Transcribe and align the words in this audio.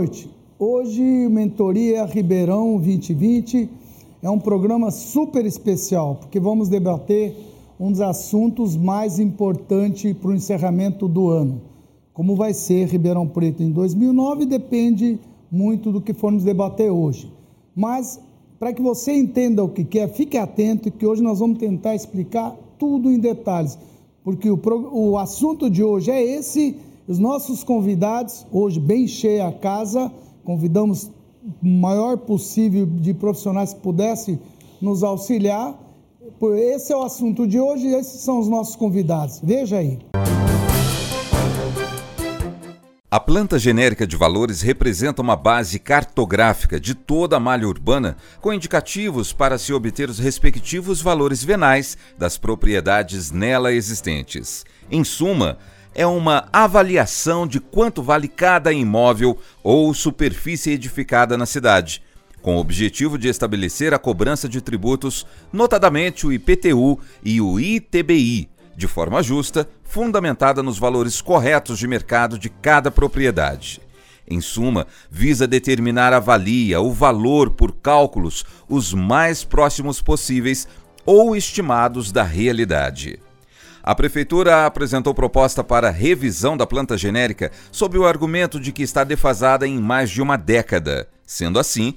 Noite. 0.00 0.30
Hoje, 0.58 1.02
Mentoria 1.02 2.06
Ribeirão 2.06 2.78
2020 2.78 3.68
é 4.22 4.30
um 4.30 4.38
programa 4.38 4.90
super 4.90 5.44
especial, 5.44 6.14
porque 6.14 6.40
vamos 6.40 6.70
debater 6.70 7.36
um 7.78 7.90
dos 7.92 8.00
assuntos 8.00 8.78
mais 8.78 9.18
importantes 9.18 10.14
para 10.14 10.30
o 10.30 10.34
encerramento 10.34 11.06
do 11.06 11.28
ano. 11.28 11.60
Como 12.14 12.34
vai 12.34 12.54
ser 12.54 12.88
Ribeirão 12.88 13.28
Preto 13.28 13.62
em 13.62 13.70
2009 13.70 14.46
depende 14.46 15.18
muito 15.52 15.92
do 15.92 16.00
que 16.00 16.14
formos 16.14 16.44
debater 16.44 16.90
hoje. 16.90 17.30
Mas, 17.76 18.18
para 18.58 18.72
que 18.72 18.80
você 18.80 19.12
entenda 19.12 19.62
o 19.62 19.68
que 19.68 19.98
é, 19.98 20.08
fique 20.08 20.38
atento 20.38 20.90
que 20.90 21.04
hoje 21.04 21.22
nós 21.22 21.40
vamos 21.40 21.58
tentar 21.58 21.94
explicar 21.94 22.56
tudo 22.78 23.10
em 23.10 23.18
detalhes, 23.18 23.78
porque 24.24 24.48
o, 24.48 24.58
o 24.92 25.18
assunto 25.18 25.68
de 25.68 25.84
hoje 25.84 26.10
é 26.10 26.22
esse 26.22 26.74
os 27.10 27.18
nossos 27.18 27.64
convidados, 27.64 28.46
hoje 28.52 28.78
bem 28.78 29.08
cheia 29.08 29.48
a 29.48 29.52
casa, 29.52 30.12
convidamos 30.44 31.10
o 31.60 31.66
maior 31.66 32.16
possível 32.18 32.86
de 32.86 33.12
profissionais 33.12 33.74
que 33.74 33.80
pudessem 33.80 34.38
nos 34.80 35.02
auxiliar. 35.02 35.76
Esse 36.56 36.92
é 36.92 36.96
o 36.96 37.02
assunto 37.02 37.48
de 37.48 37.58
hoje 37.58 37.88
e 37.88 37.94
esses 37.94 38.20
são 38.20 38.38
os 38.38 38.46
nossos 38.46 38.76
convidados. 38.76 39.40
Veja 39.42 39.78
aí. 39.78 39.98
A 43.10 43.18
planta 43.18 43.58
genérica 43.58 44.06
de 44.06 44.16
valores 44.16 44.60
representa 44.60 45.20
uma 45.20 45.34
base 45.34 45.80
cartográfica 45.80 46.78
de 46.78 46.94
toda 46.94 47.38
a 47.38 47.40
malha 47.40 47.66
urbana, 47.66 48.16
com 48.40 48.52
indicativos 48.52 49.32
para 49.32 49.58
se 49.58 49.72
obter 49.72 50.08
os 50.08 50.20
respectivos 50.20 51.02
valores 51.02 51.42
venais 51.42 51.98
das 52.16 52.38
propriedades 52.38 53.32
nela 53.32 53.72
existentes. 53.72 54.64
Em 54.88 55.02
suma, 55.02 55.58
é 55.94 56.06
uma 56.06 56.48
avaliação 56.52 57.46
de 57.46 57.60
quanto 57.60 58.02
vale 58.02 58.28
cada 58.28 58.72
imóvel 58.72 59.38
ou 59.62 59.92
superfície 59.92 60.70
edificada 60.70 61.36
na 61.36 61.46
cidade, 61.46 62.02
com 62.40 62.56
o 62.56 62.60
objetivo 62.60 63.18
de 63.18 63.28
estabelecer 63.28 63.92
a 63.92 63.98
cobrança 63.98 64.48
de 64.48 64.60
tributos, 64.60 65.26
notadamente 65.52 66.26
o 66.26 66.32
IPTU 66.32 66.98
e 67.22 67.40
o 67.40 67.60
ITBI, 67.60 68.48
de 68.76 68.86
forma 68.86 69.22
justa, 69.22 69.68
fundamentada 69.84 70.62
nos 70.62 70.78
valores 70.78 71.20
corretos 71.20 71.78
de 71.78 71.86
mercado 71.86 72.38
de 72.38 72.48
cada 72.48 72.90
propriedade. 72.90 73.80
Em 74.26 74.40
suma, 74.40 74.86
visa 75.10 75.46
determinar 75.46 76.12
a 76.12 76.20
valia, 76.20 76.80
o 76.80 76.92
valor 76.92 77.50
por 77.50 77.72
cálculos 77.72 78.44
os 78.68 78.94
mais 78.94 79.42
próximos 79.42 80.00
possíveis 80.00 80.68
ou 81.04 81.34
estimados 81.34 82.12
da 82.12 82.22
realidade. 82.22 83.18
A 83.82 83.94
Prefeitura 83.94 84.66
apresentou 84.66 85.14
proposta 85.14 85.64
para 85.64 85.90
revisão 85.90 86.56
da 86.56 86.66
planta 86.66 86.98
genérica 86.98 87.50
sob 87.72 87.96
o 87.96 88.06
argumento 88.06 88.60
de 88.60 88.72
que 88.72 88.82
está 88.82 89.04
defasada 89.04 89.66
em 89.66 89.78
mais 89.78 90.10
de 90.10 90.20
uma 90.20 90.36
década. 90.36 91.08
Sendo 91.24 91.58
assim, 91.58 91.94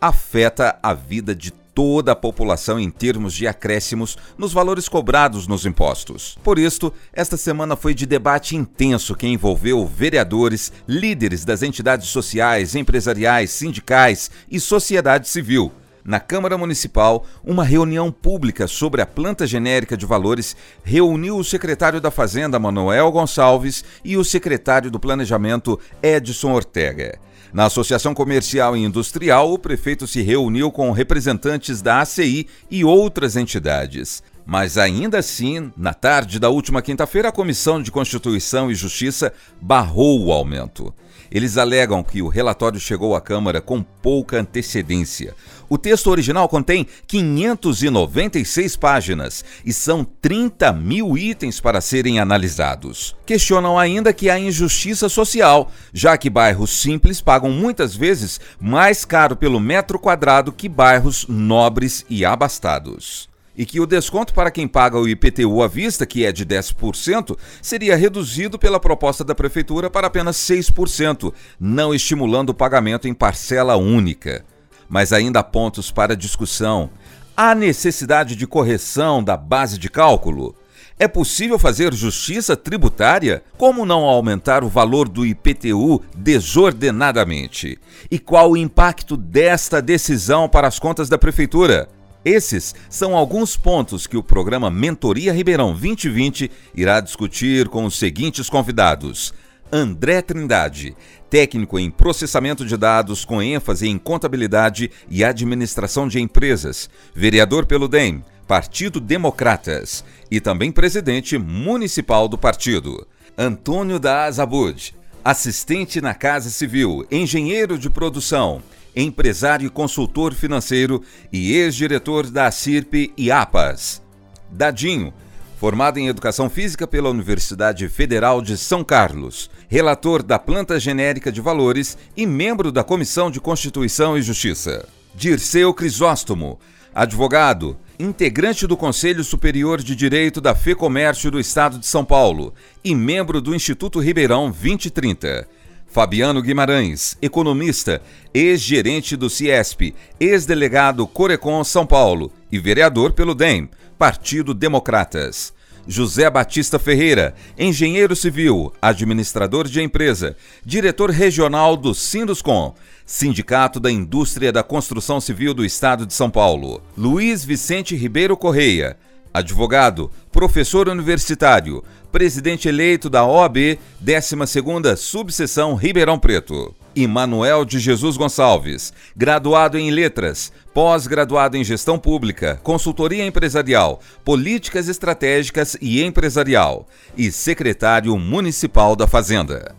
afeta 0.00 0.78
a 0.82 0.92
vida 0.92 1.34
de 1.34 1.50
toda 1.50 2.12
a 2.12 2.16
população 2.16 2.80
em 2.80 2.90
termos 2.90 3.32
de 3.32 3.46
acréscimos 3.46 4.18
nos 4.36 4.52
valores 4.52 4.88
cobrados 4.88 5.46
nos 5.46 5.64
impostos. 5.64 6.36
Por 6.42 6.58
isto, 6.58 6.92
esta 7.12 7.36
semana 7.36 7.76
foi 7.76 7.94
de 7.94 8.06
debate 8.06 8.56
intenso 8.56 9.14
que 9.14 9.26
envolveu 9.26 9.86
vereadores, 9.86 10.72
líderes 10.88 11.44
das 11.44 11.62
entidades 11.62 12.08
sociais, 12.08 12.74
empresariais, 12.74 13.50
sindicais 13.50 14.30
e 14.50 14.58
sociedade 14.58 15.28
civil 15.28 15.72
na 16.04 16.18
Câmara 16.18 16.56
Municipal, 16.56 17.26
uma 17.44 17.64
reunião 17.64 18.10
pública 18.10 18.66
sobre 18.66 19.02
a 19.02 19.06
planta 19.06 19.46
genérica 19.46 19.96
de 19.96 20.06
valores 20.06 20.56
reuniu 20.82 21.36
o 21.36 21.44
secretário 21.44 22.00
da 22.00 22.10
Fazenda, 22.10 22.58
Manuel 22.58 23.12
Gonçalves, 23.12 23.84
e 24.04 24.16
o 24.16 24.24
secretário 24.24 24.90
do 24.90 24.98
Planejamento, 24.98 25.78
Edson 26.02 26.52
Ortega. 26.52 27.18
Na 27.52 27.66
Associação 27.66 28.14
Comercial 28.14 28.76
e 28.76 28.84
Industrial, 28.84 29.52
o 29.52 29.58
prefeito 29.58 30.06
se 30.06 30.22
reuniu 30.22 30.70
com 30.70 30.90
representantes 30.92 31.82
da 31.82 32.00
ACI 32.00 32.46
e 32.70 32.84
outras 32.84 33.36
entidades. 33.36 34.22
Mas 34.46 34.78
ainda 34.78 35.18
assim, 35.18 35.72
na 35.76 35.92
tarde 35.92 36.38
da 36.38 36.48
última 36.48 36.80
quinta-feira, 36.80 37.28
a 37.28 37.32
Comissão 37.32 37.82
de 37.82 37.90
Constituição 37.90 38.70
e 38.70 38.74
Justiça 38.74 39.32
barrou 39.60 40.24
o 40.24 40.32
aumento. 40.32 40.94
Eles 41.30 41.56
alegam 41.56 42.02
que 42.02 42.20
o 42.20 42.28
relatório 42.28 42.80
chegou 42.80 43.14
à 43.14 43.20
Câmara 43.20 43.60
com 43.60 43.82
pouca 43.82 44.40
antecedência. 44.40 45.34
O 45.72 45.78
texto 45.78 46.10
original 46.10 46.48
contém 46.48 46.84
596 47.06 48.74
páginas 48.74 49.44
e 49.64 49.72
são 49.72 50.02
30 50.02 50.72
mil 50.72 51.16
itens 51.16 51.60
para 51.60 51.80
serem 51.80 52.18
analisados. 52.18 53.14
Questionam 53.24 53.78
ainda 53.78 54.12
que 54.12 54.28
há 54.28 54.36
injustiça 54.36 55.08
social, 55.08 55.70
já 55.94 56.18
que 56.18 56.28
bairros 56.28 56.70
simples 56.82 57.20
pagam 57.20 57.52
muitas 57.52 57.94
vezes 57.94 58.40
mais 58.60 59.04
caro 59.04 59.36
pelo 59.36 59.60
metro 59.60 59.96
quadrado 59.96 60.50
que 60.50 60.68
bairros 60.68 61.24
nobres 61.28 62.04
e 62.10 62.24
abastados 62.24 63.30
e 63.56 63.66
que 63.66 63.78
o 63.78 63.86
desconto 63.86 64.32
para 64.32 64.50
quem 64.50 64.66
paga 64.66 64.98
o 64.98 65.06
IPTU 65.06 65.62
à 65.62 65.68
vista, 65.68 66.06
que 66.06 66.24
é 66.24 66.32
de 66.32 66.46
10%, 66.46 67.36
seria 67.60 67.94
reduzido 67.94 68.58
pela 68.58 68.80
proposta 68.80 69.22
da 69.22 69.34
Prefeitura 69.34 69.90
para 69.90 70.06
apenas 70.06 70.36
6%, 70.36 71.32
não 71.60 71.94
estimulando 71.94 72.50
o 72.50 72.54
pagamento 72.54 73.06
em 73.06 73.12
parcela 73.12 73.76
única. 73.76 74.44
Mas 74.90 75.12
ainda 75.12 75.38
há 75.38 75.44
pontos 75.44 75.92
para 75.92 76.16
discussão. 76.16 76.90
Há 77.36 77.54
necessidade 77.54 78.34
de 78.34 78.44
correção 78.44 79.22
da 79.22 79.36
base 79.36 79.78
de 79.78 79.88
cálculo? 79.88 80.54
É 80.98 81.06
possível 81.08 81.58
fazer 81.58 81.94
justiça 81.94 82.56
tributária? 82.56 83.42
Como 83.56 83.86
não 83.86 84.04
aumentar 84.04 84.64
o 84.64 84.68
valor 84.68 85.08
do 85.08 85.24
IPTU 85.24 86.02
desordenadamente? 86.14 87.78
E 88.10 88.18
qual 88.18 88.50
o 88.50 88.56
impacto 88.56 89.16
desta 89.16 89.80
decisão 89.80 90.48
para 90.48 90.66
as 90.66 90.78
contas 90.78 91.08
da 91.08 91.16
Prefeitura? 91.16 91.88
Esses 92.22 92.74
são 92.90 93.16
alguns 93.16 93.56
pontos 93.56 94.06
que 94.06 94.16
o 94.16 94.22
programa 94.22 94.70
Mentoria 94.70 95.32
Ribeirão 95.32 95.72
2020 95.72 96.50
irá 96.74 97.00
discutir 97.00 97.68
com 97.68 97.86
os 97.86 97.98
seguintes 97.98 98.50
convidados: 98.50 99.32
André 99.72 100.20
Trindade, 100.22 100.96
técnico 101.28 101.78
em 101.78 101.90
processamento 101.90 102.64
de 102.64 102.76
dados 102.76 103.24
com 103.24 103.40
ênfase 103.40 103.88
em 103.88 103.98
contabilidade 103.98 104.90
e 105.08 105.22
administração 105.22 106.08
de 106.08 106.20
empresas, 106.20 106.90
vereador 107.14 107.66
pelo 107.66 107.88
DEM, 107.88 108.24
Partido 108.46 109.00
Democratas, 109.00 110.04
e 110.30 110.40
também 110.40 110.72
presidente 110.72 111.38
municipal 111.38 112.26
do 112.26 112.36
partido. 112.36 113.06
Antônio 113.38 113.98
da 113.98 114.24
Azabud, 114.24 114.94
assistente 115.24 116.00
na 116.00 116.14
Casa 116.14 116.50
Civil, 116.50 117.06
engenheiro 117.10 117.78
de 117.78 117.88
produção 117.88 118.62
empresário 118.94 119.66
e 119.66 119.70
consultor 119.70 120.34
financeiro 120.34 121.02
e 121.32 121.52
ex-diretor 121.52 122.28
da 122.28 122.50
CIRP 122.50 123.12
e 123.16 123.30
APAS. 123.30 124.02
Dadinho, 124.50 125.12
formado 125.56 125.98
em 125.98 126.08
Educação 126.08 126.48
Física 126.50 126.86
pela 126.86 127.10
Universidade 127.10 127.88
Federal 127.88 128.42
de 128.42 128.56
São 128.56 128.82
Carlos, 128.82 129.50
relator 129.70 130.20
da 130.20 130.36
Planta 130.36 130.80
Genérica 130.80 131.30
de 131.30 131.40
Valores 131.40 131.96
e 132.16 132.26
membro 132.26 132.72
da 132.72 132.82
Comissão 132.82 133.30
de 133.30 133.40
Constituição 133.40 134.18
e 134.18 134.22
Justiça. 134.22 134.84
Dirceu 135.14 135.72
Crisóstomo, 135.72 136.58
advogado, 136.92 137.78
integrante 137.96 138.66
do 138.66 138.76
Conselho 138.76 139.22
Superior 139.22 139.80
de 139.80 139.94
Direito 139.94 140.40
da 140.40 140.56
FEComércio 140.56 141.30
do 141.30 141.38
Estado 141.38 141.78
de 141.78 141.86
São 141.86 142.04
Paulo 142.04 142.52
e 142.82 142.96
membro 142.96 143.40
do 143.40 143.54
Instituto 143.54 144.00
Ribeirão 144.00 144.50
2030 144.50 145.46
Fabiano 145.86 146.42
Guimarães, 146.42 147.16
economista, 147.22 148.02
ex-gerente 148.34 149.16
do 149.16 149.30
Ciesp, 149.30 149.94
ex-delegado 150.18 151.06
Corecon 151.06 151.62
São 151.62 151.86
Paulo 151.86 152.32
e 152.50 152.58
vereador 152.58 153.12
pelo 153.12 153.34
DEM, 153.34 153.68
Partido 153.96 154.52
Democratas. 154.52 155.52
José 155.86 156.28
Batista 156.30 156.78
Ferreira, 156.78 157.34
engenheiro 157.58 158.14
civil, 158.14 158.72
administrador 158.80 159.66
de 159.66 159.82
empresa, 159.82 160.36
diretor 160.64 161.10
regional 161.10 161.76
do 161.76 161.94
Sinduscom, 161.94 162.74
Sindicato 163.04 163.80
da 163.80 163.90
Indústria 163.90 164.52
da 164.52 164.62
Construção 164.62 165.20
Civil 165.20 165.52
do 165.52 165.64
Estado 165.64 166.06
de 166.06 166.14
São 166.14 166.30
Paulo. 166.30 166.80
Luiz 166.96 167.44
Vicente 167.44 167.96
Ribeiro 167.96 168.36
Correia, 168.36 168.96
advogado, 169.32 170.10
professor 170.30 170.88
universitário, 170.88 171.82
presidente 172.12 172.68
eleito 172.68 173.08
da 173.08 173.24
OAB, 173.24 173.78
12ª 174.04 174.96
Subseção 174.96 175.74
Ribeirão 175.74 176.18
Preto. 176.18 176.74
E 176.94 177.06
Manuel 177.06 177.64
de 177.64 177.78
Jesus 177.78 178.16
Gonçalves, 178.16 178.92
graduado 179.16 179.78
em 179.78 179.90
Letras, 179.90 180.52
pós-graduado 180.74 181.56
em 181.56 181.62
Gestão 181.62 181.98
Pública, 181.98 182.58
Consultoria 182.64 183.24
Empresarial, 183.24 184.00
Políticas 184.24 184.88
Estratégicas 184.88 185.76
e 185.80 186.02
Empresarial 186.02 186.86
e 187.16 187.30
secretário 187.30 188.18
municipal 188.18 188.96
da 188.96 189.06
Fazenda. 189.06 189.74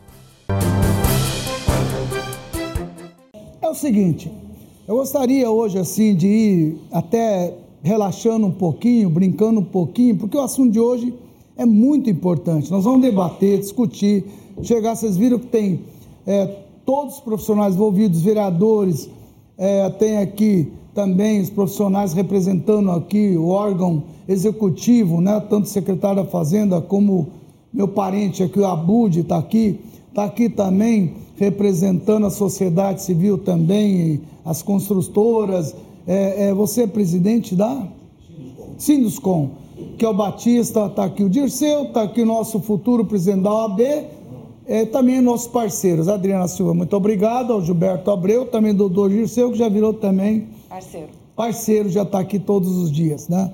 É 3.61 3.67
o 3.67 3.75
seguinte, 3.75 4.31
eu 4.87 4.95
gostaria 4.95 5.49
hoje 5.49 5.77
assim 5.77 6.15
de 6.15 6.27
ir 6.27 6.77
até 6.93 7.53
relaxando 7.83 8.47
um 8.47 8.51
pouquinho, 8.51 9.09
brincando 9.09 9.59
um 9.59 9.65
pouquinho, 9.65 10.15
porque 10.15 10.37
o 10.37 10.41
assunto 10.41 10.71
de 10.71 10.79
hoje 10.79 11.13
é 11.57 11.65
muito 11.65 12.09
importante. 12.09 12.71
Nós 12.71 12.85
vamos 12.85 13.01
debater, 13.01 13.59
discutir, 13.59 14.23
chegar. 14.63 14.95
Vocês 14.95 15.17
viram 15.17 15.39
que 15.39 15.47
tem 15.47 15.81
é, 16.25 16.55
todos 16.91 17.13
os 17.13 17.19
profissionais 17.21 17.73
envolvidos, 17.73 18.21
vereadores, 18.21 19.09
é, 19.57 19.89
tem 19.91 20.17
aqui 20.17 20.73
também 20.93 21.39
os 21.39 21.49
profissionais 21.49 22.11
representando 22.11 22.91
aqui 22.91 23.37
o 23.37 23.47
órgão 23.47 24.03
executivo, 24.27 25.21
né? 25.21 25.39
tanto 25.49 25.63
o 25.63 25.69
secretário 25.69 26.21
da 26.21 26.29
Fazenda 26.29 26.81
como 26.81 27.29
meu 27.71 27.87
parente 27.87 28.43
aqui, 28.43 28.59
o 28.59 28.67
Abud, 28.67 29.21
está 29.21 29.37
aqui, 29.37 29.79
está 30.09 30.25
aqui 30.25 30.49
também 30.49 31.13
representando 31.37 32.25
a 32.25 32.29
sociedade 32.29 33.01
civil 33.01 33.37
também, 33.37 34.19
as 34.43 34.61
construtoras. 34.61 35.73
É, 36.05 36.47
é, 36.47 36.53
você 36.53 36.81
é 36.81 36.87
presidente 36.87 37.55
da? 37.55 37.87
Sinduscom. 38.77 39.51
Que 39.97 40.03
é 40.03 40.09
o 40.09 40.13
Batista, 40.13 40.87
está 40.87 41.05
aqui 41.05 41.23
o 41.23 41.29
Dirceu, 41.29 41.83
está 41.83 42.01
aqui 42.01 42.21
o 42.21 42.25
nosso 42.25 42.59
futuro 42.59 43.05
presidente 43.05 43.43
da 43.43 43.53
OAB, 43.53 43.79
é, 44.67 44.85
também 44.85 45.21
nossos 45.21 45.47
parceiros, 45.47 46.07
Adriana 46.07 46.47
Silva, 46.47 46.73
muito 46.73 46.95
obrigado, 46.95 47.53
ao 47.53 47.61
Gilberto 47.61 48.11
Abreu, 48.11 48.45
também 48.45 48.73
do 48.73 48.87
doutor 48.89 49.09
Dirceu, 49.09 49.51
que 49.51 49.57
já 49.57 49.67
virou 49.67 49.93
também 49.93 50.47
parceiro. 50.69 51.07
Parceiro, 51.35 51.89
já 51.89 52.03
está 52.03 52.19
aqui 52.19 52.37
todos 52.37 52.77
os 52.77 52.91
dias, 52.91 53.27
né? 53.27 53.51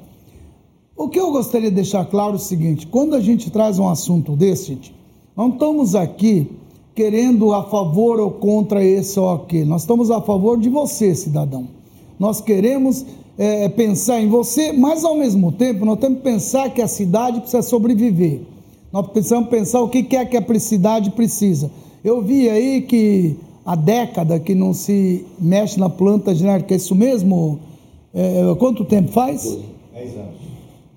O 0.95 1.07
que 1.07 1.19
eu 1.19 1.31
gostaria 1.31 1.69
de 1.69 1.75
deixar 1.75 2.06
claro 2.06 2.33
é 2.33 2.36
o 2.36 2.39
seguinte: 2.39 2.88
quando 2.88 3.15
a 3.15 3.21
gente 3.21 3.51
traz 3.51 3.77
um 3.80 3.88
assunto 3.88 4.36
desse, 4.36 4.69
gente, 4.69 4.95
não 5.36 5.50
estamos 5.50 5.95
aqui 5.95 6.50
querendo 6.95 7.54
a 7.54 7.63
favor 7.63 8.19
ou 8.19 8.31
contra 8.31 8.83
esse 8.83 9.19
ou 9.19 9.30
aquele. 9.30 9.65
Nós 9.65 9.83
estamos 9.83 10.09
a 10.09 10.19
favor 10.19 10.59
de 10.59 10.68
você, 10.68 11.13
cidadão. 11.13 11.68
Nós 12.19 12.42
queremos 12.42 13.06
é, 13.38 13.69
pensar 13.69 14.19
em 14.19 14.27
você, 14.27 14.74
mas 14.74 15.04
ao 15.06 15.15
mesmo 15.15 15.51
tempo 15.51 15.86
nós 15.86 16.00
temos 16.00 16.18
que 16.18 16.24
pensar 16.24 16.71
que 16.71 16.81
a 16.81 16.88
cidade 16.88 17.39
precisa 17.39 17.62
sobreviver. 17.62 18.42
Nós 18.92 19.07
precisamos 19.07 19.50
pensar 19.50 19.81
o 19.81 19.89
que 19.89 20.16
é 20.16 20.25
que 20.25 20.38
a 20.38 20.60
cidade 20.60 21.12
precisa. 21.12 21.72
Eu 22.04 22.22
vi 22.22 22.50
aí 22.50 22.81
que 22.81 23.36
há 23.66 23.75
década 23.75 24.39
que 24.39 24.56
não 24.56 24.74
se 24.74 25.25
mexe 25.39 25.80
na 25.80 25.89
planta 25.89 26.34
genérica, 26.34 26.74
é 26.74 26.78
isso 26.78 26.95
mesmo? 26.95 27.60
É, 28.13 28.56
quanto 28.57 28.86
tempo 28.86 29.12
faz? 29.12 29.57
10 29.94 30.18
anos. 30.18 30.36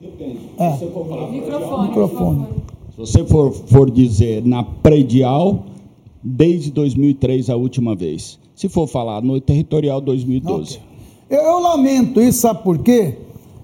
Depende. 0.01 0.39
É. 0.57 0.77
Se 0.77 0.87
for 0.87 1.07
falar 1.07 1.31
microfone, 1.31 1.89
microfone. 1.89 2.47
Se 2.93 2.97
você 2.97 3.25
for, 3.25 3.53
for 3.53 3.91
dizer 3.91 4.45
na 4.47 4.63
predial, 4.63 5.65
desde 6.23 6.71
2003 6.71 7.51
a 7.51 7.57
última 7.57 7.95
vez. 7.95 8.39
Se 8.55 8.69
for 8.69 8.87
falar 8.87 9.23
no 9.23 9.41
territorial, 9.41 10.01
2012. 10.01 10.77
Okay. 10.77 10.91
Eu, 11.31 11.45
eu, 11.45 11.61
lamento 11.61 12.21
isso, 12.21 12.41
sabe 12.41 12.63
por 12.63 12.79
quê? 12.79 13.15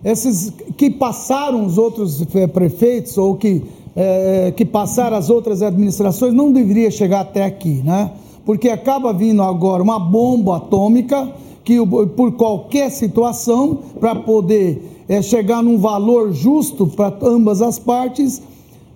Esses 0.05 0.53
que 0.77 0.91
passaram 0.91 1.67
os 1.67 1.77
outros 1.79 2.23
eh, 2.35 2.47
prefeitos 2.47 3.19
ou 3.19 3.37
que, 3.37 3.63
é, 3.97 4.53
que 4.55 4.65
passaram 4.65 5.17
as 5.17 5.31
outras 5.31 5.63
administrações 5.63 6.35
não 6.35 6.53
deveria 6.53 6.91
chegar 6.91 7.21
até 7.21 7.45
aqui, 7.45 7.83
né? 7.83 8.13
Porque 8.45 8.69
acaba 8.69 9.13
vindo 9.13 9.43
agora 9.43 9.83
uma 9.83 9.99
bomba 9.99 10.59
atômica 10.59 11.33
que 11.65 11.85
por 12.15 12.33
qualquer 12.33 12.91
situação 12.91 13.79
para 13.99 14.15
poder 14.15 15.05
é, 15.09 15.21
chegar 15.23 15.63
num 15.63 15.79
valor 15.79 16.33
justo 16.33 16.87
para 16.87 17.13
ambas 17.23 17.63
as 17.63 17.79
partes 17.79 18.43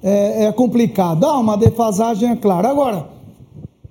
é, 0.02 0.44
é 0.44 0.52
complicado. 0.52 1.24
Há 1.24 1.38
uma 1.38 1.56
defasagem, 1.56 2.30
é 2.30 2.36
claro. 2.36 2.68
Agora, 2.68 3.08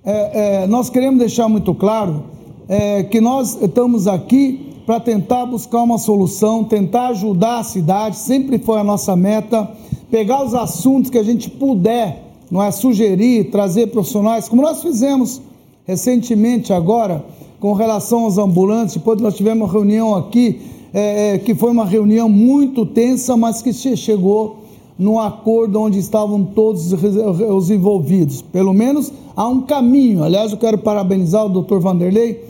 é, 0.04 0.62
é, 0.62 0.66
nós 0.66 0.88
queremos 0.88 1.18
deixar 1.18 1.48
muito 1.48 1.74
claro 1.74 2.24
é, 2.68 3.02
que 3.02 3.20
nós 3.20 3.60
estamos 3.60 4.06
aqui 4.06 4.69
para 4.86 5.00
tentar 5.00 5.46
buscar 5.46 5.82
uma 5.82 5.98
solução, 5.98 6.64
tentar 6.64 7.08
ajudar 7.08 7.58
a 7.58 7.62
cidade, 7.62 8.16
sempre 8.16 8.58
foi 8.58 8.78
a 8.78 8.84
nossa 8.84 9.14
meta, 9.14 9.70
pegar 10.10 10.44
os 10.44 10.54
assuntos 10.54 11.10
que 11.10 11.18
a 11.18 11.22
gente 11.22 11.48
puder, 11.48 12.24
não 12.50 12.62
é 12.62 12.70
sugerir, 12.70 13.50
trazer 13.50 13.88
profissionais, 13.88 14.48
como 14.48 14.62
nós 14.62 14.82
fizemos 14.82 15.40
recentemente 15.86 16.72
agora 16.72 17.24
com 17.60 17.72
relação 17.74 18.24
aos 18.24 18.38
ambulantes, 18.38 18.94
depois 18.94 19.20
nós 19.20 19.36
tivemos 19.36 19.68
uma 19.68 19.72
reunião 19.72 20.14
aqui, 20.14 20.60
é, 20.92 21.34
é, 21.34 21.38
que 21.38 21.54
foi 21.54 21.70
uma 21.70 21.84
reunião 21.84 22.28
muito 22.28 22.86
tensa, 22.86 23.36
mas 23.36 23.62
que 23.62 23.72
chegou 23.72 24.60
num 24.98 25.18
acordo 25.18 25.80
onde 25.80 25.98
estavam 25.98 26.44
todos 26.44 26.92
os 26.92 27.70
envolvidos. 27.70 28.42
Pelo 28.42 28.72
menos 28.72 29.12
há 29.36 29.46
um 29.48 29.62
caminho. 29.62 30.22
Aliás, 30.22 30.52
eu 30.52 30.58
quero 30.58 30.78
parabenizar 30.78 31.46
o 31.46 31.48
doutor 31.48 31.80
Vanderlei, 31.80 32.42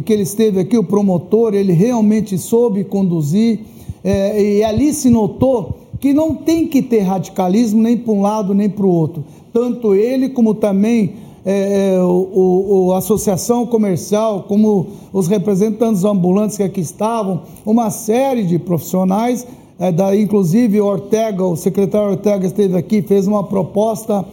que 0.00 0.12
ele 0.12 0.22
esteve 0.22 0.60
aqui, 0.60 0.78
o 0.78 0.84
promotor, 0.84 1.54
ele 1.54 1.72
realmente 1.72 2.38
soube 2.38 2.84
conduzir, 2.84 3.60
é, 4.02 4.42
e 4.42 4.64
ali 4.64 4.94
se 4.94 5.10
notou 5.10 5.80
que 6.00 6.12
não 6.12 6.34
tem 6.34 6.66
que 6.66 6.82
ter 6.82 7.00
radicalismo 7.00 7.80
nem 7.80 7.96
para 7.96 8.12
um 8.12 8.22
lado 8.22 8.54
nem 8.54 8.68
para 8.68 8.84
o 8.84 8.88
outro. 8.88 9.24
Tanto 9.52 9.94
ele 9.94 10.30
como 10.30 10.54
também 10.54 11.12
é, 11.44 11.94
é, 11.94 12.02
o, 12.02 12.86
o, 12.86 12.92
a 12.92 12.98
associação 12.98 13.66
comercial, 13.66 14.44
como 14.48 14.86
os 15.12 15.28
representantes 15.28 16.04
ambulantes 16.04 16.56
que 16.56 16.62
aqui 16.62 16.80
estavam, 16.80 17.42
uma 17.66 17.90
série 17.90 18.44
de 18.44 18.58
profissionais 18.58 19.46
é, 19.78 19.92
da, 19.92 20.14
inclusive 20.16 20.80
Ortega, 20.80 21.44
o 21.44 21.56
secretário 21.56 22.10
Ortega 22.10 22.46
esteve 22.46 22.76
aqui, 22.76 23.02
fez 23.02 23.26
uma 23.26 23.44
proposta. 23.44 24.24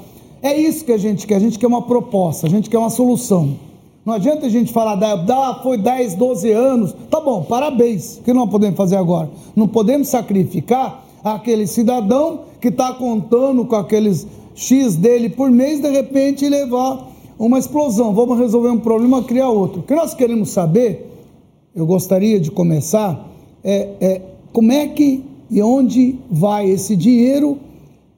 É 0.42 0.56
isso 0.56 0.86
que 0.86 0.92
a 0.92 0.98
gente 0.98 1.28
quer, 1.28 1.36
a 1.36 1.40
gente 1.40 1.60
quer 1.60 1.68
uma 1.68 1.82
proposta, 1.82 2.48
a 2.48 2.50
gente 2.50 2.70
quer 2.70 2.78
uma 2.78 2.90
solução. 2.90 3.69
Não 4.10 4.16
adianta 4.16 4.48
a 4.48 4.50
gente 4.50 4.74
falar, 4.74 4.96
da, 4.96 5.60
foi 5.62 5.78
10, 5.78 6.16
12 6.16 6.52
anos, 6.52 6.96
tá 7.12 7.22
bom, 7.22 7.44
parabéns, 7.44 8.18
o 8.18 8.24
que 8.24 8.34
nós 8.34 8.50
podemos 8.50 8.76
fazer 8.76 8.96
agora? 8.96 9.30
Não 9.56 9.68
podemos 9.68 10.08
sacrificar 10.08 11.06
aquele 11.24 11.68
cidadão 11.68 12.40
que 12.60 12.70
está 12.70 12.92
contando 12.92 13.64
com 13.66 13.76
aqueles 13.76 14.26
X 14.56 14.96
dele 14.96 15.30
por 15.30 15.52
mês, 15.52 15.80
de 15.80 15.92
repente 15.92 16.50
levar 16.50 17.08
uma 17.38 17.60
explosão. 17.60 18.12
Vamos 18.12 18.40
resolver 18.40 18.70
um 18.70 18.80
problema, 18.80 19.22
criar 19.22 19.50
outro. 19.50 19.82
O 19.82 19.84
que 19.84 19.94
nós 19.94 20.16
queremos 20.16 20.50
saber, 20.50 21.08
eu 21.76 21.86
gostaria 21.86 22.40
de 22.40 22.50
começar, 22.50 23.30
é, 23.64 23.90
é 24.02 24.22
como 24.52 24.72
é 24.72 24.88
que 24.88 25.24
e 25.52 25.62
onde 25.62 26.16
vai 26.32 26.68
esse 26.68 26.96
dinheiro, 26.96 27.60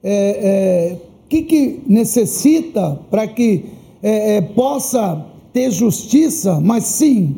é, 0.02 0.14
é, 0.14 0.96
que, 1.28 1.42
que 1.42 1.82
necessita 1.86 2.98
para 3.10 3.26
que 3.26 3.66
é, 4.02 4.36
é, 4.36 4.40
possa 4.40 5.31
ter 5.52 5.70
justiça, 5.70 6.60
mas 6.60 6.84
sim, 6.84 7.36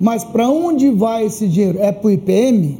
mas 0.00 0.24
para 0.24 0.48
onde 0.48 0.90
vai 0.90 1.26
esse 1.26 1.46
dinheiro? 1.46 1.78
É 1.78 1.92
para 1.92 2.06
o 2.06 2.10
IPM? 2.10 2.78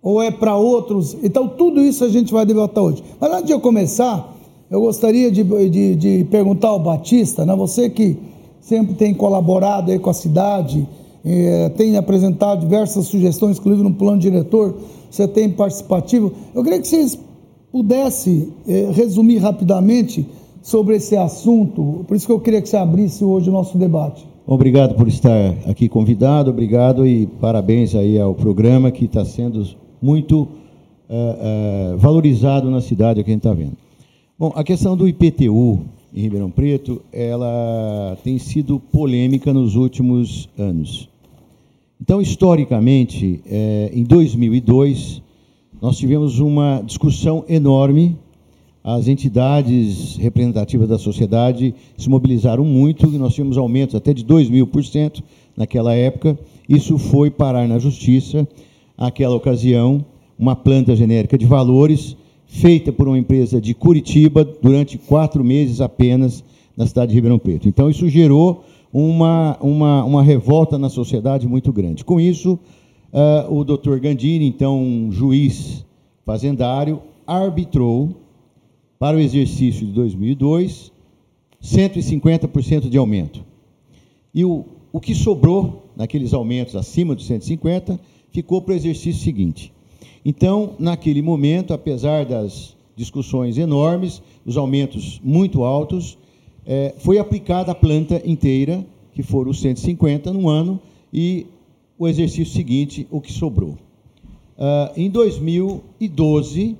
Ou 0.00 0.22
é 0.22 0.30
para 0.30 0.56
outros? 0.56 1.16
Então, 1.22 1.48
tudo 1.48 1.82
isso 1.82 2.04
a 2.04 2.08
gente 2.08 2.32
vai 2.32 2.46
debater 2.46 2.82
hoje. 2.82 3.04
Mas 3.20 3.32
antes 3.32 3.46
de 3.46 3.52
eu 3.52 3.60
começar, 3.60 4.34
eu 4.70 4.80
gostaria 4.80 5.30
de, 5.30 5.42
de, 5.42 5.96
de 5.96 6.24
perguntar 6.30 6.68
ao 6.68 6.78
Batista, 6.78 7.44
né, 7.44 7.54
você 7.54 7.90
que 7.90 8.16
sempre 8.60 8.94
tem 8.94 9.12
colaborado 9.12 9.90
aí 9.90 9.98
com 9.98 10.10
a 10.10 10.14
cidade, 10.14 10.86
é, 11.24 11.68
tem 11.70 11.96
apresentado 11.96 12.60
diversas 12.60 13.06
sugestões, 13.06 13.58
inclusive 13.58 13.82
no 13.82 13.94
plano 13.94 14.18
diretor, 14.18 14.74
você 15.10 15.26
tem 15.26 15.50
participativo. 15.50 16.32
Eu 16.54 16.62
queria 16.62 16.80
que 16.80 16.88
vocês 16.88 17.18
pudessem 17.72 18.52
é, 18.66 18.90
resumir 18.92 19.38
rapidamente 19.38 20.26
sobre 20.68 20.96
esse 20.96 21.16
assunto, 21.16 22.04
por 22.06 22.14
isso 22.14 22.26
que 22.26 22.32
eu 22.32 22.38
queria 22.38 22.60
que 22.60 22.68
você 22.68 22.76
abrisse 22.76 23.24
hoje 23.24 23.48
o 23.48 23.52
nosso 23.52 23.78
debate. 23.78 24.26
Obrigado 24.46 24.94
por 24.96 25.08
estar 25.08 25.54
aqui 25.66 25.88
convidado, 25.88 26.50
obrigado 26.50 27.06
e 27.06 27.26
parabéns 27.26 27.94
aí 27.94 28.20
ao 28.20 28.34
programa 28.34 28.90
que 28.90 29.06
está 29.06 29.24
sendo 29.24 29.66
muito 30.00 30.46
é, 31.08 31.94
valorizado 31.96 32.70
na 32.70 32.82
cidade, 32.82 33.18
aqui 33.18 33.30
a 33.30 33.32
gente 33.32 33.40
está 33.40 33.54
vendo. 33.54 33.78
Bom, 34.38 34.52
a 34.54 34.62
questão 34.62 34.94
do 34.94 35.08
IPTU 35.08 35.80
em 36.14 36.20
Ribeirão 36.20 36.50
Preto, 36.50 37.00
ela 37.10 38.18
tem 38.22 38.38
sido 38.38 38.78
polêmica 38.78 39.54
nos 39.54 39.74
últimos 39.74 40.50
anos. 40.58 41.08
Então, 41.98 42.20
historicamente, 42.20 43.40
é, 43.46 43.90
em 43.94 44.04
2002, 44.04 45.22
nós 45.80 45.96
tivemos 45.96 46.40
uma 46.40 46.82
discussão 46.84 47.42
enorme. 47.48 48.18
As 48.82 49.08
entidades 49.08 50.16
representativas 50.16 50.88
da 50.88 50.98
sociedade 50.98 51.74
se 51.96 52.08
mobilizaram 52.08 52.64
muito 52.64 53.06
e 53.06 53.18
nós 53.18 53.34
tivemos 53.34 53.58
aumentos 53.58 53.94
até 53.94 54.14
de 54.14 54.24
2 54.24 54.48
mil 54.48 54.66
por 54.66 54.84
cento 54.84 55.22
naquela 55.56 55.94
época. 55.94 56.38
Isso 56.68 56.96
foi 56.96 57.30
parar 57.30 57.66
na 57.66 57.78
justiça. 57.78 58.46
Naquela 58.96 59.34
ocasião, 59.34 60.04
uma 60.38 60.56
planta 60.56 60.94
genérica 60.94 61.36
de 61.36 61.46
valores 61.46 62.16
feita 62.46 62.90
por 62.92 63.08
uma 63.08 63.18
empresa 63.18 63.60
de 63.60 63.74
Curitiba 63.74 64.44
durante 64.44 64.96
quatro 64.96 65.44
meses 65.44 65.80
apenas 65.80 66.42
na 66.76 66.86
cidade 66.86 67.10
de 67.10 67.16
Ribeirão 67.16 67.38
Preto. 67.38 67.68
Então, 67.68 67.90
isso 67.90 68.08
gerou 68.08 68.64
uma, 68.92 69.58
uma, 69.60 70.04
uma 70.04 70.22
revolta 70.22 70.78
na 70.78 70.88
sociedade 70.88 71.46
muito 71.46 71.72
grande. 71.72 72.04
Com 72.04 72.18
isso, 72.18 72.58
uh, 73.12 73.54
o 73.54 73.64
doutor 73.64 74.00
Gandini, 74.00 74.46
então 74.46 74.80
um 74.80 75.12
juiz 75.12 75.84
fazendário, 76.24 77.00
arbitrou 77.26 78.10
para 78.98 79.16
o 79.16 79.20
exercício 79.20 79.86
de 79.86 79.92
2002 79.92 80.92
150% 81.62 82.88
de 82.88 82.96
aumento. 82.96 83.44
E 84.34 84.44
o, 84.44 84.64
o 84.92 85.00
que 85.00 85.14
sobrou 85.14 85.90
naqueles 85.96 86.32
aumentos 86.32 86.76
acima 86.76 87.14
dos 87.14 87.26
150 87.26 87.98
ficou 88.30 88.62
para 88.62 88.72
o 88.72 88.76
exercício 88.76 89.22
seguinte. 89.22 89.72
Então, 90.24 90.74
naquele 90.78 91.22
momento, 91.22 91.72
apesar 91.72 92.24
das 92.24 92.76
discussões 92.94 93.58
enormes, 93.58 94.22
os 94.44 94.56
aumentos 94.56 95.20
muito 95.22 95.64
altos, 95.64 96.18
é, 96.66 96.94
foi 96.98 97.18
aplicada 97.18 97.72
a 97.72 97.74
planta 97.74 98.20
inteira, 98.24 98.84
que 99.12 99.22
foram 99.22 99.50
os 99.50 99.60
150 99.60 100.32
no 100.32 100.48
ano, 100.48 100.80
e 101.12 101.46
o 101.98 102.06
exercício 102.06 102.52
seguinte, 102.52 103.06
o 103.10 103.20
que 103.20 103.32
sobrou. 103.32 103.70
Uh, 104.58 104.90
em 104.96 105.08
2012, 105.08 106.76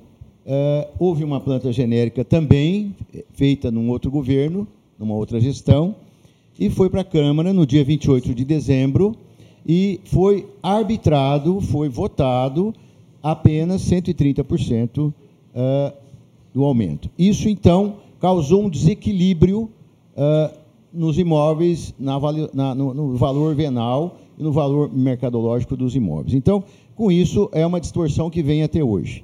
uh, 0.49 0.89
houve 0.97 1.23
uma 1.23 1.39
planta 1.39 1.71
genérica 1.71 2.25
também, 2.25 2.95
feita 3.33 3.69
num 3.69 3.89
outro 3.89 4.09
governo, 4.09 4.67
numa 4.97 5.13
outra 5.13 5.39
gestão, 5.39 5.95
e 6.59 6.69
foi 6.69 6.89
para 6.89 7.01
a 7.01 7.05
Câmara 7.05 7.53
no 7.53 7.65
dia 7.65 7.83
28 7.83 8.33
de 8.33 8.43
dezembro, 8.43 9.15
e 9.65 9.99
foi 10.05 10.47
arbitrado, 10.63 11.61
foi 11.61 11.87
votado 11.87 12.73
apenas 13.21 13.81
130% 13.83 15.07
uh, 15.07 15.13
do 16.53 16.65
aumento. 16.65 17.09
Isso, 17.17 17.47
então, 17.47 17.97
causou 18.19 18.63
um 18.63 18.69
desequilíbrio 18.69 19.69
uh, 20.17 20.57
nos 20.91 21.19
imóveis, 21.19 21.93
na, 21.99 22.19
na, 22.53 22.75
no, 22.75 22.93
no, 22.93 23.15
valor 23.15 23.53
venal 23.53 24.17
e 24.37 24.43
no 24.43 24.51
valor 24.51 24.91
mercadológico 24.91 25.77
dos 25.77 25.95
imóveis. 25.95 26.33
Então, 26.33 26.63
com 26.95 27.11
isso, 27.11 27.49
é 27.53 27.65
uma 27.65 27.79
distorção 27.79 28.29
que 28.29 28.41
vem 28.41 28.63
até 28.63 28.83
hoje. 28.83 29.23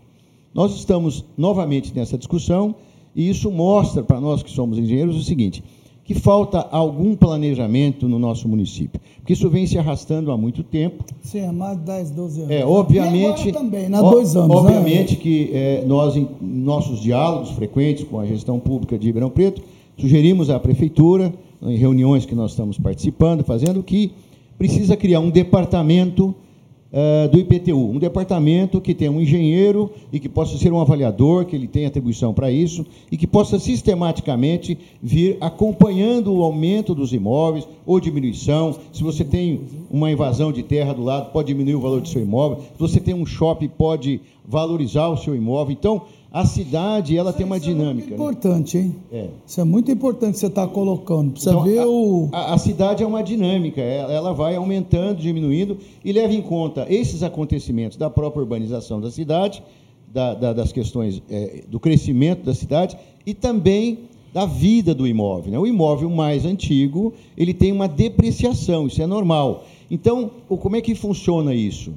Nós 0.56 0.74
estamos 0.74 1.26
novamente 1.38 1.94
nessa 1.94 2.18
discussão 2.18 2.76
e 3.14 3.30
isso 3.30 3.52
mostra 3.52 4.02
para 4.02 4.22
nós 4.22 4.42
que 4.42 4.50
somos 4.50 4.78
engenheiros 4.78 5.18
o 5.18 5.22
seguinte: 5.22 5.62
que 6.06 6.14
falta 6.14 6.60
algum 6.72 7.14
planejamento 7.14 8.08
no 8.08 8.18
nosso 8.18 8.48
município. 8.48 9.02
Porque 9.18 9.34
isso 9.34 9.50
vem 9.50 9.68
se 9.68 9.78
arrastando 9.78 10.32
há 10.32 10.38
muito 10.38 10.64
tempo. 10.64 11.04
Sim, 11.20 11.42
há 11.42 11.52
mais 11.52 11.78
de 11.78 11.84
10, 11.84 12.12
12 12.12 12.40
anos. 12.40 12.52
É, 12.52 12.66
obviamente. 12.66 13.52
Também, 13.52 13.94
há 13.94 14.02
dois 14.02 14.34
anos. 14.34 14.48
Né? 14.48 14.56
Obviamente 14.56 15.16
né? 15.16 15.20
que 15.22 15.50
é, 15.52 15.84
nós, 15.86 16.16
em 16.16 16.26
nossos 16.40 17.02
diálogos 17.02 17.50
frequentes 17.50 18.06
com 18.06 18.18
a 18.18 18.26
gestão 18.26 18.58
pública 18.58 18.98
de 18.98 19.08
Ribeirão 19.08 19.30
Preto, 19.30 19.62
sugerimos 19.98 20.50
à 20.50 20.58
prefeitura, 20.58 21.34
em 21.62 21.76
reuniões 21.76 22.26
que 22.26 22.34
nós 22.34 22.52
estamos 22.52 22.78
participando, 22.78 23.44
fazendo, 23.44 23.84
que 23.84 24.14
precisa 24.58 24.96
criar 24.96 25.20
um 25.20 25.30
departamento 25.30 26.34
uh, 26.96 27.28
do 27.28 27.38
IPTU, 27.38 27.92
um 27.92 28.00
departamento 28.00 28.80
que 28.80 28.96
tenha 28.96 29.12
um 29.12 29.20
engenheiro 29.20 29.92
e 30.14 30.20
que 30.20 30.30
possa 30.30 30.58
ser 30.58 30.72
um 30.72 30.80
avaliador, 30.80 31.46
que 31.46 31.56
ele 31.56 31.68
tenha 31.68 31.90
atribuição 31.90 32.34
para 32.34 32.50
isso 32.50 32.86
e 33.12 33.18
que 33.18 33.28
possa 33.28 33.60
sistematicamente 33.60 34.78
vir 35.04 35.38
acompanhando 35.42 36.34
o 36.34 36.42
aumento 36.42 36.96
dos 36.96 37.12
imóveis 37.12 37.68
ou 37.86 38.00
diminuição. 38.00 38.76
Se 38.94 39.04
você 39.04 39.26
tem 39.26 39.62
uma 39.92 40.10
invasão 40.10 40.54
de 40.54 40.64
terra 40.64 40.94
do 40.94 41.04
lado, 41.04 41.32
pode 41.32 41.48
diminuir 41.48 41.76
o 41.76 41.82
valor 41.82 42.00
do 42.00 42.08
seu 42.08 42.22
imóvel. 42.22 42.60
Se 42.60 42.80
você 42.80 43.00
tem 43.02 43.14
um 43.14 43.26
shopping, 43.26 43.68
pode 43.68 44.22
valorizar 44.48 45.10
o 45.10 45.18
seu 45.18 45.36
imóvel. 45.36 45.74
Então, 45.74 46.04
a 46.36 46.44
cidade 46.44 47.18
ela 47.18 47.32
tem 47.32 47.46
uma 47.46 47.58
dinâmica. 47.58 48.14
Isso 48.14 48.16
é 48.16 48.18
muito 48.18 48.46
né? 48.46 48.50
importante, 48.52 48.78
hein? 48.78 48.96
É. 49.10 49.30
Isso 49.48 49.62
é 49.62 49.64
muito 49.64 49.90
importante 49.90 50.34
que 50.34 50.40
você 50.40 50.48
está 50.48 50.68
colocando. 50.68 51.32
Precisa 51.32 51.52
então, 51.52 51.64
ver 51.64 51.80
a, 51.80 51.88
o. 51.88 52.30
A, 52.34 52.54
a, 52.56 52.58
cidade 52.58 53.02
é 53.02 53.08
uma 53.08 53.24
dinâmica, 53.24 53.80
ela, 53.80 54.12
ela, 54.12 54.34
vai 54.34 54.58
aumentando, 54.58 55.22
diminuindo 55.22 55.78
e 56.04 56.12
leva 56.12 56.34
em 56.34 56.42
conta 56.42 56.86
esses 56.90 57.24
acontecimentos 57.24 57.98
da 57.98 58.10
própria 58.10 58.42
urbanização 58.42 59.00
da 59.00 59.10
cidade, 59.10 59.64
da, 60.14 60.34
da, 60.34 60.52
das 60.52 60.74
questões 60.74 61.24
é, 61.30 61.64
do 61.70 61.80
crescimento 61.80 62.44
da 62.44 62.54
cidade 62.54 62.98
e 63.26 63.34
também 63.34 64.00
da 64.34 64.46
vida 64.46 64.94
do 64.94 65.08
imóvel. 65.08 65.54
Né? 65.54 65.58
O 65.58 65.66
imóvel 65.66 66.10
mais 66.10 66.46
antigo 66.46 67.14
ele 67.38 67.54
tem 67.54 67.72
uma 67.72 67.88
depreciação, 67.88 68.88
isso 68.88 69.02
é 69.02 69.08
normal. 69.08 69.64
Então, 69.90 70.30
como 70.50 70.76
é 70.76 70.82
que 70.82 70.96
funciona 70.96 71.56
isso? 71.56 71.94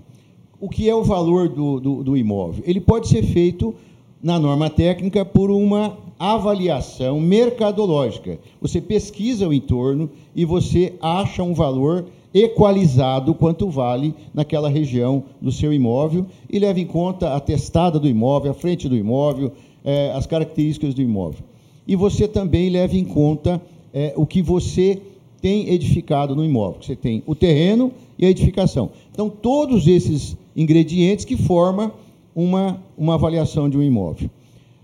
O 0.60 0.68
que 0.68 0.88
é 0.88 0.94
o 0.94 1.02
valor 1.02 1.48
do, 1.48 1.80
do, 1.80 2.04
do 2.04 2.16
imóvel? 2.16 2.62
Ele 2.64 2.80
pode 2.80 3.08
ser 3.08 3.24
feito 3.24 3.74
na 4.22 4.38
norma 4.38 4.68
técnica 4.68 5.24
por 5.24 5.50
uma 5.50 5.96
avaliação 6.18 7.20
mercadológica. 7.20 8.38
Você 8.60 8.80
pesquisa 8.80 9.48
o 9.48 9.52
entorno 9.52 10.10
e 10.34 10.44
você 10.44 10.94
acha 11.00 11.42
um 11.42 11.54
valor 11.54 12.06
equalizado 12.34 13.34
quanto 13.34 13.70
vale 13.70 14.14
naquela 14.34 14.68
região 14.68 15.24
do 15.40 15.50
seu 15.50 15.72
imóvel 15.72 16.26
e 16.50 16.58
leva 16.58 16.80
em 16.80 16.86
conta 16.86 17.34
a 17.34 17.40
testada 17.40 17.98
do 17.98 18.08
imóvel, 18.08 18.50
a 18.50 18.54
frente 18.54 18.88
do 18.88 18.96
imóvel, 18.96 19.52
eh, 19.84 20.12
as 20.14 20.26
características 20.26 20.94
do 20.94 21.00
imóvel. 21.00 21.40
E 21.86 21.96
você 21.96 22.28
também 22.28 22.68
leva 22.68 22.96
em 22.96 23.04
conta 23.04 23.62
eh, 23.94 24.12
o 24.16 24.26
que 24.26 24.42
você 24.42 25.00
tem 25.40 25.70
edificado 25.70 26.34
no 26.34 26.44
imóvel. 26.44 26.82
Você 26.82 26.96
tem 26.96 27.22
o 27.26 27.34
terreno 27.34 27.92
e 28.18 28.26
a 28.26 28.30
edificação. 28.30 28.90
Então, 29.10 29.30
todos 29.30 29.86
esses 29.86 30.36
ingredientes 30.54 31.24
que 31.24 31.36
formam 31.36 31.92
uma, 32.38 32.80
uma 32.96 33.14
avaliação 33.14 33.68
de 33.68 33.76
um 33.76 33.82
imóvel. 33.82 34.30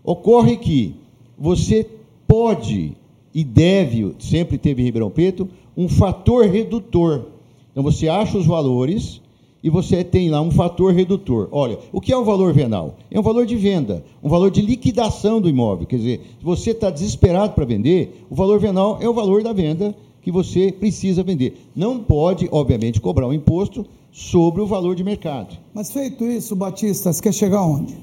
Ocorre 0.03 0.57
que 0.57 0.93
você 1.39 1.89
pode 2.27 2.97
e 3.33 3.45
deve, 3.45 4.13
sempre 4.19 4.59
teve 4.59 4.83
em 4.83 4.87
Ribeirão 4.87 5.09
Preto, 5.09 5.49
um 5.77 5.89
fator 5.89 6.47
redutor. 6.47 7.27
Então 7.71 7.85
você 7.85 8.09
acha 8.09 8.37
os 8.37 8.45
valores 8.45 9.21
e 9.63 9.71
você 9.71 10.03
tem 10.03 10.31
lá 10.31 10.41
um 10.41 10.51
fator 10.51 10.93
redutor. 10.93 11.49
Olha, 11.53 11.79
o 11.93 12.01
que 12.01 12.13
é 12.13 12.17
o 12.17 12.25
valor 12.25 12.53
venal? 12.53 12.97
É 13.09 13.21
um 13.21 13.23
valor 13.23 13.47
de 13.47 13.55
venda, 13.55 14.05
um 14.21 14.29
valor 14.29 14.51
de 14.51 14.61
liquidação 14.61 15.41
do 15.41 15.49
imóvel. 15.49 15.87
Quer 15.87 15.99
dizer, 15.99 16.21
se 16.41 16.45
você 16.45 16.73
está 16.73 16.91
desesperado 16.91 17.55
para 17.55 17.65
vender, 17.65 18.27
o 18.29 18.35
valor 18.35 18.59
venal 18.59 18.99
é 19.01 19.09
o 19.09 19.15
valor 19.15 19.45
da 19.45 19.53
venda 19.53 19.95
que 20.23 20.33
você 20.33 20.73
precisa 20.73 21.23
vender. 21.23 21.57
Não 21.75 22.01
pode, 22.01 22.49
obviamente, 22.51 23.01
cobrar 23.01 23.29
um 23.29 23.33
imposto 23.33 23.87
sobre 24.15 24.63
o 24.63 24.67
valor 24.67 24.95
de 24.95 25.03
mercado. 25.03 25.59
Mas 25.75 25.93
feito 25.93 26.25
isso, 26.25 26.55
Batista, 26.55 27.13
você 27.13 27.21
quer 27.21 27.35
chegar 27.35 27.63
onde? 27.63 27.97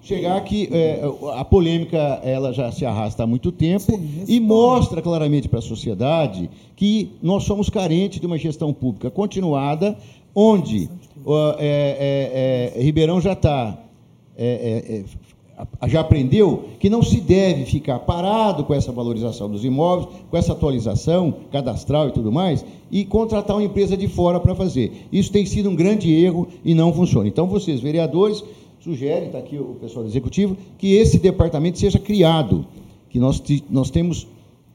Chegar 0.00 0.40
que 0.40 0.66
é, 0.72 1.02
a 1.34 1.44
polêmica 1.44 1.98
ela 2.24 2.54
já 2.54 2.72
se 2.72 2.86
arrasta 2.86 3.24
há 3.24 3.26
muito 3.26 3.52
tempo 3.52 3.92
Sim, 3.92 4.24
e 4.26 4.40
mostra 4.40 5.02
claramente 5.02 5.46
para 5.46 5.58
a 5.58 5.62
sociedade 5.62 6.48
que 6.74 7.10
nós 7.22 7.44
somos 7.44 7.68
carentes 7.68 8.18
de 8.18 8.26
uma 8.26 8.38
gestão 8.38 8.72
pública 8.72 9.10
continuada, 9.10 9.94
onde 10.34 10.88
uh, 11.26 11.54
é, 11.58 12.72
é, 12.74 12.82
Ribeirão 12.82 13.20
já 13.20 13.34
está 13.34 13.78
é, 14.38 15.04
é, 15.04 15.04
já 15.86 16.00
aprendeu 16.00 16.64
que 16.78 16.88
não 16.88 17.02
se 17.02 17.20
deve 17.20 17.64
ficar 17.64 17.98
parado 18.00 18.64
com 18.64 18.74
essa 18.74 18.92
valorização 18.92 19.50
dos 19.50 19.64
imóveis, 19.64 20.08
com 20.30 20.36
essa 20.36 20.52
atualização 20.52 21.34
cadastral 21.50 22.08
e 22.08 22.12
tudo 22.12 22.30
mais, 22.30 22.64
e 22.90 23.04
contratar 23.04 23.56
uma 23.56 23.64
empresa 23.64 23.96
de 23.96 24.08
fora 24.08 24.38
para 24.38 24.54
fazer. 24.54 25.06
Isso 25.12 25.32
tem 25.32 25.44
sido 25.44 25.68
um 25.68 25.76
grande 25.76 26.12
erro 26.12 26.46
e 26.64 26.74
não 26.74 26.92
funciona. 26.92 27.28
Então, 27.28 27.46
vocês, 27.46 27.80
vereadores, 27.80 28.42
sugerem, 28.80 29.26
está 29.26 29.38
aqui 29.38 29.56
o 29.56 29.76
pessoal 29.80 30.04
do 30.04 30.10
executivo, 30.10 30.56
que 30.78 30.94
esse 30.94 31.18
departamento 31.18 31.78
seja 31.78 31.98
criado, 31.98 32.64
que 33.10 33.18
nós, 33.18 33.42
nós 33.68 33.90
temos 33.90 34.26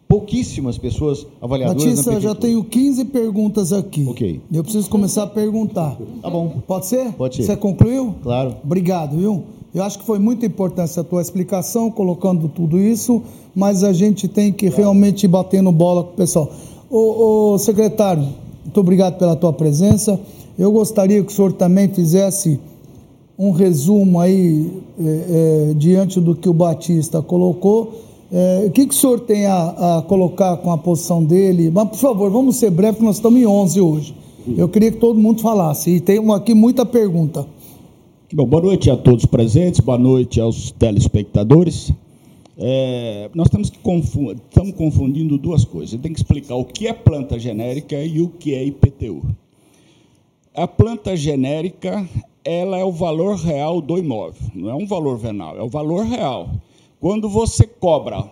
pouquíssimas 0.07 0.77
pessoas 0.77 1.25
avaliadoras 1.41 1.83
Batista, 1.83 2.11
na 2.11 2.19
já 2.19 2.35
tenho 2.35 2.63
15 2.63 3.05
perguntas 3.05 3.73
aqui. 3.73 4.05
Ok. 4.07 4.41
Eu 4.51 4.63
preciso 4.63 4.89
começar 4.89 5.23
a 5.23 5.27
perguntar. 5.27 5.97
Tá 6.21 6.29
bom. 6.29 6.61
Pode 6.67 6.85
ser? 6.85 7.11
Pode 7.13 7.37
ser. 7.37 7.43
Você 7.43 7.57
concluiu? 7.57 8.13
Claro. 8.21 8.55
Obrigado, 8.63 9.17
viu? 9.17 9.43
Eu 9.73 9.83
acho 9.83 9.97
que 9.97 10.05
foi 10.05 10.19
muito 10.19 10.45
importante 10.45 10.99
a 10.99 11.03
tua 11.03 11.19
explicação, 11.19 11.89
colocando 11.89 12.47
tudo 12.47 12.79
isso, 12.79 13.23
mas 13.55 13.83
a 13.83 13.91
gente 13.91 14.27
tem 14.27 14.51
que 14.53 14.69
realmente 14.69 15.23
ir 15.23 15.27
batendo 15.27 15.71
bola 15.71 16.03
com 16.03 16.11
o 16.11 16.13
pessoal. 16.13 16.51
Ô, 16.91 17.53
ô, 17.53 17.57
secretário, 17.57 18.23
muito 18.63 18.79
obrigado 18.79 19.17
pela 19.17 19.35
tua 19.35 19.51
presença. 19.51 20.19
Eu 20.59 20.71
gostaria 20.71 21.23
que 21.23 21.31
o 21.31 21.35
senhor 21.35 21.53
também 21.53 21.87
fizesse 21.87 22.59
um 23.37 23.49
resumo 23.49 24.19
aí, 24.19 24.71
é, 24.99 25.71
é, 25.71 25.73
diante 25.73 26.21
do 26.21 26.35
que 26.35 26.47
o 26.47 26.53
Batista 26.53 27.19
colocou. 27.23 27.93
É, 28.31 28.65
o 28.67 28.71
que, 28.71 28.85
que 28.85 28.93
o 28.93 28.97
senhor 28.97 29.21
tem 29.21 29.47
a, 29.47 29.97
a, 29.97 30.01
colocar 30.03 30.55
com 30.57 30.71
a 30.71 30.77
posição 30.77 31.23
dele? 31.23 31.71
Mas, 31.73 31.89
por 31.89 31.97
favor, 31.97 32.29
vamos 32.29 32.57
ser 32.57 32.69
breves, 32.69 32.97
porque 32.97 33.05
nós 33.07 33.15
estamos 33.15 33.39
em 33.39 33.47
11 33.47 33.81
hoje. 33.81 34.15
Eu 34.55 34.69
queria 34.69 34.91
que 34.91 34.97
todo 34.97 35.19
mundo 35.19 35.41
falasse. 35.41 35.89
E 35.89 35.99
tem 35.99 36.19
aqui 36.31 36.53
muita 36.53 36.85
pergunta. 36.85 37.47
Bom, 38.35 38.47
boa 38.47 38.63
noite 38.63 38.89
a 38.89 38.97
todos 38.97 39.27
presentes, 39.27 39.79
boa 39.79 39.95
noite 39.95 40.41
aos 40.41 40.71
telespectadores. 40.71 41.93
É, 42.57 43.29
nós 43.35 43.47
temos 43.47 43.69
que 43.69 43.77
confundir, 43.77 44.41
estamos 44.49 44.75
confundindo 44.75 45.37
duas 45.37 45.63
coisas. 45.63 46.01
Tem 46.01 46.11
que 46.11 46.17
explicar 46.17 46.55
o 46.55 46.65
que 46.65 46.87
é 46.87 46.93
planta 46.93 47.37
genérica 47.37 47.95
e 48.03 48.21
o 48.21 48.29
que 48.29 48.55
é 48.55 48.65
IPTU. 48.65 49.21
A 50.55 50.67
planta 50.67 51.15
genérica, 51.15 52.09
ela 52.43 52.75
é 52.75 52.83
o 52.83 52.91
valor 52.91 53.35
real 53.35 53.79
do 53.79 53.99
imóvel, 53.99 54.49
não 54.55 54.67
é 54.67 54.73
um 54.73 54.87
valor 54.87 55.15
venal, 55.19 55.55
é 55.55 55.61
o 55.61 55.69
valor 55.69 56.03
real. 56.03 56.49
Quando 56.99 57.29
você 57.29 57.67
cobra 57.67 58.27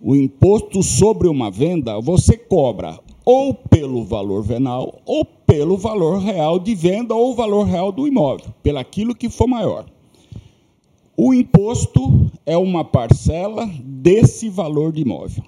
o 0.00 0.16
imposto 0.16 0.82
sobre 0.82 1.28
uma 1.28 1.50
venda, 1.50 2.00
você 2.00 2.34
cobra 2.38 2.98
ou 3.26 3.52
pelo 3.52 4.04
valor 4.04 4.42
venal 4.42 5.02
ou 5.04 5.22
pelo 5.48 5.78
valor 5.78 6.18
real 6.18 6.58
de 6.58 6.74
venda 6.74 7.14
ou 7.14 7.34
valor 7.34 7.64
real 7.64 7.90
do 7.90 8.06
imóvel, 8.06 8.52
pelaquilo 8.62 9.14
que 9.14 9.30
for 9.30 9.48
maior. 9.48 9.86
O 11.16 11.32
imposto 11.32 12.30
é 12.44 12.54
uma 12.54 12.84
parcela 12.84 13.66
desse 13.82 14.50
valor 14.50 14.92
de 14.92 15.00
imóvel. 15.00 15.42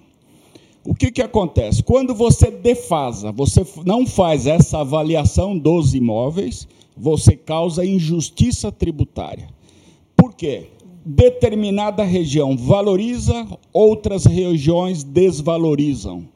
O 0.83 0.95
que, 0.95 1.13
que 1.13 1.21
acontece? 1.21 1.83
Quando 1.83 2.15
você 2.15 2.51
defasa, 2.51 3.31
você 3.31 3.63
não 3.85 4.07
faz 4.07 4.47
essa 4.47 4.79
avaliação 4.79 5.57
dos 5.57 5.95
imóveis, 5.95 6.67
você 6.97 7.37
causa 7.37 7.85
injustiça 7.85 8.73
tributária. 8.73 9.51
Por 10.17 10.33
quê? 10.35 10.69
Determinada 11.05 12.03
região 12.05 12.57
valoriza, 12.57 13.47
outras 13.71 14.25
regiões 14.25 15.05
desvalorizam. 15.05 16.27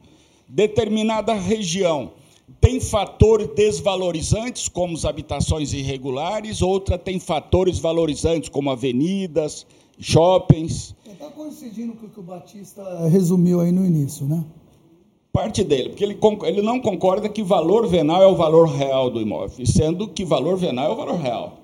Determinada 0.47 1.33
região 1.33 2.13
tem 2.61 2.81
fatores 2.81 3.49
desvalorizantes, 3.55 4.69
como 4.69 4.95
as 4.95 5.05
habitações 5.05 5.73
irregulares, 5.73 6.63
outra 6.63 6.99
tem 6.99 7.19
fatores 7.19 7.79
valorizantes, 7.79 8.49
como 8.49 8.71
avenidas, 8.71 9.67
shoppings. 9.99 10.95
Está 11.07 11.27
coincidindo 11.27 11.95
com 11.95 12.07
o 12.07 12.09
que 12.09 12.21
o 12.21 12.23
Batista 12.23 13.09
resumiu 13.09 13.61
aí 13.61 13.73
no 13.73 13.85
início, 13.85 14.27
né? 14.27 14.45
Parte 15.33 15.65
dele, 15.65 15.89
porque 15.89 16.05
ele, 16.05 16.19
ele 16.45 16.63
não 16.63 16.79
concorda 16.81 17.29
que 17.29 17.43
valor 17.43 17.89
venal 17.89 18.23
é 18.23 18.27
o 18.27 18.37
valor 18.37 18.69
real 18.69 19.11
do 19.11 19.21
imóvel, 19.21 19.67
sendo 19.67 20.07
que 20.07 20.25
valor 20.25 20.57
venal 20.57 20.91
é 20.91 20.93
o 20.93 20.97
valor 20.97 21.17
real. 21.17 21.64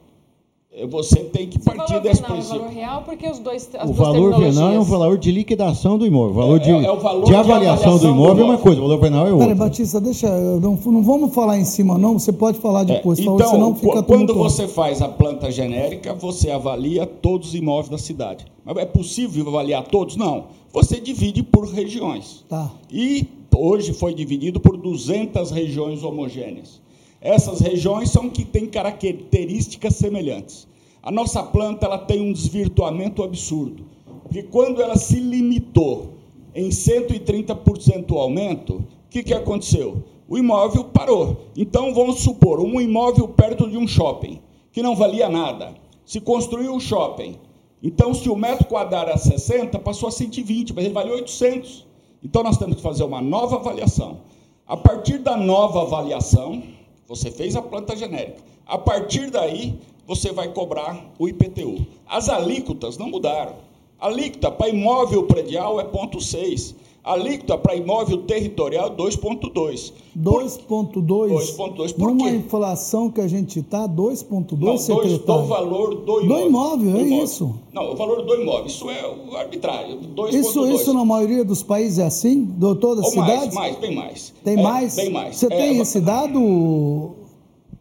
Você 0.89 1.25
tem 1.25 1.49
que 1.49 1.59
partir 1.59 2.00
desse 2.00 2.23
princípio. 2.23 2.59
O 2.59 2.61
valor 2.61 2.73
real, 2.73 3.03
porque 3.03 3.29
os 3.29 3.41
dois 3.41 3.69
as 3.77 3.91
O 3.91 3.93
valor 3.93 4.39
venal 4.39 4.73
é 4.73 4.79
um 4.79 4.85
valor 4.85 5.19
de 5.19 5.33
liquidação 5.33 5.99
do 5.99 6.07
imóvel. 6.07 6.35
Valor 6.35 6.61
é, 6.61 6.62
de, 6.62 6.71
é, 6.71 6.85
é 6.85 6.93
o 6.93 7.00
valor 7.00 7.25
de, 7.25 7.35
avaliação, 7.35 7.99
do 7.99 8.07
imóvel, 8.07 8.12
do 8.12 8.15
imóvel 8.15 8.45
é 8.45 8.49
uma 8.50 8.59
coisa, 8.59 8.81
o 8.81 8.83
valor 8.85 9.00
venal 9.00 9.27
é 9.27 9.33
outro. 9.33 9.49
Peraí, 9.49 9.59
Batista, 9.59 10.00
deixa. 10.00 10.29
Não, 10.29 10.77
não 10.77 11.03
vamos 11.03 11.35
falar 11.35 11.59
em 11.59 11.65
cima, 11.65 11.99
não. 11.99 12.17
Você 12.21 12.33
pode 12.33 12.61
falar 12.61 12.83
é, 12.83 12.85
depois, 12.85 13.19
é, 13.19 13.23
então, 13.23 13.37
favor, 13.37 13.50
senão 13.50 13.75
fica 13.75 14.03
Quando 14.05 14.33
você 14.33 14.69
faz 14.69 15.03
a 15.03 15.09
planta 15.09 15.50
genérica, 15.50 16.15
você 16.15 16.53
avalia 16.53 17.05
todos 17.05 17.49
os 17.49 17.55
imóveis 17.57 17.89
da 17.89 17.99
cidade. 17.99 18.47
Mas 18.65 18.77
é 18.77 18.87
possível 18.87 19.49
avaliar 19.49 19.83
todos? 19.89 20.15
Não. 20.15 20.45
Você 20.73 21.00
divide 21.00 21.43
por 21.43 21.67
regiões. 21.67 22.45
Tá. 22.49 22.71
E 22.89 23.27
hoje 23.57 23.93
foi 23.93 24.15
dividido 24.15 24.61
por 24.61 24.77
200 24.77 25.50
regiões 25.50 26.05
homogêneas. 26.05 26.81
Essas 27.21 27.61
regiões 27.61 28.11
são 28.11 28.31
que 28.31 28.45
têm 28.45 28.67
características 28.67 29.97
semelhantes. 29.97 30.67
A 31.03 31.11
nossa 31.11 31.43
planta 31.43 31.87
ela 31.87 31.99
tem 31.99 32.21
um 32.21 32.33
desvirtuamento 32.33 33.23
absurdo, 33.23 33.85
porque 34.23 34.43
quando 34.43 34.81
ela 34.81 34.97
se 34.97 35.21
limitou 35.21 36.15
em 36.55 36.69
130% 36.69 38.17
aumento, 38.17 38.77
o 38.77 38.85
que, 39.11 39.23
que 39.23 39.35
aconteceu? 39.35 40.03
O 40.29 40.39
imóvel 40.39 40.85
parou. 40.85 41.47
Então, 41.57 41.93
vamos 41.93 42.21
supor, 42.21 42.61
um 42.61 42.81
imóvel 42.81 43.29
perto 43.29 43.69
de 43.69 43.77
um 43.77 43.87
shopping, 43.87 44.41
que 44.73 44.83
não 44.83 44.95
valia 44.95 45.29
nada. 45.29 45.75
Se 46.07 46.21
construiu 46.21 46.75
o 46.75 46.81
shopping. 46.81 47.37
Então, 47.83 48.15
se 48.15 48.29
o 48.29 48.37
metro 48.37 48.67
quadrado 48.67 49.11
era 49.11 49.19
60, 49.19 49.79
passou 49.79 50.09
a 50.09 50.12
120, 50.12 50.73
mas 50.75 50.85
ele 50.85 50.95
valeu 50.95 51.15
800. 51.15 51.87
Então, 52.23 52.43
nós 52.43 52.57
temos 52.57 52.77
que 52.77 52.83
fazer 52.83 53.05
uma 53.05 53.21
nova 53.21 53.57
avaliação. 53.57 54.19
A 54.67 54.77
partir 54.77 55.19
da 55.19 55.37
nova 55.37 55.83
avaliação, 55.83 56.62
você 57.11 57.29
fez 57.29 57.57
a 57.57 57.61
planta 57.61 57.97
genérica. 57.97 58.38
A 58.64 58.79
partir 58.79 59.33
daí, 59.33 59.75
você 60.07 60.31
vai 60.31 60.52
cobrar 60.52 61.11
o 61.19 61.29
IPTU. 61.29 61.85
As 62.07 62.29
alíquotas 62.29 62.97
não 62.97 63.09
mudaram. 63.09 63.57
A 63.99 64.07
alíquota 64.07 64.49
para 64.49 64.69
imóvel 64.69 65.25
predial 65.25 65.81
é 65.81 65.85
0,6. 65.85 66.73
A 67.02 67.14
alíquota 67.14 67.57
para 67.57 67.75
imóvel 67.75 68.19
territorial 68.19 68.95
2,2. 68.95 69.92
2,2? 70.19 71.00
2,2 71.00 71.95
por 71.95 72.11
Numa 72.11 72.28
quê? 72.28 72.37
inflação 72.37 73.11
que 73.11 73.23
a 73.23 73.26
gente 73.26 73.61
está, 73.61 73.88
2,2, 73.88 74.78
secretário? 74.78 75.42
do 75.42 75.49
valor 75.49 75.95
do 75.95 76.21
imóvel. 76.21 76.28
Do 76.28 76.47
imóvel, 76.47 76.97
é 76.97 77.02
imóvel. 77.02 77.25
isso. 77.25 77.54
Não, 77.73 77.92
o 77.92 77.97
valor 77.97 78.23
do 78.23 78.35
imóvel, 78.35 78.66
isso 78.66 78.90
é 78.90 79.02
o 79.07 79.35
arbitrário, 79.35 79.97
2,2. 80.14 80.35
Isso, 80.35 80.66
isso 80.66 80.92
na 80.92 81.04
maioria 81.04 81.42
dos 81.42 81.62
países 81.62 81.99
é 81.99 82.04
assim? 82.04 82.45
De 82.45 82.75
todas 82.75 83.07
as 83.07 83.11
cidades? 83.12 83.54
mais, 83.54 83.54
mais, 83.54 83.76
bem 83.78 83.95
mais. 83.95 84.35
Tem 84.45 84.59
é, 84.59 84.62
mais? 84.62 84.97
Bem 84.97 85.11
mais. 85.11 85.37
Você 85.37 85.47
é, 85.47 85.57
tem 85.57 85.78
esse 85.78 86.00
dado, 86.00 87.14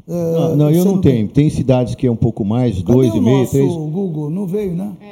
é, 0.10 0.12
não, 0.12 0.56
não 0.56 0.72
eu 0.72 0.84
não 0.84 1.00
tenho. 1.00 1.28
Tem 1.28 1.50
cidades 1.52 1.94
que 1.94 2.08
é 2.08 2.12
um 2.12 2.16
pouco 2.16 2.44
mais, 2.44 2.82
2,5, 2.82 3.50
3. 3.50 3.72
O 3.72 3.80
Google 3.88 4.30
não 4.32 4.48
veio, 4.48 4.74
né? 4.74 4.94
É. 5.00 5.09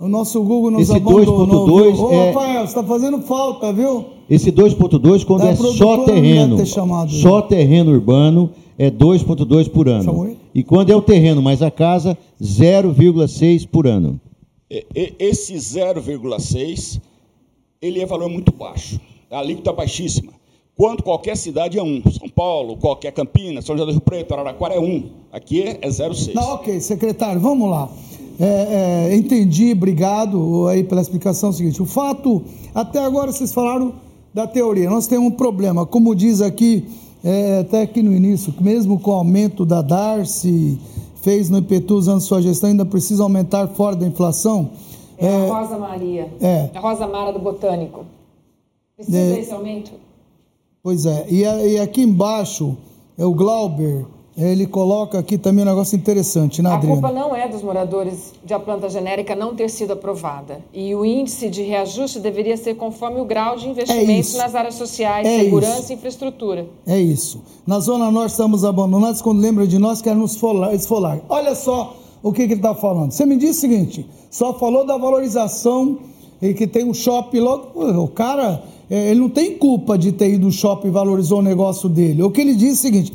O 0.00 0.08
nosso 0.08 0.42
Google 0.42 0.72
nos 0.72 0.88
Esse 0.88 1.00
2.2 1.00 1.98
Ô, 1.98 2.12
é... 2.12 2.26
Rafael, 2.28 2.60
você 2.60 2.64
está 2.64 2.82
fazendo 2.82 3.22
falta, 3.22 3.72
viu? 3.72 4.06
Esse 4.28 4.50
2.2, 4.50 5.24
quando 5.24 5.46
é 5.46 5.54
só 5.54 6.04
terreno, 6.04 6.66
chamado, 6.66 7.10
só 7.10 7.42
terreno 7.42 7.92
urbano, 7.92 8.50
é 8.78 8.90
2.2 8.90 9.70
por 9.70 9.88
ano. 9.88 10.36
E 10.54 10.62
quando 10.62 10.90
é 10.90 10.96
o 10.96 11.02
terreno 11.02 11.42
mais 11.42 11.62
a 11.62 11.70
casa, 11.70 12.16
0,6 12.42 13.68
por 13.68 13.86
ano. 13.86 14.20
Esse 14.70 15.54
0,6, 15.54 17.00
ele 17.80 18.00
é 18.00 18.06
valor 18.06 18.28
muito 18.28 18.52
baixo. 18.52 18.98
A 19.30 19.38
alíquota 19.38 19.70
é 19.70 19.74
baixíssima 19.74 20.32
quando 20.76 21.02
qualquer 21.02 21.36
cidade 21.36 21.78
é 21.78 21.82
um. 21.82 22.02
São 22.10 22.28
Paulo, 22.28 22.76
qualquer 22.76 23.12
Campinas, 23.12 23.64
São 23.64 23.76
José 23.76 23.86
do 23.86 23.92
Rio 23.92 24.00
Preto, 24.00 24.34
Araraquara 24.34 24.74
é 24.74 24.80
um. 24.80 25.10
Aqui 25.32 25.62
é 25.62 25.78
0,6. 25.88 26.34
Não, 26.34 26.54
ok, 26.54 26.80
secretário, 26.80 27.40
vamos 27.40 27.70
lá. 27.70 27.88
É, 28.38 29.08
é, 29.10 29.16
entendi, 29.16 29.72
obrigado 29.72 30.66
aí 30.68 30.82
pela 30.84 31.00
explicação. 31.00 31.50
É 31.50 31.52
o 31.52 31.54
seguinte, 31.54 31.82
o 31.82 31.86
fato, 31.86 32.42
até 32.74 33.04
agora 33.04 33.30
vocês 33.32 33.52
falaram 33.52 33.92
da 34.32 34.46
teoria. 34.46 34.90
Nós 34.90 35.06
temos 35.06 35.28
um 35.28 35.36
problema, 35.36 35.86
como 35.86 36.14
diz 36.14 36.40
aqui, 36.40 36.84
é, 37.22 37.60
até 37.60 37.82
aqui 37.82 38.02
no 38.02 38.12
início, 38.12 38.52
mesmo 38.60 38.98
com 38.98 39.12
o 39.12 39.14
aumento 39.14 39.64
da 39.64 39.80
Darcy, 39.80 40.78
fez 41.22 41.48
no 41.48 41.58
IPTU 41.58 41.94
usando 41.94 42.20
sua 42.20 42.42
gestão, 42.42 42.70
ainda 42.70 42.84
precisa 42.84 43.22
aumentar 43.22 43.68
fora 43.68 43.96
da 43.96 44.06
inflação. 44.06 44.70
É, 45.16 45.28
a 45.28 45.30
é, 45.30 45.48
Rosa 45.48 45.78
Maria. 45.78 46.32
É. 46.40 46.70
A 46.74 46.80
Rosa 46.80 47.06
Mara 47.06 47.32
do 47.32 47.38
Botânico. 47.38 48.04
Precisa 48.96 49.18
é, 49.18 49.34
desse 49.36 49.52
aumento? 49.52 49.92
Pois 50.82 51.06
é, 51.06 51.26
e, 51.30 51.42
e 51.42 51.78
aqui 51.78 52.02
embaixo 52.02 52.76
é 53.16 53.24
o 53.24 53.32
Glauber, 53.32 54.04
ele 54.36 54.66
coloca 54.66 55.18
aqui 55.18 55.38
também 55.38 55.64
um 55.64 55.68
negócio 55.68 55.96
interessante, 55.96 56.60
né, 56.60 56.70
Adriana? 56.70 56.98
A 56.98 57.00
culpa 57.00 57.14
não 57.14 57.36
é 57.36 57.48
dos 57.48 57.62
moradores 57.62 58.32
de 58.44 58.52
a 58.52 58.58
planta 58.58 58.88
genérica 58.88 59.36
não 59.36 59.54
ter 59.54 59.70
sido 59.70 59.92
aprovada. 59.92 60.60
E 60.72 60.94
o 60.94 61.04
índice 61.04 61.48
de 61.48 61.62
reajuste 61.62 62.18
deveria 62.18 62.56
ser 62.56 62.74
conforme 62.74 63.20
o 63.20 63.24
grau 63.24 63.56
de 63.56 63.68
investimento 63.68 64.34
é 64.34 64.38
nas 64.38 64.54
áreas 64.54 64.74
sociais, 64.74 65.26
é 65.26 65.44
segurança 65.44 65.80
isso. 65.80 65.92
e 65.92 65.94
infraestrutura. 65.94 66.66
É 66.84 66.98
isso. 66.98 67.42
Na 67.64 67.78
Zona 67.78 68.10
Norte 68.10 68.32
estamos 68.32 68.64
abandonados 68.64 69.22
quando 69.22 69.40
lembra 69.40 69.66
de 69.66 69.78
nós 69.78 70.02
quer 70.02 70.16
nos 70.16 70.32
esfolar. 70.72 71.20
Olha 71.28 71.54
só 71.54 71.96
o 72.22 72.32
que, 72.32 72.46
que 72.46 72.54
ele 72.54 72.60
está 72.60 72.74
falando. 72.74 73.12
Você 73.12 73.24
me 73.24 73.36
disse 73.36 73.58
o 73.58 73.60
seguinte, 73.60 74.06
só 74.30 74.52
falou 74.54 74.84
da 74.84 74.96
valorização 74.96 75.98
e 76.42 76.52
que 76.54 76.66
tem 76.66 76.84
um 76.84 76.94
shopping 76.94 77.38
logo. 77.38 78.02
O 78.02 78.08
cara 78.08 78.64
é, 78.90 79.10
ele 79.10 79.20
não 79.20 79.28
tem 79.28 79.56
culpa 79.56 79.96
de 79.96 80.12
ter 80.12 80.34
ido 80.34 80.46
no 80.46 80.52
shopping 80.52 80.88
e 80.88 80.90
valorizou 80.90 81.38
o 81.38 81.42
negócio 81.42 81.88
dele. 81.88 82.22
O 82.22 82.30
que 82.30 82.40
ele 82.40 82.54
diz 82.54 82.70
é 82.70 82.72
o 82.72 82.76
seguinte: 82.76 83.12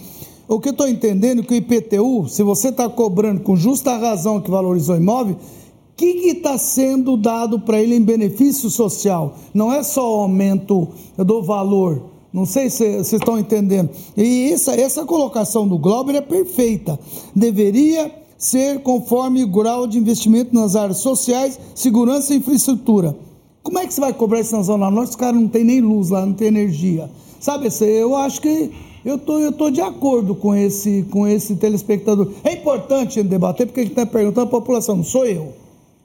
o 0.50 0.60
que 0.60 0.70
eu 0.70 0.72
estou 0.72 0.88
entendendo 0.88 1.42
é 1.42 1.44
que 1.44 1.54
o 1.54 1.58
IPTU, 1.58 2.28
se 2.28 2.42
você 2.42 2.70
está 2.70 2.90
cobrando 2.90 3.42
com 3.42 3.56
justa 3.56 3.96
razão 3.96 4.42
que 4.42 4.50
valorizou 4.50 4.96
o 4.96 4.98
imóvel, 4.98 5.36
o 5.36 5.96
que 5.96 6.08
está 6.30 6.58
sendo 6.58 7.16
dado 7.16 7.60
para 7.60 7.80
ele 7.80 7.94
em 7.94 8.02
benefício 8.02 8.68
social? 8.68 9.36
Não 9.54 9.72
é 9.72 9.84
só 9.84 10.18
o 10.18 10.22
aumento 10.22 10.88
do 11.16 11.44
valor. 11.44 12.02
Não 12.34 12.48
sei 12.48 12.72
se 12.72 12.98
vocês 12.98 13.14
estão 13.14 13.38
entendendo. 13.38 13.92
E 14.18 14.52
essa, 14.52 14.74
essa 14.74 15.06
colocação 15.06 15.68
do 15.68 15.78
Glauber 15.78 16.16
é 16.16 16.22
perfeita. 16.22 17.00
Deveria 17.36 18.12
ser 18.36 18.82
conforme 18.82 19.44
o 19.44 19.48
grau 19.48 19.86
de 19.86 20.00
investimento 20.00 20.56
nas 20.56 20.76
áreas 20.76 20.98
sociais, 20.98 21.60
segurança 21.76 22.34
e 22.34 22.38
infraestrutura. 22.38 23.16
Como 23.62 23.78
é 23.78 23.86
que 23.86 23.94
você 23.94 24.02
vai 24.02 24.14
cobrar 24.14 24.40
isso 24.40 24.56
na 24.56 24.64
Zona 24.64 24.90
Norte? 24.90 25.12
Os 25.12 25.16
caras 25.16 25.40
não 25.40 25.48
tem 25.48 25.64
nem 25.64 25.80
luz 25.80 26.10
lá, 26.10 26.26
não 26.26 26.34
tem 26.34 26.48
energia. 26.48 27.08
Sabe, 27.40 27.68
eu 27.82 28.16
acho 28.16 28.42
que 28.42 28.72
eu 29.04 29.18
tô, 29.18 29.40
eu 29.40 29.52
tô 29.52 29.70
de 29.70 29.82
acordo 29.82 30.36
com 30.36 30.56
esse, 30.56 31.04
com 31.10 31.28
esse 31.28 31.56
telespectador. 31.56 32.32
É 32.44 32.54
importante 32.54 33.22
debater, 33.24 33.66
porque 33.66 33.82
quem 33.82 33.90
está 33.90 34.06
perguntando 34.06 34.48
a 34.48 34.50
população, 34.50 34.98
não 34.98 35.04
sou 35.04 35.26
eu. 35.26 35.54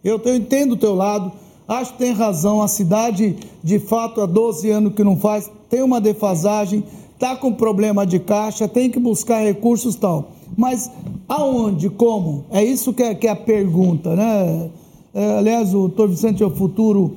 Eu, 0.03 0.21
eu 0.25 0.37
entendo 0.37 0.73
o 0.73 0.77
teu 0.77 0.95
lado, 0.95 1.33
acho 1.67 1.93
que 1.93 1.99
tem 1.99 2.13
razão. 2.13 2.63
A 2.63 2.69
cidade, 2.69 3.37
de 3.63 3.79
fato, 3.79 4.21
há 4.21 4.27
12 4.27 4.71
anos 4.71 4.95
que 4.95 5.03
não 5.03 5.17
faz, 5.17 5.51
tem 5.69 5.83
uma 5.83 6.01
defasagem, 6.01 6.85
está 7.15 7.35
com 7.35 7.53
problema 7.53 8.07
de 8.07 8.19
caixa, 8.19 8.69
tem 8.69 8.91
que 8.91 9.01
buscar 9.01 9.43
recursos 9.43 9.97
tal. 9.97 10.33
Mas 10.57 10.91
aonde, 11.29 11.91
como? 11.91 12.45
É 12.51 12.63
isso 12.63 12.93
que 12.93 13.03
é, 13.03 13.15
que 13.15 13.27
é 13.27 13.31
a 13.31 13.37
pergunta, 13.37 14.15
né? 14.15 14.71
É, 15.13 15.39
aliás, 15.39 15.71
o 15.75 15.89
doutor 15.89 16.09
Vicente 16.09 16.43
é 16.43 16.47
o 16.47 16.51
futuro 16.51 17.17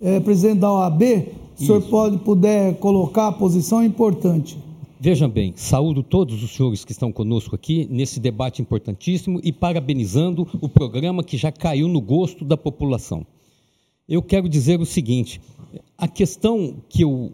é, 0.00 0.20
presidente 0.20 0.60
da 0.60 0.72
OAB, 0.72 1.02
o 1.58 1.64
senhor 1.64 1.82
pode 1.82 2.18
puder 2.18 2.78
colocar 2.78 3.28
a 3.28 3.32
posição 3.32 3.82
importante. 3.82 4.58
Veja 5.00 5.28
bem, 5.28 5.52
saúdo 5.54 6.02
todos 6.02 6.42
os 6.42 6.50
senhores 6.50 6.84
que 6.84 6.90
estão 6.90 7.12
conosco 7.12 7.54
aqui 7.54 7.86
nesse 7.88 8.18
debate 8.18 8.60
importantíssimo 8.60 9.40
e 9.44 9.52
parabenizando 9.52 10.44
o 10.60 10.68
programa 10.68 11.22
que 11.22 11.36
já 11.36 11.52
caiu 11.52 11.86
no 11.86 12.00
gosto 12.00 12.44
da 12.44 12.56
população. 12.56 13.24
Eu 14.08 14.20
quero 14.20 14.48
dizer 14.48 14.80
o 14.80 14.84
seguinte: 14.84 15.40
a 15.96 16.08
questão 16.08 16.82
que 16.88 17.02
eu 17.02 17.32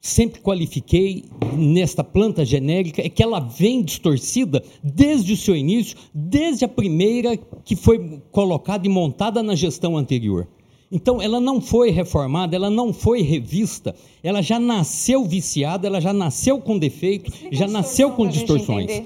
sempre 0.00 0.40
qualifiquei 0.40 1.26
nesta 1.54 2.02
planta 2.02 2.46
genérica 2.46 3.02
é 3.02 3.10
que 3.10 3.22
ela 3.22 3.40
vem 3.40 3.82
distorcida 3.82 4.64
desde 4.82 5.34
o 5.34 5.36
seu 5.36 5.54
início, 5.54 5.98
desde 6.14 6.64
a 6.64 6.68
primeira 6.68 7.36
que 7.36 7.76
foi 7.76 8.22
colocada 8.30 8.86
e 8.86 8.90
montada 8.90 9.42
na 9.42 9.54
gestão 9.54 9.98
anterior. 9.98 10.48
Então, 10.92 11.22
ela 11.22 11.40
não 11.40 11.58
foi 11.58 11.90
reformada, 11.90 12.54
ela 12.54 12.68
não 12.68 12.92
foi 12.92 13.22
revista, 13.22 13.94
ela 14.22 14.42
já 14.42 14.60
nasceu 14.60 15.24
viciada, 15.24 15.86
ela 15.86 16.02
já 16.02 16.12
nasceu 16.12 16.60
com 16.60 16.78
defeito, 16.78 17.32
já 17.50 17.66
nasceu 17.66 18.10
com 18.10 18.28
distorções. 18.28 19.02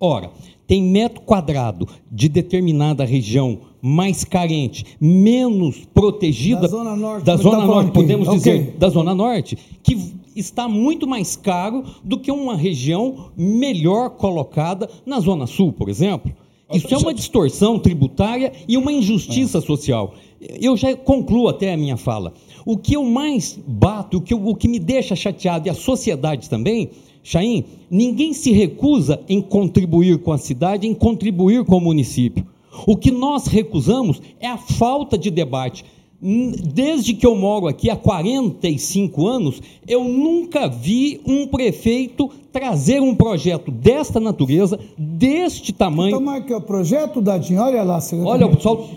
Ora, 0.00 0.32
tem 0.66 0.82
metro 0.82 1.20
quadrado 1.22 1.88
de 2.10 2.28
determinada 2.28 3.04
região 3.04 3.60
mais 3.80 4.24
carente, 4.24 4.84
menos 5.00 5.86
protegida 5.94 6.62
da 6.62 6.68
zona 6.68 6.96
norte, 6.96 7.24
da 7.24 7.36
zona 7.36 7.58
tá 7.58 7.66
norte 7.66 7.92
podemos 7.92 8.26
okay. 8.26 8.38
dizer, 8.38 8.76
da 8.76 8.88
zona 8.88 9.14
norte, 9.14 9.56
que 9.82 9.96
está 10.34 10.68
muito 10.68 11.06
mais 11.06 11.36
caro 11.36 11.84
do 12.02 12.18
que 12.18 12.32
uma 12.32 12.56
região 12.56 13.30
melhor 13.36 14.10
colocada 14.10 14.90
na 15.06 15.20
zona 15.20 15.46
sul, 15.46 15.72
por 15.72 15.88
exemplo. 15.88 16.32
Isso 16.72 16.92
é 16.92 16.98
uma 16.98 17.14
distorção 17.14 17.78
tributária 17.78 18.52
e 18.68 18.76
uma 18.76 18.92
injustiça 18.92 19.60
social. 19.60 20.14
Eu 20.40 20.76
já 20.76 20.94
concluo 20.96 21.48
até 21.48 21.72
a 21.72 21.76
minha 21.76 21.96
fala. 21.96 22.32
O 22.64 22.76
que 22.76 22.94
eu 22.94 23.04
mais 23.04 23.58
bato, 23.66 24.18
o 24.18 24.20
que, 24.20 24.32
eu, 24.32 24.46
o 24.46 24.54
que 24.54 24.68
me 24.68 24.78
deixa 24.78 25.16
chateado, 25.16 25.66
e 25.66 25.70
a 25.70 25.74
sociedade 25.74 26.48
também, 26.48 26.90
Chaim, 27.22 27.64
ninguém 27.90 28.32
se 28.32 28.52
recusa 28.52 29.20
em 29.28 29.40
contribuir 29.40 30.18
com 30.18 30.32
a 30.32 30.38
cidade, 30.38 30.86
em 30.86 30.94
contribuir 30.94 31.64
com 31.64 31.76
o 31.76 31.80
município. 31.80 32.46
O 32.86 32.96
que 32.96 33.10
nós 33.10 33.46
recusamos 33.46 34.22
é 34.40 34.46
a 34.46 34.56
falta 34.56 35.18
de 35.18 35.30
debate. 35.30 35.84
Desde 36.20 37.14
que 37.14 37.24
eu 37.24 37.36
moro 37.36 37.68
aqui 37.68 37.90
há 37.90 37.96
45 37.96 39.26
anos, 39.26 39.62
eu 39.86 40.02
nunca 40.02 40.66
vi 40.68 41.20
um 41.24 41.46
prefeito 41.46 42.28
trazer 42.52 43.00
um 43.00 43.14
projeto 43.14 43.70
desta 43.70 44.18
natureza, 44.18 44.78
deste 44.96 45.72
tamanho. 45.72 46.08
Então, 46.08 46.20
Marco, 46.20 46.52
é 46.52 46.56
o 46.56 46.60
projeto 46.60 47.20
da 47.20 47.38
Dinho, 47.38 47.60
olha 47.60 47.82
lá. 47.82 48.00
Olha, 48.24 48.46
o 48.46 48.56
pessoal. 48.56 48.88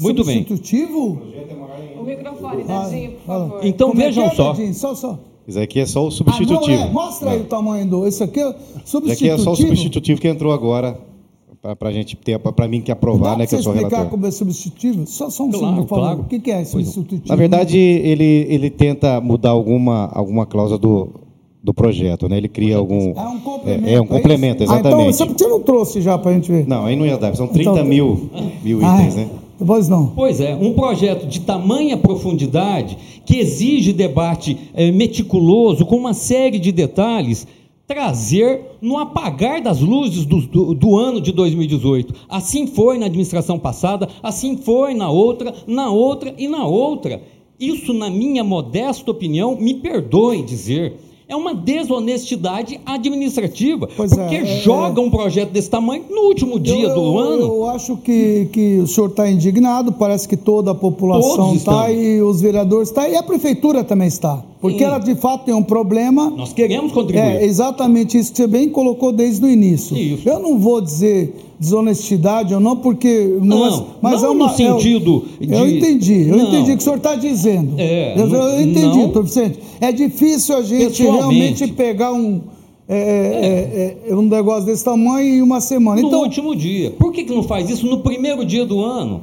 Muito 0.00 0.24
bem. 0.24 0.38
Substitutivo? 0.46 1.18
O 2.00 2.04
microfone, 2.04 2.64
Dadinho, 2.64 3.10
por 3.12 3.26
favor. 3.26 3.60
Então 3.64 3.88
Como 3.90 4.00
é 4.00 4.06
vejam 4.06 4.24
é, 4.24 4.30
só. 4.30 4.52
Dadinho? 4.52 4.74
Só, 4.74 4.94
só. 4.94 5.18
Isso 5.46 5.58
aqui 5.58 5.80
é 5.80 5.86
só 5.86 6.06
o 6.06 6.10
substitutivo. 6.10 6.64
Ah, 6.82 6.84
não, 6.84 6.88
é. 6.90 6.92
Mostra 6.92 7.30
aí 7.30 7.40
o 7.40 7.44
tamanho 7.44 7.86
do. 7.86 8.06
Esse 8.06 8.22
aqui 8.22 8.38
é 8.40 8.54
substitutivo. 8.84 9.06
Isso 9.06 9.12
aqui 9.24 9.30
é 9.30 9.38
só 9.38 9.52
o 9.52 9.56
substitutivo 9.56 10.20
que 10.20 10.28
entrou 10.28 10.52
agora 10.52 10.98
para 11.78 11.88
a 11.88 11.92
gente 11.92 12.14
ter, 12.16 12.38
para 12.38 12.68
mim 12.68 12.80
que 12.80 12.92
aprovar, 12.92 13.32
Dá 13.32 13.38
né, 13.38 13.46
que 13.46 13.54
eu 13.54 13.62
sou 13.62 13.72
explicar 13.72 13.96
relator. 13.96 14.10
como 14.12 14.26
é 14.26 14.30
substitutivo? 14.30 15.06
Só, 15.06 15.28
só 15.28 15.44
um 15.44 15.50
Claro, 15.50 15.66
segundo, 15.66 15.86
por 15.86 15.98
claro. 15.98 16.20
O 16.20 16.24
que, 16.24 16.38
que 16.38 16.50
é 16.50 16.64
substitutivo? 16.64 17.22
Na 17.26 17.34
verdade, 17.34 17.76
ele, 17.78 18.46
ele 18.48 18.70
tenta 18.70 19.20
mudar 19.20 19.50
alguma, 19.50 20.08
alguma 20.14 20.46
cláusula 20.46 20.78
do, 20.78 21.08
do 21.62 21.74
projeto, 21.74 22.28
né? 22.28 22.36
Ele 22.36 22.48
cria 22.48 22.76
algum... 22.76 23.10
É 23.12 23.22
um 23.28 23.40
complemento. 23.40 23.88
É, 23.88 23.94
é 23.94 24.00
um 24.00 24.06
complemento, 24.06 24.62
isso? 24.62 24.72
Ah, 24.72 24.76
exatamente. 24.78 25.14
então, 25.14 25.28
você 25.36 25.48
não 25.48 25.60
trouxe 25.60 26.00
já 26.00 26.16
para 26.16 26.30
a 26.30 26.34
gente 26.34 26.50
ver? 26.52 26.66
Não, 26.66 26.86
aí 26.86 26.94
não 26.94 27.04
ia 27.04 27.18
dar, 27.18 27.34
são 27.34 27.48
30 27.48 27.70
Então- 27.70 27.84
mil, 27.84 28.30
mil 28.62 28.78
Ah, 28.84 29.00
itens, 29.00 29.16
né? 29.16 29.28
Pois 29.64 29.88
não. 29.88 30.08
Pois 30.08 30.40
é, 30.40 30.54
um 30.54 30.72
projeto 30.72 31.26
de 31.26 31.40
tamanha 31.40 31.96
profundidade, 31.96 32.96
que 33.26 33.38
exige 33.38 33.92
debate 33.92 34.56
eh, 34.72 34.92
meticuloso, 34.92 35.84
com 35.84 35.96
uma 35.96 36.14
série 36.14 36.58
de 36.58 36.70
detalhes, 36.70 37.46
trazer 37.86 38.60
no 38.80 38.98
apagar 38.98 39.62
das 39.62 39.80
luzes 39.80 40.24
do, 40.26 40.42
do, 40.42 40.74
do 40.74 40.96
ano 40.96 41.20
de 41.20 41.32
2018. 41.32 42.14
Assim 42.28 42.66
foi 42.66 42.98
na 42.98 43.06
administração 43.06 43.58
passada, 43.58 44.08
assim 44.22 44.58
foi 44.58 44.94
na 44.94 45.10
outra, 45.10 45.54
na 45.66 45.90
outra 45.90 46.34
e 46.38 46.46
na 46.46 46.66
outra. 46.66 47.20
Isso, 47.58 47.92
na 47.92 48.08
minha 48.08 48.44
modesta 48.44 49.10
opinião, 49.10 49.56
me 49.56 49.74
perdoem 49.74 50.44
dizer, 50.44 50.96
é 51.28 51.36
uma 51.36 51.54
desonestidade 51.54 52.80
administrativa, 52.86 53.86
Pois 53.94 54.14
porque 54.14 54.34
é, 54.34 54.42
é, 54.42 54.46
joga 54.62 55.00
um 55.00 55.10
projeto 55.10 55.50
desse 55.50 55.68
tamanho 55.68 56.04
no 56.08 56.22
último 56.22 56.58
dia 56.58 56.88
eu, 56.88 56.94
do 56.94 57.00
eu, 57.00 57.18
ano. 57.18 57.42
Eu 57.42 57.68
acho 57.68 57.98
que, 57.98 58.48
que 58.50 58.78
o 58.78 58.86
senhor 58.86 59.10
está 59.10 59.28
indignado, 59.28 59.92
parece 59.92 60.26
que 60.26 60.36
toda 60.36 60.70
a 60.70 60.74
população 60.74 61.36
Todos 61.36 61.56
está 61.58 61.92
e 61.92 62.22
os 62.22 62.40
vereadores 62.40 62.88
estão, 62.88 63.06
e 63.06 63.14
a 63.14 63.22
prefeitura 63.22 63.84
também 63.84 64.08
está. 64.08 64.42
Porque 64.60 64.82
ela 64.82 64.98
de 64.98 65.14
fato 65.14 65.44
tem 65.44 65.54
um 65.54 65.62
problema. 65.62 66.30
Nós 66.30 66.52
queremos 66.52 66.92
contribuir. 66.92 67.22
É 67.22 67.44
exatamente 67.44 68.18
isso 68.18 68.32
que 68.32 68.38
você 68.38 68.46
bem 68.46 68.68
colocou 68.68 69.12
desde 69.12 69.44
o 69.44 69.48
início. 69.48 69.96
Isso. 69.96 70.28
Eu 70.28 70.40
não 70.40 70.58
vou 70.58 70.80
dizer 70.80 71.32
desonestidade 71.60 72.54
ou 72.54 72.60
não, 72.60 72.76
porque. 72.76 73.36
Não, 73.40 73.58
mas, 73.60 73.82
mas 74.02 74.22
não 74.22 74.28
é 74.28 74.32
uma, 74.32 74.46
no 74.48 74.52
sentido 74.54 75.24
eu, 75.40 75.46
de- 75.46 75.54
Eu 75.54 75.68
entendi, 75.68 76.28
eu 76.28 76.36
Não. 76.36 76.48
entendi 76.48 76.72
o 76.72 76.76
que 76.76 76.80
o 76.80 76.84
senhor 76.84 76.96
está 76.96 77.14
dizendo. 77.14 77.74
É, 77.78 78.14
eu, 78.18 78.26
eu 78.28 78.60
entendi, 78.60 78.98
doutor 78.98 79.22
Vicente. 79.24 79.58
É 79.80 79.92
difícil 79.92 80.56
a 80.56 80.62
gente 80.62 81.02
realmente 81.02 81.66
pegar 81.68 82.12
um. 82.12 82.40
é, 82.88 83.96
é, 84.06 84.10
é, 84.10 84.14
um 84.16 84.22
negócio 84.22 84.64
desse 84.66 84.84
tamanho 84.84 85.34
em 85.36 85.42
uma 85.42 85.60
semana. 85.60 86.00
No 86.00 86.08
então, 86.08 86.20
último 86.22 86.56
dia. 86.56 86.90
Por 86.92 87.12
que, 87.12 87.24
que 87.24 87.32
não 87.32 87.42
faz 87.44 87.68
isso 87.70 87.86
no 87.86 87.98
primeiro 88.00 88.44
dia 88.44 88.64
do 88.66 88.80
ano? 88.80 89.22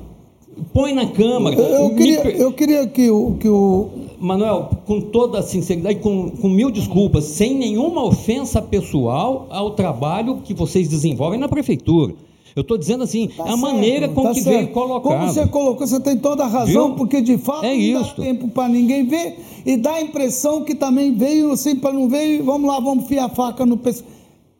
Põe 0.73 0.93
na 0.93 1.07
Câmara. 1.07 1.55
eu, 1.57 1.65
eu 1.65 1.89
Me 1.89 1.95
queria, 1.95 2.29
eu 2.37 2.51
queria 2.53 2.87
que 2.87 3.09
o, 3.09 3.35
que 3.39 3.49
o. 3.49 3.89
Manuel, 4.19 4.69
com 4.85 5.01
toda 5.01 5.39
a 5.39 5.43
sinceridade, 5.43 5.99
com, 5.99 6.29
com 6.31 6.49
mil 6.49 6.69
desculpas, 6.71 7.23
sem 7.25 7.55
nenhuma 7.55 8.03
ofensa 8.03 8.61
pessoal 8.61 9.47
ao 9.49 9.71
trabalho 9.71 10.37
que 10.43 10.53
vocês 10.53 10.87
desenvolvem 10.87 11.39
na 11.39 11.47
Prefeitura. 11.47 12.13
Eu 12.55 12.61
estou 12.61 12.77
dizendo 12.77 13.03
assim, 13.03 13.27
Tá 13.27 13.43
a 13.43 13.47
certo, 13.47 13.59
maneira 13.59 14.07
com 14.07 14.23
tá 14.23 14.31
que 14.31 14.41
certo. 14.41 14.55
veio 14.57 14.71
colocado. 14.71 15.11
Como 15.19 15.27
você 15.33 15.45
colocou, 15.47 15.85
você 15.85 15.99
tem 15.99 16.17
toda 16.17 16.45
a 16.45 16.47
razão, 16.47 16.87
Viu? 16.87 16.95
porque 16.95 17.19
de 17.21 17.37
fato 17.37 17.65
É 17.65 17.69
não 17.73 17.75
isso. 18.01 18.15
dá 18.17 18.23
tempo 18.23 18.47
para 18.47 18.69
ninguém 18.69 19.05
ver 19.05 19.37
e 19.65 19.75
dá 19.75 19.95
a 19.95 20.01
impressão 20.01 20.63
que 20.63 20.73
também 20.73 21.13
veio 21.13 21.51
assim 21.51 21.75
para 21.75 21.91
não 21.91 22.07
ver, 22.07 22.25
e 22.37 22.41
vamos 22.41 22.69
lá, 22.69 22.79
vamos 22.79 23.07
fiar 23.07 23.25
a 23.25 23.29
faca 23.29 23.65
no 23.65 23.75
pescoço. 23.77 24.09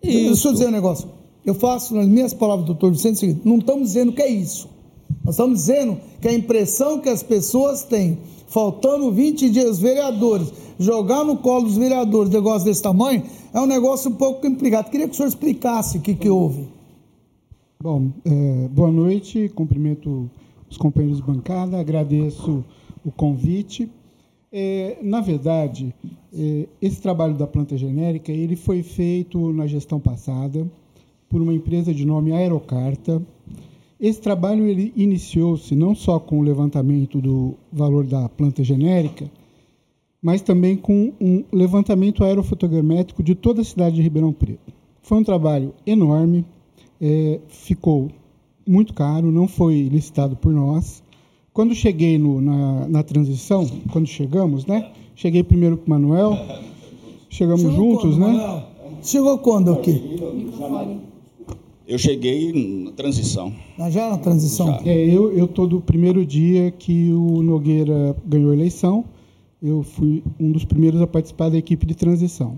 Deixa 0.04 0.48
eu 0.50 0.54
dizer 0.54 0.68
um 0.68 0.72
negócio. 0.72 1.08
Eu 1.46 1.54
faço, 1.54 1.96
nas 1.96 2.08
minhas 2.08 2.34
palavras, 2.34 2.66
doutor 2.66 2.92
Vicente, 2.92 3.16
o 3.16 3.20
seguinte: 3.20 3.42
não 3.46 3.60
estamos 3.60 3.84
dizendo 3.90 4.12
que 4.12 4.22
é 4.22 4.30
isso. 4.30 4.68
Nós 5.24 5.36
estamos 5.36 5.60
dizendo 5.60 5.98
que 6.20 6.28
a 6.28 6.34
impressão 6.34 7.00
que 7.00 7.08
as 7.08 7.24
pessoas 7.24 7.84
têm, 7.84 8.18
faltando 8.48 9.12
20 9.12 9.50
dias, 9.50 9.80
vereadores, 9.80 10.52
jogar 10.80 11.24
no 11.24 11.38
colo 11.38 11.66
dos 11.66 11.78
vereadores 11.78 12.32
negócio 12.32 12.66
desse 12.66 12.82
tamanho, 12.82 13.24
é 13.54 13.60
um 13.60 13.66
negócio 13.66 14.12
um 14.12 14.16
pouco 14.16 14.42
complicado. 14.42 14.90
Queria 14.90 15.08
que 15.08 15.14
o 15.14 15.16
senhor 15.16 15.30
explicasse 15.30 15.98
o 15.98 16.02
que, 16.02 16.14
que 16.14 16.30
houve. 16.30 16.68
Bom, 17.82 18.12
é, 18.26 18.68
boa 18.70 18.92
noite, 18.92 19.50
cumprimento 19.54 20.30
os 20.70 20.78
companheiros 20.78 21.20
de 21.20 21.24
bancada, 21.24 21.80
agradeço 21.80 22.64
o 23.04 23.12
convite. 23.12 23.90
É, 24.52 24.98
na 25.02 25.22
verdade, 25.22 25.94
é, 26.34 26.68
esse 26.82 27.02
trabalho 27.02 27.36
da 27.36 27.46
planta 27.46 27.78
genérica 27.78 28.32
ele 28.32 28.56
foi 28.56 28.82
feito 28.82 29.52
na 29.54 29.68
gestão 29.68 30.00
passada 30.00 30.66
por 31.30 31.42
uma 31.42 31.54
empresa 31.54 31.94
de 31.94 32.06
nome 32.06 32.32
Aerocarta. 32.32 33.22
Esse 34.00 34.20
trabalho 34.22 34.66
ele 34.68 34.92
iniciou-se 34.96 35.74
não 35.76 35.96
só 35.96 36.20
com 36.20 36.40
o 36.40 36.42
levantamento 36.42 37.22
do 37.22 37.56
valor 37.72 38.06
da 38.06 38.28
planta 38.28 38.64
genérica, 38.64 39.30
mas 40.22 40.42
também 40.42 40.76
com 40.76 41.14
um 41.22 41.44
levantamento 41.52 42.24
aerofotogramétrico 42.24 43.24
de 43.24 43.36
toda 43.36 43.62
a 43.62 43.66
cidade 43.66 43.96
de 43.96 44.02
Ribeirão 44.02 44.34
Preto. 44.34 44.74
Foi 45.02 45.18
um 45.20 45.24
trabalho 45.24 45.74
enorme, 45.86 46.44
é, 47.00 47.40
ficou 47.48 48.10
muito 48.68 48.94
caro, 48.94 49.32
não 49.32 49.48
foi 49.48 49.84
licitado 49.84 50.36
por 50.36 50.52
nós. 50.52 51.04
Quando 51.54 51.74
cheguei 51.74 52.18
no- 52.18 52.42
na, 52.42 52.88
na 52.88 53.04
transição, 53.04 53.66
quando 53.92 54.08
chegamos, 54.08 54.66
né? 54.66 54.92
Cheguei 55.16 55.44
primeiro 55.44 55.78
com 55.78 55.86
o 55.88 55.90
Manuel, 55.92 56.38
chegamos 57.30 57.62
Chegou 57.62 57.76
juntos, 57.78 58.18
quando, 58.18 58.20
né? 58.20 58.34
Manuel? 58.34 58.64
Chegou 59.02 59.38
quando 59.38 59.72
aqui? 59.72 60.20
Eu 61.88 61.98
cheguei 62.00 62.52
na 62.84 62.92
transição. 62.92 63.54
Na- 63.78 63.90
Já 63.90 64.10
na 64.10 64.18
transição? 64.18 64.80
É, 64.86 65.06
eu 65.08 65.32
eu 65.38 65.48
tô 65.48 65.68
do 65.68 65.80
primeiro 65.82 66.26
dia 66.26 66.72
que 66.72 67.12
o 67.12 67.44
Nogueira 67.44 68.16
ganhou 68.26 68.52
a 68.52 68.54
eleição. 68.56 69.06
Eu 69.62 69.84
fui 69.84 70.24
um 70.40 70.52
dos 70.52 70.66
primeiros 70.66 71.02
a 71.02 71.08
participar 71.08 71.50
da 71.50 71.58
equipe 71.58 71.86
de 71.86 71.96
transição. 71.96 72.58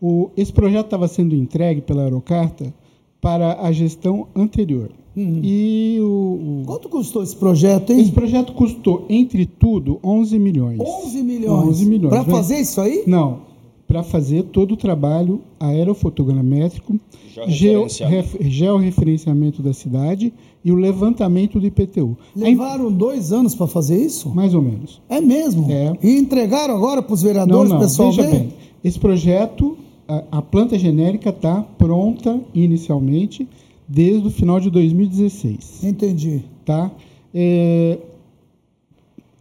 O, 0.00 0.30
esse 0.36 0.52
projeto 0.52 0.86
estava 0.86 1.08
sendo 1.08 1.34
entregue 1.34 1.80
pela 1.80 2.02
Aerocarta 2.02 2.72
para 3.20 3.60
a 3.62 3.72
gestão 3.72 4.26
anterior. 4.36 4.90
E 5.16 5.98
o, 6.00 6.04
o- 6.04 6.62
Quanto 6.66 6.88
custou 6.88 7.22
esse 7.22 7.36
projeto, 7.36 7.90
esse 7.92 8.02
hein? 8.02 8.10
projeto 8.10 8.52
custou, 8.52 9.06
entre 9.08 9.46
tudo, 9.46 10.00
11 10.02 10.38
milhões. 10.38 10.80
11 10.80 11.22
milhões. 11.22 11.68
11 11.68 11.86
milhões. 11.86 12.10
Para 12.12 12.24
fazer 12.24 12.58
isso 12.58 12.80
aí? 12.80 13.04
Não, 13.06 13.42
para 13.86 14.02
fazer 14.02 14.44
todo 14.44 14.72
o 14.72 14.76
trabalho 14.76 15.40
aerofotogramétrico, 15.60 16.98
geo- 17.46 17.48
Georreferenciamento. 17.88 18.38
ref- 18.38 18.48
georreferenciamento 18.50 19.62
da 19.62 19.72
cidade 19.72 20.32
e 20.64 20.72
o 20.72 20.74
levantamento 20.74 21.60
do 21.60 21.66
IPTU. 21.66 22.16
Levaram 22.34 22.90
dois 22.90 23.32
anos 23.32 23.54
para 23.54 23.66
fazer 23.66 23.98
isso? 24.02 24.30
Mais 24.34 24.54
ou 24.54 24.62
menos. 24.62 25.00
É 25.08 25.20
mesmo? 25.20 25.70
É. 25.70 25.92
E 26.02 26.16
entregaram 26.18 26.74
agora 26.76 27.02
para 27.02 27.14
os 27.14 27.22
Não, 27.22 27.28
vereadores, 27.28 27.70
não, 27.72 27.78
pessoal 27.78 28.12
veja 28.12 28.28
bem. 28.30 28.52
Esse 28.82 28.98
projeto, 28.98 29.76
a, 30.08 30.24
a 30.38 30.42
planta 30.42 30.78
genérica 30.78 31.30
está 31.30 31.62
pronta 31.62 32.40
inicialmente 32.54 33.46
desde 33.86 34.26
o 34.26 34.30
final 34.30 34.58
de 34.60 34.70
2016. 34.70 35.84
Entendi. 35.84 36.42
tá? 36.64 36.90
É, 37.34 37.98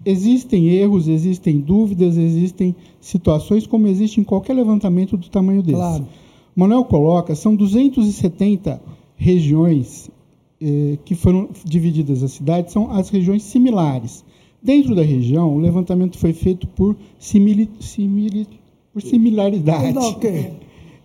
existem 0.06 0.70
erros, 0.70 1.08
existem 1.08 1.60
dúvidas, 1.60 2.18
existem 2.18 2.76
situações 3.00 3.66
como 3.68 3.88
existe 3.88 4.20
em 4.20 4.24
qualquer 4.24 4.54
levantamento 4.54 5.18
do 5.18 5.30
tamanho 5.30 5.62
desse. 5.62 5.78
Claro. 5.78 6.08
Manuel 6.56 6.86
coloca, 6.86 7.34
são 7.36 7.56
270 7.56 8.82
regiões 9.16 10.10
eh, 10.62 10.98
que 11.04 11.16
foram 11.16 11.50
divididas 11.66 12.24
a 12.24 12.28
cidade, 12.28 12.72
são 12.72 12.92
as 12.92 13.10
regiões 13.10 13.44
similares. 13.44 14.24
Dentro 14.62 14.96
da 14.96 15.02
região, 15.02 15.54
o 15.54 15.60
levantamento 15.60 16.18
foi 16.18 16.32
feito 16.32 16.68
por, 16.68 16.96
simili, 17.20 17.70
simili, 17.80 18.48
por 18.94 19.02
similaridade. 19.02 19.92
Não, 19.92 20.10
ok. 20.10 20.54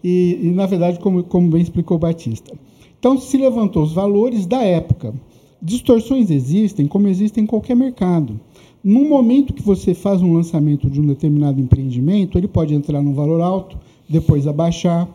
E, 0.05 0.39
e, 0.43 0.51
na 0.51 0.67
verdade, 0.67 1.01
como, 1.01 1.25
como 1.25 1.49
bem 1.49 1.63
explicou 1.63 1.97
o 1.97 2.01
Batista. 2.01 2.57
Então, 2.99 3.19
se 3.19 3.37
levantou 3.37 3.83
os 3.83 3.93
valores 3.93 4.47
da 4.47 4.63
época. 4.63 5.13
Distorções 5.61 6.31
existem, 6.31 6.87
como 6.87 7.09
existem 7.09 7.43
em 7.43 7.47
qualquer 7.47 7.75
mercado. 7.75 8.39
No 8.83 9.05
momento 9.09 9.53
que 9.53 9.63
você 9.63 9.95
faz 9.95 10.23
um 10.23 10.33
lançamento 10.33 10.89
de 10.89 11.01
um 11.01 11.07
determinado 11.07 11.61
empreendimento, 11.61 12.39
ele 12.39 12.49
pode 12.49 12.75
entrar 12.75 13.03
num 13.03 13.13
valor 13.13 13.41
alto, 13.41 13.77
depois 14.09 14.47
abaixar. 14.47 15.09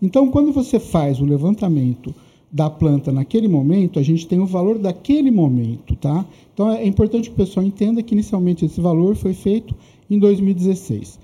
Então, 0.00 0.30
quando 0.30 0.52
você 0.52 0.78
faz 0.78 1.20
o 1.20 1.24
levantamento 1.24 2.14
da 2.50 2.70
planta 2.70 3.12
naquele 3.12 3.46
momento, 3.46 3.98
a 3.98 4.02
gente 4.02 4.26
tem 4.26 4.40
o 4.40 4.46
valor 4.46 4.78
daquele 4.78 5.30
momento, 5.30 5.94
tá? 5.96 6.24
Então 6.54 6.70
é 6.70 6.86
importante 6.86 7.28
que 7.28 7.34
o 7.34 7.46
pessoal 7.46 7.64
entenda 7.64 8.02
que 8.02 8.14
inicialmente 8.14 8.64
esse 8.64 8.80
valor 8.80 9.14
foi 9.14 9.34
feito 9.34 9.74
em 10.10 10.18
2016. 10.18 11.18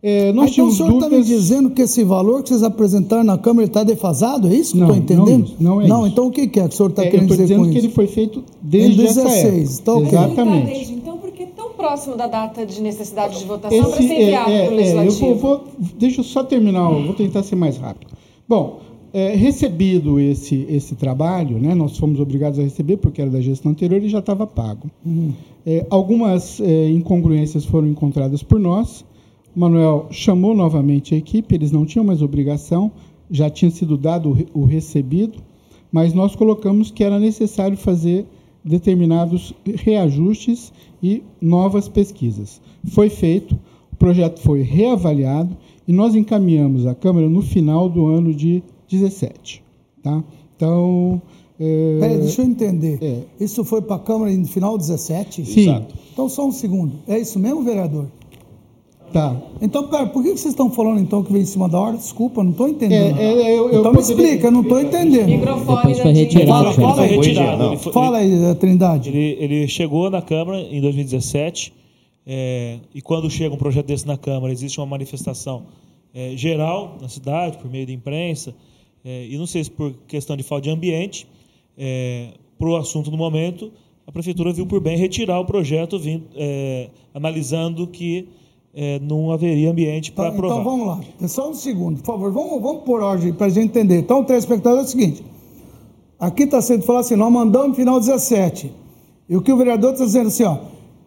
É, 0.00 0.32
nós 0.32 0.52
então 0.52 0.68
o 0.68 0.72
senhor 0.72 0.92
está 0.92 1.08
dúvidas... 1.08 1.28
me 1.28 1.34
dizendo 1.34 1.70
que 1.70 1.82
esse 1.82 2.04
valor 2.04 2.42
que 2.42 2.50
vocês 2.50 2.62
apresentaram 2.62 3.24
na 3.24 3.36
Câmara 3.36 3.66
está 3.66 3.82
defasado? 3.82 4.46
É 4.46 4.54
isso 4.54 4.72
que 4.72 4.78
não, 4.78 4.88
eu 4.88 4.96
estou 4.96 5.16
entendendo? 5.16 5.50
Não, 5.58 5.76
não 5.76 5.80
é 5.80 5.88
Não, 5.88 6.00
isso. 6.02 6.12
então 6.12 6.26
o 6.26 6.30
que, 6.30 6.46
que 6.46 6.60
é 6.60 6.68
que 6.68 6.74
o 6.74 6.76
senhor 6.76 6.90
está 6.90 7.04
é, 7.04 7.10
querendo 7.10 7.36
dizer 7.36 7.56
com 7.56 7.62
isso? 7.62 7.72
que 7.72 7.78
ele 7.78 7.88
foi 7.88 8.06
feito 8.06 8.44
desde 8.62 8.92
em 8.92 9.06
16, 9.06 9.80
então, 9.80 10.02
Exatamente. 10.02 10.36
Então, 10.38 10.78
por 10.78 10.94
que 10.94 11.00
tão 11.02 11.17
próximo 11.78 12.16
da 12.16 12.26
data 12.26 12.66
de 12.66 12.82
necessidade 12.82 13.38
de 13.38 13.44
votação 13.46 13.90
para 13.90 13.96
ser 13.96 14.02
enviado 14.02 14.50
é, 14.50 14.64
para 14.64 14.70
o 14.70 14.74
é, 14.74 14.76
Legislativo? 14.76 15.26
eu 15.26 15.36
vou, 15.36 15.64
deixa 15.96 16.20
eu 16.20 16.24
só 16.24 16.42
terminar, 16.42 16.90
vou 16.90 17.14
tentar 17.14 17.44
ser 17.44 17.54
mais 17.54 17.78
rápido. 17.78 18.12
Bom, 18.46 18.80
é, 19.12 19.34
recebido 19.34 20.18
esse, 20.20 20.66
esse 20.68 20.94
trabalho, 20.96 21.58
né, 21.58 21.74
nós 21.74 21.96
fomos 21.96 22.20
obrigados 22.20 22.58
a 22.58 22.62
receber, 22.62 22.96
porque 22.98 23.22
era 23.22 23.30
da 23.30 23.40
gestão 23.40 23.72
anterior 23.72 24.02
e 24.02 24.08
já 24.08 24.18
estava 24.18 24.46
pago. 24.46 24.90
Uhum. 25.06 25.32
É, 25.64 25.86
algumas 25.88 26.60
é, 26.60 26.90
incongruências 26.90 27.64
foram 27.64 27.88
encontradas 27.88 28.42
por 28.42 28.58
nós. 28.58 29.04
O 29.54 29.60
Manuel 29.60 30.08
chamou 30.10 30.54
novamente 30.54 31.14
a 31.14 31.18
equipe, 31.18 31.54
eles 31.54 31.70
não 31.70 31.86
tinham 31.86 32.04
mais 32.04 32.20
obrigação, 32.20 32.90
já 33.30 33.48
tinha 33.48 33.70
sido 33.70 33.96
dado 33.96 34.36
o, 34.54 34.62
o 34.62 34.64
recebido, 34.64 35.38
mas 35.90 36.12
nós 36.12 36.34
colocamos 36.34 36.90
que 36.90 37.02
era 37.02 37.18
necessário 37.18 37.76
fazer 37.76 38.26
determinados 38.64 39.54
reajustes 39.64 40.72
e 41.02 41.22
novas 41.40 41.88
pesquisas. 41.88 42.60
Foi 42.88 43.08
feito, 43.08 43.58
o 43.92 43.96
projeto 43.96 44.40
foi 44.40 44.62
reavaliado 44.62 45.56
e 45.86 45.92
nós 45.92 46.14
encaminhamos 46.14 46.86
à 46.86 46.94
Câmara 46.94 47.28
no 47.28 47.42
final 47.42 47.88
do 47.88 48.06
ano 48.06 48.34
de 48.34 48.62
17. 48.88 49.62
Tá? 50.02 50.22
Então. 50.56 51.20
É... 51.58 51.96
Peraí, 52.00 52.18
deixa 52.18 52.42
eu 52.42 52.46
entender. 52.46 52.98
É. 53.02 53.22
Isso 53.40 53.64
foi 53.64 53.82
para 53.82 53.96
a 53.96 53.98
Câmara 53.98 54.30
no 54.30 54.46
final 54.46 54.78
17? 54.78 55.44
Sim. 55.44 55.60
Exato. 55.62 55.94
Então, 56.12 56.28
só 56.28 56.46
um 56.46 56.52
segundo. 56.52 56.92
É 57.06 57.18
isso 57.18 57.38
mesmo, 57.38 57.62
vereador? 57.62 58.06
Tá. 59.12 59.40
Então, 59.60 59.88
pera, 59.88 60.06
por 60.06 60.22
que 60.22 60.30
vocês 60.30 60.46
estão 60.46 60.70
falando 60.70 61.00
então 61.00 61.22
que 61.22 61.32
veio 61.32 61.42
em 61.42 61.46
cima 61.46 61.68
da 61.68 61.80
hora? 61.80 61.96
Desculpa, 61.96 62.44
não 62.44 62.50
estou 62.50 62.68
entendendo. 62.68 63.18
É, 63.18 63.24
é, 63.24 63.58
eu, 63.58 63.70
eu 63.70 63.80
então 63.80 63.92
me 63.92 64.00
explica, 64.00 64.46
eu 64.48 64.50
não 64.50 64.60
estou 64.60 64.80
entendendo. 64.80 65.40
Depois 65.40 65.98
foi 65.98 66.12
retirado. 66.12 66.72
Fala, 66.72 66.72
fala, 66.74 67.02
aí, 67.02 67.16
retirado. 67.16 67.78
Foi, 67.78 67.92
fala 67.92 68.18
aí, 68.18 68.54
Trindade. 68.56 69.08
Ele, 69.08 69.36
ele, 69.40 69.68
chegou 69.68 70.10
na 70.10 70.20
Câmara 70.20 70.60
em 70.60 70.80
2017 70.80 71.72
é, 72.26 72.78
e 72.94 73.00
quando 73.00 73.30
chega 73.30 73.54
um 73.54 73.58
projeto 73.58 73.86
desse 73.86 74.06
na 74.06 74.18
Câmara, 74.18 74.52
existe 74.52 74.78
uma 74.78 74.86
manifestação 74.86 75.62
é, 76.14 76.36
geral 76.36 76.98
na 77.00 77.08
cidade, 77.08 77.56
por 77.56 77.70
meio 77.70 77.86
da 77.86 77.92
imprensa, 77.92 78.54
é, 79.04 79.26
e 79.26 79.38
não 79.38 79.46
sei 79.46 79.64
se 79.64 79.70
por 79.70 79.94
questão 80.06 80.36
de 80.36 80.42
falta 80.42 80.64
de 80.64 80.70
ambiente, 80.70 81.26
é, 81.76 82.28
para 82.58 82.68
o 82.68 82.76
assunto 82.76 83.10
no 83.10 83.16
momento, 83.16 83.72
a 84.06 84.12
prefeitura 84.12 84.52
viu 84.52 84.66
por 84.66 84.80
bem 84.80 84.96
retirar 84.96 85.40
o 85.40 85.44
projeto, 85.44 85.98
vindo, 85.98 86.24
é, 86.34 86.90
analisando 87.14 87.86
que 87.86 88.28
é, 88.80 89.00
não 89.00 89.32
haveria 89.32 89.72
ambiente 89.72 90.12
para 90.12 90.30
tá, 90.30 90.36
então 90.36 90.46
aprovar. 90.46 90.60
Então 90.60 90.70
vamos 90.70 90.86
lá, 90.86 91.00
é 91.20 91.26
só 91.26 91.50
um 91.50 91.54
segundo, 91.54 91.98
por 91.98 92.06
favor, 92.06 92.30
vamos, 92.30 92.62
vamos 92.62 92.84
por 92.84 93.02
ordem 93.02 93.32
para 93.32 93.48
a 93.48 93.50
gente 93.50 93.64
entender. 93.64 93.98
Então, 93.98 94.20
o 94.20 94.24
telespectador 94.24 94.78
é 94.78 94.82
o 94.82 94.86
seguinte: 94.86 95.24
aqui 96.20 96.44
está 96.44 96.62
sendo 96.62 96.82
falado 96.82 97.00
assim, 97.00 97.16
nós 97.16 97.32
mandamos 97.32 97.76
final 97.76 97.98
17. 97.98 98.70
E 99.28 99.36
o 99.36 99.42
que 99.42 99.52
o 99.52 99.56
vereador 99.56 99.94
está 99.94 100.04
dizendo 100.04 100.28
assim, 100.28 100.44
ó, 100.44 100.58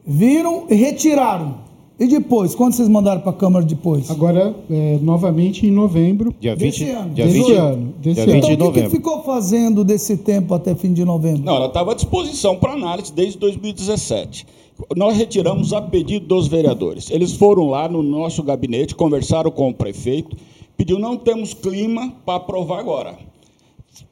viram 0.05 0.65
e 0.69 0.75
retiraram. 0.75 1.71
E 1.97 2.07
depois, 2.07 2.55
quando 2.55 2.73
vocês 2.73 2.89
mandaram 2.89 3.21
para 3.21 3.29
a 3.29 3.35
Câmara 3.35 3.63
depois? 3.63 4.09
Agora, 4.09 4.55
é, 4.69 4.97
novamente 5.01 5.65
em 5.65 5.71
novembro. 5.71 6.33
Dia 6.39 6.55
20, 6.55 6.79
desse 6.79 6.89
ano. 6.91 7.13
Dia 7.13 7.25
desse 7.25 7.37
20, 7.37 7.51
ano. 7.53 7.93
Desse 8.01 8.15
dia 8.15 8.25
20 8.25 8.35
então, 8.35 8.49
de 8.49 8.57
novembro. 8.57 8.69
o 8.69 8.73
que, 8.73 8.89
que 8.89 8.95
ficou 8.97 9.23
fazendo 9.23 9.83
desse 9.83 10.17
tempo 10.17 10.53
até 10.53 10.75
fim 10.75 10.93
de 10.93 11.05
novembro? 11.05 11.43
Não, 11.43 11.55
ela 11.55 11.67
estava 11.67 11.91
à 11.91 11.95
disposição 11.95 12.57
para 12.57 12.73
análise 12.73 13.13
desde 13.13 13.37
2017. 13.37 14.47
Nós 14.95 15.17
retiramos 15.17 15.73
a 15.73 15.81
pedido 15.81 16.27
dos 16.27 16.47
vereadores. 16.47 17.09
Eles 17.09 17.33
foram 17.33 17.69
lá 17.69 17.87
no 17.87 18.01
nosso 18.01 18.43
gabinete, 18.43 18.95
conversaram 18.95 19.51
com 19.51 19.69
o 19.69 19.73
prefeito, 19.73 20.35
pediu 20.77 20.99
não 20.99 21.17
temos 21.17 21.53
clima 21.53 22.13
para 22.25 22.35
aprovar 22.35 22.79
agora 22.79 23.31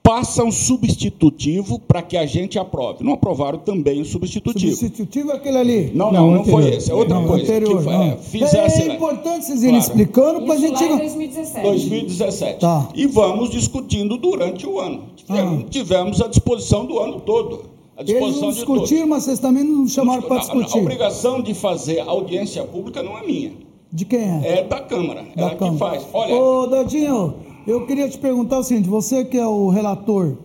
passa 0.10 0.44
um 0.44 0.52
substitutivo 0.52 1.78
para 1.78 2.02
que 2.02 2.18
a 2.18 2.26
gente 2.26 2.58
aprove. 2.58 3.04
Não 3.04 3.14
aprovaram 3.14 3.60
também 3.60 4.02
o 4.02 4.06
substitutivo. 4.06 4.76
Substitutivo 4.76 5.32
é 5.32 5.36
aquele 5.36 5.58
ali? 5.58 5.92
Não, 5.94 6.12
não, 6.12 6.28
não, 6.28 6.36
não 6.38 6.46
foi 6.46 6.68
esse. 6.70 6.92
É 6.92 6.96
outra 6.96 7.14
não, 7.16 7.28
coisa. 7.28 7.44
Anterior, 7.44 7.84
que, 7.84 7.90
é, 7.90 8.18
fizesse, 8.18 8.82
é, 8.82 8.96
importante 8.96 9.46
vocês 9.46 9.62
irem 9.62 9.76
claro. 9.76 9.88
explicando 9.88 10.46
para 10.46 10.54
a 10.56 10.58
gente... 10.58 10.84
Lá 10.84 10.94
em 10.94 10.98
2017. 10.98 11.62
2017. 11.62 12.60
Tá. 12.60 12.90
E 12.96 13.06
vamos 13.06 13.52
discutindo 13.52 14.18
durante 14.18 14.66
o 14.66 14.80
ano. 14.80 15.04
Ah. 15.30 15.60
Tivemos 15.70 16.22
à 16.22 16.28
disposição 16.28 16.88
do 16.88 17.00
ano 17.00 17.20
todo. 17.20 17.66
À 18.00 18.04
disposição 18.04 18.28
Eles 18.28 18.42
não 18.42 18.52
discutiram, 18.52 19.08
mas 19.08 19.24
vocês 19.26 19.40
também 19.40 19.64
não 19.64 19.88
chamaram 19.88 20.22
para 20.22 20.38
discutir. 20.40 20.78
A, 20.78 20.80
a 20.80 20.82
obrigação 20.82 21.42
de 21.42 21.54
fazer 21.54 22.00
audiência 22.00 22.64
pública 22.64 23.04
não 23.04 23.18
é 23.18 23.26
minha. 23.26 23.52
De 23.92 24.06
quem 24.06 24.20
é? 24.20 24.60
É 24.60 24.64
da 24.64 24.80
Câmara. 24.80 25.24
Da 25.36 25.42
Ela 25.42 25.56
Câmara. 25.56 25.74
que 25.74 25.80
faz. 25.80 26.08
Olha... 26.14 26.36
Ô, 26.36 26.68
Dadinho... 26.68 27.50
Eu 27.70 27.86
queria 27.86 28.10
te 28.10 28.18
perguntar 28.18 28.58
o 28.58 28.64
seguinte: 28.64 28.90
você 28.90 29.24
que 29.24 29.38
é 29.38 29.46
o 29.46 29.70
relator, 29.70 30.38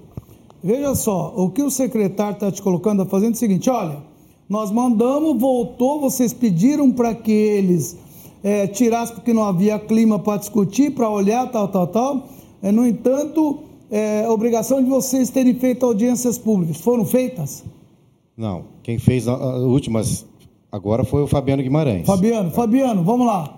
veja 0.62 0.94
só, 0.94 1.32
o 1.34 1.48
que 1.48 1.62
o 1.62 1.70
secretário 1.70 2.34
está 2.34 2.52
te 2.52 2.60
colocando, 2.60 3.00
está 3.00 3.10
fazendo 3.10 3.32
é 3.32 3.36
o 3.36 3.38
seguinte: 3.38 3.70
olha, 3.70 3.96
nós 4.46 4.70
mandamos, 4.70 5.40
voltou, 5.40 6.00
vocês 6.00 6.34
pediram 6.34 6.90
para 6.90 7.14
que 7.14 7.32
eles 7.32 7.96
é, 8.42 8.66
tirassem 8.66 9.14
porque 9.14 9.32
não 9.32 9.44
havia 9.44 9.78
clima 9.78 10.18
para 10.18 10.38
discutir, 10.38 10.90
para 10.90 11.08
olhar, 11.08 11.50
tal, 11.50 11.68
tal, 11.68 11.86
tal. 11.86 12.28
É, 12.62 12.70
no 12.70 12.86
entanto, 12.86 13.60
é 13.96 14.28
obrigação 14.28 14.82
de 14.82 14.90
vocês 14.90 15.30
terem 15.30 15.54
feito 15.54 15.86
audiências 15.86 16.36
públicas. 16.36 16.80
Foram 16.80 17.04
feitas? 17.04 17.64
Não. 18.36 18.64
Quem 18.82 18.98
fez 18.98 19.28
as 19.28 19.60
últimas 19.60 20.26
agora 20.72 21.04
foi 21.04 21.22
o 21.22 21.28
Fabiano 21.28 21.62
Guimarães. 21.62 22.04
Fabiano, 22.04 22.50
Fabiano, 22.50 23.04
vamos 23.04 23.24
lá. 23.24 23.56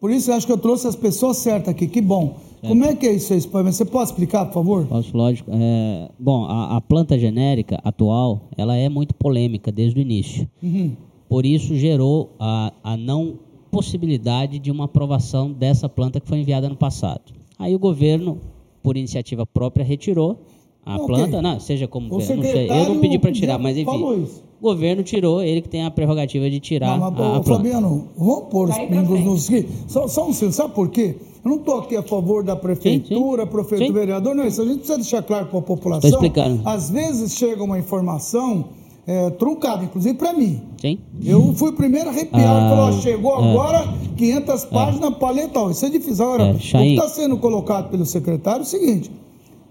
Por 0.00 0.10
isso 0.10 0.30
eu 0.30 0.34
acho 0.34 0.46
que 0.46 0.52
eu 0.52 0.56
trouxe 0.56 0.86
as 0.86 0.96
pessoas 0.96 1.36
certas 1.36 1.74
aqui. 1.74 1.86
Que 1.86 2.00
bom. 2.00 2.36
É. 2.62 2.68
Como 2.68 2.84
é 2.86 2.94
que 2.94 3.06
é 3.06 3.12
isso 3.12 3.34
aí, 3.34 3.40
Você 3.40 3.84
pode 3.84 4.08
explicar, 4.08 4.46
por 4.46 4.54
favor? 4.54 4.86
Posso, 4.86 5.14
lógico. 5.14 5.50
É, 5.52 6.08
bom, 6.18 6.46
a, 6.46 6.76
a, 6.76 6.80
planta 6.80 7.18
genérica 7.18 7.78
atual, 7.84 8.48
ela 8.56 8.74
é 8.76 8.88
muito 8.88 9.14
polêmica 9.14 9.70
desde 9.70 9.98
o 9.98 10.00
início. 10.00 10.48
Uhum. 10.62 10.92
Por 11.28 11.44
isso 11.44 11.76
gerou 11.76 12.34
a, 12.40 12.72
a 12.82 12.96
não 12.96 13.38
possibilidade 13.70 14.58
de 14.58 14.70
uma 14.70 14.86
aprovação 14.86 15.52
dessa 15.52 15.86
planta 15.86 16.18
que 16.18 16.26
foi 16.26 16.38
enviada 16.38 16.66
no 16.66 16.76
passado. 16.76 17.34
Aí 17.58 17.74
o 17.74 17.78
governo, 17.78 18.38
por 18.86 18.96
iniciativa 18.96 19.44
própria, 19.44 19.84
retirou 19.84 20.38
a 20.84 20.94
okay. 20.94 21.06
planta, 21.08 21.42
não, 21.42 21.58
seja 21.58 21.88
como 21.88 22.06
o 22.06 22.18
não 22.18 22.20
sei, 22.20 22.70
eu 22.70 22.94
não 22.94 23.00
pedi 23.00 23.18
para 23.18 23.32
tirar, 23.32 23.58
mas 23.58 23.76
enfim. 23.76 23.90
O 23.90 24.62
governo 24.62 25.02
tirou, 25.02 25.42
ele 25.42 25.60
que 25.60 25.68
tem 25.68 25.84
a 25.84 25.90
prerrogativa 25.90 26.48
de 26.48 26.60
tirar 26.60 26.96
não, 26.96 27.10
mas, 27.10 27.20
a, 27.20 27.36
a 27.36 27.40
planta. 27.40 27.56
Fabiano, 27.56 28.08
vamos 28.16 28.44
pôr 28.48 28.68
os 28.68 28.78
pingos 28.78 29.24
nos 29.24 29.50
só, 29.88 30.06
só 30.06 30.28
um 30.28 30.32
segundo, 30.32 30.52
sabe 30.52 30.72
por 30.72 30.88
quê? 30.88 31.16
Eu 31.44 31.50
não 31.50 31.56
estou 31.56 31.80
aqui 31.80 31.96
a 31.96 32.02
favor 32.04 32.44
da 32.44 32.54
prefeitura, 32.54 33.42
sim, 33.42 33.50
sim. 33.50 33.56
prefeito, 33.56 33.86
sim. 33.86 33.92
vereador, 33.92 34.36
não 34.36 34.44
é 34.44 34.46
isso. 34.46 34.62
A 34.62 34.64
gente 34.64 34.76
precisa 34.76 34.98
deixar 34.98 35.22
claro 35.24 35.46
para 35.46 35.58
a 35.58 35.62
população. 35.62 36.08
Estou 36.08 36.24
explicando. 36.24 36.62
Às 36.64 36.88
vezes 36.88 37.36
chega 37.36 37.64
uma 37.64 37.80
informação 37.80 38.66
é, 39.06 39.30
truncada, 39.30 39.84
inclusive 39.84 40.14
para 40.14 40.32
mim. 40.32 40.60
Sim. 40.80 40.98
Eu 41.24 41.54
fui 41.54 41.70
o 41.70 41.72
primeiro 41.72 42.08
arrepiado, 42.10 42.66
ah, 42.66 42.68
falou, 42.68 43.00
chegou 43.00 43.32
é. 43.32 43.50
agora 43.50 43.94
500 44.16 44.62
é. 44.62 44.66
páginas, 44.66 45.10
é. 45.10 45.14
paleta, 45.14 45.70
isso 45.70 45.86
é 45.86 45.90
difícil. 45.90 46.24
Agora, 46.24 46.48
é, 46.48 46.52
o 46.52 46.58
que 46.58 46.94
está 46.94 47.08
sendo 47.08 47.36
colocado 47.36 47.90
pelo 47.90 48.04
secretário 48.04 48.60
é 48.60 48.62
o 48.62 48.66
seguinte, 48.66 49.10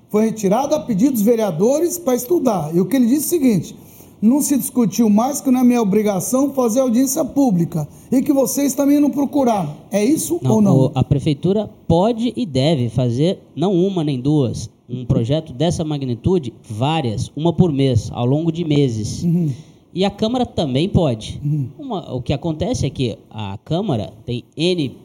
foi 0.09 0.25
retirado 0.25 0.73
a 0.73 0.79
pedido 0.79 1.13
dos 1.13 1.21
vereadores 1.21 1.97
para 1.97 2.15
estudar. 2.15 2.73
E 2.73 2.79
o 2.79 2.85
que 2.85 2.95
ele 2.95 3.07
disse 3.07 3.35
é 3.35 3.37
o 3.37 3.41
seguinte, 3.41 3.75
não 4.21 4.41
se 4.41 4.57
discutiu 4.57 5.09
mais 5.09 5.41
que 5.41 5.51
não 5.51 5.59
é 5.59 5.63
minha 5.63 5.81
obrigação 5.81 6.53
fazer 6.53 6.79
audiência 6.79 7.23
pública 7.25 7.87
e 8.11 8.21
que 8.21 8.31
vocês 8.31 8.73
também 8.73 8.99
não 8.99 9.09
procuraram. 9.09 9.75
É 9.91 10.03
isso 10.03 10.39
não, 10.41 10.51
ou 10.55 10.61
não? 10.61 10.91
A 10.95 11.03
prefeitura 11.03 11.69
pode 11.87 12.33
e 12.35 12.45
deve 12.45 12.89
fazer 12.89 13.39
não 13.55 13.73
uma 13.73 14.03
nem 14.03 14.19
duas, 14.19 14.69
um 14.89 15.05
projeto 15.05 15.51
dessa 15.51 15.83
magnitude, 15.83 16.53
várias, 16.63 17.31
uma 17.35 17.51
por 17.51 17.71
mês, 17.71 18.09
ao 18.13 18.25
longo 18.25 18.51
de 18.51 18.63
meses. 18.63 19.23
Uhum. 19.23 19.51
E 19.93 20.03
a 20.03 20.09
Câmara 20.09 20.45
também 20.45 20.89
pode. 20.89 21.39
Uhum. 21.43 21.69
Uma, 21.79 22.13
o 22.13 22.21
que 22.21 22.33
acontece 22.33 22.85
é 22.85 22.89
que 22.89 23.17
a 23.29 23.57
Câmara 23.63 24.13
tem 24.25 24.43
N 24.55 24.97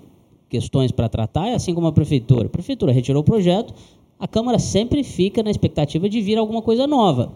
questões 0.48 0.90
para 0.90 1.08
tratar, 1.08 1.54
assim 1.54 1.72
como 1.72 1.86
a 1.86 1.92
Prefeitura. 1.92 2.46
A 2.46 2.50
Prefeitura 2.50 2.92
retirou 2.92 3.22
o 3.22 3.24
projeto, 3.24 3.72
a 4.18 4.26
Câmara 4.26 4.58
sempre 4.58 5.04
fica 5.04 5.42
na 5.42 5.50
expectativa 5.50 6.08
de 6.08 6.20
vir 6.20 6.36
alguma 6.36 6.60
coisa 6.60 6.86
nova 6.86 7.32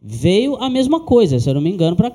veio 0.00 0.56
a 0.56 0.68
mesma 0.70 1.00
coisa, 1.00 1.38
se 1.40 1.48
eu 1.48 1.54
não 1.54 1.60
me 1.60 1.70
engano, 1.70 1.96
para 1.96 2.08
a 2.08 2.12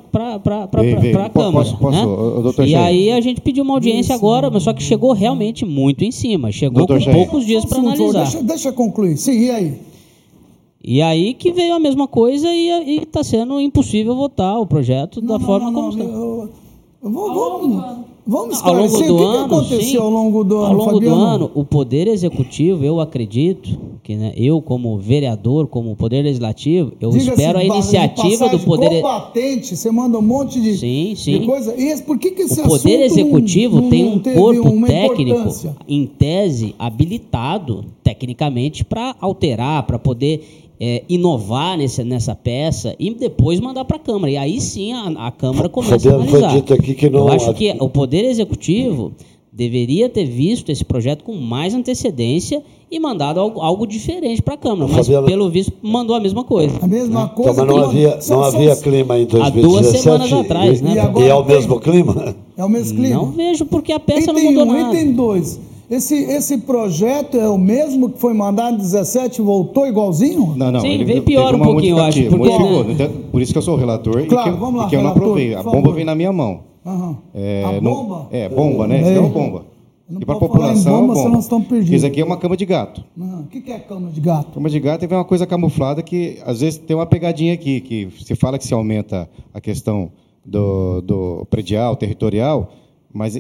Câmara. 1.30 1.52
Posso, 1.52 1.78
posso, 1.78 1.98
né? 1.98 2.04
doutor 2.42 2.68
e 2.68 2.76
aí 2.76 3.12
a 3.12 3.20
gente 3.20 3.42
pediu 3.42 3.64
uma 3.64 3.74
audiência 3.74 4.14
Isso. 4.14 4.22
agora, 4.24 4.50
mas 4.50 4.64
só 4.64 4.74
que 4.74 4.82
chegou 4.84 5.12
realmente 5.14 5.66
muito 5.66 6.04
em 6.04 6.12
cima. 6.12 6.52
Chegou 6.52 6.86
doutor 6.86 7.04
com 7.04 7.12
poucos 7.12 7.46
dias 7.46 7.66
para 7.66 7.80
analisar. 7.80 8.24
Deixa, 8.24 8.44
deixa 8.44 8.72
concluir. 8.72 9.18
Sim, 9.18 9.40
e 9.40 9.50
aí? 9.52 9.74
E 10.84 11.02
aí 11.02 11.34
que 11.34 11.52
veio 11.52 11.76
a 11.76 11.80
mesma 11.80 12.08
coisa 12.08 12.48
e 12.52 12.98
está 13.04 13.24
sendo 13.24 13.60
impossível 13.62 14.16
votar 14.16 14.60
o 14.60 14.66
projeto 14.66 15.22
Não, 15.22 15.28
da 15.34 15.40
não, 15.40 15.46
forma 15.46 15.70
não, 15.70 15.74
como 15.74 15.96
não, 15.96 16.06
está. 16.06 16.18
eu- 16.18 16.50
eu 17.04 17.12
vou- 17.12 18.06
vamos 18.32 18.60
vamos 18.62 18.64
Ao 18.64 18.74
longo 18.74 18.86
esclarecer 18.86 19.08
do 19.08 19.16
o 19.16 19.18
que, 19.18 19.24
que 19.24 19.36
ano, 19.38 19.46
aconteceu 19.46 19.82
sim. 19.84 19.98
ao 19.98 20.10
longo 20.10 20.44
do 20.44 20.58
ano, 20.58 20.66
Ao 20.66 20.74
longo 20.74 20.92
Fabiano. 20.94 21.16
do 21.16 21.22
ano, 21.22 21.52
o 21.54 21.66
Poder 21.66 22.08
Executivo, 22.08 22.84
eu 22.86 23.00
acredito 23.00 23.78
que 24.04 24.16
né, 24.16 24.34
eu, 24.36 24.62
como 24.62 24.98
vereador, 24.98 25.68
como 25.68 25.96
Poder 25.96 26.24
Legislativo, 26.24 26.94
eu 27.00 27.10
Diga-se 27.12 27.30
espero 27.30 27.60
a 27.60 27.64
iniciativa 27.64 28.50
do 28.50 28.60
Poder. 28.60 29.02
combatente, 29.02 29.76
você 29.76 29.92
manda 29.92 30.18
um 30.18 30.22
monte 30.24 30.60
de, 30.60 30.78
Sim, 30.78 31.14
sim. 31.16 31.40
de 31.40 31.46
coisa. 31.46 31.76
E 31.80 32.02
por 32.02 32.18
que, 32.18 32.32
que 32.32 32.42
esse 32.44 32.60
O 32.62 32.64
Poder 32.68 32.74
assunto 32.76 32.98
não- 32.98 33.06
Executivo 33.06 33.82
não- 33.82 33.90
tem 33.90 34.06
um 34.08 34.20
corpo 34.20 34.86
técnico, 34.88 35.50
em 35.88 36.06
tese, 36.08 36.74
habilitado 36.80 37.86
tecnicamente 38.04 38.84
para 38.84 39.16
alterar, 39.20 39.84
para 39.84 40.00
poder 40.00 40.70
é, 40.84 41.04
inovar 41.08 41.78
nesse, 41.78 42.04
nessa 42.04 42.34
peça 42.34 42.96
e 42.98 43.14
depois 43.14 43.60
mandar 43.60 43.86
para 43.86 43.98
a 43.98 44.00
Câmara. 44.00 44.32
E 44.32 44.38
aí 44.38 44.60
sim 44.60 44.92
a, 44.94 45.28
a 45.28 45.32
Câmara 45.32 45.70
começa 45.70 45.96
a 45.96 46.00
Fabiano, 46.00 46.26
foi 46.28 46.40
analisar. 46.40 46.60
dito 46.60 46.74
aqui 46.74 46.96
que 46.96 47.08
não- 47.08 47.28
Eu 47.28 47.34
acho 47.34 47.54
que 47.54 47.76
o 47.80 47.88
Poder 47.88 48.26
Executivo 48.26 49.12
deveria 49.54 50.10
ter 50.10 50.26
visto 50.26 50.72
esse 50.72 50.84
projeto 50.84 51.24
com 51.24 51.36
mais 51.36 51.76
antecedência 51.76 52.64
e 52.90 53.00
mandado 53.00 53.40
algo, 53.40 53.60
algo 53.62 53.86
diferente 53.86 54.42
para 54.42 54.56
a 54.56 54.58
Câmara. 54.58 54.88
Mas, 54.92 55.06
Fabiano- 55.06 55.28
pelo 55.28 55.50
visto, 55.52 55.72
mandou 55.84 56.16
a 56.16 56.20
mesma 56.20 56.44
coisa. 56.44 56.76
A 56.82 56.88
mesma 56.88 57.24
Então, 57.26 57.36
coisa. 57.36 57.64
mas 57.66 57.68
não 57.68 57.76
que- 57.76 57.86
havia, 57.86 58.22
são- 58.22 58.38
não 58.42 58.50
são- 58.52 58.60
havia 58.60 58.76
clima 58.78 59.20
em 59.20 59.24
Há 59.24 59.26
duas 59.28 59.52
2017 59.52 60.04
semanas 60.04 60.34
atrás, 60.34 60.80
e, 60.80 60.84
né? 60.84 60.92
E 60.92 60.96
e 60.96 61.00
agora 61.00 61.26
é 61.28 61.34
o 61.36 61.46
mesmo 61.46 61.80
clima? 61.80 62.36
É 62.58 62.66
o 62.66 62.70
mesmo 62.70 62.98
clima? 62.98 63.16
Não 63.16 63.32
vejo 63.32 63.66
porque 63.66 63.92
a 63.94 64.00
peça 64.00 64.32
item 64.32 64.34
não 64.34 64.52
mudou 64.52 64.64
um, 64.76 64.82
nada. 64.82 64.96
Item 64.98 65.14
2. 65.14 65.60
Esse, 65.92 66.16
esse 66.16 66.58
projeto 66.60 67.36
é 67.38 67.50
o 67.50 67.58
mesmo 67.58 68.10
que 68.10 68.18
foi 68.18 68.34
mandado 68.34 68.76
em 68.76 68.78
17 68.78 69.42
e 69.42 69.44
voltou 69.44 69.86
igualzinho? 69.86 70.56
Não, 70.56 70.72
não. 70.72 70.80
Sim, 70.80 70.88
ele 70.88 71.04
veio 71.04 71.22
pior 71.22 71.54
um 71.54 71.60
pouquinho, 71.60 71.98
eu 71.98 72.04
acho, 72.04 72.24
porque, 72.30 72.38
modificou. 72.38 72.84
né? 72.86 72.94
Então, 72.94 73.10
Por 73.30 73.42
isso 73.42 73.52
que 73.52 73.58
eu 73.58 73.62
sou 73.62 73.76
o 73.76 73.78
relator 73.78 74.26
Claro, 74.26 74.50
e 74.50 74.54
que, 74.54 74.58
vamos 74.60 74.80
lá, 74.82 74.88
e 74.88 74.90
que 74.90 74.96
eu 74.96 75.00
não 75.04 75.10
relator, 75.10 75.24
aprovei. 75.24 75.54
A 75.54 75.62
bomba 75.62 75.92
veio 75.92 76.06
na 76.06 76.16
minha 76.16 76.32
mão. 76.32 76.62
Aham. 76.86 77.18
É, 77.34 77.64
A 77.66 77.72
não- 77.82 77.94
bomba? 77.94 78.28
É, 78.32 78.48
bomba, 78.50 78.88
né? 78.88 79.02
Isso 79.02 79.10
É. 79.10 79.16
é 79.16 79.20
uma 79.20 79.30
bomba. 79.30 79.66
Não 80.10 80.22
E 80.22 80.26
para 80.26 80.36
a 80.36 80.40
pode 80.40 80.52
falar 80.54 80.66
em 80.66 80.68
população, 80.76 81.02
bomba, 81.08 81.14
é 81.14 81.16
bomba. 81.24 81.30
nós 81.36 81.44
estamos 81.44 81.68
perdidos. 81.68 81.94
Isso 81.96 82.06
aqui 82.06 82.22
é 82.22 82.26
uma 82.26 82.38
cama 82.38 82.56
de 82.58 82.66
gato. 82.66 83.04
Não, 83.16 83.42
O 83.42 83.48
que, 83.48 83.62
que 83.62 83.72
é 83.72 83.80
cama 83.80 84.10
de 84.10 84.20
gato? 84.22 84.52
Cama 84.54 84.70
de 84.70 84.80
gato 84.80 85.04
é 85.04 85.08
uma 85.16 85.26
coisa 85.26 85.46
camuflada 85.46 86.02
que 86.02 86.38
às 86.46 86.62
vezes 86.62 86.80
tem 86.80 86.96
uma 86.96 87.06
pegadinha 87.06 87.54
aqui, 87.54 87.82
que 87.82 88.08
se 88.24 88.34
fala 88.36 88.58
que 88.58 88.66
se 88.66 88.74
aumenta 88.74 89.30
a 89.54 89.60
questão 89.62 90.10
do, 90.46 91.02
do 91.02 91.46
predial, 91.50 91.96
territorial, 91.98 92.72
mas 93.14 93.40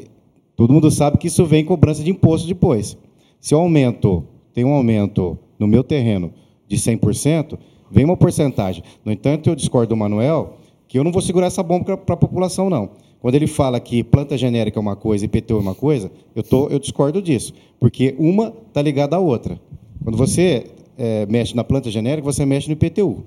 todo 0.61 0.73
mundo 0.73 0.91
sabe 0.91 1.17
que 1.17 1.25
isso 1.25 1.43
vem 1.43 1.65
cobrança 1.65 2.03
de 2.03 2.11
imposto 2.11 2.47
depois. 2.47 2.95
Se 3.39 3.51
eu 3.51 3.59
aumento, 3.59 4.23
tem 4.53 4.63
um 4.63 4.73
aumento 4.73 5.35
no 5.57 5.65
meu 5.65 5.83
terreno 5.83 6.31
de 6.67 6.77
100%, 6.77 7.57
vem 7.89 8.05
uma 8.05 8.15
porcentagem. 8.15 8.83
No 9.03 9.11
entanto, 9.11 9.49
eu 9.49 9.55
discordo 9.55 9.89
do 9.89 9.97
Manuel 9.97 10.57
que 10.87 10.99
eu 10.99 11.03
não 11.03 11.11
vou 11.11 11.19
segurar 11.19 11.47
essa 11.47 11.63
bomba 11.63 11.97
para 11.97 12.13
a 12.13 12.17
população, 12.17 12.69
não. 12.69 12.91
Quando 13.19 13.33
ele 13.33 13.47
fala 13.47 13.79
que 13.79 14.03
planta 14.03 14.37
genérica 14.37 14.77
é 14.77 14.81
uma 14.81 14.95
coisa 14.95 15.25
e 15.25 15.27
IPTU 15.27 15.57
é 15.57 15.59
uma 15.59 15.73
coisa, 15.73 16.11
eu, 16.35 16.43
tô, 16.43 16.67
eu 16.67 16.77
discordo 16.77 17.23
disso, 17.23 17.55
porque 17.79 18.13
uma 18.19 18.53
está 18.67 18.83
ligada 18.83 19.15
à 19.15 19.19
outra. 19.19 19.59
Quando 20.03 20.15
você 20.15 20.67
eh, 20.95 21.25
mexe 21.27 21.55
na 21.55 21.63
planta 21.63 21.89
genérica, 21.89 22.23
você 22.23 22.45
mexe 22.45 22.67
no 22.67 22.73
IPTU. 22.73 23.23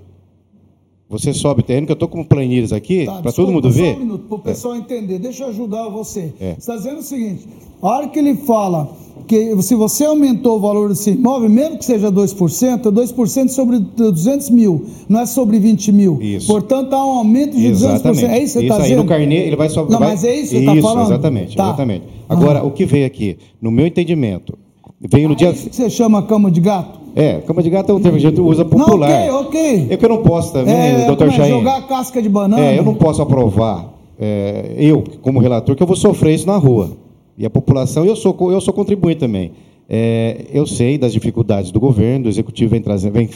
Você 1.08 1.32
sobe 1.34 1.60
o 1.60 1.62
terreno, 1.62 1.86
que 1.86 1.92
eu 1.92 1.94
estou 1.94 2.08
com 2.08 2.24
planilhas 2.24 2.72
aqui, 2.72 3.04
Tá, 3.04 3.20
para 3.20 3.30
todo 3.32 3.52
mundo 3.52 3.70
só 3.70 3.78
ver. 3.78 3.94
um 3.96 3.98
minuto, 4.00 4.24
para 4.26 4.36
o 4.36 4.38
pessoal 4.40 4.74
entender. 4.74 5.18
Deixa 5.18 5.44
eu 5.44 5.48
ajudar 5.50 5.88
você. 5.90 6.32
É. 6.40 6.52
Você 6.54 6.58
está 6.58 6.76
dizendo 6.76 6.98
o 6.98 7.02
seguinte: 7.02 7.46
a 7.80 7.86
hora 7.88 8.08
que 8.08 8.18
ele 8.18 8.34
fala 8.36 8.90
que 9.28 9.62
se 9.62 9.74
você 9.74 10.04
aumentou 10.06 10.56
o 10.56 10.60
valor 10.60 10.88
desse 10.88 11.10
imóvel, 11.10 11.48
mesmo 11.50 11.78
que 11.78 11.84
seja 11.84 12.10
2%, 12.10 12.86
é 12.86 12.90
2% 12.90 13.48
sobre 13.48 13.78
200 13.78 14.48
mil, 14.50 14.86
não 15.08 15.20
é 15.20 15.26
sobre 15.26 15.58
20 15.58 15.92
mil. 15.92 16.18
Isso. 16.22 16.46
Portanto, 16.46 16.92
há 16.94 17.06
um 17.06 17.18
aumento 17.18 17.54
de 17.54 17.68
200%. 17.68 17.70
Exatamente. 17.70 18.24
É 18.24 18.38
isso 18.42 18.52
que 18.54 18.60
você 18.60 18.62
está 18.64 18.76
aí 18.76 18.82
dizendo? 18.82 19.02
no 19.02 19.08
carnê 19.08 19.36
ele 19.46 19.56
vai 19.56 19.68
só. 19.68 19.82
Não, 19.86 19.98
vai- 19.98 20.08
mas 20.08 20.24
é 20.24 20.34
isso 20.34 20.50
que 20.54 20.64
você 20.64 20.70
está 20.70 20.82
falando? 20.88 21.06
Exatamente, 21.06 21.56
Tá. 21.56 21.64
exatamente. 21.66 22.04
Agora, 22.28 22.60
Aham. 22.60 22.68
o 22.68 22.70
que 22.72 22.86
veio 22.86 23.06
aqui, 23.06 23.36
no 23.60 23.70
meu 23.70 23.86
entendimento, 23.86 24.56
veio 25.00 25.28
no 25.28 25.34
É 25.34 25.36
dia. 25.36 25.50
isso 25.50 25.68
que 25.68 25.76
você 25.76 25.90
chama 25.90 26.22
cama 26.22 26.50
de 26.50 26.60
gato? 26.60 27.03
É, 27.14 27.40
cama 27.42 27.62
de 27.62 27.70
gato 27.70 27.92
é 27.92 27.94
um 27.94 28.00
termo 28.00 28.18
que 28.18 28.26
a 28.26 28.30
gente 28.30 28.40
usa 28.40 28.64
popular. 28.64 29.08
Não, 29.08 29.40
ok, 29.42 29.46
ok. 29.46 29.86
É 29.90 29.96
que 29.96 30.04
eu 30.04 30.08
não 30.08 30.22
posso 30.22 30.52
também, 30.52 30.74
É, 30.74 31.06
doutor 31.06 31.28
é, 31.28 31.30
Chain. 31.30 31.50
jogar 31.50 31.86
casca 31.86 32.20
de 32.20 32.28
banana? 32.28 32.64
É, 32.64 32.78
eu 32.78 32.82
não 32.82 32.94
posso 32.94 33.22
aprovar, 33.22 33.94
é, 34.18 34.74
eu, 34.78 35.04
como 35.22 35.38
relator, 35.38 35.76
que 35.76 35.82
eu 35.82 35.86
vou 35.86 35.96
sofrer 35.96 36.34
isso 36.34 36.46
na 36.46 36.56
rua. 36.56 36.96
E 37.38 37.46
a 37.46 37.50
população, 37.50 38.04
eu 38.04 38.16
sou, 38.16 38.36
eu 38.50 38.60
sou 38.60 38.74
contribuinte 38.74 39.20
também. 39.20 39.52
É, 39.88 40.46
eu 40.52 40.66
sei 40.66 40.98
das 40.98 41.12
dificuldades 41.12 41.70
do 41.70 41.78
governo, 41.78 42.24
do 42.24 42.28
executivo 42.28 42.70
vem, 42.70 42.80
trazendo, 42.80 43.12
vem 43.12 43.28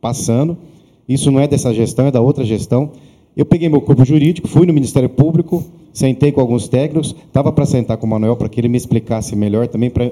passando. 0.00 0.56
Isso 1.08 1.30
não 1.30 1.40
é 1.40 1.48
dessa 1.48 1.72
gestão, 1.72 2.06
é 2.06 2.10
da 2.10 2.20
outra 2.20 2.44
gestão. 2.44 2.90
Eu 3.36 3.44
peguei 3.44 3.68
meu 3.68 3.80
corpo 3.80 4.04
jurídico, 4.04 4.48
fui 4.48 4.66
no 4.66 4.72
Ministério 4.72 5.08
Público, 5.08 5.62
sentei 5.92 6.32
com 6.32 6.40
alguns 6.40 6.68
técnicos, 6.68 7.14
estava 7.26 7.52
para 7.52 7.66
sentar 7.66 7.96
com 7.96 8.06
o 8.06 8.10
Manuel 8.10 8.36
para 8.36 8.48
que 8.48 8.60
ele 8.60 8.68
me 8.68 8.76
explicasse 8.76 9.36
melhor 9.36 9.68
também. 9.68 9.90
Pra, 9.90 10.10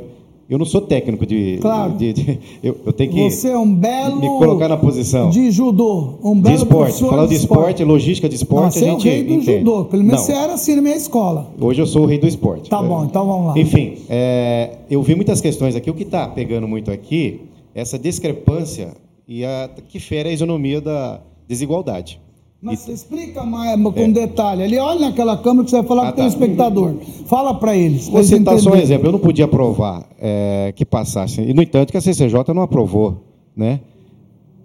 eu 0.49 0.59
não 0.59 0.65
sou 0.67 0.81
técnico 0.83 1.25
de. 1.27 1.59
Claro. 1.61 1.93
de- 1.93 2.13
de- 2.13 2.39
eu, 2.63 2.77
eu 2.87 2.93
tenho 2.93 3.11
que 3.13 3.31
Você 3.31 3.49
é 3.49 3.59
um 3.59 3.75
belo. 3.75 4.21
me 4.21 4.27
colocar 4.29 4.69
na 4.69 4.77
posição. 4.77 5.31
De 5.31 5.51
judô. 5.51 6.19
Um 6.23 6.35
de 6.37 6.43
belo 6.43 6.55
esporte. 6.57 6.69
professor 6.77 7.11
Falar 7.11 7.27
de 7.27 7.35
esporte, 7.35 7.85
logística 7.85 8.29
de 8.29 8.35
Não, 8.35 8.43
esporte, 8.43 8.79
você 8.79 8.85
a 8.85 8.89
é 8.89 8.91
o 8.91 8.95
gente 8.95 9.09
rei 9.09 9.23
do 9.25 9.33
entende. 9.35 9.59
judô. 9.61 9.85
Pelo 9.87 10.03
menos 10.05 10.21
Não. 10.21 10.27
você 10.27 10.33
era 10.33 10.53
assim 10.55 10.75
na 10.77 10.83
minha 10.83 10.97
escola. 10.97 11.51
Hoje 11.61 11.81
eu 11.83 11.87
sou 11.87 12.03
o 12.03 12.07
rei 12.07 12.19
do 12.19 12.27
esporte. 12.27 12.69
Tá 12.71 12.83
bom, 12.83 13.05
então 13.05 13.27
vamos 13.27 13.47
lá. 13.49 13.59
Enfim, 13.59 13.99
é, 14.09 14.71
eu 14.91 15.03
vi 15.03 15.15
muitas 15.15 15.41
questões 15.41 15.75
aqui. 15.75 15.91
O 15.91 15.95
que 15.95 16.03
está 16.03 16.29
pegando 16.29 16.69
muito 16.69 16.91
aqui 16.91 17.41
é 17.75 17.81
essa 17.81 17.99
discrepância 17.99 18.89
e 19.27 19.45
a, 19.45 19.71
que 19.89 19.99
fere 19.99 20.29
a 20.29 20.33
isonomia 20.33 20.81
da 20.81 21.21
desigualdade. 21.49 22.21
Mas 22.65 22.81
você 22.81 22.93
explica 22.93 23.45
mais 23.45 23.79
com 23.79 24.11
detalhe. 24.11 24.63
Ali, 24.63 24.79
olha 24.79 25.01
naquela 25.01 25.37
câmera 25.37 25.65
que 25.65 25.71
você 25.71 25.77
vai 25.77 25.87
falar 25.87 26.05
É. 26.05 26.09
Ah, 26.09 26.13
com 26.13 26.13
o 26.13 26.17
tá. 26.17 26.23
telespectador. 26.31 26.95
Fala 27.27 27.55
para 27.55 27.77
eles. 27.77 28.05
pra 28.05 28.13
Vou 28.13 28.25
citar 28.25 28.59
só 28.59 28.71
um 28.71 28.77
exemplo. 28.77 29.07
Eu 29.07 29.13
não 29.13 29.19
podia 29.19 29.45
aprovar 29.45 30.09
é, 30.19 30.73
que 30.75 30.83
passasse. 30.87 31.43
E, 31.43 31.53
no 31.53 31.61
entanto, 31.61 31.91
que 31.91 31.99
a 31.99 32.01
CCJ 32.01 32.55
não 32.55 32.63
aprovou. 32.63 33.23
Né? 33.55 33.81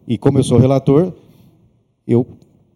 E 0.08 0.18
como 0.18 0.40
eu 0.40 0.44
sou 0.44 0.58
relator, 0.58 1.12
eu 2.08 2.26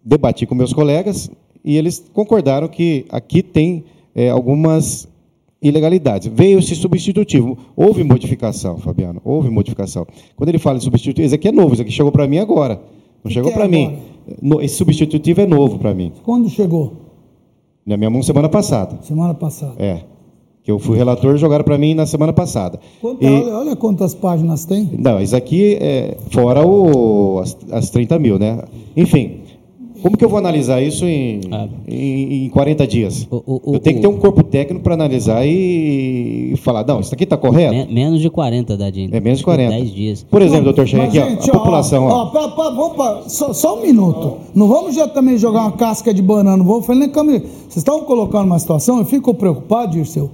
debati 0.03 0.45
com 0.45 0.55
meus 0.55 0.73
colegas 0.73 1.31
e 1.63 1.77
eles 1.77 2.03
concordaram 2.13 2.67
que 2.67 3.05
aqui 3.09 3.41
tem 3.41 3.85
é, 4.13 4.29
algumas 4.29 5.07
ilegalidades. 5.61 6.27
Veio 6.27 6.59
esse 6.59 6.75
substitutivo. 6.75 7.57
Houve 7.77 8.03
modificação, 8.03 8.77
Fabiano. 8.77 9.21
Houve 9.23 9.49
modificação. 9.49 10.05
Quando 10.35 10.49
ele 10.49 10.59
fala 10.59 10.77
de 10.77 10.83
substitutivo, 10.83 11.25
isso 11.25 11.35
aqui 11.35 11.47
é 11.47 11.51
novo. 11.53 11.71
Isso 11.71 11.81
aqui 11.81 11.91
chegou 11.91 12.11
para 12.11 12.27
mim 12.27 12.39
agora. 12.39 12.81
Não 13.23 13.31
chegou 13.31 13.51
é 13.51 13.53
para 13.53 13.69
mim. 13.69 13.99
No- 14.41 14.61
Esse 14.61 14.75
substitutivo 14.75 15.41
é 15.41 15.45
novo 15.45 15.77
para 15.79 15.93
mim. 15.93 16.11
Quando 16.23 16.49
chegou? 16.49 16.93
Na 17.85 17.97
minha 17.97 18.09
mão 18.09 18.21
semana 18.23 18.47
passada. 18.49 18.97
Semana 19.01 19.33
passada. 19.33 19.73
É. 19.77 20.01
Que 20.63 20.71
eu 20.71 20.79
fui 20.79 20.97
relator, 20.97 21.35
jogaram 21.35 21.65
para 21.65 21.77
mim 21.77 21.93
na 21.93 22.05
semana 22.05 22.31
passada. 22.31 22.79
Quanta- 23.01 23.25
E- 23.25 23.27
olha, 23.27 23.53
olha 23.57 23.75
quantas 23.75 24.13
páginas 24.15 24.63
tem. 24.63 24.89
não, 24.97 25.19
isso 25.21 25.35
aqui 25.35 25.77
é 25.81 26.15
fora 26.31 26.65
o, 26.65 27.39
as, 27.39 27.57
as 27.71 27.89
30 27.89 28.17
mil, 28.17 28.39
né? 28.39 28.59
Enfim, 28.95 29.41
como 30.03 30.15
que 30.15 30.23
eu 30.23 30.29
vou 30.29 30.37
analisar 30.37 30.83
isso 30.83 31.05
em, 31.05 31.39
em, 31.87 32.45
em 32.45 32.49
40 32.49 32.85
dias? 32.85 33.27
O- 33.31 33.37
o- 33.37 33.61
o- 33.71 33.73
eu 33.75 33.79
tenho 33.79 33.95
que 33.95 34.01
ter 34.03 34.07
um 34.07 34.17
corpo 34.17 34.43
técnico 34.43 34.83
para 34.83 34.93
analisar 34.93 35.43
e, 35.47 36.51
e 36.53 36.57
falar, 36.57 36.85
não, 36.85 36.99
isso 36.99 37.13
aqui 37.13 37.23
está 37.23 37.35
correto? 37.37 37.73
Men- 37.73 37.87
menos 37.91 38.21
de 38.21 38.29
40, 38.29 38.77
Dadinho. 38.77 39.09
É 39.11 39.19
menos 39.19 39.39
de 39.39 39.45
40. 39.45 39.71
10 39.75 39.91
dias. 39.91 40.25
Por 40.29 40.41
exemplo, 40.41 40.65
doutor 40.65 40.85
Chen, 40.87 40.99
Mas, 40.99 41.09
aqui, 41.09 41.19
ó, 41.19 41.29
gente, 41.29 41.49
a 41.49 41.53
população, 41.53 42.03
ó. 42.05 42.31
ó, 42.35 42.71
vamos 42.75 42.93
pra- 42.95 43.21
só, 43.27 43.53
só 43.53 43.79
um 43.79 43.81
minuto. 43.81 44.33
Não 44.53 44.67
vamos 44.67 44.93
já 44.93 45.07
também 45.07 45.37
jogar 45.37 45.61
uma 45.61 45.71
casca 45.71 46.13
de 46.13 46.21
banana. 46.21 46.63
Fazer 46.83 46.99
nem 46.99 47.09
câmera. 47.09 47.39
Vocês 47.39 47.77
estão 47.77 48.01
colocando 48.01 48.45
uma 48.45 48.59
situação, 48.59 48.99
eu 48.99 49.05
fico 49.05 49.33
preocupado, 49.33 49.93
Dirceu, 49.93 50.29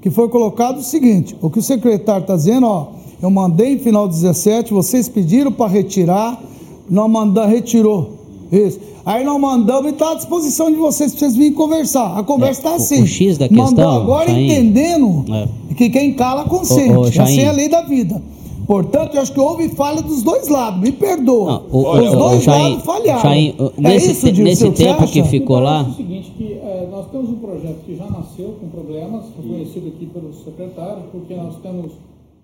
que 0.00 0.10
foi 0.10 0.28
colocado 0.28 0.78
o 0.78 0.82
seguinte: 0.82 1.36
o 1.40 1.48
que 1.48 1.60
o 1.60 1.62
secretário 1.62 2.22
está 2.22 2.34
dizendo, 2.36 2.66
ó, 2.66 2.88
eu 3.22 3.30
mandei 3.30 3.74
em 3.74 3.78
final 3.78 4.08
17, 4.08 4.72
vocês 4.72 5.08
pediram 5.08 5.52
para 5.52 5.70
retirar, 5.70 6.42
não 6.90 7.08
mandar, 7.08 7.46
retirou. 7.46 8.18
Isso. 8.50 8.80
Aí 9.04 9.24
nós 9.24 9.40
mandamos 9.40 9.90
e 9.90 9.94
está 9.94 10.12
à 10.12 10.14
disposição 10.14 10.70
de 10.70 10.76
vocês 10.76 11.10
para 11.12 11.18
vocês 11.20 11.34
virem 11.36 11.52
conversar. 11.52 12.16
A 12.18 12.22
conversa 12.22 12.60
está 12.60 12.70
É, 12.70 12.72
o- 12.72 12.76
assim. 12.76 13.02
o 13.02 13.06
X 13.06 13.36
da 13.38 13.48
Mandou 13.48 13.64
questão, 13.66 13.90
agora 13.96 14.30
Chain, 14.30 14.44
entendendo 14.46 15.24
É. 15.34 15.48
que 15.74 15.90
quem 15.90 16.12
cala 16.14 16.44
consente. 16.44 16.94
Ô, 16.94 17.00
ô, 17.02 17.06
Essa 17.06 17.22
é 17.40 17.46
a 17.48 17.52
lei 17.52 17.68
da 17.68 17.82
vida. 17.82 18.22
Portanto, 18.64 19.16
eu 19.16 19.20
acho 19.22 19.32
que 19.32 19.40
houve 19.40 19.68
falha 19.70 20.00
dos 20.00 20.22
dois 20.22 20.46
lados. 20.48 20.80
Me 20.80 20.92
perdoa. 20.92 21.64
Não, 21.72 21.80
o- 21.80 21.92
Os 21.98 22.12
o- 22.12 22.16
dois 22.16 22.38
o 22.38 22.42
Chain- 22.42 22.70
lados 22.70 22.84
falharam. 22.84 23.20
Chain, 23.20 23.54
o- 23.58 23.64
é 23.64 23.72
nesse 23.80 24.12
isso, 24.12 24.20
te- 24.20 24.32
Dirceu, 24.32 24.44
nesse 24.44 24.70
que 24.70 24.76
você 24.76 24.84
tempo 24.84 25.06
que 25.08 25.24
ficou 25.24 25.56
Me 25.58 25.64
lá- 25.64 25.72
parece 25.82 25.90
o 25.90 25.96
seguinte, 25.96 26.32
que 26.38 26.44
eh, 26.52 26.88
nós 26.90 27.06
temos 27.10 27.28
um 27.30 27.34
projeto 27.34 27.78
que 27.84 27.96
já 27.96 28.04
nasceu 28.06 28.54
com 28.60 28.68
problemas, 28.68 29.22
reconhecido 29.36 29.88
aqui 29.88 30.06
pelo 30.06 30.32
secretário, 30.32 31.02
porque 31.10 31.34
nós 31.34 31.54
temos 31.60 31.90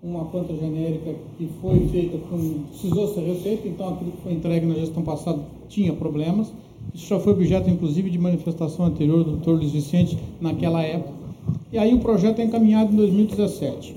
uma 0.01 0.25
planta 0.25 0.55
genérica 0.55 1.13
que 1.37 1.49
foi 1.61 1.87
feita 1.89 2.17
com. 2.29 2.63
precisou 2.69 3.07
ser 3.13 3.21
refeita, 3.21 3.67
então 3.67 3.89
aquilo 3.89 4.11
que 4.11 4.21
foi 4.23 4.33
entregue 4.33 4.65
na 4.65 4.75
gestão 4.75 5.03
passada 5.03 5.39
tinha 5.67 5.93
problemas. 5.93 6.51
Isso 6.93 7.07
já 7.07 7.19
foi 7.19 7.33
objeto, 7.33 7.69
inclusive, 7.69 8.09
de 8.09 8.17
manifestação 8.17 8.85
anterior 8.85 9.23
do 9.23 9.31
doutor 9.31 9.57
Luiz 9.57 9.71
Vicente 9.71 10.17
naquela 10.39 10.81
época. 10.81 11.13
E 11.71 11.77
aí 11.77 11.93
o 11.93 11.99
projeto 11.99 12.39
é 12.39 12.43
encaminhado 12.43 12.93
em 12.93 12.95
2017. 12.95 13.95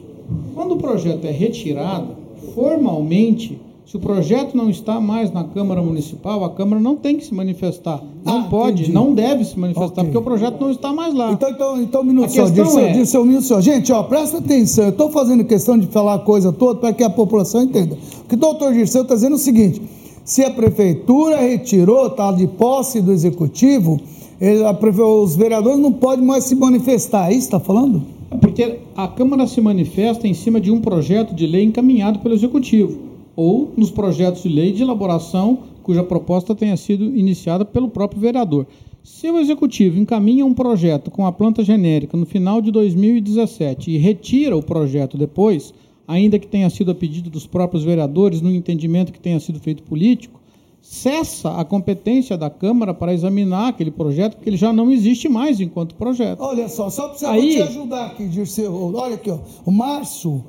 Quando 0.54 0.74
o 0.74 0.76
projeto 0.76 1.24
é 1.24 1.30
retirado, 1.30 2.16
formalmente 2.54 3.58
Se 3.84 3.96
o 3.96 4.00
projeto 4.00 4.56
não 4.56 4.70
está 4.70 5.00
mais 5.00 5.32
na 5.32 5.42
Câmara 5.42 5.82
Municipal, 5.82 6.44
a 6.44 6.50
Câmara 6.50 6.80
não 6.80 6.94
tem 6.94 7.16
que 7.16 7.24
se 7.24 7.34
manifestar. 7.34 8.00
Não 8.24 8.38
ah, 8.38 8.46
pode, 8.48 8.82
entendi. 8.82 8.92
não 8.92 9.12
deve 9.12 9.44
se 9.44 9.58
manifestar, 9.58 10.02
okay. 10.02 10.04
porque 10.04 10.18
o 10.18 10.22
projeto 10.22 10.60
não 10.60 10.70
está 10.70 10.92
mais 10.92 11.12
lá. 11.12 11.32
Então, 11.32 11.50
então, 11.50 11.82
então 11.82 12.00
um 12.00 12.04
minuto 12.04 12.30
só, 12.30 12.48
Dirceu, 12.48 12.78
é... 12.78 12.92
Dirceu, 12.92 13.22
um 13.22 13.24
minuto 13.24 13.44
só. 13.44 13.60
Gente, 13.60 13.92
ó, 13.92 14.02
presta 14.04 14.38
atenção, 14.38 14.84
eu 14.84 14.90
estou 14.90 15.10
fazendo 15.10 15.44
questão 15.44 15.76
de 15.76 15.88
falar 15.88 16.14
a 16.14 16.18
coisa 16.20 16.52
toda 16.52 16.78
para 16.78 16.92
que 16.92 17.02
a 17.02 17.10
população 17.10 17.62
entenda. 17.62 17.98
Porque 18.20 18.36
o 18.36 18.38
doutor 18.38 18.72
Dirceu 18.72 19.02
está 19.02 19.14
dizendo 19.14 19.34
o 19.34 19.38
seguinte, 19.38 19.82
se 20.24 20.44
a 20.44 20.50
prefeitura 20.50 21.38
retirou, 21.38 22.06
está 22.06 22.30
de 22.30 22.46
posse 22.46 23.00
do 23.00 23.10
executivo, 23.12 24.00
ele, 24.40 24.64
a, 24.64 24.72
os 24.72 25.34
vereadores 25.34 25.80
não 25.80 25.92
podem 25.92 26.24
mais 26.24 26.44
se 26.44 26.54
manifestar, 26.54 27.30
é 27.30 27.34
isso 27.34 27.48
que 27.48 27.56
está 27.56 27.60
falando? 27.60 28.02
Porque 28.40 28.78
a 28.96 29.08
Câmara 29.08 29.46
se 29.46 29.60
manifesta 29.60 30.26
em 30.26 30.34
cima 30.34 30.60
de 30.60 30.70
um 30.70 30.80
projeto 30.80 31.34
de 31.34 31.46
lei 31.46 31.64
encaminhado 31.64 32.20
pelo 32.20 32.34
executivo 32.34 33.11
ou 33.34 33.72
nos 33.76 33.90
projetos 33.90 34.42
de 34.42 34.48
lei 34.48 34.72
de 34.72 34.82
elaboração 34.82 35.58
cuja 35.82 36.04
proposta 36.04 36.54
tenha 36.54 36.76
sido 36.76 37.16
iniciada 37.16 37.64
pelo 37.64 37.88
próprio 37.88 38.20
vereador. 38.20 38.66
Se 39.02 39.28
o 39.28 39.38
executivo 39.38 39.98
encaminha 39.98 40.46
um 40.46 40.54
projeto 40.54 41.10
com 41.10 41.26
a 41.26 41.32
planta 41.32 41.64
genérica 41.64 42.16
no 42.16 42.24
final 42.24 42.60
de 42.60 42.70
2017 42.70 43.90
e 43.90 43.98
retira 43.98 44.56
o 44.56 44.62
projeto 44.62 45.18
depois, 45.18 45.74
ainda 46.06 46.38
que 46.38 46.46
tenha 46.46 46.70
sido 46.70 46.92
a 46.92 46.94
pedido 46.94 47.28
dos 47.28 47.46
próprios 47.46 47.82
vereadores, 47.82 48.40
no 48.40 48.50
entendimento 48.50 49.12
que 49.12 49.18
tenha 49.18 49.40
sido 49.40 49.58
feito 49.58 49.82
político, 49.82 50.40
cessa 50.80 51.56
a 51.56 51.64
competência 51.64 52.36
da 52.36 52.48
Câmara 52.48 52.94
para 52.94 53.12
examinar 53.12 53.68
aquele 53.68 53.90
projeto, 53.90 54.36
porque 54.36 54.50
ele 54.50 54.56
já 54.56 54.72
não 54.72 54.90
existe 54.90 55.28
mais 55.28 55.60
enquanto 55.60 55.94
projeto. 55.96 56.40
Olha 56.40 56.68
só, 56.68 56.88
só 56.88 57.08
para 57.08 57.30
Aí, 57.30 57.54
te 57.54 57.62
ajudar 57.62 58.06
aqui, 58.06 58.28
Dirceu. 58.28 58.92
Olha 58.94 59.14
aqui, 59.14 59.30
ó. 59.30 59.38
o 59.64 59.70
Márcio 59.72 60.44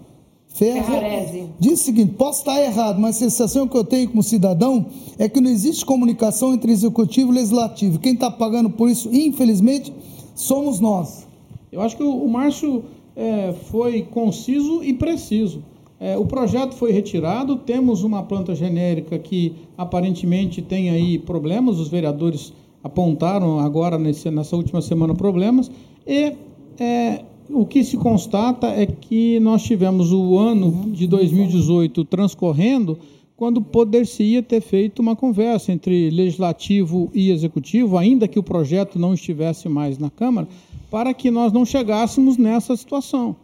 Ferrarese. 0.54 1.49
Diz 1.60 1.82
o 1.82 1.84
seguinte: 1.84 2.14
posso 2.14 2.39
estar 2.39 2.62
errado, 2.62 2.99
mas 2.99 3.18
a 3.18 3.20
sensação 3.20 3.68
que 3.68 3.76
eu 3.76 3.84
tenho 3.84 4.10
como 4.10 4.24
cidadão 4.24 4.86
é 5.18 5.28
que 5.28 5.41
não 5.41 5.49
existe 5.49 5.86
comunicação 5.86 6.54
entre 6.54 6.72
executivo 6.72 7.32
e 7.32 7.36
legislativo. 7.36 7.99
Quem 7.99 8.14
está 8.14 8.30
pagando 8.30 8.70
por 8.70 8.89
isso, 8.89 9.10
infelizmente, 9.12 9.91
somos 10.36 10.80
nós. 10.80 11.28
Eu 11.72 11.82
acho 11.82 11.97
que 11.97 12.04
o, 12.04 12.24
o 12.24 12.30
Márcio 12.30 12.84
é, 13.16 13.54
foi 13.72 14.04
conciso 14.04 14.84
e 14.84 14.93
preciso. 14.93 15.64
É, 15.99 16.18
o 16.18 16.26
projeto 16.26 16.76
foi 16.76 16.91
retirado, 16.91 17.56
temos 17.56 18.04
uma 18.04 18.24
planta 18.24 18.54
genérica 18.54 19.18
que 19.18 19.56
aparentemente 19.78 20.62
tem 20.62 20.89
aí 20.89 21.18
problemas, 21.18 21.80
os 21.80 21.88
vereadores 21.88 22.54
apontaram 22.84 23.60
agora 23.60 23.97
nesse, 23.97 24.30
nessa 24.30 24.56
última 24.56 24.82
semana 24.82 25.16
problemas, 25.16 25.72
e 26.06 26.34
é, 26.78 27.24
o 27.50 27.66
que 27.66 27.84
se 27.84 27.98
constata 27.98 28.68
é 28.68 28.86
que 28.86 29.39
nós 29.39 29.64
tivemos 29.64 30.12
o 30.12 30.38
ano 30.38 30.91
de 30.91 31.08
2018 31.08 32.06
transcorrendo 32.06 32.98
quando 33.36 33.62
poder-se-ia 33.62 34.41
ter 34.41 34.62
feito 34.62 35.02
uma 35.02 35.16
conversa 35.16 35.72
entre 35.72 36.10
legislativo 36.10 37.10
e 37.14 37.32
executivo, 37.32 37.98
ainda 37.98 38.28
que 38.28 38.39
o 38.39 38.44
projeto 38.44 39.00
não 39.00 39.14
estivesse 39.14 39.68
mais 39.68 39.98
na 39.98 40.10
Câmara, 40.10 40.48
para 40.89 41.14
que 41.14 41.32
nós 41.32 41.52
não 41.52 41.66
chegássemos 41.66 42.38
nessa 42.38 42.76
situação. 42.78 43.36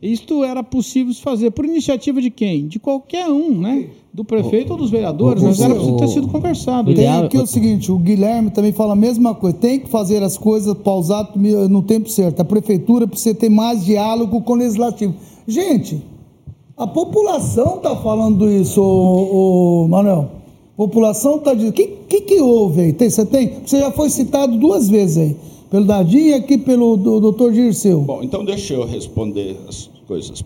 Isto 0.00 0.44
era 0.44 0.62
possível 0.62 1.12
fazer 1.14 1.50
por 1.50 1.64
iniciativa 1.64 2.20
de 2.20 2.30
quem? 2.30 2.66
De 2.66 2.78
qualquer 2.78 3.28
um, 3.28 3.60
né? 3.60 3.88
Do 4.12 4.24
prefeito 4.24 4.70
o, 4.70 4.72
ou 4.72 4.78
dos 4.78 4.90
vereadores, 4.90 5.42
o, 5.42 5.46
mas 5.46 5.60
era 5.60 5.74
preciso 5.74 5.96
ter 5.96 6.08
sido 6.08 6.28
conversado. 6.28 6.94
Tem 6.94 7.06
aqui 7.06 7.36
o 7.36 7.46
seguinte, 7.46 7.92
o 7.92 7.98
Guilherme 7.98 8.50
também 8.50 8.72
fala 8.72 8.94
a 8.94 8.96
mesma 8.96 9.34
coisa, 9.34 9.56
tem 9.56 9.80
que 9.80 9.88
fazer 9.88 10.22
as 10.22 10.38
coisas 10.38 10.74
pausado 10.74 11.38
no 11.68 11.82
tempo 11.82 12.08
certo. 12.08 12.40
A 12.40 12.44
prefeitura 12.44 13.06
precisa 13.06 13.34
ter 13.34 13.50
mais 13.50 13.84
diálogo 13.84 14.40
com 14.40 14.52
o 14.54 14.56
legislativo. 14.56 15.14
Gente, 15.46 16.02
a 16.76 16.86
população 16.86 17.76
está 17.76 17.94
falando 17.96 18.50
isso, 18.50 18.80
o, 18.82 19.84
o 19.84 19.88
Manuel. 19.88 20.30
A 20.74 20.76
população 20.76 21.36
está 21.36 21.54
dizendo. 21.54 21.70
O 21.70 21.72
que, 21.72 21.86
que, 22.08 22.20
que 22.22 22.40
houve 22.40 22.82
aí? 22.82 22.92
Tem, 22.92 23.08
você 23.08 23.24
tem? 23.24 23.52
Você 23.64 23.78
já 23.78 23.90
foi 23.90 24.10
citado 24.10 24.58
duas 24.58 24.88
vezes 24.88 25.18
aí 25.18 25.36
pelo 25.70 25.84
Dadinho 25.84 26.28
e 26.28 26.34
aqui 26.34 26.58
pelo 26.58 26.96
do, 26.96 27.20
doutor 27.20 27.52
Dirceu. 27.52 28.00
Bom, 28.00 28.22
então 28.22 28.44
deixa 28.44 28.74
eu 28.74 28.84
responder 28.84 29.56
as 29.68 29.90
coisas. 30.06 30.44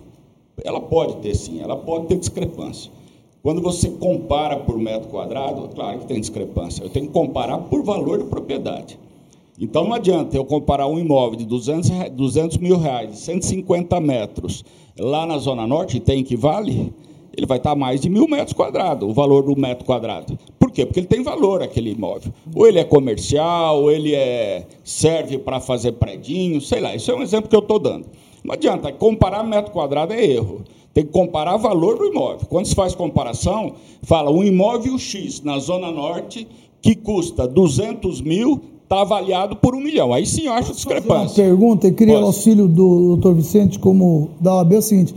Ela 0.64 0.80
pode 0.80 1.16
ter 1.16 1.34
sim, 1.34 1.60
ela 1.60 1.76
pode 1.76 2.06
ter 2.06 2.18
discrepância. 2.18 2.90
Quando 3.42 3.62
você 3.62 3.88
compara 3.88 4.56
por 4.56 4.78
metro 4.78 5.08
quadrado, 5.08 5.68
claro 5.74 6.00
que 6.00 6.06
tem 6.06 6.20
discrepância. 6.20 6.82
Eu 6.82 6.90
tenho 6.90 7.06
que 7.06 7.12
comparar 7.12 7.58
por 7.58 7.82
valor 7.82 8.18
de 8.18 8.24
propriedade. 8.24 8.98
Então 9.58 9.84
não 9.84 9.94
adianta 9.94 10.36
eu 10.36 10.44
comparar 10.44 10.86
um 10.86 10.98
imóvel 10.98 11.36
de 11.36 11.44
200, 11.44 11.90
200 12.12 12.56
mil 12.58 12.78
reais, 12.78 13.18
150 13.18 14.00
metros, 14.00 14.64
lá 14.98 15.26
na 15.26 15.36
Zona 15.36 15.66
Norte, 15.66 16.00
tem 16.00 16.24
que 16.24 16.34
vale, 16.34 16.92
ele 17.36 17.46
vai 17.46 17.58
estar 17.58 17.74
mais 17.74 18.00
de 18.00 18.08
mil 18.08 18.26
metros 18.26 18.54
quadrados, 18.54 19.08
o 19.08 19.12
valor 19.12 19.42
do 19.42 19.58
metro 19.58 19.84
quadrado. 19.84 20.38
Por 20.70 20.74
quê? 20.74 20.86
Porque 20.86 21.00
ele 21.00 21.06
tem 21.08 21.22
valor 21.22 21.62
aquele 21.62 21.90
imóvel. 21.90 22.32
Ou 22.54 22.66
ele 22.66 22.78
é 22.78 22.84
comercial, 22.84 23.82
ou 23.82 23.90
ele 23.90 24.14
é, 24.14 24.66
serve 24.84 25.36
para 25.36 25.60
fazer 25.60 25.92
predinho, 25.92 26.60
sei 26.60 26.80
lá. 26.80 26.94
Isso 26.94 27.10
é 27.10 27.14
um 27.14 27.22
exemplo 27.22 27.50
que 27.50 27.56
eu 27.56 27.60
estou 27.60 27.78
dando. 27.78 28.06
Não 28.44 28.54
adianta, 28.54 28.92
comparar 28.92 29.42
metro 29.42 29.72
quadrado 29.72 30.12
é 30.12 30.24
erro. 30.24 30.62
Tem 30.94 31.04
que 31.04 31.12
comparar 31.12 31.56
valor 31.56 31.98
do 31.98 32.06
imóvel. 32.06 32.46
Quando 32.48 32.66
se 32.66 32.74
faz 32.74 32.94
comparação, 32.94 33.74
fala 34.02 34.30
um 34.30 34.42
imóvel 34.44 34.96
X 34.96 35.42
na 35.42 35.58
Zona 35.58 35.90
Norte 35.90 36.46
que 36.80 36.94
custa 36.94 37.46
200 37.46 38.20
mil 38.20 38.60
está 38.82 39.02
avaliado 39.02 39.54
por 39.56 39.74
um 39.74 39.80
milhão. 39.80 40.12
Aí 40.12 40.26
sim 40.26 40.46
eu 40.46 40.52
acho 40.52 40.72
discrepância. 40.72 41.44
Uma 41.44 41.50
pergunta, 41.50 41.86
eu 41.86 41.94
queria 41.94 42.14
Posso? 42.14 42.26
auxílio 42.26 42.66
do 42.66 43.08
doutor 43.16 43.34
Vicente 43.34 43.78
como 43.78 44.30
da 44.40 44.56
OAB, 44.56 44.72
é 44.72 44.78
o 44.78 44.82
seguinte, 44.82 45.14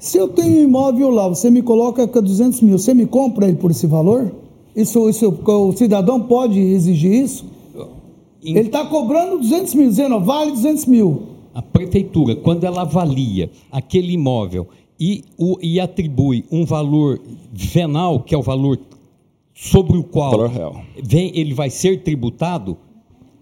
se 0.00 0.18
eu 0.18 0.26
tenho 0.26 0.58
um 0.58 0.62
imóvel 0.64 1.10
lá, 1.10 1.28
você 1.28 1.48
me 1.48 1.62
coloca 1.62 2.08
com 2.08 2.20
200 2.20 2.60
mil, 2.62 2.76
você 2.76 2.92
me 2.92 3.06
compra 3.06 3.46
ele 3.46 3.56
por 3.56 3.70
esse 3.70 3.86
valor? 3.86 4.32
Isso, 4.74 5.08
isso 5.08 5.28
o 5.28 5.72
cidadão 5.72 6.20
pode 6.20 6.58
exigir 6.58 7.12
isso? 7.12 7.44
Ele 8.42 8.60
está 8.60 8.84
cobrando 8.86 9.38
200 9.38 9.74
mil, 9.74 9.88
dizendo, 9.88 10.18
vale 10.20 10.50
200 10.50 10.86
mil. 10.86 11.22
A 11.54 11.62
prefeitura, 11.62 12.34
quando 12.34 12.64
ela 12.64 12.82
avalia 12.82 13.50
aquele 13.70 14.12
imóvel 14.12 14.66
e, 14.98 15.22
o, 15.38 15.58
e 15.62 15.78
atribui 15.78 16.44
um 16.50 16.64
valor 16.64 17.20
venal, 17.52 18.20
que 18.20 18.34
é 18.34 18.38
o 18.38 18.42
valor 18.42 18.78
sobre 19.54 19.96
o 19.96 20.02
qual 20.02 20.50
vem, 21.02 21.30
ele 21.34 21.54
vai 21.54 21.70
ser 21.70 22.02
tributado, 22.02 22.76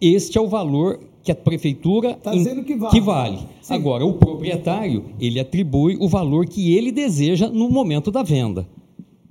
este 0.01 0.37
é 0.37 0.41
o 0.41 0.49
valor 0.49 1.01
que 1.23 1.31
a 1.31 1.35
prefeitura 1.35 2.15
tá 2.15 2.33
dizendo 2.33 2.65
que 2.65 2.75
vale. 2.75 2.93
Que 2.93 3.01
vale. 3.01 3.39
Agora, 3.69 4.05
o 4.05 4.15
proprietário, 4.15 5.05
ele 5.21 5.39
atribui 5.39 5.97
o 6.01 6.09
valor 6.09 6.47
que 6.47 6.75
ele 6.75 6.91
deseja 6.91 7.49
no 7.49 7.71
momento 7.71 8.11
da 8.11 8.23
venda. 8.23 8.67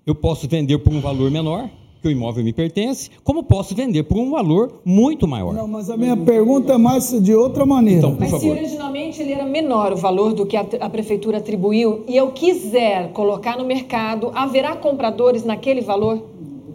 Eu 0.06 0.16
posso 0.16 0.48
vender 0.48 0.78
por 0.80 0.94
um 0.94 1.02
valor 1.02 1.30
menor, 1.30 1.70
que 2.02 2.08
o 2.08 2.12
imóvel 2.12 2.44
me 2.44 2.54
pertence, 2.54 3.10
como 3.24 3.44
posso 3.44 3.76
vender 3.76 4.04
por 4.04 4.18
um 4.18 4.32
valor 4.32 4.80
muito 4.86 5.28
maior. 5.28 5.54
Não, 5.54 5.68
mas 5.68 5.90
a 5.90 5.98
minha 5.98 6.16
pergunta 6.16 6.74
é 6.74 6.78
mais 6.78 7.10
de 7.22 7.36
outra 7.36 7.66
maneira. 7.66 8.00
Então, 8.00 8.12
por 8.12 8.22
mas 8.22 8.32
favor. 8.32 8.42
se 8.42 8.50
originalmente 8.50 9.22
ele 9.22 9.34
era 9.34 9.46
menor 9.46 9.94
o 9.94 9.98
valor 9.98 10.34
do 10.34 10.46
que 10.46 10.56
a, 10.56 10.66
a, 10.80 10.90
prefeitura 10.90 11.38
atribuiu 11.40 12.04
e 12.08 12.16
eu 12.16 12.32
quiser 12.32 13.12
colocar 13.12 13.58
no 13.58 13.66
mercado, 13.66 14.32
haverá 14.34 14.76
compradores 14.76 15.44
naquele 15.44 15.82
valor? 15.82 16.22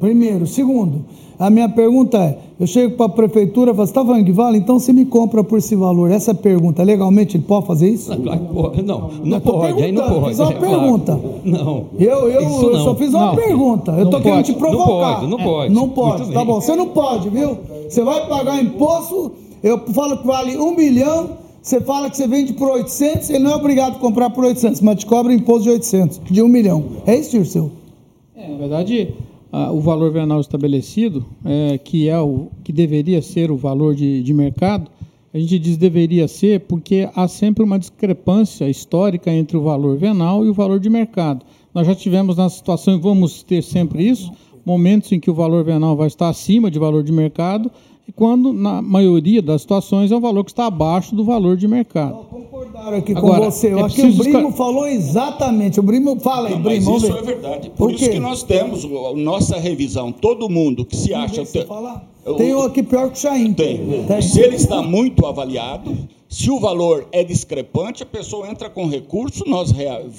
Primeiro. 0.01 0.47
Segundo, 0.47 1.05
a 1.39 1.51
minha 1.51 1.69
pergunta 1.69 2.19
é: 2.19 2.39
eu 2.59 2.67
chego 2.67 2.97
para 2.97 3.07
a 3.07 3.09
prefeitura 3.09 3.73
e 3.73 3.75
falo, 3.75 3.87
você 3.87 3.91
está 3.91 4.05
falando 4.05 4.25
que 4.25 4.33
vale? 4.33 4.59
Então 4.59 4.79
você 4.79 4.93
me 4.93 5.05
compra 5.05 5.43
por 5.43 5.59
esse 5.59 5.75
valor. 5.75 6.11
Essa 6.11 6.31
é 6.31 6.35
pergunta, 6.35 6.83
legalmente 6.83 7.37
ele 7.37 7.45
pode 7.45 7.67
fazer 7.67 7.89
isso? 7.89 8.11
Não, 8.11 8.73
não, 8.85 9.11
não 9.25 9.41
pode, 9.41 9.83
aí 9.83 9.93
não 9.93 10.09
pode. 10.09 10.29
Fiz 10.29 10.39
uma 10.39 10.53
é, 10.53 10.55
pergunta. 10.55 11.21
Não. 11.45 11.87
Eu, 11.99 12.31
eu, 12.31 12.43
eu 12.43 12.79
só 12.79 12.95
fiz 12.95 13.13
uma 13.13 13.27
não. 13.27 13.37
pergunta. 13.37 13.93
Eu 13.93 14.05
estou 14.05 14.21
querendo 14.21 14.45
te 14.45 14.53
provocar. 14.55 15.27
Não 15.27 15.31
pode, 15.31 15.31
não 15.31 15.39
pode. 15.39 15.67
É, 15.67 15.75
não 15.75 15.89
pode, 15.89 16.33
tá 16.33 16.45
bom. 16.45 16.61
Você 16.61 16.77
não 16.77 16.89
pode, 16.89 17.29
viu? 17.29 17.59
Você 17.89 18.03
vai 18.03 18.27
pagar 18.29 18.63
imposto, 18.63 19.33
eu 19.63 19.79
falo 19.93 20.19
que 20.19 20.27
vale 20.27 20.57
um 20.57 20.75
milhão, 20.75 21.31
você 21.61 21.81
fala 21.81 22.09
que 22.09 22.17
você 22.17 22.27
vende 22.27 22.53
por 22.53 22.71
800, 22.71 23.31
ele 23.31 23.41
não 23.41 23.53
é 23.53 23.57
obrigado 23.57 23.97
a 23.97 23.99
comprar 23.99 24.31
por 24.31 24.45
800, 24.45 24.81
mas 24.81 25.01
te 25.01 25.07
cobra 25.07 25.33
imposto 25.33 25.65
de 25.65 25.71
800, 25.71 26.21
de 26.31 26.43
um 26.43 26.49
milhão. 26.49 26.85
É 27.07 27.17
isso, 27.17 27.31
Tirceu? 27.31 27.71
É, 28.37 28.49
na 28.49 28.57
verdade 28.57 29.15
o 29.73 29.81
valor 29.81 30.11
venal 30.11 30.41
estabelecido, 30.41 31.25
é, 31.45 31.79
que 31.79 32.09
é 32.09 32.19
o 32.19 32.49
que 32.65 32.73
deveria 32.73 33.23
ser 33.23 33.51
o 33.51 33.57
valor 33.57 33.95
de, 33.95 34.23
de 34.23 34.35
mercado, 34.35 34.91
a 35.33 35.39
gente 35.39 35.59
diz 35.59 35.77
deveria 35.77 36.29
ser 36.29 36.61
porque 36.61 37.09
há 37.15 37.27
sempre 37.27 37.65
uma 37.65 37.79
discrepância 37.79 38.69
histórica 38.69 39.33
entre 39.33 39.57
o 39.57 39.63
valor 39.63 39.97
venal 39.97 40.45
e 40.45 40.49
o 40.49 40.55
valor 40.55 40.79
de 40.79 40.89
mercado. 40.89 41.45
Nós 41.75 41.87
já 41.87 41.95
tivemos 41.95 42.37
na 42.37 42.49
situação 42.49 42.95
e 42.95 43.01
vamos 43.01 43.43
ter 43.43 43.63
sempre 43.63 44.09
isso, 44.09 44.31
momentos 44.65 45.11
em 45.11 45.19
que 45.19 45.31
o 45.31 45.35
valor 45.35 45.65
venal 45.65 45.97
vai 45.97 46.07
estar 46.07 46.29
acima 46.29 46.71
de 46.71 46.79
valor 46.79 47.03
de 47.03 47.11
mercado 47.11 47.71
e 48.07 48.13
quando, 48.13 48.53
na 48.53 48.83
maioria 48.83 49.41
das 49.41 49.63
situações, 49.63 50.13
é 50.13 50.17
um 50.17 50.21
valor 50.21 50.45
que 50.45 50.51
está 50.51 50.67
abaixo 50.67 51.15
do 51.15 51.25
valor 51.25 51.57
de 51.57 51.67
mercado. 51.67 52.27
concordaram 52.31 52.99
aqui 52.99 53.13
Agora, 53.17 53.45
com 53.45 53.51
você. 53.51 53.73
Eu 53.73 53.79
é 53.79 53.83
acho 53.83 53.97
que 53.97 54.03
o 54.03 54.15
Brimo 54.15 54.53
falou 54.53 54.87
exatamente. 54.87 55.81
O 55.81 55.83
Brimo 55.83 56.21
fala 56.21 56.49
aí, 56.49 56.57
Brimo. 56.57 56.93
Mas 56.93 57.03
isso 57.03 57.17
é 57.17 57.23
verdade. 57.23 57.71
Por, 57.71 57.89
Por 57.89 57.93
isso 57.93 58.11
que 58.11 58.21
nós 58.21 58.43
temos 58.43 58.85
a 58.85 59.17
nossa 59.17 59.59
revisão. 59.59 60.13
Todo 60.13 60.51
mundo 60.51 60.85
que 60.85 60.95
se 60.95 61.15
acha. 61.15 61.45
Te... 61.47 61.67
Tem 62.37 62.55
um 62.55 62.61
aqui 62.61 62.83
pior 62.83 63.11
que 63.11 63.17
o 63.17 63.21
Chain. 63.21 63.55
Tem. 63.55 64.05
Tem. 64.05 64.23
Se 64.23 64.39
ele 64.39 64.57
está 64.57 64.83
muito 64.83 65.25
avaliado, 65.25 65.97
se 66.29 66.51
o 66.51 66.61
valor 66.61 67.07
é 67.11 67.25
discrepante, 67.25 68.03
a 68.03 68.07
pessoa 68.07 68.51
entra 68.51 68.69
com 68.69 68.87
recurso, 68.87 69.45
nós 69.47 69.73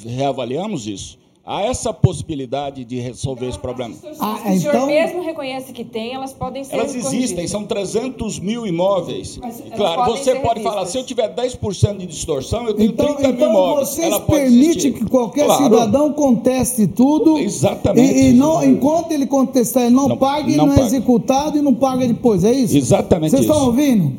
reavaliamos 0.04 0.88
isso. 0.88 1.20
Há 1.48 1.62
essa 1.62 1.94
possibilidade 1.94 2.84
de 2.84 3.00
resolver 3.00 3.48
esse 3.48 3.60
problema. 3.60 3.94
Ah, 4.20 4.40
então... 4.46 4.56
O 4.56 4.60
senhor 4.60 4.88
mesmo 4.88 5.22
reconhece 5.22 5.72
que 5.72 5.86
tem, 5.86 6.16
elas 6.16 6.34
podem 6.34 6.64
ser 6.64 6.74
Elas 6.74 6.96
existem, 6.96 7.48
são 7.48 7.64
300 7.66 8.40
mil 8.40 8.66
imóveis. 8.66 9.40
claro, 9.76 10.12
você 10.12 10.34
pode 10.38 10.64
falar, 10.64 10.88
se 10.88 10.98
eu 10.98 11.06
tiver 11.06 11.36
10% 11.36 11.98
de 11.98 12.08
distorção, 12.08 12.66
eu 12.66 12.74
tenho 12.74 12.90
então, 12.90 13.14
30 13.14 13.30
então 13.30 13.38
mil 13.38 13.50
imóveis. 13.50 13.90
Vocês 13.90 14.08
Ela 14.08 14.22
permite 14.22 14.92
que 14.92 15.06
qualquer 15.06 15.46
claro. 15.46 15.64
cidadão 15.64 16.14
conteste 16.14 16.88
tudo. 16.88 17.38
Exatamente. 17.38 18.12
E, 18.12 18.30
e 18.30 18.34
não, 18.34 18.66
enquanto 18.66 19.12
ele 19.12 19.28
contestar, 19.28 19.84
ele 19.84 19.94
não, 19.94 20.08
não 20.08 20.18
paga 20.18 20.50
e 20.50 20.56
não, 20.56 20.66
não 20.66 20.74
é 20.74 20.80
executado 20.80 21.60
e 21.60 21.62
não 21.62 21.76
paga 21.76 22.08
depois, 22.08 22.44
é 22.44 22.52
isso? 22.52 22.76
Exatamente 22.76 23.30
Vocês 23.30 23.44
isso. 23.44 23.52
estão 23.52 23.68
ouvindo? 23.68 24.16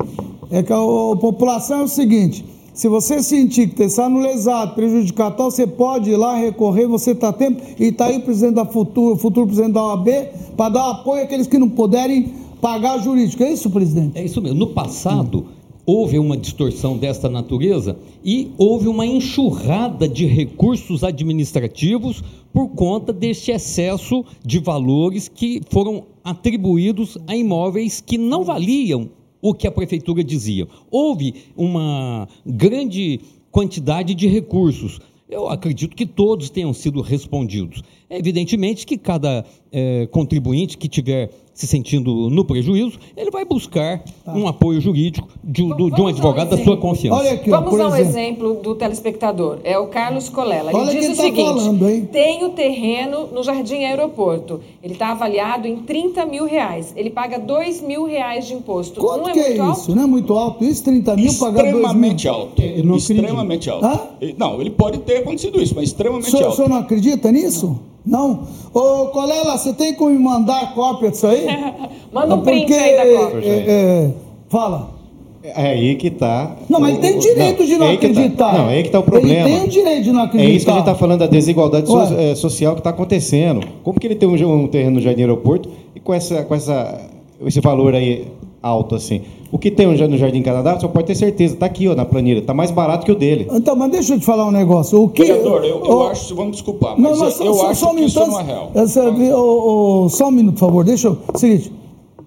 É 0.49 0.63
que 0.63 0.71
a, 0.71 0.77
a 0.77 1.15
população 1.17 1.81
é 1.81 1.83
o 1.83 1.87
seguinte 1.89 2.45
se 2.77 2.87
você 2.87 3.23
sentir 3.23 3.69
que 3.69 3.81
está 3.81 4.07
no 4.07 4.19
lesado, 4.19 4.75
prejudicado, 4.75 5.35
você 5.35 5.65
pode 5.65 6.11
ir 6.11 6.15
lá 6.15 6.35
recorrer, 6.35 6.85
você 6.85 7.09
está 7.09 7.33
tempo, 7.33 7.59
e 7.79 7.85
está 7.85 8.05
aí 8.05 8.17
o 8.17 8.21
presidente 8.21 8.53
da 8.53 8.65
futuro, 8.67 9.17
futuro 9.17 9.47
presidente 9.47 9.73
da 9.73 9.83
OAB, 9.83 10.07
para 10.55 10.69
dar 10.69 10.91
apoio 10.91 11.23
àqueles 11.23 11.47
que 11.47 11.57
não 11.57 11.67
puderem 11.67 12.31
pagar 12.61 12.99
jurídico. 12.99 13.41
É 13.41 13.51
isso, 13.51 13.71
presidente? 13.71 14.15
É 14.15 14.23
isso 14.23 14.39
mesmo. 14.39 14.59
No 14.59 14.67
passado, 14.67 15.47
houve 15.87 16.19
uma 16.19 16.37
distorção 16.37 16.95
desta 16.95 17.27
natureza 17.27 17.97
e 18.23 18.51
houve 18.59 18.87
uma 18.87 19.07
enxurrada 19.07 20.07
de 20.07 20.27
recursos 20.27 21.03
administrativos 21.03 22.23
por 22.53 22.69
conta 22.69 23.11
deste 23.11 23.49
excesso 23.49 24.23
de 24.45 24.59
valores 24.59 25.27
que 25.27 25.63
foram 25.71 26.03
atribuídos 26.23 27.17
a 27.25 27.35
imóveis 27.35 27.99
que 27.99 28.19
não 28.19 28.43
valiam 28.43 29.09
o 29.41 29.53
que 29.53 29.67
a 29.67 29.71
prefeitura 29.71 30.23
dizia. 30.23 30.67
Houve 30.89 31.33
uma 31.55 32.27
grande 32.45 33.19
quantidade 33.51 34.13
de 34.13 34.27
recursos. 34.27 34.99
Eu 35.29 35.49
acredito 35.49 35.95
que 35.95 36.05
todos 36.05 36.49
tenham 36.49 36.73
sido 36.73 37.01
respondidos. 37.01 37.83
Evidentemente 38.09 38.85
que 38.85 38.97
cada 38.97 39.43
é, 39.71 40.07
contribuinte 40.07 40.77
que 40.77 40.87
tiver 40.87 41.29
se 41.57 41.65
sentindo 41.65 42.29
no 42.29 42.45
prejuízo, 42.45 42.99
ele 43.17 43.31
vai 43.31 43.43
buscar 43.43 44.03
tá. 44.23 44.31
um 44.31 44.47
apoio 44.47 44.79
jurídico 44.79 45.27
de, 45.43 45.67
do, 45.67 45.89
de 45.89 45.99
um 45.99 46.07
advogado 46.07 46.53
um 46.53 46.55
da 46.55 46.63
sua 46.63 46.77
confiança. 46.77 47.17
Olha 47.19 47.31
aqui, 47.31 47.49
Vamos 47.49 47.75
dar 47.75 47.89
um 47.89 47.95
exemplo 47.95 48.53
do 48.61 48.75
telespectador. 48.75 49.57
É 49.63 49.77
o 49.77 49.87
Carlos 49.87 50.29
Colela. 50.29 50.69
Ele 50.69 50.79
Olha 50.79 50.99
diz 50.99 51.09
o 51.09 51.15
tá 51.15 51.23
seguinte: 51.23 51.59
falando, 51.59 52.07
tem 52.11 52.43
o 52.43 52.49
terreno 52.49 53.27
no 53.33 53.41
Jardim 53.41 53.85
Aeroporto. 53.85 54.61
Ele 54.83 54.93
está 54.93 55.11
avaliado 55.13 55.67
em 55.67 55.77
30 55.77 56.27
mil 56.27 56.45
reais. 56.45 56.93
Ele 56.95 57.09
paga 57.09 57.39
2 57.39 57.81
mil 57.81 58.05
reais 58.05 58.45
de 58.45 58.53
imposto. 58.53 59.01
Quanto 59.01 59.23
não 59.23 59.29
é 59.29 59.33
que 59.33 59.39
muito 59.39 59.57
é 59.57 59.59
alto? 59.59 59.79
isso? 59.79 59.95
Não 59.95 60.03
é 60.03 60.07
muito 60.07 60.33
alto? 60.33 60.63
Isso, 60.63 60.83
30 60.83 61.15
mil, 61.15 61.33
pagar 61.39 61.63
2 61.63 61.73
mil? 61.73 61.81
Extremamente 61.81 62.27
alto. 62.27 62.61
Extremamente 62.61 63.69
alto. 63.69 63.85
Hã? 63.85 64.01
Não, 64.37 64.61
ele 64.61 64.69
pode 64.69 64.99
ter 64.99 65.17
acontecido 65.17 65.59
isso, 65.59 65.73
mas 65.75 65.85
extremamente 65.85 66.29
so, 66.29 66.37
alto. 66.37 66.49
O 66.49 66.55
senhor 66.55 66.69
não 66.69 66.77
acredita 66.77 67.31
nisso? 67.31 67.67
Não. 67.67 67.96
Não? 68.07 68.47
Ô, 68.73 69.07
Colela, 69.07 69.57
você 69.57 69.73
tem 69.73 69.93
como 69.93 70.11
me 70.11 70.19
mandar 70.19 70.61
a 70.61 70.67
cópia 70.67 71.11
disso 71.11 71.27
aí? 71.27 71.45
Manda 72.11 72.35
um 72.35 72.41
print 72.41 72.73
aí 72.73 72.95
da 72.95 73.19
cópia. 73.19 73.47
É, 73.47 73.65
é, 73.67 74.11
fala. 74.47 74.97
É 75.43 75.71
aí 75.71 75.95
que 75.95 76.07
está. 76.07 76.55
Não, 76.69 76.79
mas 76.79 76.93
ele 76.93 76.99
tem 76.99 77.17
o 77.17 77.19
direito 77.19 77.59
não, 77.59 77.65
de 77.65 77.77
não 77.77 77.87
é 77.87 77.93
acreditar. 77.93 78.51
Tá, 78.51 78.57
não, 78.57 78.69
é 78.69 78.73
aí 78.75 78.81
que 78.81 78.89
está 78.89 78.99
o 78.99 79.03
problema. 79.03 79.47
Ele 79.47 79.59
tem 79.59 79.67
o 79.67 79.69
direito 79.69 80.03
de 80.03 80.11
não 80.11 80.23
acreditar. 80.23 80.51
É 80.51 80.55
isso 80.55 80.65
que 80.65 80.71
a 80.71 80.73
gente 80.73 80.83
está 80.83 80.95
falando 80.95 81.19
da 81.19 81.27
desigualdade 81.27 81.87
so, 81.87 81.99
é, 82.17 82.35
social 82.35 82.73
que 82.73 82.79
está 82.79 82.89
acontecendo. 82.89 83.65
Como 83.83 83.99
que 83.99 84.07
ele 84.07 84.15
tem 84.15 84.27
um, 84.27 84.63
um 84.63 84.67
terreno 84.67 84.95
no 84.95 85.01
Jardim 85.01 85.21
Aeroporto 85.21 85.69
e 85.95 85.99
com, 85.99 86.13
essa, 86.13 86.43
com 86.43 86.55
essa, 86.55 87.01
esse 87.45 87.61
valor 87.61 87.93
aí 87.93 88.25
alto 88.67 88.95
assim? 88.95 89.21
O 89.51 89.57
que 89.57 89.71
tem 89.71 89.87
no 89.87 90.17
Jardim 90.17 90.41
Canadá, 90.41 90.77
só 90.77 90.89
pode 90.89 91.07
ter 91.07 91.15
certeza. 91.15 91.53
Está 91.53 91.67
aqui 91.67 91.87
ó, 91.87 91.95
na 91.95 92.03
planilha. 92.03 92.39
Está 92.39 92.53
mais 92.53 92.69
barato 92.69 93.05
que 93.05 93.11
o 93.11 93.15
dele. 93.15 93.47
Então, 93.51 93.75
mas 93.75 93.91
deixa 93.91 94.13
eu 94.13 94.19
te 94.19 94.25
falar 94.25 94.45
um 94.45 94.51
negócio. 94.51 95.01
O 95.01 95.07
que, 95.07 95.23
Vereador, 95.23 95.63
eu, 95.63 95.85
eu 95.85 95.97
oh, 95.97 96.07
acho, 96.07 96.35
vamos 96.35 96.53
desculpar, 96.53 96.95
mas, 96.97 97.17
não, 97.17 97.25
mas 97.25 97.39
eu, 97.39 97.53
só, 97.53 97.69
acho 97.69 97.79
só 97.79 97.93
que 97.93 98.01
isso 98.01 98.19
não 98.19 98.39
é 98.39 98.43
real. 98.43 98.71
Essa, 98.75 99.09
oh, 99.09 100.03
oh, 100.03 100.09
só 100.09 100.27
um 100.27 100.31
minuto, 100.31 100.55
por 100.55 100.67
favor. 100.67 100.83
Deixa 100.83 101.07
eu... 101.07 101.17
Seguinte, 101.35 101.71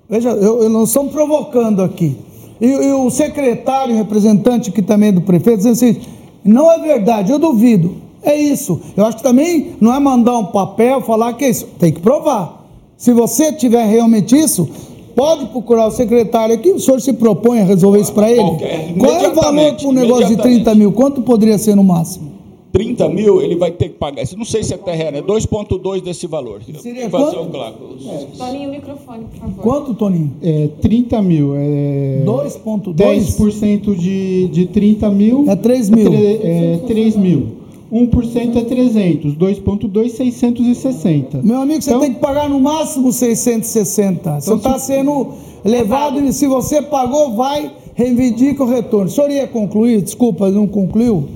veja, 0.08 0.30
eu, 0.30 0.62
eu 0.62 0.70
não 0.70 0.84
estamos 0.84 1.12
provocando 1.12 1.82
aqui. 1.82 2.16
E, 2.58 2.66
e, 2.66 2.92
o 2.92 3.10
secretário, 3.10 3.94
representante 3.94 4.70
aqui 4.70 4.80
também 4.80 5.12
do 5.12 5.20
prefeito, 5.20 5.58
dizendo 5.58 5.72
assim, 5.72 6.00
não 6.42 6.72
é 6.72 6.78
verdade, 6.78 7.32
eu 7.32 7.38
duvido. 7.38 7.96
É 8.22 8.34
isso. 8.34 8.80
Eu 8.96 9.04
acho 9.04 9.18
que 9.18 9.22
também 9.22 9.72
não 9.80 9.94
é 9.94 10.00
mandar 10.00 10.38
um 10.38 10.46
papel, 10.46 11.00
falar 11.02 11.34
que 11.34 11.44
é 11.44 11.50
isso. 11.50 11.66
Tem 11.78 11.92
que 11.92 12.00
provar. 12.00 12.66
Se 12.96 13.12
você 13.12 13.52
tiver 13.52 13.84
realmente 13.86 14.36
isso, 14.36 14.68
Pode 15.14 15.46
procurar 15.46 15.86
o 15.86 15.90
secretário 15.90 16.54
aqui, 16.54 16.70
o 16.70 16.80
senhor 16.80 17.00
se 17.00 17.12
propõe 17.12 17.60
a 17.60 17.64
resolver 17.64 18.00
isso 18.00 18.12
para 18.12 18.30
ele? 18.30 18.40
Qualquer, 18.40 18.94
Qual 18.98 19.12
é 19.12 19.28
o 19.28 19.34
valor 19.34 19.74
para 19.74 19.88
um 19.88 19.92
negócio 19.92 20.28
de 20.28 20.36
30 20.36 20.74
mil? 20.74 20.92
Quanto 20.92 21.22
poderia 21.22 21.58
ser 21.58 21.74
no 21.74 21.84
máximo? 21.84 22.30
30 22.72 23.08
mil, 23.08 23.42
ele 23.42 23.56
vai 23.56 23.72
ter 23.72 23.88
que 23.88 23.96
pagar. 23.96 24.24
Não 24.36 24.44
sei 24.44 24.62
se 24.62 24.72
é 24.72 24.76
terreno, 24.76 25.18
é 25.18 25.22
2,2 25.22 26.02
desse 26.02 26.26
valor. 26.26 26.60
Seria 26.78 27.10
quanto? 27.10 27.40
Um 27.40 27.48
é. 27.48 28.26
Toninho, 28.38 28.68
o 28.68 28.72
microfone, 28.72 29.24
por 29.24 29.40
favor. 29.40 29.62
Quanto, 29.62 29.94
Toninho? 29.94 30.32
É, 30.40 30.68
30 30.80 31.20
mil. 31.22 31.54
É... 31.56 32.22
2,2? 32.24 32.94
10% 32.94 33.94
de, 33.96 34.48
de 34.48 34.66
30 34.66 35.10
mil. 35.10 35.44
É 35.48 35.56
3 35.56 35.90
mil. 35.90 36.12
É, 36.14 36.80
3 36.86 37.16
mil. 37.16 37.59
1% 37.92 38.56
é 38.56 38.64
300, 38.64 39.34
2,2 39.34 40.10
660. 40.10 41.42
Meu 41.42 41.60
amigo, 41.60 41.82
você 41.82 41.90
então, 41.90 42.00
tem 42.00 42.14
que 42.14 42.20
pagar 42.20 42.48
no 42.48 42.60
máximo 42.60 43.12
660. 43.12 44.40
Você 44.40 44.54
está 44.54 44.68
então, 44.68 44.78
sendo 44.78 45.28
levado 45.64 46.20
e 46.20 46.32
se 46.32 46.46
você 46.46 46.80
pagou, 46.80 47.34
vai, 47.34 47.72
reivindica 47.94 48.62
o 48.62 48.66
retorno. 48.66 49.06
O 49.06 49.10
senhor 49.10 49.30
ia 49.30 49.48
concluir? 49.48 50.02
Desculpa, 50.02 50.48
não 50.50 50.68
concluiu? 50.68 51.28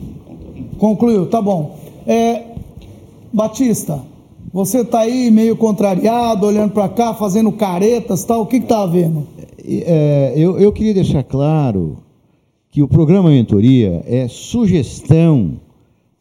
Concluiu, 0.78 1.26
tá 1.26 1.42
bom. 1.42 1.76
É, 2.06 2.42
Batista, 3.32 4.02
você 4.52 4.82
está 4.82 5.00
aí 5.00 5.32
meio 5.32 5.56
contrariado, 5.56 6.46
olhando 6.46 6.70
para 6.70 6.88
cá, 6.88 7.14
fazendo 7.14 7.50
caretas 7.50 8.22
tal, 8.22 8.42
o 8.42 8.46
que 8.46 8.58
está 8.58 8.82
havendo? 8.82 9.26
É, 9.66 10.34
eu, 10.36 10.56
eu 10.60 10.70
queria 10.72 10.94
deixar 10.94 11.24
claro 11.24 11.96
que 12.70 12.80
o 12.80 12.86
programa 12.86 13.30
Mentoria 13.30 14.04
é 14.06 14.28
sugestão 14.28 15.63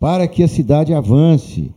para 0.03 0.27
que 0.27 0.43
a 0.43 0.49
cidade 0.49 0.93
avance 0.93 1.71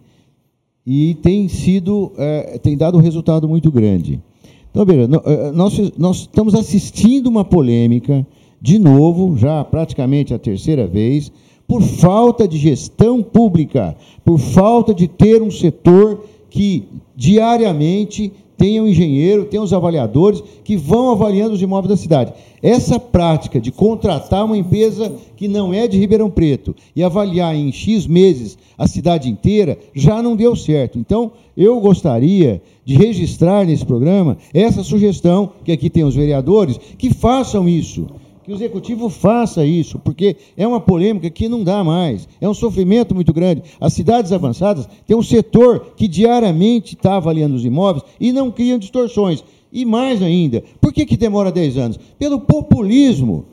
e 0.85 1.15
tem 1.23 1.47
sido, 1.47 2.11
é, 2.19 2.59
tem 2.59 2.77
dado 2.77 2.99
um 2.99 3.01
resultado 3.01 3.49
muito 3.49 3.71
grande. 3.71 4.21
Então, 4.69 4.85
veja, 4.85 5.09
é, 5.25 5.53
nós, 5.53 5.93
nós 5.97 6.17
estamos 6.23 6.53
assistindo 6.57 7.29
uma 7.29 7.45
polêmica, 7.45 8.27
de 8.61 8.81
novo, 8.81 9.37
já 9.39 9.63
praticamente 9.63 10.35
a 10.35 10.41
terceira 10.41 10.89
vez, 10.89 11.31
por 11.69 11.81
falta 11.81 12.49
de 12.49 12.59
gestão 12.59 13.23
pública, 13.23 13.97
por 14.25 14.41
falta 14.41 14.93
de 14.93 15.07
ter 15.07 15.41
um 15.41 15.51
setor 15.53 16.25
que 16.51 16.83
diariamente 17.15 18.33
tem 18.57 18.81
um 18.81 18.89
engenheiro, 18.89 19.45
tem 19.45 19.61
os 19.61 19.73
avaliadores 19.73 20.43
que 20.65 20.77
vão 20.77 21.11
avaliando 21.11 21.55
os 21.55 21.63
imóveis 21.63 21.91
da 21.91 21.97
cidade. 21.97 22.33
Essa 22.63 22.99
prática 22.99 23.61
de 23.61 23.71
contratar 23.71 24.45
uma 24.45 24.57
empresa 24.57 25.15
que 25.37 25.47
não 25.47 25.73
é 25.73 25.87
de 25.87 25.99
Ribeirão 25.99 26.31
Preto 26.31 26.75
e 26.95 27.03
avaliar 27.03 27.55
em 27.55 27.71
X 27.71 28.07
meses 28.07 28.57
a 28.79 28.87
cidade 28.87 29.29
inteira 29.29 29.79
já 29.95 30.23
não 30.23 30.37
deu 30.37 30.57
certo. 30.57 30.99
Então, 30.99 31.33
eu 31.57 31.81
gostaria 31.81 32.61
de 32.85 32.95
registrar 32.95 33.65
nesse 33.65 33.85
programa 33.85 34.37
essa 34.53 34.83
sugestão, 34.83 35.51
que 35.65 35.73
aqui 35.73 35.89
tem 35.89 36.05
os 36.05 36.15
vereadores, 36.15 36.79
que 36.99 37.13
façam 37.13 37.69
isso 37.69 38.07
que 38.47 38.53
o 38.53 38.55
executivo 38.55 39.09
faça 39.09 39.67
isso, 39.67 39.99
porque 39.99 40.37
é 40.57 40.65
uma 40.65 40.79
polêmica 40.79 41.29
que 41.29 41.49
não 41.49 41.65
dá 41.65 41.83
mais, 41.83 42.29
é 42.41 42.49
um 42.49 42.55
sofrimento 42.55 43.13
muito 43.13 43.33
grande. 43.33 43.65
As 43.81 43.93
cidades 43.93 44.31
avançadas 44.31 44.89
têm 45.05 45.17
um 45.17 45.23
setor 45.23 45.95
que 45.97 46.07
diariamente 46.07 46.95
está 46.95 47.17
avaliando 47.17 47.57
os 47.57 47.65
imóveis 47.65 48.05
e 48.21 48.31
não 48.31 48.53
criam 48.53 48.79
distorções. 48.79 49.43
E 49.73 49.85
mais 49.85 50.23
ainda, 50.23 50.63
por 50.81 50.93
que, 50.93 51.05
que 51.05 51.17
demora 51.17 51.51
10 51.51 51.77
anos? 51.77 52.01
Pelo 52.21 52.39
populismo 52.39 53.47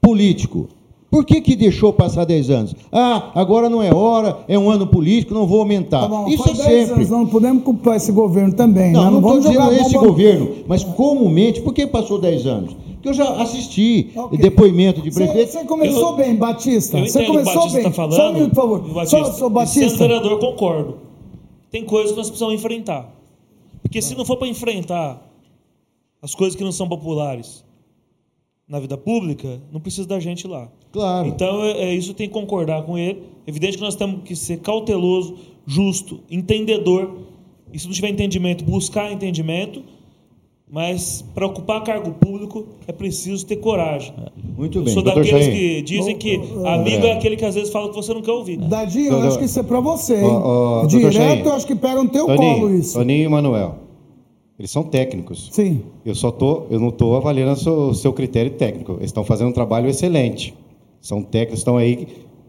político. 0.00 0.68
Por 1.10 1.24
que, 1.24 1.40
que 1.40 1.56
deixou 1.56 1.92
passar 1.92 2.24
10 2.24 2.50
anos? 2.50 2.76
Ah, 2.92 3.32
agora 3.34 3.68
não 3.68 3.82
é 3.82 3.92
hora, 3.92 4.38
é 4.46 4.56
um 4.56 4.70
ano 4.70 4.86
político, 4.86 5.34
não 5.34 5.48
vou 5.48 5.60
aumentar. 5.60 6.02
Tá 6.02 6.08
bom, 6.08 6.28
Isso 6.28 6.48
é 6.48 6.54
sempre. 6.54 6.92
Anos, 6.92 7.10
não 7.10 7.26
podemos 7.26 7.64
culpar 7.64 7.96
esse 7.96 8.12
governo 8.12 8.52
também. 8.52 8.92
Não, 8.92 9.04
né? 9.04 9.10
não 9.10 9.18
estou 9.18 9.40
dizendo 9.40 9.72
esse 9.72 9.98
governo, 9.98 10.48
mas 10.68 10.84
comumente, 10.84 11.60
por 11.60 11.74
que 11.74 11.88
passou 11.88 12.20
10 12.20 12.46
anos? 12.46 12.76
Porque 12.98 13.10
eu 13.10 13.14
já 13.14 13.40
assisti 13.40 14.10
okay. 14.14 14.38
depoimento 14.38 15.00
de 15.00 15.12
prefeito. 15.12 15.52
Você 15.52 15.64
começou 15.64 16.10
eu, 16.10 16.16
bem, 16.16 16.34
Batista. 16.34 16.98
Você 16.98 17.24
começou 17.24 17.54
Batista 17.54 17.76
bem. 17.78 17.82
Tá 17.84 17.92
falando, 17.92 18.16
Só 18.16 18.30
um 18.30 18.32
minuto, 18.32 18.50
por 18.50 18.56
favor. 18.56 18.80
Batista, 18.80 19.24
só, 19.24 19.32
só 19.32 19.48
Batista. 19.48 19.88
Sendo 19.88 19.98
vereador, 19.98 20.38
concordo. 20.40 20.98
Tem 21.70 21.84
coisas 21.84 22.10
que 22.10 22.16
nós 22.16 22.26
precisamos 22.26 22.56
enfrentar. 22.56 23.14
Porque 23.82 24.02
se 24.02 24.16
não 24.16 24.24
for 24.24 24.36
para 24.36 24.48
enfrentar 24.48 25.30
as 26.20 26.34
coisas 26.34 26.56
que 26.56 26.64
não 26.64 26.72
são 26.72 26.88
populares 26.88 27.64
na 28.68 28.80
vida 28.80 28.98
pública, 28.98 29.62
não 29.72 29.80
precisa 29.80 30.08
da 30.08 30.18
gente 30.18 30.48
lá. 30.48 30.68
Claro. 30.90 31.28
Então, 31.28 31.62
é, 31.62 31.84
é 31.84 31.94
isso 31.94 32.12
tem 32.14 32.26
que 32.26 32.34
concordar 32.34 32.82
com 32.82 32.98
ele. 32.98 33.22
É 33.46 33.50
evidente 33.50 33.76
que 33.76 33.82
nós 33.82 33.94
temos 33.94 34.24
que 34.24 34.34
ser 34.34 34.58
cauteloso, 34.58 35.36
justo, 35.64 36.20
entendedor. 36.28 37.16
E 37.72 37.78
se 37.78 37.86
não 37.86 37.94
tiver 37.94 38.08
entendimento, 38.08 38.64
buscar 38.64 39.12
entendimento 39.12 39.84
Mas 40.70 41.24
para 41.34 41.46
ocupar 41.46 41.82
cargo 41.82 42.12
público 42.12 42.66
é 42.86 42.92
preciso 42.92 43.46
ter 43.46 43.56
coragem. 43.56 44.12
Muito 44.56 44.80
bem. 44.80 44.88
Eu 44.88 44.94
sou 44.94 45.02
daqueles 45.02 45.30
Jair. 45.30 45.52
que 45.52 45.82
dizem 45.82 46.16
que 46.16 46.34
amigo 46.66 47.06
é. 47.06 47.10
é 47.10 47.12
aquele 47.14 47.36
que 47.36 47.44
às 47.44 47.54
vezes 47.54 47.70
fala 47.70 47.88
que 47.88 47.94
você 47.94 48.12
não 48.12 48.20
quer 48.20 48.32
ouvir. 48.32 48.58
Dadinho, 48.58 49.12
eu 49.12 49.22
acho 49.22 49.38
que 49.38 49.46
isso 49.46 49.58
é 49.58 49.62
para 49.62 49.80
você, 49.80 50.16
hein? 50.16 50.24
Oh, 50.24 50.82
oh, 50.82 50.86
Direto, 50.86 51.46
eu 51.46 51.52
acho 51.54 51.66
que 51.66 51.74
pega 51.74 52.02
no 52.02 52.10
teu 52.10 52.26
Toninho, 52.26 52.54
colo 52.54 52.74
isso. 52.74 52.98
Toninho 52.98 53.24
e 53.24 53.28
Manuel, 53.28 53.76
eles 54.58 54.70
são 54.70 54.82
técnicos. 54.82 55.48
Sim. 55.52 55.82
Eu 56.04 56.14
só 56.14 56.30
tô, 56.30 56.64
eu 56.70 56.78
não 56.78 56.88
estou 56.88 57.16
avaliando 57.16 57.52
o 57.52 57.56
seu, 57.56 57.94
seu, 57.94 58.12
critério 58.12 58.50
técnico. 58.50 58.92
Eles 58.94 59.06
estão 59.06 59.24
fazendo 59.24 59.48
um 59.48 59.52
trabalho 59.52 59.88
excelente. 59.88 60.54
São 61.00 61.22
técnicos, 61.22 61.60
estão 61.60 61.78
aí. 61.78 62.08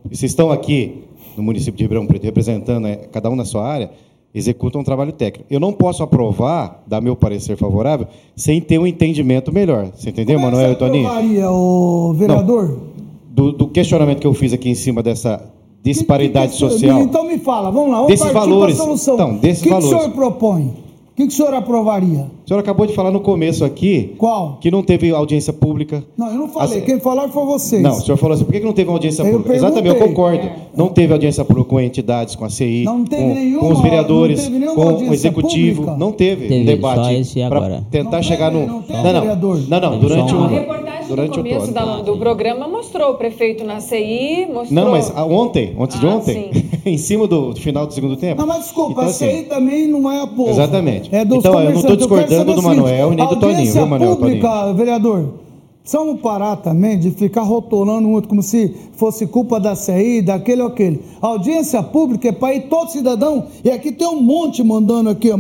E 0.10 0.18
se 0.18 0.26
estão 0.26 0.52
aqui 0.52 1.04
no 1.38 1.44
município 1.44 1.78
de 1.78 1.84
Ribeirão 1.84 2.06
Preto 2.06 2.24
representando 2.24 2.84
né, 2.84 2.96
cada 3.12 3.30
um 3.30 3.36
na 3.36 3.46
sua 3.46 3.66
área, 3.66 3.92
executam 4.34 4.82
um 4.82 4.84
trabalho 4.84 5.12
técnico. 5.12 5.46
Eu 5.50 5.60
não 5.60 5.74
posso 5.74 6.04
aprovar, 6.04 6.84
dar 6.86 7.02
meu 7.02 7.16
parecer 7.16 7.58
favorável, 7.58 8.08
sem 8.36 8.62
ter 8.62 8.78
um 8.78 8.86
entendimento 8.86 9.52
melhor. 9.52 9.90
Você 9.96 10.10
entendeu, 10.10 10.40
Como 10.40 10.52
Manuel 10.52 10.70
é 10.70 10.74
e 10.74 10.76
Toninho? 10.76 11.08
aprovaria, 11.08 11.52
o 11.52 12.14
vereador? 12.14 12.80
Do, 13.30 13.52
do, 13.52 13.68
questionamento 13.68 14.20
que 14.20 14.28
eu 14.28 14.34
fiz 14.34 14.54
aqui 14.54 14.70
em 14.70 14.76
cima 14.76 15.02
dessa 15.02 15.52
disparidade 15.82 16.52
que, 16.52 16.58
que, 16.58 16.64
que, 16.66 16.72
social. 16.72 17.02
Então 17.02 17.26
me 17.26 17.40
fala, 17.40 17.72
vamos 17.72 17.90
lá, 17.90 17.96
vamos 17.98 18.12
desses 18.12 18.32
valores, 18.32 18.78
solução. 18.78 19.14
Então, 19.16 19.38
desses 19.38 19.62
o 19.62 19.64
que, 19.64 19.70
valores. 19.70 19.90
que 19.90 19.96
o 19.96 20.00
senhor 20.00 20.14
propõe? 20.14 20.89
Que, 21.20 21.28
que 21.28 21.34
o 21.34 21.36
senhor 21.36 21.54
aprovaria? 21.54 22.28
O 22.46 22.48
senhor 22.48 22.60
acabou 22.60 22.86
de 22.88 22.94
falar 22.94 23.12
no 23.12 23.20
começo 23.20 23.66
aqui. 23.66 24.16
Qual? 24.18 24.58
Que 24.62 24.72
não 24.72 24.82
teve 24.82 25.12
audiência 25.12 25.52
pública. 25.52 26.04
Não, 26.18 26.28
eu 26.28 26.36
não 26.36 26.48
falei. 26.48 26.80
As... 26.80 26.86
Quem 26.86 27.00
falou 27.00 27.28
foi 27.30 27.46
vocês. 27.46 27.82
Não, 27.82 27.92
o 27.92 28.02
senhor 28.02 28.18
falou 28.18 28.36
assim, 28.36 28.46
por 28.46 28.54
que, 28.54 28.60
não 28.62 28.72
teve 28.72 28.90
audiência 28.90 29.24
eu 29.24 29.32
pública? 29.32 29.50
Perguntei. 29.50 29.70
Exatamente, 29.70 30.02
eu 30.02 30.08
concordo. 30.08 30.46
É. 30.46 30.56
Não 30.76 30.88
teve 30.88 31.12
audiência 31.12 31.44
pública 31.44 31.70
com 31.70 31.80
entidades, 31.82 32.36
com 32.36 32.46
a 32.46 32.50
CI, 32.50 32.84
não 32.86 33.04
teve 33.04 33.22
com, 33.22 33.34
nenhuma, 33.34 33.60
com 33.60 33.74
os 33.74 33.82
vereadores, 33.82 34.48
com 34.48 34.86
o 34.86 35.14
executivo. 35.14 35.82
Pública. 35.82 36.00
Não 36.00 36.12
teve, 36.14 36.48
teve 36.48 36.62
um 36.62 36.66
debate 36.66 37.36
para 37.50 37.82
tentar 37.92 38.18
não 38.18 38.24
chegar 38.24 38.52
teve, 38.52 38.66
no. 38.66 38.68
Não, 38.68 38.84
não, 38.88 39.14
não, 39.14 39.68
não, 39.68 39.92
não, 39.92 40.00
durante 40.00 40.34
um. 40.34 40.89
Durante 41.10 41.38
no 41.38 41.44
começo 41.44 41.72
da, 41.74 42.02
do 42.02 42.16
programa 42.18 42.68
mostrou 42.68 43.12
o 43.12 43.16
prefeito 43.16 43.64
na 43.64 43.80
CI, 43.80 44.48
mostrou. 44.52 44.84
Não, 44.84 44.92
mas 44.92 45.12
ontem, 45.16 45.76
antes 45.80 45.98
ah, 45.98 46.00
de 46.00 46.06
ontem, 46.06 46.52
em 46.86 46.98
cima 46.98 47.28
do, 47.28 47.56
final 47.56 47.86
do 47.86 47.94
segundo 47.94 48.16
tempo. 48.16 48.40
Não, 48.40 48.48
mas 48.48 48.66
desculpa, 48.66 48.92
então, 48.92 49.04
a 49.06 49.08
CI 49.08 49.26
assim, 49.26 49.44
também 49.46 49.88
não 49.88 50.12
é 50.12 50.22
a 50.22 50.28
povo. 50.28 50.52
Exatamente. 50.52 51.14
É 51.14 51.26
dos 51.26 51.40
então, 51.40 51.60
eu 51.62 51.72
não 51.72 51.80
estou 51.80 51.96
discordando 51.96 52.54
do 52.54 52.62
Manuel 52.62 53.12
nem 53.12 53.28
do 53.28 53.36
Toninho, 53.36 53.74
viu, 53.74 53.86
Manuel? 53.86 54.16
Pública, 54.16 54.48
Toninho. 54.48 54.76
vereador, 54.76 55.34
precisamos 55.90 56.22
parar 56.22 56.58
também 56.58 57.00
de 57.00 57.10
ficar 57.10 57.42
rotulando 57.42 58.08
um 58.08 58.14
outro 58.14 58.30
como 58.30 58.44
se 58.44 58.76
fosse 58.94 59.26
culpa 59.26 59.60
da 59.60 59.76
CI, 59.76 60.22
daquele 60.22 60.62
ou 60.62 60.68
aquele. 60.68 61.02
A 61.20 61.26
audiência 61.26 61.82
pública 61.82 62.28
é 62.28 62.32
para 62.32 62.54
ir 62.54 62.68
todo 62.70 62.92
cidadão, 62.92 63.48
e 63.64 63.72
aqui 63.72 63.92
tem 63.92 64.08
um 64.08 64.22
monte 64.22 64.64
mandando 64.64 65.10
aqui, 65.10 65.32
ó, 65.32 65.38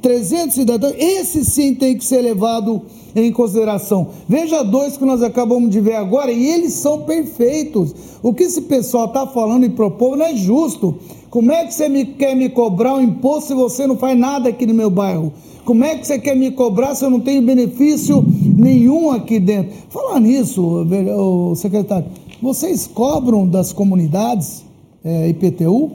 300 0.00 0.54
cidadãos, 0.54 0.94
esse 0.96 1.44
sim 1.44 1.74
tem 1.74 1.98
que 1.98 2.04
ser 2.04 2.20
levado 2.20 2.82
em 3.16 3.32
consideração. 3.32 4.06
Veja 4.28 4.62
dois 4.62 4.96
que 4.96 5.04
nós 5.04 5.24
acabamos 5.24 5.70
de 5.70 5.80
ver 5.80 5.96
agora, 5.96 6.30
e 6.30 6.46
eles 6.46 6.74
são 6.74 7.00
perfeitos. 7.00 7.92
O 8.22 8.32
que 8.32 8.44
esse 8.44 8.60
pessoal 8.60 9.06
está 9.06 9.26
falando 9.26 9.64
e 9.64 9.70
propondo 9.70 10.18
não 10.18 10.26
é 10.26 10.36
justo. 10.36 10.94
Como 11.30 11.50
é 11.50 11.64
que 11.66 11.74
você 11.74 11.88
me, 11.88 12.04
quer 12.04 12.36
me 12.36 12.48
cobrar 12.48 12.94
um 12.94 13.02
imposto 13.02 13.48
se 13.48 13.54
você 13.54 13.88
não 13.88 13.96
faz 13.96 14.16
nada 14.16 14.50
aqui 14.50 14.66
no 14.66 14.74
meu 14.74 14.88
bairro? 14.88 15.32
Como 15.64 15.84
é 15.84 15.96
que 15.96 16.06
você 16.06 16.18
quer 16.18 16.34
me 16.34 16.50
cobrar 16.50 16.94
se 16.94 17.04
eu 17.04 17.10
não 17.10 17.20
tenho 17.20 17.42
benefício 17.42 18.24
nenhum 18.56 19.10
aqui 19.10 19.38
dentro? 19.38 19.72
Falar 19.90 20.20
nisso, 20.20 20.86
secretário, 21.56 22.06
vocês 22.40 22.86
cobram 22.86 23.46
das 23.46 23.72
comunidades 23.72 24.64
é, 25.04 25.28
IPTU? 25.28 25.90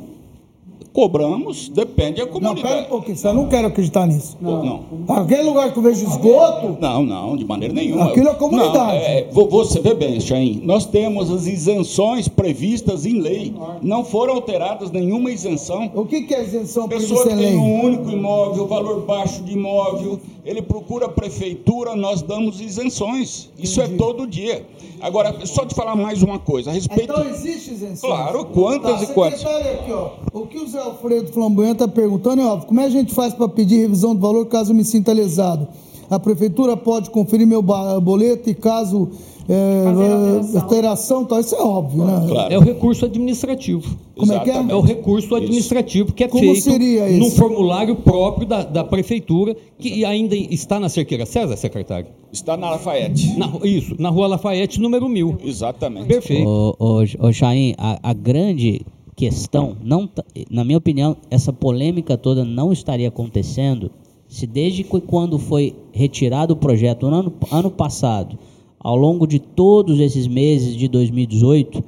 Cobramos, 0.96 1.68
depende 1.68 2.22
da 2.22 2.26
comunidade. 2.26 2.64
Não, 2.64 2.70
pera 2.70 2.82
um 2.84 2.90
pouquinho, 2.90 3.18
eu 3.22 3.34
não 3.34 3.50
quero 3.50 3.68
acreditar 3.68 4.08
nisso. 4.08 4.38
Não. 4.40 4.64
não. 5.06 5.16
Aquele 5.18 5.44
lugar 5.44 5.74
que 5.74 5.78
eu 5.78 5.84
vejo 5.84 6.08
esgoto. 6.08 6.78
Não, 6.80 7.04
não, 7.04 7.36
de 7.36 7.44
maneira 7.44 7.74
nenhuma. 7.74 8.06
Aquilo 8.06 8.30
é 8.30 8.34
comunidade. 8.34 8.78
Não, 8.78 8.92
é, 8.92 9.28
você 9.30 9.82
vê 9.82 9.94
bem, 9.94 10.22
Chain, 10.22 10.62
nós 10.64 10.86
temos 10.86 11.30
as 11.30 11.48
isenções 11.48 12.30
previstas 12.30 13.06
em 13.06 13.20
lei. 13.20 13.54
Não 13.82 14.06
foram 14.06 14.36
alteradas 14.36 14.90
nenhuma 14.90 15.30
isenção. 15.30 15.92
O 15.94 16.06
que, 16.06 16.22
que 16.22 16.34
é 16.34 16.42
isenção 16.42 16.88
Pessoa 16.88 17.28
que 17.28 17.36
tem 17.36 17.58
um 17.58 17.84
único 17.84 18.10
imóvel, 18.10 18.66
valor 18.66 19.02
baixo 19.02 19.44
de 19.44 19.52
imóvel, 19.52 20.18
ele 20.46 20.62
procura 20.62 21.08
a 21.08 21.10
prefeitura, 21.10 21.94
nós 21.96 22.22
damos 22.22 22.62
isenções. 22.62 23.50
Isso 23.58 23.82
é 23.82 23.86
Entendi. 23.86 24.02
é 24.02 24.06
todo 24.06 24.28
dia. 24.28 24.66
Agora, 25.02 25.46
só 25.46 25.66
te 25.66 25.76
falar 25.76 25.96
mais 25.96 26.24
uma 26.24 26.40
coisa 26.40 26.70
a 26.70 26.74
respeito. 26.74 27.12
Então 27.12 27.28
existe 27.28 27.74
isenção. 27.74 28.10
Claro, 28.10 28.46
quantas 28.46 29.02
tá, 29.02 29.04
e 29.04 29.14
quantas. 29.14 29.46
Aqui, 29.46 29.92
ó, 29.92 30.12
o 30.32 30.48
que 30.48 30.58
o 30.58 30.68
Zé 30.68 30.85
Alfredo 30.86 31.32
Flamboyant 31.32 31.74
está 31.74 31.88
perguntando 31.88 32.42
é 32.42 32.46
óbvio, 32.46 32.68
como 32.68 32.80
é 32.80 32.84
que 32.84 32.90
a 32.90 33.00
gente 33.00 33.14
faz 33.14 33.34
para 33.34 33.48
pedir 33.50 33.82
revisão 33.82 34.16
do 34.16 34.22
valor 34.22 34.46
caso 34.46 34.72
eu 34.72 34.76
me 34.76 34.84
sinta 34.84 35.12
lesado? 35.14 35.68
A 36.10 36.20
prefeitura 36.20 36.78
pode 36.78 37.10
conferir 37.10 37.48
meu 37.48 37.62
boleto 37.62 38.50
e 38.50 38.54
caso 38.54 39.10
é, 39.48 40.58
alteração, 40.58 41.24
tal, 41.24 41.40
isso 41.40 41.56
é 41.56 41.62
óbvio, 41.62 42.04
né? 42.04 42.26
Claro. 42.28 42.54
É 42.54 42.58
o 42.58 42.62
recurso 42.62 43.06
administrativo. 43.06 43.96
Como 44.16 44.34
é 44.34 44.40
que 44.40 44.50
é? 44.50 44.56
É 44.56 44.76
o 44.76 44.82
recurso 44.82 45.36
administrativo 45.36 46.14
que 46.14 46.24
é 46.24 46.28
Como 46.28 46.44
feito 46.44 46.62
seria 46.62 47.08
num 47.10 47.30
formulário 47.30 47.96
próprio 47.96 48.48
da, 48.48 48.64
da 48.64 48.84
prefeitura, 48.84 49.56
que 49.78 50.04
ainda 50.04 50.36
está 50.36 50.80
na 50.80 50.90
Cerqueira 50.90 51.26
César, 51.26 51.56
secretário? 51.58 52.08
Está 52.32 52.58
na 52.58 52.72
Lafayette. 52.72 53.38
Na, 53.38 53.52
isso, 53.64 53.96
na 54.00 54.10
rua 54.10 54.28
Lafayette, 54.28 54.80
número 54.80 55.08
mil. 55.08 55.38
Exatamente. 55.44 56.08
Perfeito. 56.08 56.48
Ô, 56.48 56.76
ô, 56.80 57.28
ô 57.28 57.34
Chaim, 57.34 57.76
a, 57.78 58.00
a 58.02 58.14
grande 58.14 58.82
questão, 59.16 59.78
não, 59.82 60.10
na 60.50 60.64
minha 60.64 60.78
opinião, 60.78 61.16
essa 61.30 61.54
polêmica 61.54 62.18
toda 62.18 62.44
não 62.44 62.74
estaria 62.74 63.08
acontecendo 63.08 63.90
se 64.28 64.46
desde 64.46 64.84
quando 64.84 65.40
foi 65.40 65.76
retirado 65.94 66.54
o 66.54 66.58
projeto 66.58 67.10
no 67.10 67.16
ano, 67.16 67.34
ano 67.52 67.72
passado 67.72 68.38
ao 68.80 68.96
longo 68.96 69.26
de 69.26 69.40
todos 69.40 70.00
esses 70.00 70.28
meses 70.28 70.76
de 70.76 70.88
2018, 70.88 71.84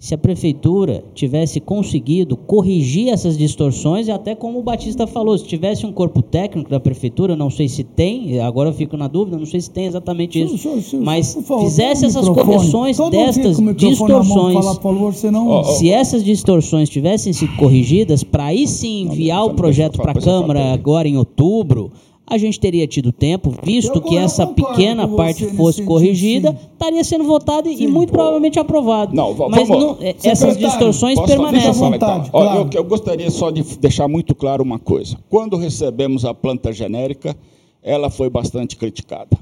se 0.00 0.14
a 0.14 0.18
prefeitura 0.18 1.04
tivesse 1.14 1.60
conseguido 1.60 2.34
corrigir 2.34 3.10
essas 3.10 3.36
distorções, 3.36 4.08
e 4.08 4.10
até 4.10 4.34
como 4.34 4.58
o 4.58 4.62
Batista 4.62 5.06
falou, 5.06 5.36
se 5.36 5.44
tivesse 5.44 5.84
um 5.84 5.92
corpo 5.92 6.22
técnico 6.22 6.70
da 6.70 6.80
prefeitura, 6.80 7.36
não 7.36 7.50
sei 7.50 7.68
se 7.68 7.84
tem, 7.84 8.40
agora 8.40 8.70
eu 8.70 8.72
fico 8.72 8.96
na 8.96 9.06
dúvida, 9.06 9.36
não 9.36 9.44
sei 9.44 9.60
se 9.60 9.70
tem 9.70 9.84
exatamente 9.84 10.40
isso, 10.40 10.56
sim, 10.56 10.76
sim, 10.76 10.80
sim, 10.80 11.00
mas 11.00 11.34
favor, 11.34 11.64
fizesse 11.64 12.06
essas 12.06 12.26
correções 12.26 12.96
destas 13.10 13.58
distorções, 13.76 14.54
falar, 14.54 14.74
favor, 14.76 15.12
senão... 15.12 15.62
se 15.64 15.90
essas 15.90 16.24
distorções 16.24 16.88
tivessem 16.88 17.34
sido 17.34 17.54
corrigidas, 17.56 18.24
para 18.24 18.46
aí 18.46 18.66
sim 18.66 19.02
enviar 19.02 19.44
o 19.44 19.52
projeto 19.52 20.00
para 20.00 20.12
a 20.12 20.14
Câmara 20.14 20.72
agora 20.72 21.06
em 21.06 21.18
outubro, 21.18 21.92
a 22.30 22.38
gente 22.38 22.60
teria 22.60 22.86
tido 22.86 23.10
tempo, 23.10 23.52
visto 23.60 23.96
eu, 23.96 24.02
que 24.02 24.16
essa 24.16 24.46
pequena 24.46 25.08
parte 25.08 25.48
fosse 25.56 25.82
corrigida, 25.82 26.52
sim. 26.52 26.68
estaria 26.72 27.02
sendo 27.02 27.24
votado 27.24 27.68
e, 27.68 27.88
muito 27.88 28.12
provavelmente 28.12 28.56
aprovado. 28.56 29.12
Não, 29.16 29.34
Mas 29.48 29.68
não, 29.68 29.98
é, 30.00 30.14
essas 30.22 30.56
distorções 30.56 31.18
permanecem. 31.18 31.72
Vontade, 31.72 32.28
então. 32.28 32.40
claro. 32.40 32.68
eu, 32.72 32.78
eu 32.78 32.84
gostaria 32.84 33.28
só 33.32 33.50
de 33.50 33.62
deixar 33.78 34.06
muito 34.06 34.32
claro 34.32 34.62
uma 34.62 34.78
coisa. 34.78 35.18
Quando 35.28 35.56
recebemos 35.56 36.24
a 36.24 36.32
planta 36.32 36.72
genérica, 36.72 37.36
ela 37.82 38.08
foi 38.08 38.30
bastante 38.30 38.76
criticada. 38.76 39.36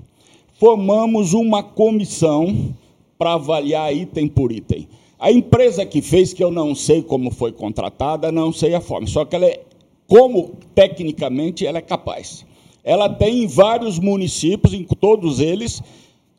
Formamos 0.54 1.34
uma 1.34 1.62
comissão 1.62 2.74
para 3.18 3.34
avaliar 3.34 3.94
item 3.94 4.28
por 4.28 4.50
item. 4.50 4.88
A 5.18 5.30
empresa 5.30 5.84
que 5.84 6.00
fez, 6.00 6.32
que 6.32 6.42
eu 6.42 6.50
não 6.50 6.74
sei 6.74 7.02
como 7.02 7.30
foi 7.30 7.52
contratada, 7.52 8.32
não 8.32 8.50
sei 8.50 8.74
a 8.74 8.80
forma, 8.80 9.06
só 9.06 9.26
que 9.26 9.36
ela 9.36 9.46
é, 9.46 9.60
como 10.06 10.52
tecnicamente 10.74 11.66
ela 11.66 11.78
é 11.78 11.82
capaz 11.82 12.46
ela 12.84 13.08
tem 13.08 13.44
em 13.44 13.46
vários 13.46 13.98
municípios, 13.98 14.72
em 14.72 14.84
todos 14.84 15.40
eles. 15.40 15.82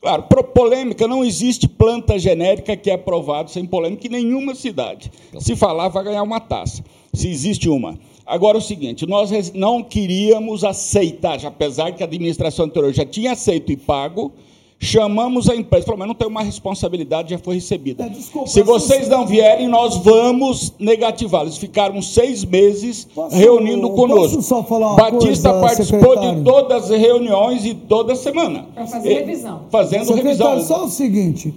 Claro, 0.00 0.24
polêmica, 0.54 1.06
não 1.06 1.22
existe 1.22 1.68
planta 1.68 2.18
genérica 2.18 2.74
que 2.76 2.90
é 2.90 2.94
aprovada 2.94 3.48
sem 3.48 3.66
polêmica 3.66 4.06
em 4.06 4.10
nenhuma 4.10 4.54
cidade. 4.54 5.12
Se 5.38 5.54
falar, 5.54 5.88
vai 5.88 6.04
ganhar 6.04 6.22
uma 6.22 6.40
taça, 6.40 6.82
se 7.12 7.28
existe 7.28 7.68
uma. 7.68 7.98
Agora, 8.24 8.58
o 8.58 8.62
seguinte, 8.62 9.06
nós 9.06 9.52
não 9.52 9.82
queríamos 9.82 10.64
aceitar, 10.64 11.44
apesar 11.44 11.92
que 11.92 12.02
a 12.02 12.06
administração 12.06 12.64
anterior 12.64 12.92
já 12.92 13.04
tinha 13.04 13.32
aceito 13.32 13.72
e 13.72 13.76
pago, 13.76 14.32
chamamos 14.82 15.46
a 15.50 15.54
empresa, 15.54 15.84
falou, 15.84 15.98
mas 15.98 16.08
não 16.08 16.14
tem 16.14 16.26
uma 16.26 16.42
responsabilidade, 16.42 17.30
já 17.30 17.38
foi 17.38 17.56
recebida. 17.56 18.04
É, 18.04 18.08
desculpa, 18.08 18.48
Se 18.48 18.62
vocês 18.62 19.06
não 19.08 19.26
vierem, 19.26 19.68
nós 19.68 19.98
vamos 19.98 20.72
negativá-los. 20.78 21.58
Ficaram 21.58 22.00
seis 22.00 22.42
meses 22.44 23.06
posso, 23.14 23.36
reunindo 23.36 23.90
conosco. 23.90 24.40
Só 24.40 24.64
falar 24.64 24.96
Batista 24.96 25.50
coisa, 25.50 25.66
participou 25.66 26.14
secretário. 26.14 26.38
de 26.38 26.44
todas 26.44 26.90
as 26.90 26.98
reuniões 26.98 27.64
e 27.66 27.74
toda 27.74 28.16
semana. 28.16 28.66
Para 28.74 28.86
fazer 28.86 29.12
revisão. 29.12 29.60
Fazendo 29.70 30.06
secretário, 30.06 30.54
revisão. 30.54 30.78
Só 30.78 30.86
o 30.86 30.88
seguinte, 30.88 31.54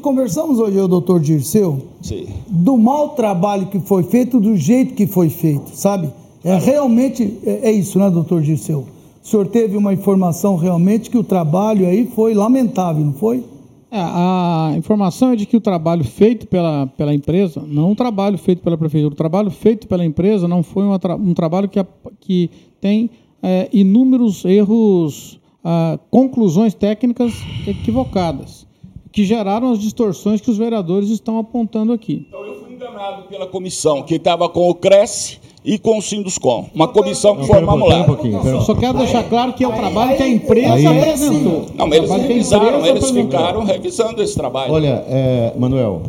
conversamos 0.00 0.60
hoje, 0.60 0.78
o 0.78 0.86
doutor 0.86 1.18
Dirceu, 1.18 1.82
Sim. 2.00 2.28
do 2.46 2.76
mau 2.78 3.10
trabalho 3.10 3.66
que 3.66 3.80
foi 3.80 4.04
feito, 4.04 4.38
do 4.38 4.56
jeito 4.56 4.94
que 4.94 5.08
foi 5.08 5.28
feito, 5.28 5.72
sabe? 5.74 6.12
É 6.44 6.56
realmente, 6.56 7.38
é, 7.44 7.70
é 7.70 7.72
isso, 7.72 7.98
né, 7.98 8.08
doutor 8.08 8.40
Dirceu? 8.40 8.86
O 9.26 9.28
senhor 9.28 9.48
teve 9.48 9.76
uma 9.76 9.92
informação 9.92 10.54
realmente 10.54 11.10
que 11.10 11.18
o 11.18 11.24
trabalho 11.24 11.84
aí 11.84 12.06
foi 12.06 12.32
lamentável, 12.32 13.04
não 13.04 13.12
foi? 13.12 13.42
É, 13.90 13.98
a 13.98 14.72
informação 14.76 15.32
é 15.32 15.36
de 15.36 15.46
que 15.46 15.56
o 15.56 15.60
trabalho 15.60 16.04
feito 16.04 16.46
pela, 16.46 16.86
pela 16.86 17.12
empresa, 17.12 17.60
não 17.66 17.90
o 17.90 17.96
trabalho 17.96 18.38
feito 18.38 18.62
pela 18.62 18.78
prefeitura, 18.78 19.12
o 19.12 19.16
trabalho 19.16 19.50
feito 19.50 19.88
pela 19.88 20.04
empresa 20.04 20.46
não 20.46 20.62
foi 20.62 20.84
uma, 20.84 21.00
um 21.16 21.34
trabalho 21.34 21.68
que, 21.68 21.84
que 22.20 22.50
tem 22.80 23.10
é, 23.42 23.68
inúmeros 23.72 24.44
erros 24.44 25.40
ah, 25.64 25.98
conclusões 26.08 26.72
técnicas 26.72 27.32
equivocadas, 27.66 28.64
que 29.10 29.24
geraram 29.24 29.72
as 29.72 29.80
distorções 29.80 30.40
que 30.40 30.52
os 30.52 30.56
vereadores 30.56 31.10
estão 31.10 31.40
apontando 31.40 31.92
aqui. 31.92 32.26
Então 32.28 32.46
eu 32.46 32.60
fui 32.60 32.72
enganado 32.72 33.24
pela 33.24 33.48
comissão, 33.48 34.04
que 34.04 34.14
estava 34.14 34.48
com 34.48 34.70
o 34.70 34.74
Cresce 34.76 35.40
e 35.66 35.78
com 35.78 35.98
o 35.98 36.00
Sinduscom. 36.02 36.66
Uma 36.72 36.86
comissão 36.86 37.36
que 37.36 37.44
formamos 37.44 37.88
lá. 37.88 38.06
Um 38.06 38.60
Só 38.60 38.72
quero 38.76 38.96
deixar 38.98 39.24
claro 39.24 39.52
que 39.52 39.64
é 39.64 39.68
o 39.68 39.72
trabalho 39.72 40.16
que 40.16 40.22
a 40.22 40.28
empresa 40.28 40.74
aí, 40.74 40.86
apresentou. 40.86 41.66
Não, 41.74 41.92
eles 41.92 42.08
revisaram, 42.08 42.86
eles 42.86 43.10
ficaram 43.10 43.64
revisando 43.64 44.22
esse 44.22 44.36
trabalho. 44.36 44.72
Olha, 44.72 45.04
é, 45.08 45.52
Manuel, 45.58 46.02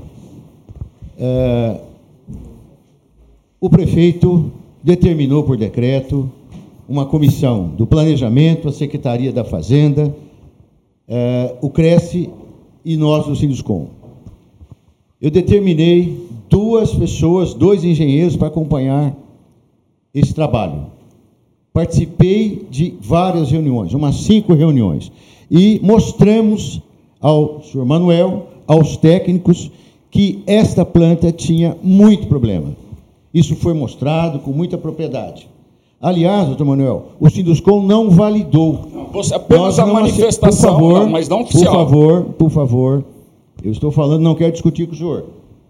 é, 1.18 1.76
o 3.60 3.68
prefeito 3.68 4.52
determinou 4.84 5.44
por 5.44 5.58
decreto 5.58 6.32
uma 6.88 7.08
comissão 7.08 7.64
do 7.70 7.88
planejamento, 7.88 8.68
a 8.68 8.72
Secretaria 8.72 9.34
da 9.34 9.44
Fazenda, 9.44 10.16
é, 11.08 11.56
o 11.62 11.70
Cresce 11.72 12.30
e 12.86 12.96
nós 12.96 13.26
do 13.26 13.36
Sinduscom. 13.36 13.88
Eu 15.20 15.32
determinei 15.32 16.28
duas 16.48 16.94
pessoas, 16.94 17.56
dois 17.56 17.84
engenheiros 17.84 18.36
para 18.36 18.50
acompanhar 18.50 19.16
esse 20.20 20.34
trabalho. 20.34 20.88
Participei 21.74 22.66
de 22.70 22.96
várias 23.00 23.52
reuniões, 23.52 23.94
umas 23.94 24.16
cinco 24.16 24.54
reuniões, 24.54 25.12
e 25.50 25.80
mostramos 25.84 26.82
ao 27.22 27.62
senhor 27.62 27.86
Manuel, 27.86 28.48
aos 28.66 28.98
técnicos, 28.98 29.72
que 30.10 30.42
esta 30.48 30.84
planta 30.84 31.32
tinha 31.32 31.78
muito 31.84 32.28
problema. 32.28 32.76
Isso 33.34 33.56
foi 33.56 33.74
mostrado 33.74 34.40
com 34.40 34.52
muita 34.52 34.78
propriedade. 34.78 35.48
Aliás, 36.02 36.48
doutor 36.48 36.66
Manuel, 36.66 37.08
o 37.20 37.30
Sinduscom 37.30 37.82
não 37.82 38.10
validou. 38.10 39.10
Você 39.14 39.36
apenas 39.36 39.80
a 39.80 39.86
manifestação, 39.86 40.76
por 40.76 40.80
favor, 40.80 41.00
não, 41.02 41.10
mas 41.10 41.30
não 41.30 41.42
oficial. 41.42 41.74
Por 41.74 41.80
favor, 41.80 42.24
por 42.24 42.50
favor, 42.50 43.06
eu 43.64 43.72
estou 43.72 43.92
falando, 43.92 44.22
não 44.22 44.36
quero 44.36 44.52
discutir 44.52 44.88
com 44.88 44.94
o 44.94 44.98
senhor. 44.98 45.26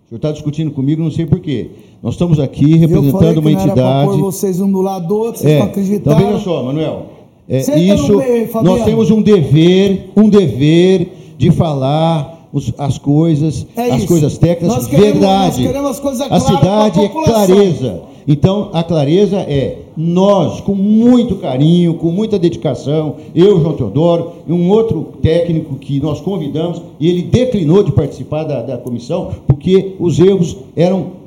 O 0.07 0.09
senhor 0.09 0.19
está 0.19 0.31
discutindo 0.31 0.71
comigo, 0.71 1.03
não 1.03 1.11
sei 1.11 1.25
porquê. 1.25 1.69
Nós 2.01 2.13
estamos 2.13 2.39
aqui 2.39 2.77
representando 2.77 3.39
uma 3.39 3.51
entidade. 3.51 4.09
Era 4.09 4.17
vocês 4.17 4.61
um 4.61 4.71
do 4.71 4.81
lado 4.81 5.05
do 5.05 5.17
outro, 5.17 5.41
vocês 5.41 5.51
é, 5.51 5.59
não 5.59 5.65
acreditaram. 5.65 6.17
Então 6.17 6.31
veja 6.31 6.43
só, 6.45 6.63
Manuel. 6.63 7.05
É, 7.49 7.57
isso, 7.59 8.17
meio, 8.17 8.49
nós 8.63 8.85
temos 8.85 9.11
um 9.11 9.21
dever, 9.21 10.11
um 10.15 10.29
dever 10.29 11.11
de 11.37 11.51
falar 11.51 12.47
as 12.77 12.97
coisas, 12.97 13.67
é 13.75 13.91
as 13.91 14.05
coisas 14.05 14.37
técnicas, 14.37 14.77
nós 14.77 14.87
queremos, 14.87 15.11
verdade. 15.11 15.63
Nós 15.63 15.67
queremos 15.67 15.91
as 15.91 15.99
coisas 15.99 16.31
a 16.31 16.39
cidade 16.39 16.99
é 17.01 17.09
clareza. 17.09 18.01
Então, 18.27 18.69
a 18.73 18.83
clareza 18.83 19.37
é 19.37 19.77
nós, 19.95 20.59
com 20.59 20.75
muito 20.75 21.37
carinho, 21.37 21.93
com 21.93 22.11
muita 22.11 22.37
dedicação, 22.37 23.15
eu, 23.33 23.61
João 23.61 23.73
Teodoro, 23.73 24.31
e 24.45 24.51
um 24.51 24.69
outro 24.69 25.13
técnico 25.21 25.75
que 25.75 26.01
nós 26.01 26.19
convidamos, 26.19 26.81
e 26.99 27.07
ele 27.09 27.21
declinou 27.21 27.83
de 27.83 27.93
participar 27.93 28.43
da, 28.43 28.61
da 28.61 28.77
comissão, 28.77 29.31
porque 29.47 29.95
os 29.97 30.19
erros 30.19 30.57
eram 30.75 31.17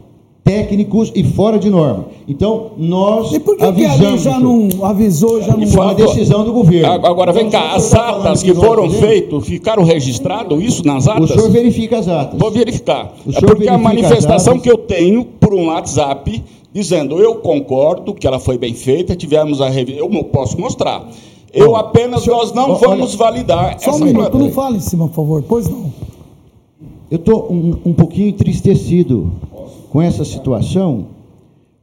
técnicos 0.44 1.12
e 1.14 1.22
fora 1.22 1.58
de 1.58 1.70
norma. 1.70 2.06
Então, 2.28 2.72
nós 2.76 3.32
e 3.32 3.38
por 3.38 3.56
que 3.56 3.64
avisamos. 3.64 4.10
Que 4.10 4.18
já 4.18 4.40
não 4.40 4.84
avisou, 4.84 5.42
já 5.42 5.56
não 5.56 5.66
foi 5.66 5.80
uma 5.80 5.94
decisão 5.94 6.44
do 6.44 6.52
governo. 6.52 7.06
Agora, 7.06 7.32
vem 7.32 7.48
cá, 7.48 7.74
as 7.74 7.94
atas 7.94 8.42
que 8.42 8.52
foram 8.54 8.90
feitas, 8.90 9.46
ficaram 9.46 9.84
registradas 9.84 10.62
isso 10.62 10.84
nas 10.86 11.06
atas? 11.06 11.30
O 11.30 11.32
senhor 11.32 11.50
verifica 11.50 11.98
as 11.98 12.08
atas. 12.08 12.38
Vou 12.38 12.50
verificar. 12.50 13.14
é 13.26 13.40
porque 13.40 13.68
a 13.68 13.78
manifestação 13.78 14.58
que 14.58 14.70
eu 14.70 14.76
tenho 14.76 15.24
por 15.24 15.54
um 15.54 15.66
WhatsApp 15.66 16.42
dizendo 16.72 17.18
eu 17.18 17.36
concordo 17.36 18.14
que 18.14 18.26
ela 18.26 18.38
foi 18.38 18.56
bem 18.56 18.74
feita, 18.74 19.16
tivemos 19.16 19.60
a 19.60 19.68
revisão, 19.68 20.08
eu 20.10 20.24
posso 20.24 20.60
mostrar. 20.60 21.08
Eu 21.52 21.74
apenas, 21.74 22.22
senhor, 22.22 22.36
nós 22.36 22.52
não 22.52 22.70
olha, 22.70 22.78
vamos 22.78 23.14
validar 23.14 23.78
só 23.80 23.90
essa 23.90 24.02
um 24.02 24.06
minuto, 24.06 24.38
não 24.38 24.50
fale 24.52 24.76
em 24.76 24.80
cima, 24.80 25.08
por 25.08 25.14
favor, 25.14 25.42
pois 25.42 25.68
não. 25.68 25.92
Eu 27.10 27.16
estou 27.16 27.52
um, 27.52 27.76
um 27.86 27.92
pouquinho 27.92 28.28
entristecido 28.28 29.32
com 29.90 30.00
essa 30.00 30.24
situação, 30.24 31.06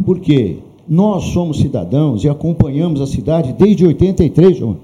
porque 0.06 0.60
nós 0.88 1.26
somos 1.26 1.58
cidadãos 1.58 2.24
e 2.24 2.30
acompanhamos 2.30 3.02
a 3.02 3.08
cidade 3.08 3.52
desde 3.52 3.86
83, 3.86 4.58
João. 4.58 4.78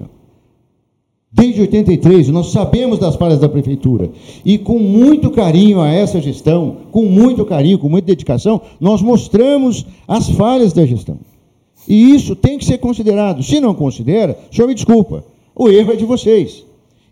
Desde 1.36 1.62
83, 1.62 2.28
nós 2.28 2.52
sabemos 2.52 3.00
das 3.00 3.16
falhas 3.16 3.40
da 3.40 3.48
prefeitura. 3.48 4.08
E 4.44 4.56
com 4.56 4.78
muito 4.78 5.32
carinho 5.32 5.80
a 5.80 5.88
essa 5.90 6.20
gestão, 6.20 6.76
com 6.92 7.06
muito 7.06 7.44
carinho, 7.44 7.76
com 7.76 7.88
muita 7.88 8.06
dedicação, 8.06 8.60
nós 8.80 9.02
mostramos 9.02 9.84
as 10.06 10.28
falhas 10.30 10.72
da 10.72 10.86
gestão. 10.86 11.18
E 11.88 12.14
isso 12.14 12.36
tem 12.36 12.56
que 12.56 12.64
ser 12.64 12.78
considerado. 12.78 13.42
Se 13.42 13.58
não 13.58 13.74
considera, 13.74 14.38
o 14.48 14.54
senhor 14.54 14.68
me 14.68 14.76
desculpa, 14.76 15.24
o 15.56 15.68
erro 15.68 15.92
é 15.92 15.96
de 15.96 16.04
vocês. 16.04 16.64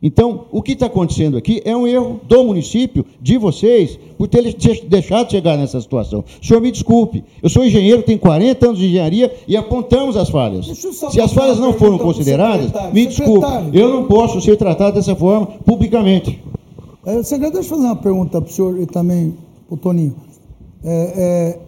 Então, 0.02 0.46
o 0.50 0.60
que 0.60 0.72
está 0.72 0.86
acontecendo 0.86 1.36
aqui 1.36 1.62
é 1.64 1.76
um 1.76 1.86
erro 1.86 2.20
do 2.26 2.44
município, 2.44 3.06
de 3.20 3.38
vocês, 3.38 3.96
por 4.18 4.26
ter 4.26 4.42
deixado 4.88 5.30
chegar 5.30 5.56
nessa 5.56 5.80
situação. 5.80 6.24
O 6.42 6.44
senhor 6.44 6.60
me 6.60 6.72
desculpe, 6.72 7.22
eu 7.40 7.48
sou 7.48 7.64
engenheiro, 7.64 8.02
tenho 8.02 8.18
40 8.18 8.66
anos 8.66 8.78
de 8.78 8.86
engenharia 8.86 9.32
e 9.46 9.56
apontamos 9.56 10.16
as 10.16 10.28
falhas. 10.28 10.66
Se 10.66 11.20
as 11.20 11.32
falhas 11.32 11.60
não 11.60 11.72
foram 11.74 11.98
consideradas, 11.98 12.72
me 12.92 13.06
desculpe, 13.06 13.46
eu 13.72 13.88
não 13.88 14.06
posso 14.06 14.40
ser 14.40 14.56
tratado 14.56 14.96
dessa 14.96 15.14
forma 15.14 15.46
publicamente. 15.64 16.42
É, 17.06 17.22
secretário, 17.22 17.54
deixa 17.54 17.72
eu 17.72 17.76
fazer 17.76 17.86
uma 17.86 17.96
pergunta 17.96 18.40
para 18.40 18.50
o 18.50 18.52
senhor 18.52 18.80
e 18.80 18.86
também 18.86 19.36
para 19.68 19.74
o 19.74 19.76
Toninho. 19.76 20.16
É, 20.84 21.12
é, 21.16 21.58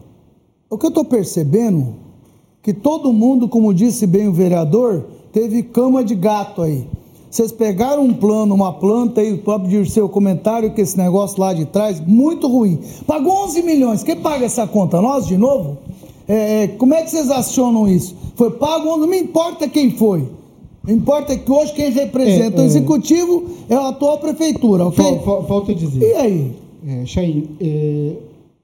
o 0.69 0.77
que 0.77 0.87
eu 0.87 0.89
estou 0.89 1.05
percebendo 1.05 1.95
que 2.63 2.73
todo 2.73 3.13
mundo, 3.13 3.49
como 3.49 3.73
disse 3.73 4.07
bem 4.07 4.27
o 4.27 4.33
vereador, 4.33 5.05
teve 5.33 5.63
cama 5.63 6.03
de 6.03 6.15
gato 6.15 6.63
aí. 6.63 6.87
Vocês 7.35 7.51
pegaram 7.51 8.05
um 8.05 8.15
plano, 8.15 8.55
uma 8.55 8.73
planta 8.73 9.21
e 9.21 9.33
o 9.33 9.39
próprio 9.39 9.69
Dirceu 9.69 10.09
comentário 10.09 10.73
que 10.73 10.81
esse 10.81 10.97
negócio 10.97 11.41
lá 11.41 11.53
de 11.53 11.65
trás, 11.65 11.99
muito 11.99 12.47
ruim. 12.47 12.79
Pagou 13.09 13.47
11 13.47 13.63
milhões. 13.63 14.05
Quem 14.05 14.15
paga 14.15 14.45
essa 14.45 14.69
conta? 14.69 15.03
Nós 15.03 15.27
de 15.27 15.37
novo? 15.37 15.79
É, 16.29 16.63
é 16.63 16.69
como 16.69 16.95
é 16.95 17.03
que 17.03 17.11
vocês 17.11 17.33
acionam 17.33 17.89
isso? 17.89 18.15
Foi 18.37 18.53
pago, 18.53 18.97
não 18.99 19.09
me 19.09 19.19
importa 19.19 19.69
quem 19.69 19.91
foi. 19.91 20.29
Importa 20.87 21.37
que 21.37 21.51
hoje 21.51 21.73
quem 21.75 21.91
representa 21.91 22.59
é, 22.59 22.61
o 22.61 22.63
é. 22.63 22.67
executivo 22.67 23.51
é 23.69 23.75
a 23.75 23.89
atual 23.89 24.19
prefeitura, 24.19 24.87
ok? 24.87 25.05
Falta 25.49 25.75
dizer. 25.75 26.09
E 26.09 26.15
aí? 26.15 26.57
É, 26.87 27.05
Chain, 27.05 27.49
é, 27.61 28.13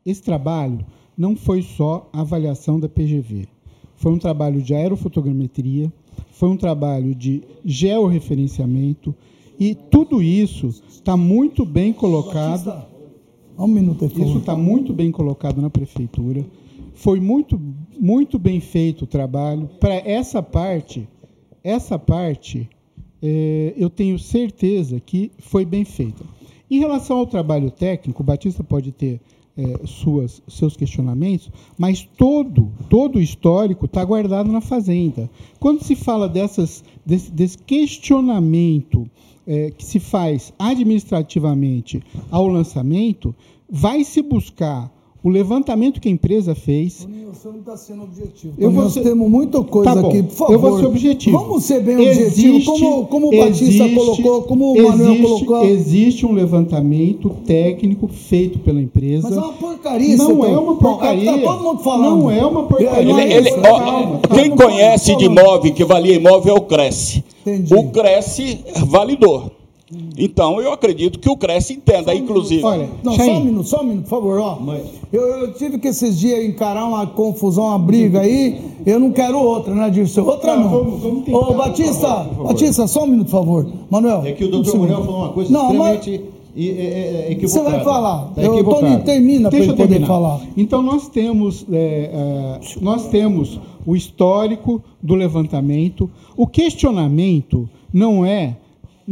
esse 0.06 0.22
trabalho 0.22 0.78
não 1.18 1.34
foi 1.34 1.62
só 1.62 2.08
a 2.12 2.20
avaliação 2.20 2.78
da 2.78 2.88
PGV. 2.88 3.48
Foi 3.96 4.12
um 4.12 4.18
trabalho 4.18 4.62
de 4.62 4.72
aerofotogrametria, 4.76 5.92
foi 6.40 6.48
um 6.48 6.56
trabalho 6.56 7.14
de 7.14 7.42
georreferenciamento 7.62 9.14
e 9.58 9.74
tudo 9.74 10.22
isso 10.22 10.68
está 10.88 11.14
muito 11.14 11.66
bem 11.66 11.92
colocado. 11.92 12.82
Um 13.58 13.66
minuto, 13.66 14.06
Isso 14.06 14.38
está 14.38 14.56
muito 14.56 14.94
bem 14.94 15.12
colocado 15.12 15.60
na 15.60 15.68
prefeitura. 15.68 16.42
Foi 16.94 17.20
muito, 17.20 17.60
muito 17.98 18.38
bem 18.38 18.58
feito 18.58 19.02
o 19.02 19.06
trabalho. 19.06 19.68
Para 19.78 19.96
essa 19.96 20.42
parte, 20.42 21.06
essa 21.62 21.98
parte, 21.98 22.66
é, 23.20 23.74
eu 23.76 23.90
tenho 23.90 24.18
certeza 24.18 24.98
que 24.98 25.30
foi 25.40 25.66
bem 25.66 25.84
feita. 25.84 26.24
Em 26.70 26.78
relação 26.78 27.18
ao 27.18 27.26
trabalho 27.26 27.70
técnico, 27.70 28.22
o 28.22 28.24
Batista 28.24 28.64
pode 28.64 28.92
ter 28.92 29.20
é, 29.60 29.86
suas, 29.86 30.42
seus 30.48 30.76
questionamentos, 30.76 31.50
mas 31.76 32.02
todo, 32.16 32.70
todo 32.88 33.16
o 33.16 33.20
histórico 33.20 33.84
está 33.84 34.02
guardado 34.02 34.50
na 34.50 34.62
Fazenda. 34.62 35.28
Quando 35.58 35.84
se 35.84 35.94
fala 35.94 36.28
dessas, 36.28 36.82
desse, 37.04 37.30
desse 37.30 37.58
questionamento 37.58 39.08
é, 39.46 39.70
que 39.70 39.84
se 39.84 40.00
faz 40.00 40.54
administrativamente 40.58 42.02
ao 42.30 42.48
lançamento, 42.48 43.34
vai 43.68 44.02
se 44.02 44.22
buscar 44.22 44.90
o 45.22 45.28
levantamento 45.28 46.00
que 46.00 46.08
a 46.08 46.10
empresa 46.10 46.54
fez. 46.54 47.06
O 47.30 47.34
senhor 47.34 47.52
não 47.52 47.60
está 47.60 47.76
sendo 47.76 48.02
objetivo. 48.02 48.54
Eu 48.58 48.70
Nós 48.70 48.92
ser... 48.92 49.02
temos 49.02 49.30
muita 49.30 49.62
coisa 49.62 49.94
tá 49.94 50.00
aqui, 50.00 50.22
por 50.22 50.34
favor. 50.34 50.52
Eu 50.52 50.58
vou 50.58 50.78
ser 50.78 50.86
objetivo. 50.86 51.38
Vamos 51.38 51.64
ser 51.64 51.82
bem 51.82 52.02
existe, 52.02 52.48
objetivo, 52.48 52.72
como, 52.72 53.06
como 53.06 53.26
o 53.28 53.30
Batista 53.30 53.84
existe, 53.84 53.94
colocou, 53.94 54.42
como 54.42 54.72
o 54.72 54.76
existe, 54.76 54.98
Manuel 54.98 55.22
colocou. 55.22 55.64
Existe 55.64 56.26
um 56.26 56.32
levantamento 56.32 57.30
técnico 57.46 58.08
feito 58.08 58.58
pela 58.58 58.80
empresa. 58.80 59.28
Mas 59.28 59.38
é 59.38 59.40
uma 59.40 59.52
porcaria 59.52 60.16
Não 60.16 60.32
então. 60.32 60.44
é 60.44 60.58
uma 60.58 60.76
porcaria. 60.76 61.36
Está 61.36 61.52
todo 61.52 61.62
mundo 61.62 61.82
falando. 61.82 62.18
Não 62.18 62.30
é 62.30 62.44
uma 62.44 62.62
porcaria. 62.64 63.00
Ele, 63.00 63.32
ele, 63.32 63.50
ó, 63.52 63.78
calma, 63.78 64.20
quem 64.34 64.50
conhece 64.50 65.16
de 65.16 65.24
imóvel 65.26 65.72
que 65.72 65.84
valia 65.84 66.14
imóvel 66.14 66.56
é 66.56 66.58
o 66.58 66.62
Cresce. 66.62 67.22
Entendi. 67.46 67.74
O 67.74 67.90
Cresce 67.90 68.58
validou. 68.86 69.59
Então, 70.16 70.60
eu 70.60 70.72
acredito 70.72 71.18
que 71.18 71.28
o 71.28 71.36
Cresce 71.36 71.74
entenda, 71.74 72.14
inclusive. 72.14 72.62
Olha, 72.62 72.88
não, 73.02 73.12
só 73.12 73.22
um 73.22 73.44
minuto, 73.44 73.68
só 73.68 73.80
um 73.80 73.84
minuto, 73.84 74.04
por 74.04 74.10
favor. 74.10 74.38
Ó. 74.38 74.58
Eu, 75.12 75.22
eu, 75.22 75.52
tive 75.54 75.78
que 75.78 75.88
esses 75.88 76.16
dias 76.18 76.44
encarar 76.44 76.84
uma 76.86 77.06
confusão, 77.08 77.64
uma 77.64 77.78
briga 77.78 78.20
aí. 78.20 78.60
Eu 78.86 79.00
não 79.00 79.10
quero 79.10 79.38
outra, 79.38 79.74
né, 79.74 79.90
Dirceu? 79.90 80.24
Outra 80.24 80.54
não. 80.54 80.62
não. 80.62 80.70
Vamos, 80.70 81.02
vamos 81.02 81.28
Ô, 81.28 81.54
Batista, 81.54 82.28
Batista, 82.44 82.86
só 82.86 83.02
um 83.02 83.08
minuto, 83.08 83.26
por 83.26 83.38
favor. 83.38 83.66
Manuel. 83.90 84.22
É 84.24 84.32
que 84.32 84.44
o 84.44 84.50
doutor 84.50 84.78
Manuel 84.78 85.04
falou 85.04 85.22
uma 85.22 85.32
coisa 85.32 85.52
não, 85.52 85.62
extremamente. 85.62 86.10
Mas... 86.54 86.64
é, 86.64 86.70
é, 86.70 87.32
é 87.32 87.34
Você 87.34 87.60
vai 87.60 87.82
falar. 87.82 88.32
Tá 88.32 88.42
eu, 88.42 88.62
Tony, 88.62 88.96
termina 88.98 89.50
para 89.50 89.58
poder 89.58 89.76
terminar. 89.76 90.06
falar. 90.06 90.40
Então 90.56 90.82
nós 90.82 91.08
temos, 91.08 91.66
é, 91.72 92.10
é, 92.12 92.60
nós 92.80 93.08
temos 93.08 93.58
o 93.84 93.96
histórico 93.96 94.80
do 95.02 95.16
levantamento. 95.16 96.08
O 96.36 96.46
questionamento 96.46 97.68
não 97.92 98.24
é 98.24 98.56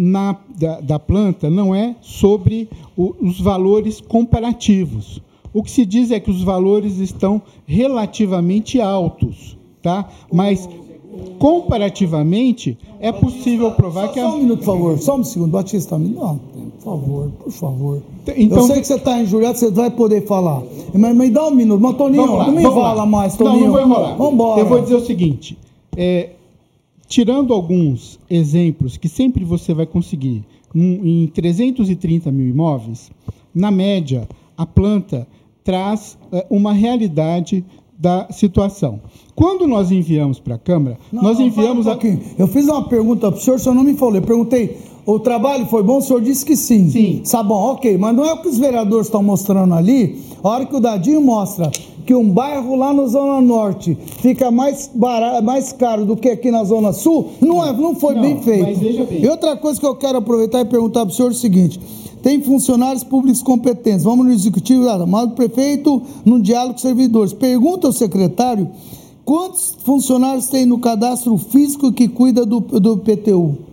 na, 0.00 0.36
da, 0.56 0.80
da 0.80 0.98
planta, 1.00 1.50
não 1.50 1.74
é 1.74 1.96
sobre 2.00 2.68
o, 2.96 3.12
os 3.20 3.40
valores 3.40 4.00
comparativos. 4.00 5.20
O 5.52 5.60
que 5.60 5.72
se 5.72 5.84
diz 5.84 6.12
é 6.12 6.20
que 6.20 6.30
os 6.30 6.44
valores 6.44 6.98
estão 6.98 7.42
relativamente 7.66 8.80
altos, 8.80 9.58
tá? 9.82 10.08
Mas 10.32 10.68
comparativamente 11.40 12.78
é 13.00 13.10
possível 13.10 13.72
provar 13.72 14.06
só, 14.06 14.12
que 14.12 14.20
a... 14.20 14.22
só 14.22 14.36
um 14.36 14.38
minuto, 14.38 14.58
por 14.60 14.66
favor, 14.66 14.98
só 14.98 15.16
um 15.16 15.24
segundo, 15.24 15.50
Batista, 15.50 15.98
não, 15.98 16.38
por 16.38 16.84
favor, 16.84 17.30
por 17.42 17.50
favor. 17.50 18.02
Então, 18.36 18.58
eu 18.58 18.64
sei 18.64 18.80
que 18.80 18.86
você 18.86 18.94
está 18.94 19.20
injuriado, 19.20 19.58
você 19.58 19.68
vai 19.68 19.90
poder 19.90 20.24
falar. 20.26 20.62
Mas 20.94 21.16
me 21.16 21.28
dá 21.28 21.48
um 21.48 21.50
minuto, 21.50 21.80
mas 21.80 21.96
Toninho, 21.96 22.24
não 22.24 22.52
me 22.52 22.62
enrola 22.62 23.04
mais, 23.04 23.36
Toninho. 23.36 23.58
Não, 23.58 23.66
não 23.66 23.72
vou 23.72 23.80
enrolar. 24.30 24.58
Eu 24.60 24.66
vou 24.66 24.80
dizer 24.80 24.94
o 24.94 25.04
seguinte, 25.04 25.58
é, 25.96 26.30
tirando 27.08 27.54
alguns 27.54 28.20
exemplos 28.28 28.96
que 28.96 29.08
sempre 29.08 29.44
você 29.44 29.72
vai 29.72 29.86
conseguir 29.86 30.44
em 30.74 31.26
330 31.28 32.30
mil 32.30 32.46
imóveis, 32.46 33.10
na 33.54 33.70
média, 33.70 34.28
a 34.56 34.66
planta 34.66 35.26
traz 35.64 36.18
é, 36.30 36.46
uma 36.50 36.72
realidade 36.72 37.64
da 37.98 38.30
situação. 38.30 39.00
Quando 39.34 39.66
nós 39.66 39.90
enviamos 39.90 40.38
para 40.38 40.54
a 40.54 40.58
Câmara, 40.58 40.98
não, 41.10 41.22
nós 41.22 41.40
enviamos 41.40 41.86
um 41.86 41.90
a. 41.90 41.98
Eu 42.38 42.46
fiz 42.46 42.68
uma 42.68 42.88
pergunta 42.88 43.30
para 43.30 43.38
o 43.38 43.42
senhor, 43.42 43.56
o 43.56 43.58
senhor 43.58 43.74
não 43.74 43.82
me 43.82 43.94
falou. 43.94 44.14
Eu 44.14 44.22
perguntei, 44.22 44.78
o 45.10 45.18
trabalho 45.18 45.64
foi 45.64 45.82
bom? 45.82 45.96
O 45.96 46.02
senhor 46.02 46.20
disse 46.20 46.44
que 46.44 46.54
sim. 46.54 46.90
Sim. 46.90 47.22
Tá 47.30 47.42
bom, 47.42 47.72
ok. 47.72 47.96
Mas 47.96 48.14
não 48.14 48.26
é 48.26 48.34
o 48.34 48.42
que 48.42 48.48
os 48.48 48.58
vereadores 48.58 49.06
estão 49.06 49.22
mostrando 49.22 49.72
ali. 49.72 50.20
A 50.44 50.48
hora 50.50 50.66
que 50.66 50.76
o 50.76 50.80
Dadinho 50.80 51.22
mostra 51.22 51.70
que 52.04 52.14
um 52.14 52.28
bairro 52.28 52.76
lá 52.76 52.92
na 52.92 53.06
Zona 53.06 53.40
Norte 53.40 53.96
fica 54.20 54.50
mais, 54.50 54.90
barato, 54.94 55.42
mais 55.42 55.72
caro 55.72 56.04
do 56.04 56.14
que 56.14 56.28
aqui 56.28 56.50
na 56.50 56.62
Zona 56.62 56.92
Sul, 56.92 57.30
não, 57.40 57.64
é, 57.64 57.72
não 57.72 57.94
foi 57.94 58.16
não, 58.16 58.20
bem 58.20 58.42
feito. 58.42 58.66
Mas 58.66 58.78
veja 58.78 59.04
bem. 59.04 59.24
E 59.24 59.28
outra 59.28 59.56
coisa 59.56 59.80
que 59.80 59.86
eu 59.86 59.96
quero 59.96 60.18
aproveitar 60.18 60.60
e 60.60 60.66
perguntar 60.66 61.06
para 61.06 61.12
o 61.12 61.14
senhor 61.14 61.28
é 61.28 61.32
o 61.32 61.34
seguinte: 61.34 61.80
tem 62.22 62.42
funcionários 62.42 63.02
públicos 63.02 63.40
competentes. 63.40 64.04
Vamos 64.04 64.26
no 64.26 64.32
executivo, 64.32 64.84
mas 65.06 65.24
o 65.24 65.30
prefeito, 65.30 66.02
no 66.22 66.38
diálogo 66.38 66.74
com 66.74 66.80
servidores. 66.80 67.32
Pergunta 67.32 67.86
ao 67.86 67.94
secretário 67.94 68.68
quantos 69.24 69.74
funcionários 69.84 70.48
tem 70.48 70.66
no 70.66 70.78
cadastro 70.78 71.38
físico 71.38 71.90
que 71.92 72.08
cuida 72.08 72.44
do, 72.44 72.60
do 72.60 72.98
PTU. 72.98 73.67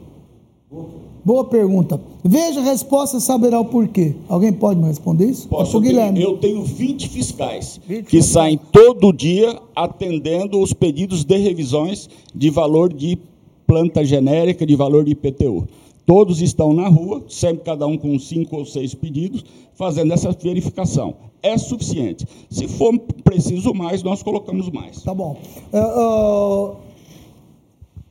Boa 1.26 1.44
pergunta. 1.44 2.00
Veja 2.24 2.60
a 2.60 2.64
resposta 2.64 3.18
e 3.18 3.22
saberá 3.22 3.60
o 3.60 3.66
porquê. 3.66 4.14
Alguém 4.30 4.54
pode 4.54 4.80
me 4.80 4.86
responder 4.86 5.26
isso? 5.26 5.48
Posso, 5.48 5.78
é 5.84 5.90
eu, 5.90 5.94
tenho, 5.94 6.22
eu 6.22 6.38
tenho 6.38 6.64
20 6.64 7.10
fiscais 7.10 7.82
20 7.88 8.04
que 8.04 8.18
fiscais. 8.18 8.26
saem 8.26 8.60
todo 8.72 9.12
dia 9.12 9.60
atendendo 9.76 10.62
os 10.62 10.72
pedidos 10.72 11.24
de 11.24 11.36
revisões 11.38 12.08
de 12.34 12.52
valor 12.52 12.94
de 12.94 13.18
planta 13.66 14.06
genérica, 14.06 14.68
de 14.68 14.76
valor 14.76 15.04
de 15.04 15.14
IPTU. 15.14 15.68
Todos 16.06 16.44
estão 16.44 16.72
na 16.72 16.88
rua, 16.88 17.24
sempre 17.28 17.64
cada 17.64 17.88
um 17.88 17.98
com 17.98 18.20
cinco 18.20 18.58
ou 18.58 18.66
seis 18.66 18.94
pedidos, 18.94 19.44
fazendo 19.74 20.14
essa 20.14 20.32
verificação. 20.32 21.16
É 21.42 21.58
suficiente. 21.58 22.28
Se 22.52 22.68
for 22.68 23.00
preciso 23.24 23.74
mais, 23.74 24.04
nós 24.04 24.22
colocamos 24.22 24.70
mais. 24.70 25.02
Tá 25.02 25.16
bom. 25.16 25.40
Uh, 25.74 26.76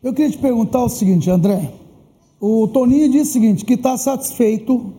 eu 0.02 0.12
queria 0.12 0.32
te 0.32 0.38
perguntar 0.38 0.82
o 0.82 0.88
seguinte, 0.88 1.30
André. 1.30 1.70
O 2.40 2.68
Toninho 2.68 3.10
disse 3.10 3.30
o 3.30 3.32
seguinte, 3.32 3.64
que 3.64 3.74
está 3.74 3.96
satisfeito, 3.96 4.92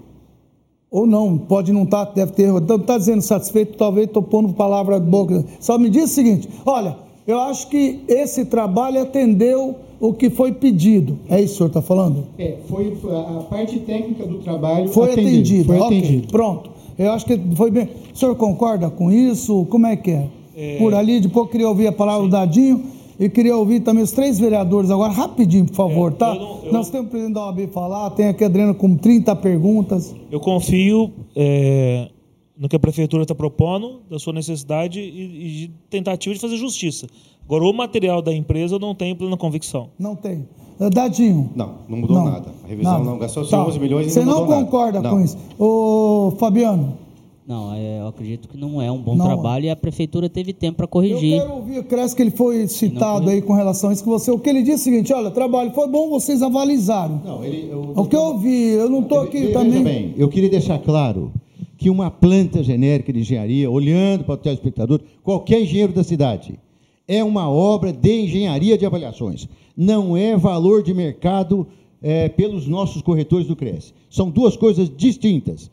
ou 0.89 1.05
não, 1.05 1.38
pode 1.38 1.71
não 1.73 1.83
estar, 1.83 2.05
tá, 2.05 2.13
deve 2.13 2.31
ter, 2.31 2.47
não 2.47 2.77
está 2.77 2.97
dizendo 2.97 3.21
satisfeito, 3.21 3.77
talvez 3.77 4.07
estou 4.07 4.23
pondo 4.23 4.53
palavra 4.53 4.99
de 4.99 5.05
boca. 5.07 5.43
Só 5.59 5.77
me 5.77 5.89
diz 5.89 6.05
o 6.05 6.13
seguinte, 6.13 6.49
olha, 6.65 6.97
eu 7.27 7.39
acho 7.39 7.67
que 7.69 8.01
esse 8.07 8.45
trabalho 8.45 9.01
atendeu 9.01 9.75
o 9.99 10.13
que 10.13 10.29
foi 10.29 10.51
pedido. 10.51 11.19
É 11.29 11.41
isso 11.41 11.47
que 11.47 11.53
o 11.53 11.57
senhor 11.57 11.67
está 11.67 11.81
falando? 11.81 12.25
É, 12.38 12.57
foi 12.67 12.95
a 13.09 13.43
parte 13.43 13.79
técnica 13.79 14.25
do 14.25 14.39
trabalho 14.39 14.88
foi 14.89 15.11
atendido. 15.11 15.65
Foi 15.65 15.79
okay, 15.79 15.99
atendido. 15.99 16.27
Pronto. 16.27 16.69
Eu 16.97 17.11
acho 17.11 17.25
que 17.25 17.38
foi 17.55 17.71
bem. 17.71 17.89
O 18.13 18.17
senhor 18.17 18.36
concorda 18.36 18.89
com 18.89 19.11
isso? 19.11 19.65
Como 19.69 19.86
é 19.86 19.95
que 19.95 20.11
é? 20.11 20.27
é... 20.55 20.77
Por 20.77 20.93
ali, 20.93 21.19
depois 21.19 21.45
eu 21.45 21.51
queria 21.51 21.67
ouvir 21.67 21.88
a 21.88 21.91
palavra 21.91 22.23
Sim. 22.23 22.29
do 22.29 22.31
Dadinho 22.31 22.94
e 23.20 23.30
queria 23.30 23.55
ouvir 23.55 23.80
também 23.80 24.03
os 24.03 24.11
três 24.11 24.38
vereadores 24.39 24.91
agora, 24.91 25.11
rapidinho, 25.11 25.66
por 25.66 25.76
favor, 25.76 26.11
é, 26.11 26.16
tá? 26.16 26.36
Eu 26.36 26.39
não, 26.39 26.66
eu... 26.66 26.74
Nós 26.74 26.89
temos 26.89 27.07
o 27.07 27.09
presidente 27.09 27.34
da 27.36 27.45
OAB 27.45 27.68
falar, 27.72 28.09
tem 28.11 28.28
aqui 28.28 28.43
a 28.43 28.47
Adriana 28.47 28.74
com 28.74 28.95
30 28.95 29.36
perguntas. 29.38 30.16
Eu 30.32 30.39
confio 30.39 31.11
é, 31.36 32.09
no 32.57 32.68
que 32.68 32.76
a 32.76 32.80
prefeitura 32.80 33.24
está 33.24 33.36
propondo, 33.36 34.01
da 34.09 34.20
sua 34.20 34.34
necessidade 34.34 34.99
e, 34.99 35.03
e, 35.03 35.49
de 35.68 35.72
tentativa 35.89 36.34
de 36.34 36.41
fazer 36.41 36.57
justiça. 36.57 37.07
Agora, 37.45 37.63
o 37.63 37.74
material 37.74 38.22
da 38.22 38.34
empresa 38.34 38.76
eu 38.76 38.80
não 38.80 38.95
tenho 38.95 39.16
plena 39.16 39.38
convicção. 39.38 39.89
Não 39.99 40.16
tem. 40.16 40.47
É, 40.80 40.89
Dadinho. 40.89 41.51
Não, 41.55 41.76
não 41.88 41.97
mudou 41.97 42.18
não, 42.18 42.26
nada. 42.26 42.51
A 42.63 42.68
revisão 42.68 42.93
nada. 42.93 43.05
não 43.05 43.18
gastou 43.18 43.47
tá. 43.47 43.66
11 43.66 43.80
milhões 43.80 44.07
e 44.07 44.09
Você 44.09 44.26
não, 44.26 44.45
não 44.45 44.47
concorda 44.47 45.01
nada. 45.01 45.16
com 45.16 45.24
isso. 45.24 45.38
Ô, 45.57 46.34
Fabiano. 46.38 47.04
Não, 47.47 47.75
é, 47.75 47.99
eu 47.99 48.07
acredito 48.07 48.47
que 48.49 48.57
não 48.57 48.81
é 48.81 48.91
um 48.91 48.99
bom 48.99 49.15
não. 49.15 49.25
trabalho 49.25 49.65
e 49.65 49.69
a 49.69 49.75
prefeitura 49.75 50.27
teve 50.27 50.51
tempo 50.51 50.77
para 50.77 50.87
corrigir. 50.87 51.33
Eu 51.33 51.41
quero 51.41 51.53
ouvir, 51.53 51.83
Cresce 51.83 52.15
que 52.15 52.23
ele 52.23 52.31
foi 52.31 52.67
citado 52.67 53.29
aí 53.29 53.39
com 53.39 53.53
relação 53.53 53.91
a 53.91 53.93
isso, 53.93 54.03
que 54.03 54.09
você, 54.09 54.31
o 54.31 54.39
que 54.39 54.49
ele 54.49 54.63
disse 54.63 54.89
é 54.89 54.91
o 54.91 54.95
seguinte, 54.95 55.13
olha, 55.13 55.29
trabalho 55.29 55.71
foi 55.71 55.87
bom, 55.87 56.09
vocês 56.09 56.41
avalizaram. 56.41 57.21
Não, 57.23 57.43
ele, 57.43 57.69
eu, 57.69 57.93
o 57.95 58.07
que 58.07 58.15
eu 58.15 58.21
ouvi, 58.21 58.69
eu 58.69 58.89
não 58.89 59.01
estou 59.01 59.19
aqui 59.19 59.51
também... 59.51 59.83
bem, 59.83 60.13
eu 60.17 60.27
queria 60.27 60.49
deixar 60.49 60.79
claro 60.79 61.31
que 61.77 61.87
uma 61.87 62.09
planta 62.09 62.63
genérica 62.63 63.13
de 63.13 63.19
engenharia, 63.19 63.69
olhando 63.69 64.23
para 64.23 64.33
o 64.33 64.37
telespectador, 64.37 64.99
qualquer 65.21 65.61
engenheiro 65.61 65.93
da 65.93 66.03
cidade, 66.03 66.57
é 67.07 67.23
uma 67.23 67.47
obra 67.47 67.93
de 67.93 68.23
engenharia 68.23 68.75
de 68.75 68.87
avaliações. 68.87 69.47
Não 69.77 70.17
é 70.17 70.35
valor 70.35 70.81
de 70.81 70.95
mercado 70.95 71.67
é, 72.01 72.27
pelos 72.27 72.65
nossos 72.65 73.03
corretores 73.03 73.45
do 73.45 73.55
CRES. 73.55 73.93
São 74.09 74.31
duas 74.31 74.57
coisas 74.57 74.89
distintas 74.89 75.69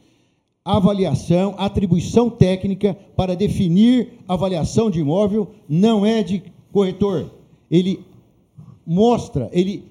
avaliação, 0.64 1.54
atribuição 1.58 2.30
técnica 2.30 2.96
para 3.16 3.34
definir 3.34 4.20
avaliação 4.28 4.90
de 4.90 5.00
imóvel 5.00 5.50
não 5.68 6.06
é 6.06 6.22
de 6.22 6.42
corretor. 6.72 7.30
Ele 7.70 8.00
mostra, 8.86 9.48
ele 9.52 9.84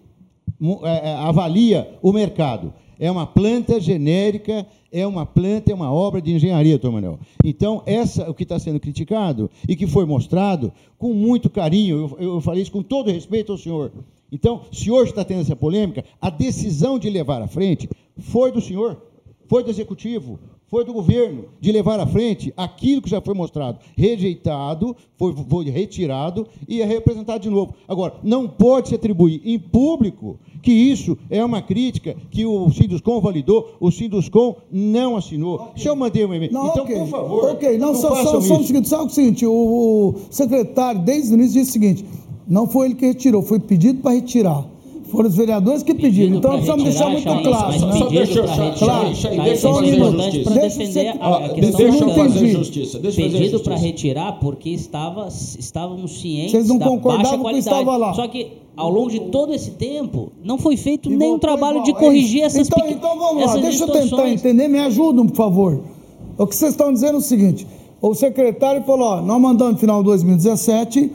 é, 0.84 1.10
é, 1.10 1.14
avalia 1.16 1.98
o 2.02 2.12
mercado. 2.12 2.74
É 3.00 3.10
uma 3.10 3.26
planta 3.26 3.80
genérica, 3.80 4.66
é 4.92 5.08
uma 5.08 5.26
planta, 5.26 5.72
é 5.72 5.76
uma 5.76 5.92
obra 5.92 6.22
de 6.22 6.34
engenharia, 6.34 6.78
Dr. 6.78 6.92
Manuel. 6.92 7.20
Então, 7.44 7.82
essa 7.86 8.30
o 8.30 8.34
que 8.34 8.44
está 8.44 8.60
sendo 8.60 8.80
criticado 8.80 9.50
e 9.68 9.76
que 9.76 9.88
foi 9.88 10.06
mostrado 10.06 10.72
com 11.00 11.14
muito 11.14 11.50
carinho, 11.50 12.16
eu, 12.20 12.36
eu 12.36 12.42
falei 12.42 12.62
isso 12.62 12.72
com 12.72 12.84
todo 12.84 13.10
respeito 13.10 13.52
ao 13.52 13.58
senhor. 13.58 13.92
Então, 14.32 14.62
se 14.72 14.92
hoje 14.92 15.12
está 15.12 15.26
tendo 15.26 15.42
essa 15.42 15.56
polêmica, 15.56 16.06
a 16.22 16.30
decisão 16.30 17.00
de 17.00 17.10
levar 17.10 17.42
à 17.42 17.48
frente 17.48 17.90
foi 18.18 18.52
do 18.52 18.62
senhor, 18.62 19.02
foi 19.48 19.64
do 19.64 19.72
executivo, 19.72 20.40
foi 20.72 20.86
do 20.86 20.94
governo 20.94 21.50
de 21.60 21.70
levar 21.70 22.00
à 22.00 22.08
frente 22.08 22.54
aquilo 22.56 23.02
que 23.02 23.10
já 23.10 23.20
foi 23.20 23.34
mostrado, 23.34 23.80
rejeitado, 23.98 24.96
foi, 25.18 25.36
foi 25.50 25.66
retirado 25.66 26.48
e 26.66 26.82
é 26.82 26.86
representado 26.86 27.44
de 27.44 27.50
novo. 27.50 27.76
Agora, 27.86 28.14
não 28.24 28.48
pode 28.48 28.88
se 28.88 28.96
atribuir 28.96 29.42
em 29.44 29.60
público 29.60 30.40
que 30.64 30.72
isso 30.72 31.18
é 31.30 31.44
uma 31.44 31.62
crítica 31.62 32.16
que 32.30 32.46
o 32.46 32.70
Sinduscom 32.72 33.20
validou, 33.20 33.76
o 33.82 33.92
Sinduscom 33.92 34.56
não 34.72 35.18
assinou. 35.18 35.56
Okay. 35.56 35.84
Se 35.84 35.90
eu 35.90 35.96
mandei 35.96 36.26
um 36.26 36.34
e-mail. 36.34 36.52
Então, 36.52 36.84
okay. 36.84 36.96
por 36.96 37.08
favor. 37.08 37.52
Ok, 37.52 37.78
não, 37.78 37.88
não 37.88 37.96
só, 37.96 38.16
só, 38.24 38.40
só 38.40 38.58
o 38.58 38.64
seguinte, 38.64 38.88
sabe 38.88 39.06
o 39.06 39.10
seguinte, 39.10 39.46
o, 39.46 39.52
o 39.52 40.16
secretário, 40.30 41.02
desde 41.02 41.34
o 41.34 41.36
início, 41.36 41.60
disse 41.60 41.72
o 41.72 41.74
seguinte: 41.74 42.06
não 42.48 42.66
foi 42.66 42.88
ele 42.88 42.96
que 42.96 43.06
retirou, 43.06 43.42
foi 43.42 43.60
pedido 43.60 44.02
para 44.02 44.12
retirar. 44.12 44.66
Foram 45.12 45.28
os 45.28 45.36
vereadores 45.36 45.84
que 45.84 45.94
pediram. 45.94 46.38
Então 46.38 46.52
precisamos 46.52 46.84
deixar 46.84 47.10
muito 47.10 47.26
claro. 47.26 47.68
Mas 47.68 47.98
só 47.98 48.08
deixa 48.08 48.40
eu 48.40 48.46
claro, 48.78 49.10
deixa 49.10 49.68
eu 49.68 49.76
fazer 49.76 49.98
justiça. 49.98 51.02
A, 51.20 51.36
a 51.36 51.48
deixa 51.50 51.84
eu 51.84 52.10
fazer 52.16 52.48
justiça. 52.48 53.00
Deixa 53.00 53.22
pedido 53.22 53.60
para 53.60 53.76
retirar 53.76 54.40
porque 54.40 54.70
estava, 54.70 55.28
estávamos 55.28 56.22
cientes 56.22 56.52
Vocês 56.52 56.68
não 56.68 56.78
da 56.78 56.90
baixa 56.96 57.38
qualidade. 57.38 57.86
Lá. 57.86 58.14
Só 58.14 58.28
que 58.28 58.54
ao 58.76 58.90
longo 58.90 59.10
de 59.10 59.20
todo 59.20 59.54
esse 59.54 59.72
tempo 59.72 60.32
não 60.44 60.58
foi 60.58 60.78
feito 60.78 61.12
e 61.12 61.16
nenhum 61.16 61.38
trabalho 61.38 61.84
de 61.84 61.94
corrigir 61.94 62.44
é 62.44 62.46
essas 62.46 62.68
Então, 62.68 62.90
então 62.90 63.20
vamos 63.20 63.46
lá, 63.46 63.58
deixa 63.58 63.84
eu 63.84 63.90
tentar 63.90 64.30
entender, 64.30 64.68
me 64.68 64.80
ajudam, 64.80 65.28
por 65.28 65.36
favor. 65.36 65.82
O 66.38 66.48
que 66.48 66.56
vocês 66.56 66.72
estão 66.72 66.92
dizendo 66.94 67.16
é 67.16 67.18
o 67.18 67.22
seguinte: 67.22 67.68
o 68.02 68.14
secretário 68.14 68.82
falou, 68.84 69.08
ó, 69.08 69.22
nós 69.22 69.42
mandamos 69.42 69.74
no 69.74 69.80
final 69.80 70.00
de 70.00 70.06
2017 70.06 71.12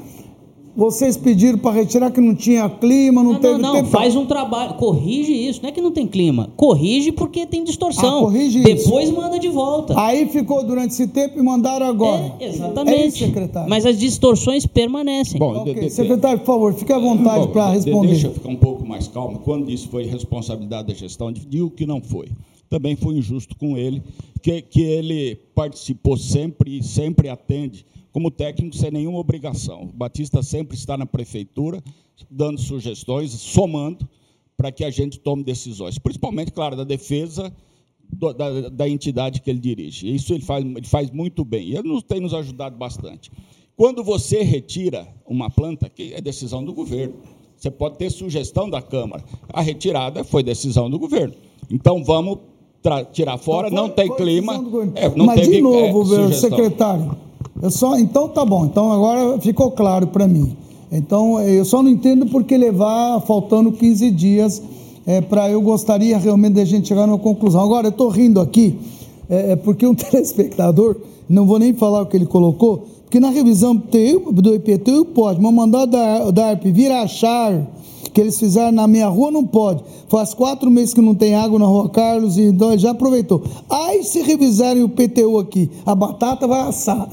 vocês 0.76 1.16
pediram 1.16 1.58
para 1.58 1.72
retirar 1.72 2.10
que 2.10 2.20
não 2.20 2.34
tinha 2.34 2.68
clima, 2.68 3.22
não, 3.22 3.32
não 3.32 3.40
teve 3.40 3.54
não, 3.54 3.72
não, 3.72 3.74
tempo. 3.76 3.88
faz 3.88 4.14
um 4.14 4.26
trabalho, 4.26 4.74
corrige 4.74 5.32
isso, 5.32 5.62
não 5.62 5.70
é 5.70 5.72
que 5.72 5.80
não 5.80 5.90
tem 5.90 6.06
clima, 6.06 6.50
corrige 6.54 7.10
porque 7.12 7.46
tem 7.46 7.64
distorção. 7.64 8.18
Ah, 8.18 8.20
corrige 8.20 8.62
Depois 8.62 9.08
isso. 9.08 9.18
manda 9.18 9.38
de 9.38 9.48
volta. 9.48 9.98
Aí 9.98 10.26
ficou 10.28 10.62
durante 10.64 10.90
esse 10.90 11.08
tempo 11.08 11.38
e 11.38 11.42
mandaram 11.42 11.86
agora. 11.86 12.34
É, 12.38 12.48
exatamente. 12.48 12.94
É 12.94 13.06
isso, 13.06 13.18
secretário. 13.18 13.70
Mas 13.70 13.86
as 13.86 13.98
distorções 13.98 14.66
permanecem. 14.66 15.38
Bom, 15.38 15.62
okay. 15.62 15.74
de, 15.74 15.80
de, 15.80 15.90
secretário, 15.90 16.40
por 16.40 16.46
favor, 16.46 16.74
fique 16.74 16.92
à 16.92 16.98
vontade 16.98 17.48
para 17.48 17.70
responder. 17.70 18.08
Deixa 18.08 18.26
eu 18.26 18.34
ficar 18.34 18.50
um 18.50 18.56
pouco 18.56 18.86
mais 18.86 19.08
calmo. 19.08 19.38
Quando 19.38 19.70
isso 19.70 19.88
foi 19.88 20.04
responsabilidade 20.04 20.88
da 20.88 20.94
gestão, 20.94 21.32
digo 21.32 21.70
que 21.70 21.86
não 21.86 22.02
foi. 22.02 22.28
também 22.68 22.96
foi 22.96 23.14
injusto 23.14 23.56
com 23.56 23.78
ele, 23.78 24.02
que, 24.42 24.60
que 24.60 24.82
ele 24.82 25.36
participou 25.54 26.16
sempre 26.16 26.78
e 26.78 26.82
sempre 26.82 27.28
atende 27.30 27.86
como 28.16 28.30
técnico 28.30 28.74
sem 28.74 28.90
nenhuma 28.90 29.18
obrigação. 29.18 29.82
O 29.82 29.92
Batista 29.92 30.42
sempre 30.42 30.74
está 30.74 30.96
na 30.96 31.04
prefeitura, 31.04 31.84
dando 32.30 32.58
sugestões, 32.58 33.30
somando, 33.32 34.08
para 34.56 34.72
que 34.72 34.82
a 34.84 34.90
gente 34.90 35.20
tome 35.20 35.44
decisões, 35.44 35.98
principalmente, 35.98 36.50
claro, 36.50 36.74
da 36.74 36.82
defesa 36.82 37.52
da, 38.10 38.70
da, 38.70 38.88
entidade 38.88 39.42
que 39.42 39.50
ele 39.50 39.58
dirige. 39.58 40.08
Isso 40.08 40.32
ele 40.32 40.42
faz, 40.42 40.64
ele 40.64 40.86
faz 40.86 41.10
muito 41.10 41.44
bem. 41.44 41.68
E 41.68 41.76
ele 41.76 41.86
nos, 41.86 42.02
tem 42.04 42.18
nos 42.18 42.32
ajudado 42.32 42.74
bastante. 42.78 43.30
Quando 43.76 44.02
você 44.02 44.42
retira 44.42 45.06
uma 45.26 45.50
planta, 45.50 45.90
que 45.90 46.14
é 46.14 46.20
decisão 46.22 46.64
do 46.64 46.72
governo, 46.72 47.16
você 47.54 47.70
pode 47.70 47.98
ter 47.98 48.10
sugestão 48.10 48.70
da 48.70 48.80
Câmara. 48.80 49.22
A 49.52 49.60
retirada 49.60 50.24
foi 50.24 50.42
decisão 50.42 50.88
do 50.88 50.98
governo. 50.98 51.34
Então, 51.70 52.02
vamos 52.02 52.38
tirar 53.12 53.36
fora, 53.36 53.68
então, 53.68 53.88
não 53.88 53.90
tem 53.90 54.08
clima. 54.16 54.54
É, 54.94 55.06
não 55.14 55.26
Mas, 55.26 55.46
de 55.46 55.60
novo, 55.60 56.16
é, 56.18 56.32
secretário, 56.32 57.25
eu 57.62 57.70
só, 57.70 57.98
então 57.98 58.28
tá 58.28 58.44
bom. 58.44 58.66
Então 58.66 58.92
agora 58.92 59.40
ficou 59.40 59.70
claro 59.70 60.06
para 60.08 60.26
mim. 60.26 60.56
Então 60.90 61.40
eu 61.40 61.64
só 61.64 61.82
não 61.82 61.90
entendo 61.90 62.26
por 62.26 62.44
que 62.44 62.56
levar 62.56 63.20
faltando 63.20 63.72
15 63.72 64.10
dias 64.10 64.62
é, 65.06 65.20
para 65.20 65.50
eu 65.50 65.60
gostaria 65.60 66.18
realmente 66.18 66.54
de 66.54 66.60
a 66.60 66.64
gente 66.64 66.88
chegar 66.88 67.06
numa 67.06 67.18
conclusão. 67.18 67.60
Agora 67.60 67.86
eu 67.86 67.90
estou 67.90 68.08
rindo 68.08 68.40
aqui 68.40 68.78
é, 69.28 69.52
é, 69.52 69.56
porque 69.56 69.86
um 69.86 69.94
telespectador, 69.96 70.96
não 71.28 71.46
vou 71.46 71.58
nem 71.58 71.74
falar 71.74 72.02
o 72.02 72.06
que 72.06 72.16
ele 72.16 72.26
colocou, 72.26 72.86
porque 73.04 73.20
na 73.20 73.30
revisão 73.30 73.74
do 73.74 74.54
IPTU 74.54 75.04
pode, 75.06 75.40
mas 75.40 75.52
mandar 75.52 75.86
da, 75.86 76.30
da 76.30 76.46
ARP 76.50 76.64
vir 76.66 76.90
achar 76.90 77.66
que 78.16 78.20
eles 78.22 78.40
fizeram 78.40 78.72
na 78.72 78.88
minha 78.88 79.08
rua 79.08 79.30
não 79.30 79.46
pode. 79.46 79.84
Faz 80.08 80.32
quatro 80.32 80.70
meses 80.70 80.94
que 80.94 81.02
não 81.02 81.14
tem 81.14 81.34
água 81.34 81.58
na 81.58 81.66
rua 81.66 81.90
Carlos, 81.90 82.38
e 82.38 82.44
então 82.44 82.76
já 82.78 82.92
aproveitou. 82.92 83.44
Aí 83.68 84.02
se 84.04 84.22
revisarem 84.22 84.82
o 84.82 84.88
PTU 84.88 85.38
aqui, 85.38 85.70
a 85.84 85.94
batata 85.94 86.46
vai 86.46 86.62
assar. 86.62 87.06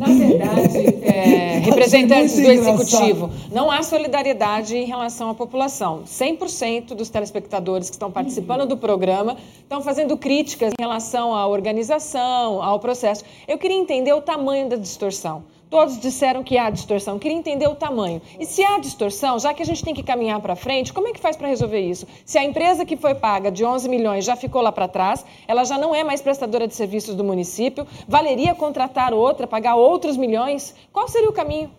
Na 0.00 0.06
verdade, 0.08 0.78
é, 1.02 1.60
representantes 1.62 2.34
do 2.34 2.50
Executivo, 2.50 3.30
não 3.52 3.70
há 3.70 3.80
solidariedade 3.84 4.76
em 4.76 4.86
relação 4.86 5.30
à 5.30 5.34
população. 5.34 6.02
100% 6.04 6.96
dos 6.96 7.08
telespectadores 7.08 7.88
que 7.88 7.94
estão 7.94 8.10
participando 8.10 8.66
do 8.66 8.76
programa 8.76 9.36
estão 9.62 9.80
fazendo 9.82 10.16
críticas 10.16 10.72
em 10.76 10.82
relação 10.82 11.32
à 11.32 11.46
organização, 11.46 12.60
ao 12.60 12.80
processo. 12.80 13.22
Eu 13.46 13.56
queria 13.56 13.76
entender 13.76 14.12
o 14.12 14.20
tamanho 14.20 14.68
da 14.68 14.74
distorção. 14.74 15.44
Todos 15.72 15.98
disseram 15.98 16.44
que 16.44 16.58
há 16.58 16.68
distorção. 16.68 17.18
Queria 17.18 17.38
entender 17.38 17.66
o 17.66 17.74
tamanho. 17.74 18.20
E 18.38 18.44
se 18.44 18.62
há 18.62 18.78
distorção, 18.78 19.38
já 19.38 19.54
que 19.54 19.62
a 19.62 19.64
gente 19.64 19.82
tem 19.82 19.94
que 19.94 20.02
caminhar 20.02 20.38
para 20.38 20.54
frente, 20.54 20.92
como 20.92 21.08
é 21.08 21.14
que 21.14 21.18
faz 21.18 21.34
para 21.34 21.48
resolver 21.48 21.80
isso? 21.80 22.06
Se 22.26 22.36
a 22.36 22.44
empresa 22.44 22.84
que 22.84 22.94
foi 22.94 23.14
paga 23.14 23.50
de 23.50 23.64
11 23.64 23.88
milhões 23.88 24.22
já 24.22 24.36
ficou 24.36 24.60
lá 24.60 24.70
para 24.70 24.86
trás, 24.86 25.24
ela 25.48 25.64
já 25.64 25.78
não 25.78 25.94
é 25.94 26.04
mais 26.04 26.20
prestadora 26.20 26.68
de 26.68 26.74
serviços 26.74 27.14
do 27.14 27.24
município, 27.24 27.86
valeria 28.06 28.54
contratar 28.54 29.14
outra, 29.14 29.46
pagar 29.46 29.76
outros 29.76 30.14
milhões? 30.18 30.74
Qual 30.92 31.08
seria 31.08 31.30
o 31.30 31.32
caminho? 31.32 31.70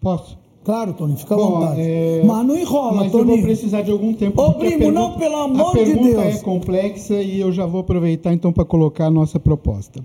Posso? 0.00 0.38
Claro, 0.64 0.94
Tony, 0.94 1.18
fica 1.18 1.34
à 1.34 1.36
vontade. 1.36 1.82
É... 1.82 2.22
Mas 2.24 2.46
não 2.46 2.56
enrola, 2.56 3.02
mas 3.02 3.12
Tony. 3.12 3.32
eu 3.32 3.36
vou 3.36 3.44
precisar 3.44 3.82
de 3.82 3.90
algum 3.90 4.14
tempo. 4.14 4.40
Ô, 4.40 4.54
primo, 4.54 4.78
pergunta... 4.78 4.98
não, 4.98 5.18
pelo 5.18 5.36
amor 5.36 5.76
de 5.76 5.84
Deus. 5.84 5.90
A 5.90 5.92
pergunta 5.92 6.22
é 6.22 6.38
complexa 6.38 7.14
e 7.20 7.38
eu 7.38 7.52
já 7.52 7.66
vou 7.66 7.82
aproveitar 7.82 8.32
então 8.32 8.50
para 8.50 8.64
colocar 8.64 9.08
a 9.08 9.10
nossa 9.10 9.38
proposta. 9.38 10.02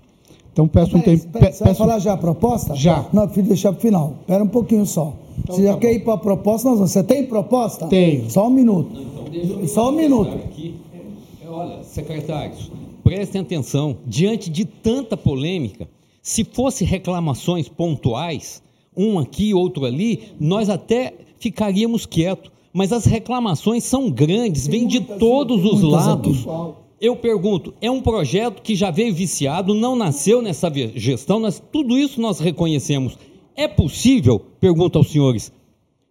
Então 0.58 0.68
peço 0.68 0.98
um 0.98 1.02
tempo. 1.02 1.22
Você 1.22 1.40
peço... 1.40 1.64
vai 1.64 1.76
falar 1.76 2.00
já 2.00 2.14
a 2.14 2.18
proposta? 2.18 2.76
Já. 2.76 3.06
Não, 3.14 3.30
filho, 3.30 3.48
deixar 3.48 3.72
para 3.72 3.78
o 3.78 3.82
final. 3.82 4.16
Espera 4.22 4.44
um 4.44 4.48
pouquinho 4.48 4.88
só. 4.88 5.14
Então, 5.38 5.56
você 5.56 5.62
tá 5.62 5.68
já 5.68 5.74
bom. 5.74 5.80
quer 5.80 5.94
ir 5.94 6.00
para 6.00 6.14
a 6.16 6.18
proposta? 6.18 6.68
Nós 6.68 6.80
Você 6.80 7.04
tem 7.04 7.28
proposta? 7.28 7.86
Tenho. 7.86 8.28
Só 8.28 8.48
um 8.48 8.50
minuto. 8.50 9.00
Então, 9.32 9.68
só 9.68 9.90
um 9.90 9.92
minuto. 9.92 10.34
Aqui. 10.34 10.74
É, 11.46 11.48
olha, 11.48 11.84
secretários, 11.84 12.72
prestem 13.04 13.42
atenção. 13.42 13.98
Diante 14.04 14.50
de 14.50 14.66
tanta 14.66 15.16
polêmica, 15.16 15.88
se 16.24 16.44
fosse 16.44 16.84
reclamações 16.84 17.70
pontuais, 17.70 18.64
um 18.98 19.20
aqui, 19.20 19.54
outro 19.54 19.86
ali, 19.86 20.24
nós 20.40 20.72
até 20.72 21.14
ficaríamos 21.38 22.08
quietos. 22.08 22.50
Mas 22.74 22.92
as 22.92 23.06
reclamações 23.06 23.84
são 23.84 24.10
grandes, 24.10 24.66
vêm 24.66 24.88
de 24.88 25.02
todos 25.02 25.64
os 25.64 25.84
lados. 25.84 26.48
Aqui. 26.48 26.87
Eu 27.00 27.16
pergunto, 27.16 27.76
é 27.80 27.92
um 27.92 28.02
projeto 28.02 28.62
que 28.62 28.76
já 28.76 28.90
veio 28.90 29.14
viciado, 29.14 29.76
não 29.76 29.96
nasceu 29.96 30.42
nessa 30.42 30.72
gestão, 30.96 31.40
nós, 31.40 31.62
tudo 31.72 31.96
isso 31.96 32.20
nós 32.20 32.40
reconhecemos. 32.40 33.18
É 33.56 33.68
possível, 33.68 34.42
pergunto 34.60 34.98
aos 34.98 35.12
senhores, 35.12 35.52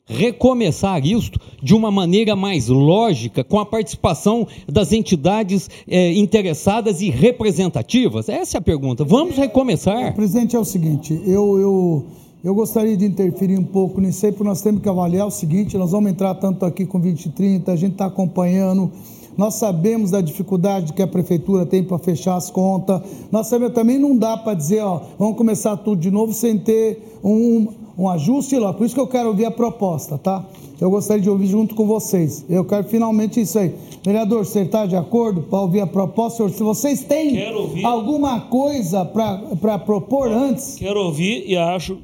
recomeçar 0.06 1.04
isto 1.04 1.40
de 1.60 1.74
uma 1.74 1.90
maneira 1.90 2.36
mais 2.36 2.68
lógica, 2.68 3.42
com 3.42 3.58
a 3.58 3.66
participação 3.66 4.46
das 4.68 4.92
entidades 4.92 5.68
é, 5.88 6.12
interessadas 6.12 7.00
e 7.00 7.10
representativas? 7.10 8.28
Essa 8.28 8.58
é 8.58 8.60
a 8.60 8.62
pergunta. 8.62 9.04
Vamos 9.04 9.36
recomeçar. 9.36 10.14
Presidente, 10.14 10.54
é 10.54 10.58
o 10.58 10.64
seguinte, 10.64 11.20
eu, 11.26 11.58
eu, 11.58 12.06
eu 12.44 12.54
gostaria 12.54 12.96
de 12.96 13.04
interferir 13.04 13.58
um 13.58 13.64
pouco 13.64 14.00
nisso 14.00 14.24
aí, 14.24 14.30
porque 14.30 14.44
nós 14.44 14.62
temos 14.62 14.80
que 14.80 14.88
avaliar 14.88 15.26
o 15.26 15.32
seguinte, 15.32 15.76
nós 15.76 15.90
vamos 15.90 16.12
entrar 16.12 16.36
tanto 16.36 16.64
aqui 16.64 16.86
com 16.86 17.00
2030, 17.00 17.72
a 17.72 17.76
gente 17.76 17.92
está 17.92 18.06
acompanhando 18.06 18.92
nós 19.36 19.54
sabemos 19.54 20.10
da 20.10 20.20
dificuldade 20.20 20.92
que 20.92 21.02
a 21.02 21.06
prefeitura 21.06 21.66
tem 21.66 21.84
para 21.84 21.98
fechar 21.98 22.36
as 22.36 22.50
contas. 22.50 23.02
Nós 23.30 23.46
sabemos 23.46 23.74
também 23.74 23.98
não 23.98 24.16
dá 24.16 24.36
para 24.36 24.54
dizer, 24.54 24.80
ó, 24.80 25.02
vamos 25.18 25.36
começar 25.36 25.76
tudo 25.76 26.00
de 26.00 26.10
novo 26.10 26.32
sem 26.32 26.58
ter 26.58 27.18
um, 27.22 27.68
um 27.98 28.08
ajuste 28.08 28.56
lá. 28.58 28.72
Por 28.72 28.86
isso 28.86 28.94
que 28.94 29.00
eu 29.00 29.06
quero 29.06 29.28
ouvir 29.28 29.44
a 29.44 29.50
proposta, 29.50 30.16
tá? 30.16 30.44
Eu 30.80 30.90
gostaria 30.90 31.22
de 31.22 31.28
ouvir 31.28 31.46
junto 31.46 31.74
com 31.74 31.86
vocês. 31.86 32.44
Eu 32.48 32.64
quero 32.64 32.84
finalmente 32.84 33.40
isso 33.40 33.58
aí. 33.58 33.74
Vereador, 34.02 34.44
você 34.44 34.60
está 34.60 34.86
de 34.86 34.96
acordo 34.96 35.42
para 35.42 35.60
ouvir 35.60 35.80
a 35.80 35.86
proposta? 35.86 36.48
Se 36.48 36.62
vocês 36.62 37.02
têm 37.02 37.38
alguma 37.84 38.40
coisa 38.40 39.04
para 39.04 39.78
propor 39.78 40.30
antes. 40.30 40.76
Quero 40.76 41.00
ouvir 41.00 41.44
e 41.46 41.56
acho 41.56 41.98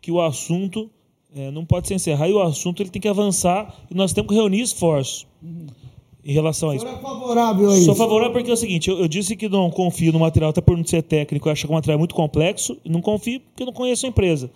que 0.00 0.12
o 0.12 0.20
assunto 0.20 0.88
é, 1.34 1.50
não 1.50 1.64
pode 1.64 1.88
ser 1.88 1.94
encerrado 1.94 2.30
e 2.30 2.34
o 2.34 2.42
assunto 2.42 2.82
ele 2.82 2.90
tem 2.90 3.02
que 3.02 3.08
avançar 3.08 3.74
e 3.90 3.94
nós 3.94 4.12
temos 4.12 4.28
que 4.28 4.34
reunir 4.36 4.60
esforços. 4.60 5.26
Uhum 5.42 5.85
em 6.26 6.32
relação 6.32 6.70
a 6.70 6.76
isso. 6.76 6.84
é 6.84 6.96
favorável 6.98 7.70
a 7.70 7.76
isso? 7.76 7.84
Sou 7.84 7.94
favorável 7.94 8.32
porque 8.32 8.50
é 8.50 8.54
o 8.54 8.56
seguinte, 8.56 8.90
eu, 8.90 8.98
eu, 8.98 9.06
disse 9.06 9.36
que 9.36 9.48
não 9.48 9.70
confio 9.70 10.12
no 10.12 10.18
material, 10.18 10.50
até 10.50 10.60
por 10.60 10.76
não 10.76 10.84
ser 10.84 11.02
técnico, 11.02 11.48
eu 11.48 11.52
acho 11.52 11.64
que 11.64 11.72
o 11.72 11.74
material 11.74 11.94
é 11.94 11.98
muito 11.98 12.16
complexo, 12.16 12.76
não 12.84 13.00
confio 13.00 13.40
porque 13.40 13.62
eu 13.62 13.66
não 13.66 13.72
conheço 13.72 14.06
a 14.06 14.08
empresa. 14.08 14.50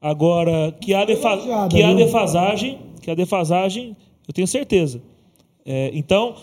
Agora, 0.00 0.76
que 0.78 0.92
há, 0.92 1.06
defa 1.06 1.38
que 1.70 1.82
há 1.82 1.94
defasagem, 1.94 2.78
que 3.00 3.10
há 3.10 3.14
defasagem, 3.14 3.96
eu 4.28 4.34
tenho 4.34 4.46
certeza. 4.46 5.00
É, 5.64 5.90
então, 5.92 6.34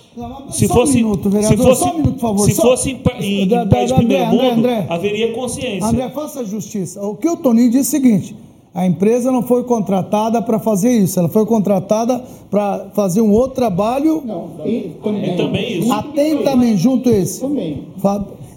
se 0.50 0.68
fosse, 0.68 0.94
um 0.94 0.96
minuto, 0.96 1.30
vereador, 1.30 1.58
se 1.58 1.64
fosse, 1.64 1.84
um 1.84 1.98
minuto, 1.98 2.38
se 2.40 2.56
fosse 2.56 2.92
em, 2.92 3.02
em, 3.20 3.54
em 3.54 3.70
país 3.70 3.90
de 3.90 3.96
primeiro 3.96 4.26
André, 4.26 4.44
mundo, 4.44 4.60
André, 4.60 4.86
haveria 4.90 5.34
consciência. 5.34 5.88
André, 5.88 6.10
faça 6.10 6.44
justiça. 6.46 7.02
O 7.02 7.16
que 7.16 7.28
o 7.28 7.38
Toninho 7.38 7.72
disse 7.72 7.96
é 7.96 8.00
o 8.00 8.04
seguinte: 8.04 8.36
a 8.76 8.86
empresa 8.86 9.32
não 9.32 9.42
foi 9.42 9.64
contratada 9.64 10.42
para 10.42 10.60
fazer 10.60 10.92
isso, 10.92 11.18
ela 11.18 11.30
foi 11.30 11.46
contratada 11.46 12.22
para 12.52 12.90
fazer 12.94 13.22
um 13.22 13.32
outro 13.32 13.56
trabalho. 13.56 14.22
Não, 14.26 14.50
e, 14.66 14.92
também, 15.02 15.34
e 15.34 15.38
também 15.38 15.80
isso. 15.80 15.94
Atentamente, 15.94 16.78
junto 16.78 17.10
esse. 17.10 17.40
Também. 17.40 17.88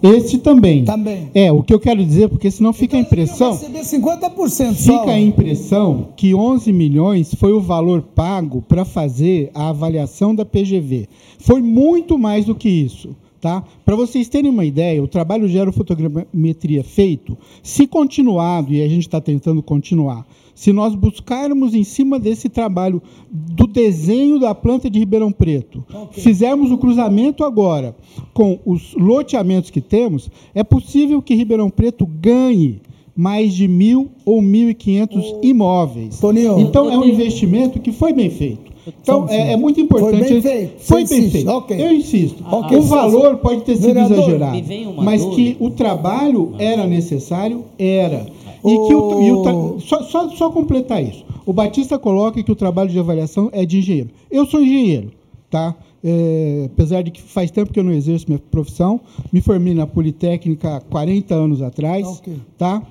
Esse 0.02 0.38
também. 0.38 0.84
Também. 0.84 1.30
É, 1.32 1.52
o 1.52 1.62
que 1.62 1.72
eu 1.72 1.78
quero 1.78 2.04
dizer, 2.04 2.28
porque 2.28 2.50
senão 2.50 2.72
fica 2.72 2.96
então, 2.96 2.98
a 2.98 3.22
impressão. 3.22 3.52
Receber 3.52 3.80
50% 3.80 4.74
só. 4.74 4.98
Fica 4.98 5.12
a 5.12 5.20
impressão 5.20 6.08
que 6.16 6.34
11 6.34 6.72
milhões 6.72 7.32
foi 7.34 7.52
o 7.52 7.60
valor 7.60 8.02
pago 8.02 8.60
para 8.62 8.84
fazer 8.84 9.52
a 9.54 9.68
avaliação 9.68 10.34
da 10.34 10.44
PGV. 10.44 11.08
Foi 11.38 11.62
muito 11.62 12.18
mais 12.18 12.44
do 12.44 12.56
que 12.56 12.68
isso. 12.68 13.14
Tá? 13.40 13.62
Para 13.84 13.94
vocês 13.94 14.28
terem 14.28 14.50
uma 14.50 14.64
ideia, 14.64 15.02
o 15.02 15.06
trabalho 15.06 15.48
de 15.48 15.56
aerofotogrametria 15.56 16.82
feito, 16.82 17.38
se 17.62 17.86
continuado, 17.86 18.72
e 18.72 18.82
a 18.82 18.88
gente 18.88 19.02
está 19.02 19.20
tentando 19.20 19.62
continuar, 19.62 20.26
se 20.58 20.72
nós 20.72 20.92
buscarmos 20.96 21.72
em 21.72 21.84
cima 21.84 22.18
desse 22.18 22.48
trabalho 22.48 23.00
do 23.30 23.68
desenho 23.68 24.40
da 24.40 24.52
planta 24.56 24.90
de 24.90 24.98
Ribeirão 24.98 25.30
Preto, 25.30 25.84
okay. 25.88 26.20
fizermos 26.20 26.72
o 26.72 26.78
cruzamento 26.78 27.44
agora 27.44 27.94
com 28.34 28.58
os 28.66 28.92
loteamentos 28.94 29.70
que 29.70 29.80
temos, 29.80 30.28
é 30.52 30.64
possível 30.64 31.22
que 31.22 31.36
Ribeirão 31.36 31.70
Preto 31.70 32.04
ganhe 32.04 32.80
mais 33.14 33.54
de 33.54 33.68
mil 33.68 34.10
ou 34.24 34.42
mil 34.42 34.68
e 34.68 34.74
quinhentos 34.74 35.32
imóveis. 35.42 36.18
Toninho, 36.18 36.58
então 36.58 36.90
é 36.90 36.98
um 36.98 37.04
investimento 37.04 37.78
que 37.78 37.92
foi 37.92 38.12
bem 38.12 38.30
feito. 38.30 38.72
Então, 39.02 39.26
é, 39.28 39.52
é, 39.52 39.56
muito 39.56 39.80
importante. 39.80 40.18
Foi 40.18 40.28
bem 40.28 40.42
feito. 40.42 40.80
Foi 40.80 41.04
bem 41.04 41.30
feito. 41.30 41.50
Okay. 41.50 41.82
Eu 41.82 41.92
insisto. 41.92 42.44
Okay. 42.44 42.78
O 42.78 42.82
valor 42.82 43.36
pode 43.38 43.62
ter 43.62 43.76
sido 43.76 43.86
Vereador, 43.86 44.18
exagerado, 44.18 44.62
mas 45.02 45.22
dúvida. 45.22 45.36
que 45.36 45.56
o 45.64 45.70
trabalho 45.70 46.54
era 46.58 46.86
necessário, 46.86 47.64
era. 47.78 48.26
E 48.64 48.86
que 48.86 48.94
o, 48.94 49.22
e 49.22 49.32
o 49.32 49.80
só, 49.80 50.02
só, 50.02 50.28
só 50.30 50.50
completar 50.50 51.02
isso. 51.02 51.24
O 51.46 51.52
Batista 51.52 51.98
coloca 51.98 52.42
que 52.42 52.52
o 52.52 52.56
trabalho 52.56 52.90
de 52.90 52.98
avaliação 52.98 53.48
é 53.52 53.64
de 53.64 53.78
engenheiro. 53.78 54.10
Eu 54.30 54.44
sou 54.44 54.60
engenheiro, 54.60 55.12
tá? 55.48 55.74
É, 56.02 56.64
apesar 56.66 57.02
de 57.02 57.10
que 57.10 57.20
faz 57.20 57.50
tempo 57.50 57.72
que 57.72 57.80
eu 57.80 57.84
não 57.84 57.92
exerço 57.92 58.26
minha 58.28 58.38
profissão, 58.38 59.00
me 59.32 59.40
formei 59.40 59.74
na 59.74 59.86
Politécnica 59.86 60.76
há 60.76 60.80
40 60.80 61.34
anos 61.34 61.62
atrás, 61.62 62.06
okay. 62.06 62.36
tá? 62.56 62.82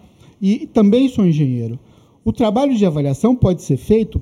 E 0.41 0.67
também 0.67 1.07
sou 1.07 1.25
engenheiro. 1.25 1.79
O 2.23 2.33
trabalho 2.33 2.75
de 2.75 2.85
avaliação 2.85 3.35
pode 3.35 3.61
ser 3.61 3.77
feito 3.77 4.21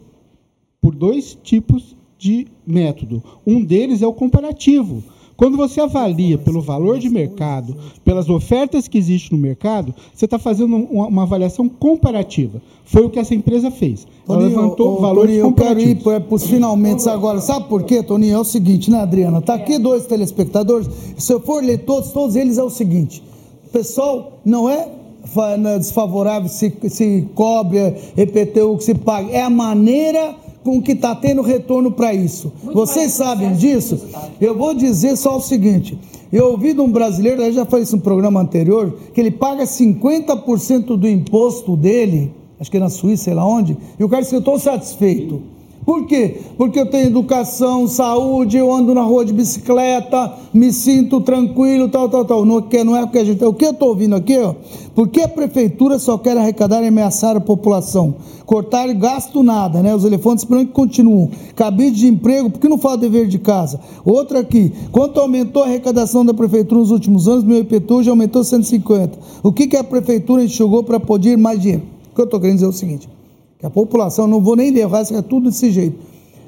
por 0.86 0.94
dois 0.94 1.36
tipos 1.42 1.96
de 2.16 2.46
método. 2.64 3.24
Um 3.44 3.66
deles 3.66 4.04
é 4.04 4.08
o 4.08 4.14
comparativo. 4.14 5.02
Quando 5.36 5.58
você 5.58 5.82
avalia 5.82 6.38
pelo 6.38 6.62
valor 6.62 7.00
de 7.00 7.10
mercado, 7.10 7.76
pelas 8.04 8.30
ofertas 8.30 8.88
que 8.88 8.96
existem 8.96 9.36
no 9.36 9.42
mercado, 9.42 9.96
você 10.14 10.26
está 10.26 10.38
fazendo 10.38 10.76
uma, 10.76 11.08
uma, 11.08 11.24
avaliação 11.24 11.68
comparativa. 11.68 12.62
Foi 12.84 13.04
o 13.04 13.10
que 13.10 13.18
essa 13.18 13.34
empresa 13.34 13.72
fez. 13.72 14.06
Ela 14.30 14.38
Toninho, 14.38 14.62
levantou 14.62 14.98
ô, 15.00 15.02
valores 15.02 15.32
Toninho, 15.32 15.46
comparativos. 15.46 15.90
Eu 15.90 16.04
quero 16.04 16.18
ir 16.20 16.22
para 16.22 16.36
os 16.36 16.46
finalmente 16.46 17.10
agora. 17.10 17.42
Sabe 17.42 17.68
por 17.68 17.82
quê, 17.82 18.04
Toninho? 18.04 18.36
É 18.36 18.40
o 18.40 18.44
seguinte, 18.44 18.92
né, 18.92 19.00
Adriana? 19.00 19.40
Está 19.40 19.56
aqui 19.56 19.80
dois 19.80 20.06
telespectadores. 20.06 20.88
Se 21.18 21.34
eu 21.34 21.40
for 21.40 21.64
ler 21.64 21.80
todos, 21.80 22.12
todos 22.12 22.36
eles 22.36 22.60
é 22.60 22.64
o 22.64 22.70
seguinte. 22.70 23.24
O 23.66 23.70
pessoal 23.72 24.40
não 24.46 24.70
é 24.70 24.88
desfavorável 25.80 26.48
se, 26.48 26.72
se 26.90 27.28
cobre, 27.34 27.80
EPTU, 28.16 28.78
que 28.78 28.84
se 28.84 28.94
paga. 28.94 29.32
É 29.32 29.42
a 29.42 29.50
maneira 29.50 30.45
com 30.66 30.82
que 30.82 30.94
está 30.94 31.14
tendo 31.16 31.44
retorno 31.44 31.92
para 31.92 32.12
isso. 32.12 32.52
Muito 32.64 32.76
Vocês 32.76 33.14
sabem 33.14 33.54
disso? 33.54 34.04
Eu 34.42 34.58
vou 34.58 34.74
dizer 34.74 35.16
só 35.16 35.38
o 35.38 35.40
seguinte: 35.40 35.98
eu 36.34 36.48
ouvi 36.48 36.74
de 36.74 36.82
um 36.82 36.92
brasileiro, 36.92 37.44
eu 37.44 37.54
já 37.54 37.66
falei 37.66 37.84
isso 37.84 37.96
no 37.96 38.02
programa 38.02 38.42
anterior, 38.42 38.98
que 39.14 39.22
ele 39.22 39.30
paga 39.30 39.64
50% 39.64 40.98
do 40.98 41.08
imposto 41.08 41.78
dele, 41.78 42.34
acho 42.60 42.72
que 42.72 42.78
é 42.78 42.80
na 42.80 42.90
Suíça, 42.90 43.26
sei 43.26 43.36
lá 43.36 43.48
onde, 43.48 43.78
e 44.00 44.04
o 44.04 44.10
cara 44.10 44.24
disse: 44.24 44.34
Eu 44.34 44.40
estou 44.40 44.58
satisfeito. 44.58 45.55
Por 45.86 46.08
quê? 46.08 46.42
Porque 46.58 46.80
eu 46.80 46.88
tenho 46.88 47.06
educação, 47.06 47.88
saúde, 47.88 48.58
eu 48.58 48.74
ando 48.74 48.96
na 48.96 49.04
rua 49.04 49.24
de 49.24 49.32
bicicleta, 49.32 50.34
me 50.52 50.74
sinto 50.74 51.22
tranquilo, 51.22 51.88
tal, 51.88 52.10
tal, 52.10 52.26
tal. 52.26 52.44
Não, 52.44 52.68
não 52.86 52.96
é 52.98 53.04
o 53.04 53.08
que 53.08 53.20
a 53.20 53.24
gente. 53.24 53.46
O 53.46 53.54
que 53.54 53.66
eu 53.66 53.70
estou 53.70 53.90
ouvindo 53.90 54.16
aqui, 54.16 54.36
ó? 54.36 54.56
Porque 54.96 55.22
a 55.22 55.28
prefeitura 55.28 56.00
só 56.00 56.18
quer 56.18 56.36
arrecadar 56.38 56.82
e 56.82 56.88
ameaçar 56.88 57.38
a 57.38 57.40
população. 57.40 58.16
Cortar 58.48 58.92
gasto 58.94 59.44
nada, 59.44 59.84
né? 59.84 59.94
Os 59.94 60.04
elefantes 60.04 60.44
brancos 60.44 60.74
continuam. 60.74 61.30
Cabide 61.56 61.98
de 61.98 62.08
emprego, 62.08 62.50
por 62.50 62.60
que 62.60 62.68
não 62.68 62.80
fala 62.80 62.98
dever 62.98 63.28
de 63.28 63.38
casa? 63.38 63.80
Outra 64.04 64.40
aqui. 64.40 64.74
Quanto 64.92 65.20
aumentou 65.20 65.62
a 65.62 65.68
arrecadação 65.68 66.26
da 66.26 66.34
prefeitura 66.34 66.82
nos 66.82 66.90
últimos 66.90 67.28
anos, 67.28 67.44
meu 67.44 67.60
IPTU 67.60 68.02
já 68.02 68.10
aumentou 68.10 68.44
150. 68.44 69.20
O 69.44 69.54
que, 69.54 69.68
que 69.68 69.78
a 69.78 69.84
prefeitura 69.84 70.44
enxugou 70.44 70.84
para 70.84 71.00
poder 71.00 71.38
mais 71.38 71.62
dinheiro? 71.62 71.84
O 72.12 72.16
que 72.16 72.22
eu 72.22 72.26
estou 72.26 72.40
querendo 72.40 72.56
dizer 72.56 72.66
é 72.66 72.70
o 72.70 72.74
seguinte 72.74 73.15
a 73.66 73.70
população, 73.70 74.28
não 74.28 74.40
vou 74.40 74.56
nem 74.56 74.74
vai 74.86 75.04
ser 75.04 75.22
tudo 75.24 75.50
desse 75.50 75.72
jeito. 75.72 75.98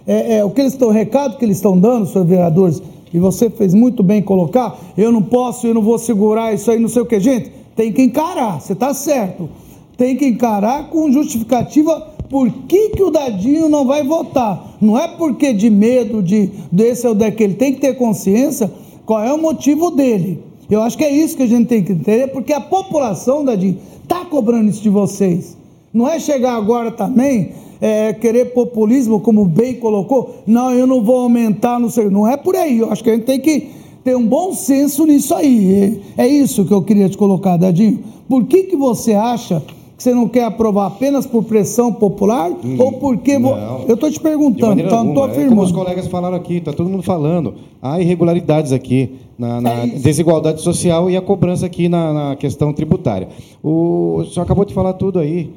É, 0.05 0.37
é, 0.37 0.45
o 0.45 0.51
que 0.51 0.61
eles 0.61 0.73
estão, 0.73 0.89
recado 0.89 1.37
que 1.37 1.43
eles 1.43 1.57
estão 1.57 1.77
dando, 1.77 2.05
senhores 2.05 2.29
vereadores, 2.29 2.81
e 3.13 3.19
você 3.19 3.49
fez 3.49 3.73
muito 3.73 4.03
bem 4.03 4.21
colocar, 4.21 4.77
eu 4.97 5.11
não 5.11 5.21
posso, 5.21 5.65
eu 5.65 5.73
não 5.73 5.81
vou 5.81 5.97
segurar 5.97 6.53
isso 6.53 6.69
aí, 6.69 6.79
não 6.79 6.87
sei 6.87 7.01
o 7.01 7.05
que, 7.05 7.19
gente, 7.19 7.51
tem 7.75 7.91
que 7.91 8.01
encarar, 8.01 8.61
você 8.61 8.73
está 8.73 8.93
certo. 8.93 9.49
Tem 9.97 10.15
que 10.15 10.27
encarar 10.27 10.89
com 10.89 11.11
justificativa 11.11 11.99
por 12.29 12.51
que, 12.67 12.89
que 12.89 13.01
o 13.01 13.09
Dadinho 13.09 13.67
não 13.67 13.85
vai 13.85 14.03
votar. 14.03 14.77
Não 14.79 14.97
é 14.97 15.07
porque 15.07 15.53
de 15.53 15.69
medo 15.69 16.21
de 16.21 16.51
desse 16.71 17.07
ou 17.07 17.15
daquele, 17.15 17.55
tem 17.55 17.73
que 17.73 17.81
ter 17.81 17.95
consciência 17.95 18.71
qual 19.05 19.23
é 19.23 19.33
o 19.33 19.41
motivo 19.41 19.89
dele. 19.89 20.43
Eu 20.69 20.81
acho 20.83 20.97
que 20.97 21.03
é 21.03 21.11
isso 21.11 21.35
que 21.35 21.43
a 21.43 21.47
gente 21.47 21.67
tem 21.67 21.83
que 21.83 21.93
entender, 21.93 22.27
porque 22.27 22.53
a 22.53 22.61
população, 22.61 23.43
Dadinho, 23.43 23.79
está 24.03 24.23
cobrando 24.25 24.69
isso 24.69 24.83
de 24.83 24.89
vocês. 24.89 25.57
Não 25.97 26.07
é 26.07 26.19
chegar 26.19 26.55
agora 26.55 26.91
também, 26.91 27.53
é, 27.81 28.13
querer 28.13 28.53
populismo, 28.53 29.19
como 29.19 29.45
bem 29.45 29.73
colocou, 29.73 30.43
não, 30.45 30.71
eu 30.71 30.85
não 30.85 31.01
vou 31.01 31.21
aumentar, 31.21 31.79
não 31.79 31.89
sei. 31.89 32.07
Não 32.07 32.27
é 32.27 32.37
por 32.37 32.55
aí. 32.55 32.77
Eu 32.77 32.91
acho 32.91 33.03
que 33.03 33.09
a 33.09 33.15
gente 33.15 33.25
tem 33.25 33.39
que 33.39 33.69
ter 34.03 34.15
um 34.15 34.23
bom 34.23 34.53
senso 34.53 35.07
nisso 35.07 35.33
aí. 35.33 35.99
É 36.15 36.27
isso 36.27 36.65
que 36.65 36.71
eu 36.71 36.83
queria 36.83 37.09
te 37.09 37.17
colocar, 37.17 37.57
Dadinho. 37.57 38.03
Por 38.29 38.45
que, 38.45 38.63
que 38.63 38.75
você 38.75 39.13
acha 39.15 39.63
que 39.97 40.03
você 40.03 40.13
não 40.13 40.27
quer 40.27 40.43
aprovar 40.43 40.85
apenas 40.85 41.25
por 41.25 41.43
pressão 41.43 41.91
popular 41.91 42.51
hum, 42.51 42.75
ou 42.77 42.91
porque 42.93 43.39
vo... 43.39 43.55
eu 43.87 43.95
estou 43.95 44.11
te 44.11 44.19
perguntando, 44.19 44.79
então 44.79 45.03
não 45.03 45.09
estou 45.09 45.23
afirmando. 45.23 45.47
É 45.47 45.55
como 45.55 45.63
os 45.63 45.71
colegas 45.71 46.05
falaram 46.05 46.37
aqui, 46.37 46.57
está 46.57 46.71
todo 46.71 46.87
mundo 46.87 47.01
falando. 47.01 47.55
Há 47.81 47.99
irregularidades 47.99 48.71
aqui 48.71 49.15
na, 49.35 49.59
na 49.59 49.71
é 49.71 49.87
desigualdade 49.87 50.61
social 50.61 51.09
e 51.09 51.17
a 51.17 51.21
cobrança 51.21 51.65
aqui 51.65 51.89
na, 51.89 52.13
na 52.13 52.35
questão 52.35 52.71
tributária. 52.71 53.29
O, 53.63 54.17
o 54.19 54.25
senhor 54.25 54.43
acabou 54.43 54.63
de 54.63 54.75
falar 54.75 54.93
tudo 54.93 55.17
aí 55.17 55.51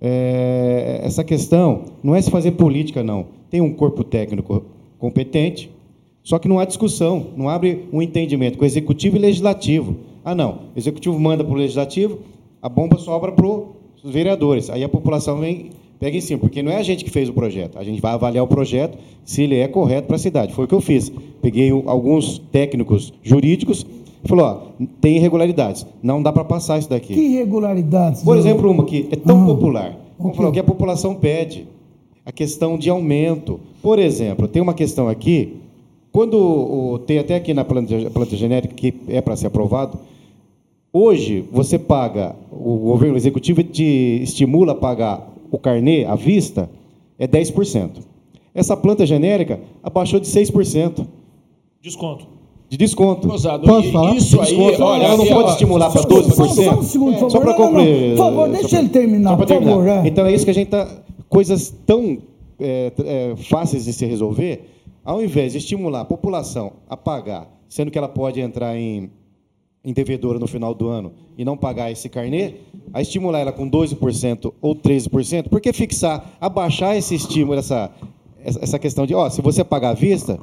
é, 0.00 1.00
essa 1.04 1.22
questão 1.22 1.84
não 2.02 2.16
é 2.16 2.22
se 2.22 2.30
fazer 2.30 2.52
política, 2.52 3.02
não. 3.02 3.26
Tem 3.50 3.60
um 3.60 3.72
corpo 3.72 4.02
técnico 4.02 4.64
competente, 4.98 5.70
só 6.22 6.38
que 6.38 6.48
não 6.48 6.58
há 6.58 6.64
discussão, 6.64 7.28
não 7.36 7.48
abre 7.48 7.86
um 7.92 8.00
entendimento 8.00 8.56
com 8.56 8.64
o 8.64 8.66
executivo 8.66 9.16
e 9.16 9.18
legislativo. 9.18 9.96
Ah, 10.24 10.34
não, 10.34 10.60
o 10.74 10.78
executivo 10.78 11.18
manda 11.18 11.44
para 11.44 11.52
o 11.52 11.56
legislativo, 11.56 12.18
a 12.62 12.68
bomba 12.68 12.98
sobra 12.98 13.32
para 13.32 13.46
os 13.46 13.64
vereadores. 14.04 14.70
Aí 14.70 14.84
a 14.84 14.88
população 14.88 15.38
vem, 15.40 15.70
pega 15.98 16.16
em 16.16 16.20
cima, 16.20 16.38
porque 16.38 16.62
não 16.62 16.70
é 16.70 16.76
a 16.76 16.82
gente 16.82 17.04
que 17.04 17.10
fez 17.10 17.28
o 17.28 17.32
projeto, 17.32 17.78
a 17.78 17.84
gente 17.84 18.00
vai 18.00 18.12
avaliar 18.12 18.44
o 18.44 18.48
projeto 18.48 18.98
se 19.24 19.42
ele 19.42 19.56
é 19.56 19.68
correto 19.68 20.06
para 20.06 20.16
a 20.16 20.18
cidade. 20.18 20.52
Foi 20.54 20.64
o 20.64 20.68
que 20.68 20.74
eu 20.74 20.80
fiz. 20.80 21.10
Peguei 21.42 21.70
alguns 21.86 22.38
técnicos 22.38 23.12
jurídicos 23.22 23.86
falou, 24.24 24.44
ó, 24.44 24.84
tem 25.00 25.16
irregularidades, 25.16 25.86
não 26.02 26.22
dá 26.22 26.32
para 26.32 26.44
passar 26.44 26.78
isso 26.78 26.88
daqui. 26.90 27.14
Que 27.14 27.20
irregularidades? 27.20 28.22
Por 28.22 28.36
exemplo, 28.36 28.70
uma 28.70 28.84
que 28.84 29.08
é 29.10 29.16
tão 29.16 29.42
ah, 29.42 29.46
popular, 29.46 29.96
vamos 30.18 30.36
falar, 30.36 30.48
o 30.48 30.52
que 30.52 30.58
a 30.58 30.64
população 30.64 31.14
pede, 31.14 31.66
a 32.24 32.32
questão 32.32 32.76
de 32.76 32.90
aumento. 32.90 33.58
Por 33.82 33.98
exemplo, 33.98 34.46
tem 34.46 34.60
uma 34.60 34.74
questão 34.74 35.08
aqui, 35.08 35.56
quando 36.12 36.34
o, 36.34 36.98
tem 36.98 37.18
até 37.18 37.36
aqui 37.36 37.54
na 37.54 37.64
planta, 37.64 38.10
planta 38.10 38.36
genérica 38.36 38.74
que 38.74 38.94
é 39.08 39.20
para 39.20 39.36
ser 39.36 39.46
aprovado, 39.46 39.98
hoje 40.92 41.44
você 41.50 41.78
paga, 41.78 42.36
o 42.50 42.76
governo 42.76 43.16
executivo 43.16 43.62
te 43.62 44.20
estimula 44.22 44.72
a 44.72 44.76
pagar 44.76 45.28
o 45.50 45.58
carnê 45.58 46.04
à 46.04 46.14
vista, 46.14 46.68
é 47.18 47.26
10%. 47.26 47.90
Essa 48.54 48.76
planta 48.76 49.06
genérica 49.06 49.60
abaixou 49.82 50.20
de 50.20 50.26
6%. 50.26 51.06
Desconto 51.80 52.39
de 52.70 52.76
desconto. 52.76 53.26
Gozado. 53.26 53.66
Posso 53.66 53.90
falar? 53.90 54.14
Isso 54.14 54.40
aí, 54.40 54.46
desconto, 54.46 54.82
olha, 54.84 55.02
ela 55.02 55.16
não 55.16 55.26
pode 55.26 55.50
estimular 55.50 55.90
para 55.90 56.02
12%. 56.02 56.32
Só, 56.32 56.46
só 56.46 56.78
um 56.78 56.82
segundo, 56.84 57.12
por 57.14 57.18
favor. 57.18 57.30
Só 57.30 57.40
para 57.40 57.54
concluir. 57.54 58.10
Por 58.10 58.18
favor, 58.18 58.48
deixa 58.48 58.78
ele 58.78 58.88
terminar, 58.90 59.36
por 59.36 59.48
favor. 59.48 59.88
É. 59.88 60.06
Então 60.06 60.24
é 60.24 60.32
isso 60.32 60.44
que 60.44 60.52
a 60.52 60.54
gente 60.54 60.66
está... 60.66 60.88
Coisas 61.28 61.74
tão 61.84 62.18
é, 62.60 62.92
é, 63.04 63.36
fáceis 63.36 63.84
de 63.86 63.92
se 63.92 64.06
resolver, 64.06 64.68
ao 65.04 65.22
invés 65.22 65.52
de 65.52 65.58
estimular 65.58 66.02
a 66.02 66.04
população 66.04 66.74
a 66.88 66.96
pagar, 66.96 67.50
sendo 67.68 67.90
que 67.90 67.98
ela 67.98 68.08
pode 68.08 68.40
entrar 68.40 68.76
em, 68.76 69.10
em 69.84 69.92
devedora 69.92 70.38
no 70.38 70.46
final 70.46 70.72
do 70.72 70.86
ano 70.86 71.12
e 71.36 71.44
não 71.44 71.56
pagar 71.56 71.90
esse 71.90 72.08
carnê, 72.08 72.54
a 72.92 73.02
estimular 73.02 73.40
ela 73.40 73.52
com 73.52 73.68
12% 73.68 74.52
ou 74.60 74.76
13%, 74.76 75.48
por 75.48 75.60
que 75.60 75.72
fixar, 75.72 76.36
abaixar 76.40 76.96
esse 76.96 77.16
estímulo, 77.16 77.58
essa, 77.58 77.90
essa 78.44 78.78
questão 78.78 79.06
de, 79.06 79.14
ó, 79.14 79.28
se 79.28 79.40
você 79.40 79.64
pagar 79.64 79.90
à 79.90 79.94
vista, 79.94 80.38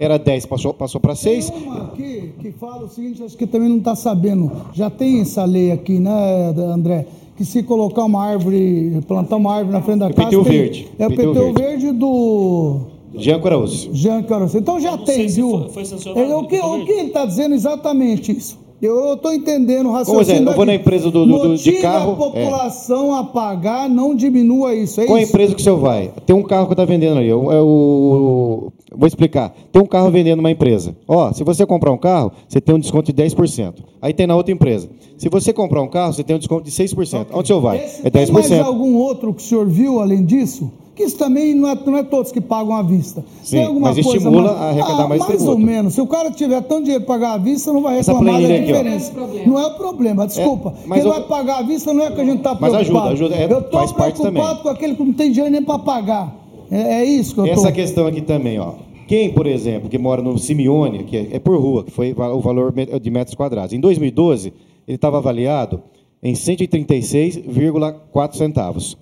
era 0.00 0.18
10, 0.18 0.46
passou, 0.46 0.72
passou 0.72 1.00
para 1.00 1.14
6. 1.14 1.50
Tem 1.50 1.62
uma 1.62 1.82
aqui 1.84 2.32
que 2.40 2.52
fala 2.52 2.84
o 2.84 2.88
seguinte, 2.88 3.22
acho 3.22 3.36
que 3.36 3.46
também 3.46 3.68
não 3.68 3.78
está 3.78 3.96
sabendo. 3.96 4.50
Já 4.72 4.88
tem 4.88 5.20
essa 5.20 5.44
lei 5.44 5.72
aqui, 5.72 5.98
né, 5.98 6.54
André? 6.56 7.06
Que 7.36 7.44
se 7.44 7.62
colocar 7.62 8.04
uma 8.04 8.24
árvore, 8.24 9.00
plantar 9.06 9.36
uma 9.36 9.54
árvore 9.54 9.72
na 9.76 9.82
frente 9.82 9.98
da 10.00 10.12
casa. 10.12 10.28
PTU 10.28 10.42
verde. 10.42 10.88
É 10.98 11.06
o 11.06 11.10
PTU 11.10 11.32
verde. 11.34 11.62
verde 11.62 11.92
do. 11.92 12.80
Jean 13.14 13.40
Caraúcio. 13.40 13.94
Jean 13.94 14.22
Caraúcio. 14.22 14.58
Então 14.58 14.80
já 14.80 14.98
tem, 14.98 15.26
viu? 15.26 15.68
Foi, 15.70 15.84
foi 15.84 16.22
é, 16.22 16.36
o, 16.36 16.46
que, 16.46 16.60
o 16.60 16.84
que 16.84 16.92
ele 16.92 17.08
está 17.08 17.24
dizendo 17.24 17.54
exatamente 17.54 18.36
isso? 18.36 18.58
Eu 18.80 19.14
estou 19.14 19.32
entendendo 19.32 19.88
o 19.88 19.92
raciocínio. 19.92 20.38
Como 20.38 20.48
é? 20.48 20.52
Eu 20.52 20.56
vou 20.56 20.66
na 20.66 20.74
empresa 20.74 21.10
do, 21.10 21.26
do, 21.26 21.56
de 21.56 21.72
carro. 21.72 22.12
a 22.12 22.16
população 22.16 23.16
é. 23.16 23.20
a 23.20 23.24
pagar, 23.24 23.88
não 23.88 24.14
diminua 24.14 24.74
isso. 24.74 25.00
É 25.00 25.06
Qual 25.06 25.18
isso? 25.18 25.26
a 25.26 25.28
empresa 25.28 25.54
que 25.54 25.60
o 25.60 25.64
senhor 25.64 25.78
vai? 25.78 26.12
Tem 26.24 26.34
um 26.34 26.44
carro 26.44 26.66
que 26.66 26.74
está 26.74 26.84
vendendo 26.84 27.18
ali. 27.18 27.28
É 27.28 27.34
o, 27.34 28.72
vou 28.94 29.06
explicar. 29.06 29.52
Tem 29.72 29.82
um 29.82 29.86
carro 29.86 30.10
vendendo 30.10 30.36
numa 30.36 30.50
empresa. 30.50 30.96
Ó, 31.08 31.32
se 31.32 31.42
você 31.42 31.66
comprar 31.66 31.90
um 31.90 31.98
carro, 31.98 32.30
você 32.48 32.60
tem 32.60 32.74
um 32.74 32.78
desconto 32.78 33.12
de 33.12 33.22
10%. 33.22 33.74
Aí 34.00 34.12
tem 34.12 34.26
na 34.26 34.36
outra 34.36 34.52
empresa. 34.52 34.88
Se 35.16 35.28
você 35.28 35.52
comprar 35.52 35.82
um 35.82 35.88
carro, 35.88 36.12
você 36.12 36.22
tem 36.22 36.36
um 36.36 36.38
desconto 36.38 36.62
de 36.62 36.70
6%. 36.70 36.92
Okay. 36.92 37.26
Onde 37.32 37.44
o 37.44 37.46
senhor 37.46 37.60
vai? 37.60 37.78
Esse 37.78 38.06
é 38.06 38.10
10%. 38.10 38.26
Tem 38.26 38.32
mais 38.32 38.52
algum 38.60 38.94
outro 38.94 39.34
que 39.34 39.42
o 39.42 39.44
senhor 39.44 39.66
viu 39.66 39.98
além 40.00 40.24
disso? 40.24 40.70
Que 40.98 41.04
isso 41.04 41.16
também 41.16 41.54
não 41.54 41.68
é, 41.68 41.78
não 41.86 41.96
é 41.96 42.02
todos 42.02 42.32
que 42.32 42.40
pagam 42.40 42.74
à 42.74 42.82
vista. 42.82 43.24
Sim, 43.44 43.58
Tem 43.58 43.66
alguma 43.66 43.86
mas 43.86 44.04
coisa 44.04 44.18
estimula 44.18 44.52
mais, 44.52 44.60
a 44.60 44.68
arrecadar 44.70 45.04
ah, 45.04 45.06
mais 45.06 45.20
Mais 45.20 45.26
tributo. 45.26 45.50
ou 45.52 45.58
menos. 45.58 45.94
Se 45.94 46.00
o 46.00 46.08
cara 46.08 46.28
tiver 46.32 46.60
tanto 46.62 46.82
dinheiro 46.82 47.04
para 47.04 47.14
pagar 47.14 47.34
à 47.34 47.38
vista, 47.38 47.72
não 47.72 47.82
vai 47.82 47.98
reclamar 47.98 48.42
da 48.42 48.48
diferença. 48.48 49.12
Aqui, 49.12 49.48
não 49.48 49.60
é 49.60 49.66
o 49.66 49.74
problema, 49.74 50.26
desculpa. 50.26 50.74
É, 50.76 50.94
Quem 50.94 51.02
eu... 51.04 51.08
vai 51.08 51.22
pagar 51.22 51.58
à 51.58 51.62
vista 51.62 51.94
não 51.94 52.04
é 52.04 52.10
que 52.10 52.20
a 52.20 52.24
gente 52.24 52.38
está 52.38 52.56
preocupado. 52.56 52.92
Mas 52.92 52.92
ajuda, 52.96 53.10
ajuda. 53.10 53.36
É, 53.36 53.44
eu 53.44 53.60
estou 53.60 53.94
preocupado 53.94 54.62
com 54.62 54.68
aquele 54.70 54.96
que 54.96 55.04
não 55.04 55.12
tem 55.12 55.30
dinheiro 55.30 55.52
nem 55.52 55.62
para 55.62 55.78
pagar. 55.78 56.36
É, 56.68 56.96
é, 56.96 57.04
isso 57.04 57.32
que 57.32 57.42
eu 57.42 57.46
estou... 57.46 57.62
Essa 57.62 57.70
questão 57.70 58.08
aqui 58.08 58.20
também, 58.20 58.58
ó. 58.58 58.72
Quem, 59.06 59.32
por 59.32 59.46
exemplo, 59.46 59.88
que 59.88 59.98
mora 59.98 60.20
no 60.20 60.36
Simeone, 60.36 61.04
que 61.04 61.16
é, 61.16 61.28
é 61.34 61.38
por 61.38 61.56
rua, 61.60 61.84
que 61.84 61.92
foi 61.92 62.12
o 62.12 62.40
valor 62.40 62.74
de 63.00 63.08
metros 63.08 63.36
quadrados. 63.36 63.72
Em 63.72 63.78
2012, 63.78 64.52
ele 64.86 64.96
estava 64.96 65.18
avaliado 65.18 65.80
em 66.20 66.32
136,4 66.32 68.34
centavos 68.34 68.98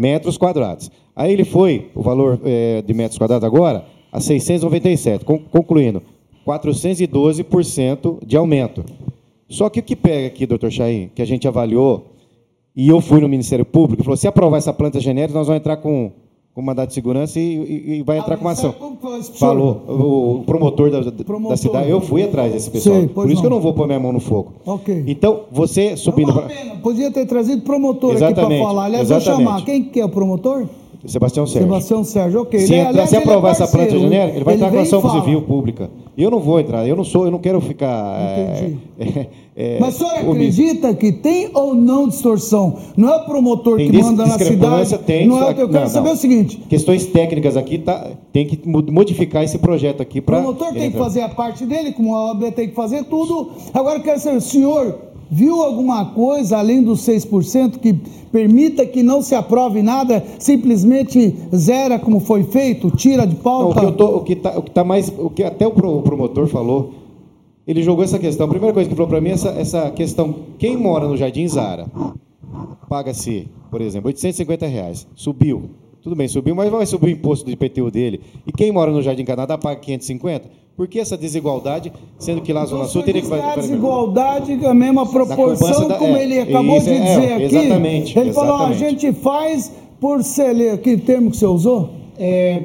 metros 0.00 0.38
quadrados. 0.38 0.90
Aí 1.14 1.30
ele 1.30 1.44
foi, 1.44 1.90
o 1.94 2.00
valor 2.00 2.40
é, 2.42 2.80
de 2.80 2.94
metros 2.94 3.18
quadrados 3.18 3.44
agora, 3.44 3.84
a 4.10 4.18
697, 4.18 5.26
concluindo, 5.26 6.02
412% 6.46 8.24
de 8.24 8.34
aumento. 8.34 8.82
Só 9.46 9.68
que 9.68 9.80
o 9.80 9.82
que 9.82 9.94
pega 9.94 10.28
aqui, 10.28 10.46
doutor 10.46 10.70
Chaim, 10.70 11.10
que 11.14 11.20
a 11.20 11.24
gente 11.26 11.46
avaliou, 11.46 12.14
e 12.74 12.88
eu 12.88 13.02
fui 13.02 13.20
no 13.20 13.28
Ministério 13.28 13.64
Público, 13.64 14.02
falou, 14.02 14.16
se 14.16 14.26
aprovar 14.26 14.56
essa 14.56 14.72
planta 14.72 14.98
genérica, 14.98 15.38
nós 15.38 15.48
vamos 15.48 15.60
entrar 15.60 15.76
com 15.76 16.12
com 16.54 16.62
mandado 16.62 16.88
de 16.88 16.94
segurança 16.94 17.38
e, 17.38 17.42
e, 17.42 17.98
e 17.98 18.02
vai 18.02 18.18
entrar 18.18 18.36
com 18.36 18.44
uma 18.44 18.52
ação. 18.52 18.74
Falou. 19.38 19.82
O, 19.88 20.40
o 20.40 20.44
promotor, 20.44 20.90
da, 20.90 21.12
promotor 21.24 21.50
da, 21.50 21.56
cidade. 21.56 21.90
Eu 21.90 22.00
fui 22.00 22.22
atrás 22.22 22.52
desse 22.52 22.70
pessoal. 22.70 22.98
Sei, 22.98 23.08
Por 23.08 23.26
isso 23.26 23.36
não. 23.36 23.40
que 23.40 23.46
eu 23.46 23.50
não 23.50 23.60
vou 23.60 23.72
pôr 23.72 23.86
minha 23.86 24.00
mão 24.00 24.12
no 24.12 24.20
fogo. 24.20 24.54
Ok. 24.66 25.04
Então, 25.06 25.42
você 25.50 25.96
subindo. 25.96 26.32
Pra... 26.32 26.48
Podia 26.82 27.10
ter 27.10 27.26
trazido 27.26 27.62
promotor 27.62 28.14
Exatamente. 28.14 28.40
aqui 28.40 28.56
para 28.56 28.66
falar. 28.66 28.84
Aliás, 28.84 29.10
Exatamente. 29.10 29.44
vou 29.44 29.46
chamar. 29.52 29.64
Quem 29.64 29.84
que 29.84 30.00
é 30.00 30.04
o 30.04 30.08
promotor? 30.08 30.66
Sebastião 31.06 31.46
Sérgio. 31.46 31.68
Sebastião 31.68 32.04
Sérgio, 32.04 32.42
ok. 32.42 32.60
Se, 32.60 32.74
ele, 32.74 33.06
se 33.06 33.16
aprovar 33.16 33.48
é 33.48 33.52
essa 33.52 33.66
planta 33.66 33.98
genérica, 33.98 34.36
ele 34.36 34.44
vai 34.44 34.54
ele 34.54 34.62
entrar 34.62 34.76
com 34.76 34.82
ação 34.82 35.10
civil 35.20 35.42
pública. 35.42 35.90
E 36.20 36.22
eu 36.22 36.30
não 36.30 36.38
vou 36.38 36.60
entrar, 36.60 36.86
eu 36.86 36.94
não 36.94 37.02
sou, 37.02 37.24
eu 37.24 37.30
não 37.30 37.38
quero 37.38 37.58
ficar. 37.62 38.20
É, 38.20 38.74
é, 38.98 39.26
é, 39.56 39.78
Mas 39.80 39.94
o 39.94 39.98
senhor 40.00 40.12
acredita 40.18 40.92
que 40.92 41.12
tem 41.12 41.48
ou 41.54 41.74
não 41.74 42.08
distorção? 42.08 42.76
Não 42.94 43.08
é 43.08 43.16
o 43.16 43.24
promotor 43.24 43.78
tem 43.78 43.90
que 43.90 44.02
manda 44.02 44.26
na 44.26 44.38
cidade. 44.38 44.98
Tem, 44.98 45.26
não 45.26 45.42
é, 45.42 45.52
eu 45.52 45.54
quero 45.54 45.80
não, 45.80 45.88
saber 45.88 46.08
não. 46.08 46.14
o 46.14 46.18
seguinte. 46.18 46.58
Questões 46.68 47.06
técnicas 47.06 47.56
aqui, 47.56 47.78
tá, 47.78 48.10
tem 48.34 48.46
que 48.46 48.60
modificar 48.68 49.44
esse 49.44 49.56
projeto 49.56 50.02
aqui 50.02 50.20
para. 50.20 50.40
O 50.40 50.42
promotor 50.42 50.74
tem 50.74 50.90
que 50.90 50.98
fazer 50.98 51.22
a 51.22 51.30
parte 51.30 51.64
dele, 51.64 51.92
como 51.92 52.14
a 52.14 52.26
OAB 52.26 52.52
tem 52.52 52.68
que 52.68 52.74
fazer 52.74 53.04
tudo. 53.04 53.52
Agora 53.72 53.98
eu 53.98 54.02
quero 54.02 54.20
saber, 54.20 54.36
o 54.36 54.42
senhor 54.42 54.98
Viu 55.30 55.62
alguma 55.62 56.06
coisa 56.06 56.58
além 56.58 56.82
dos 56.82 57.06
6% 57.06 57.78
que 57.78 57.92
permita 58.32 58.84
que 58.84 59.02
não 59.02 59.22
se 59.22 59.34
aprove 59.34 59.80
nada, 59.82 60.24
simplesmente 60.38 61.36
zera 61.54 61.98
como 61.98 62.18
foi 62.18 62.42
feito, 62.42 62.90
tira 62.90 63.24
de 63.26 63.36
pauta? 63.36 63.82
Não, 63.82 64.16
o 64.16 64.24
que 64.24 64.32
está 64.32 64.60
tá 64.60 64.82
mais. 64.82 65.08
O 65.16 65.30
que 65.30 65.44
até 65.44 65.66
o 65.66 65.70
promotor 65.70 66.48
falou, 66.48 66.94
ele 67.66 67.82
jogou 67.82 68.02
essa 68.02 68.18
questão. 68.18 68.46
A 68.46 68.50
primeira 68.50 68.74
coisa 68.74 68.88
que 68.88 68.96
falou 68.96 69.08
para 69.08 69.20
mim 69.20 69.30
é 69.30 69.32
essa, 69.32 69.50
essa 69.50 69.90
questão: 69.92 70.34
quem 70.58 70.76
mora 70.76 71.06
no 71.06 71.16
Jardim 71.16 71.46
Zara 71.46 71.86
paga-se, 72.88 73.46
por 73.70 73.80
exemplo, 73.80 74.08
850 74.08 74.66
reais. 74.66 75.06
Subiu. 75.14 75.70
Tudo 76.02 76.16
bem, 76.16 76.26
subiu, 76.26 76.54
mas 76.54 76.70
vai 76.70 76.86
subir 76.86 77.06
o 77.06 77.10
imposto 77.10 77.44
do 77.44 77.52
IPTU 77.52 77.90
dele. 77.90 78.20
E 78.46 78.52
quem 78.52 78.72
mora 78.72 78.90
no 78.90 79.02
Jardim 79.02 79.24
Canadá 79.24 79.56
paga 79.58 79.78
550? 79.78 80.48
Por 80.80 80.88
que 80.88 80.98
essa 80.98 81.14
desigualdade, 81.14 81.92
sendo 82.18 82.40
que 82.40 82.54
lá 82.54 82.60
na 82.60 82.66
Zona 82.66 82.84
Sul 82.86 83.02
teria 83.02 83.20
que 83.20 83.28
fazer. 83.28 83.42
A 83.42 83.56
desigualdade, 83.56 84.64
a 84.64 84.72
mesma 84.72 85.04
proporção, 85.04 85.86
da, 85.86 85.98
como 85.98 86.16
é, 86.16 86.22
ele 86.22 86.38
acabou 86.38 86.80
de 86.80 86.88
é, 86.88 86.98
dizer 86.98 87.22
é, 87.22 87.34
aqui. 87.34 87.44
Exatamente. 87.44 88.18
Ele 88.18 88.30
exatamente. 88.30 88.32
falou: 88.32 88.66
a 88.66 88.72
gente 88.72 89.12
faz 89.12 89.70
por 90.00 90.24
ser. 90.24 90.78
Que 90.78 90.96
termo 90.96 91.30
que 91.30 91.36
você 91.36 91.44
usou? 91.44 91.90
É, 92.18 92.62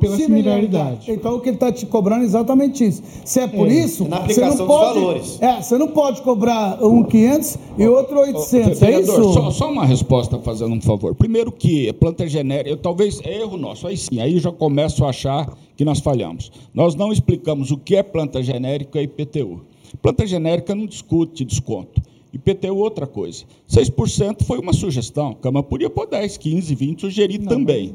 pela 0.00 0.16
similaridade. 0.16 1.10
Então 1.10 1.36
o 1.36 1.40
que 1.40 1.48
ele 1.48 1.56
está 1.56 1.72
te 1.72 1.86
cobrando 1.86 2.22
é 2.22 2.24
exatamente 2.24 2.84
isso. 2.84 3.02
Se 3.24 3.40
é 3.40 3.46
por 3.46 3.68
é, 3.68 3.72
isso, 3.72 4.04
é 4.04 4.08
na 4.08 4.16
aplicação 4.18 4.50
você 4.50 4.58
não 4.58 4.66
pode, 4.66 4.94
dos 4.94 5.02
valores. 5.02 5.42
É, 5.42 5.62
você 5.62 5.78
não 5.78 5.88
pode 5.88 6.22
cobrar 6.22 6.84
um 6.84 7.02
500 7.04 7.58
e 7.78 7.86
outro 7.86 8.20
800. 8.20 8.82
é 8.82 9.00
isso? 9.00 9.32
Só, 9.32 9.50
só, 9.50 9.70
uma 9.70 9.84
resposta 9.84 10.38
fazendo 10.38 10.74
um 10.74 10.80
favor. 10.80 11.14
Primeiro 11.14 11.52
que 11.52 11.92
planta 11.94 12.26
genérica, 12.26 12.76
talvez 12.76 13.20
é 13.24 13.40
erro 13.40 13.56
nosso. 13.56 13.86
Aí 13.86 13.96
sim, 13.96 14.20
aí 14.20 14.38
já 14.38 14.52
começo 14.52 15.04
a 15.04 15.10
achar 15.10 15.56
que 15.76 15.84
nós 15.84 16.00
falhamos. 16.00 16.50
Nós 16.74 16.94
não 16.94 17.12
explicamos 17.12 17.70
o 17.70 17.76
que 17.76 17.96
é 17.96 18.02
planta 18.02 18.42
genérica 18.42 19.00
e 19.00 19.04
IPTU. 19.04 19.60
Planta 20.02 20.26
genérica 20.26 20.74
não 20.74 20.86
discute 20.86 21.44
desconto. 21.44 22.02
IPTU 22.32 22.76
outra 22.76 23.06
coisa. 23.06 23.44
6% 23.70 24.44
foi 24.44 24.58
uma 24.58 24.72
sugestão. 24.72 25.30
A 25.30 25.34
Câmara 25.34 25.62
podia 25.62 25.90
pôr 25.90 26.06
10, 26.06 26.38
15, 26.38 26.74
20, 26.74 27.00
sugerir 27.02 27.38
não, 27.38 27.48
também. 27.48 27.92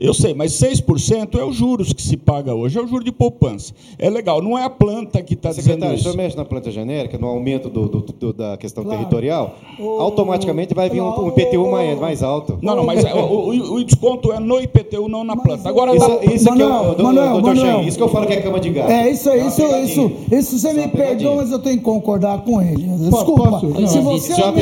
Eu 0.00 0.14
sei, 0.14 0.32
mas 0.32 0.52
6% 0.52 1.38
é 1.38 1.44
os 1.44 1.54
juros 1.54 1.92
que 1.92 2.02
se 2.02 2.16
paga 2.16 2.54
hoje, 2.54 2.78
é 2.78 2.82
o 2.82 2.86
juro 2.86 3.04
de 3.04 3.12
poupança. 3.12 3.74
É 3.98 4.08
legal, 4.08 4.42
não 4.42 4.58
é 4.58 4.64
a 4.64 4.70
planta 4.70 5.22
que 5.22 5.34
está 5.34 5.50
dizendo 5.50 5.84
isso. 5.86 5.94
o 5.94 5.98
senhor 5.98 6.16
mexe 6.16 6.36
na 6.36 6.44
planta 6.44 6.70
genérica, 6.70 7.18
no 7.18 7.26
aumento 7.26 7.68
do, 7.68 7.88
do, 7.88 8.00
do, 8.00 8.32
da 8.32 8.56
questão 8.56 8.82
claro. 8.82 8.98
territorial, 8.98 9.54
o, 9.78 10.00
automaticamente 10.00 10.74
vai 10.74 10.88
vir 10.88 11.00
um, 11.00 11.08
um 11.08 11.28
IPTU 11.28 11.70
mais, 11.70 12.00
mais 12.00 12.22
alto. 12.22 12.58
Não, 12.62 12.74
não, 12.74 12.84
mas 12.84 13.04
é, 13.04 13.14
o, 13.14 13.74
o, 13.74 13.84
desconto 13.84 14.32
é 14.32 14.40
no 14.40 14.60
IPTU, 14.60 15.08
não 15.08 15.22
na 15.22 15.36
planta. 15.36 15.68
Agora, 15.68 15.94
isso, 15.94 16.34
isso 16.34 16.44
Manuel, 16.46 16.68
que 16.68 16.86
eu, 16.86 16.94
do, 16.94 17.04
Manuel, 17.04 17.32
doutor 17.34 17.54
Manuel, 17.54 17.82
isso 17.82 17.96
que 17.98 18.02
eu 18.02 18.08
falo 18.08 18.26
que 18.26 18.32
é 18.32 18.40
cama 18.40 18.58
de 18.58 18.70
gás. 18.70 18.90
É, 18.90 19.10
isso, 19.10 19.30
isso, 19.30 19.62
isso, 19.76 20.12
isso, 20.32 20.58
você 20.58 20.72
me 20.72 20.88
perdoa, 20.88 21.36
mas 21.36 21.50
eu 21.52 21.58
tenho 21.58 21.76
que 21.76 21.84
concordar 21.84 22.42
com 22.42 22.62
ele. 22.62 22.82
Desculpa, 22.82 23.60
se 23.86 24.00
você 24.00 24.32
é 24.32 24.52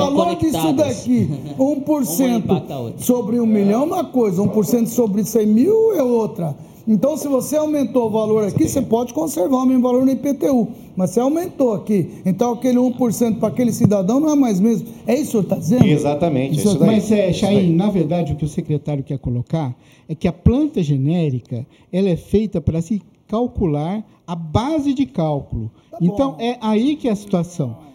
valor 0.00 0.34
disso 0.36 0.72
daqui, 0.72 1.28
1% 1.58 2.98
sobre 2.98 3.40
um 3.40 3.46
milhão 3.46 3.82
é 3.82 3.84
uma 3.84 4.04
coisa, 4.04 4.42
1% 4.42 4.86
sobre 4.86 5.24
100 5.24 5.46
mil 5.46 5.92
é 5.94 6.02
outra. 6.02 6.56
Então, 6.88 7.16
se 7.16 7.28
você 7.28 7.56
aumentou 7.56 8.08
o 8.08 8.10
valor 8.10 8.44
aqui, 8.44 8.68
você 8.68 8.82
pode 8.82 9.14
conservar 9.14 9.58
o 9.58 9.66
mesmo 9.66 9.82
valor 9.82 10.04
no 10.04 10.10
IPTU. 10.10 10.68
Mas 10.96 11.10
você 11.10 11.20
aumentou 11.20 11.72
aqui. 11.72 12.10
Então, 12.26 12.52
aquele 12.52 12.78
1% 12.78 13.38
para 13.38 13.48
aquele 13.48 13.72
cidadão 13.72 14.18
não 14.18 14.30
é 14.30 14.34
mais 14.34 14.58
mesmo. 14.58 14.88
É 15.06 15.14
isso 15.14 15.22
que 15.22 15.28
o 15.28 15.30
senhor 15.30 15.42
está 15.42 15.56
dizendo? 15.56 15.86
Exatamente. 15.86 16.58
Isso, 16.58 16.68
isso 16.68 16.84
mas, 16.84 17.12
é, 17.12 17.32
Chain, 17.32 17.74
na 17.76 17.90
verdade, 17.90 18.32
o 18.32 18.36
que 18.36 18.44
o 18.44 18.48
secretário 18.48 19.04
quer 19.04 19.18
colocar 19.18 19.74
é 20.08 20.14
que 20.14 20.26
a 20.26 20.32
planta 20.32 20.82
genérica 20.82 21.64
ela 21.92 22.08
é 22.08 22.16
feita 22.16 22.60
para 22.60 22.82
se 22.82 23.00
calcular 23.28 24.04
a 24.26 24.34
base 24.34 24.92
de 24.92 25.06
cálculo. 25.06 25.70
Tá 25.90 25.98
então, 26.00 26.36
é 26.40 26.56
aí 26.60 26.96
que 26.96 27.08
é 27.08 27.12
a 27.12 27.16
situação. 27.16 27.89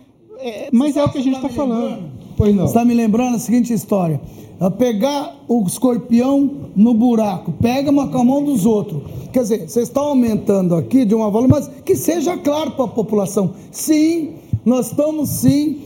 É, 0.46 0.70
mas 0.72 0.96
é 0.96 1.04
o 1.04 1.10
que 1.10 1.18
a 1.18 1.22
gente 1.22 1.38
está 1.38 1.50
tá 1.50 1.56
falando. 1.56 2.04
Pois 2.38 2.56
não. 2.56 2.68
Você 2.68 2.70
está 2.70 2.86
me 2.86 2.94
lembrando 2.94 3.36
a 3.36 3.40
seguinte 3.40 3.74
história. 3.74 4.22
É 4.62 4.70
pegar 4.70 5.36
o 5.48 5.66
escorpião 5.66 6.70
no 6.76 6.94
buraco, 6.94 7.52
pega 7.54 7.90
uma 7.90 8.08
com 8.08 8.20
a 8.20 8.24
mão 8.24 8.44
dos 8.44 8.64
outros. 8.64 9.02
Quer 9.34 9.42
dizer, 9.42 9.68
vocês 9.68 9.88
estão 9.88 10.04
aumentando 10.04 10.76
aqui 10.76 11.04
de 11.04 11.16
uma 11.16 11.32
valor, 11.32 11.48
mas 11.48 11.68
que 11.84 11.96
seja 11.96 12.38
claro 12.38 12.72
para 12.72 12.86
a 12.86 12.88
população. 12.88 13.56
Sim, 13.72 14.36
nós 14.64 14.88
estamos 14.92 15.30
sim. 15.30 15.80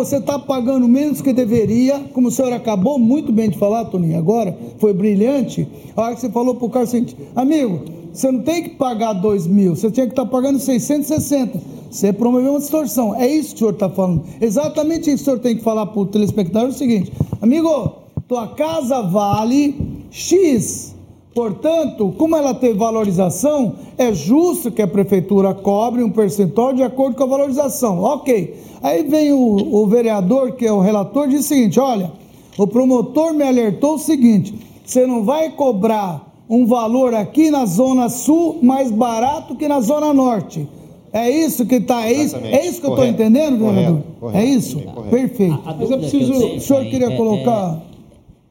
Você 0.00 0.16
está 0.16 0.38
pagando 0.38 0.88
menos 0.88 1.20
que 1.20 1.30
deveria, 1.30 2.00
como 2.14 2.28
o 2.28 2.30
senhor 2.30 2.52
acabou 2.54 2.98
muito 2.98 3.30
bem 3.30 3.50
de 3.50 3.58
falar, 3.58 3.84
Toninho, 3.84 4.18
agora, 4.18 4.56
foi 4.78 4.94
brilhante. 4.94 5.68
A 5.94 6.02
hora 6.02 6.14
que 6.14 6.22
você 6.22 6.30
falou 6.30 6.54
para 6.54 6.66
o 6.66 6.70
cara 6.70 6.86
seguinte, 6.86 7.14
amigo, 7.36 7.82
você 8.10 8.32
não 8.32 8.40
tem 8.40 8.62
que 8.62 8.70
pagar 8.70 9.12
2 9.12 9.46
mil, 9.46 9.76
você 9.76 9.90
tinha 9.90 10.06
que 10.06 10.12
estar 10.12 10.24
tá 10.24 10.30
pagando 10.30 10.58
660. 10.58 11.60
Você 11.90 12.12
promoveu 12.12 12.52
uma 12.52 12.60
distorção. 12.60 13.14
É 13.14 13.28
isso 13.28 13.50
que 13.50 13.56
o 13.56 13.58
senhor 13.58 13.74
está 13.74 13.90
falando. 13.90 14.24
Exatamente 14.40 15.10
isso 15.10 15.16
que 15.16 15.22
o 15.22 15.24
senhor 15.24 15.38
tem 15.40 15.56
que 15.56 15.62
falar 15.62 15.86
para 15.86 16.00
o 16.00 16.06
telespectador: 16.06 16.70
é 16.70 16.72
o 16.72 16.74
seguinte, 16.74 17.12
amigo, 17.42 17.92
tua 18.26 18.48
casa 18.48 19.02
vale 19.02 19.76
X. 20.10 20.96
Portanto, 21.34 22.12
como 22.18 22.34
ela 22.34 22.52
tem 22.52 22.74
valorização, 22.74 23.74
é 23.96 24.12
justo 24.12 24.70
que 24.70 24.82
a 24.82 24.88
prefeitura 24.88 25.54
cobre 25.54 26.02
um 26.02 26.10
percentual 26.10 26.72
de 26.72 26.82
acordo 26.82 27.16
com 27.16 27.22
a 27.22 27.26
valorização. 27.26 28.02
Ok. 28.02 28.56
Aí 28.82 29.04
vem 29.04 29.32
o, 29.32 29.74
o 29.74 29.86
vereador, 29.86 30.52
que 30.52 30.66
é 30.66 30.72
o 30.72 30.80
relator, 30.80 31.28
diz 31.28 31.40
o 31.44 31.48
seguinte: 31.48 31.78
olha, 31.78 32.10
o 32.58 32.66
promotor 32.66 33.32
me 33.32 33.44
alertou 33.44 33.94
o 33.94 33.98
seguinte: 33.98 34.54
você 34.84 35.06
não 35.06 35.24
vai 35.24 35.50
cobrar 35.50 36.30
um 36.48 36.66
valor 36.66 37.14
aqui 37.14 37.48
na 37.48 37.64
Zona 37.64 38.08
Sul 38.08 38.58
mais 38.60 38.90
barato 38.90 39.54
que 39.54 39.68
na 39.68 39.80
Zona 39.80 40.12
Norte. 40.12 40.66
É 41.12 41.28
isso 41.28 41.66
que 41.66 41.76
está, 41.76 42.06
é 42.06 42.12
isso, 42.12 42.36
é 42.36 42.66
isso 42.66 42.80
que 42.80 42.86
correto, 42.86 43.02
eu 43.02 43.10
estou 43.10 43.26
entendendo, 43.26 43.58
vereador? 43.58 44.02
É 44.32 44.44
isso? 44.44 44.80
Perfeito. 45.10 45.60
A, 45.64 45.70
a 45.70 45.74
Mas 45.74 45.90
eu 45.90 45.98
preciso, 45.98 46.32
o 46.32 46.60
senhor 46.60 46.84
queria 46.84 47.12
é, 47.12 47.16
colocar... 47.16 47.82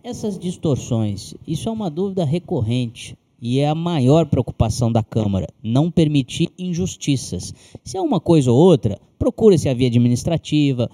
Essas 0.02 0.40
distorções, 0.40 1.34
isso 1.46 1.68
é 1.68 1.72
uma 1.72 1.90
dúvida 1.90 2.24
recorrente 2.24 3.18
e 3.42 3.60
é 3.60 3.68
a 3.68 3.76
maior 3.76 4.26
preocupação 4.28 4.90
da 4.90 5.04
Câmara, 5.04 5.48
não 5.62 5.92
permitir 5.92 6.50
injustiças. 6.58 7.54
Se 7.84 7.98
é 7.98 8.02
uma 8.02 8.20
coisa 8.20 8.50
ou 8.50 8.58
outra, 8.58 8.98
procura-se 9.18 9.68
a 9.68 9.74
via 9.74 9.88
administrativa, 9.88 10.90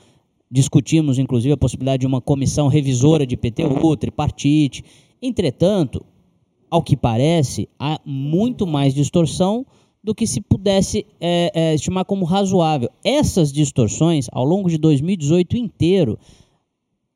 discutimos 0.49 1.19
inclusive 1.19 1.53
a 1.53 1.57
possibilidade 1.57 2.01
de 2.01 2.07
uma 2.07 2.19
comissão 2.19 2.67
revisora 2.67 3.27
de 3.27 3.37
PTU, 3.37 3.95
tripartite. 3.95 4.83
Entretanto, 5.21 6.03
ao 6.69 6.81
que 6.81 6.97
parece, 6.97 7.69
há 7.77 8.01
muito 8.03 8.65
mais 8.65 8.91
distorção 8.91 9.67
do 10.03 10.15
que 10.15 10.25
se 10.25 10.41
pudesse 10.41 11.05
é, 11.21 11.51
é, 11.53 11.75
estimar 11.75 12.05
como 12.05 12.25
razoável. 12.25 12.89
Essas 13.03 13.53
distorções, 13.53 14.27
ao 14.31 14.43
longo 14.43 14.67
de 14.67 14.79
2018 14.79 15.57
inteiro, 15.57 16.17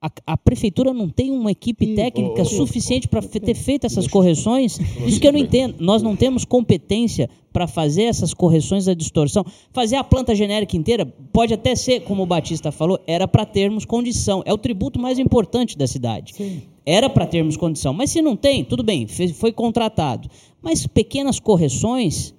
a, 0.02 0.10
a, 0.28 0.38
prefeitura 0.38 0.94
não 0.94 1.10
tem 1.10 1.30
uma 1.30 1.52
equipe 1.52 1.94
técnica 1.94 2.46
suficiente 2.46 3.08
para 3.08 3.22
ter 3.22 3.54
feito 3.54 3.86
essas 3.86 4.08
correções? 4.08 4.80
Isso 5.06 5.20
que 5.20 5.28
eu 5.28 5.34
não 5.34 5.40
entendo. 5.40 5.76
Nós 5.80 6.02
não 6.02 6.16
temos 6.16 6.46
competência 6.46 7.30
para 7.52 7.68
fazer 7.68 8.04
essas 8.04 8.34
correções 8.34 8.86
da 8.86 8.94
distorção. 8.94 9.46
Fazer 9.74 9.98
a 9.98 10.04
planta 10.04 10.34
genérica 10.34 10.78
inteira 10.78 11.06
pode 11.34 11.54
até 11.54 11.76
ser, 11.76 12.02
como 12.02 12.24
o 12.24 12.26
Batista 12.26 12.72
falou, 12.72 12.98
era 13.06 13.28
para 13.28 13.46
termos 13.46 13.84
condição. 13.84 14.42
É 14.46 14.54
o 14.54 14.58
tributo 14.58 15.00
mais 15.00 15.20
importante 15.20 15.78
da 15.78 15.86
cidade. 15.86 16.34
Sim. 16.34 16.62
Era 16.86 17.10
para 17.10 17.28
termos 17.28 17.58
condição. 17.58 17.94
Mas 17.94 18.10
se 18.10 18.22
não 18.22 18.38
tem, 18.38 18.64
tudo 18.64 18.84
bem, 18.84 19.06
foi 19.34 19.52
contratado. 19.52 20.30
Mas 20.62 20.88
pequenas 20.88 21.42
correções 21.42 22.34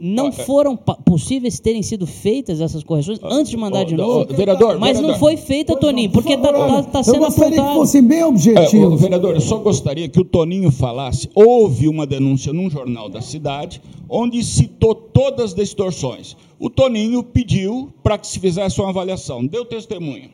não 0.00 0.30
foram 0.30 0.76
possíveis 0.76 1.58
terem 1.58 1.82
sido 1.82 2.06
feitas 2.06 2.60
essas 2.60 2.82
correções 2.82 3.18
antes 3.22 3.50
de 3.50 3.56
mandar 3.56 3.84
de 3.84 3.96
novo? 3.96 4.32
Vereador, 4.34 4.78
mas 4.78 4.96
vereador. 4.96 5.12
não 5.12 5.18
foi 5.18 5.36
feita, 5.36 5.76
Toninho, 5.76 6.10
porque 6.10 6.34
está 6.34 6.52
tá, 6.52 6.82
tá 6.82 7.02
sendo 7.02 7.16
eu 7.16 7.20
gostaria 7.22 7.58
apontado. 7.58 7.68
que 7.68 7.74
fosse 7.74 8.02
bem 8.02 8.24
objetivo. 8.24 8.94
É, 8.94 8.96
vereador, 8.96 9.34
eu 9.34 9.40
só 9.40 9.58
gostaria 9.58 10.08
que 10.08 10.20
o 10.20 10.24
Toninho 10.24 10.70
falasse. 10.70 11.30
Houve 11.34 11.88
uma 11.88 12.06
denúncia 12.06 12.52
num 12.52 12.68
jornal 12.68 13.08
da 13.08 13.20
cidade 13.20 13.80
onde 14.08 14.42
citou 14.44 14.94
todas 14.94 15.46
as 15.46 15.54
distorções. 15.54 16.36
O 16.58 16.70
Toninho 16.70 17.22
pediu 17.22 17.92
para 18.02 18.18
que 18.18 18.26
se 18.26 18.38
fizesse 18.38 18.80
uma 18.80 18.90
avaliação. 18.90 19.46
Deu 19.46 19.64
testemunho. 19.64 20.30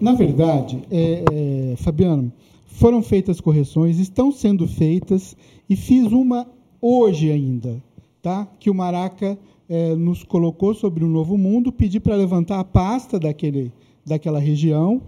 Na 0.00 0.14
verdade, 0.14 0.82
é, 0.90 1.24
é, 1.30 1.76
Fabiano, 1.76 2.32
foram 2.66 3.02
feitas 3.02 3.40
correções, 3.40 3.98
estão 3.98 4.32
sendo 4.32 4.66
feitas, 4.66 5.36
e 5.68 5.76
fiz 5.76 6.10
uma 6.10 6.46
hoje 6.80 7.30
ainda, 7.30 7.82
tá? 8.22 8.46
que 8.58 8.70
o 8.70 8.74
Maraca 8.74 9.38
é, 9.68 9.94
nos 9.94 10.24
colocou 10.24 10.74
sobre 10.74 11.04
o 11.04 11.08
Novo 11.08 11.38
Mundo, 11.38 11.72
pedi 11.72 12.00
para 12.00 12.16
levantar 12.16 12.58
a 12.58 12.64
pasta 12.64 13.18
daquele, 13.18 13.72
daquela 14.04 14.38
região, 14.38 15.02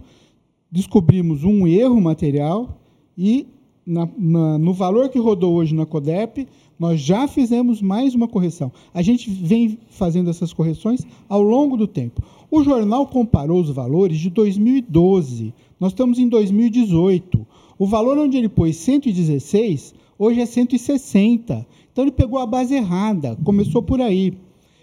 descobrimos 0.71 1.43
um 1.43 1.67
erro 1.67 1.99
material 1.99 2.81
e, 3.17 3.45
na, 3.85 4.07
na, 4.17 4.57
no 4.57 4.73
valor 4.73 5.09
que 5.09 5.19
rodou 5.19 5.53
hoje 5.53 5.75
na 5.75 5.85
CODEP, 5.85 6.47
nós 6.79 6.99
já 6.99 7.27
fizemos 7.27 7.81
mais 7.81 8.15
uma 8.15 8.27
correção. 8.27 8.71
A 8.93 9.01
gente 9.01 9.29
vem 9.29 9.77
fazendo 9.89 10.29
essas 10.29 10.51
correções 10.51 11.05
ao 11.29 11.41
longo 11.41 11.77
do 11.77 11.87
tempo. 11.87 12.23
O 12.49 12.63
jornal 12.63 13.07
comparou 13.07 13.61
os 13.61 13.69
valores 13.69 14.17
de 14.17 14.29
2012. 14.29 15.53
Nós 15.79 15.91
estamos 15.91 16.19
em 16.19 16.27
2018. 16.27 17.45
O 17.77 17.85
valor 17.85 18.17
onde 18.17 18.37
ele 18.37 18.49
pôs 18.49 18.75
116, 18.77 19.93
hoje 20.17 20.41
é 20.41 20.45
160. 20.45 21.65
Então 21.93 22.03
ele 22.03 22.11
pegou 22.11 22.39
a 22.39 22.45
base 22.45 22.73
errada, 22.73 23.37
começou 23.45 23.81
por 23.81 24.01
aí. 24.01 24.33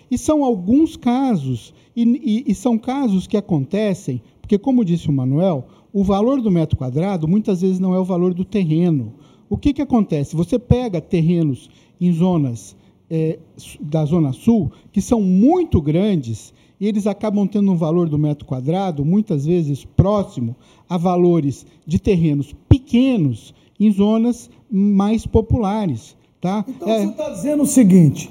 E 0.09 0.16
são 0.16 0.45
alguns 0.45 0.97
casos, 0.97 1.74
e, 1.95 2.03
e, 2.03 2.51
e 2.51 2.55
são 2.55 2.78
casos 2.78 3.27
que 3.27 3.37
acontecem, 3.37 4.23
porque, 4.41 4.57
como 4.57 4.85
disse 4.85 5.09
o 5.09 5.12
Manuel, 5.12 5.66
o 5.93 6.03
valor 6.05 6.41
do 6.41 6.51
metro 6.51 6.77
quadrado 6.77 7.28
muitas 7.28 7.61
vezes 7.61 7.81
não 7.81 7.95
é 7.95 7.99
o 7.99 8.05
valor 8.05 8.32
do 8.32 8.45
terreno. 8.45 9.12
O 9.49 9.57
que, 9.57 9.73
que 9.73 9.82
acontece? 9.82 10.37
Você 10.37 10.59
pega 10.59 11.01
terrenos 11.01 11.69
em 12.01 12.12
zonas 12.12 12.77
é, 13.11 13.39
da 13.81 14.05
Zona 14.05 14.32
Sul 14.32 14.70
que 14.93 15.01
são 15.01 15.20
muito 15.20 15.82
grandes 15.82 16.55
e 16.81 16.87
eles 16.87 17.07
acabam 17.07 17.47
tendo 17.47 17.70
um 17.73 17.77
valor 17.77 18.09
do 18.09 18.16
metro 18.16 18.47
quadrado 18.47 19.05
muitas 19.05 19.45
vezes 19.45 19.85
próximo 19.85 20.57
a 20.89 20.97
valores 20.97 21.66
de 21.85 21.99
terrenos 21.99 22.55
pequenos 22.69 23.53
em 23.78 23.91
zonas 23.91 24.49
mais 24.70 25.27
populares. 25.27 26.16
Tá? 26.40 26.64
Então 26.68 26.88
é... 26.88 27.00
você 27.00 27.10
está 27.10 27.30
dizendo 27.30 27.62
o 27.62 27.66
seguinte: 27.66 28.30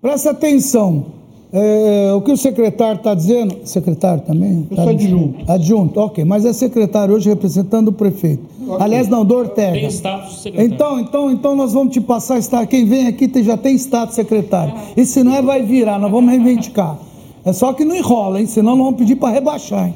Presta 0.00 0.30
atenção. 0.30 1.24
É, 1.56 2.12
o 2.12 2.20
que 2.20 2.32
o 2.32 2.36
secretário 2.36 2.98
está 2.98 3.14
dizendo. 3.14 3.56
Secretário 3.64 4.22
também? 4.22 4.66
Eu 4.68 4.76
tá 4.76 4.82
sou 4.82 4.90
adjunto. 4.90 5.52
Adjunto, 5.52 6.00
ok. 6.00 6.24
Mas 6.24 6.44
é 6.44 6.52
secretário 6.52 7.14
hoje 7.14 7.28
representando 7.28 7.88
o 7.88 7.92
prefeito. 7.92 8.42
Okay. 8.60 8.84
Aliás, 8.84 9.08
não, 9.08 9.24
do 9.24 9.36
Ortega. 9.36 9.72
Tem 9.72 9.86
status 9.86 10.42
secretário. 10.42 10.74
Então, 10.74 11.00
então, 11.00 11.30
então 11.30 11.54
nós 11.54 11.72
vamos 11.72 11.92
te 11.92 12.00
passar 12.00 12.38
estar. 12.38 12.66
Quem 12.66 12.84
vem 12.84 13.06
aqui 13.06 13.30
já 13.42 13.56
tem 13.56 13.76
status 13.76 14.16
secretário. 14.16 14.74
E 14.96 15.06
se 15.06 15.22
não 15.22 15.32
é, 15.32 15.40
vai 15.40 15.62
virar, 15.62 15.98
nós 15.98 16.10
vamos 16.10 16.28
reivindicar. 16.28 16.98
É 17.44 17.52
só 17.52 17.72
que 17.72 17.84
não 17.84 17.94
enrola, 17.94 18.40
hein? 18.40 18.46
Senão 18.46 18.74
nós 18.74 18.86
vamos 18.86 18.98
pedir 18.98 19.16
para 19.16 19.32
rebaixar. 19.32 19.86
Hein? 19.86 19.94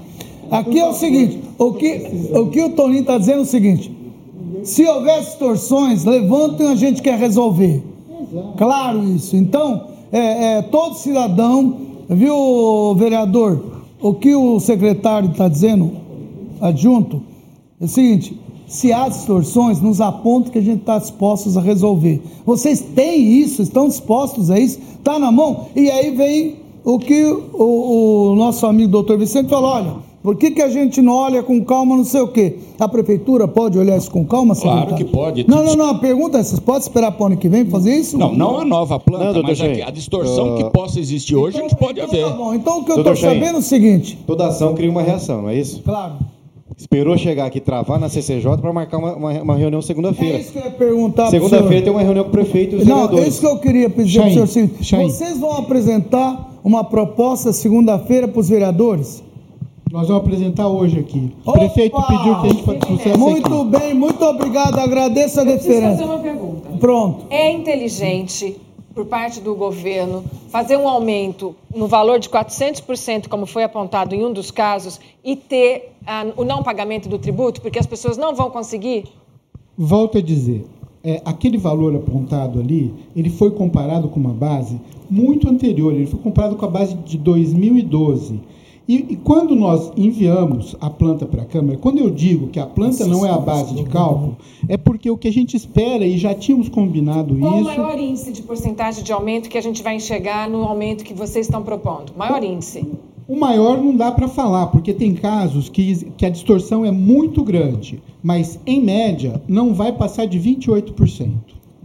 Aqui 0.50 0.78
é 0.78 0.88
o 0.88 0.94
seguinte: 0.94 1.40
o 1.58 1.72
que 1.72 2.30
o, 2.32 2.46
que 2.46 2.62
o 2.62 2.70
Toninho 2.70 3.00
está 3.00 3.18
dizendo 3.18 3.40
é 3.40 3.42
o 3.42 3.46
seguinte: 3.46 3.90
se 4.64 4.84
houver 4.86 5.20
distorções, 5.20 6.04
levantem, 6.04 6.68
a 6.68 6.74
gente 6.74 7.02
quer 7.02 7.18
resolver. 7.18 7.82
Claro 8.56 9.04
isso. 9.04 9.36
Então 9.36 9.86
é, 10.12 10.58
é, 10.58 10.62
todo 10.62 10.94
cidadão, 10.96 11.76
viu, 12.08 12.94
vereador, 12.94 13.60
o 14.00 14.14
que 14.14 14.34
o 14.34 14.58
secretário 14.58 15.30
está 15.30 15.48
dizendo, 15.48 15.92
adjunto, 16.60 17.22
é 17.80 17.84
o 17.84 17.88
seguinte: 17.88 18.38
se 18.66 18.92
há 18.92 19.08
distorções, 19.08 19.80
nos 19.80 20.00
aponta 20.00 20.50
que 20.50 20.58
a 20.58 20.62
gente 20.62 20.80
está 20.80 20.98
dispostos 20.98 21.56
a 21.56 21.60
resolver. 21.60 22.22
Vocês 22.44 22.80
têm 22.80 23.40
isso, 23.40 23.62
estão 23.62 23.88
dispostos 23.88 24.50
a 24.50 24.58
isso, 24.58 24.78
está 24.98 25.18
na 25.18 25.30
mão, 25.30 25.66
e 25.76 25.90
aí 25.90 26.14
vem 26.14 26.56
o 26.84 26.98
que 26.98 27.24
o, 27.24 28.30
o 28.32 28.34
nosso 28.34 28.66
amigo 28.66 28.90
doutor 28.90 29.18
Vicente 29.18 29.48
falou: 29.48 29.70
olha 29.70 30.07
por 30.28 30.36
que, 30.36 30.50
que 30.50 30.60
a 30.60 30.68
gente 30.68 31.00
não 31.00 31.14
olha 31.14 31.42
com 31.42 31.64
calma, 31.64 31.96
não 31.96 32.04
sei 32.04 32.20
o 32.20 32.28
quê? 32.28 32.58
A 32.78 32.86
prefeitura 32.86 33.48
pode 33.48 33.78
olhar 33.78 33.96
isso 33.96 34.10
com 34.10 34.26
calma, 34.26 34.54
Claro 34.54 34.94
que 34.94 35.02
pode. 35.02 35.48
Não, 35.48 35.64
não, 35.64 35.74
não. 35.74 35.88
A 35.88 35.94
pergunta 35.94 36.36
é: 36.36 36.42
vocês 36.42 36.60
podem 36.60 36.82
esperar 36.82 37.12
para 37.12 37.22
o 37.22 37.26
ano 37.28 37.38
que 37.38 37.48
vem 37.48 37.64
fazer 37.64 37.96
isso? 37.96 38.18
Não, 38.18 38.34
não 38.34 38.58
a 38.58 38.64
nova 38.66 39.00
planta, 39.00 39.32
não, 39.32 39.42
mas 39.42 39.58
a, 39.58 39.64
a, 39.64 39.90
distorção 39.90 40.52
uh... 40.52 40.56
que 40.58 40.64
possa 40.64 41.00
existir 41.00 41.34
hoje, 41.34 41.56
então, 41.56 41.64
a 41.64 41.68
gente 41.70 41.78
pode 41.78 41.98
então, 41.98 42.10
haver. 42.10 42.24
Tá 42.26 42.36
bom. 42.36 42.52
Então 42.52 42.80
o 42.80 42.84
que 42.84 42.92
eu 42.92 42.98
estou 42.98 43.16
sabendo 43.16 43.56
é 43.56 43.58
o 43.58 43.62
seguinte: 43.62 44.18
toda 44.26 44.48
ação 44.48 44.74
cria 44.74 44.90
uma 44.90 45.00
reação, 45.00 45.40
não 45.40 45.48
é 45.48 45.56
isso? 45.56 45.82
Claro. 45.82 46.16
Esperou 46.76 47.16
chegar 47.16 47.46
aqui, 47.46 47.58
travar 47.58 47.98
na 47.98 48.10
CCJ 48.10 48.58
para 48.58 48.70
marcar 48.70 48.98
uma, 48.98 49.16
uma, 49.16 49.32
uma 49.32 49.56
reunião 49.56 49.80
segunda-feira. 49.80 50.36
É 50.36 50.40
isso 50.42 50.52
que 50.52 50.58
eu 50.58 50.64
ia 50.64 50.70
perguntar 50.72 51.30
Segunda-feira 51.30 51.84
tem 51.84 51.90
uma 51.90 52.02
reunião 52.02 52.24
com 52.24 52.28
o 52.28 52.32
prefeito 52.32 52.76
e 52.76 52.78
os 52.80 52.84
Não, 52.86 52.96
vereadores. 52.96 53.24
é 53.24 53.28
isso 53.28 53.40
que 53.40 53.46
eu 53.46 53.58
queria 53.58 53.88
pedir 53.88 54.20
para 54.20 54.42
o 54.42 54.46
senhor. 54.46 55.04
Vocês 55.04 55.38
vão 55.38 55.52
apresentar 55.52 56.60
uma 56.62 56.84
proposta 56.84 57.50
segunda-feira 57.50 58.28
para 58.28 58.40
os 58.40 58.50
vereadores? 58.50 59.26
Nós 59.90 60.08
vamos 60.08 60.22
apresentar 60.22 60.68
hoje 60.68 60.98
aqui. 60.98 61.32
O 61.44 61.50
Opa! 61.50 61.60
prefeito 61.60 61.96
pediu 62.06 62.40
que 62.40 62.46
a 62.46 62.50
gente 62.50 62.62
fosse 62.62 62.78
sucesso 62.86 63.18
Muito 63.18 63.54
aqui. 63.54 63.78
bem, 63.78 63.94
muito 63.94 64.22
obrigado. 64.22 64.78
Agradeço 64.78 65.40
a 65.40 65.44
deferência. 65.44 65.90
fazer 65.90 66.04
uma 66.04 66.18
pergunta. 66.18 66.68
Pronto. 66.78 67.26
É 67.30 67.50
inteligente 67.50 68.56
por 68.94 69.06
parte 69.06 69.40
do 69.40 69.54
governo 69.54 70.24
fazer 70.50 70.76
um 70.76 70.88
aumento 70.88 71.54
no 71.74 71.86
valor 71.86 72.18
de 72.18 72.28
400%, 72.28 73.28
como 73.28 73.46
foi 73.46 73.62
apontado 73.62 74.14
em 74.14 74.24
um 74.24 74.32
dos 74.32 74.50
casos, 74.50 75.00
e 75.24 75.36
ter 75.36 75.92
ah, 76.06 76.26
o 76.36 76.44
não 76.44 76.62
pagamento 76.62 77.08
do 77.08 77.18
tributo, 77.18 77.62
porque 77.62 77.78
as 77.78 77.86
pessoas 77.86 78.16
não 78.16 78.34
vão 78.34 78.50
conseguir? 78.50 79.04
Volto 79.76 80.18
a 80.18 80.20
dizer, 80.20 80.66
é, 81.02 81.22
aquele 81.24 81.56
valor 81.56 81.94
apontado 81.94 82.58
ali, 82.60 82.92
ele 83.14 83.30
foi 83.30 83.52
comparado 83.52 84.08
com 84.08 84.18
uma 84.18 84.32
base 84.34 84.80
muito 85.08 85.48
anterior, 85.48 85.94
ele 85.94 86.06
foi 86.06 86.18
comparado 86.18 86.56
com 86.56 86.66
a 86.66 86.68
base 86.68 86.94
de 86.94 87.16
2012. 87.16 88.40
E, 88.88 89.04
e, 89.10 89.16
quando 89.16 89.54
nós 89.54 89.92
enviamos 89.98 90.74
a 90.80 90.88
planta 90.88 91.26
para 91.26 91.42
a 91.42 91.44
Câmara, 91.44 91.76
quando 91.76 91.98
eu 91.98 92.08
digo 92.10 92.48
que 92.48 92.58
a 92.58 92.64
planta 92.64 93.06
não 93.06 93.26
é 93.26 93.28
a 93.28 93.36
base 93.36 93.74
de 93.74 93.84
cálculo, 93.84 94.38
é 94.66 94.78
porque 94.78 95.10
o 95.10 95.18
que 95.18 95.28
a 95.28 95.32
gente 95.32 95.54
espera, 95.54 96.06
e 96.06 96.16
já 96.16 96.34
tínhamos 96.34 96.70
combinado 96.70 97.36
Qual 97.36 97.60
isso... 97.60 97.64
Qual 97.64 97.76
o 97.76 97.82
maior 97.82 98.00
índice 98.00 98.32
de 98.32 98.40
porcentagem 98.40 99.04
de 99.04 99.12
aumento 99.12 99.50
que 99.50 99.58
a 99.58 99.60
gente 99.60 99.82
vai 99.82 99.96
enxergar 99.96 100.48
no 100.48 100.62
aumento 100.64 101.04
que 101.04 101.12
vocês 101.12 101.44
estão 101.44 101.62
propondo? 101.62 102.14
Maior 102.16 102.42
índice? 102.42 102.86
O 103.28 103.38
maior 103.38 103.76
não 103.76 103.94
dá 103.94 104.10
para 104.10 104.26
falar, 104.26 104.68
porque 104.68 104.94
tem 104.94 105.12
casos 105.12 105.68
que, 105.68 106.06
que 106.16 106.24
a 106.24 106.30
distorção 106.30 106.82
é 106.82 106.90
muito 106.90 107.44
grande, 107.44 108.02
mas, 108.22 108.58
em 108.64 108.82
média, 108.82 109.42
não 109.46 109.74
vai 109.74 109.92
passar 109.92 110.24
de 110.24 110.40
28%. 110.40 111.28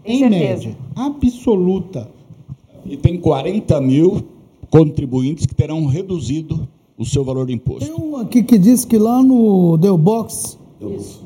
Em 0.05 0.19
certeza. 0.19 0.29
média, 0.29 0.77
absoluta. 0.95 2.09
E 2.85 2.95
tem 2.95 3.17
40 3.17 3.81
mil 3.81 4.23
contribuintes 4.69 5.45
que 5.45 5.53
terão 5.53 5.85
reduzido 5.85 6.65
o 6.97 7.05
seu 7.05 7.23
valor 7.23 7.45
de 7.45 7.53
imposto. 7.53 7.85
Tem 7.85 7.95
um 7.95 8.17
aqui 8.17 8.43
que 8.43 8.57
diz 8.57 8.85
que 8.85 8.97
lá 8.97 9.21
no 9.21 9.77
Del 9.77 9.97
Box, 9.97 10.57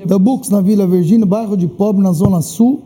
Del 0.06 0.20
Box 0.20 0.50
na 0.50 0.62
Vila 0.62 0.88
Virgínia, 0.88 1.26
bairro 1.26 1.58
de 1.58 1.68
pobre 1.68 2.02
na 2.02 2.12
Zona 2.12 2.42
Sul, 2.42 2.82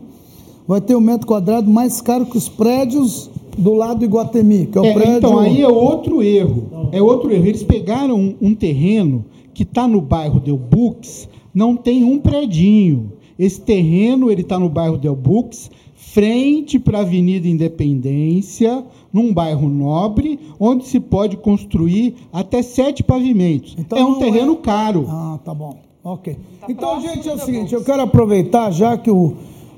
vai 0.66 0.80
ter 0.80 0.96
um 0.96 1.00
metro 1.00 1.26
quadrado 1.26 1.70
mais 1.70 2.00
caro 2.00 2.26
que 2.26 2.36
os 2.36 2.48
prédios 2.48 3.30
do 3.56 3.74
lado 3.74 3.98
do 3.98 4.04
Iguatemi, 4.04 4.66
que 4.66 4.78
é 4.78 4.80
o 4.80 4.84
é, 4.84 4.92
prédio... 4.94 5.16
Então, 5.18 5.38
aí 5.38 5.60
é 5.60 5.68
outro 5.68 6.22
erro. 6.22 6.88
É 6.90 7.02
outro 7.02 7.30
erro. 7.30 7.46
Eles 7.46 7.62
pegaram 7.62 8.18
um, 8.18 8.34
um 8.40 8.54
terreno 8.54 9.24
que 9.52 9.62
está 9.62 9.86
no 9.86 10.00
bairro 10.00 10.40
Del 10.40 10.56
Bux, 10.56 11.28
não 11.54 11.76
tem 11.76 12.04
um 12.04 12.18
predinho. 12.18 13.12
Esse 13.38 13.60
terreno 13.60 14.30
ele 14.30 14.42
está 14.42 14.58
no 14.58 14.68
bairro 14.68 14.96
Del 14.96 15.14
Bux, 15.16 15.70
frente 16.12 16.78
para 16.78 16.98
a 16.98 17.00
Avenida 17.00 17.48
Independência, 17.48 18.84
num 19.12 19.32
bairro 19.32 19.68
nobre, 19.68 20.38
onde 20.60 20.86
se 20.86 21.00
pode 21.00 21.36
construir 21.38 22.14
até 22.32 22.62
sete 22.62 23.02
pavimentos. 23.02 23.74
Então, 23.78 23.98
é 23.98 24.04
um 24.04 24.18
terreno 24.18 24.52
é... 24.52 24.56
caro. 24.56 25.06
Ah, 25.08 25.38
tá 25.42 25.54
bom. 25.54 25.76
Ok. 26.04 26.36
Tá 26.60 26.66
então, 26.68 27.00
gente, 27.00 27.28
é 27.28 27.32
o 27.32 27.38
seguinte, 27.38 27.74
eu 27.74 27.82
quero 27.82 28.02
aproveitar, 28.02 28.70
já 28.72 28.98
que 28.98 29.10
o, 29.10 29.34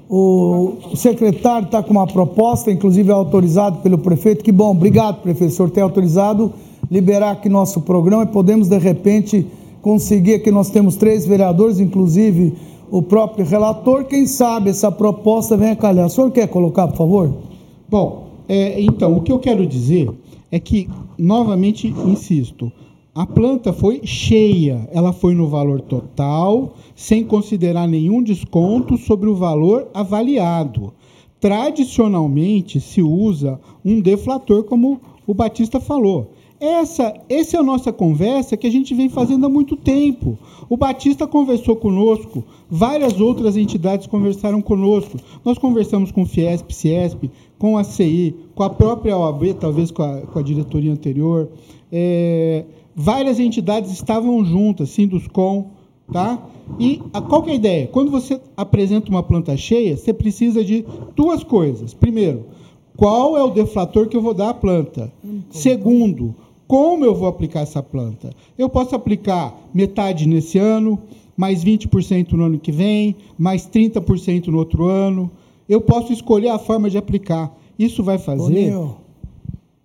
o, 0.08 0.74
o 0.92 0.96
secretário 0.96 1.66
está 1.66 1.82
com 1.82 1.90
uma 1.90 2.06
proposta, 2.06 2.70
inclusive 2.70 3.10
é 3.10 3.12
autorizado 3.12 3.78
pelo 3.78 3.98
prefeito. 3.98 4.42
Que 4.42 4.52
bom, 4.52 4.70
obrigado, 4.70 5.22
professor, 5.22 5.70
ter 5.70 5.82
autorizado 5.82 6.52
liberar 6.90 7.32
aqui 7.32 7.48
nosso 7.48 7.80
programa 7.82 8.24
e 8.24 8.26
podemos, 8.26 8.68
de 8.68 8.78
repente, 8.78 9.46
conseguir 9.82 10.38
que 10.40 10.50
nós 10.50 10.70
temos 10.70 10.96
três 10.96 11.26
vereadores, 11.26 11.78
inclusive 11.78 12.54
o 12.94 13.02
próprio 13.02 13.44
relator, 13.44 14.04
quem 14.04 14.24
sabe 14.24 14.70
essa 14.70 14.88
proposta 14.88 15.56
venha 15.56 15.74
calhar. 15.74 16.06
O 16.06 16.08
senhor 16.08 16.30
quer 16.30 16.46
colocar, 16.46 16.86
por 16.86 16.96
favor? 16.96 17.34
Bom, 17.88 18.28
é, 18.48 18.80
então, 18.80 19.16
o 19.16 19.20
que 19.20 19.32
eu 19.32 19.40
quero 19.40 19.66
dizer 19.66 20.08
é 20.48 20.60
que, 20.60 20.88
novamente, 21.18 21.88
insisto, 21.88 22.70
a 23.12 23.26
planta 23.26 23.72
foi 23.72 24.02
cheia, 24.04 24.88
ela 24.92 25.12
foi 25.12 25.34
no 25.34 25.48
valor 25.48 25.80
total, 25.80 26.76
sem 26.94 27.24
considerar 27.24 27.88
nenhum 27.88 28.22
desconto 28.22 28.96
sobre 28.96 29.28
o 29.28 29.34
valor 29.34 29.88
avaliado. 29.92 30.92
Tradicionalmente 31.40 32.78
se 32.78 33.02
usa 33.02 33.58
um 33.84 34.00
deflator, 34.00 34.62
como 34.62 35.00
o 35.26 35.34
Batista 35.34 35.80
falou. 35.80 36.30
Essa, 36.60 37.14
essa 37.28 37.56
é 37.56 37.60
a 37.60 37.62
nossa 37.62 37.92
conversa 37.92 38.56
que 38.56 38.66
a 38.66 38.70
gente 38.70 38.94
vem 38.94 39.08
fazendo 39.08 39.44
há 39.44 39.48
muito 39.48 39.76
tempo. 39.76 40.38
O 40.68 40.76
Batista 40.76 41.26
conversou 41.26 41.76
conosco, 41.76 42.44
várias 42.70 43.20
outras 43.20 43.56
entidades 43.56 44.06
conversaram 44.06 44.62
conosco. 44.62 45.18
Nós 45.44 45.58
conversamos 45.58 46.10
com 46.10 46.22
o 46.22 46.26
Fiesp, 46.26 46.70
Ciesp, 46.70 47.30
com 47.58 47.76
a 47.76 47.84
CI, 47.84 48.34
com 48.54 48.62
a 48.62 48.70
própria 48.70 49.16
OAB, 49.16 49.54
talvez 49.54 49.90
com 49.90 50.02
a, 50.02 50.20
com 50.22 50.38
a 50.38 50.42
diretoria 50.42 50.92
anterior. 50.92 51.50
É, 51.92 52.64
várias 52.94 53.38
entidades 53.38 53.92
estavam 53.92 54.44
juntas, 54.44 54.90
Sinduscom, 54.90 55.70
Tá? 56.12 56.38
E 56.78 57.00
a, 57.12 57.20
qual 57.20 57.42
que 57.42 57.50
é 57.50 57.52
a 57.54 57.56
ideia? 57.56 57.86
Quando 57.86 58.10
você 58.10 58.38
apresenta 58.56 59.08
uma 59.08 59.22
planta 59.22 59.56
cheia, 59.56 59.96
você 59.96 60.12
precisa 60.12 60.62
de 60.62 60.84
duas 61.16 61.42
coisas. 61.42 61.94
Primeiro, 61.94 62.44
qual 62.96 63.36
é 63.36 63.42
o 63.42 63.50
deflator 63.50 64.08
que 64.08 64.16
eu 64.16 64.22
vou 64.22 64.34
dar 64.34 64.50
à 64.50 64.54
planta? 64.54 65.12
Segundo, 65.50 66.34
como 66.66 67.04
eu 67.04 67.14
vou 67.14 67.28
aplicar 67.28 67.60
essa 67.60 67.82
planta? 67.82 68.30
Eu 68.56 68.68
posso 68.68 68.94
aplicar 68.94 69.54
metade 69.72 70.26
nesse 70.26 70.58
ano, 70.58 70.98
mais 71.36 71.64
20% 71.64 72.32
no 72.32 72.44
ano 72.44 72.58
que 72.58 72.72
vem, 72.72 73.16
mais 73.38 73.66
30% 73.68 74.46
no 74.48 74.58
outro 74.58 74.86
ano. 74.86 75.30
Eu 75.68 75.80
posso 75.80 76.12
escolher 76.12 76.48
a 76.50 76.58
forma 76.58 76.88
de 76.88 76.96
aplicar. 76.98 77.52
Isso 77.78 78.02
vai 78.02 78.18
fazer. 78.18 78.72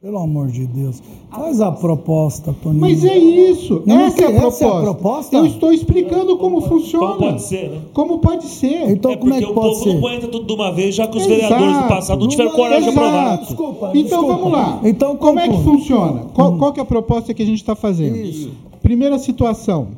Pelo 0.02 0.18
amor 0.18 0.48
de 0.48 0.66
Deus. 0.66 1.04
Faz 1.30 1.60
a 1.60 1.74
proposta, 1.74 2.56
Toninho. 2.64 2.80
Mas 2.80 3.04
é 3.04 3.18
isso. 3.18 3.84
Não, 3.86 4.00
essa, 4.00 4.24
é 4.24 4.28
a 4.28 4.30
proposta. 4.30 4.48
essa 4.48 4.66
é 4.66 4.78
a 4.78 4.82
proposta. 4.82 5.38
Eu 5.38 5.46
estou 5.46 5.74
explicando 5.74 6.38
como 6.38 6.62
funciona. 6.62 7.08
Como 7.08 7.20
pode 7.20 7.42
ser, 7.42 7.70
né? 7.70 7.82
Como 7.94 8.20
pode 8.20 8.46
ser. 8.46 8.90
Então, 8.92 9.12
é 9.12 9.18
como 9.18 9.34
é 9.34 9.42
porque 9.42 9.46
que 9.46 9.52
o 9.52 9.54
pode 9.54 9.68
povo 9.74 9.84
ser? 9.84 9.94
não 9.94 10.08
aguenta 10.08 10.28
tudo 10.30 10.46
de 10.46 10.54
uma 10.54 10.72
vez, 10.72 10.96
já 10.96 11.06
que 11.06 11.18
os 11.18 11.26
Exato. 11.26 11.42
vereadores 11.42 11.82
do 11.82 11.88
passado 11.90 12.20
não 12.22 12.28
tiveram 12.30 12.52
coragem 12.52 12.84
de 12.84 12.90
aprovar. 12.98 13.38
Desculpa, 13.40 13.92
então 13.94 14.04
desculpa. 14.04 14.34
vamos 14.36 14.52
lá. 14.54 14.80
Então, 14.86 15.18
como 15.18 15.40
é 15.40 15.50
que 15.50 15.64
funciona? 15.64 16.22
Qual, 16.34 16.58
qual 16.58 16.72
que 16.72 16.80
é 16.80 16.84
a 16.84 16.86
proposta 16.86 17.34
que 17.34 17.44
a 17.44 17.46
gente 17.46 17.60
está 17.60 17.76
fazendo? 17.76 18.16
Isso. 18.16 18.52
Primeira 18.82 19.20
situação. 19.20 19.90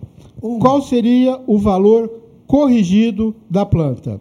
Um. 0.41 0.57
Qual 0.57 0.81
seria 0.81 1.39
o 1.45 1.59
valor 1.59 2.09
corrigido 2.47 3.35
da 3.47 3.67
planta? 3.67 4.19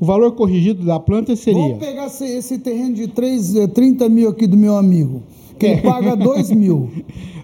O 0.00 0.04
valor 0.04 0.32
corrigido 0.32 0.84
da 0.84 0.98
planta 0.98 1.36
seria. 1.36 1.60
Vamos 1.60 1.78
pegar 1.78 2.06
esse, 2.06 2.58
terreno 2.58 2.94
de 2.94 3.06
3, 3.08 3.56
eh, 3.56 3.66
30 3.68 4.08
mil 4.08 4.28
aqui 4.28 4.46
do 4.46 4.56
meu 4.56 4.76
amigo, 4.76 5.22
que 5.58 5.66
ele 5.66 5.82
paga 5.82 6.16
2 6.16 6.50
mil. 6.52 6.90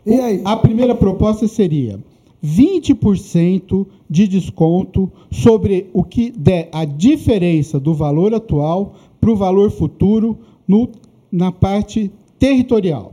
E 0.06 0.14
aí? 0.14 0.40
A 0.42 0.56
primeira 0.56 0.94
proposta 0.94 1.46
seria 1.46 2.02
20% 2.42 3.86
de 4.08 4.26
desconto 4.26 5.10
sobre 5.30 5.90
o 5.92 6.02
que 6.02 6.30
der 6.30 6.70
a 6.72 6.86
diferença 6.86 7.78
do 7.78 7.92
valor 7.92 8.32
atual 8.32 8.94
para 9.20 9.30
o 9.30 9.36
valor 9.36 9.70
futuro 9.70 10.38
no, 10.66 10.88
na 11.30 11.52
parte 11.52 12.10
territorial. 12.38 13.12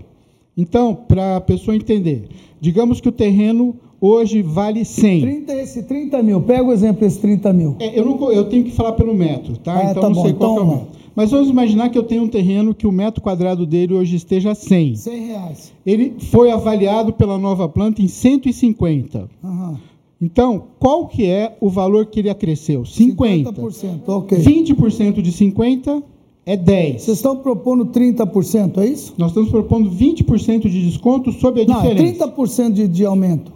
Então, 0.56 0.96
para 0.96 1.36
a 1.36 1.42
pessoa 1.42 1.76
entender, 1.76 2.30
digamos 2.62 3.02
que 3.02 3.10
o 3.10 3.12
terreno 3.12 3.76
hoje 4.00 4.42
vale 4.42 4.84
100. 4.86 5.22
30, 5.22 5.54
esse 5.56 5.84
30 5.84 6.22
mil, 6.24 6.42
pega 6.42 6.64
o 6.64 6.72
exemplo 6.72 7.02
desse 7.02 7.20
30 7.20 7.54
mil. 7.54 7.76
É, 7.80 7.98
eu, 8.00 8.06
não, 8.06 8.32
eu 8.32 8.46
tenho 8.46 8.64
que 8.64 8.72
falar 8.72 8.94
pelo 8.94 9.14
metro, 9.14 9.58
tá? 9.58 9.76
Ah, 9.78 9.92
então 9.92 10.02
tá 10.04 10.10
não 10.10 10.16
bom, 10.16 10.24
sei 10.24 10.34
qual 10.34 10.54
que 10.54 10.60
é 10.60 10.62
o 10.62 10.66
então- 10.66 10.78
metro. 10.78 10.96
Mas 11.16 11.32
vamos 11.32 11.50
imaginar 11.50 11.88
que 11.90 11.98
eu 11.98 12.04
tenho 12.04 12.24
um 12.24 12.28
terreno 12.28 12.76
que 12.76 12.86
o 12.86 12.92
metro 12.92 13.22
quadrado 13.22 13.66
dele 13.66 13.94
hoje 13.94 14.18
esteja 14.18 14.54
100. 14.54 14.98
100 14.98 15.26
reais. 15.28 15.74
Ele 15.86 16.14
foi 16.20 16.52
avaliado 16.52 17.14
pela 17.14 17.38
nova 17.38 17.70
planta 17.70 18.02
em 18.02 18.08
150. 18.10 19.30
Aham. 19.42 19.80
Então, 20.22 20.64
qual 20.78 21.08
que 21.08 21.26
é 21.26 21.56
o 21.62 21.70
valor 21.70 22.06
que 22.08 22.20
ele 22.20 22.30
acresceu? 22.30 22.84
50. 22.84 23.54
50%, 23.54 24.00
ok. 24.08 24.38
20% 24.40 25.22
de 25.22 25.32
50 25.32 26.04
é 26.46 26.58
10. 26.58 27.02
Vocês 27.02 27.18
estão 27.18 27.38
propondo 27.38 27.86
30%, 27.86 28.78
é 28.80 28.86
isso? 28.86 29.14
Nós 29.18 29.30
estamos 29.30 29.50
propondo 29.50 29.90
20% 29.90 30.70
de 30.70 30.86
desconto 30.86 31.32
sobre 31.32 31.62
a 31.62 31.66
Não, 31.66 31.80
é 31.82 31.94
diferença. 31.94 32.28
30% 32.28 32.72
de, 32.74 32.88
de 32.90 33.06
aumento. 33.06 33.54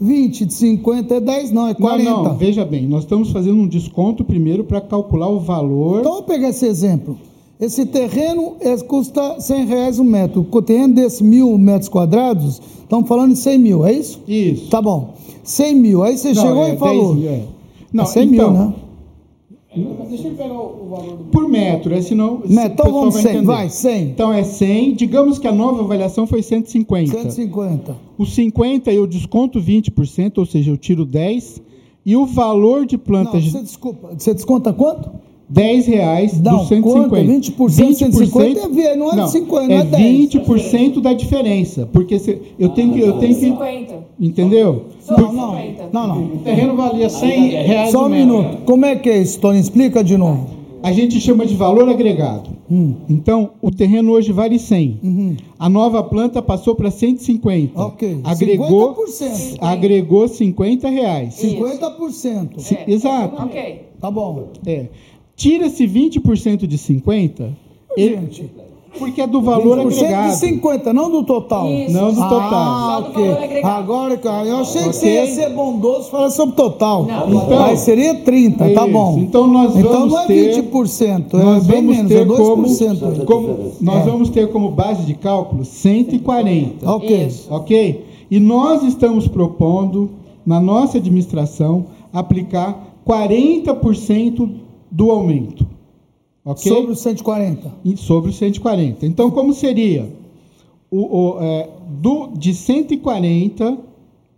20 0.00 0.46
de 0.46 0.54
50 0.54 1.14
é 1.14 1.20
10, 1.20 1.50
não, 1.50 1.68
é 1.68 1.74
40. 1.74 2.10
Não, 2.10 2.24
não, 2.24 2.36
veja 2.36 2.64
bem, 2.64 2.86
nós 2.86 3.04
estamos 3.04 3.30
fazendo 3.30 3.56
um 3.56 3.66
desconto 3.66 4.24
primeiro 4.24 4.64
para 4.64 4.80
calcular 4.80 5.28
o 5.28 5.40
valor. 5.40 6.00
Então, 6.00 6.12
vamos 6.12 6.26
pegar 6.26 6.48
esse 6.50 6.66
exemplo. 6.66 7.18
Esse 7.60 7.84
terreno 7.84 8.54
é, 8.60 8.76
custa 8.76 9.40
100 9.40 9.66
reais 9.66 9.98
um 9.98 10.04
metro. 10.04 10.46
O 10.48 10.62
terreno 10.62 10.94
desse 10.94 11.24
mil 11.24 11.58
metros 11.58 11.88
quadrados, 11.88 12.62
estamos 12.82 13.08
falando 13.08 13.32
em 13.32 13.36
100 13.36 13.58
mil, 13.58 13.84
é 13.84 13.92
isso? 13.92 14.20
Isso. 14.28 14.70
Tá 14.70 14.80
bom. 14.80 15.14
100 15.42 15.74
mil. 15.74 16.02
Aí 16.04 16.16
você 16.16 16.32
Não, 16.32 16.42
chegou 16.42 16.64
é 16.64 16.74
e 16.74 16.76
falou. 16.76 17.14
10 17.14 17.18
mil, 17.18 17.30
é. 17.30 17.42
Não, 17.92 18.04
É 18.04 18.06
100 18.06 18.34
então, 18.34 18.50
mil, 18.52 18.60
né? 18.60 18.74
Deixa 20.08 20.28
eu 20.28 20.34
pegar 20.34 20.52
o 20.54 20.88
valor 20.90 21.18
Por 21.30 21.48
metro, 21.48 21.94
é 21.94 22.00
senão. 22.00 22.42
Metro, 22.46 22.72
então 22.72 22.92
vamos 22.92 23.14
100, 23.14 23.22
entender. 23.30 23.46
vai, 23.46 23.68
100. 23.68 24.02
Então 24.10 24.32
é 24.32 24.42
100. 24.42 24.94
Digamos 24.94 25.38
que 25.38 25.46
a 25.46 25.52
nova 25.52 25.80
avaliação 25.82 26.26
foi 26.26 26.42
150. 26.42 27.12
150. 27.12 27.96
Os 28.16 28.34
50 28.34 28.92
eu 28.92 29.06
desconto 29.06 29.60
20%, 29.60 30.38
ou 30.38 30.46
seja, 30.46 30.70
eu 30.70 30.76
tiro 30.76 31.04
10. 31.04 31.62
E 32.06 32.16
o 32.16 32.24
valor 32.24 32.86
de 32.86 32.96
Não, 32.96 33.04
plantas. 33.04 33.44
você 33.44 33.60
desculpa. 33.62 34.08
Você 34.16 34.32
desconta 34.32 34.72
quanto? 34.72 35.10
10 35.48 35.86
reais 35.86 36.40
Não, 36.40 36.58
dos 36.58 36.68
150. 36.68 37.08
quanto? 37.08 37.24
20% 37.24 37.88
de 37.88 37.94
150 37.94 38.60
é 38.80 38.96
não 38.96 39.12
é 39.12 39.26
50, 39.26 39.68
não 39.68 39.78
é 39.78 39.84
10. 39.84 40.30
20% 40.34 41.00
da 41.00 41.12
diferença. 41.14 41.88
Porque 41.90 42.18
se, 42.18 42.38
eu 42.58 42.68
tenho 42.70 42.92
que. 42.92 43.00
Eu 43.00 43.14
tenho 43.14 43.34
que 43.34 43.40
50. 43.40 43.94
entendeu? 44.20 44.84
Não, 45.08 45.32
não. 45.32 45.56
Não, 45.92 46.06
não. 46.06 46.24
O 46.24 46.38
terreno 46.38 46.76
valia 46.76 47.08
100 47.08 47.48
reais 47.48 47.92
Só 47.92 48.06
um 48.06 48.10
minuto. 48.10 48.58
Como 48.66 48.84
é 48.84 48.96
que 48.96 49.08
é 49.08 49.18
isso, 49.18 49.40
Tony? 49.40 49.58
Explica 49.58 50.04
de 50.04 50.16
novo. 50.16 50.58
A 50.82 50.92
gente 50.92 51.20
chama 51.20 51.44
de 51.44 51.54
valor 51.54 51.88
agregado. 51.88 52.50
Hum. 52.70 52.94
Então, 53.08 53.50
o 53.60 53.70
terreno 53.70 54.12
hoje 54.12 54.30
vale 54.30 54.58
100. 54.58 55.00
Uhum. 55.02 55.36
A 55.58 55.68
nova 55.68 56.02
planta 56.04 56.40
passou 56.40 56.74
para 56.74 56.90
150. 56.90 57.80
Ok. 57.80 58.20
Agregou, 58.22 58.94
50%. 58.94 59.56
agregou 59.60 60.28
50 60.28 60.88
reais. 60.88 61.34
50%. 61.34 62.58
Sim, 62.58 62.76
Exato. 62.86 63.42
Ok. 63.42 63.86
Tá 64.00 64.10
bom. 64.10 64.48
É. 64.64 64.86
Tira-se 65.38 65.86
20% 65.86 66.66
de 66.66 66.76
50, 66.76 67.50
ele- 67.96 68.16
Gente, 68.16 68.50
porque 68.98 69.20
é 69.20 69.26
do 69.26 69.40
valor 69.40 69.78
20% 69.78 70.04
agregado. 70.04 70.30
de 70.32 70.36
50, 70.38 70.92
não 70.92 71.08
do 71.12 71.22
total. 71.22 71.68
Isso. 71.70 71.92
Não 71.94 72.08
do 72.12 72.20
total. 72.20 72.50
Ah, 72.52 73.00
do 73.00 73.10
ok. 73.10 73.62
Agora, 73.62 74.16
cara, 74.16 74.48
eu 74.48 74.56
achei 74.58 74.82
que 74.82 74.88
Ok. 74.88 74.98
você 75.00 75.14
ia 75.14 75.26
ser 75.28 75.50
bondoso 75.50 76.10
falar 76.10 76.30
sobre 76.30 76.54
o 76.54 76.56
total. 76.56 77.04
Não. 77.06 77.28
Então- 77.44 77.64
Aí 77.66 77.76
seria 77.76 78.16
30, 78.16 78.68
tá 78.74 78.82
Isso. 78.82 78.92
bom. 78.92 79.16
Então 79.20 79.46
nós 79.46 79.76
Então 79.76 79.92
vamos 79.92 80.12
não 80.14 80.20
é 80.22 80.26
ter- 80.26 80.54
20%, 80.56 81.36
é 81.38 81.44
Nós 81.44 81.64
bem 81.68 81.76
vamos 81.82 81.96
menos, 81.96 82.12
ter 82.12 82.18
é 82.18 82.24
2%. 82.24 83.24
como, 83.24 83.24
como- 83.24 83.72
nós 83.80 83.96
É. 84.06 84.10
vamos 84.10 84.28
ter 84.30 84.48
como 84.50 84.70
base 84.72 85.04
de 85.06 85.14
cálculo 85.14 85.64
140. 85.64 86.90
Ok. 86.90 87.26
Isso. 87.26 87.46
Ok? 87.48 88.04
E 88.28 88.40
nós 88.40 88.82
estamos 88.82 89.28
propondo, 89.28 90.10
na 90.44 90.58
nossa 90.60 90.98
administração, 90.98 91.86
aplicar 92.12 92.86
40% 93.04 94.50
do 94.90 95.10
aumento. 95.10 95.66
Ok? 96.44 96.72
Sobre 96.72 96.92
os 96.92 97.00
140. 97.00 97.72
E 97.84 97.96
sobre 97.96 98.30
os 98.30 98.36
140. 98.38 99.04
Então, 99.06 99.30
como 99.30 99.52
seria? 99.52 100.10
O, 100.90 101.18
o, 101.36 101.38
é, 101.42 101.68
do, 102.00 102.28
de 102.28 102.54
140, 102.54 103.78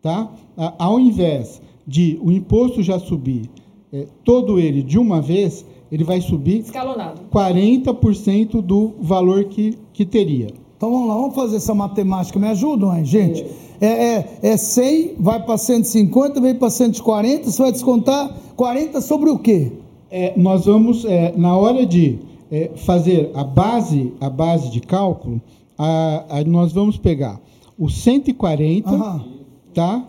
tá? 0.02 0.28
A- 0.56 0.74
ao 0.78 0.98
invés 0.98 1.60
de 1.86 2.18
o 2.22 2.30
imposto 2.32 2.82
já 2.82 2.98
subir 2.98 3.48
é, 3.92 4.06
todo 4.24 4.58
ele 4.58 4.82
de 4.82 4.98
uma 4.98 5.20
vez, 5.20 5.64
ele 5.90 6.02
vai 6.04 6.20
subir 6.20 6.60
Escalonado. 6.60 7.20
40% 7.32 8.60
do 8.60 8.92
valor 9.00 9.44
que, 9.44 9.76
que 9.92 10.04
teria. 10.04 10.48
Então 10.76 10.90
vamos 10.90 11.08
lá, 11.08 11.14
vamos 11.14 11.34
fazer 11.34 11.56
essa 11.56 11.74
matemática. 11.74 12.38
Me 12.38 12.48
ajudam 12.48 12.90
aí, 12.90 13.04
gente? 13.04 13.44
É, 13.80 13.86
é, 13.86 14.38
é 14.42 14.56
100, 14.56 15.14
vai 15.18 15.42
para 15.42 15.56
150, 15.56 16.40
vem 16.40 16.54
para 16.54 16.70
140, 16.70 17.50
você 17.50 17.62
vai 17.62 17.72
descontar 17.72 18.34
40 18.56 19.00
sobre 19.00 19.30
o 19.30 19.38
quê? 19.38 19.72
É, 20.10 20.32
nós 20.36 20.64
vamos, 20.66 21.04
é, 21.04 21.32
na 21.36 21.56
hora 21.56 21.86
de 21.86 22.18
é, 22.50 22.70
fazer 22.74 23.30
a 23.34 23.44
base, 23.44 24.12
a 24.20 24.28
base 24.28 24.70
de 24.70 24.80
cálculo, 24.80 25.40
a- 25.78 26.24
a- 26.28 26.44
nós 26.44 26.72
vamos 26.72 26.96
pegar 26.96 27.40
o 27.78 27.88
140, 27.88 28.90
Aham. 28.90 29.24
tá? 29.72 30.04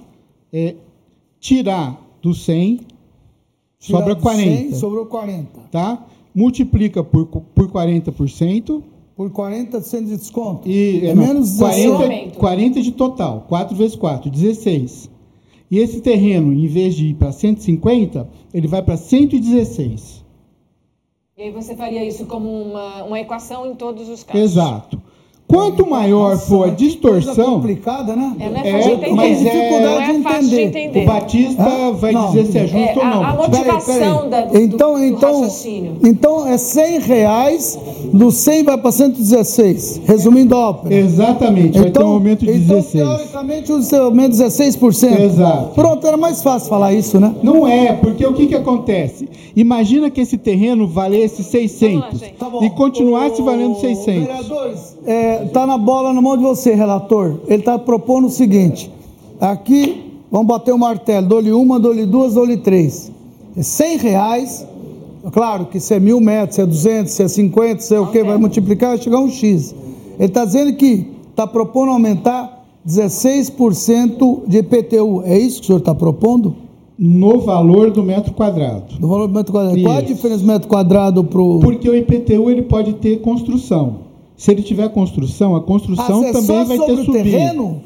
É, 0.51 0.75
tirar 1.39 2.01
do 2.21 2.33
100, 2.33 2.77
Tirar 3.79 3.99
sobra 3.99 4.15
do 4.15 4.21
40, 4.21 4.69
100, 4.69 4.73
sobrou 4.79 5.05
40. 5.05 5.59
tá? 5.71 6.03
Multiplica 6.33 7.03
por, 7.03 7.25
por 7.27 7.67
40% 7.69 8.81
Por 9.15 9.29
40, 9.29 9.81
sendo 9.81 10.07
de 10.09 10.17
desconto. 10.17 10.67
e 10.67 11.05
É 11.05 11.13
não, 11.13 11.27
menos 11.27 11.57
40, 11.57 11.97
16. 12.07 12.37
40 12.37 12.81
de 12.81 12.91
total, 12.91 13.45
4 13.47 13.75
vezes 13.75 13.95
4, 13.95 14.31
16. 14.31 15.10
E 15.71 15.79
esse 15.79 16.01
terreno, 16.01 16.51
em 16.51 16.67
vez 16.67 16.93
de 16.95 17.07
ir 17.07 17.13
para 17.13 17.31
150, 17.31 18.29
ele 18.53 18.67
vai 18.67 18.81
para 18.83 18.97
116. 18.97 20.21
E 21.37 21.43
aí 21.43 21.51
você 21.51 21.77
faria 21.77 22.03
isso 22.05 22.25
como 22.25 22.49
uma, 22.49 23.05
uma 23.05 23.19
equação 23.21 23.65
em 23.65 23.73
todos 23.73 24.09
os 24.09 24.21
casos. 24.21 24.41
Exato. 24.41 25.01
Quanto 25.51 25.89
maior 25.89 26.31
Nossa, 26.31 26.45
for 26.47 26.55
a 26.55 26.59
coisa 26.69 26.75
distorção, 26.77 27.53
complicada, 27.55 28.15
né? 28.15 28.33
É, 28.39 28.49
não 28.49 28.57
é 28.61 28.69
É, 28.69 28.71
fácil 28.73 28.89
de 28.89 28.95
entender. 29.01 29.15
mas 29.15 29.25
é- 29.25 29.43
não 29.43 29.51
dificuldade 29.51 30.03
é 30.11 30.13
de 30.13 30.23
fácil 30.23 30.49
de 30.49 30.61
entender. 30.61 31.01
o 31.01 31.05
Batista 31.05 31.63
Hã? 31.63 31.91
vai 31.91 32.11
Não. 32.13 32.27
dizer 32.31 32.45
se 32.45 32.57
é 32.57 32.67
justo 32.67 32.77
É, 32.77 32.93
ou 32.97 33.05
não. 33.05 33.23
a, 33.23 33.29
a 33.29 33.35
motivação 33.35 34.29
da, 34.29 34.41
do, 34.45 34.57
Então, 34.57 34.93
do 34.93 35.03
então, 35.05 35.33
raciocínio. 35.41 35.97
então 36.03 36.47
é 36.47 36.57
100 36.57 36.99
reais, 36.99 37.79
do 38.13 38.31
100 38.31 38.63
vai 38.63 38.77
para 38.77 38.91
116, 38.91 40.01
resumindo 40.05 40.55
a 40.55 40.69
ópera. 40.69 40.95
Exatamente, 40.95 41.79
vai 41.79 41.91
ter 41.91 42.03
um 42.03 42.07
aumento 42.07 42.45
de 42.45 42.51
então 42.51 42.75
16. 42.77 43.03
teoricamente, 43.07 43.71
o 43.71 43.81
seu 43.83 44.03
aumento 44.05 44.31
de 44.31 44.37
16%. 44.37 45.19
Exato. 45.21 45.73
Pronto, 45.75 46.07
era 46.07 46.17
mais 46.17 46.41
fácil 46.41 46.69
falar 46.69 46.93
isso, 46.93 47.19
né? 47.19 47.33
Não 47.43 47.67
é, 47.67 47.93
porque 47.93 48.25
o 48.25 48.33
que, 48.33 48.47
que 48.47 48.55
acontece? 48.55 49.27
Imagina 49.55 50.09
que 50.09 50.21
esse 50.21 50.37
terreno 50.37 50.87
valesse 50.87 51.43
600 51.43 52.19
gente. 52.19 52.33
Tá 52.35 52.49
e 52.61 52.69
continuasse 52.69 53.41
Ô, 53.41 53.45
valendo 53.45 53.75
600. 53.79 54.23
Vereadores, 54.27 54.97
é, 55.05 55.45
tá 55.45 55.65
na 55.65 55.77
bola 55.77 56.13
na 56.13 56.21
mão 56.21 56.37
de 56.37 56.43
você, 56.43 56.73
relator. 56.73 57.39
Ele 57.47 57.59
está 57.59 57.77
propondo 57.77 58.27
o 58.27 58.29
seguinte: 58.29 58.91
aqui 59.39 60.21
vamos 60.31 60.47
bater 60.47 60.73
o 60.73 60.77
martelo, 60.77 61.27
dou-lhe 61.27 61.51
uma, 61.51 61.79
dou-lhe 61.79 62.05
duas, 62.05 62.33
dou-lhe 62.33 62.57
três. 62.57 63.11
É 63.55 63.63
100 63.63 63.97
reais, 63.97 64.67
claro 65.31 65.65
que 65.65 65.79
se 65.79 65.93
é 65.93 65.99
mil 65.99 66.21
metros, 66.21 66.55
se 66.55 66.61
é 66.61 66.65
200, 66.65 67.11
se 67.11 67.23
é 67.23 67.27
50, 67.27 67.81
se 67.81 67.95
é 67.95 67.99
o 67.99 68.07
que, 68.07 68.23
vai 68.23 68.37
multiplicar, 68.37 68.91
vai 68.91 68.97
chegar 68.97 69.19
um 69.19 69.29
X. 69.29 69.75
Ele 70.17 70.27
está 70.27 70.45
dizendo 70.45 70.73
que 70.73 71.07
está 71.29 71.45
propondo 71.45 71.91
aumentar 71.91 72.63
16% 72.87 74.47
de 74.47 74.59
IPTU. 74.59 75.23
É 75.25 75.37
isso 75.37 75.59
que 75.59 75.63
o 75.63 75.67
senhor 75.67 75.79
está 75.79 75.93
propondo? 75.93 76.55
No 76.97 77.39
valor 77.39 77.89
do 77.91 78.03
metro 78.03 78.33
quadrado. 78.33 78.99
No 78.99 79.07
valor 79.07 79.27
do 79.27 79.33
metro 79.33 79.51
quadrado. 79.51 79.75
Isso. 79.75 79.85
Qual 79.85 79.97
a 79.97 80.01
diferença 80.01 80.41
do 80.41 80.47
metro 80.47 80.67
quadrado 80.67 81.23
para 81.23 81.41
o. 81.41 81.59
Porque 81.59 81.89
o 81.89 81.95
IPTU 81.95 82.49
ele 82.49 82.61
pode 82.61 82.93
ter 82.93 83.21
construção. 83.21 84.10
Se 84.41 84.49
ele 84.49 84.63
tiver 84.63 84.89
construção, 84.89 85.55
a 85.55 85.61
construção 85.61 86.23
ah, 86.27 86.31
também 86.31 86.65
vai 86.65 86.79
ter 86.79 86.95
subido. 86.95 87.13
terreno? 87.13 87.79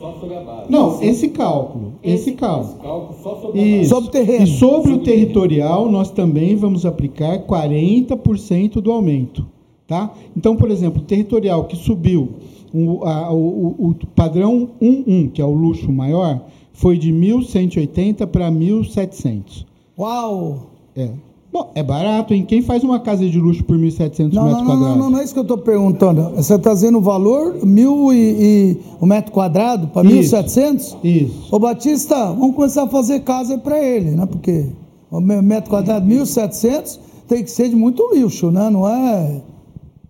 Não, 0.70 1.04
esse 1.04 1.28
cálculo, 1.28 1.96
esse, 2.02 2.30
esse 2.30 2.32
cálculo. 2.32 2.70
Esse 2.72 2.82
cálculo 2.82 3.20
só 3.22 3.42
sobre, 3.42 3.62
Isso. 3.62 3.90
sobre 3.90 4.08
o 4.08 4.12
terreno. 4.12 4.44
E 4.46 4.48
sobre 4.48 4.94
o 4.94 4.98
territorial, 5.00 5.92
nós 5.92 6.12
também 6.12 6.56
vamos 6.56 6.86
aplicar 6.86 7.40
40% 7.40 8.76
do 8.80 8.90
aumento, 8.90 9.46
tá? 9.86 10.14
Então, 10.34 10.56
por 10.56 10.72
exemplo, 10.72 11.02
o 11.02 11.06
territorial 11.06 11.66
que 11.66 11.76
subiu 11.76 12.30
o, 12.74 13.04
a, 13.04 13.34
o, 13.34 13.76
o 13.90 13.96
padrão 14.16 14.70
11, 14.82 15.32
que 15.34 15.42
é 15.42 15.46
o 15.46 15.52
luxo 15.52 15.92
maior, 15.92 16.40
foi 16.72 16.98
de 16.98 17.12
1.180 17.12 18.26
para 18.28 18.50
1.700. 18.50 19.66
Uau! 20.00 20.70
É. 20.96 21.10
Bom, 21.56 21.72
é 21.74 21.82
barato, 21.82 22.34
hein? 22.34 22.44
Quem 22.46 22.62
faz 22.62 22.84
uma 22.84 23.00
casa 23.00 23.26
de 23.30 23.40
luxo 23.40 23.64
por 23.64 23.78
1.700 23.78 24.10
metros 24.10 24.34
não, 24.34 24.66
quadrados? 24.66 24.68
Não, 24.68 24.98
não, 24.98 25.10
não 25.10 25.20
é 25.20 25.24
isso 25.24 25.32
que 25.32 25.40
eu 25.40 25.44
estou 25.44 25.58
perguntando. 25.58 26.32
Você 26.32 26.54
está 26.54 26.74
dizendo 26.74 26.98
o 26.98 27.02
valor, 27.02 27.66
mil 27.66 28.12
e, 28.12 28.18
e 28.18 28.78
o 29.00 29.06
metro 29.06 29.32
quadrado 29.32 29.88
para 29.88 30.06
1.700? 30.06 30.98
Isso. 31.02 31.56
Ô 31.56 31.58
Batista, 31.58 32.34
vamos 32.34 32.58
começar 32.58 32.84
a 32.84 32.88
fazer 32.88 33.22
casa 33.22 33.58
para 33.58 33.82
ele, 33.82 34.12
né? 34.12 34.26
Porque 34.26 34.66
o 35.10 35.22
metro 35.22 35.70
quadrado 35.70 36.06
1.700 36.06 37.00
tem 37.26 37.42
que 37.42 37.50
ser 37.50 37.70
de 37.70 37.76
muito 37.78 38.04
luxo, 38.04 38.52
né? 38.52 38.70
Não 38.70 38.86
é, 38.86 39.42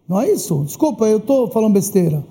não 0.10 0.20
é 0.20 0.32
isso? 0.32 0.64
Desculpa, 0.66 1.06
eu 1.06 1.18
estou 1.20 1.48
falando 1.52 1.74
besteira. 1.74 2.26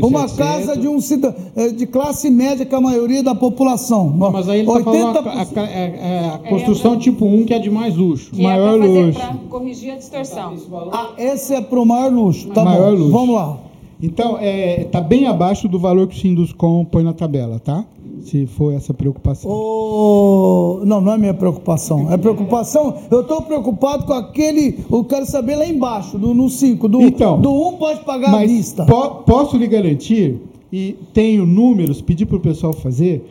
Uma 0.00 0.28
casa 0.28 0.76
de 0.76 0.86
um 0.86 1.00
cidadão, 1.00 1.38
é, 1.56 1.68
de 1.68 1.86
classe 1.86 2.30
média 2.30 2.64
que 2.64 2.74
é 2.74 2.78
a 2.78 2.80
maioria 2.80 3.22
da 3.22 3.34
população. 3.34 4.10
Não, 4.10 4.30
mas 4.30 4.48
aí 4.48 4.60
ele 4.60 4.68
está 4.68 4.84
falando 4.84 5.16
a, 5.18 5.32
a, 5.32 5.42
a, 5.42 5.68
é, 5.68 6.30
a 6.34 6.38
construção 6.38 6.94
é, 6.94 6.98
tipo 6.98 7.24
1, 7.24 7.44
que 7.44 7.54
é 7.54 7.58
de 7.58 7.70
mais 7.70 7.96
luxo. 7.96 8.30
Que 8.30 8.42
maior 8.42 8.80
é 8.80 8.86
luxo. 8.86 9.18
Para 9.18 9.34
corrigir 9.48 9.92
a 9.92 9.96
distorção. 9.96 10.54
Ah, 10.92 11.10
esse 11.18 11.54
é 11.54 11.60
para 11.60 11.80
o 11.80 11.84
maior 11.86 12.12
luxo. 12.12 12.48
Tá 12.50 12.64
maior 12.64 12.92
bom. 12.92 12.98
luxo. 12.98 13.12
Vamos 13.12 13.34
lá. 13.34 13.58
Então, 14.00 14.32
está 14.32 14.44
é, 14.44 14.84
tá 14.84 15.00
bem 15.00 15.26
abaixo 15.26 15.68
do 15.68 15.78
valor 15.78 16.08
que 16.08 16.16
o 16.16 16.18
Sinduscom 16.18 16.84
põe 16.84 17.04
na 17.04 17.12
tabela, 17.12 17.60
tá? 17.60 17.84
Se 18.22 18.46
for 18.46 18.72
essa 18.72 18.94
preocupação. 18.94 19.50
Oh, 19.50 20.80
não, 20.84 21.00
não 21.00 21.12
é 21.12 21.18
minha 21.18 21.34
preocupação. 21.34 22.10
É 22.12 22.16
preocupação. 22.16 22.94
Eu 23.10 23.22
estou 23.22 23.42
preocupado 23.42 24.04
com 24.04 24.12
aquele. 24.12 24.78
Eu 24.90 25.04
quero 25.04 25.26
saber 25.26 25.56
lá 25.56 25.66
embaixo, 25.66 26.18
do, 26.18 26.32
no 26.32 26.48
5. 26.48 26.88
Do 26.88 26.98
1 26.98 27.06
então, 27.06 27.40
do 27.40 27.52
um 27.52 27.76
pode 27.76 28.04
pagar 28.04 28.30
mas 28.30 28.50
a 28.50 28.54
vista. 28.54 28.86
Po, 28.86 29.22
posso 29.24 29.56
lhe 29.56 29.66
garantir, 29.66 30.40
e 30.72 30.96
tenho 31.12 31.44
números, 31.44 32.00
pedi 32.00 32.24
para 32.24 32.36
o 32.36 32.40
pessoal 32.40 32.72
fazer. 32.72 33.24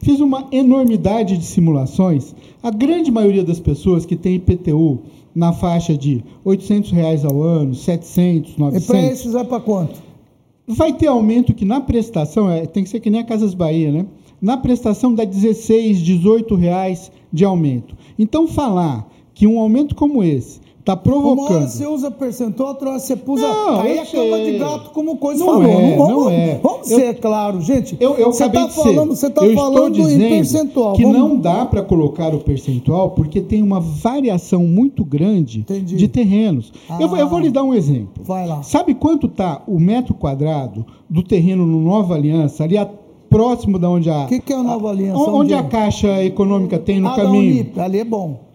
Fiz 0.00 0.20
uma 0.20 0.48
enormidade 0.50 1.38
de 1.38 1.44
simulações. 1.44 2.34
A 2.62 2.70
grande 2.70 3.10
maioria 3.10 3.44
das 3.44 3.60
pessoas 3.60 4.04
que 4.04 4.16
tem 4.16 4.34
IPTU 4.34 4.98
na 5.34 5.52
faixa 5.52 5.96
de 5.96 6.22
800 6.44 6.90
reais 6.90 7.24
ao 7.24 7.40
ano, 7.40 7.74
700, 7.74 8.56
900. 8.56 8.84
E 8.84 8.86
para 8.86 9.02
esses 9.02 9.32
vai 9.32 9.44
para 9.44 9.60
quanto? 9.60 10.02
Vai 10.66 10.92
ter 10.92 11.06
aumento 11.06 11.54
que 11.54 11.64
na 11.64 11.80
prestação, 11.80 12.50
é, 12.50 12.66
tem 12.66 12.84
que 12.84 12.90
ser 12.90 13.00
que 13.00 13.10
nem 13.10 13.20
a 13.20 13.24
Casas 13.24 13.54
Bahia, 13.54 13.90
né? 13.90 14.06
Na 14.42 14.56
prestação 14.56 15.14
dá 15.14 15.24
16, 15.24 16.00
18 16.00 16.56
reais 16.56 17.12
de 17.32 17.44
aumento. 17.44 17.96
Então 18.18 18.48
falar 18.48 19.08
que 19.32 19.46
um 19.46 19.60
aumento 19.60 19.94
como 19.94 20.22
esse 20.24 20.60
está 20.82 20.96
provocando. 20.96 21.48
Uma 21.48 21.56
hora 21.58 21.68
você 21.68 21.86
usa 21.86 22.10
percentual, 22.10 22.70
outra 22.70 22.90
hora 22.90 22.98
você 22.98 23.16
usa. 23.26 23.48
Não, 23.48 23.80
aí 23.80 23.98
é 23.98 24.04
cama 24.04 24.40
de 24.40 24.58
gato, 24.58 24.90
como 24.90 25.16
coisa 25.16 25.44
não 25.44 25.52
falou. 25.52 25.68
É, 25.68 25.96
não, 25.96 25.96
vamos, 25.96 26.24
não 26.24 26.30
é. 26.30 26.60
Vamos 26.60 26.90
eu, 26.90 26.98
ser 26.98 27.20
claro, 27.20 27.60
gente. 27.60 27.96
Eu, 28.00 28.16
eu 28.16 28.32
você 28.32 28.46
está 28.46 28.68
falando, 28.68 29.08
você 29.14 29.30
tá 29.30 29.42
falando 29.54 30.10
em 30.10 30.18
percentual. 30.18 30.94
Que 30.94 31.04
vamos... 31.04 31.18
não 31.18 31.38
dá 31.38 31.64
para 31.64 31.82
colocar 31.82 32.34
o 32.34 32.40
percentual 32.40 33.12
porque 33.12 33.40
tem 33.40 33.62
uma 33.62 33.80
variação 33.80 34.64
muito 34.64 35.04
grande 35.04 35.60
Entendi. 35.60 35.96
de 35.96 36.08
terrenos. 36.08 36.72
Ah, 36.90 36.98
eu, 37.00 37.16
eu, 37.16 37.28
vou 37.28 37.38
lhe 37.38 37.50
dar 37.50 37.62
um 37.62 37.72
exemplo. 37.72 38.24
Vai 38.24 38.46
lá. 38.46 38.62
Sabe 38.64 38.94
quanto 38.94 39.28
está 39.28 39.62
o 39.68 39.78
metro 39.78 40.14
quadrado 40.14 40.84
do 41.08 41.22
terreno 41.22 41.64
no 41.64 41.80
Nova 41.80 42.14
Aliança, 42.14 42.64
ali 42.64 42.76
a, 42.76 42.88
próximo 43.32 43.78
da 43.78 43.90
onde 43.90 44.10
a. 44.10 44.24
O 44.24 44.26
que, 44.28 44.40
que, 44.40 44.52
é 44.52 44.56
a 44.56 44.62
Nova 44.62 44.90
Aliança? 44.90 45.18
Onde, 45.18 45.30
onde 45.30 45.54
a 45.54 45.58
é? 45.58 45.62
Caixa 45.62 46.24
Econômica 46.24 46.78
tem 46.78 47.00
no 47.00 47.08
ah, 47.08 47.16
caminho? 47.16 47.54
Unip, 47.54 47.80
ali 47.80 47.98
é 47.98 48.04
bom. 48.04 48.52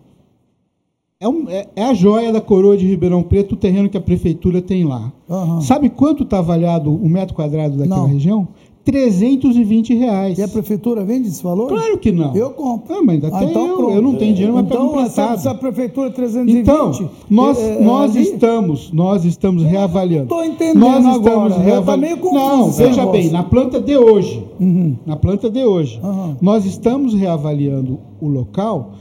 É, 1.20 1.28
um, 1.28 1.50
é, 1.50 1.66
é, 1.76 1.84
a 1.84 1.96
joia 1.96 2.32
da 2.32 2.40
coroa 2.40 2.78
de 2.78 2.86
Ribeirão 2.86 3.24
Preto, 3.24 3.54
o 3.54 3.58
terreno 3.58 3.90
que 3.90 3.98
a 3.98 4.02
prefeitura 4.02 4.62
tem 4.62 4.86
lá. 4.86 5.12
Uhum. 5.28 5.62
Sabe 5.62 5.90
quanto 5.90 6.24
está 6.24 6.38
avaliado 6.38 6.94
o 6.94 7.10
metro 7.10 7.34
quadrado 7.34 7.76
daquela 7.76 8.02
não. 8.02 8.08
região? 8.08 8.48
320 8.88 9.94
reais. 9.96 10.38
E 10.38 10.42
a 10.42 10.48
prefeitura 10.48 11.04
vende 11.04 11.28
esse 11.28 11.44
valor? 11.44 11.68
Claro 11.68 11.98
que 11.98 12.10
não. 12.10 12.34
Eu 12.34 12.52
compro. 12.52 12.96
Ah, 12.96 13.02
mas 13.04 13.16
ainda 13.16 13.28
ah, 13.28 13.40
tem 13.40 13.50
então, 13.50 13.68
eu, 13.68 13.90
eu 13.92 14.02
não 14.02 14.16
tenho 14.16 14.34
dinheiro, 14.34 14.54
mas 14.54 14.66
então, 14.66 14.88
pego 14.88 15.00
emprestado. 15.00 15.42
Se 15.42 15.48
a 15.50 15.54
prefeitura 15.54 16.10
320... 16.10 16.58
Então, 16.58 17.10
nós, 17.30 17.60
é, 17.60 17.76
é, 17.76 17.84
nós 17.84 18.12
ali... 18.16 18.24
estamos, 18.24 18.92
nós 18.94 19.26
estamos 19.26 19.64
reavaliando. 19.64 20.24
Estou 20.24 20.46
entendendo 20.46 20.80
nós 20.80 21.06
estamos 21.06 21.28
agora. 21.28 21.58
Reavaliando. 21.58 22.22
Tá 22.22 22.32
não, 22.32 22.72
veja 22.72 23.06
bem, 23.08 23.30
na 23.30 23.44
planta 23.44 23.82
de 23.82 23.98
hoje, 23.98 24.42
uhum. 24.58 24.96
na 25.06 25.18
planta 25.18 25.50
de 25.50 25.66
hoje, 25.66 26.00
uhum. 26.02 26.38
nós 26.42 26.66
estamos 26.66 27.14
reavaliando 27.14 28.00
o 28.22 28.28
local 28.30 28.94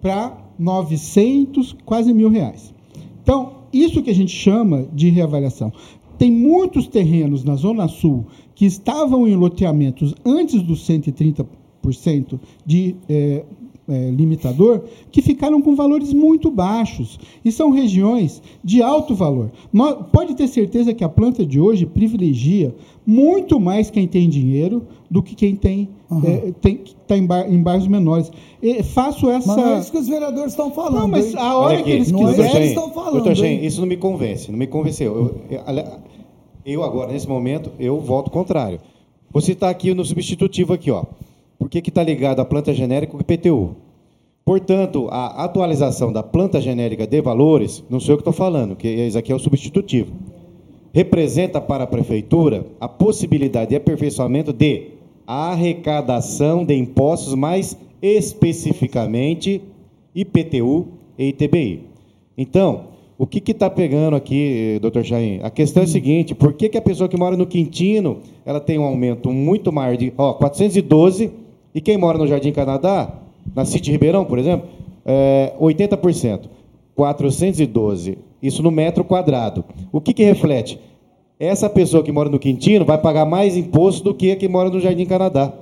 para 0.00 0.38
900, 0.56 1.76
quase 1.84 2.12
mil 2.12 2.28
reais. 2.28 2.72
Então, 3.24 3.62
isso 3.72 4.02
que 4.02 4.10
a 4.10 4.14
gente 4.14 4.32
chama 4.32 4.84
de 4.92 5.08
reavaliação. 5.08 5.72
Tem 6.22 6.30
muitos 6.30 6.86
terrenos 6.86 7.42
na 7.42 7.56
Zona 7.56 7.88
Sul 7.88 8.26
que 8.54 8.64
estavam 8.64 9.26
em 9.26 9.34
loteamentos 9.34 10.14
antes 10.24 10.62
dos 10.62 10.88
130% 10.88 12.38
de 12.64 12.94
é, 13.08 13.42
é, 13.88 14.10
limitador, 14.10 14.84
que 15.10 15.20
ficaram 15.20 15.60
com 15.60 15.74
valores 15.74 16.12
muito 16.12 16.50
baixos. 16.50 17.18
E 17.44 17.50
são 17.50 17.70
regiões 17.70 18.40
de 18.62 18.80
alto 18.80 19.14
valor. 19.14 19.50
Nós, 19.72 19.96
pode 20.12 20.36
ter 20.36 20.46
certeza 20.46 20.94
que 20.94 21.02
a 21.02 21.08
planta 21.08 21.44
de 21.44 21.58
hoje 21.58 21.86
privilegia 21.86 22.72
muito 23.04 23.58
mais 23.58 23.90
quem 23.90 24.06
tem 24.06 24.28
dinheiro 24.28 24.86
do 25.10 25.22
que 25.22 25.34
quem 25.34 25.56
tem 25.56 25.88
uhum. 26.08 26.22
é, 26.24 26.48
está 26.48 27.16
em, 27.16 27.26
bar, 27.26 27.52
em, 27.52 27.60
bairros 27.60 27.88
menores. 27.88 28.30
E 28.62 28.82
faço 28.82 29.28
essa. 29.28 29.48
Mas 29.48 29.56
não 29.56 29.74
é 29.74 29.80
isso 29.80 29.90
que 29.90 29.98
os 29.98 30.08
vereadores 30.08 30.52
estão 30.52 30.70
falando. 30.70 31.00
Não, 31.00 31.08
mas 31.08 31.34
a 31.34 31.56
hora 31.56 31.82
que 31.82 31.90
eles 31.90 32.12
quiserem. 32.12 32.52
É 32.52 32.56
eles 32.56 32.68
estão 32.68 32.92
falando. 32.92 33.14
Doutor 33.14 33.34
Gen, 33.34 33.64
isso 33.64 33.80
não 33.80 33.88
me 33.88 33.96
convence, 33.96 34.50
não 34.50 34.58
me 34.58 34.68
convenceu. 34.68 35.34
Eu, 35.50 35.58
eu, 35.58 36.11
eu, 36.64 36.82
agora, 36.82 37.12
nesse 37.12 37.28
momento, 37.28 37.70
eu 37.78 38.00
voto 38.00 38.30
contrário. 38.30 38.80
Você 39.32 39.52
está 39.52 39.70
aqui 39.70 39.94
no 39.94 40.04
substitutivo 40.04 40.72
aqui, 40.72 40.90
ó. 40.90 41.04
Por 41.58 41.68
que 41.68 41.78
está 41.78 42.02
ligado 42.02 42.40
a 42.40 42.44
planta 42.44 42.74
genérica 42.74 43.12
com 43.12 43.18
o 43.18 43.20
IPTU? 43.20 43.76
Portanto, 44.44 45.08
a 45.10 45.44
atualização 45.44 46.12
da 46.12 46.22
planta 46.22 46.60
genérica 46.60 47.06
de 47.06 47.20
valores, 47.20 47.84
não 47.88 48.00
sou 48.00 48.14
eu 48.14 48.16
que 48.16 48.22
estou 48.22 48.32
falando, 48.32 48.74
que 48.74 48.88
isso 48.88 49.16
aqui 49.16 49.30
é 49.30 49.34
o 49.34 49.38
substitutivo, 49.38 50.12
representa 50.92 51.60
para 51.60 51.84
a 51.84 51.86
prefeitura 51.86 52.66
a 52.80 52.88
possibilidade 52.88 53.70
de 53.70 53.76
aperfeiçoamento 53.76 54.52
de 54.52 54.88
arrecadação 55.26 56.64
de 56.64 56.74
impostos, 56.74 57.34
mais 57.34 57.78
especificamente 58.02 59.62
IPTU 60.14 60.88
e 61.16 61.28
ITBI. 61.28 61.84
Então, 62.36 62.91
o 63.18 63.26
que 63.26 63.50
está 63.50 63.68
pegando 63.70 64.16
aqui, 64.16 64.78
doutor 64.80 65.04
Chain? 65.04 65.40
A 65.42 65.50
questão 65.50 65.82
é 65.82 65.86
a 65.86 65.88
seguinte: 65.88 66.34
por 66.34 66.52
que, 66.54 66.68
que 66.68 66.78
a 66.78 66.82
pessoa 66.82 67.08
que 67.08 67.16
mora 67.16 67.36
no 67.36 67.46
Quintino 67.46 68.18
ela 68.44 68.60
tem 68.60 68.78
um 68.78 68.84
aumento 68.84 69.30
muito 69.30 69.72
maior 69.72 69.96
de 69.96 70.12
ó, 70.16 70.34
412 70.34 71.30
e 71.74 71.80
quem 71.80 71.96
mora 71.96 72.18
no 72.18 72.26
Jardim 72.26 72.52
Canadá, 72.52 73.12
na 73.54 73.64
City 73.64 73.90
Ribeirão, 73.90 74.24
por 74.24 74.38
exemplo, 74.38 74.68
é 75.04 75.52
80%. 75.60 76.48
412. 76.94 78.18
Isso 78.42 78.62
no 78.62 78.70
metro 78.70 79.02
quadrado. 79.02 79.64
O 79.90 80.00
que, 80.00 80.12
que 80.12 80.24
reflete? 80.24 80.78
essa 81.42 81.68
pessoa 81.68 82.04
que 82.04 82.12
mora 82.12 82.28
no 82.28 82.38
Quintino 82.38 82.84
vai 82.84 82.96
pagar 82.98 83.24
mais 83.24 83.56
imposto 83.56 84.04
do 84.04 84.14
que 84.14 84.30
a 84.30 84.36
que 84.36 84.46
mora 84.46 84.70
no 84.70 84.78
Jardim 84.78 85.06
Canadá. 85.06 85.52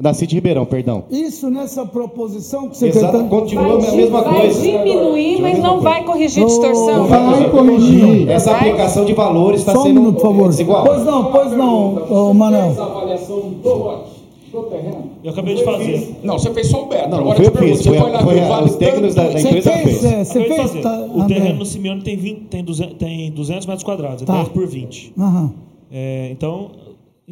Da 0.00 0.14
City 0.14 0.34
Ribeirão, 0.34 0.64
perdão. 0.64 1.04
Isso 1.10 1.50
nessa 1.50 1.84
proposição 1.84 2.68
que 2.70 2.76
você 2.78 2.88
Exato, 2.88 3.12
tentando... 3.12 3.28
continua 3.28 3.78
vai, 3.78 3.90
a 3.90 3.92
mesma 3.92 4.22
vai 4.22 4.40
coisa. 4.40 4.60
Vai 4.60 4.78
diminuir, 4.78 5.42
mas 5.42 5.58
não 5.58 5.80
vai 5.80 6.04
corrigir 6.04 6.42
a 6.42 6.46
distorção. 6.46 7.06
vai 7.06 7.50
corrigir. 7.50 8.30
Essa 8.30 8.52
aplicação 8.52 9.04
de 9.04 9.12
valores 9.12 9.60
está 9.60 9.72
sendo... 9.72 9.88
Um 9.88 9.92
minuto, 9.92 10.14
por 10.14 10.22
favor. 10.22 10.48
Desigual. 10.48 10.84
Pois 10.86 11.04
não, 11.04 11.24
pois 11.30 11.52
não, 11.52 12.32
Manuel. 12.32 12.70
Essa 12.70 12.82
avaliação 12.82 13.40
do 13.62 13.74
lote 13.74 14.10
do 14.50 14.62
terreno? 14.62 15.10
Eu 15.22 15.30
acabei 15.32 15.54
de 15.54 15.64
fazer. 15.64 16.16
Não, 16.22 16.38
você 16.38 16.50
fez 16.50 16.66
só 16.68 16.82
o 16.82 16.86
Beto. 16.86 17.08
Não, 17.08 17.18
Agora 17.18 17.38
não 17.38 17.44
foi 17.52 17.68
eu 17.68 17.68
fiz. 17.76 17.86
Foi, 17.86 17.98
foi, 17.98 18.18
foi 18.18 18.40
a, 18.40 18.64
os 18.64 18.76
técnicos 18.76 19.14
da, 19.14 19.28
da 19.28 19.40
empresa 19.40 19.70
fez. 19.72 20.00
fez. 20.00 20.04
É, 20.04 20.24
você 20.24 20.44
fez, 20.44 20.82
tá, 20.82 21.08
o 21.14 21.26
terreno 21.26 21.58
no 21.58 21.66
Simeone 21.66 22.02
tem, 22.02 22.16
20, 22.16 22.38
tem, 22.44 22.64
200, 22.64 22.96
tem 22.96 23.30
200 23.30 23.66
metros 23.66 23.84
quadrados, 23.84 24.22
é 24.22 24.26
tá. 24.26 24.32
10 24.34 24.48
por 24.48 24.66
20. 24.66 25.12
Aham. 25.18 25.52
É, 25.92 26.28
então, 26.30 26.70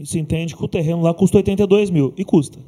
se 0.05 0.19
entende 0.19 0.57
que 0.57 0.65
o 0.65 0.69
terreno 0.69 1.03
lá 1.03 1.15
custa 1.15 1.39
82 1.39 1.91
mil. 1.91 2.13
E 2.17 2.25
custa. 2.25 2.59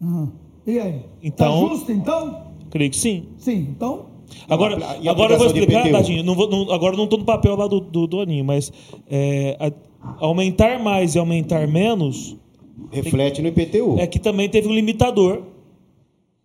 Uhum. 0.00 0.28
E 0.66 0.78
aí? 0.78 1.00
Então, 1.22 1.68
tá 1.68 1.74
justo, 1.74 1.92
então? 1.92 2.42
Creio 2.70 2.90
que 2.90 2.96
sim. 2.96 3.24
Sim, 3.38 3.68
então 3.70 4.10
Agora, 4.48 4.76
agora 5.08 5.34
eu 5.34 5.38
vou 5.38 5.46
explicar, 5.46 5.90
Tadinho, 5.90 6.22
não 6.22 6.34
vou, 6.34 6.48
não, 6.48 6.72
agora 6.72 6.96
não 6.96 7.04
estou 7.04 7.18
no 7.18 7.24
papel 7.24 7.56
lá 7.56 7.66
do, 7.66 7.80
do, 7.80 8.06
do 8.06 8.20
Aninho, 8.20 8.44
mas 8.44 8.72
é, 9.08 9.56
a, 9.60 9.72
aumentar 10.24 10.78
mais 10.82 11.14
e 11.14 11.18
aumentar 11.18 11.66
menos. 11.68 12.36
Reflete 12.90 13.42
no 13.42 13.48
IPTU. 13.48 13.96
É 13.98 14.06
que 14.06 14.18
também 14.18 14.48
teve 14.48 14.66
um 14.68 14.72
limitador 14.72 15.42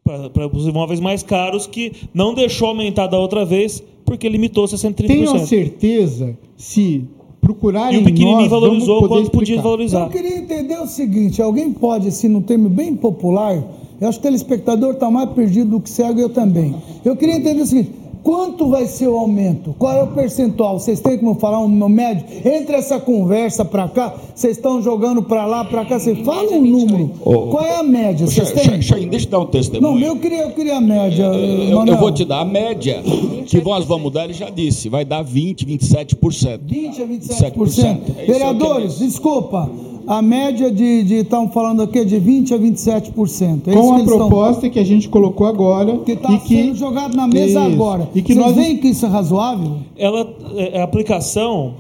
para 0.03 0.47
os 0.55 0.67
imóveis 0.67 0.99
mais 0.99 1.23
caros 1.23 1.65
que 1.65 1.91
não 2.13 2.33
deixou 2.33 2.67
aumentar 2.67 3.07
da 3.07 3.17
outra 3.17 3.43
vez 3.43 3.83
porque 4.05 4.29
limitou 4.29 4.65
60%. 4.65 5.07
Tenho 5.07 5.39
certeza 5.39 6.37
se 6.55 7.05
procurarem 7.45 7.99
E 7.99 8.01
o 8.01 8.03
pequenininho 8.03 8.41
nós, 8.41 8.49
valorizou 8.49 9.07
quando 9.07 9.29
podia 9.29 9.61
valorizar. 9.61 10.05
Eu 10.05 10.09
queria 10.09 10.37
entender 10.37 10.79
o 10.79 10.87
seguinte, 10.87 11.41
alguém 11.41 11.71
pode, 11.71 12.07
assim, 12.07 12.27
num 12.27 12.41
termo 12.41 12.67
bem 12.67 12.95
popular, 12.95 13.63
eu 14.01 14.09
acho 14.09 14.19
que 14.19 14.27
o 14.27 14.29
telespectador 14.29 14.93
está 14.93 15.11
mais 15.11 15.29
perdido 15.29 15.69
do 15.71 15.79
que 15.79 15.89
cego, 15.89 16.19
eu 16.19 16.29
também. 16.29 16.75
Eu 17.03 17.15
queria 17.15 17.35
entender 17.35 17.61
o 17.61 17.65
seguinte: 17.65 17.91
quanto 18.25 18.67
vai 18.69 18.87
ser 18.87 19.07
o 19.07 19.15
aumento? 19.15 19.75
Qual 19.77 19.93
é 19.93 20.01
o 20.01 20.07
percentual? 20.07 20.79
Vocês 20.79 20.99
têm 20.99 21.19
como 21.19 21.35
falar 21.35 21.59
um 21.59 21.69
médio? 21.87 22.25
Entre 22.43 22.75
essa 22.75 22.99
conversa 22.99 23.63
para 23.63 23.87
cá, 23.87 24.15
vocês 24.33 24.57
estão 24.57 24.81
jogando 24.81 25.21
para 25.21 25.45
lá, 25.45 25.63
para 25.63 25.85
cá, 25.85 25.99
você 25.99 26.15
fala 26.15 26.51
um 26.53 26.65
número. 26.65 27.11
Oh, 27.23 27.49
Qual 27.49 27.63
é 27.63 27.75
a 27.77 27.83
média? 27.83 28.25
Vocês 28.25 28.51
têm? 28.51 28.67
Deixa, 28.67 28.95
deixa 28.95 29.27
eu 29.27 29.29
dar 29.29 29.39
um 29.39 29.45
testemunho. 29.45 29.99
Não, 29.99 30.07
eu 30.07 30.17
queria, 30.17 30.41
eu 30.41 30.51
queria 30.51 30.77
a 30.77 30.81
média. 30.81 31.23
Eu, 31.23 31.85
eu, 31.85 31.97
vou 31.97 32.11
te 32.11 32.25
dar 32.25 32.39
a 32.39 32.45
média. 32.45 33.03
que 33.45 33.61
nós 33.61 33.85
vamos 33.85 34.11
dar, 34.11 34.23
ele 34.23 34.33
já 34.33 34.49
disse, 34.49 34.89
vai 34.89 35.05
dar 35.05 35.21
20, 35.21 35.63
27%. 35.63 36.61
20 36.65 37.01
a 37.03 37.05
27%. 37.05 37.53
27%. 37.53 38.01
É 38.17 38.25
Vereadores, 38.25 38.97
desculpa 38.97 39.69
a 40.07 40.21
média 40.21 40.71
de, 40.71 41.15
estamos 41.15 41.53
falando 41.53 41.81
aqui 41.81 42.03
de 42.05 42.19
20 42.19 42.53
a 42.53 42.57
27%. 42.57 43.67
É 43.67 43.73
Com 43.73 43.95
a 43.95 44.03
proposta 44.03 44.51
estão... 44.51 44.69
que 44.69 44.79
a 44.79 44.83
gente 44.83 45.09
colocou 45.09 45.47
agora 45.47 45.97
que 45.99 46.13
está 46.13 46.29
sendo 46.39 46.43
que... 46.43 46.73
jogado 46.75 47.15
na 47.15 47.27
mesa 47.27 47.59
isso. 47.59 47.73
agora. 47.73 48.09
E 48.13 48.21
que 48.21 48.33
Vocês 48.33 48.45
nós 48.45 48.55
veem 48.55 48.77
que 48.77 48.89
isso 48.89 49.05
é 49.05 49.09
razoável? 49.09 49.77
Ela, 49.97 50.33
é, 50.55 50.81
a 50.81 50.83
aplicação, 50.83 51.73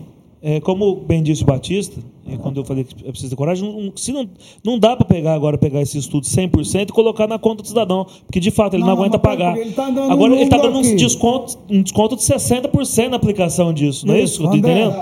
é, 0.47 0.59
como 0.59 0.97
bem 0.97 1.23
disse 1.23 1.41
o 1.41 1.45
Batista, 1.47 1.99
e 2.27 2.37
quando 2.37 2.57
eu 2.57 2.63
falei 2.63 2.83
que 2.83 3.03
é 3.03 3.09
preciso 3.09 3.31
ter 3.31 3.35
coragem, 3.35 3.67
não, 3.67 3.91
se 3.95 4.11
não, 4.11 4.29
não 4.63 4.77
dá 4.77 4.95
para 4.95 5.03
pegar 5.03 5.33
agora, 5.33 5.57
pegar 5.57 5.81
esse 5.81 5.97
estudo 5.97 6.23
100% 6.23 6.89
e 6.89 6.93
colocar 6.93 7.25
na 7.25 7.39
conta 7.39 7.63
do 7.63 7.67
cidadão, 7.67 8.05
porque 8.27 8.39
de 8.39 8.51
fato 8.51 8.75
ele 8.75 8.83
não, 8.83 8.89
não 8.89 8.97
aguenta 8.97 9.17
pagar. 9.17 9.57
Ele 9.57 9.71
tá 9.71 9.87
agora 9.87 10.33
ele 10.33 10.43
está 10.43 10.57
dando 10.57 10.77
um 10.77 10.95
desconto, 10.95 11.57
um 11.67 11.81
desconto 11.81 12.15
de 12.15 12.21
60% 12.21 13.07
na 13.09 13.15
aplicação 13.15 13.73
disso, 13.73 14.05
não 14.05 14.13
é 14.13 14.21
isso? 14.21 14.43
Estou 14.43 14.55
entendendo? 14.55 14.95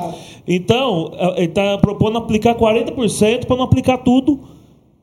Então, 0.47 1.11
é, 1.17 1.41
ele 1.41 1.47
está 1.47 1.77
propondo 1.77 2.19
aplicar 2.19 2.55
40% 2.55 3.45
para 3.45 3.57
não 3.57 3.65
aplicar 3.65 3.97
tudo, 3.97 4.39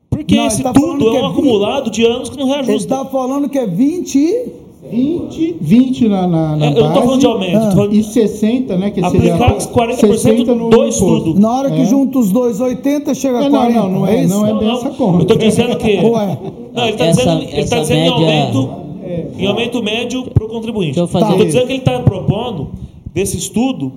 porque 0.08 0.36
não, 0.36 0.46
esse 0.46 0.62
tá 0.62 0.72
tudo 0.72 1.06
é 1.06 1.22
um 1.22 1.26
é 1.26 1.30
acumulado 1.32 1.90
de 1.90 2.02
anos 2.02 2.30
que 2.30 2.38
não 2.38 2.46
reajusta. 2.46 2.72
Ele 2.72 2.78
está 2.78 3.04
falando 3.04 3.46
que 3.46 3.58
é 3.58 3.66
20 3.66 4.69
20, 4.88 5.58
20 5.60 6.08
na, 6.08 6.26
na, 6.26 6.56
na 6.56 6.66
é, 6.66 6.68
Eu 6.70 6.74
não 6.74 6.86
estou 6.88 7.02
falando 7.02 7.20
de 7.20 7.26
aumento. 7.26 7.56
Ah. 7.56 7.70
Falando 7.72 7.94
e 7.94 8.02
60, 8.02 8.76
né? 8.78 8.90
Que 8.90 9.04
aplicar 9.04 9.60
seria 9.60 9.74
40% 9.74 10.46
no, 10.46 10.70
do 10.70 10.84
estudo. 10.86 11.38
Na 11.38 11.52
hora 11.52 11.70
que 11.70 11.80
é. 11.80 11.84
junta 11.84 12.18
os 12.18 12.30
dois, 12.30 12.60
80 12.60 13.14
chega 13.14 13.46
a 13.46 13.50
40. 13.50 13.78
Não, 13.78 13.88
não, 13.88 14.00
não 14.00 14.06
é, 14.06 14.26
não 14.26 14.46
é 14.46 14.58
bem 14.58 14.72
essa 14.72 14.90
conta. 14.90 15.18
Eu 15.18 15.22
estou 15.22 15.36
dizendo 15.36 15.76
que... 15.76 15.98
Ué. 15.98 16.38
Não, 16.72 16.84
ele 16.84 16.92
está 16.92 17.06
dizendo, 17.10 17.42
ele 17.42 17.68
tá 17.68 17.78
dizendo 17.80 18.20
média... 18.20 18.34
em 18.34 18.40
aumento, 18.40 18.70
em 19.38 19.46
aumento 19.46 19.82
médio 19.82 20.30
para 20.30 20.44
o 20.44 20.48
contribuinte. 20.48 20.98
Eu 20.98 21.04
estou 21.04 21.44
dizendo 21.44 21.66
que 21.66 21.72
ele 21.72 21.78
está 21.80 22.00
propondo, 22.00 22.70
desse 23.12 23.36
estudo, 23.36 23.92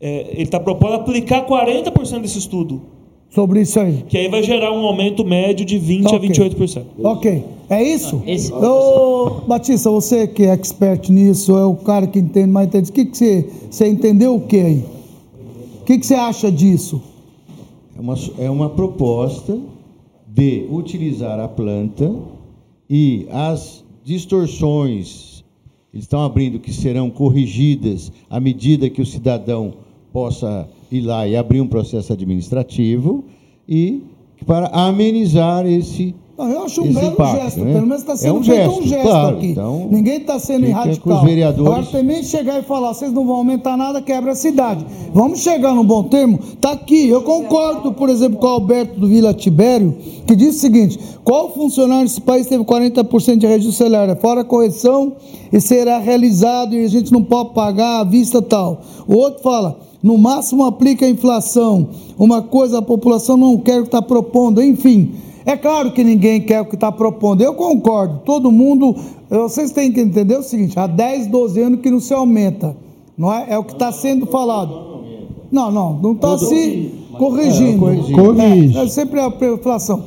é, 0.00 0.30
ele 0.32 0.42
está 0.42 0.58
propondo 0.58 0.94
aplicar 0.94 1.46
40% 1.46 2.20
desse 2.22 2.38
estudo. 2.38 2.82
Sobre 3.30 3.60
isso 3.60 3.78
aí. 3.78 4.04
Que 4.08 4.18
aí 4.18 4.28
vai 4.28 4.42
gerar 4.42 4.72
um 4.72 4.84
aumento 4.84 5.24
médio 5.24 5.64
de 5.64 5.78
20% 5.78 6.06
okay. 6.06 6.16
a 6.16 6.50
28%. 6.50 6.84
Ok. 7.02 7.44
É 7.68 7.82
isso? 7.82 8.22
Esse... 8.26 8.52
Ô, 8.52 9.40
Batista, 9.46 9.90
você 9.90 10.26
que 10.26 10.44
é 10.44 10.52
expert 10.52 11.10
nisso, 11.10 11.56
é 11.56 11.64
o 11.64 11.74
cara 11.74 12.06
que 12.06 12.18
entende 12.18 12.50
mais 12.50 12.68
entende. 12.68 12.90
O 12.90 12.92
que, 12.92 13.04
que 13.06 13.16
você, 13.16 13.50
você 13.70 13.88
entendeu 13.88 14.36
o 14.36 14.40
que 14.40 14.60
aí? 14.60 14.84
O 15.80 15.84
que, 15.84 15.98
que 15.98 16.06
você 16.06 16.14
acha 16.14 16.50
disso? 16.50 17.02
É 17.96 18.00
uma, 18.00 18.14
é 18.38 18.50
uma 18.50 18.70
proposta 18.70 19.58
de 20.28 20.66
utilizar 20.70 21.40
a 21.40 21.48
planta 21.48 22.14
e 22.88 23.26
as 23.30 23.84
distorções 24.04 25.36
eles 25.96 26.04
estão 26.04 26.22
abrindo 26.22 26.58
que 26.58 26.74
serão 26.74 27.08
corrigidas 27.08 28.12
à 28.28 28.38
medida 28.38 28.90
que 28.90 29.00
o 29.00 29.06
cidadão 29.06 29.72
possa 30.12 30.68
ir 30.92 31.00
lá 31.00 31.26
e 31.26 31.34
abrir 31.34 31.62
um 31.62 31.66
processo 31.66 32.12
administrativo 32.12 33.24
e 33.66 34.02
para 34.44 34.66
amenizar 34.66 35.66
esse 35.66 36.14
não, 36.38 36.50
eu 36.50 36.62
acho 36.64 36.82
um 36.82 36.92
belo 36.92 37.12
impacto, 37.12 37.42
gesto, 37.42 37.60
né? 37.60 37.72
pelo 37.72 37.86
menos 37.86 38.02
está 38.02 38.16
sendo 38.16 38.36
é 38.36 38.38
um 38.38 38.44
feito 38.44 38.58
gesto, 38.58 38.78
um 38.78 38.86
gesto 38.86 39.08
claro, 39.08 39.36
aqui. 39.36 39.46
Então, 39.46 39.88
Ninguém 39.90 40.16
está 40.18 40.38
sendo 40.38 40.70
radical. 40.70 41.24
Vereadores... 41.24 41.72
Agora 41.72 41.86
também 41.86 42.22
chegar 42.22 42.58
e 42.58 42.62
falar, 42.62 42.92
vocês 42.92 43.10
não 43.10 43.26
vão 43.26 43.36
aumentar 43.36 43.76
nada, 43.76 44.02
quebra 44.02 44.32
a 44.32 44.34
cidade. 44.34 44.84
Vamos 45.14 45.40
chegar 45.40 45.74
num 45.74 45.84
bom 45.84 46.02
termo? 46.02 46.38
Está 46.42 46.72
aqui. 46.72 47.08
Eu 47.08 47.22
concordo, 47.22 47.92
por 47.92 48.10
exemplo, 48.10 48.38
com 48.38 48.46
o 48.46 48.50
Alberto 48.50 49.00
do 49.00 49.08
Vila 49.08 49.32
Tibério, 49.32 49.96
que 50.26 50.36
diz 50.36 50.56
o 50.56 50.58
seguinte: 50.58 50.98
qual 51.24 51.54
funcionário 51.54 52.04
desse 52.04 52.20
país 52.20 52.46
teve 52.46 52.62
40% 52.64 53.38
de 53.38 53.46
redução 53.46 53.72
salário? 53.72 54.14
Fora 54.16 54.42
a 54.42 54.44
correção 54.44 55.14
e 55.50 55.58
será 55.58 55.98
realizado 55.98 56.74
e 56.74 56.84
a 56.84 56.88
gente 56.88 57.12
não 57.12 57.22
pode 57.22 57.54
pagar 57.54 58.00
à 58.00 58.04
vista 58.04 58.42
tal. 58.42 58.82
O 59.08 59.16
outro 59.16 59.42
fala, 59.42 59.78
no 60.02 60.18
máximo 60.18 60.64
aplica 60.64 61.06
a 61.06 61.08
inflação. 61.08 61.88
Uma 62.18 62.42
coisa 62.42 62.78
a 62.78 62.82
população 62.82 63.36
não 63.36 63.56
quer 63.56 63.80
que 63.80 63.88
está 63.88 64.02
propondo, 64.02 64.62
enfim. 64.62 65.12
É 65.46 65.56
claro 65.56 65.92
que 65.92 66.02
ninguém 66.02 66.40
quer 66.40 66.60
o 66.60 66.66
que 66.66 66.74
está 66.74 66.90
propondo. 66.90 67.40
Eu 67.40 67.54
concordo. 67.54 68.20
Todo 68.24 68.50
mundo. 68.50 68.96
Vocês 69.30 69.70
têm 69.70 69.92
que 69.92 70.00
entender 70.00 70.36
o 70.36 70.42
seguinte: 70.42 70.76
há 70.76 70.88
10, 70.88 71.28
12 71.28 71.60
anos 71.60 71.80
que 71.80 71.88
não 71.88 72.00
se 72.00 72.12
aumenta. 72.12 72.76
Não 73.16 73.32
é? 73.32 73.46
É 73.50 73.56
o 73.56 73.62
que 73.62 73.72
está 73.72 73.92
sendo 73.92 74.26
falado. 74.26 74.96
Não, 75.50 75.70
não, 75.70 75.94
não 76.00 76.12
está 76.12 76.36
se 76.36 76.92
corrigindo. 77.16 77.88
É. 77.88 78.80
É, 78.80 78.84
é 78.84 78.88
sempre 78.88 79.20
a 79.20 79.28
inflação. 79.54 80.02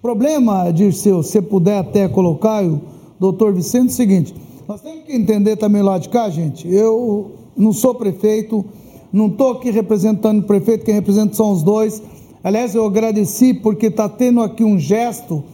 Problema, 0.00 0.70
Dirceu, 0.72 1.22
se 1.22 1.42
puder 1.42 1.78
até 1.78 2.08
colocar, 2.08 2.64
o 2.64 2.80
doutor 3.18 3.52
Vicente, 3.52 3.88
é 3.88 3.90
o 3.90 3.90
seguinte: 3.90 4.34
nós 4.68 4.80
temos 4.80 5.04
que 5.04 5.12
entender 5.12 5.56
também 5.56 5.82
lá 5.82 5.98
de 5.98 6.08
cá, 6.08 6.30
gente. 6.30 6.72
Eu 6.72 7.32
não 7.56 7.72
sou 7.72 7.94
prefeito, 7.94 8.64
não 9.12 9.26
estou 9.26 9.50
aqui 9.50 9.70
representando 9.70 10.40
o 10.40 10.42
prefeito, 10.44 10.84
quem 10.84 10.94
representa 10.94 11.34
são 11.34 11.52
os 11.52 11.62
dois. 11.64 12.00
Aliás, 12.44 12.74
eu 12.74 12.84
agradeci 12.84 13.54
porque 13.54 13.86
está 13.86 14.08
tendo 14.08 14.40
aqui 14.40 14.64
um 14.64 14.78
gesto, 14.78 15.44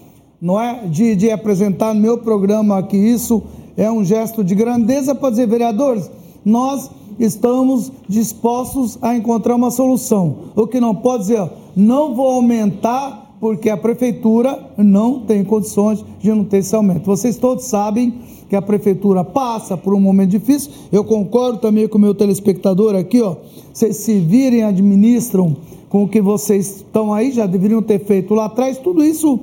não 0.40 0.58
é? 0.58 0.86
De, 0.86 1.14
de 1.14 1.30
apresentar 1.30 1.94
no 1.94 2.00
meu 2.00 2.18
programa 2.18 2.78
aqui 2.78 2.96
isso. 2.96 3.42
É 3.76 3.90
um 3.90 4.04
gesto 4.04 4.42
de 4.42 4.54
grandeza 4.54 5.14
para 5.14 5.30
dizer, 5.30 5.46
vereadores, 5.46 6.10
nós 6.44 6.90
estamos 7.18 7.92
dispostos 8.08 8.98
a 9.02 9.14
encontrar 9.14 9.54
uma 9.54 9.70
solução. 9.70 10.52
O 10.56 10.66
que 10.66 10.80
não 10.80 10.94
pode 10.94 11.24
dizer, 11.24 11.50
não 11.76 12.14
vou 12.14 12.28
aumentar 12.28 13.36
porque 13.38 13.70
a 13.70 13.76
prefeitura 13.76 14.72
não 14.76 15.20
tem 15.20 15.44
condições 15.44 16.04
de 16.18 16.30
não 16.30 16.44
ter 16.44 16.58
esse 16.58 16.74
aumento. 16.74 17.04
Vocês 17.04 17.36
todos 17.36 17.64
sabem 17.64 18.14
que 18.48 18.56
a 18.56 18.62
prefeitura 18.62 19.22
passa 19.22 19.76
por 19.76 19.94
um 19.94 20.00
momento 20.00 20.30
difícil. 20.30 20.72
Eu 20.90 21.04
concordo 21.04 21.58
também 21.58 21.86
com 21.86 21.98
o 21.98 22.00
meu 22.00 22.14
telespectador 22.14 22.94
aqui, 22.96 23.20
ó. 23.20 23.36
Vocês 23.72 23.96
se 23.98 24.18
virem, 24.18 24.64
administram 24.64 25.56
com 25.88 26.04
o 26.04 26.08
que 26.08 26.20
vocês 26.20 26.76
estão 26.76 27.12
aí, 27.12 27.32
já 27.32 27.46
deveriam 27.46 27.82
ter 27.82 28.04
feito 28.04 28.34
lá 28.34 28.46
atrás, 28.46 28.78
tudo 28.78 29.02
isso 29.02 29.40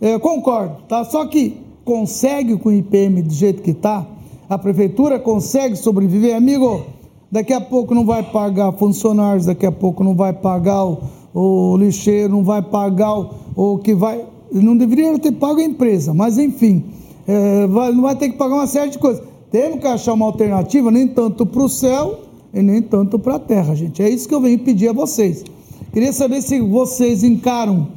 é, 0.00 0.18
concordo, 0.18 0.76
tá? 0.88 1.04
Só 1.04 1.26
que 1.26 1.56
consegue 1.84 2.56
com 2.56 2.70
o 2.70 2.72
IPM 2.72 3.22
do 3.22 3.32
jeito 3.32 3.62
que 3.62 3.72
está, 3.72 4.06
a 4.48 4.58
prefeitura 4.58 5.18
consegue 5.18 5.76
sobreviver, 5.76 6.36
amigo. 6.36 6.82
Daqui 7.30 7.54
a 7.54 7.60
pouco 7.60 7.94
não 7.94 8.04
vai 8.04 8.22
pagar 8.22 8.72
funcionários, 8.72 9.46
daqui 9.46 9.64
a 9.64 9.72
pouco 9.72 10.04
não 10.04 10.14
vai 10.14 10.32
pagar 10.34 10.84
o, 10.84 10.98
o 11.32 11.76
lixeiro, 11.78 12.30
não 12.30 12.44
vai 12.44 12.60
pagar 12.60 13.18
o, 13.18 13.30
o 13.56 13.78
que 13.78 13.94
vai. 13.94 14.22
Não 14.52 14.76
deveria 14.76 15.18
ter 15.18 15.32
pago 15.32 15.58
a 15.58 15.62
empresa, 15.62 16.12
mas 16.12 16.36
enfim, 16.36 16.84
é, 17.26 17.66
vai, 17.66 17.92
não 17.92 18.02
vai 18.02 18.14
ter 18.16 18.28
que 18.28 18.36
pagar 18.36 18.56
uma 18.56 18.66
série 18.66 18.90
de 18.90 18.98
coisas. 18.98 19.22
Temos 19.50 19.80
que 19.80 19.86
achar 19.86 20.12
uma 20.12 20.26
alternativa, 20.26 20.90
nem 20.90 21.08
tanto 21.08 21.46
para 21.46 21.62
o 21.62 21.68
céu 21.68 22.20
e 22.52 22.60
nem 22.60 22.82
tanto 22.82 23.18
para 23.18 23.36
a 23.36 23.38
terra, 23.38 23.74
gente. 23.74 24.02
É 24.02 24.08
isso 24.10 24.28
que 24.28 24.34
eu 24.34 24.40
venho 24.40 24.58
pedir 24.58 24.88
a 24.88 24.92
vocês. 24.92 25.44
Queria 25.92 26.12
saber 26.12 26.40
se 26.40 26.58
vocês 26.60 27.22
encaram 27.22 27.88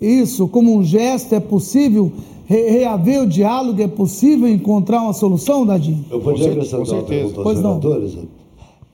isso 0.00 0.48
como 0.48 0.76
um 0.76 0.82
gesto, 0.82 1.34
é 1.34 1.40
possível 1.40 2.12
reaver 2.46 3.22
o 3.22 3.26
diálogo, 3.26 3.80
é 3.80 3.86
possível 3.86 4.48
encontrar 4.48 5.00
uma 5.02 5.12
solução, 5.12 5.64
Dadinho? 5.64 6.04
Eu 6.10 6.20
podia 6.20 6.50
acrescentar 6.50 6.80
uma 6.80 7.02
pergunta 7.04 7.40
aos 7.40 7.56
senadores. 7.56 8.18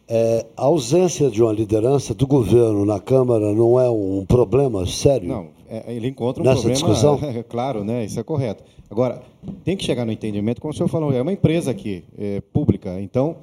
É, 0.07 0.45
a 0.57 0.65
ausência 0.65 1.31
de 1.31 1.43
uma 1.43 1.53
liderança 1.53 2.13
do 2.13 2.27
governo 2.27 2.85
na 2.85 3.01
Câmara 3.01 3.53
não 3.55 3.81
é 3.81 3.89
um 3.89 4.27
problema 4.27 4.87
sério? 4.87 5.29
Não, 5.29 5.47
é, 5.69 5.95
ele 5.95 6.09
encontra 6.09 6.43
um 6.43 6.47
nessa 6.47 6.63
problema, 6.63 6.75
discussão? 6.75 7.19
É, 7.23 7.43
claro, 7.43 7.83
né? 7.83 8.05
Isso 8.05 8.21
é 8.21 8.23
correto. 8.23 8.63
Agora, 8.91 9.23
tem 9.65 9.77
que 9.77 9.85
chegar 9.85 10.05
no 10.05 10.13
entendimento, 10.13 10.61
como 10.61 10.75
o 10.75 10.77
senhor 10.77 10.89
falou, 10.89 11.13
é 11.13 11.23
uma 11.23 11.33
empresa 11.33 11.71
aqui, 11.71 12.05
é, 12.19 12.43
pública, 12.53 13.01
então 13.01 13.37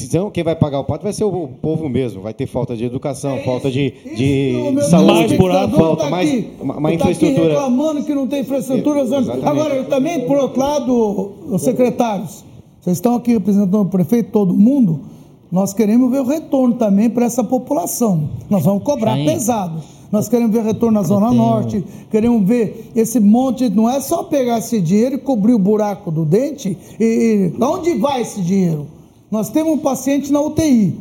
Então, 0.00 0.30
quem 0.30 0.42
vai 0.42 0.56
pagar 0.56 0.80
o 0.80 0.84
pato 0.84 1.04
vai 1.04 1.12
ser 1.12 1.24
o 1.24 1.48
povo 1.60 1.88
mesmo. 1.88 2.22
Vai 2.22 2.32
ter 2.32 2.46
falta 2.46 2.74
de 2.74 2.84
educação, 2.84 3.36
é 3.36 3.44
falta 3.44 3.70
de, 3.70 3.92
de 4.16 4.54
saúde, 4.88 5.12
mais 5.12 5.32
buraco, 5.32 5.76
falta 5.76 6.04
tá 6.04 6.10
mais 6.10 6.44
uma, 6.60 6.78
uma 6.78 6.88
tá 6.88 6.94
infraestrutura. 6.94 7.44
Aqui 7.44 7.52
reclamando 7.52 8.04
que 8.04 8.14
não 8.14 8.26
tem 8.26 8.40
infraestrutura. 8.40 9.00
É, 9.00 9.48
Agora, 9.48 9.74
eu 9.74 9.88
também, 9.88 10.26
por 10.26 10.38
outro 10.38 10.60
lado, 10.60 11.32
os 11.46 11.62
secretários, 11.62 12.44
vocês 12.80 12.96
estão 12.96 13.14
aqui 13.14 13.32
representando 13.32 13.80
o 13.82 13.84
prefeito, 13.86 14.30
todo 14.30 14.54
mundo. 14.54 15.00
Nós 15.50 15.74
queremos 15.74 16.10
ver 16.10 16.20
o 16.20 16.26
retorno 16.26 16.74
também 16.74 17.10
para 17.10 17.26
essa 17.26 17.44
população. 17.44 18.30
Nós 18.48 18.64
vamos 18.64 18.82
cobrar 18.82 19.16
pesado. 19.16 19.82
Nós 20.10 20.28
queremos 20.28 20.54
ver 20.54 20.62
retorno 20.62 20.98
na 20.98 21.06
Zona. 21.06 21.30
Norte, 21.30 21.84
queremos 22.10 22.46
ver 22.46 22.90
esse 22.96 23.20
monte. 23.20 23.68
Não 23.68 23.88
é 23.88 24.00
só 24.00 24.22
pegar 24.22 24.58
esse 24.58 24.80
dinheiro 24.80 25.16
e 25.16 25.18
cobrir 25.18 25.52
o 25.52 25.58
buraco 25.58 26.10
do 26.10 26.24
dente. 26.24 26.76
E, 26.98 27.52
e 27.54 27.62
onde 27.62 27.94
vai 27.94 28.22
esse 28.22 28.40
dinheiro? 28.40 28.86
Nós 29.32 29.48
temos 29.48 29.72
um 29.72 29.78
paciente 29.78 30.30
na 30.30 30.42
UTI. 30.42 30.94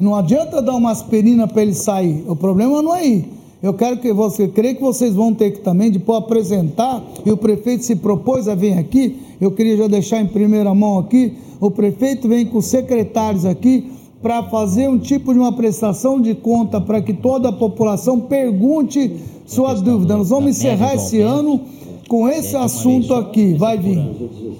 Não 0.00 0.16
adianta 0.16 0.60
dar 0.60 0.74
uma 0.74 0.90
aspirina 0.90 1.46
para 1.46 1.62
ele 1.62 1.72
sair. 1.72 2.24
O 2.26 2.34
problema 2.34 2.82
não 2.82 2.92
é 2.92 2.98
aí. 2.98 3.24
Eu 3.62 3.72
quero 3.74 3.98
que 3.98 4.12
você, 4.12 4.48
creio 4.48 4.74
que 4.74 4.82
vocês 4.82 5.14
vão 5.14 5.32
ter 5.32 5.52
que 5.52 5.60
também 5.60 5.92
depois 5.92 6.18
apresentar, 6.18 7.00
e 7.24 7.30
o 7.30 7.36
prefeito 7.36 7.84
se 7.84 7.94
propôs 7.94 8.48
a 8.48 8.56
vir 8.56 8.76
aqui, 8.76 9.16
eu 9.40 9.52
queria 9.52 9.76
já 9.76 9.86
deixar 9.86 10.20
em 10.20 10.26
primeira 10.26 10.74
mão 10.74 10.98
aqui, 10.98 11.34
o 11.60 11.70
prefeito 11.70 12.28
vem 12.28 12.44
com 12.44 12.58
os 12.58 12.66
secretários 12.66 13.46
aqui 13.46 13.92
para 14.20 14.42
fazer 14.42 14.88
um 14.88 14.98
tipo 14.98 15.32
de 15.32 15.38
uma 15.38 15.52
prestação 15.52 16.20
de 16.20 16.34
conta 16.34 16.80
para 16.80 17.00
que 17.00 17.12
toda 17.12 17.50
a 17.50 17.52
população 17.52 18.18
pergunte 18.18 19.12
sua 19.46 19.74
dúvida. 19.74 20.16
Nós 20.16 20.30
vamos 20.30 20.50
encerrar 20.50 20.96
esse 20.96 21.20
ano 21.20 21.60
com 22.08 22.28
esse 22.28 22.56
assunto 22.56 23.14
aqui, 23.14 23.54
vai 23.54 23.78
vir. 23.78 23.98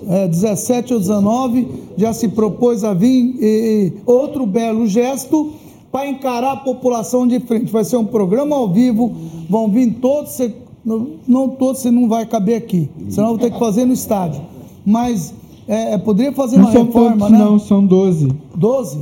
É, 0.09 0.29
17 0.29 0.95
ou 0.95 1.01
19, 1.01 1.67
já 1.97 2.13
se 2.13 2.29
propôs 2.29 2.85
a 2.85 2.93
vir 2.93 3.37
e, 3.41 3.93
outro 4.05 4.47
belo 4.47 4.87
gesto 4.87 5.53
para 5.91 6.09
encarar 6.09 6.53
a 6.53 6.57
população 6.57 7.27
de 7.27 7.41
frente. 7.41 7.73
Vai 7.73 7.85
ser 7.85 7.97
um 7.97 8.05
programa 8.05 8.57
ao 8.57 8.69
vivo, 8.69 9.13
vão 9.49 9.69
vir 9.69 9.95
todos, 9.95 10.33
você, 10.33 10.55
não, 10.85 11.09
não 11.27 11.49
todos, 11.49 11.83
você 11.83 11.91
não 11.91 12.09
vai 12.09 12.27
caber 12.27 12.57
aqui, 12.57 12.89
senão 13.09 13.29
vou 13.29 13.39
ter 13.39 13.51
que 13.51 13.59
fazer 13.59 13.85
no 13.85 13.93
estádio. 13.93 14.43
Mas 14.85 15.33
é, 15.67 15.95
é 15.95 15.99
poderia 15.99 16.33
fazer 16.33 16.59
não 16.59 16.65
uma 16.65 16.73
reforma, 16.73 17.17
todos, 17.17 17.31
né? 17.33 17.39
Não, 17.39 17.59
são 17.59 17.85
12. 17.85 18.33
12? 18.55 18.99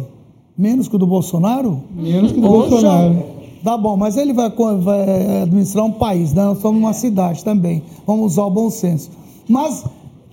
Menos 0.56 0.86
que 0.86 0.96
o 0.96 0.98
do 0.98 1.06
Bolsonaro? 1.06 1.82
Menos 1.94 2.30
que 2.30 2.38
o 2.38 2.40
do 2.40 2.46
Poxa, 2.46 2.68
Bolsonaro. 2.70 3.33
Tá 3.64 3.78
bom, 3.78 3.96
mas 3.96 4.18
ele 4.18 4.34
vai, 4.34 4.50
vai 4.50 5.40
administrar 5.40 5.86
um 5.86 5.92
país, 5.92 6.34
né? 6.34 6.44
Nós 6.44 6.58
somos 6.58 6.78
uma 6.78 6.92
cidade 6.92 7.42
também. 7.42 7.82
Vamos 8.06 8.32
usar 8.32 8.44
o 8.44 8.50
bom 8.50 8.68
senso. 8.68 9.10
Mas 9.48 9.82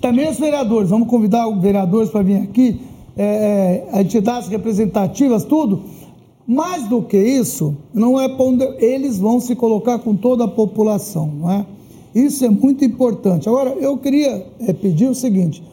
também 0.02 0.30
os 0.30 0.38
vereadores, 0.38 0.90
vamos 0.90 1.08
convidar 1.08 1.48
os 1.48 1.62
vereadores 1.62 2.10
para 2.10 2.24
vir 2.24 2.42
aqui, 2.42 2.82
é, 3.16 3.86
é, 3.94 4.02
entidades 4.02 4.50
representativas, 4.50 5.46
tudo. 5.46 5.82
Mais 6.46 6.90
do 6.90 7.04
que 7.04 7.18
isso, 7.18 7.78
não 7.94 8.20
é 8.20 8.28
onde 8.38 8.66
eles 8.84 9.18
vão 9.18 9.40
se 9.40 9.56
colocar 9.56 10.00
com 10.00 10.14
toda 10.14 10.44
a 10.44 10.48
população, 10.50 11.28
não 11.28 11.52
é? 11.52 11.66
Isso 12.14 12.44
é 12.44 12.50
muito 12.50 12.84
importante. 12.84 13.48
Agora, 13.48 13.70
eu 13.80 13.98
queria 13.98 14.46
é, 14.60 14.74
pedir 14.74 15.08
o 15.08 15.16
seguinte: 15.16 15.64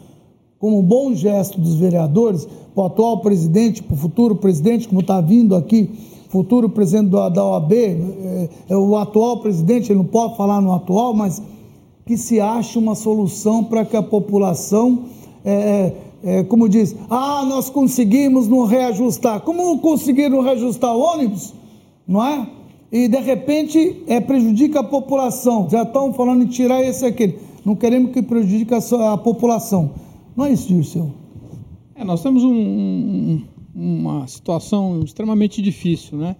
como 0.60 0.80
bom 0.80 1.12
gesto 1.12 1.60
dos 1.60 1.74
vereadores, 1.74 2.46
para 2.72 2.84
o 2.84 2.86
atual 2.86 3.18
presidente, 3.20 3.82
para 3.82 3.94
o 3.94 3.98
futuro 3.98 4.36
presidente, 4.36 4.86
como 4.86 5.00
está 5.00 5.20
vindo 5.20 5.56
aqui, 5.56 5.90
futuro 6.28 6.68
presidente 6.68 7.10
da 7.10 7.44
OAB, 7.44 7.72
é, 7.72 8.48
é, 8.68 8.76
o 8.76 8.96
atual 8.96 9.38
presidente, 9.38 9.90
ele 9.90 9.98
não 9.98 10.06
pode 10.06 10.36
falar 10.36 10.60
no 10.60 10.72
atual, 10.72 11.14
mas 11.14 11.42
que 12.06 12.16
se 12.16 12.40
ache 12.40 12.78
uma 12.78 12.94
solução 12.94 13.64
para 13.64 13.84
que 13.84 13.96
a 13.96 14.02
população, 14.02 15.04
é, 15.44 15.52
é, 15.52 16.38
é, 16.38 16.42
como 16.44 16.68
diz, 16.68 16.96
ah, 17.10 17.44
nós 17.46 17.68
conseguimos 17.68 18.48
não 18.48 18.64
reajustar. 18.64 19.40
Como 19.40 19.78
conseguiram 19.78 20.40
reajustar 20.40 20.94
o 20.94 21.00
ônibus? 21.00 21.54
Não 22.06 22.24
é? 22.24 22.48
E 22.90 23.08
de 23.08 23.18
repente 23.18 24.02
é, 24.06 24.20
prejudica 24.20 24.80
a 24.80 24.84
população. 24.84 25.68
Já 25.70 25.82
estão 25.82 26.12
falando 26.14 26.44
em 26.44 26.46
tirar 26.46 26.82
esse 26.82 27.04
e 27.04 27.08
aquele. 27.08 27.38
Não 27.64 27.76
queremos 27.76 28.12
que 28.12 28.22
prejudique 28.22 28.72
a, 28.72 29.12
a 29.12 29.18
população. 29.18 29.90
Não 30.34 30.46
é 30.46 30.52
isso, 30.52 30.68
Dirceu? 30.68 31.10
É, 31.94 32.04
nós 32.04 32.22
temos 32.22 32.42
um, 32.42 32.54
um 32.54 33.42
uma 33.78 34.26
situação 34.26 35.00
extremamente 35.04 35.62
difícil, 35.62 36.18
né? 36.18 36.34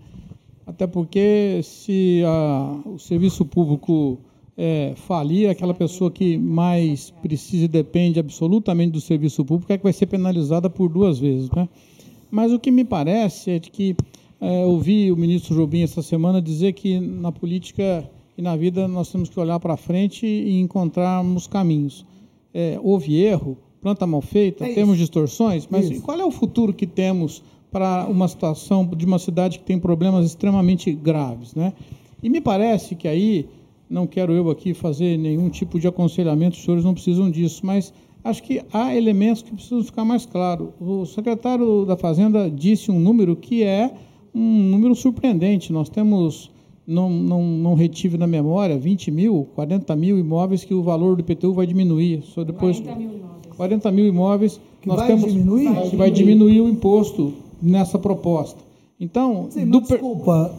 Até 0.66 0.86
porque 0.86 1.60
se 1.62 2.22
a, 2.26 2.80
o 2.84 2.98
serviço 2.98 3.44
público 3.44 4.18
é, 4.56 4.92
falir, 4.96 5.48
aquela 5.48 5.72
pessoa 5.72 6.10
que 6.10 6.36
mais 6.36 7.10
precisa 7.22 7.66
e 7.66 7.68
depende 7.68 8.18
absolutamente 8.18 8.90
do 8.90 9.00
serviço 9.00 9.44
público 9.44 9.72
é 9.72 9.78
que 9.78 9.84
vai 9.84 9.92
ser 9.92 10.06
penalizada 10.06 10.68
por 10.68 10.88
duas 10.88 11.18
vezes, 11.18 11.48
né? 11.52 11.68
Mas 12.28 12.52
o 12.52 12.58
que 12.58 12.70
me 12.70 12.84
parece 12.84 13.52
é 13.52 13.60
que 13.60 13.96
é, 14.40 14.64
ouvi 14.64 15.10
o 15.12 15.16
ministro 15.16 15.54
Jobim 15.54 15.82
essa 15.82 16.02
semana 16.02 16.42
dizer 16.42 16.72
que 16.72 16.98
na 16.98 17.30
política 17.30 18.10
e 18.36 18.42
na 18.42 18.56
vida 18.56 18.86
nós 18.88 19.10
temos 19.10 19.28
que 19.28 19.38
olhar 19.38 19.58
para 19.60 19.76
frente 19.76 20.26
e 20.26 20.60
encontrarmos 20.60 21.46
caminhos. 21.46 22.04
É, 22.52 22.78
houve 22.82 23.16
erro, 23.20 23.56
planta 23.80 24.06
mal 24.06 24.20
feita, 24.20 24.66
é 24.66 24.74
temos 24.74 24.98
distorções, 24.98 25.66
mas 25.70 25.90
isso. 25.90 26.02
qual 26.02 26.18
é 26.18 26.24
o 26.24 26.30
futuro 26.30 26.72
que 26.72 26.86
temos 26.86 27.42
para 27.70 28.06
uma 28.08 28.26
situação 28.26 28.86
de 28.86 29.04
uma 29.04 29.18
cidade 29.18 29.58
que 29.58 29.64
tem 29.64 29.78
problemas 29.78 30.26
extremamente 30.26 30.92
graves, 30.92 31.54
né? 31.54 31.72
E 32.22 32.28
me 32.28 32.40
parece 32.40 32.94
que 32.94 33.06
aí, 33.06 33.46
não 33.88 34.06
quero 34.06 34.32
eu 34.32 34.50
aqui 34.50 34.74
fazer 34.74 35.16
nenhum 35.16 35.48
tipo 35.48 35.78
de 35.78 35.86
aconselhamento, 35.86 36.56
os 36.56 36.64
senhores 36.64 36.84
não 36.84 36.94
precisam 36.94 37.30
disso, 37.30 37.64
mas 37.64 37.92
acho 38.24 38.42
que 38.42 38.62
há 38.72 38.94
elementos 38.94 39.42
que 39.42 39.52
precisam 39.52 39.82
ficar 39.84 40.04
mais 40.04 40.26
claros. 40.26 40.68
O 40.80 41.06
secretário 41.06 41.84
da 41.84 41.96
Fazenda 41.96 42.50
disse 42.50 42.90
um 42.90 42.98
número 42.98 43.36
que 43.36 43.62
é 43.62 43.92
um 44.34 44.40
número 44.40 44.94
surpreendente. 44.94 45.72
Nós 45.72 45.88
temos, 45.88 46.50
não, 46.86 47.08
não, 47.08 47.42
não 47.42 47.74
retive 47.74 48.18
na 48.18 48.26
memória, 48.26 48.76
20 48.76 49.10
mil, 49.10 49.48
40 49.54 49.94
mil 49.96 50.18
imóveis 50.18 50.64
que 50.64 50.74
o 50.74 50.82
valor 50.82 51.16
do 51.16 51.20
IPTU 51.20 51.52
vai 51.52 51.66
diminuir. 51.66 52.22
Só 52.22 52.44
depois... 52.44 52.80
40 52.80 52.98
mil 52.98 53.14
imóveis. 53.14 53.47
40 53.58 53.90
mil 53.90 54.06
imóveis. 54.06 54.58
Que 54.80 54.88
nós 54.88 54.96
vai 54.96 55.08
temos, 55.08 55.32
diminuir? 55.32 55.90
Que 55.90 55.96
vai 55.96 56.10
diminuir 56.10 56.60
o 56.60 56.68
imposto 56.68 57.34
nessa 57.60 57.98
proposta. 57.98 58.58
Então, 58.98 59.48
Sim, 59.50 59.66
do 59.66 59.80
desculpa, 59.80 60.54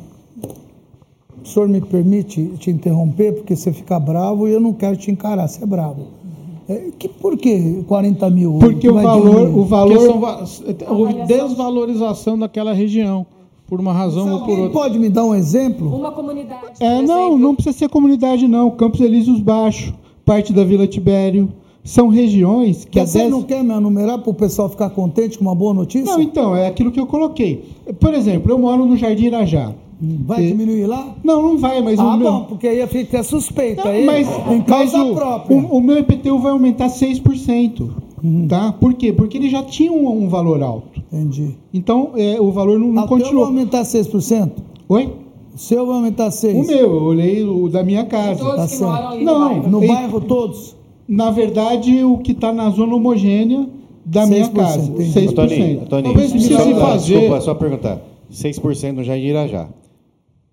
o 1.44 1.48
senhor 1.48 1.68
me 1.68 1.82
permite 1.82 2.46
te 2.58 2.70
interromper, 2.70 3.34
porque 3.34 3.56
você 3.56 3.72
fica 3.72 4.00
bravo 4.00 4.48
e 4.48 4.52
eu 4.52 4.60
não 4.60 4.74
quero 4.74 4.98
te 4.98 5.10
encarar, 5.10 5.48
você 5.48 5.64
é 5.64 5.66
bravo. 5.66 6.20
É, 6.68 6.92
que, 7.00 7.08
por 7.08 7.38
que 7.38 7.84
40 7.88 8.30
mil? 8.30 8.60
Porque 8.60 8.88
o 8.88 8.94
valor, 8.94 9.58
o 9.58 9.64
valor, 9.64 10.00
são, 10.00 11.26
desvalorização 11.26 12.38
daquela 12.38 12.74
região, 12.74 13.26
por 13.68 13.80
uma 13.80 13.92
razão 13.92 14.32
ou 14.32 14.46
por 14.46 14.60
outra. 14.60 14.70
pode 14.70 15.00
me 15.00 15.10
dar 15.10 15.26
um 15.26 15.34
exemplo? 15.34 15.96
Uma 15.96 16.12
comunidade. 16.12 16.74
É, 16.80 17.02
não, 17.02 17.22
exemplo. 17.22 17.40
não 17.40 17.56
precisa 17.56 17.78
ser 17.78 17.90
comunidade, 17.90 18.48
não. 18.48 18.70
Campos 18.72 19.00
Elíseos 19.02 19.40
Baixo, 19.40 19.94
parte 20.24 20.54
da 20.54 20.64
Vila 20.64 20.86
Tibério, 20.86 21.50
são 21.84 22.08
regiões 22.10 22.86
que 22.86 23.00
Você 23.00 23.28
não 23.30 23.42
quer 23.42 23.64
me 23.64 23.74
enumerar 23.74 24.20
para 24.20 24.30
o 24.30 24.34
pessoal 24.34 24.70
ficar 24.70 24.90
contente 24.90 25.38
com 25.38 25.46
uma 25.46 25.56
boa 25.56 25.74
notícia? 25.74 26.12
Não, 26.12 26.22
então, 26.22 26.56
é 26.56 26.68
aquilo 26.68 26.92
que 26.92 27.00
eu 27.00 27.08
coloquei. 27.08 27.64
Por 28.00 28.14
exemplo, 28.14 28.52
eu 28.52 28.60
moro 28.60 28.86
no 28.86 28.96
Jardim 28.98 29.26
Irajá. 29.26 29.74
Vai 30.02 30.46
diminuir 30.46 30.86
lá? 30.86 31.14
Não, 31.24 31.42
não 31.42 31.58
vai, 31.58 31.82
mas 31.82 32.00
ah, 32.00 32.06
o 32.06 32.18
meu... 32.18 32.32
bom, 32.32 32.44
porque 32.46 32.68
aí 32.68 32.88
fica 32.88 33.22
suspeita. 33.22 33.84
Não, 33.84 33.92
aí, 33.92 34.06
mas, 34.06 34.28
em 34.50 34.62
causa 34.62 34.98
mas 34.98 35.12
o, 35.12 35.14
própria. 35.14 35.58
O, 35.58 35.78
o, 35.78 35.82
meu 35.82 35.98
IPTU 36.00 36.40
vai 36.40 36.52
aumentar 36.54 36.88
6%. 36.88 37.90
Uhum. 38.24 38.48
Tá? 38.48 38.72
Por 38.72 38.94
quê? 38.94 39.12
Porque 39.12 39.38
ele 39.38 39.50
já 39.50 39.62
tinha 39.64 39.92
um, 39.92 40.24
um 40.24 40.30
valor 40.30 40.64
alto. 40.64 41.02
Entendi. 41.12 41.56
Então, 41.74 42.12
é, 42.16 42.40
o 42.40 42.50
valor 42.52 42.80
não, 42.80 42.94
não 42.94 43.04
ah, 43.04 43.08
continuou. 43.08 43.46
vai 43.46 43.56
aumentar 43.56 43.82
6%? 43.82 44.52
Oi? 44.88 45.14
O 45.54 45.58
seu 45.58 45.86
vai 45.86 45.96
aumentar 45.98 46.30
6%? 46.30 46.64
O 46.64 46.68
meu, 46.68 46.78
eu 46.78 47.04
olhei 47.04 47.44
o 47.44 47.68
da 47.68 47.84
minha 47.84 48.06
casa. 48.06 48.40
Todos 48.40 48.56
tá 48.56 48.68
que 48.68 48.76
certo. 48.76 48.92
moram 48.92 49.08
ali 49.10 49.24
não, 49.26 49.34
no 49.34 49.46
bairro. 49.48 49.70
No 49.70 49.88
bairro 49.88 50.22
todos? 50.22 50.79
Na 51.10 51.32
verdade, 51.32 52.04
o 52.04 52.20
que 52.20 52.34
está 52.34 52.54
na 52.54 52.70
zona 52.70 52.96
homogênea 52.96 53.68
da 54.06 54.28
minha 54.28 54.48
casa. 54.50 54.94
6%. 54.94 55.34
Toninho, 55.34 55.86
Toninho, 55.88 56.14
Talvez 56.14 56.32
precise 56.32 56.76
fazer. 56.76 57.20
Desculpa, 57.20 57.42
só 57.42 57.56
perguntar. 57.56 58.00
6% 58.32 58.92
no 58.92 59.04
Jardim 59.04 59.26
Irajá. 59.26 59.68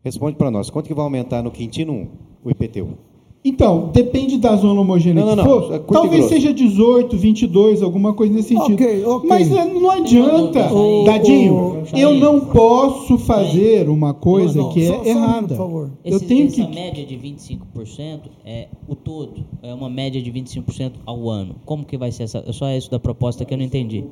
Responde 0.03 0.37
para 0.37 0.51
nós. 0.51 0.71
Quanto 0.71 0.87
que 0.87 0.95
vai 0.95 1.05
aumentar 1.05 1.43
no 1.43 1.51
Quintino 1.51 1.93
1, 1.93 2.09
o 2.43 2.51
IPTU? 2.51 2.89
Então, 3.49 3.91
depende 3.93 4.39
da 4.39 4.57
zona 4.57 4.81
homogênea 4.81 5.25
não, 5.25 5.37
não, 5.37 5.45
que 5.45 5.49
for. 5.49 5.75
É 5.75 5.79
Talvez 5.79 6.25
seja 6.25 6.53
18, 6.53 7.17
22, 7.17 7.81
alguma 7.81 8.13
coisa 8.13 8.35
nesse 8.35 8.49
sentido. 8.49 8.75
Okay, 8.75 9.05
okay. 9.05 9.29
Mas 9.29 9.49
não 9.49 9.89
adianta, 9.89 10.69
não, 10.69 11.05
Dadinho, 11.05 11.85
eu 11.95 12.15
não 12.17 12.41
posso 12.41 13.17
fazer 13.19 13.89
uma 13.89 14.13
coisa 14.13 14.65
que 14.71 14.83
é 14.83 14.87
só, 14.89 15.05
errada. 15.05 15.55
Só, 15.55 15.63
por 15.63 15.71
favor. 15.71 15.91
eu 16.05 16.19
tenho 16.19 16.49
essa 16.49 16.65
que... 16.65 16.75
média 16.75 17.07
de 17.07 17.17
25% 17.17 18.21
é 18.45 18.67
o 18.89 18.97
todo, 18.97 19.45
é 19.63 19.73
uma 19.73 19.89
média 19.89 20.21
de 20.21 20.33
25% 20.33 20.95
ao 21.07 21.31
ano. 21.31 21.55
Como 21.65 21.85
que 21.85 21.97
vai 21.97 22.11
ser 22.11 22.25
essa? 22.25 22.43
É 22.45 22.53
só 22.53 22.69
isso 22.73 22.91
da 22.91 22.99
proposta 22.99 23.45
que 23.45 23.55
eu 23.55 23.59
não 23.59 23.65
entendi. 23.65 24.05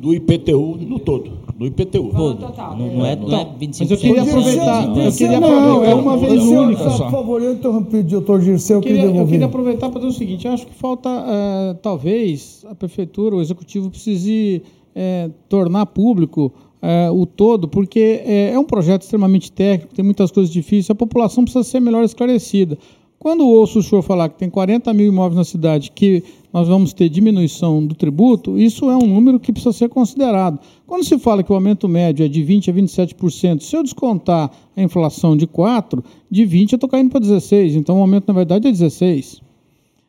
Do 0.00 0.14
IPTU 0.14 0.76
no 0.76 0.98
todo, 0.98 1.30
do 1.56 1.66
IPTU. 1.66 2.10
Todo. 2.10 2.40
Não, 2.40 2.76
não, 2.76 3.06
é, 3.06 3.16
não 3.16 3.38
é 3.38 3.44
25%. 3.44 3.76
Mas 3.80 3.90
eu 3.90 3.96
queria 3.96 4.22
aproveitar, 4.22 4.96
eu 4.96 5.12
queria 5.12 5.40
não, 5.40 5.84
é 5.84 5.94
uma 5.94 6.16
vez 6.16 6.42
única 6.42 6.90
só. 6.90 7.04
Por 7.04 7.10
favor, 7.10 7.42
eu 7.42 7.54
interrompi 7.54 7.96
o 7.96 8.04
doutor 8.04 8.40
Girce 8.42 8.72
eu 8.72 8.80
queria, 8.80 9.04
eu 9.06 9.26
queria 9.26 9.46
aproveitar 9.46 9.88
para 9.90 10.00
dizer 10.00 10.12
o 10.12 10.18
seguinte: 10.18 10.46
acho 10.46 10.66
que 10.66 10.74
falta, 10.74 11.08
uh, 11.08 11.74
talvez, 11.82 12.64
a 12.68 12.74
prefeitura, 12.74 13.36
o 13.36 13.40
executivo 13.40 13.90
precise 13.90 14.62
é, 14.94 15.30
tornar 15.48 15.86
público 15.86 16.52
é, 16.80 17.10
o 17.10 17.26
todo, 17.26 17.68
porque 17.68 18.22
é, 18.24 18.52
é, 18.52 18.58
um 18.58 18.64
projeto 18.64 19.02
extremamente 19.02 19.50
técnico, 19.50 19.94
tem 19.94 20.04
muitas 20.04 20.30
coisas 20.30 20.52
difíceis, 20.52 20.90
a 20.90 20.94
população 20.94 21.44
precisa 21.44 21.64
ser 21.64 21.80
melhor 21.80 22.04
esclarecida. 22.04 22.78
Quando 23.18 23.46
ouço 23.46 23.78
o 23.78 23.82
senhor 23.82 24.02
falar 24.02 24.28
que 24.28 24.38
tem 24.38 24.50
40 24.50 24.92
mil 24.92 25.08
imóveis 25.08 25.36
na 25.36 25.44
cidade, 25.44 25.90
que 25.90 26.22
nós 26.52 26.68
vamos 26.68 26.92
ter 26.92 27.08
diminuição 27.08 27.84
do 27.84 27.94
tributo, 27.94 28.58
isso 28.58 28.90
é 28.90 28.96
um 28.96 29.06
número 29.06 29.40
que 29.40 29.52
precisa 29.52 29.72
ser 29.72 29.88
considerado. 29.88 30.60
Quando 30.86 31.04
se 31.04 31.18
fala 31.18 31.42
que 31.42 31.50
o 31.50 31.54
aumento 31.54 31.88
médio 31.88 32.24
é 32.24 32.28
de 32.28 32.42
20% 32.42 32.68
a 32.68 32.72
27%, 32.72 33.60
se 33.60 33.76
eu 33.76 33.82
descontar 33.82 34.50
a 34.76 34.82
inflação 34.82 35.36
de 35.36 35.46
4%, 35.46 36.04
de 36.30 36.44
20% 36.44 36.72
eu 36.72 36.76
estou 36.76 36.88
caindo 36.88 37.10
para 37.10 37.20
16%, 37.20 37.76
então 37.76 37.98
o 37.98 38.00
aumento, 38.00 38.28
na 38.28 38.34
verdade, 38.34 38.68
é 38.68 38.70
16%. 38.70 39.40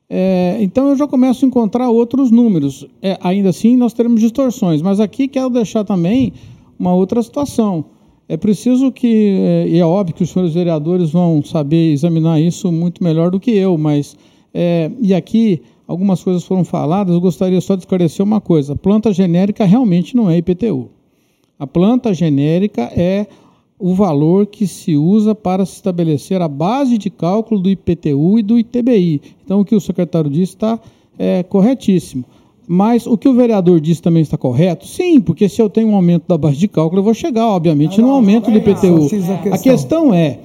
É, 0.09 0.57
então 0.61 0.87
eu 0.87 0.95
já 0.95 1.05
começo 1.05 1.43
a 1.43 1.47
encontrar 1.47 1.89
outros 1.89 2.31
números. 2.31 2.85
É, 3.01 3.17
ainda 3.21 3.49
assim, 3.49 3.75
nós 3.75 3.93
teremos 3.93 4.21
distorções, 4.21 4.81
mas 4.81 4.99
aqui 4.99 5.27
quero 5.27 5.49
deixar 5.49 5.83
também 5.83 6.33
uma 6.79 6.93
outra 6.93 7.21
situação. 7.21 7.83
É 8.29 8.35
preciso 8.35 8.91
que, 8.91 9.37
é, 9.39 9.67
e 9.67 9.79
é 9.79 9.85
óbvio 9.85 10.15
que 10.15 10.23
os 10.23 10.29
senhores 10.29 10.53
vereadores 10.53 11.11
vão 11.11 11.41
saber 11.43 11.93
examinar 11.93 12.41
isso 12.41 12.71
muito 12.71 13.01
melhor 13.03 13.31
do 13.31 13.39
que 13.39 13.51
eu, 13.51 13.77
mas, 13.77 14.17
é, 14.53 14.91
e 15.01 15.13
aqui 15.13 15.61
algumas 15.87 16.21
coisas 16.21 16.43
foram 16.43 16.65
faladas, 16.65 17.13
eu 17.13 17.21
gostaria 17.21 17.61
só 17.61 17.75
de 17.75 17.83
esclarecer 17.83 18.25
uma 18.25 18.41
coisa: 18.41 18.73
a 18.73 18.75
planta 18.75 19.13
genérica 19.13 19.63
realmente 19.63 20.15
não 20.15 20.29
é 20.29 20.37
IPTU. 20.37 20.89
A 21.57 21.65
planta 21.65 22.13
genérica 22.13 22.83
é 22.95 23.27
o 23.79 23.93
valor 23.93 24.47
que 24.47 24.67
se 24.67 24.95
usa 24.95 25.33
para 25.33 25.65
se 25.65 25.75
estabelecer 25.75 26.41
a 26.41 26.47
base 26.47 26.97
de 26.97 27.09
cálculo 27.09 27.61
do 27.61 27.69
IPTU 27.69 28.39
e 28.39 28.43
do 28.43 28.59
ITBI. 28.59 29.21
Então, 29.43 29.61
o 29.61 29.65
que 29.65 29.75
o 29.75 29.81
secretário 29.81 30.29
disse 30.29 30.53
está 30.53 30.79
é, 31.17 31.43
corretíssimo. 31.43 32.25
Mas 32.69 33.07
o 33.07 33.17
que 33.17 33.29
o 33.29 33.33
vereador 33.33 33.79
disse 33.79 34.01
também 34.01 34.21
está 34.21 34.37
correto? 34.37 34.85
Sim, 34.85 35.21
porque 35.21 35.47
se 35.47 35.61
eu 35.61 35.69
tenho 35.69 35.87
um 35.87 35.95
aumento 35.95 36.25
da 36.27 36.37
base 36.37 36.57
de 36.57 36.67
cálculo, 36.67 36.99
eu 36.99 37.03
vou 37.03 37.13
chegar, 37.13 37.47
obviamente, 37.47 38.01
no 38.01 38.09
aumento 38.09 38.51
do 38.51 38.57
IPTU. 38.57 39.07
A 39.53 39.57
questão 39.57 40.13
é, 40.13 40.39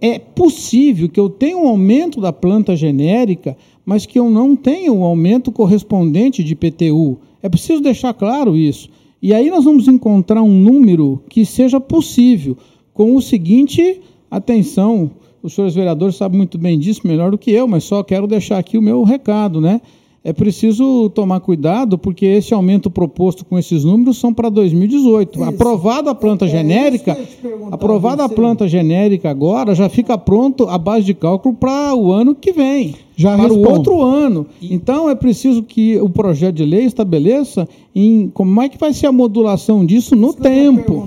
é 0.00 0.18
possível 0.18 1.08
que 1.08 1.20
eu 1.20 1.30
tenha 1.30 1.56
um 1.56 1.68
aumento 1.68 2.20
da 2.20 2.32
planta 2.32 2.74
genérica, 2.74 3.56
mas 3.84 4.04
que 4.04 4.18
eu 4.18 4.28
não 4.28 4.56
tenha 4.56 4.92
um 4.92 5.04
aumento 5.04 5.52
correspondente 5.52 6.42
de 6.42 6.54
IPTU. 6.54 7.18
É 7.40 7.48
preciso 7.48 7.80
deixar 7.80 8.14
claro 8.14 8.56
isso. 8.56 8.88
E 9.22 9.32
aí 9.32 9.48
nós 9.48 9.64
vamos 9.64 9.86
encontrar 9.86 10.42
um 10.42 10.52
número 10.52 11.22
que 11.28 11.44
seja 11.44 11.78
possível, 11.78 12.56
com 12.92 13.14
o 13.14 13.22
seguinte, 13.22 14.00
atenção, 14.28 15.10
os 15.40 15.54
senhores 15.54 15.74
vereadores 15.74 16.16
sabem 16.16 16.38
muito 16.38 16.58
bem 16.58 16.76
disso, 16.78 17.06
melhor 17.06 17.30
do 17.30 17.38
que 17.38 17.52
eu, 17.52 17.68
mas 17.68 17.84
só 17.84 18.02
quero 18.02 18.26
deixar 18.26 18.58
aqui 18.58 18.76
o 18.76 18.82
meu 18.82 19.04
recado, 19.04 19.60
né? 19.60 19.80
É 20.22 20.32
preciso 20.32 21.08
tomar 21.10 21.40
cuidado, 21.40 21.96
porque 21.96 22.26
esse 22.26 22.52
aumento 22.52 22.90
proposto 22.90 23.44
com 23.44 23.58
esses 23.58 23.84
números 23.84 24.18
são 24.18 24.34
para 24.34 24.50
2018. 24.50 25.38
Isso. 25.38 25.48
Aprovada 25.48 26.10
a 26.10 26.14
planta 26.14 26.44
é, 26.44 26.48
genérica, 26.48 27.16
aprovada 27.70 28.24
a 28.24 28.28
planta 28.28 28.68
genérica 28.68 29.30
agora, 29.30 29.74
já 29.74 29.88
fica 29.88 30.18
pronto 30.18 30.68
a 30.68 30.76
base 30.76 31.06
de 31.06 31.14
cálculo 31.14 31.54
para 31.54 31.94
o 31.94 32.12
ano 32.12 32.34
que 32.34 32.52
vem 32.52 32.94
já 33.20 33.36
para 33.36 33.48
respondo. 33.48 33.68
o 33.68 33.72
outro 33.72 34.02
ano. 34.02 34.46
Então 34.62 35.10
é 35.10 35.14
preciso 35.14 35.62
que 35.62 36.00
o 36.00 36.08
projeto 36.08 36.54
de 36.54 36.64
lei 36.64 36.84
estabeleça 36.84 37.68
em 37.94 38.30
como 38.32 38.62
é 38.62 38.68
que 38.68 38.78
vai 38.78 38.94
ser 38.94 39.08
a 39.08 39.12
modulação 39.12 39.84
disso 39.84 40.16
no 40.16 40.32
tempo. 40.32 41.06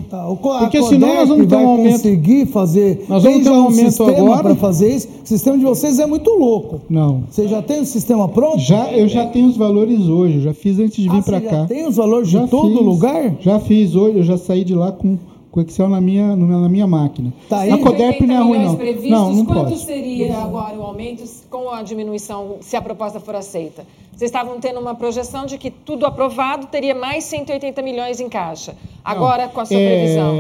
Porque 0.60 0.84
senão 0.84 1.16
nós 1.16 1.30
vamos 1.30 1.48
ter 1.48 1.56
um 1.56 1.68
aumento. 1.68 1.94
conseguir 1.94 2.46
fazer. 2.46 3.06
Nós 3.10 3.24
vamos 3.24 3.44
ter 3.44 3.50
um 3.50 3.64
aumento 3.64 4.04
agora 4.04 4.44
para 4.44 4.56
fazer 4.56 4.96
isso. 4.96 5.08
O 5.24 5.28
sistema 5.28 5.58
de 5.58 5.64
vocês 5.64 5.98
é 5.98 6.06
muito 6.06 6.30
louco. 6.30 6.82
Não. 6.88 7.24
Você 7.30 7.48
já 7.48 7.64
tem 7.64 7.82
o 7.82 7.86
sistema 7.86 8.30
pronto? 8.30 8.60
Já, 8.60 8.92
eu 8.92 9.08
já 9.08 9.26
tenho 9.26 9.48
os 9.48 9.58
valores 9.58 10.02
hoje. 10.08 10.42
já 10.42 10.54
fiz 10.54 10.78
antes 10.78 10.98
de 10.98 11.10
vir 11.10 11.18
ah, 11.18 11.24
para 11.24 11.42
cá. 11.42 11.50
Já 11.62 11.66
tem 11.66 11.88
os 11.88 11.96
valores 11.96 12.30
já 12.30 12.44
de 12.44 12.52
todo 12.52 12.78
fiz, 12.78 12.86
lugar? 12.86 13.36
Já 13.40 13.60
fiz 13.60 13.96
hoje. 13.96 14.20
Eu 14.20 14.24
já 14.24 14.38
saí 14.38 14.64
de 14.64 14.76
lá 14.76 14.92
com 14.92 15.18
com 15.54 15.62
Excel 15.62 15.88
na 15.88 16.02
minha, 16.02 16.36
na 16.36 16.68
minha 16.68 16.88
máquina. 16.88 17.32
Tá 17.48 17.60
aí. 17.60 17.72
A 17.72 17.78
Coderp 17.78 18.22
não 18.22 18.36
é 18.36 18.40
ruim, 18.40 18.66
não. 18.66 18.76
Previstos, 18.76 19.12
não, 19.12 19.34
não 19.34 19.46
quanto 19.46 19.70
pode. 19.70 19.86
seria 19.86 20.36
agora 20.40 20.76
o 20.76 20.82
aumento 20.82 21.24
com 21.48 21.70
a 21.70 21.84
diminuição, 21.84 22.58
se 22.60 22.76
a 22.76 22.82
proposta 22.82 23.20
for 23.20 23.36
aceita? 23.36 23.86
Vocês 24.12 24.30
estavam 24.30 24.60
tendo 24.60 24.80
uma 24.80 24.96
projeção 24.96 25.46
de 25.46 25.60
que 25.60 25.70
tudo 25.70 26.08
aprovado 26.08 26.66
teria 26.66 26.96
mais 26.96 27.26
180 27.26 27.84
milhões 27.84 28.20
em 28.20 28.28
caixa. 28.30 28.76
Agora, 29.06 29.46
não, 29.46 29.52
com 29.52 29.62
a 29.62 29.66
sua 29.66 29.78
é... 29.78 29.88
previsão 29.88 30.36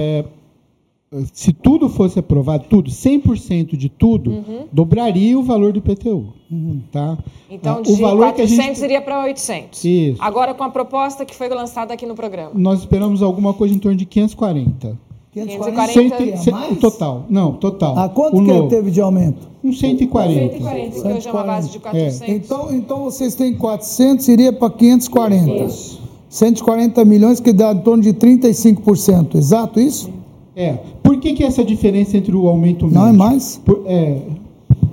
se 1.33 1.53
tudo 1.53 1.89
fosse 1.89 2.19
aprovado, 2.19 2.65
tudo, 2.69 2.89
100% 2.89 3.75
de 3.77 3.89
tudo, 3.89 4.31
uhum. 4.31 4.65
dobraria 4.71 5.37
o 5.37 5.43
valor 5.43 5.71
do 5.73 5.79
IPTU. 5.79 6.33
Uhum. 6.51 6.81
Tá? 6.91 7.17
Então, 7.49 7.81
de 7.81 7.91
o 7.91 7.97
valor 7.97 8.33
400 8.33 8.55
que 8.55 8.63
gente... 8.63 8.83
iria 8.83 9.01
para 9.01 9.23
800. 9.23 9.83
Isso. 9.83 10.21
Agora, 10.21 10.53
com 10.53 10.63
a 10.63 10.69
proposta 10.69 11.25
que 11.25 11.35
foi 11.35 11.49
lançada 11.49 11.93
aqui 11.93 12.05
no 12.05 12.15
programa. 12.15 12.51
Nós 12.53 12.79
esperamos 12.79 13.21
alguma 13.21 13.53
coisa 13.53 13.73
em 13.73 13.79
torno 13.79 13.97
de 13.97 14.05
540. 14.05 14.97
540 15.33 16.37
100, 16.37 16.75
total. 16.75 17.25
Não, 17.27 17.53
total. 17.53 17.97
A 17.97 18.07
quanto 18.07 18.37
o 18.37 18.41
que 18.41 18.47
novo. 18.47 18.69
teve 18.69 18.91
de 18.91 19.01
aumento? 19.01 19.47
Um 19.63 19.73
140. 19.73 20.53
140, 20.53 20.91
porque 20.91 21.07
hoje 21.07 21.27
é 21.27 21.31
uma 21.31 21.43
base 21.43 21.71
de 21.71 21.79
400. 21.79 22.21
É. 22.21 22.31
Então, 22.31 22.75
então 22.75 23.03
vocês 23.03 23.33
têm 23.33 23.53
400, 23.55 24.27
iria 24.27 24.53
para 24.53 24.69
540. 24.69 25.63
Isso. 25.65 26.01
140 26.29 27.05
milhões, 27.05 27.39
que 27.39 27.51
dá 27.51 27.71
em 27.71 27.79
torno 27.79 28.03
de 28.03 28.13
35%. 28.13 29.35
Exato 29.35 29.79
isso? 29.79 30.11
É. 30.55 30.73
Por 31.01 31.19
que, 31.19 31.33
que 31.33 31.43
essa 31.43 31.63
diferença 31.63 32.17
entre 32.17 32.35
o 32.35 32.47
aumento 32.47 32.85
médio? 32.85 32.99
Não 32.99 33.07
é 33.07 33.11
mais? 33.11 33.57
Por, 33.63 33.83
é, 33.85 34.21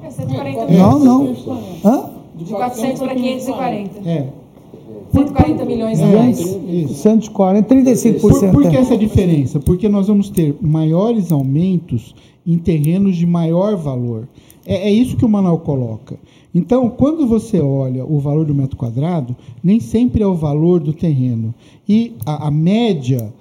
é 0.03 0.11
140 0.11 0.67
milhões. 0.67 0.79
Não, 0.79 0.99
não. 0.99 1.37
Hã? 1.85 2.11
De 2.37 2.45
400 2.47 3.01
para 3.01 3.15
540. 3.15 4.09
É. 4.09 4.27
140 5.13 5.65
milhões 5.65 5.99
de 5.99 6.05
reais. 6.05 6.39
Isso. 6.39 6.95
140, 6.95 7.75
35%. 7.75 8.21
Por, 8.21 8.51
por 8.53 8.71
que 8.71 8.77
essa 8.77 8.97
diferença? 8.97 9.59
Porque 9.59 9.89
nós 9.89 10.07
vamos 10.07 10.31
ter 10.31 10.57
maiores 10.61 11.33
aumentos 11.33 12.15
em 12.47 12.57
terrenos 12.57 13.17
de 13.17 13.27
maior 13.27 13.77
valor. 13.77 14.29
É, 14.65 14.89
é, 14.89 14.91
isso 14.91 15.17
que 15.17 15.25
o 15.25 15.29
Manuel 15.29 15.59
coloca. 15.59 16.19
Então, 16.55 16.89
quando 16.91 17.27
você 17.27 17.61
olha 17.61 18.05
o 18.05 18.19
valor 18.19 18.45
do 18.45 18.55
metro 18.55 18.77
quadrado, 18.77 19.37
nem 19.63 19.81
sempre 19.81 20.23
é 20.23 20.27
o 20.27 20.35
valor 20.35 20.81
do 20.81 20.93
terreno. 20.93 21.55
E 21.89 22.15
a, 22.25 22.49
a 22.49 22.51
média 22.51 23.33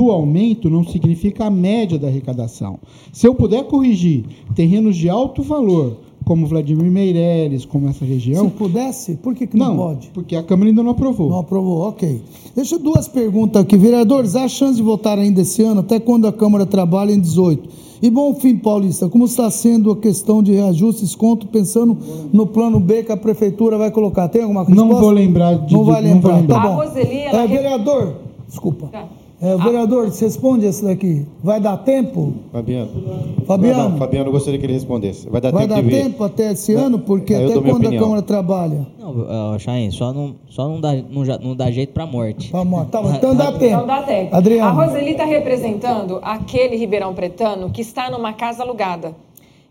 do 0.00 0.10
aumento 0.10 0.70
não 0.70 0.82
significa 0.82 1.44
a 1.44 1.50
média 1.50 1.98
da 1.98 2.08
arrecadação. 2.08 2.78
Se 3.12 3.28
eu 3.28 3.34
puder 3.34 3.64
corrigir 3.64 4.24
terrenos 4.54 4.96
de 4.96 5.10
alto 5.10 5.42
valor, 5.42 5.98
como 6.24 6.46
Vladimir 6.46 6.90
Meireles, 6.90 7.66
como 7.66 7.86
essa 7.86 8.04
região. 8.04 8.46
Se 8.46 8.50
pudesse, 8.52 9.16
por 9.16 9.34
que, 9.34 9.46
que 9.46 9.56
não, 9.58 9.68
não 9.68 9.76
pode? 9.76 10.10
Porque 10.14 10.36
a 10.36 10.42
Câmara 10.42 10.70
ainda 10.70 10.82
não 10.82 10.92
aprovou. 10.92 11.28
Não 11.28 11.38
aprovou, 11.38 11.80
ok. 11.80 12.22
Deixa 12.56 12.78
duas 12.78 13.08
perguntas 13.08 13.60
aqui. 13.60 13.76
Vereadores, 13.76 14.36
há 14.36 14.48
chance 14.48 14.76
de 14.76 14.82
votar 14.82 15.18
ainda 15.18 15.42
esse 15.42 15.62
ano, 15.62 15.80
até 15.80 16.00
quando 16.00 16.26
a 16.26 16.32
Câmara 16.32 16.64
trabalha 16.64 17.12
em 17.12 17.20
18? 17.20 17.68
E 18.02 18.08
bom 18.10 18.34
fim, 18.34 18.56
Paulista, 18.56 19.06
como 19.08 19.26
está 19.26 19.50
sendo 19.50 19.90
a 19.90 19.96
questão 19.96 20.42
de 20.42 20.52
reajuste, 20.52 21.02
desconto, 21.02 21.46
pensando 21.48 21.98
no 22.32 22.46
plano 22.46 22.80
B 22.80 23.02
que 23.02 23.12
a 23.12 23.16
Prefeitura 23.18 23.76
vai 23.76 23.90
colocar? 23.90 24.28
Tem 24.28 24.42
alguma 24.42 24.64
coisa? 24.64 24.80
Não 24.80 24.88
vou 24.88 25.10
lembrar 25.10 25.54
de. 25.66 25.74
Não 25.74 25.84
vai 25.84 26.00
lembrar, 26.00 26.32
não 26.32 26.40
lembrar. 26.40 26.62
tá 26.62 26.68
bom. 26.68 26.80
A 26.80 26.84
Roseli, 26.86 27.18
ela... 27.18 27.42
é, 27.42 27.46
vereador, 27.46 28.14
desculpa. 28.48 28.86
Tá. 28.86 29.19
É, 29.42 29.56
vereador, 29.56 30.10
você 30.10 30.26
responde 30.26 30.66
esse 30.66 30.84
daqui. 30.84 31.26
Vai 31.42 31.58
dar 31.58 31.78
tempo? 31.78 32.34
Fabiano. 32.52 32.90
Fabiano. 33.46 33.96
Fabiano, 33.96 34.28
eu 34.28 34.32
gostaria 34.32 34.60
que 34.60 34.66
ele 34.66 34.74
respondesse. 34.74 35.30
Vai 35.30 35.40
dar 35.40 35.50
Vai 35.50 35.66
tempo, 35.66 35.82
dar 35.82 35.90
tempo 35.90 36.24
até 36.24 36.52
esse 36.52 36.74
ano? 36.74 36.98
Porque 36.98 37.34
até 37.34 37.58
quando 37.58 37.88
a 37.88 37.98
Câmara 37.98 38.20
trabalha? 38.20 38.86
Não, 38.98 39.54
uh, 39.54 39.58
Chain, 39.58 39.90
só 39.92 40.12
não, 40.12 40.34
só 40.50 40.68
não, 40.68 40.78
dá, 40.78 40.92
não, 40.94 41.24
não 41.42 41.56
dá 41.56 41.70
jeito 41.70 41.94
para 41.94 42.04
morte. 42.04 42.50
Para 42.50 42.64
morte. 42.64 42.90
Tá, 42.90 43.00
então 43.16 43.34
dá 43.34 43.52
tempo. 43.58 43.64
Então 43.64 43.86
dá 43.86 44.02
tempo. 44.02 44.36
Adriano. 44.36 44.80
A 44.80 44.86
Roseli 44.86 45.12
está 45.12 45.24
representando 45.24 46.18
aquele 46.22 46.76
Ribeirão 46.76 47.14
Pretano 47.14 47.70
que 47.70 47.80
está 47.80 48.10
numa 48.10 48.34
casa 48.34 48.62
alugada. 48.62 49.14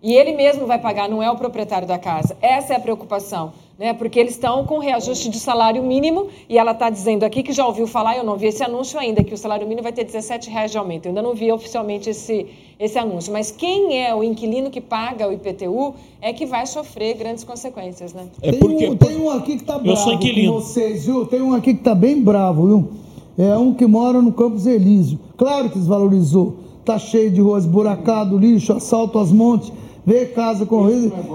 E 0.02 0.14
ele 0.14 0.34
mesmo 0.34 0.66
vai 0.66 0.80
pagar, 0.80 1.10
não 1.10 1.22
é 1.22 1.30
o 1.30 1.36
proprietário 1.36 1.88
da 1.88 1.98
casa. 1.98 2.38
Essa 2.42 2.74
é 2.74 2.78
a 2.78 2.80
preocupação 2.80 3.54
né? 3.80 3.94
Porque 3.94 4.20
eles 4.20 4.34
estão 4.34 4.66
com 4.66 4.78
reajuste 4.78 5.30
de 5.30 5.40
salário 5.40 5.82
mínimo 5.82 6.28
e 6.50 6.58
ela 6.58 6.74
está 6.74 6.90
dizendo 6.90 7.24
aqui 7.24 7.42
que 7.42 7.54
já 7.54 7.66
ouviu 7.66 7.88
falar, 7.88 8.18
eu 8.18 8.26
não 8.26 8.36
vi 8.36 8.48
esse 8.48 8.62
anúncio 8.62 9.00
ainda, 9.00 9.24
que 9.24 9.34
o 9.34 9.38
salário 9.38 9.66
mínimo 9.66 9.84
vai 9.84 9.94
ter 9.94 10.04
17 10.04 10.50
reais 10.50 10.70
de 10.70 10.78
aumento. 10.78 11.06
Eu 11.06 11.12
ainda 11.12 11.22
não 11.22 11.34
vi 11.34 11.50
oficialmente 11.50 12.10
esse, 12.10 12.46
esse 12.78 13.00
anúncio. 13.00 13.32
Mas 13.32 13.50
quem 13.50 13.98
é 13.98 14.14
o 14.14 14.22
inquilino 14.22 14.70
que 14.70 14.82
paga 14.82 15.30
o 15.30 15.32
IPTU 15.32 15.96
é 16.22 16.34
que 16.34 16.46
vai 16.46 16.68
sofrer 16.68 17.16
grandes 17.16 17.46
consequências, 17.46 18.14
né? 18.14 18.28
É 18.42 18.52
porque... 18.52 18.76
tem, 18.76 18.90
um, 18.90 18.98
tem 18.98 19.18
um 19.18 19.30
aqui 19.30 19.56
que 19.56 19.62
está 19.62 19.76
bravo 19.76 19.90
eu 19.90 19.96
sou 19.96 20.14
inquilino. 20.14 20.54
vocês, 20.56 21.06
viu? 21.06 21.26
Tem 21.26 21.42
um 21.42 21.54
aqui 21.54 21.74
que 21.74 21.80
está 21.80 21.96
bem 21.96 22.22
bravo, 22.22 22.68
viu? 22.68 22.92
É 23.38 23.58
um 23.58 23.74
que 23.74 23.86
mora 23.86 24.22
no 24.22 24.34
Campos 24.34 24.68
Elísio. 24.68 25.18
Claro 25.38 25.70
que 25.70 25.80
desvalorizou. 25.80 26.58
Está 26.82 27.00
cheio 27.00 27.32
de 27.32 27.40
ruas 27.40 27.66
buracado, 27.66 28.38
lixo, 28.38 28.74
assalto 28.74 29.20
às 29.20 29.32
montes 29.32 29.72
ver 30.06 30.34
casa 30.34 30.66
com 30.66 30.88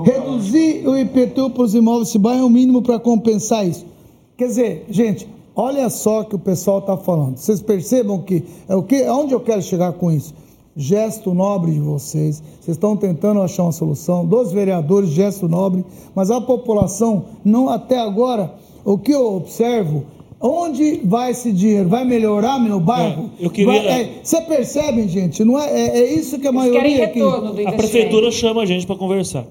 reduzir 0.03 0.86
o 0.86 0.97
IPTU 0.97 1.51
para 1.51 1.62
os 1.62 1.74
imóveis 1.74 2.09
se 2.09 2.19
é 2.19 2.43
o 2.43 2.49
mínimo 2.49 2.82
para 2.82 2.99
compensar 2.99 3.66
isso. 3.66 3.85
Quer 4.36 4.47
dizer, 4.47 4.86
gente, 4.89 5.28
olha 5.55 5.89
só 5.89 6.24
que 6.24 6.35
o 6.35 6.39
pessoal 6.39 6.81
está 6.81 6.97
falando. 6.97 7.36
Vocês 7.36 7.61
percebam 7.61 8.20
que 8.23 8.45
é 8.69 8.74
o 8.74 8.82
que, 8.82 9.05
aonde 9.05 9.32
eu 9.32 9.41
quero 9.41 9.62
chegar 9.62 9.93
com 9.93 10.11
isso? 10.11 10.35
Gesto 10.77 11.32
nobre 11.32 11.73
de 11.73 11.78
vocês. 11.78 12.43
Vocês 12.61 12.77
estão 12.77 12.97
tentando 12.97 13.41
achar 13.41 13.62
uma 13.62 13.73
solução. 13.73 14.27
Dos 14.27 14.53
vereadores, 14.53 15.11
gesto 15.11 15.49
nobre. 15.49 15.85
Mas 16.15 16.31
a 16.31 16.41
população, 16.41 17.27
não 17.45 17.69
até 17.69 17.99
agora, 18.01 18.53
o 18.85 18.99
que 18.99 19.12
eu 19.12 19.36
observo, 19.36 20.05
Onde 20.47 21.01
vai 21.03 21.31
esse 21.31 21.51
dinheiro? 21.51 21.89
Vai 21.89 22.05
melhorar 22.05 22.59
meu 22.59 22.79
bairro? 22.79 23.31
É, 23.41 23.47
eu 23.47 23.49
queria... 23.49 23.73
Vai, 23.73 23.87
é, 23.87 24.21
você 24.23 24.43
percebe, 24.43 25.09
gente? 25.09 25.43
Não 25.43 25.59
é, 25.59 25.71
é, 25.71 25.99
é 26.01 26.15
isso 26.15 26.39
que 26.39 26.47
a 26.47 26.51
Eles 26.51 26.61
maioria 26.61 27.05
aqui... 27.07 27.23
A 27.65 27.73
prefeitura 27.73 28.31
chama 28.31 28.61
a 28.61 28.66
gente 28.66 28.87
para 28.87 28.95
conversar. 28.95 29.47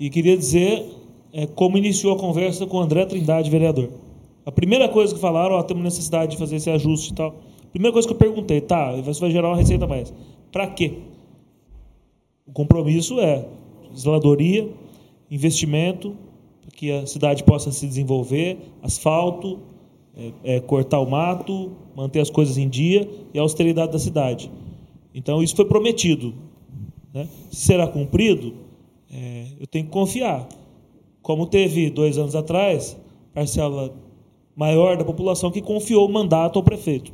E 0.00 0.10
queria 0.10 0.36
dizer 0.36 0.84
é, 1.32 1.46
como 1.46 1.78
iniciou 1.78 2.16
a 2.16 2.18
conversa 2.18 2.66
com 2.66 2.78
o 2.78 2.80
André 2.80 3.06
Trindade, 3.06 3.48
vereador. 3.48 3.90
A 4.44 4.50
primeira 4.50 4.88
coisa 4.88 5.14
que 5.14 5.20
falaram, 5.20 5.54
ó, 5.54 5.62
temos 5.62 5.84
necessidade 5.84 6.32
de 6.32 6.36
fazer 6.36 6.56
esse 6.56 6.68
ajuste 6.68 7.12
e 7.12 7.14
tal. 7.14 7.36
A 7.62 7.70
primeira 7.70 7.92
coisa 7.92 8.08
que 8.08 8.12
eu 8.12 8.18
perguntei, 8.18 8.60
tá, 8.60 8.96
você 8.96 9.20
vai 9.20 9.30
gerar 9.30 9.50
uma 9.50 9.56
receita 9.56 9.86
mais. 9.86 10.12
Para 10.50 10.66
quê? 10.66 10.94
O 12.44 12.50
compromisso 12.50 13.20
é 13.20 13.44
zeladoria, 13.96 14.68
investimento, 15.30 16.16
para 16.60 16.72
que 16.72 16.90
a 16.90 17.06
cidade 17.06 17.44
possa 17.44 17.70
se 17.70 17.86
desenvolver, 17.86 18.58
asfalto, 18.82 19.60
é, 20.18 20.56
é, 20.56 20.60
cortar 20.60 20.98
o 21.00 21.08
mato, 21.08 21.70
manter 21.96 22.20
as 22.20 22.28
coisas 22.28 22.58
em 22.58 22.68
dia 22.68 23.08
e 23.32 23.38
a 23.38 23.42
austeridade 23.42 23.92
da 23.92 23.98
cidade. 23.98 24.50
Então, 25.14 25.42
isso 25.42 25.54
foi 25.54 25.64
prometido. 25.64 26.34
Né? 27.14 27.28
Se 27.50 27.66
será 27.66 27.86
cumprido, 27.86 28.54
é, 29.10 29.46
eu 29.60 29.66
tenho 29.66 29.84
que 29.84 29.90
confiar. 29.90 30.48
Como 31.22 31.46
teve 31.46 31.88
dois 31.90 32.18
anos 32.18 32.34
atrás, 32.34 32.96
parcela 33.32 33.94
maior 34.56 34.96
da 34.96 35.04
população 35.04 35.52
que 35.52 35.62
confiou 35.62 36.08
o 36.08 36.12
mandato 36.12 36.58
ao 36.58 36.64
prefeito. 36.64 37.12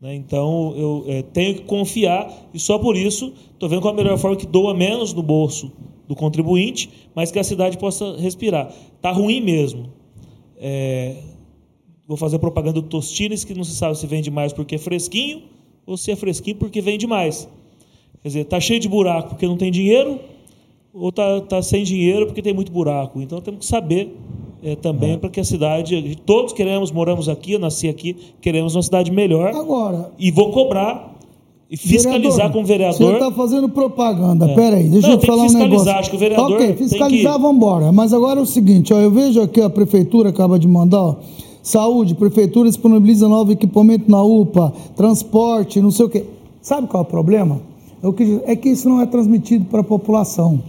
Né? 0.00 0.14
Então, 0.14 0.74
eu 0.76 1.04
é, 1.08 1.22
tenho 1.22 1.56
que 1.56 1.62
confiar 1.62 2.32
e 2.54 2.58
só 2.58 2.78
por 2.78 2.96
isso 2.96 3.32
estou 3.52 3.68
vendo 3.68 3.82
qual 3.82 3.94
a 3.94 3.96
melhor 3.96 4.16
forma 4.16 4.36
que 4.36 4.46
doa 4.46 4.74
menos 4.74 5.12
no 5.12 5.22
bolso 5.22 5.72
do 6.06 6.14
contribuinte, 6.14 6.88
mas 7.14 7.32
que 7.32 7.38
a 7.38 7.44
cidade 7.44 7.78
possa 7.78 8.16
respirar. 8.16 8.72
Está 8.96 9.10
ruim 9.10 9.40
mesmo. 9.40 9.90
É, 10.56 11.16
Vou 12.12 12.16
fazer 12.18 12.38
propaganda 12.38 12.74
do 12.74 12.82
Tostines, 12.82 13.42
que 13.42 13.54
não 13.54 13.64
se 13.64 13.74
sabe 13.74 13.96
se 13.96 14.06
vende 14.06 14.30
mais 14.30 14.52
porque 14.52 14.74
é 14.74 14.78
fresquinho 14.78 15.44
ou 15.86 15.96
se 15.96 16.10
é 16.10 16.16
fresquinho 16.16 16.56
porque 16.56 16.78
vende 16.82 17.06
mais. 17.06 17.48
Quer 18.20 18.28
dizer, 18.28 18.40
está 18.40 18.60
cheio 18.60 18.78
de 18.78 18.86
buraco 18.86 19.30
porque 19.30 19.46
não 19.46 19.56
tem 19.56 19.72
dinheiro 19.72 20.20
ou 20.92 21.08
está 21.08 21.40
tá 21.40 21.62
sem 21.62 21.82
dinheiro 21.82 22.26
porque 22.26 22.42
tem 22.42 22.52
muito 22.52 22.70
buraco. 22.70 23.18
Então 23.22 23.40
temos 23.40 23.60
que 23.60 23.64
saber 23.64 24.14
é, 24.62 24.76
também 24.76 25.12
é. 25.12 25.16
para 25.16 25.30
que 25.30 25.40
a 25.40 25.44
cidade. 25.44 26.18
Todos 26.26 26.52
queremos, 26.52 26.92
moramos 26.92 27.30
aqui, 27.30 27.52
eu 27.52 27.58
nasci 27.58 27.88
aqui, 27.88 28.14
queremos 28.42 28.76
uma 28.76 28.82
cidade 28.82 29.10
melhor. 29.10 29.48
Agora. 29.48 30.12
E 30.18 30.30
vou 30.30 30.50
cobrar 30.50 31.16
e 31.70 31.78
fiscalizar 31.78 32.52
vereador, 32.52 32.52
com 32.52 32.60
o 32.60 32.64
vereador. 32.66 32.98
Você 32.98 33.12
está 33.24 33.32
fazendo 33.32 33.70
propaganda. 33.70 34.50
É. 34.50 34.54
Peraí, 34.54 34.86
deixa 34.90 35.08
não, 35.08 35.14
eu 35.14 35.20
falar 35.22 35.44
um 35.44 35.52
negócio. 35.54 35.90
Acho 35.92 36.10
que 36.10 36.16
o 36.16 36.18
vereador. 36.18 36.52
Ok, 36.52 36.74
fiscalizar, 36.74 37.36
que... 37.36 37.40
vamos 37.40 37.56
embora. 37.56 37.90
Mas 37.90 38.12
agora 38.12 38.38
é 38.38 38.42
o 38.42 38.46
seguinte: 38.46 38.92
ó, 38.92 39.00
eu 39.00 39.10
vejo 39.10 39.40
aqui 39.40 39.62
a 39.62 39.70
prefeitura 39.70 40.28
acaba 40.28 40.58
de 40.58 40.68
mandar. 40.68 41.00
Ó, 41.00 41.16
Saúde, 41.62 42.14
prefeitura 42.14 42.68
disponibiliza 42.68 43.28
novo 43.28 43.52
equipamento 43.52 44.10
na 44.10 44.22
UPA, 44.22 44.72
transporte, 44.96 45.80
não 45.80 45.90
sei 45.90 46.06
o 46.06 46.08
quê. 46.08 46.24
Sabe 46.60 46.88
qual 46.88 47.02
é 47.02 47.06
o 47.06 47.08
problema? 47.08 47.60
É 48.46 48.56
que 48.56 48.68
isso 48.68 48.88
não 48.88 49.00
é 49.00 49.06
transmitido 49.06 49.66
para 49.66 49.80
a 49.80 49.84
população. 49.84 50.60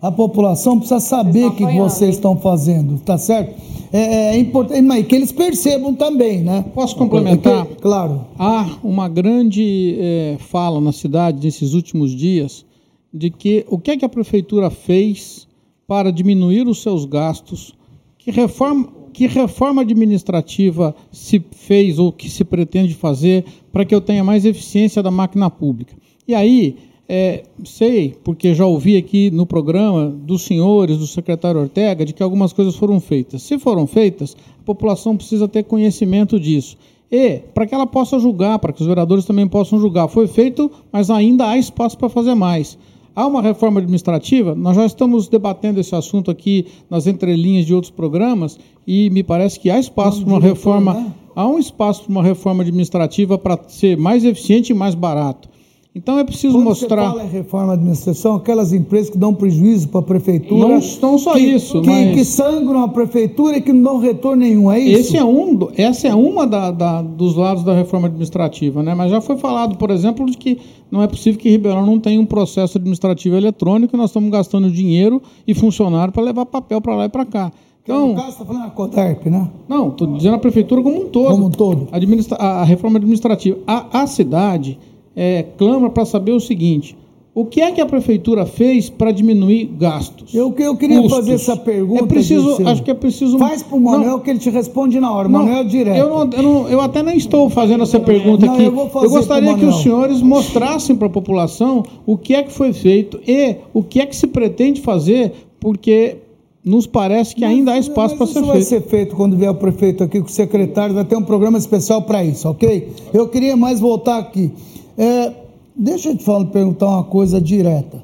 A 0.00 0.10
população 0.10 0.78
precisa 0.78 1.00
saber 1.00 1.46
o 1.46 1.54
que 1.54 1.64
vocês 1.64 2.16
estão 2.16 2.36
fazendo, 2.36 2.98
tá 2.98 3.16
certo? 3.16 3.54
É, 3.92 4.00
é, 4.00 4.34
é 4.34 4.38
importante, 4.38 4.82
mas 4.82 5.06
que 5.06 5.14
eles 5.14 5.30
percebam 5.30 5.94
também, 5.94 6.42
né? 6.42 6.64
Posso 6.74 6.96
complementar? 6.96 7.66
Porque, 7.66 7.80
claro. 7.80 8.22
Há 8.38 8.78
uma 8.82 9.08
grande 9.08 9.96
é, 9.98 10.36
fala 10.40 10.80
na 10.80 10.92
cidade 10.92 11.44
nesses 11.44 11.72
últimos 11.72 12.10
dias 12.10 12.64
de 13.12 13.30
que 13.30 13.64
o 13.68 13.78
que 13.78 13.92
é 13.92 13.96
que 13.96 14.04
a 14.04 14.08
prefeitura 14.08 14.70
fez 14.70 15.46
para 15.86 16.10
diminuir 16.10 16.66
os 16.66 16.82
seus 16.82 17.04
gastos, 17.04 17.74
que 18.18 18.30
reforma, 18.30 18.88
que 19.12 19.26
reforma 19.26 19.82
administrativa 19.82 20.94
se 21.10 21.44
fez 21.50 21.98
ou 21.98 22.12
que 22.12 22.28
se 22.28 22.44
pretende 22.44 22.94
fazer 22.94 23.44
para 23.72 23.84
que 23.84 23.94
eu 23.94 24.00
tenha 24.00 24.24
mais 24.24 24.44
eficiência 24.44 25.02
da 25.02 25.10
máquina 25.10 25.50
pública? 25.50 25.94
E 26.26 26.34
aí, 26.34 26.76
é, 27.08 27.42
sei, 27.64 28.14
porque 28.24 28.54
já 28.54 28.64
ouvi 28.64 28.96
aqui 28.96 29.30
no 29.30 29.44
programa 29.44 30.06
dos 30.06 30.42
senhores, 30.42 30.96
do 30.96 31.06
secretário 31.06 31.60
Ortega, 31.60 32.04
de 32.04 32.12
que 32.12 32.22
algumas 32.22 32.52
coisas 32.52 32.74
foram 32.74 33.00
feitas. 33.00 33.42
Se 33.42 33.58
foram 33.58 33.86
feitas, 33.86 34.36
a 34.60 34.64
população 34.64 35.16
precisa 35.16 35.46
ter 35.46 35.64
conhecimento 35.64 36.40
disso. 36.40 36.76
E, 37.10 37.40
para 37.52 37.66
que 37.66 37.74
ela 37.74 37.86
possa 37.86 38.18
julgar, 38.18 38.58
para 38.58 38.72
que 38.72 38.80
os 38.80 38.86
vereadores 38.86 39.26
também 39.26 39.46
possam 39.46 39.78
julgar, 39.78 40.08
foi 40.08 40.26
feito, 40.26 40.70
mas 40.90 41.10
ainda 41.10 41.48
há 41.48 41.58
espaço 41.58 41.98
para 41.98 42.08
fazer 42.08 42.34
mais. 42.34 42.78
Há 43.14 43.26
uma 43.26 43.42
reforma 43.42 43.78
administrativa, 43.78 44.54
nós 44.54 44.74
já 44.74 44.86
estamos 44.86 45.28
debatendo 45.28 45.78
esse 45.78 45.94
assunto 45.94 46.30
aqui 46.30 46.64
nas 46.88 47.06
entrelinhas 47.06 47.66
de 47.66 47.74
outros 47.74 47.90
programas, 47.90 48.58
e 48.86 49.10
me 49.10 49.22
parece 49.22 49.58
que 49.58 49.70
há 49.70 49.78
espaço 49.78 50.24
para 50.24 50.32
uma 50.32 50.40
reforma. 50.40 50.94
Né? 50.94 51.12
Há 51.34 51.46
um 51.46 51.58
espaço 51.58 52.02
para 52.04 52.10
uma 52.10 52.22
reforma 52.22 52.62
administrativa 52.62 53.38
para 53.38 53.58
ser 53.68 53.96
mais 53.96 54.24
eficiente 54.24 54.72
e 54.72 54.74
mais 54.74 54.94
barato. 54.94 55.48
Então 55.94 56.18
é 56.18 56.24
preciso 56.24 56.54
Quando 56.54 56.64
mostrar. 56.64 57.02
Você 57.02 57.10
fala 57.10 57.24
em 57.24 57.28
reforma 57.28 57.72
administrativa, 57.74 58.36
aquelas 58.36 58.72
empresas 58.72 59.10
que 59.10 59.18
dão 59.18 59.34
prejuízo 59.34 59.88
para 59.88 60.00
a 60.00 60.02
prefeitura. 60.02 60.68
Não 60.68 60.78
estão 60.78 61.18
só 61.18 61.34
que, 61.34 61.40
isso, 61.40 61.82
que, 61.82 61.86
mas... 61.86 62.14
que 62.14 62.24
sangram 62.24 62.84
a 62.84 62.88
prefeitura 62.88 63.58
e 63.58 63.60
que 63.60 63.74
não 63.74 63.82
dão 63.82 63.98
retorno 63.98 64.42
nenhum, 64.42 64.72
é 64.72 64.80
isso? 64.80 65.00
Esse 65.00 65.16
é 65.18 65.24
um, 65.24 65.68
essa 65.76 66.08
é 66.08 66.14
uma 66.14 66.46
da, 66.46 66.70
da, 66.70 67.02
dos 67.02 67.36
lados 67.36 67.62
da 67.62 67.74
reforma 67.74 68.06
administrativa, 68.06 68.82
né? 68.82 68.94
Mas 68.94 69.10
já 69.10 69.20
foi 69.20 69.36
falado, 69.36 69.76
por 69.76 69.90
exemplo, 69.90 70.24
de 70.24 70.38
que 70.38 70.58
não 70.90 71.02
é 71.02 71.06
possível 71.06 71.38
que 71.38 71.50
Ribeirão 71.50 71.84
não 71.84 72.00
tenha 72.00 72.18
um 72.18 72.26
processo 72.26 72.78
administrativo 72.78 73.36
eletrônico, 73.36 73.94
nós 73.94 74.08
estamos 74.08 74.30
gastando 74.30 74.70
dinheiro 74.70 75.20
e 75.46 75.52
funcionário 75.52 76.10
para 76.10 76.22
levar 76.22 76.46
papel 76.46 76.80
para 76.80 76.96
lá 76.96 77.04
e 77.04 77.08
para 77.10 77.26
cá. 77.26 77.52
Então, 77.82 78.08
no 78.08 78.14
caso, 78.14 78.28
está 78.28 78.44
falando 78.44 78.66
a 78.66 78.70
CODERP, 78.70 79.26
né? 79.26 79.50
Não, 79.68 79.88
estou 79.88 80.06
dizendo 80.06 80.36
a 80.36 80.38
prefeitura 80.38 80.82
como 80.82 81.02
um 81.02 81.08
todo. 81.08 81.30
Como 81.30 81.46
um 81.46 81.50
todo. 81.50 81.88
Administra 81.90 82.36
a, 82.36 82.62
reforma 82.62 82.98
administrativa. 82.98 83.58
A, 83.66 84.02
a 84.02 84.06
cidade 84.06 84.78
é, 85.16 85.44
clama 85.58 85.90
para 85.90 86.04
saber 86.04 86.30
o 86.30 86.38
seguinte: 86.38 86.96
o 87.34 87.44
que 87.44 87.60
é 87.60 87.72
que 87.72 87.80
a 87.80 87.86
prefeitura 87.86 88.46
fez 88.46 88.88
para 88.88 89.10
diminuir 89.10 89.64
gastos? 89.64 90.32
Eu, 90.32 90.54
eu 90.58 90.76
queria 90.76 91.02
custos? 91.02 91.18
fazer 91.18 91.32
essa 91.32 91.56
pergunta. 91.56 92.04
É 92.04 92.06
preciso, 92.06 92.68
acho 92.68 92.84
que 92.84 92.90
é 92.92 92.94
preciso. 92.94 93.36
Faz 93.36 93.64
para 93.64 93.76
o 93.76 93.80
Manuel 93.80 94.20
que 94.20 94.30
ele 94.30 94.38
te 94.38 94.50
responde 94.50 95.00
na 95.00 95.10
hora. 95.10 95.28
Manuel 95.28 95.62
é 95.62 95.64
direto. 95.64 95.98
Eu, 95.98 96.08
não, 96.08 96.30
eu, 96.30 96.42
não, 96.42 96.68
eu, 96.68 96.80
até 96.80 97.02
nem 97.02 97.16
estou 97.16 97.50
fazendo 97.50 97.82
essa 97.82 97.98
pergunta 97.98 98.46
não, 98.46 98.54
aqui. 98.54 98.62
Eu, 98.62 98.76
eu 98.76 99.10
gostaria 99.10 99.56
que 99.56 99.64
os 99.64 99.82
senhores 99.82 100.22
mostrassem 100.22 100.94
para 100.94 101.08
a 101.08 101.10
população 101.10 101.82
o 102.06 102.16
que 102.16 102.32
é 102.32 102.44
que 102.44 102.52
foi 102.52 102.72
feito 102.72 103.18
e 103.26 103.56
o 103.74 103.82
que 103.82 104.00
é 104.00 104.06
que 104.06 104.14
se 104.14 104.28
pretende 104.28 104.80
fazer, 104.80 105.32
porque 105.58 106.18
nos 106.64 106.86
parece 106.86 107.34
que 107.34 107.40
mas, 107.40 107.50
ainda 107.50 107.72
há 107.72 107.78
espaço 107.78 108.16
para 108.16 108.26
ser 108.26 108.34
feito. 108.34 108.44
Isso 108.44 108.52
vai 108.52 108.62
ser 108.62 108.82
feito 108.82 109.16
quando 109.16 109.36
vier 109.36 109.50
o 109.50 109.54
prefeito 109.54 110.04
aqui 110.04 110.20
com 110.20 110.26
o 110.26 110.30
secretário, 110.30 110.94
vai 110.94 111.04
ter 111.04 111.16
um 111.16 111.22
programa 111.22 111.58
especial 111.58 112.02
para 112.02 112.24
isso, 112.24 112.48
ok? 112.48 112.92
Eu 113.12 113.28
queria 113.28 113.56
mais 113.56 113.80
voltar 113.80 114.18
aqui. 114.18 114.52
É, 114.96 115.32
deixa 115.74 116.10
eu 116.10 116.16
te 116.16 116.24
falar, 116.24 116.44
perguntar 116.46 116.86
uma 116.86 117.04
coisa 117.04 117.40
direta. 117.40 118.02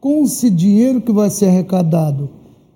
Com 0.00 0.24
esse 0.24 0.48
dinheiro 0.48 1.00
que 1.00 1.12
vai 1.12 1.28
ser 1.28 1.46
arrecadado, 1.46 2.30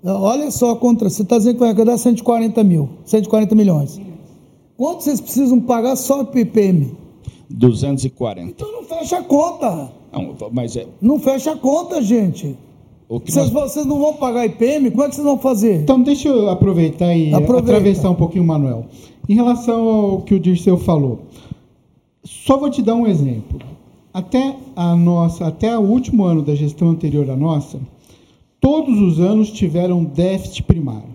olha 0.05 0.51
só 0.51 0.75
contra. 0.75 1.09
Você 1.09 1.23
está 1.23 1.39
dizendo 1.39 1.55
que 1.55 1.61
vai 1.61 1.71
arrecadar 1.71 1.97
140 1.97 2.65
mil, 2.65 2.89
140 3.05 3.55
milhões. 3.55 4.01
Quanto 4.77 5.05
vocês 5.05 5.21
precisam 5.21 5.61
pagar 5.61 5.97
só 5.97 6.23
IPM? 6.23 6.97
240. 7.49 8.51
Então 8.51 8.73
não 8.73 8.83
fecha 8.83 9.19
a 9.19 9.23
conta. 9.23 9.93
Não, 10.13 10.35
mas 10.53 10.77
é... 10.77 10.87
não 11.01 11.19
fecha 11.19 11.53
a 11.53 11.57
conta, 11.57 12.03
gente. 12.03 12.57
Vocês, 13.21 13.51
nós... 13.51 13.73
vocês, 13.73 13.87
não 13.87 13.99
vão 13.99 14.15
pagar 14.15 14.47
IPM? 14.47 14.91
Como 14.91 15.03
é 15.03 15.09
que 15.09 15.15
vocês 15.15 15.27
vão 15.27 15.39
fazer? 15.39 15.83
Então, 15.83 16.01
deixa 16.01 16.29
eu 16.29 16.49
aproveitar 16.49 17.15
e 17.15 17.35
Aproveita. 17.35 17.73
atravessar 17.73 18.11
um 18.11 18.15
pouquinho 18.15 18.45
o 18.45 18.47
Manuel. 18.47 18.87
Em 19.29 19.35
relação 19.35 19.87
ao 19.87 20.23
que 20.23 20.35
o 20.35 20.41
Dirceu 20.41 20.79
falou, 20.79 21.21
só 22.25 22.57
vou 22.57 22.71
te 22.71 22.81
dar 22.81 22.95
um 22.95 23.07
exemplo. 23.07 23.61
Até 24.15 24.57
a 24.75 24.97
nossa, 24.97 25.47
até 25.47 25.77
o 25.77 25.83
último 25.83 26.25
ano 26.25 26.43
da 26.43 26.55
gestão 26.55 26.91
anterior 26.91 27.31
à 27.31 27.37
nossa, 27.37 27.81
todos 28.61 29.01
os 29.01 29.21
anos 29.21 29.51
tiveram 29.51 30.05
déficit 30.05 30.63
primário. 30.63 31.13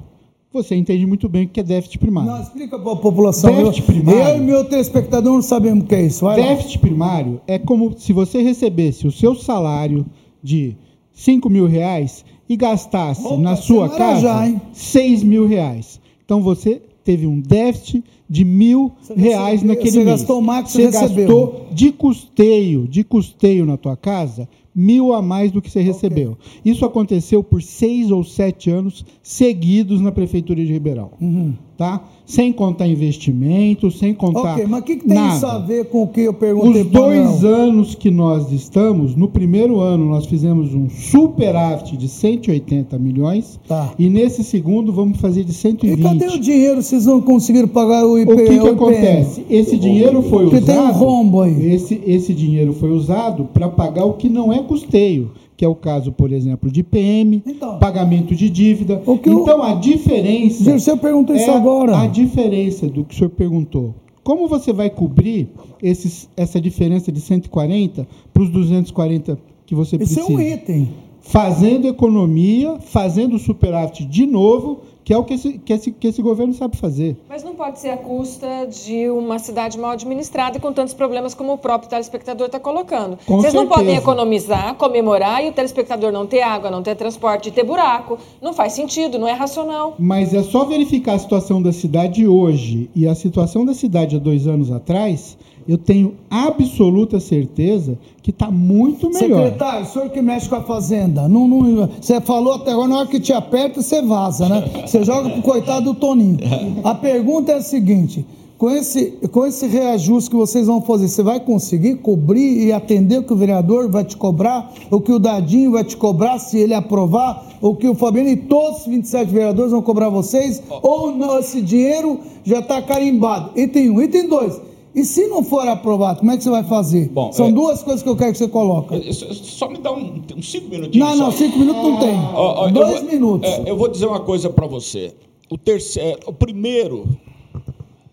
Você 0.53 0.75
entende 0.75 1.05
muito 1.05 1.27
bem 1.27 1.45
o 1.45 1.49
que 1.49 1.59
é 1.59 1.63
déficit 1.63 1.99
primário. 1.99 2.31
Não, 2.31 2.41
explica 2.41 2.79
para 2.79 2.91
a 2.91 2.95
população. 2.95 3.53
Déficit 3.53 3.83
primário. 3.83 4.21
Eu 4.21 4.37
e 4.37 4.39
meu 4.39 4.65
telespectador 4.65 5.33
não 5.33 5.41
sabemos 5.41 5.83
o 5.83 5.87
que 5.87 5.95
é 5.95 6.03
isso. 6.03 6.25
Vai 6.25 6.35
déficit 6.35 6.77
lá. 6.77 6.81
primário 6.81 7.41
é 7.45 7.59
como 7.59 7.93
se 7.97 8.13
você 8.13 8.41
recebesse 8.41 9.05
o 9.05 9.11
seu 9.11 9.35
salário 9.35 10.05
de 10.41 10.75
5 11.17 11.49
mil 11.49 11.65
reais 11.65 12.23
e 12.47 12.55
gastasse 12.55 13.25
Opa, 13.25 13.37
na 13.37 13.55
sua 13.55 13.89
casa 13.89 14.21
já, 14.21 14.61
6 14.71 15.23
mil 15.23 15.47
reais. 15.47 15.99
Então 16.23 16.43
você 16.43 16.79
teve 17.03 17.25
um 17.25 17.39
déficit 17.41 18.03
de 18.29 18.45
mil 18.45 18.91
você 19.01 19.15
reais 19.15 19.61
recebeu, 19.63 19.75
naquele 19.75 19.91
você 19.91 20.03
mês. 20.03 20.19
Gastou 20.19 20.41
mais 20.41 20.69
você 20.69 20.85
recebeu. 20.85 21.27
gastou 21.27 21.67
de 21.71 21.91
custeio, 21.91 22.87
de 22.87 23.03
custeio 23.03 23.65
na 23.65 23.77
tua 23.77 23.97
casa, 23.97 24.47
mil 24.75 25.11
a 25.11 25.19
mais 25.19 25.51
do 25.51 25.59
que 25.59 25.71
você 25.71 25.81
recebeu. 25.81 26.33
Okay. 26.33 26.71
Isso 26.71 26.85
aconteceu 26.85 27.43
por 27.43 27.63
seis 27.63 28.11
ou 28.11 28.23
sete 28.23 28.69
anos 28.69 29.03
seguidos 29.23 29.99
na 29.99 30.11
prefeitura 30.11 30.63
de 30.63 30.71
Ribeirão. 30.71 31.09
Uhum. 31.19 31.55
Tá? 31.77 32.01
sem 32.27 32.51
contar 32.51 32.85
investimento, 32.85 33.89
sem 33.89 34.13
contar. 34.13 34.55
Ok, 34.55 34.65
mas 34.67 34.81
o 34.81 34.83
que, 34.83 34.97
que, 34.97 35.07
tem 35.07 35.15
nada. 35.15 35.37
isso 35.37 35.45
a 35.45 35.57
ver 35.57 35.85
com 35.85 36.03
o 36.03 36.07
que 36.07 36.21
eu 36.21 36.33
perguntei 36.33 36.81
Os 36.81 36.87
dois 36.89 37.45
anos 37.45 37.95
que 37.95 38.11
nós 38.11 38.51
estamos, 38.51 39.15
no 39.15 39.29
primeiro 39.29 39.79
ano 39.79 40.05
nós 40.05 40.25
fizemos 40.25 40.73
um 40.73 40.89
superávit 40.89 41.95
de 41.95 42.09
180 42.09 42.99
milhões. 42.99 43.57
Tá. 43.65 43.93
E 43.97 44.09
nesse 44.09 44.43
segundo 44.43 44.91
vamos 44.91 45.21
fazer 45.21 45.45
de 45.45 45.53
120. 45.53 45.99
E 45.99 46.03
cadê 46.03 46.27
o 46.27 46.37
dinheiro? 46.37 46.83
Vocês 46.83 47.05
não 47.05 47.21
conseguiram 47.21 47.69
pagar 47.69 48.05
o 48.05 48.19
IP, 48.19 48.33
O 48.33 48.35
que, 48.35 48.59
que 48.59 48.67
acontece? 48.67 49.45
Esse 49.49 49.77
dinheiro 49.77 50.21
foi 50.23 50.49
Porque 50.49 50.57
usado. 50.57 50.75
tem 50.75 50.85
um 50.85 50.91
rombo 50.91 51.41
aí. 51.41 51.73
Esse, 51.73 52.01
esse 52.05 52.33
dinheiro 52.33 52.73
foi 52.73 52.91
usado 52.91 53.45
para 53.53 53.69
pagar 53.69 54.03
o 54.03 54.13
que 54.13 54.27
não 54.27 54.51
é 54.51 54.61
custeio 54.61 55.31
que 55.57 55.65
é 55.65 55.67
o 55.67 55.73
caso, 55.73 56.11
por 56.11 56.31
exemplo, 56.31 56.71
de 56.71 56.83
PM, 56.83 57.41
então, 57.43 57.79
pagamento 57.79 58.35
de 58.35 58.47
dívida. 58.47 59.01
então, 59.07 59.63
a 59.63 59.73
diferença. 59.73 60.75
O 60.75 60.79
senhor 60.79 60.97
perguntou 60.97 61.35
é 61.35 61.39
isso 61.39 61.49
agora. 61.49 61.99
A 61.99 62.05
diferença 62.05 62.87
do 62.87 63.03
que 63.03 63.15
o 63.15 63.17
senhor 63.17 63.31
perguntou. 63.31 63.95
Como 64.23 64.47
você 64.47 64.71
vai 64.71 64.89
cobrir 64.89 65.49
esses, 65.81 66.29
essa 66.37 66.61
diferença 66.61 67.11
de 67.11 67.19
140 67.19 68.07
para 68.31 68.43
os 68.43 68.49
240 68.49 69.39
que 69.65 69.73
você 69.73 69.97
precisa? 69.97 70.21
Isso 70.21 70.31
é 70.31 70.35
um 70.35 70.39
item. 70.39 70.89
Fazendo 71.21 71.87
economia, 71.87 72.77
fazendo 72.79 73.39
superávit 73.39 74.05
de 74.05 74.27
novo 74.27 74.81
que 75.07 75.13
é 75.13 75.17
o 75.17 75.23
que 75.23 75.35
esse, 75.35 75.57
que 75.59 75.71
esse, 75.71 75.89
que 75.89 76.07
esse 76.09 76.21
governo 76.21 76.53
sabe 76.53 76.75
fazer. 76.75 77.15
Mas 77.29 77.41
não 77.41 77.55
pode 77.55 77.79
ser 77.79 77.91
a 77.91 77.95
custa 77.95 78.67
de 78.67 79.09
uma 79.09 79.39
cidade 79.39 79.79
mal 79.79 79.91
administrada 79.91 80.57
e 80.57 80.59
com 80.59 80.73
tantos 80.73 80.93
problemas 80.93 81.33
como 81.33 81.53
o 81.53 81.57
próprio 81.57 81.89
telespectador 81.89 82.47
está 82.47 82.59
colocando. 82.59 83.17
Com 83.25 83.37
Vocês 83.37 83.53
certeza. 83.53 83.63
não 83.63 83.67
podem 83.67 83.95
economizar, 83.95 84.75
comemorar 84.75 85.41
e 85.45 85.47
o 85.47 85.53
telespectador 85.53 86.11
não 86.11 86.27
ter 86.27 86.41
água, 86.41 86.69
não 86.69 86.83
ter 86.83 86.93
transporte 86.95 87.47
e 87.47 87.51
ter 87.53 87.63
buraco. 87.63 88.19
Não 88.41 88.51
faz 88.51 88.73
sentido, 88.73 89.17
não 89.17 89.29
é 89.29 89.31
racional. 89.31 89.95
Mas 89.97 90.33
é 90.33 90.43
só 90.43 90.65
verificar 90.65 91.13
a 91.13 91.19
situação 91.19 91.61
da 91.61 91.71
cidade 91.71 92.27
hoje 92.27 92.89
e 92.93 93.07
a 93.07 93.15
situação 93.15 93.63
da 93.63 93.73
cidade 93.73 94.17
há 94.17 94.19
dois 94.19 94.45
anos 94.45 94.69
atrás 94.69 95.37
eu 95.67 95.77
tenho 95.77 96.13
absoluta 96.29 97.19
certeza 97.19 97.97
que 98.23 98.31
está 98.31 98.49
muito 98.49 99.09
melhor. 99.09 99.43
Secretário, 99.43 99.85
o 99.85 99.89
senhor 99.89 100.09
que 100.09 100.21
mexe 100.21 100.47
com 100.47 100.55
a 100.55 100.63
fazenda, 100.63 101.27
não, 101.27 101.47
não, 101.47 101.89
você 101.99 102.21
falou 102.21 102.53
até 102.53 102.71
agora, 102.71 102.87
na 102.87 102.97
hora 102.99 103.07
que 103.07 103.19
te 103.19 103.33
aperta, 103.33 103.81
você 103.81 104.01
vaza, 104.01 104.47
né? 104.47 104.85
Você 104.85 105.03
joga 105.03 105.29
pro 105.29 105.41
coitado 105.41 105.93
do 105.93 105.99
Toninho. 105.99 106.37
A 106.83 106.95
pergunta 106.95 107.51
é 107.51 107.55
a 107.55 107.61
seguinte: 107.61 108.25
com 108.57 108.69
esse, 108.69 109.11
com 109.31 109.45
esse 109.45 109.67
reajuste 109.67 110.29
que 110.29 110.35
vocês 110.35 110.67
vão 110.67 110.81
fazer, 110.81 111.09
você 111.09 111.21
vai 111.21 111.39
conseguir 111.39 111.95
cobrir 111.95 112.65
e 112.65 112.71
atender 112.71 113.19
o 113.19 113.23
que 113.23 113.33
o 113.33 113.35
vereador 113.35 113.89
vai 113.89 114.03
te 114.03 114.15
cobrar, 114.15 114.73
o 114.89 115.01
que 115.01 115.11
o 115.11 115.19
Dadinho 115.19 115.71
vai 115.71 115.83
te 115.83 115.97
cobrar 115.97 116.39
se 116.39 116.57
ele 116.57 116.73
aprovar, 116.73 117.45
o 117.61 117.75
que 117.75 117.87
o 117.87 117.93
Fabiano 117.93 118.29
e 118.29 118.35
todos 118.35 118.81
os 118.81 118.87
27 118.87 119.31
vereadores 119.31 119.71
vão 119.71 119.81
cobrar 119.81 120.09
vocês? 120.09 120.63
Ou 120.81 121.11
não, 121.11 121.39
esse 121.39 121.61
dinheiro 121.61 122.19
já 122.43 122.59
está 122.59 122.81
carimbado? 122.81 123.51
Item 123.59 123.91
1. 123.91 123.93
Um. 123.93 124.01
Item 124.01 124.27
2 124.27 124.67
e 124.95 125.03
se 125.03 125.27
não 125.27 125.43
for 125.43 125.67
aprovado, 125.67 126.19
como 126.19 126.31
é 126.31 126.37
que 126.37 126.43
você 126.43 126.49
vai 126.49 126.63
fazer? 126.63 127.09
Bom, 127.09 127.31
São 127.31 127.47
é... 127.47 127.51
duas 127.51 127.83
coisas 127.83 128.01
que 128.01 128.09
eu 128.09 128.15
quero 128.15 128.31
que 128.31 128.37
você 128.37 128.47
coloque. 128.47 128.95
É, 128.95 129.13
só 129.13 129.69
me 129.69 129.77
dá 129.77 129.91
um, 129.91 130.23
uns 130.35 130.51
cinco 130.51 130.69
minutinhos. 130.69 131.09
Não, 131.09 131.15
não, 131.15 131.31
só. 131.31 131.37
cinco 131.37 131.59
minutos 131.59 131.83
não 131.83 131.99
tem. 131.99 132.15
Ah, 132.15 132.69
Dois 132.71 133.01
eu 133.01 133.03
minutos. 133.03 133.49
É, 133.49 133.69
eu 133.69 133.77
vou 133.77 133.87
dizer 133.87 134.07
uma 134.07 134.21
coisa 134.21 134.49
para 134.49 134.65
você. 134.65 135.13
O, 135.49 135.57
terceiro, 135.57 136.19
o 136.25 136.33
primeiro 136.33 137.07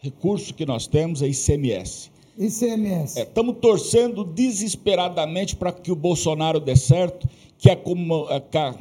recurso 0.00 0.52
que 0.52 0.66
nós 0.66 0.86
temos 0.86 1.22
é 1.22 1.28
ICMS. 1.28 2.10
ICMS. 2.38 3.20
Estamos 3.20 3.56
é, 3.56 3.58
torcendo 3.60 4.24
desesperadamente 4.24 5.56
para 5.56 5.72
que 5.72 5.90
o 5.90 5.96
Bolsonaro 5.96 6.60
dê 6.60 6.76
certo, 6.76 7.26
que 7.56 7.70
a, 7.70 7.74
a, 7.74 8.74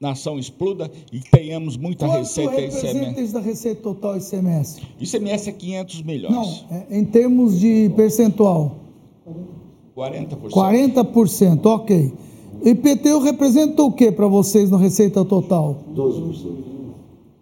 nação 0.00 0.38
exploda 0.38 0.90
e 1.12 1.20
tenhamos 1.20 1.76
muita 1.76 2.06
Quanto 2.06 2.18
receita 2.18 2.60
isso 2.60 3.32
da 3.32 3.40
receita 3.40 3.80
total 3.82 4.16
ICMS? 4.16 4.82
ICMS 5.00 5.48
é 5.48 5.52
500 5.52 6.02
milhões. 6.02 6.34
Não, 6.34 6.76
é, 6.76 6.98
em 6.98 7.04
termos 7.04 7.60
de 7.60 7.90
percentual. 7.96 8.76
40%. 9.96 10.50
40%, 10.50 11.66
ok. 11.66 12.12
IPTU 12.62 13.20
representa 13.20 13.82
o 13.82 13.92
que 13.92 14.10
para 14.12 14.26
vocês 14.26 14.70
na 14.70 14.78
receita 14.78 15.24
total? 15.24 15.78
12%. 15.94 16.66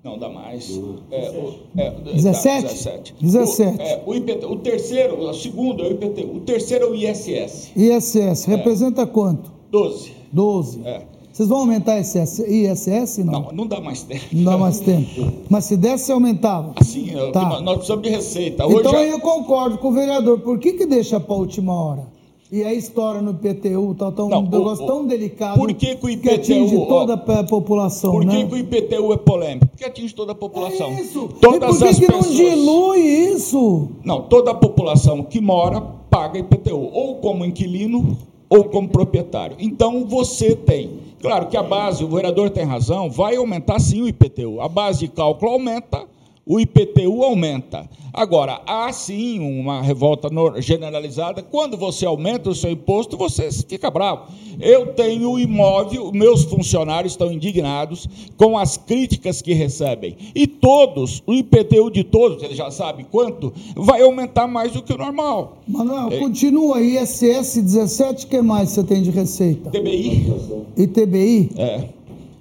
Não, 0.05 0.19
dá 0.19 0.29
mais. 0.29 0.71
É, 1.11 1.31
o, 1.31 1.55
é, 1.79 1.91
17? 2.13 2.63
Dá 2.63 2.69
17. 2.69 3.15
17. 3.21 3.79
O, 3.79 3.83
é, 3.83 4.03
o, 4.05 4.15
IPT, 4.15 4.45
o 4.45 4.57
terceiro, 4.57 5.19
o 5.19 5.33
segundo 5.33 5.83
é 5.83 5.89
o 5.89 5.93
IPTU. 5.93 6.37
O 6.37 6.41
terceiro 6.41 6.85
é 6.85 6.89
o 6.91 6.95
ISS. 6.95 7.73
ISS, 7.75 8.45
representa 8.45 9.07
quanto? 9.07 9.51
12. 9.71 10.13
12. 10.31 10.81
É. 10.85 11.14
Vocês 11.35 11.49
vão 11.49 11.59
aumentar 11.59 11.99
esse 11.99 12.17
ISS? 12.21 13.25
Não? 13.25 13.33
não, 13.33 13.53
não 13.53 13.67
dá 13.67 13.81
mais 13.81 14.05
tempo. 14.05 14.25
Não 14.31 14.45
dá 14.45 14.57
mais 14.57 14.79
tempo. 14.79 15.33
Mas 15.51 15.65
se 15.65 15.77
desse, 15.77 16.13
aumentava. 16.13 16.75
Assim, 16.77 17.11
tá. 17.33 17.61
nós 17.61 17.75
precisamos 17.79 18.05
de 18.05 18.09
receita. 18.09 18.65
Hoje 18.65 18.77
então 18.79 18.93
já... 18.93 19.03
eu 19.03 19.19
concordo 19.19 19.79
com 19.79 19.89
o 19.89 19.93
vereador. 19.93 20.39
Por 20.39 20.61
que, 20.61 20.75
que 20.75 20.87
deixa 20.87 21.19
para 21.19 21.35
a 21.35 21.39
última 21.39 21.75
hora? 21.75 22.07
E 22.53 22.63
aí 22.63 22.79
estoura 22.79 23.21
no 23.21 23.33
IPTU, 23.33 23.97
tá 23.97 24.13
tão, 24.13 24.29
não, 24.29 24.43
um 24.43 24.49
negócio 24.49 24.85
o, 24.85 24.87
tão 24.87 25.05
delicado 25.05 25.59
por 25.59 25.75
que, 25.75 25.97
que, 25.97 26.07
o 26.07 26.09
IPTU, 26.09 26.23
que 26.23 26.35
atinge 26.35 26.87
toda 26.87 27.15
a 27.15 27.45
população. 27.45 28.13
Por 28.13 28.21
que, 28.21 28.27
né? 28.27 28.47
que 28.47 28.55
o 28.55 28.57
IPTU 28.57 29.13
é 29.13 29.17
polêmico? 29.17 29.67
Porque 29.67 29.85
atinge 29.85 30.15
toda 30.15 30.31
a 30.31 30.35
população. 30.37 30.87
É 30.93 31.01
isso. 31.01 31.29
Todas 31.41 31.75
e 31.75 31.79
por 31.81 31.89
que, 31.89 31.95
que 31.95 32.07
pessoas... 32.07 32.27
não 32.27 32.33
dilui 32.33 33.01
isso? 33.01 33.89
Não, 34.05 34.23
toda 34.23 34.53
a 34.53 34.55
população 34.55 35.25
que 35.25 35.41
mora 35.41 35.81
paga 35.81 36.39
IPTU, 36.39 36.91
ou 36.93 37.17
como 37.17 37.45
inquilino 37.45 38.17
ou 38.49 38.65
como 38.65 38.89
proprietário. 38.89 39.57
Então 39.59 40.05
você 40.05 40.55
tem 40.55 40.91
Claro 41.25 41.47
que 41.47 41.57
a 41.57 41.63
base, 41.63 42.05
o 42.05 42.09
vereador 42.09 42.51
tem 42.51 42.67
razão, 42.67 43.09
vai 43.09 43.37
aumentar 43.37 43.81
sim 43.81 44.03
o 44.03 44.07
IPTU. 44.07 44.61
A 44.61 44.69
base 44.69 45.01
de 45.01 45.09
cálculo 45.09 45.53
aumenta, 45.53 46.05
o 46.47 46.61
IPTU 46.61 47.25
aumenta. 47.25 47.89
Agora, 48.13 48.61
há 48.67 48.93
sim 48.93 49.41
uma 49.41 49.81
revolta 49.81 50.29
generalizada. 50.61 51.43
Quando 51.43 51.77
você 51.77 52.05
aumenta 52.05 52.51
o 52.51 52.55
seu 52.55 52.71
imposto, 52.71 53.17
você 53.17 53.51
fica 53.51 53.91
bravo. 53.91 54.31
Eu 54.61 54.93
tenho 54.95 55.39
imóvel, 55.39 56.13
meus 56.13 56.45
funcionários 56.45 57.15
estão 57.15 57.33
indignados 57.33 58.09
com 58.37 58.59
as 58.59 58.77
críticas 58.77 59.41
que 59.41 59.53
recebem. 59.55 60.17
E 60.35 60.47
todos, 60.47 61.23
o 61.27 61.33
IPTU 61.33 61.91
de 61.91 62.05
todos, 62.05 62.43
ele 62.43 62.55
já 62.55 62.71
sabe 62.71 63.05
quanto, 63.05 63.53
vai 63.75 64.03
aumentar 64.03 64.47
mais 64.47 64.73
do 64.73 64.83
que 64.83 64.93
o 64.93 64.99
normal. 64.99 65.59
Manuel, 65.67 66.13
é. 66.13 66.19
continua. 66.19 66.81
ISS 66.81 67.57
17, 67.63 68.27
o 68.27 68.29
que 68.29 68.43
mais 68.43 68.71
você 68.71 68.85
tem 68.85 69.03
de 69.03 69.11
receita? 69.11 69.71
TBI. 69.71 70.33
E 70.77 70.87
TBI? 70.87 71.51
É. 71.57 71.89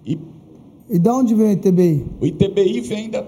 E, 0.06 0.20
e 0.90 1.00
de 1.00 1.10
onde 1.10 1.34
vem 1.34 1.48
o 1.48 1.52
ITBI? 1.52 2.06
O 2.22 2.26
ITBI 2.26 2.82
vem 2.82 3.10
da 3.10 3.24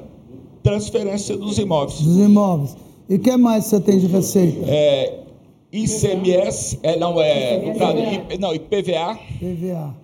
transferência 0.65 1.37
dos 1.37 1.59
imóveis. 1.59 2.01
Dos 2.01 2.17
imóveis. 2.17 2.75
E 3.07 3.15
o 3.15 3.19
que 3.19 3.37
mais 3.37 3.65
você 3.65 3.79
tem 3.79 3.99
de 3.99 4.07
receita? 4.07 4.65
É, 4.67 5.19
ICMS, 5.71 6.79
é, 6.81 6.97
não, 6.97 7.21
é, 7.21 7.63
no 7.63 7.77
caso, 7.77 7.99
IP, 7.99 8.37
não, 8.39 8.55
IPVA. 8.55 9.19
PVA. 9.39 9.95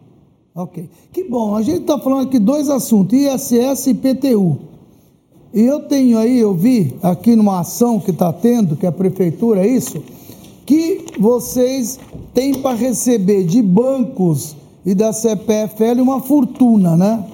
Ok. 0.54 0.88
Que 1.12 1.24
bom, 1.24 1.56
a 1.56 1.64
gente 1.64 1.82
está 1.82 1.98
falando 1.98 2.28
aqui 2.28 2.38
dois 2.38 2.70
assuntos, 2.70 3.18
ISS 3.18 3.88
e 3.88 3.90
IPTU. 3.90 4.60
E 5.52 5.62
eu 5.62 5.80
tenho 5.80 6.20
aí, 6.20 6.40
eu 6.40 6.54
vi 6.54 6.96
aqui 7.02 7.36
numa 7.36 7.62
ação 7.62 8.00
que 8.00 8.12
está 8.12 8.32
tendo, 8.32 8.76
que 8.76 8.86
é 8.86 8.90
a 8.90 8.92
prefeitura, 8.92 9.66
é 9.66 9.68
isso, 9.68 10.02
que 10.66 11.06
vocês 11.20 12.00
têm 12.36 12.54
para 12.54 12.76
receber 12.76 13.46
de 13.46 13.64
bancos 13.64 14.56
e 14.86 14.94
da 14.94 15.12
CPFL 15.12 16.02
uma 16.02 16.22
fortuna, 16.22 16.96
né? 16.96 17.26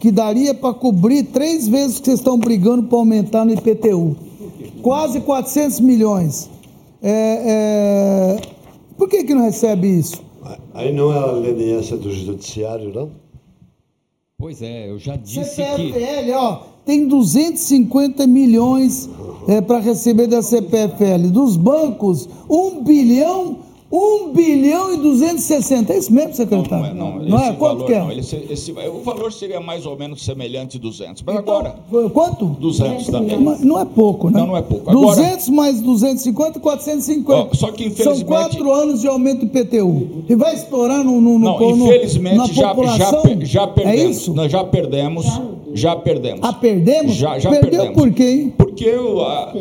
Que 0.00 0.10
daria 0.10 0.54
para 0.54 0.72
cobrir 0.72 1.24
três 1.24 1.68
vezes 1.68 1.98
o 1.98 2.00
que 2.00 2.06
vocês 2.06 2.20
estão 2.20 2.38
brigando 2.38 2.84
para 2.84 2.98
aumentar 2.98 3.44
no 3.44 3.52
IPTU. 3.52 4.16
Quase 4.82 5.20
400 5.20 5.78
milhões. 5.80 6.50
É, 7.02 8.38
é... 8.38 8.40
Por 8.96 9.08
que, 9.08 9.22
que 9.22 9.34
não 9.34 9.42
recebe 9.42 9.86
isso? 9.86 10.22
Aí 10.72 10.92
não 10.92 11.12
é 11.12 11.18
a 11.18 11.32
leniência 11.32 11.98
do 11.98 12.10
judiciário, 12.10 12.92
não? 12.92 13.10
Pois 14.38 14.62
é, 14.62 14.88
eu 14.90 14.98
já 14.98 15.16
disse 15.16 15.56
CPFL, 15.56 16.24
que... 16.24 16.32
ó, 16.32 16.60
tem 16.86 17.06
250 17.06 18.26
milhões 18.26 19.10
é, 19.46 19.60
para 19.60 19.80
receber 19.80 20.26
da 20.28 20.40
CPFL. 20.40 21.28
Dos 21.30 21.56
bancos, 21.56 22.26
1 22.48 22.82
bilhão 22.82 23.58
1 23.92 24.32
bilhão 24.32 24.94
e 24.94 24.96
260. 24.98 25.92
É 25.92 25.98
isso 25.98 26.12
mesmo, 26.12 26.32
secretário? 26.34 26.94
Não, 26.94 27.12
não 27.12 27.20
é. 27.20 27.24
Não, 27.24 27.28
não 27.28 27.38
é? 27.38 27.52
Quanto 27.52 27.78
valor, 27.78 27.86
que 27.86 27.92
é? 27.92 27.98
Não, 27.98 28.12
esse, 28.12 28.36
esse, 28.48 28.72
o 28.72 29.00
valor 29.02 29.32
seria 29.32 29.60
mais 29.60 29.84
ou 29.84 29.96
menos 29.96 30.24
semelhante 30.24 30.76
a 30.76 30.80
200. 30.80 31.22
Mas 31.24 31.36
então, 31.36 31.58
agora. 31.58 31.76
Quanto? 32.12 32.46
200 32.46 33.06
também. 33.08 33.40
Mas 33.40 33.60
não 33.62 33.80
é 33.80 33.84
pouco, 33.84 34.30
né? 34.30 34.38
Não, 34.38 34.48
não 34.48 34.56
é 34.56 34.62
pouco. 34.62 34.88
Agora, 34.88 35.16
200 35.16 35.48
mais 35.48 35.80
250, 35.80 36.60
450. 36.60 37.32
Ó, 37.32 37.54
só 37.54 37.72
que 37.72 37.86
infelizmente. 37.86 38.18
São 38.18 38.26
quatro 38.26 38.72
anos 38.72 39.00
de 39.00 39.08
aumento 39.08 39.44
do 39.44 39.48
PTU. 39.48 40.24
E 40.28 40.34
vai 40.36 40.54
estourar 40.54 41.02
no. 41.02 41.20
no, 41.20 41.38
no 41.38 41.38
não, 41.38 41.58
no, 41.58 41.86
infelizmente 41.86 42.54
já, 42.54 42.72
já, 42.74 43.44
já 43.44 43.66
perdemos. 43.66 44.00
É 44.00 44.04
isso? 44.04 44.32
Nós 44.34 44.52
já 44.52 44.62
perdemos. 44.62 45.26
Já 45.72 45.96
perdemos. 45.96 46.40
Ah, 46.42 46.52
perdemos? 46.52 47.14
Já, 47.14 47.38
já 47.38 47.50
Perdeu 47.50 47.70
perdemos. 47.70 47.96
por 47.96 48.12
quê, 48.12 48.24
hein? 48.24 48.54
Porque 48.56 48.92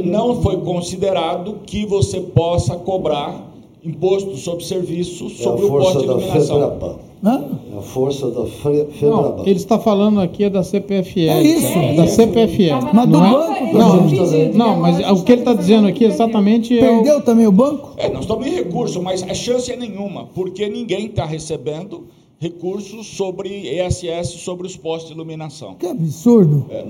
não 0.03 0.41
foi 0.41 0.57
considerado 0.57 1.57
que 1.65 1.85
você 1.85 2.19
possa 2.19 2.75
cobrar 2.75 3.48
imposto 3.83 4.35
sobre 4.37 4.63
serviço 4.65 5.27
é 5.27 5.29
sobre 5.29 5.61
é 5.61 5.65
o 5.65 5.69
poste 5.69 5.97
de 5.99 6.03
iluminação. 6.05 6.99
É 7.21 7.77
a 7.77 7.81
força 7.81 8.31
da 8.31 8.45
FEBRABAN. 8.45 9.35
Não, 9.35 9.45
ele 9.45 9.57
está 9.57 9.77
falando 9.77 10.21
aqui 10.21 10.45
é 10.45 10.49
da 10.49 10.63
CPFL. 10.63 11.19
É 11.19 11.43
isso. 11.43 11.67
É, 11.67 11.93
da 11.95 12.07
CPFL. 12.07 12.93
Mas 12.93 13.05
do 13.07 13.11
não 13.11 13.31
banco? 13.31 13.53
É? 13.53 13.73
Não, 13.73 14.53
não, 14.53 14.79
mas 14.79 15.19
o 15.19 15.23
que 15.23 15.33
ele 15.33 15.41
está 15.41 15.53
dizendo 15.53 15.87
aqui 15.87 16.05
exatamente 16.05 16.77
é 16.77 16.81
Perdeu 16.81 17.17
o... 17.17 17.21
também 17.21 17.45
o 17.45 17.51
banco? 17.51 17.91
É, 17.97 18.09
nós 18.09 18.21
estamos 18.21 18.47
em 18.47 18.51
recurso, 18.51 19.01
mas 19.01 19.21
a 19.23 19.33
chance 19.33 19.69
é 19.71 19.75
nenhuma, 19.75 20.27
porque 20.33 20.67
ninguém 20.69 21.07
está 21.07 21.25
recebendo 21.25 22.05
recursos 22.39 23.05
sobre 23.05 23.49
ESS, 23.67 24.29
sobre 24.39 24.65
os 24.65 24.77
postos 24.77 25.09
de 25.09 25.15
iluminação. 25.15 25.75
Que 25.75 25.87
absurdo. 25.87 26.65
É. 26.69 26.85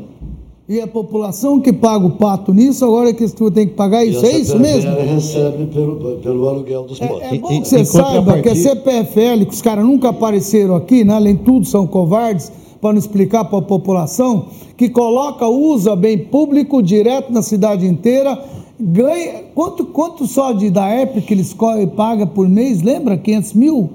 E 0.69 0.79
a 0.79 0.85
população 0.85 1.59
que 1.59 1.73
paga 1.73 2.05
o 2.05 2.11
pato 2.11 2.53
nisso, 2.53 2.85
agora 2.85 3.09
é 3.09 3.13
que 3.13 3.27
tem 3.27 3.67
que 3.67 3.73
pagar 3.73 4.05
isso. 4.05 4.23
É 4.23 4.37
isso 4.37 4.59
mesmo? 4.59 4.91
recebe 4.91 5.65
pelo, 5.65 6.17
pelo 6.17 6.47
aluguel 6.47 6.83
dos 6.83 6.99
potes. 6.99 7.23
É, 7.23 7.35
é 7.35 7.39
bom 7.39 7.47
que 7.47 7.67
você 7.67 7.83
saiba 7.83 8.39
que 8.39 8.49
a 8.49 8.55
CPFL, 8.55 9.45
que 9.47 9.53
os 9.55 9.63
caras 9.63 9.83
nunca 9.83 10.09
apareceram 10.09 10.75
aqui, 10.75 11.03
né? 11.03 11.15
além 11.15 11.33
de 11.33 11.41
tudo 11.41 11.65
são 11.65 11.87
covardes, 11.87 12.51
para 12.79 12.91
não 12.91 12.99
explicar 12.99 13.45
para 13.45 13.57
a 13.57 13.63
população, 13.63 14.45
que 14.77 14.89
coloca, 14.89 15.47
usa 15.47 15.95
bem 15.95 16.19
público 16.19 16.83
direto 16.83 17.33
na 17.33 17.41
cidade 17.41 17.87
inteira, 17.87 18.39
ganha. 18.79 19.45
Quanto, 19.55 19.85
quanto 19.85 20.27
só 20.27 20.51
de 20.51 20.69
da 20.69 20.87
ERP 20.95 21.25
que 21.25 21.33
eles 21.33 21.55
pagam 21.95 22.27
por 22.27 22.47
mês? 22.47 22.83
Lembra? 22.83 23.17
500 23.17 23.53
mil? 23.53 23.89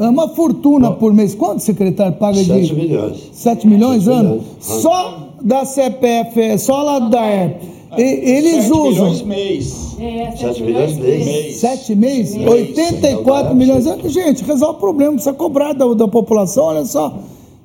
É 0.00 0.08
uma 0.08 0.28
fortuna 0.30 0.90
Bom, 0.90 0.96
por 0.96 1.14
mês. 1.14 1.32
Quanto, 1.32 1.60
secretário, 1.60 2.16
paga 2.16 2.38
7 2.38 2.46
de. 2.46 2.66
7 2.66 2.74
milhões. 2.74 3.30
7 3.32 3.66
milhões 3.68 4.08
ano? 4.08 4.40
Só 4.58 5.33
da 5.44 5.66
CPF, 5.66 6.40
é 6.40 6.56
só 6.56 6.82
lá 6.82 6.98
da 6.98 7.26
ERP. 7.26 7.62
E, 7.96 8.02
eles 8.02 8.64
7 8.64 8.72
usam. 8.72 8.90
Milhões 8.90 9.22
mês. 9.22 9.96
É, 10.00 10.36
7 10.36 10.62
milhões 10.62 10.96
mês. 10.96 11.56
7 11.56 11.94
mês? 11.94 12.36
84 12.36 13.54
milhões. 13.54 13.84
Gente, 14.06 14.42
resolve 14.42 14.78
o 14.78 14.80
problema, 14.80 15.12
precisa 15.12 15.34
cobrar 15.34 15.74
da, 15.74 15.86
da 15.94 16.08
população, 16.08 16.64
olha 16.64 16.84
só. 16.84 17.18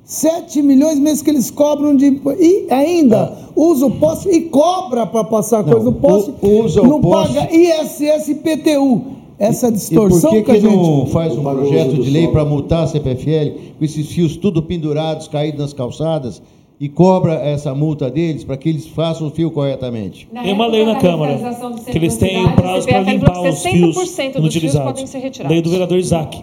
7 0.04 0.60
milhões 0.62 0.98
mês 0.98 1.22
que 1.22 1.30
eles 1.30 1.50
cobram 1.50 1.96
de. 1.96 2.20
E 2.38 2.66
ainda 2.70 3.16
é. 3.16 3.48
usa 3.56 3.86
o 3.86 3.90
poste 3.92 4.28
e 4.28 4.42
cobra 4.42 5.06
para 5.06 5.24
passar 5.24 5.64
não, 5.64 5.72
coisa 5.72 5.84
no 5.86 5.92
poste. 5.92 6.34
Usa 6.42 6.82
não 6.82 6.98
o 6.98 7.00
poste. 7.00 7.34
paga 7.34 7.48
ISS 7.54 8.28
e 8.28 8.34
PTU. 8.34 9.02
Essa 9.38 9.72
distorção 9.72 10.34
e 10.36 10.42
por 10.42 10.52
que, 10.52 10.52
que, 10.52 10.60
que 10.60 10.66
a 10.66 10.70
gente. 10.70 10.76
não 10.76 11.06
faz 11.06 11.32
um 11.36 11.42
projeto 11.42 11.94
de 11.94 12.10
lei 12.10 12.28
para 12.28 12.44
multar 12.44 12.84
a 12.84 12.86
CPFL 12.86 13.58
com 13.78 13.84
esses 13.84 14.08
fios 14.08 14.36
tudo 14.36 14.62
pendurados, 14.62 15.28
caídos 15.28 15.60
nas 15.60 15.72
calçadas? 15.72 16.42
E 16.80 16.88
cobra 16.88 17.34
essa 17.34 17.74
multa 17.74 18.10
deles 18.10 18.42
para 18.42 18.56
que 18.56 18.66
eles 18.70 18.86
façam 18.86 19.26
o 19.26 19.30
fio 19.30 19.50
corretamente. 19.50 20.26
Na 20.32 20.42
Tem 20.42 20.54
uma 20.54 20.66
lei 20.66 20.86
na 20.86 20.96
Câmara 20.96 21.38
que 21.84 21.98
eles 21.98 22.16
têm 22.16 22.46
um 22.46 22.52
prazo 22.52 22.88
para 22.88 23.00
limpar 23.00 23.42
os 23.42 23.62
fios 23.62 24.18
inutilizados. 24.18 25.14
Lei 25.46 25.60
do 25.60 25.68
vereador 25.68 25.98
Isaac. 25.98 26.42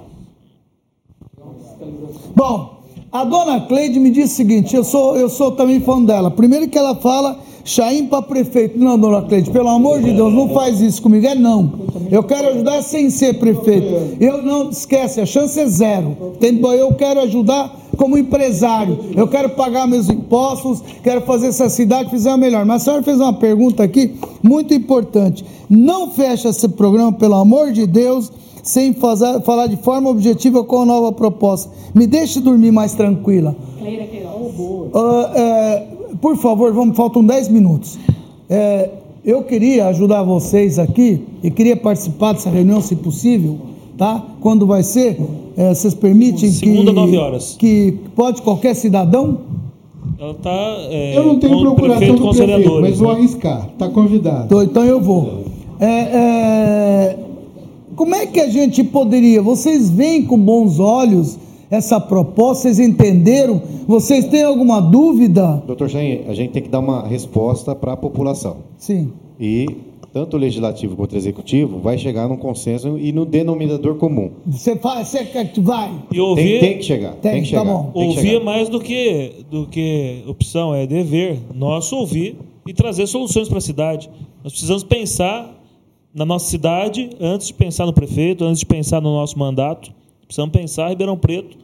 Bom, 2.36 2.84
a 3.12 3.24
dona 3.24 3.62
Cleide 3.62 4.00
me 4.00 4.12
disse 4.12 4.34
o 4.34 4.38
seguinte: 4.38 4.76
eu 4.76 4.84
sou, 4.84 5.18
eu 5.18 5.28
sou 5.28 5.54
também 5.54 5.80
fã 5.80 6.00
dela. 6.04 6.30
Primeiro 6.30 6.68
que 6.68 6.78
ela 6.78 6.94
fala 6.94 7.40
Chaim 7.68 8.06
para 8.06 8.22
prefeito. 8.22 8.80
Não, 8.80 8.98
dona 8.98 9.22
Cleide, 9.24 9.52
pelo 9.52 9.68
amor 9.68 10.02
de 10.02 10.14
Deus, 10.14 10.34
não 10.34 10.48
faz 10.54 10.80
isso 10.80 11.02
comigo. 11.02 11.28
É 11.28 11.36
não. 11.36 11.74
Eu 12.10 12.24
quero 12.24 12.48
ajudar 12.48 12.82
sem 12.82 13.10
ser 13.10 13.38
prefeito. 13.40 14.16
Eu 14.22 14.42
não 14.42 14.70
esquece, 14.70 15.20
a 15.20 15.26
chance 15.26 15.60
é 15.60 15.68
zero. 15.68 16.16
Eu 16.42 16.94
quero 16.94 17.20
ajudar 17.20 17.76
como 17.98 18.18
empresário. 18.18 18.98
Eu 19.14 19.28
quero 19.28 19.50
pagar 19.50 19.86
meus 19.86 20.10
impostos, 20.10 20.82
quero 21.04 21.22
fazer 21.22 21.48
essa 21.48 21.68
cidade 21.68 22.10
fizer 22.10 22.38
melhor. 22.38 22.66
Mas 22.66 22.84
a 22.84 22.86
senhora 22.86 23.04
fez 23.04 23.20
uma 23.20 23.34
pergunta 23.34 23.84
aqui 23.84 24.16
muito 24.42 24.74
importante. 24.74 25.44
Não 25.70 26.10
fecha 26.10 26.48
esse 26.48 26.70
programa, 26.70 27.12
pelo 27.12 27.36
amor 27.36 27.74
de 27.74 27.86
Deus 27.86 28.32
sem 28.64 28.94
fazer, 28.94 29.42
falar 29.42 29.68
de 29.68 29.76
forma 29.78 30.10
objetiva 30.10 30.64
com 30.64 30.84
a 30.84 30.86
nova 30.86 31.12
proposta. 31.12 31.70
Me 31.94 32.08
deixe 32.08 32.40
dormir 32.40 32.72
mais 32.72 32.94
tranquila. 32.94 33.54
Uh, 34.94 35.36
é, 35.36 35.97
por 36.22 36.38
favor, 36.38 36.74
vamos, 36.74 36.96
faltam 36.96 37.24
10 37.24 37.50
minutos. 37.50 37.98
É, 38.50 38.90
eu 39.24 39.44
queria 39.44 39.88
ajudar 39.88 40.24
vocês 40.24 40.80
aqui 40.80 41.22
e 41.44 41.52
queria 41.52 41.76
participar 41.76 42.34
dessa 42.34 42.50
reunião, 42.50 42.82
se 42.82 42.96
possível, 42.96 43.58
tá? 43.98 44.24
Quando 44.40 44.66
vai 44.66 44.84
ser? 44.84 45.18
É, 45.58 45.74
vocês 45.74 45.94
permitem 45.94 46.50
Segunda, 46.50 46.92
que. 46.92 46.96
9 46.96 47.18
horas. 47.18 47.56
Que 47.58 47.94
pode 48.16 48.42
qualquer 48.42 48.74
cidadão? 48.74 49.40
Ela 50.20 50.34
tá, 50.36 50.78
é, 50.90 51.18
eu 51.18 51.26
não 51.26 51.40
tenho 51.40 51.60
procuração 51.60 52.16
do 52.16 52.30
prefeito, 52.30 52.82
mas 52.82 52.98
vou 52.98 53.10
né? 53.10 53.20
arriscar. 53.20 53.70
Está 53.74 53.90
convidado. 53.90 54.46
Então, 54.46 54.64
então 54.64 54.86
eu 54.86 55.02
vou. 55.02 55.44
É, 55.80 55.86
é, 55.86 57.20
como 57.96 58.16
é 58.16 58.26
que 58.26 58.40
a 58.40 58.50
gente 58.50 58.84
poderia? 58.84 59.42
Vocês 59.42 59.90
veem 59.90 60.24
com 60.24 60.38
bons 60.38 60.80
olhos 60.80 61.38
essa 61.70 62.00
proposta? 62.00 62.64
Vocês 62.64 62.80
entenderam? 62.80 63.62
Vocês 63.88 64.26
têm 64.26 64.44
alguma 64.44 64.80
dúvida? 64.80 65.64
Doutor 65.66 65.88
Jair, 65.88 66.26
a 66.28 66.34
gente 66.34 66.52
tem 66.52 66.62
que 66.62 66.70
dar 66.70 66.80
uma 66.80 67.08
resposta 67.08 67.76
para 67.76 67.94
a 67.94 67.98
população. 67.98 68.58
Sim. 68.78 69.12
E 69.40 69.68
tanto 70.14 70.36
o 70.36 70.40
legislativo 70.40 70.96
quanto 70.96 71.14
o 71.14 71.18
executivo 71.18 71.80
vai 71.80 71.98
chegar 71.98 72.28
num 72.28 72.38
consenso 72.38 72.98
e 72.98 73.12
no 73.12 73.26
denominador 73.26 73.96
comum. 73.96 74.32
Você 74.48 74.76
faz, 74.76 75.10
você 75.10 75.28
vai. 75.62 75.94
E 76.12 76.20
ouvir, 76.20 76.60
tem, 76.60 76.60
tem 76.60 76.78
que 76.78 76.84
chegar. 76.84 77.14
Tem, 77.16 77.34
tem 77.34 77.44
que 77.44 77.52
tá 77.52 77.60
chegar. 77.60 77.66
Tá 77.66 77.84
bom. 77.84 77.92
Ouvir 77.94 78.36
é 78.36 78.40
mais 78.40 78.70
do 78.70 78.80
que, 78.80 79.46
do 79.52 79.68
que 79.68 80.24
opção, 80.26 80.74
é 80.74 80.88
dever 80.88 81.40
nosso 81.54 81.96
ouvir 81.96 82.38
e 82.66 82.74
trazer 82.74 83.06
soluções 83.06 83.48
para 83.48 83.60
a 83.60 83.62
cidade. 83.62 84.10
Nós 84.44 84.54
precisamos 84.54 84.84
pensar 84.84 85.54
na 86.14 86.26
nossa 86.26 86.50
cidade, 86.50 87.12
antes 87.20 87.48
de 87.48 87.54
pensar 87.54 87.86
no 87.86 87.94
prefeito, 87.94 88.44
antes 88.44 88.62
de 88.62 88.66
pensar 88.66 89.00
no 89.00 89.12
nosso 89.12 89.38
mandato, 89.38 89.92
precisamos 90.28 90.52
pensar 90.52 90.90
Ribeirão 90.90 91.18
Preto 91.18 91.58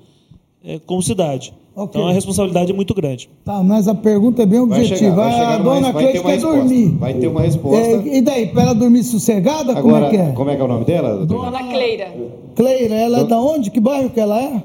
é, 0.64 0.80
como 0.85 1.02
cidade. 1.02 1.53
Okay. 1.76 1.99
Então 1.99 2.07
a 2.07 2.14
responsabilidade 2.14 2.72
é 2.72 2.76
muito 2.76 2.94
grande. 2.94 3.27
Tá, 3.44 3.64
mas 3.64 3.88
a 3.88 3.95
pergunta 3.95 4.44
é 4.44 4.45
bem 4.45 4.60
objetiva. 4.60 5.15
Vai 5.15 5.31
chegar, 5.31 5.48
vai 5.48 5.53
a 5.53 5.57
dona 5.57 5.91
Cleide 5.91 6.22
quer 6.22 6.38
dormir. 6.40 6.88
Vai 6.99 7.14
ter 7.15 7.27
uma 7.27 7.41
resposta. 7.41 7.88
É, 7.88 8.18
e 8.18 8.22
daí, 8.22 8.48
para 8.48 8.61
ela 8.61 8.76
dormir 8.76 9.03
sossegada? 9.03 9.72
Agora, 9.72 9.81
como 9.81 9.95
é 9.95 10.10
que 10.10 10.18
é? 10.18 10.31
Como 10.34 10.49
é 10.52 10.56
que 10.56 10.61
é 10.61 10.65
o 10.65 10.68
nome 10.68 10.85
dela? 10.85 11.18
Doutor? 11.26 11.45
Dona 11.45 11.64
Cleira. 11.64 12.14
Cleira, 12.56 12.94
ela 12.94 13.19
é 13.22 13.23
da 13.23 13.40
onde? 13.40 13.72
Que 13.72 13.80
bairro 13.80 14.11
que 14.11 14.19
ela 14.19 14.40
é? 14.40 14.64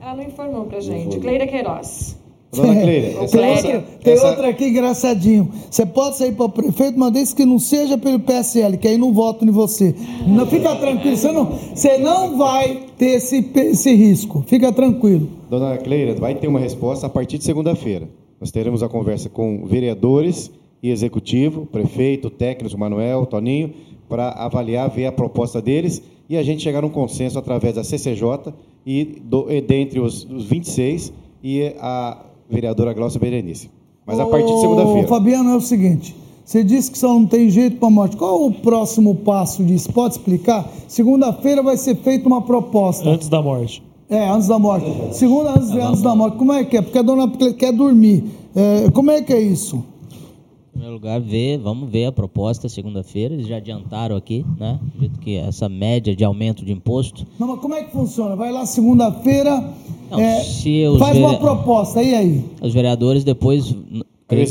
Ela 0.00 0.16
não 0.16 0.22
informou 0.22 0.64
pra 0.64 0.80
gente. 0.80 1.18
Cleira 1.18 1.46
Queiroz. 1.46 2.16
Dona 2.52 2.74
tem, 2.74 3.16
outra, 3.16 3.84
tem 4.02 4.12
essa... 4.14 4.28
outra 4.28 4.48
aqui 4.48 4.68
engraçadinho. 4.68 5.52
Você 5.70 5.84
pode 5.84 6.16
sair 6.16 6.32
para 6.32 6.46
o 6.46 6.48
prefeito, 6.48 6.98
mas 6.98 7.12
desde 7.12 7.34
que 7.34 7.44
não 7.44 7.58
seja 7.58 7.98
pelo 7.98 8.20
PSL, 8.20 8.78
que 8.78 8.88
aí 8.88 8.96
não 8.96 9.12
voto 9.12 9.44
em 9.44 9.50
você. 9.50 9.94
Não, 10.26 10.46
fica 10.46 10.74
tranquilo, 10.76 11.16
você 11.16 11.32
não, 11.32 11.44
você 11.74 11.98
não 11.98 12.38
vai 12.38 12.84
ter 12.96 13.16
esse, 13.16 13.44
esse 13.54 13.94
risco. 13.94 14.44
Fica 14.46 14.72
tranquilo. 14.72 15.28
Dona 15.50 15.76
Cleira, 15.78 16.14
vai 16.14 16.34
ter 16.34 16.48
uma 16.48 16.60
resposta 16.60 17.06
a 17.06 17.10
partir 17.10 17.38
de 17.38 17.44
segunda-feira. 17.44 18.08
Nós 18.40 18.50
teremos 18.50 18.82
a 18.82 18.88
conversa 18.88 19.28
com 19.28 19.64
vereadores 19.66 20.50
e 20.82 20.90
executivo, 20.90 21.66
prefeito, 21.66 22.30
técnico, 22.30 22.78
Manuel, 22.78 23.26
Toninho, 23.26 23.72
para 24.08 24.28
avaliar, 24.30 24.88
ver 24.88 25.06
a 25.06 25.12
proposta 25.12 25.60
deles 25.60 26.02
e 26.28 26.36
a 26.36 26.42
gente 26.42 26.62
chegar 26.62 26.82
num 26.82 26.90
consenso 26.90 27.38
através 27.38 27.74
da 27.74 27.84
CCJ 27.84 28.52
e, 28.84 29.04
do, 29.04 29.50
e 29.50 29.60
dentre 29.60 30.00
os, 30.00 30.24
os 30.24 30.44
26 30.44 31.12
e 31.42 31.72
a 31.78 32.18
vereadora 32.48 32.92
Glaucia 32.92 33.20
Berenice. 33.20 33.70
Mas 34.06 34.20
a 34.20 34.26
partir 34.26 34.54
de 34.54 34.60
segunda-feira. 34.60 35.08
Fabiano, 35.08 35.50
é 35.50 35.56
o 35.56 35.60
seguinte. 35.60 36.14
Você 36.44 36.62
disse 36.62 36.92
que 36.92 36.98
só 36.98 37.08
não 37.08 37.26
tem 37.26 37.50
jeito 37.50 37.78
para 37.78 37.90
morte. 37.90 38.16
Qual 38.16 38.46
o 38.46 38.52
próximo 38.52 39.16
passo 39.16 39.64
disso? 39.64 39.92
Pode 39.92 40.14
explicar? 40.14 40.70
Segunda-feira 40.86 41.60
vai 41.60 41.76
ser 41.76 41.96
feita 41.96 42.28
uma 42.28 42.40
proposta. 42.40 43.08
Antes 43.08 43.28
da 43.28 43.42
morte. 43.42 43.82
É, 44.08 44.28
antes 44.28 44.46
da 44.46 44.56
morte. 44.56 44.86
Segunda, 45.10 45.50
antes, 45.50 45.70
antes 45.70 46.02
da 46.02 46.14
morte. 46.14 46.36
Como 46.36 46.52
é 46.52 46.64
que 46.64 46.76
é? 46.76 46.82
Porque 46.82 46.98
a 46.98 47.02
dona 47.02 47.28
quer 47.58 47.72
dormir. 47.72 48.24
É, 48.54 48.88
como 48.92 49.10
é 49.10 49.20
que 49.22 49.32
é 49.32 49.40
isso? 49.40 49.82
Em 50.76 50.78
primeiro 50.78 50.94
lugar, 50.96 51.18
ver, 51.18 51.56
vamos 51.56 51.88
ver 51.88 52.04
a 52.04 52.12
proposta 52.12 52.68
segunda-feira. 52.68 53.32
Eles 53.32 53.46
já 53.46 53.56
adiantaram 53.56 54.14
aqui, 54.14 54.44
né? 54.60 54.78
Dito 54.98 55.18
que 55.20 55.34
essa 55.34 55.70
média 55.70 56.14
de 56.14 56.22
aumento 56.22 56.66
de 56.66 56.70
imposto. 56.70 57.26
Não, 57.38 57.48
mas 57.48 57.60
como 57.60 57.74
é 57.74 57.82
que 57.82 57.92
funciona? 57.92 58.36
Vai 58.36 58.52
lá 58.52 58.66
segunda-feira, 58.66 59.72
é, 60.10 60.98
faz 60.98 61.16
uma 61.16 61.38
proposta, 61.38 62.02
e 62.02 62.14
aí? 62.14 62.44
Os 62.60 62.74
vereadores 62.74 63.24
depois 63.24 63.74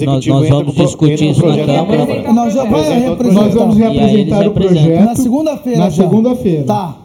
nós, 0.03 0.25
nós, 0.25 0.49
vamos 0.49 0.73
discutir 0.73 1.29
isso 1.29 1.45
na 1.45 1.63
Câmara. 1.63 2.33
Nós 2.33 2.53
já 2.55 2.63
vai 2.63 2.99
representar. 2.99 3.43
Nós 3.43 3.53
vamos 3.53 3.77
representar 3.77 4.47
o 4.47 4.51
projeto 4.51 5.05
na 5.05 5.15
segunda-feira. 5.15 5.79
Na 5.79 5.91
segunda-feira. 5.91 6.63
Tá. 6.63 6.97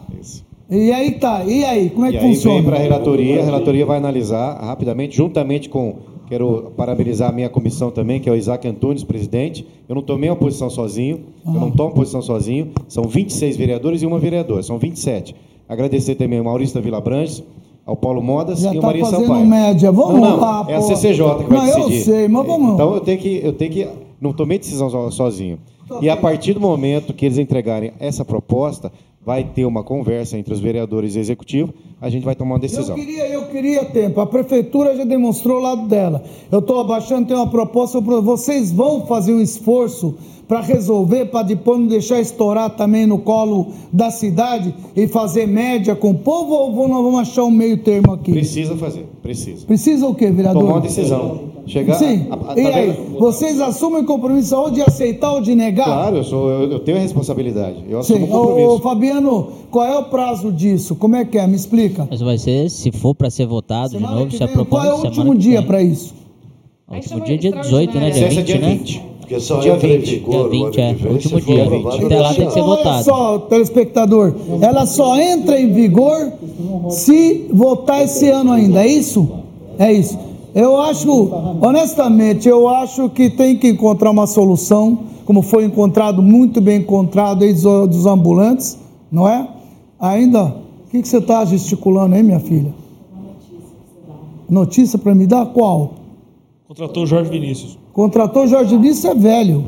E 0.67 0.91
aí 0.91 1.11
tá. 1.11 1.43
E 1.45 1.63
aí, 1.63 1.91
como 1.91 2.07
é 2.07 2.09
e 2.09 2.11
que 2.13 2.17
aí 2.17 2.33
funciona? 2.33 2.55
Vem 2.55 2.63
para 2.63 2.77
a 2.77 2.79
relatoria, 2.79 3.41
a 3.41 3.45
relatoria 3.45 3.85
vai 3.85 3.97
analisar 3.97 4.59
rapidamente, 4.65 5.15
juntamente 5.15 5.69
com 5.69 6.10
Quero 6.31 6.71
parabenizar 6.77 7.29
a 7.29 7.33
minha 7.33 7.49
comissão 7.49 7.91
também, 7.91 8.17
que 8.17 8.29
é 8.29 8.31
o 8.31 8.35
Isaac 8.37 8.65
Antunes, 8.65 9.03
presidente. 9.03 9.67
Eu 9.89 9.95
não 9.95 10.01
tomei 10.01 10.29
uma 10.29 10.35
posição 10.37 10.69
sozinho, 10.69 11.25
eu 11.45 11.51
não 11.51 11.69
tomo 11.69 11.93
posição 11.93 12.21
sozinho. 12.21 12.71
São 12.87 13.03
26 13.03 13.57
vereadores 13.57 14.01
e 14.01 14.05
uma 14.05 14.17
vereadora, 14.17 14.63
são 14.63 14.79
27. 14.79 15.35
Agradecer 15.67 16.15
também 16.15 16.39
ao 16.39 16.45
Maurício 16.45 16.73
da 16.75 16.79
Vila 16.79 17.01
Branches, 17.01 17.43
ao 17.85 17.97
Paulo 17.97 18.23
Modas 18.23 18.61
Já 18.61 18.71
e 18.71 18.77
ao 18.77 18.81
tá 18.81 18.87
Maria 18.87 19.03
fazendo 19.03 19.27
Sampaio. 19.27 19.45
média, 19.45 19.91
vamos 19.91 20.21
não, 20.21 20.21
não, 20.21 20.39
lá, 20.39 20.65
É 20.69 20.75
a 20.75 20.81
CCJ 20.81 21.35
que 21.43 21.53
vai 21.53 21.57
não, 21.57 21.65
decidir. 21.65 21.97
Eu 21.97 22.03
sei, 22.05 22.27
mas 22.29 22.47
vamos 22.47 22.73
Então 22.75 22.93
eu 22.93 23.01
tenho 23.01 23.17
que, 23.19 23.41
eu 23.43 23.51
tenho 23.51 23.71
que, 23.73 23.87
não 24.21 24.31
tomei 24.31 24.57
decisão 24.57 25.11
sozinho. 25.11 25.59
E 26.01 26.09
a 26.09 26.15
partir 26.15 26.53
do 26.53 26.61
momento 26.61 27.13
que 27.13 27.25
eles 27.25 27.39
entregarem 27.39 27.91
essa 27.99 28.23
proposta, 28.23 28.89
vai 29.25 29.43
ter 29.43 29.65
uma 29.65 29.83
conversa 29.83 30.37
entre 30.37 30.53
os 30.53 30.59
vereadores 30.59 31.15
e 31.15 31.19
o 31.19 31.21
executivo, 31.21 31.73
a 31.99 32.09
gente 32.09 32.23
vai 32.23 32.35
tomar 32.35 32.55
uma 32.55 32.59
decisão. 32.59 32.97
Eu 32.97 33.05
queria, 33.05 33.27
eu 33.27 33.47
queria 33.47 33.85
tempo. 33.85 34.19
A 34.19 34.25
prefeitura 34.25 34.95
já 34.95 35.03
demonstrou 35.03 35.59
o 35.59 35.61
lado 35.61 35.87
dela. 35.87 36.23
Eu 36.51 36.59
estou 36.59 36.79
abaixando, 36.79 37.27
tem 37.27 37.35
uma 37.35 37.49
proposta. 37.49 37.99
Vocês 37.99 38.71
vão 38.71 39.05
fazer 39.05 39.33
um 39.33 39.41
esforço 39.41 40.15
para 40.47 40.59
resolver, 40.59 41.27
para 41.27 41.43
depois 41.43 41.79
não 41.79 41.87
deixar 41.87 42.19
estourar 42.19 42.71
também 42.71 43.05
no 43.05 43.19
colo 43.19 43.67
da 43.93 44.11
cidade 44.11 44.73
e 44.95 45.07
fazer 45.07 45.47
média 45.47 45.95
com 45.95 46.09
o 46.09 46.17
povo 46.17 46.53
ou 46.53 46.87
nós 46.89 47.03
vamos 47.03 47.19
achar 47.21 47.45
um 47.45 47.51
meio 47.51 47.77
termo 47.77 48.11
aqui? 48.11 48.33
Precisa 48.33 48.75
fazer, 48.75 49.05
precisa. 49.21 49.65
Precisa 49.65 50.07
o 50.07 50.13
quê, 50.13 50.29
vereador? 50.29 50.63
Tomar 50.63 50.73
uma 50.73 50.81
decisão. 50.81 51.51
Chegar. 51.65 51.95
Sim. 51.95 52.27
A, 52.29 52.53
a, 52.53 52.59
e 52.59 52.65
aí, 52.65 52.97
vocês 53.17 53.59
assumem 53.59 54.03
compromisso 54.03 54.55
ou 54.55 54.71
de 54.71 54.81
aceitar 54.81 55.33
ou 55.33 55.41
de 55.41 55.55
negar? 55.55 55.85
Claro, 55.85 56.17
eu, 56.17 56.23
sou, 56.23 56.49
eu, 56.49 56.71
eu 56.71 56.79
tenho 56.79 56.97
a 56.97 57.01
responsabilidade. 57.01 57.83
Eu 57.89 57.99
assumo 57.99 58.25
Sim. 58.25 58.31
compromisso. 58.31 58.69
Ô, 58.69 58.79
Fabiano, 58.79 59.47
qual 59.69 59.85
é 59.85 59.97
o 59.97 60.03
prazo 60.05 60.51
disso? 60.51 60.95
Como 60.95 61.15
é 61.15 61.25
que 61.25 61.37
é? 61.37 61.47
Me 61.47 61.55
explica. 61.55 62.07
Mas 62.09 62.21
vai 62.21 62.37
ser, 62.37 62.69
se 62.69 62.91
for 62.91 63.15
para 63.15 63.29
ser 63.29 63.45
votado 63.45 63.91
semana 63.91 64.13
de 64.13 64.19
novo, 64.19 64.37
se 64.37 64.43
a 64.43 64.47
proposta. 64.47 64.87
Qual 64.87 64.99
é 64.99 65.01
o 65.01 65.05
último 65.05 65.35
dia 65.35 65.61
para 65.61 65.81
isso? 65.81 66.13
O 66.87 66.95
último 66.95 67.21
dia 67.21 67.35
é 67.35 67.37
dia 67.37 67.51
18, 67.51 67.99
né? 67.99 68.09
Dia 68.09 68.27
20, 68.27 68.39
é 68.39 68.43
dia 68.43 68.59
20. 68.59 68.97
Né? 68.97 69.11
Porque 69.31 69.39
só 69.39 69.59
dia 69.59 69.77
20, 69.77 70.19
dia 70.19 70.47
20 70.49 70.77
é, 70.77 70.97
o 71.07 71.13
último 71.13 71.39
dia. 71.39 71.63
Até 72.05 72.19
lá 72.19 72.33
tem 72.33 72.47
que 72.47 72.53
ser 72.53 72.61
votado. 72.61 72.89
Olha 72.89 73.03
só, 73.03 73.39
telespectador, 73.39 74.35
ela 74.61 74.85
só 74.85 75.17
entra 75.17 75.57
em 75.57 75.71
vigor 75.71 76.33
se 76.89 77.47
votar 77.49 78.03
esse 78.03 78.29
ano 78.29 78.51
ainda, 78.51 78.83
é 78.83 78.87
isso? 78.87 79.29
É 79.79 79.93
isso. 79.93 80.19
Eu 80.53 80.79
acho, 80.81 81.29
honestamente, 81.61 82.47
eu 82.49 82.67
acho 82.67 83.09
que 83.09 83.29
tem 83.29 83.55
que 83.55 83.69
encontrar 83.69 84.11
uma 84.11 84.27
solução, 84.27 84.99
como 85.25 85.41
foi 85.41 85.63
encontrado, 85.63 86.21
muito 86.21 86.59
bem 86.59 86.79
encontrado 86.79 87.43
aí 87.43 87.53
dos, 87.53 87.63
dos 87.63 88.05
ambulantes, 88.05 88.77
não 89.09 89.27
é? 89.27 89.47
Ainda, 89.97 90.43
o 90.45 90.89
que, 90.89 91.01
que 91.01 91.07
você 91.07 91.19
está 91.19 91.45
gesticulando 91.45 92.15
aí, 92.15 92.23
minha 92.23 92.39
filha? 92.39 92.73
Notícia 94.49 94.99
para 94.99 95.15
me 95.15 95.25
dar? 95.25 95.45
Qual? 95.45 95.93
Contratou 96.67 97.05
Jorge 97.05 97.29
Vinícius. 97.29 97.77
Contratou 97.93 98.45
Jorge 98.47 98.75
Vinícius 98.75 99.05
é 99.05 99.15
velho. 99.15 99.63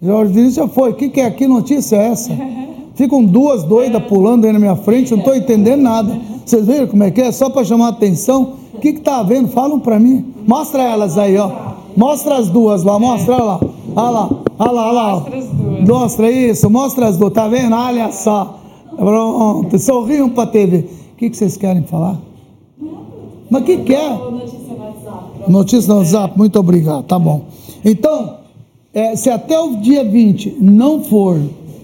Jorge 0.00 0.32
Vinícius 0.32 0.54
já 0.54 0.68
foi. 0.68 0.90
O 0.90 0.94
que, 0.94 1.10
que 1.10 1.20
é? 1.20 1.30
Que 1.30 1.46
notícia 1.46 1.96
é 1.96 2.06
essa? 2.08 2.32
Ficam 2.94 3.22
duas 3.22 3.64
doidas 3.64 4.02
pulando 4.04 4.46
aí 4.46 4.52
na 4.52 4.58
minha 4.58 4.76
frente, 4.76 5.10
não 5.10 5.18
estou 5.18 5.34
entendendo 5.34 5.82
nada. 5.82 6.18
Vocês 6.44 6.66
viram 6.66 6.86
como 6.86 7.02
é 7.04 7.10
que 7.10 7.20
é? 7.20 7.32
Só 7.32 7.48
para 7.50 7.64
chamar 7.64 7.86
a 7.86 7.90
atenção. 7.90 8.54
O 8.72 8.78
que 8.78 8.88
está 8.88 9.18
havendo? 9.18 9.48
Falam 9.48 9.78
para 9.78 9.98
mim. 9.98 10.34
Mostra 10.46 10.82
elas 10.82 11.16
aí, 11.16 11.36
ó. 11.36 11.50
Mostra 11.96 12.36
as 12.36 12.48
duas 12.50 12.82
lá, 12.82 12.98
mostra 12.98 13.42
lá. 13.42 13.60
Olha 13.96 14.10
lá, 14.10 14.30
olha 14.58 14.70
lá, 14.70 14.88
olha 14.88 14.92
lá. 14.92 15.12
Mostra 15.12 15.38
as 15.38 15.46
duas. 15.46 15.88
Mostra 15.88 16.30
isso, 16.30 16.70
mostra 16.70 17.06
as 17.08 17.16
duas. 17.16 17.32
Tá 17.32 17.48
vendo? 17.48 17.74
Olha 17.74 18.10
só. 18.12 18.58
Pronto. 18.96 19.78
Sorriam 19.78 20.28
para 20.28 20.44
a 20.44 20.46
TV. 20.46 20.78
O 21.12 21.16
que, 21.16 21.30
que 21.30 21.36
vocês 21.36 21.56
querem 21.56 21.84
falar? 21.84 22.18
Mas 23.50 23.62
o 23.62 23.64
que 23.64 23.76
quer? 23.78 24.10
É? 24.10 24.10
Notícia 24.10 24.58
no 24.68 24.78
WhatsApp. 24.78 25.50
Notícia 25.50 25.92
no 25.92 25.98
WhatsApp, 26.00 26.38
muito 26.38 26.58
obrigado. 26.58 27.04
Tá 27.04 27.18
bom. 27.18 27.42
Então, 27.84 28.38
é, 28.92 29.14
se 29.16 29.30
até 29.30 29.58
o 29.58 29.76
dia 29.76 30.04
20 30.04 30.56
não 30.60 31.02
for 31.02 31.40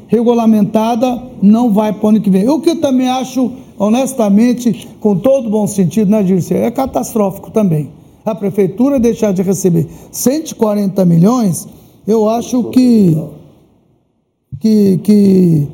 regulamentada, 0.08 1.22
não 1.40 1.72
vai 1.72 1.92
para 1.92 2.06
o 2.06 2.08
ano 2.10 2.20
que 2.20 2.30
vem. 2.30 2.48
O 2.48 2.60
que 2.60 2.70
eu 2.70 2.80
também 2.80 3.08
acho, 3.08 3.52
honestamente, 3.80 4.86
com 5.00 5.16
todo 5.16 5.48
bom 5.48 5.66
sentido, 5.66 6.10
né, 6.10 6.22
Dirce? 6.22 6.52
É 6.52 6.70
catastrófico 6.70 7.50
também. 7.50 7.88
A 8.22 8.34
prefeitura 8.34 9.00
deixar 9.00 9.32
de 9.32 9.40
receber 9.40 9.88
140 10.12 11.02
milhões, 11.06 11.66
eu 12.06 12.28
acho 12.28 12.64
que. 12.64 13.16
que, 14.60 15.00
que 15.02 15.68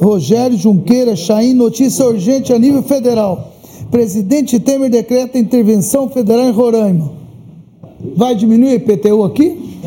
Rogério 0.00 0.56
Junqueira, 0.56 1.16
Chaim, 1.16 1.54
notícia 1.54 2.06
urgente 2.06 2.52
a 2.52 2.58
nível 2.58 2.82
federal. 2.84 3.52
Presidente 3.90 4.60
Temer 4.60 4.88
decreta 4.88 5.36
intervenção 5.36 6.08
federal 6.08 6.46
em 6.46 6.52
Roraima. 6.52 7.10
Vai 8.16 8.34
diminuir 8.36 8.74
IPTU 8.74 9.24
aqui? 9.24 9.80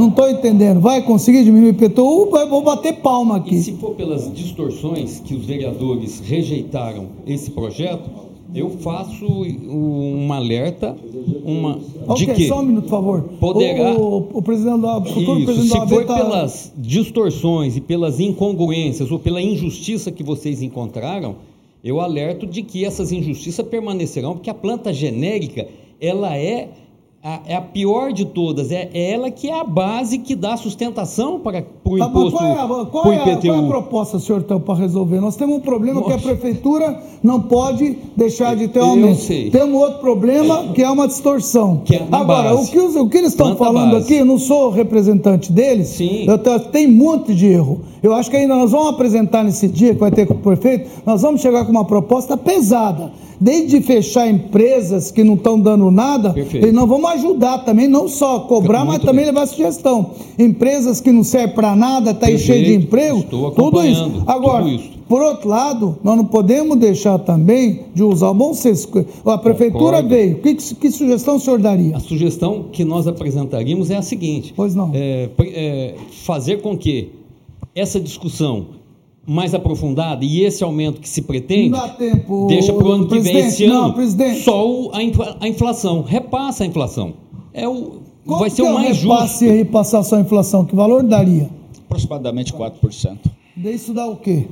Não 0.00 0.08
estou 0.08 0.30
entendendo. 0.30 0.80
Vai 0.80 1.02
conseguir 1.02 1.44
diminuir 1.44 1.68
o 1.68 1.84
IPTU? 1.84 2.30
Vou 2.48 2.62
bater 2.62 2.94
palma 2.94 3.36
aqui. 3.36 3.56
E 3.56 3.62
se 3.62 3.72
for 3.72 3.94
pelas 3.94 4.32
distorções 4.32 5.20
que 5.20 5.34
os 5.34 5.44
vereadores 5.44 6.20
rejeitaram 6.20 7.08
esse 7.26 7.50
projeto, 7.50 8.08
eu 8.54 8.70
faço 8.70 9.26
um 9.26 10.32
alerta, 10.32 10.96
uma 11.44 11.78
okay, 12.08 12.26
de 12.26 12.34
que 12.34 12.48
só 12.48 12.60
um 12.60 12.62
minuto, 12.62 12.84
por 12.84 12.90
favor. 12.90 13.22
Poderá 13.38 13.92
o, 13.92 14.30
o, 14.32 14.38
o 14.38 14.42
presidente 14.42 14.80
da 14.80 15.02
futuro 15.02 15.38
isso, 15.38 15.52
presidente 15.52 15.80
se 15.80 15.94
for 15.94 16.06
tá... 16.06 16.14
pelas 16.14 16.72
distorções 16.78 17.76
e 17.76 17.80
pelas 17.82 18.18
incongruências 18.18 19.10
ou 19.10 19.18
pela 19.18 19.42
injustiça 19.42 20.10
que 20.10 20.22
vocês 20.22 20.62
encontraram, 20.62 21.36
eu 21.84 22.00
alerto 22.00 22.46
de 22.46 22.62
que 22.62 22.86
essas 22.86 23.12
injustiças 23.12 23.66
permanecerão, 23.66 24.32
porque 24.32 24.48
a 24.48 24.54
planta 24.54 24.94
genérica 24.94 25.68
ela 26.00 26.34
é 26.34 26.70
a, 27.22 27.40
é 27.46 27.54
a 27.54 27.60
pior 27.60 28.14
de 28.14 28.24
todas, 28.24 28.72
é, 28.72 28.88
é, 28.94 29.12
ela 29.12 29.30
que 29.30 29.50
é 29.50 29.60
a 29.60 29.62
base 29.62 30.16
que 30.16 30.34
dá 30.34 30.56
sustentação 30.56 31.38
para, 31.38 31.60
para 31.60 31.92
o 31.92 31.98
tá, 31.98 32.06
imposto. 32.06 32.38
Qual 32.38 32.44
é, 32.46 32.52
a, 32.52 32.66
qual, 32.66 32.78
é 32.78 32.82
a, 32.82 32.86
qual 32.86 33.12
é 33.12 33.58
a 33.58 33.62
proposta, 33.62 34.18
senhor, 34.18 34.40
então, 34.40 34.58
para 34.58 34.76
resolver? 34.76 35.20
Nós 35.20 35.36
temos 35.36 35.56
um 35.56 35.60
problema 35.60 36.00
Nossa. 36.00 36.14
que 36.16 36.18
a 36.18 36.22
prefeitura 36.22 36.98
não 37.22 37.42
pode 37.42 37.98
deixar 38.16 38.56
de 38.56 38.68
ter 38.68 38.80
um 38.80 38.90
aumento. 38.90 39.20
Temos 39.52 39.82
outro 39.82 39.98
problema 39.98 40.72
que 40.72 40.82
é 40.82 40.88
uma 40.88 41.06
distorção. 41.06 41.82
É 41.92 42.06
Agora, 42.10 42.54
o 42.54 42.66
que, 42.66 42.78
os, 42.78 42.96
o 42.96 43.06
que, 43.06 43.18
eles 43.18 43.32
estão 43.32 43.54
falando 43.54 43.92
base. 43.92 44.04
aqui, 44.04 44.14
eu 44.14 44.24
não 44.24 44.38
sou 44.38 44.70
representante 44.70 45.52
deles, 45.52 45.88
Sim. 45.88 46.26
Eu, 46.26 46.38
tem 46.70 46.88
um 46.88 46.92
monte 46.92 47.34
de 47.34 47.46
erro. 47.46 47.82
Eu 48.02 48.14
acho 48.14 48.30
que 48.30 48.36
ainda 48.36 48.54
nós 48.54 48.70
vamos 48.70 48.88
apresentar 48.88 49.44
nesse 49.44 49.68
dia 49.68 49.94
que 49.94 50.00
vai 50.00 50.10
ter 50.10 50.26
com 50.26 50.34
o 50.34 50.38
prefeito, 50.38 50.88
nós 51.04 51.22
vamos 51.22 51.40
chegar 51.40 51.64
com 51.64 51.70
uma 51.70 51.84
proposta 51.84 52.36
pesada 52.36 53.12
desde 53.40 53.80
fechar 53.80 54.28
empresas 54.28 55.10
que 55.10 55.24
não 55.24 55.34
estão 55.34 55.58
dando 55.58 55.90
nada, 55.90 56.30
Perfeito. 56.30 56.66
e 56.66 56.72
nós 56.72 56.86
vamos 56.86 57.10
ajudar 57.12 57.58
também, 57.60 57.88
não 57.88 58.06
só 58.06 58.40
cobrar, 58.40 58.84
mas 58.84 59.02
também 59.02 59.24
levar 59.24 59.46
sugestão. 59.46 60.10
Empresas 60.38 61.00
que 61.00 61.10
não 61.10 61.24
servem 61.24 61.54
para 61.54 61.74
nada, 61.74 62.10
está 62.10 62.26
aí 62.26 62.38
cheio 62.38 62.66
de 62.66 62.74
emprego, 62.74 63.22
tudo 63.56 63.82
isso. 63.82 64.22
Agora, 64.26 64.64
tudo 64.64 64.74
isso. 64.74 64.90
por 65.08 65.22
outro 65.22 65.48
lado, 65.48 65.98
nós 66.04 66.18
não 66.18 66.26
podemos 66.26 66.76
deixar 66.76 67.18
também 67.18 67.80
de 67.94 68.02
usar 68.02 68.28
o 68.28 68.34
bom 68.34 68.52
senso. 68.52 68.90
A 69.24 69.38
prefeitura 69.38 70.02
Concordo. 70.02 70.08
veio, 70.10 70.34
que, 70.40 70.54
que, 70.54 70.90
sugestão 70.90 71.36
o 71.36 71.40
senhor 71.40 71.58
daria? 71.58 71.96
A 71.96 72.00
sugestão 72.00 72.66
que 72.70 72.84
nós 72.84 73.06
apresentaríamos 73.06 73.90
é 73.90 73.96
a 73.96 74.02
seguinte: 74.02 74.52
pois 74.54 74.74
não. 74.74 74.90
É, 74.92 75.30
é, 75.38 75.94
fazer 76.10 76.60
com 76.60 76.76
que 76.76 77.19
essa 77.80 78.00
discussão 78.00 78.80
mais 79.26 79.54
aprofundada 79.54 80.24
e 80.24 80.42
esse 80.42 80.64
aumento 80.64 81.00
que 81.00 81.08
se 81.08 81.22
pretende, 81.22 81.70
não 81.70 81.78
dá 81.78 81.88
tempo, 81.88 82.46
deixa 82.48 82.72
para 82.72 82.86
o 82.86 82.92
ano 82.92 83.06
que 83.06 83.20
vem 83.20 83.38
esse 83.38 83.66
não, 83.66 83.84
ano 83.86 83.94
presidente. 83.94 84.40
só 84.42 84.68
o, 84.68 84.90
a, 84.92 85.48
inflação, 85.48 86.02
repassa 86.02 86.64
a 86.64 86.66
inflação. 86.66 87.14
É 87.52 87.68
o, 87.68 88.00
Qual 88.26 88.40
vai 88.40 88.50
ser 88.50 88.62
o 88.62 88.66
é 88.66 88.72
mais 88.72 88.96
justo. 88.96 89.12
repasse 89.12 89.48
aí 89.48 89.64
passar 89.64 90.02
só 90.02 90.16
a 90.16 90.20
inflação, 90.20 90.64
que 90.64 90.74
valor 90.74 91.02
daria? 91.02 91.50
Aproximadamente 91.86 92.52
4%. 92.52 93.18
Isso 93.56 93.92
dá 93.92 94.06
o 94.06 94.16
quê? 94.16 94.46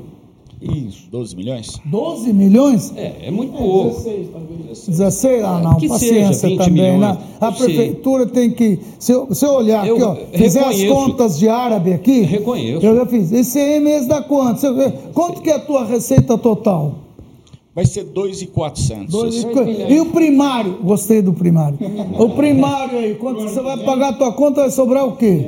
Isso. 0.61 1.09
12 1.11 1.37
milhões? 1.37 1.81
12 1.85 2.33
milhões? 2.33 2.93
É, 2.97 3.27
é 3.27 3.31
muito 3.31 3.55
é, 3.55 3.59
pouco. 3.59 3.91
16, 3.91 4.29
talvez. 4.33 4.87
16? 4.89 5.45
Ah, 5.45 5.61
não, 5.61 5.77
que 5.77 5.89
paciência 5.89 6.49
também, 6.57 6.71
milhões, 6.73 7.01
né? 7.01 7.19
A 7.41 7.53
prefeitura 7.53 8.25
sei. 8.25 8.33
tem 8.33 8.51
que. 8.51 8.81
Se 8.99 9.13
eu, 9.13 9.35
se 9.35 9.45
eu 9.45 9.53
olhar 9.53 9.87
eu 9.87 9.95
aqui, 9.95 10.05
ó, 10.05 10.17
fizer 10.37 10.65
as 10.65 10.83
contas 10.85 11.39
de 11.39 11.49
árabe 11.49 11.93
aqui. 11.93 12.23
Reconheço. 12.23 12.85
Eu 12.85 12.97
já 12.97 13.07
fiz. 13.07 13.31
Esse 13.31 13.59
ICMS 13.59 14.09
dá 14.09 14.23
quanto? 14.23 14.61
Quanto 15.15 15.43
que 15.43 15.51
é 15.51 15.55
a 15.55 15.61
tua 15.61 15.85
receita 15.85 16.37
total? 16.37 16.95
Vai 17.75 17.87
ser 17.87 18.05
2,400. 18.05 19.45
E, 19.45 19.93
e 19.93 20.01
o 20.01 20.07
primário? 20.07 20.79
Gostei 20.83 21.23
do 21.23 21.33
primário. 21.33 21.79
o 22.19 22.31
primário 22.31 22.99
aí, 22.99 23.15
quanto 23.15 23.43
você 23.43 23.61
vai 23.61 23.79
pagar 23.85 24.09
a 24.09 24.13
tua 24.15 24.33
conta, 24.33 24.63
vai 24.63 24.71
sobrar 24.71 25.07
o 25.07 25.13
quê? 25.17 25.47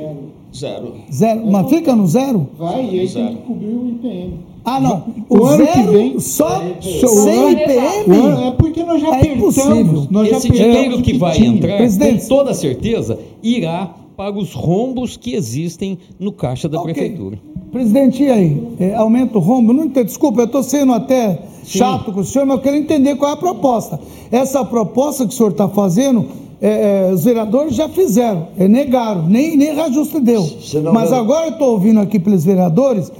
Zero. 0.55 0.93
Zero. 1.11 1.51
Mas 1.51 1.69
fica 1.69 1.95
no 1.95 2.07
zero? 2.07 2.47
Vai, 2.57 2.85
e 2.85 2.99
aí 3.01 3.07
zero. 3.07 3.27
tem 3.27 3.37
que 3.37 3.43
cobrir 3.43 3.67
o 3.67 3.89
IPM. 3.89 4.50
Ah, 4.63 4.79
não. 4.79 5.03
O, 5.27 5.39
o 5.39 5.45
ano 5.45 5.65
que 5.65 5.81
vem 5.83 6.19
só 6.19 6.61
é, 6.61 6.81
sem 6.81 7.51
IPM? 7.51 8.47
É 8.47 8.51
porque 8.51 8.83
nós 8.83 9.01
já 9.01 9.17
é 9.17 9.33
impossível. 9.33 10.07
Nós 10.09 10.29
Esse 10.29 10.47
já 10.49 10.53
dinheiro 10.53 11.01
que 11.01 11.17
vai 11.17 11.37
entrar, 11.37 11.77
Presidente. 11.77 12.21
com 12.21 12.27
toda 12.27 12.53
certeza, 12.53 13.19
irá 13.41 13.95
para 14.15 14.37
os 14.37 14.53
rombos 14.53 15.17
que 15.17 15.33
existem 15.33 15.97
no 16.19 16.31
caixa 16.31 16.69
da 16.69 16.79
okay. 16.79 16.93
prefeitura. 16.93 17.39
Presidente, 17.71 18.21
e 18.21 18.29
aí? 18.29 18.67
É, 18.79 18.93
aumenta 18.95 19.37
o 19.37 19.41
rombo? 19.41 19.73
Não 19.73 19.85
entendo. 19.85 20.05
Desculpa, 20.05 20.41
eu 20.41 20.45
estou 20.45 20.61
sendo 20.61 20.93
até 20.93 21.39
Sim. 21.63 21.79
chato 21.79 22.11
com 22.11 22.19
o 22.19 22.23
senhor, 22.23 22.45
mas 22.45 22.57
eu 22.57 22.63
quero 22.63 22.75
entender 22.75 23.15
qual 23.15 23.31
é 23.31 23.33
a 23.33 23.37
proposta. 23.37 23.99
Essa 24.31 24.63
proposta 24.63 25.25
que 25.25 25.33
o 25.33 25.37
senhor 25.37 25.51
está 25.51 25.69
fazendo, 25.69 26.27
é, 26.61 27.07
é, 27.07 27.11
os 27.11 27.23
vereadores 27.23 27.73
já 27.73 27.89
fizeram, 27.89 28.49
é, 28.59 28.67
negaram, 28.67 29.27
nem, 29.27 29.57
nem 29.57 29.73
reajuste 29.73 30.19
deu. 30.19 30.47
Mas 30.93 31.11
agora 31.11 31.47
eu 31.47 31.53
estou 31.53 31.71
ouvindo 31.71 31.99
aqui 31.99 32.19
pelos 32.19 32.43
vereadores 32.43 33.11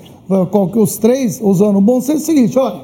os 0.79 0.97
três 0.97 1.39
usando 1.41 1.77
o 1.77 1.81
bom 1.81 2.01
senso, 2.01 2.19
é 2.19 2.33
o 2.33 2.35
seguinte: 2.35 2.59
olha, 2.59 2.81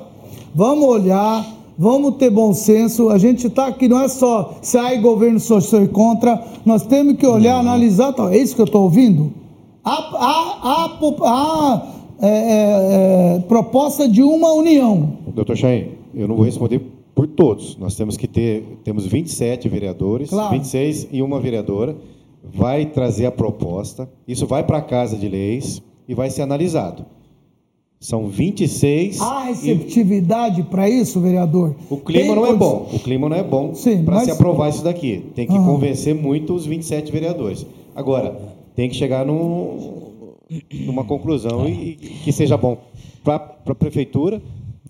vamos 0.53 0.85
olhar, 0.85 1.45
vamos 1.77 2.15
ter 2.15 2.29
bom 2.29 2.53
senso. 2.53 3.09
A 3.09 3.17
gente 3.17 3.47
está 3.47 3.67
aqui, 3.67 3.87
não 3.87 4.01
é 4.01 4.07
só 4.07 4.55
sair 4.61 4.99
governo 4.99 5.39
social 5.39 5.83
e 5.83 5.87
contra, 5.87 6.43
nós 6.65 6.85
temos 6.85 7.15
que 7.15 7.25
olhar, 7.25 7.59
analisar. 7.59 8.13
Tá, 8.13 8.33
é 8.33 8.37
isso 8.37 8.55
que 8.55 8.61
eu 8.61 8.65
estou 8.65 8.83
ouvindo? 8.83 9.31
A, 9.83 9.91
a, 9.91 10.85
a 10.85 11.97
é, 12.19 12.27
é, 12.27 13.35
é, 13.35 13.39
proposta 13.47 14.09
de 14.09 14.23
uma 14.23 14.51
união. 14.53 15.17
Doutor 15.33 15.55
Chaim, 15.55 15.91
eu 16.15 16.27
não 16.27 16.35
vou 16.35 16.45
responder 16.45 16.81
por 17.13 17.27
todos. 17.27 17.77
Nós 17.77 17.95
temos 17.95 18.17
que 18.17 18.27
ter, 18.27 18.79
temos 18.83 19.05
27 19.05 19.69
vereadores, 19.69 20.29
claro. 20.29 20.51
26 20.51 21.09
e 21.11 21.21
uma 21.21 21.39
vereadora. 21.39 21.95
Vai 22.43 22.85
trazer 22.85 23.25
a 23.25 23.31
proposta, 23.31 24.09
isso 24.27 24.47
vai 24.47 24.63
para 24.63 24.77
a 24.77 24.81
Casa 24.81 25.17
de 25.17 25.27
Leis 25.27 25.81
e 26.07 26.15
vai 26.15 26.29
ser 26.29 26.41
analisado. 26.41 27.05
São 27.99 28.27
26. 28.27 29.19
Há 29.19 29.45
receptividade 29.45 30.61
e... 30.61 30.63
para 30.63 30.87
isso, 30.87 31.19
vereador? 31.19 31.75
O 31.89 31.97
clima 31.97 32.25
Tem 32.25 32.35
não 32.35 32.45
é 32.45 32.53
bom. 32.53 32.89
O 32.93 32.99
clima 32.99 33.27
não 33.27 33.35
é 33.35 33.43
bom 33.43 33.73
para 34.05 34.15
mas... 34.15 34.25
se 34.25 34.31
aprovar 34.31 34.69
isso 34.69 34.83
daqui. 34.83 35.25
Tem 35.33 35.47
que 35.47 35.57
ah. 35.57 35.63
convencer 35.63 36.13
muito 36.13 36.53
os 36.53 36.65
27 36.65 37.11
vereadores. 37.11 37.65
Agora, 37.95 38.37
tem 38.75 38.87
que 38.87 38.95
chegar 38.95 39.25
num, 39.25 40.11
numa 40.85 41.03
conclusão 41.03 41.67
e, 41.67 41.95
que 41.95 42.31
seja 42.31 42.55
bom 42.55 42.77
para 43.23 43.35
a 43.35 43.75
prefeitura, 43.75 44.41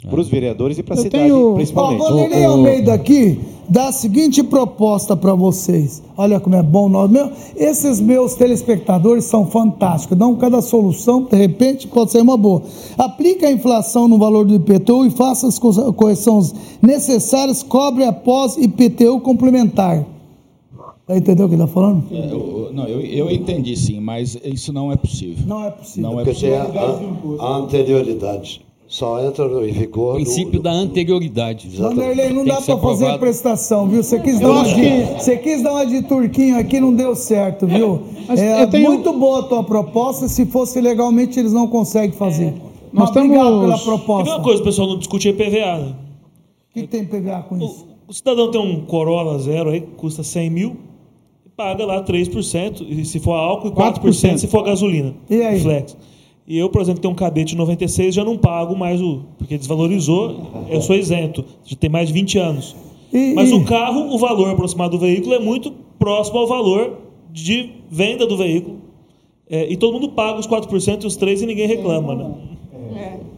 para 0.09 0.19
os 0.19 0.27
vereadores 0.27 0.77
e 0.77 0.83
para 0.83 0.95
a 0.95 0.97
cidade, 0.97 1.23
tenho... 1.23 1.53
principalmente. 1.55 2.01
Ó, 2.01 2.09
Vanderlei 2.09 2.45
Almeida 2.45 2.93
aqui 2.93 3.39
dá 3.69 3.89
a 3.89 3.91
seguinte 3.91 4.43
proposta 4.43 5.15
para 5.15 5.33
vocês. 5.33 6.01
Olha 6.15 6.39
como 6.39 6.55
é 6.55 6.63
bom 6.63 6.87
nós. 6.87 7.09
Meu, 7.09 7.31
esses 7.55 7.99
meus 7.99 8.35
telespectadores 8.35 9.25
são 9.25 9.45
fantásticos. 9.45 10.17
Dão 10.17 10.35
cada 10.35 10.61
solução, 10.61 11.23
de 11.23 11.35
repente, 11.35 11.87
pode 11.87 12.11
ser 12.11 12.21
uma 12.21 12.37
boa. 12.37 12.61
Aplica 12.97 13.47
a 13.47 13.51
inflação 13.51 14.07
no 14.07 14.17
valor 14.17 14.45
do 14.45 14.55
IPTU 14.55 15.05
e 15.05 15.09
faça 15.09 15.47
as 15.47 15.59
correções 15.59 16.53
necessárias, 16.81 17.63
cobre 17.63 18.03
após 18.03 18.57
IPTU 18.57 19.19
complementar. 19.19 20.05
Entendeu 21.09 21.45
o 21.45 21.49
que 21.49 21.55
ele 21.55 21.63
está 21.63 21.73
falando? 21.73 22.03
É, 22.11 22.31
eu, 22.33 22.69
não, 22.73 22.85
eu, 22.85 22.99
eu 22.99 23.31
entendi 23.31 23.77
sim, 23.77 23.97
mas 24.01 24.37
isso 24.43 24.73
não 24.73 24.91
é 24.91 24.97
possível. 24.97 25.45
Não 25.47 25.63
é 25.63 25.71
possível. 25.71 26.11
Não 26.11 26.19
é 26.19 26.25
Porque 26.25 26.45
é 26.47 26.59
possível. 26.59 27.37
A, 27.39 27.45
a, 27.45 27.57
anterioridade. 27.59 28.66
Só 28.87 29.21
entra 29.21 29.45
em 29.67 29.71
vigor. 29.71 30.11
O 30.11 30.15
princípio 30.15 30.53
do, 30.53 30.61
da 30.61 30.71
anterioridade. 30.71 31.67
Vanderlei, 31.77 32.31
não 32.31 32.45
dá 32.45 32.61
para 32.61 32.77
fazer 32.77 33.17
prestação, 33.19 33.87
viu? 33.87 34.01
Você 34.01 34.19
quis, 34.19 34.39
dar 34.39 34.49
uma 34.49 34.63
de, 34.63 35.13
você 35.19 35.37
quis 35.37 35.61
dar 35.61 35.73
uma 35.73 35.85
de 35.85 36.01
turquinho 36.03 36.57
aqui, 36.57 36.79
não 36.79 36.93
deu 36.93 37.13
certo, 37.13 37.67
viu? 37.67 38.01
Mas 38.27 38.39
é 38.39 38.65
tenho... 38.67 38.91
muito 38.91 39.11
boa 39.11 39.41
a 39.41 39.43
tua 39.43 39.63
proposta. 39.63 40.29
Se 40.29 40.45
fosse 40.45 40.79
legalmente, 40.79 41.37
eles 41.37 41.51
não 41.51 41.67
conseguem 41.67 42.13
fazer. 42.13 42.47
É. 42.47 42.53
Mas 42.93 43.09
obrigado 43.09 43.59
pela 43.59 43.77
proposta. 43.77 44.23
Tem 44.23 44.33
uma 44.33 44.43
coisa, 44.43 44.63
pessoal, 44.63 44.87
não 44.87 44.97
discute 44.97 45.27
é 45.27 45.31
IPVA. 45.31 45.77
Né? 45.79 45.95
O 46.69 46.73
que 46.73 46.87
tem 46.87 47.03
PVA 47.03 47.45
com 47.47 47.57
isso? 47.57 47.85
O, 48.07 48.11
o 48.11 48.13
cidadão 48.13 48.49
tem 48.49 48.61
um 48.61 48.85
Corolla 48.85 49.37
zero 49.39 49.69
aí, 49.71 49.81
que 49.81 49.91
custa 49.95 50.23
100 50.23 50.49
mil 50.49 50.77
paga 51.57 51.83
lá 51.87 52.03
3%, 52.03 52.85
e 52.87 53.03
se 53.03 53.19
for 53.19 53.33
álcool, 53.33 53.69
e 53.69 53.71
4%, 53.71 53.99
4%. 53.99 54.37
se 54.37 54.45
for 54.45 54.61
gasolina. 54.61 55.15
E 55.27 55.41
aí? 55.41 55.59
Flex. 55.59 55.97
E 56.47 56.57
eu, 56.57 56.69
por 56.69 56.81
exemplo, 56.81 57.01
tenho 57.01 57.11
um 57.11 57.15
cadete 57.15 57.55
96, 57.55 58.15
já 58.15 58.23
não 58.23 58.37
pago 58.37 58.73
mais 58.73 59.01
o. 59.01 59.23
Porque 59.37 59.57
desvalorizou, 59.57 60.65
eu 60.69 60.81
sou 60.81 60.95
isento. 60.95 61.43
Já 61.65 61.75
tem 61.75 61.89
mais 61.89 62.07
de 62.07 62.13
20 62.13 62.37
anos. 62.37 62.75
E, 63.11 63.33
Mas 63.33 63.49
e... 63.49 63.53
o 63.53 63.65
carro, 63.65 64.13
o 64.13 64.17
valor 64.17 64.49
aproximado 64.49 64.91
do 64.91 64.99
veículo 64.99 65.35
é 65.35 65.39
muito 65.39 65.73
próximo 65.99 66.39
ao 66.39 66.47
valor 66.47 66.99
de 67.31 67.71
venda 67.91 68.25
do 68.25 68.37
veículo. 68.37 68.77
É, 69.49 69.69
e 69.71 69.75
todo 69.75 69.93
mundo 69.93 70.09
paga 70.09 70.39
os 70.39 70.47
4% 70.47 71.03
e 71.03 71.07
os 71.07 71.17
3% 71.17 71.41
e 71.41 71.45
ninguém 71.45 71.67
reclama, 71.67 72.15
né? 72.15 72.33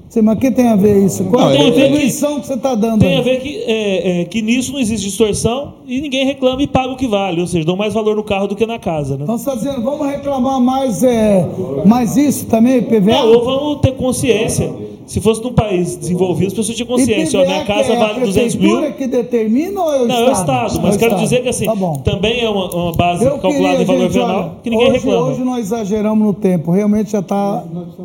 Sim, 0.10 0.24
mas 0.24 0.38
o 0.38 0.40
que 0.40 0.50
tem 0.50 0.68
a 0.68 0.76
ver 0.76 1.06
isso? 1.06 1.24
Qual 1.26 1.46
não, 1.46 1.52
é 1.52 1.56
a 1.56 1.64
contribuição 1.66 2.36
que, 2.36 2.42
que, 2.42 2.48
você 2.48 2.54
está 2.56 2.74
dando? 2.74 3.02
Tem 3.02 3.14
aí? 3.14 3.20
a 3.20 3.22
ver 3.22 3.40
que, 3.42 3.64
é, 3.68 4.22
é, 4.22 4.26
que 4.26 4.42
nisso 4.42 4.74
não 4.74 4.80
existe 4.80 5.06
distorção 5.08 5.76
e 5.88 6.02
ninguém 6.02 6.26
reclama 6.26 6.64
e 6.64 6.68
paga 6.68 6.92
o 6.92 6.98
que 6.98 7.08
vale, 7.08 7.40
ou 7.40 7.46
seja, 7.46 7.64
dão 7.64 7.76
mais 7.76 7.94
valor 7.94 8.16
no 8.16 8.24
carro 8.24 8.48
do 8.48 8.56
que 8.56 8.66
na 8.66 8.80
casa. 8.80 9.16
Né? 9.16 9.24
Então 9.24 9.38
você 9.38 9.48
está 9.48 9.56
dizendo, 9.56 9.84
vamos 9.84 10.08
reclamar 10.08 10.60
mais, 10.60 11.04
é, 11.04 11.48
mais 11.86 12.18
isso 12.18 12.48
também, 12.48 12.82
PVA? 12.82 13.12
Não, 13.12 13.34
ou 13.34 13.46
vamos 13.46 13.82
ter 13.82 13.92
consciência 13.92 14.89
se 15.10 15.20
fosse 15.20 15.42
num 15.44 15.54
país 15.54 15.96
desenvolvido, 15.96 16.50
as 16.50 16.54
pessoas 16.54 16.78
tinham 16.78 16.88
consciência. 16.88 17.40
Ó, 17.40 17.44
minha 17.44 17.66
casa 17.66 17.94
é 17.94 17.98
vale 17.98 18.20
200 18.20 18.56
mil. 18.58 18.94
que 18.94 19.08
determina 19.08 19.82
ou 19.82 19.92
é 19.92 20.02
o 20.04 20.08
Não, 20.08 20.16
é 20.16 20.30
o 20.30 20.32
Estado. 20.32 20.80
Mas 20.84 20.96
é 20.96 21.00
quero 21.00 21.14
Estado. 21.14 21.24
dizer 21.24 21.42
que 21.42 21.50
assim, 21.50 21.66
tá 21.66 21.74
também 22.04 22.42
é 22.42 22.48
uma, 22.48 22.72
uma 22.72 22.92
base 22.92 23.26
eu 23.26 23.40
calculada 23.40 23.78
queria, 23.78 23.82
em 23.82 23.86
valor 23.86 24.02
gente, 24.12 24.14
venal 24.14 24.60
que 24.62 24.70
ninguém 24.70 24.88
hoje, 24.90 24.98
reclama. 24.98 25.28
Hoje 25.30 25.44
nós 25.44 25.60
exageramos 25.66 26.28
no 26.28 26.34
tempo. 26.34 26.72
Realmente 26.72 27.12
já 27.12 27.22
está. 27.22 27.64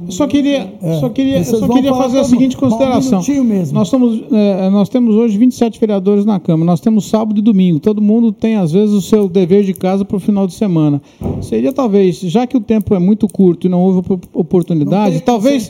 Só 0.09 0.27
queria, 0.27 0.73
é. 0.83 0.95
só 0.95 1.11
queria, 1.11 1.45
só 1.45 1.69
queria 1.69 1.95
fazer 1.95 2.21
a 2.21 2.25
seguinte 2.25 2.57
consideração. 2.57 3.21
Um 3.21 3.45
mesmo. 3.45 3.79
Nós, 3.79 3.89
somos, 3.89 4.23
é, 4.33 4.71
nós 4.71 4.89
temos 4.89 5.15
hoje 5.15 5.37
27 5.37 5.79
vereadores 5.79 6.25
na 6.25 6.41
Câmara. 6.41 6.65
Nós 6.65 6.81
temos 6.81 7.11
sábado 7.11 7.39
e 7.39 7.43
domingo. 7.43 7.81
Todo 7.81 8.01
mundo 8.01 8.33
tem, 8.33 8.57
às 8.57 8.73
vezes, 8.73 8.95
o 8.95 9.03
seu 9.03 9.29
dever 9.29 9.63
de 9.63 9.75
casa 9.75 10.07
para 10.07 10.17
o 10.17 10.21
final 10.21 10.47
de 10.47 10.55
semana. 10.55 11.03
Seria 11.43 11.71
talvez, 11.71 12.19
já 12.19 12.47
que 12.47 12.57
o 12.57 12.61
tempo 12.61 12.95
é 12.95 12.99
muito 12.99 13.29
curto 13.29 13.67
e 13.67 13.71
não 13.71 13.83
houve 13.83 14.01
oportunidade, 14.33 15.21
talvez. 15.21 15.69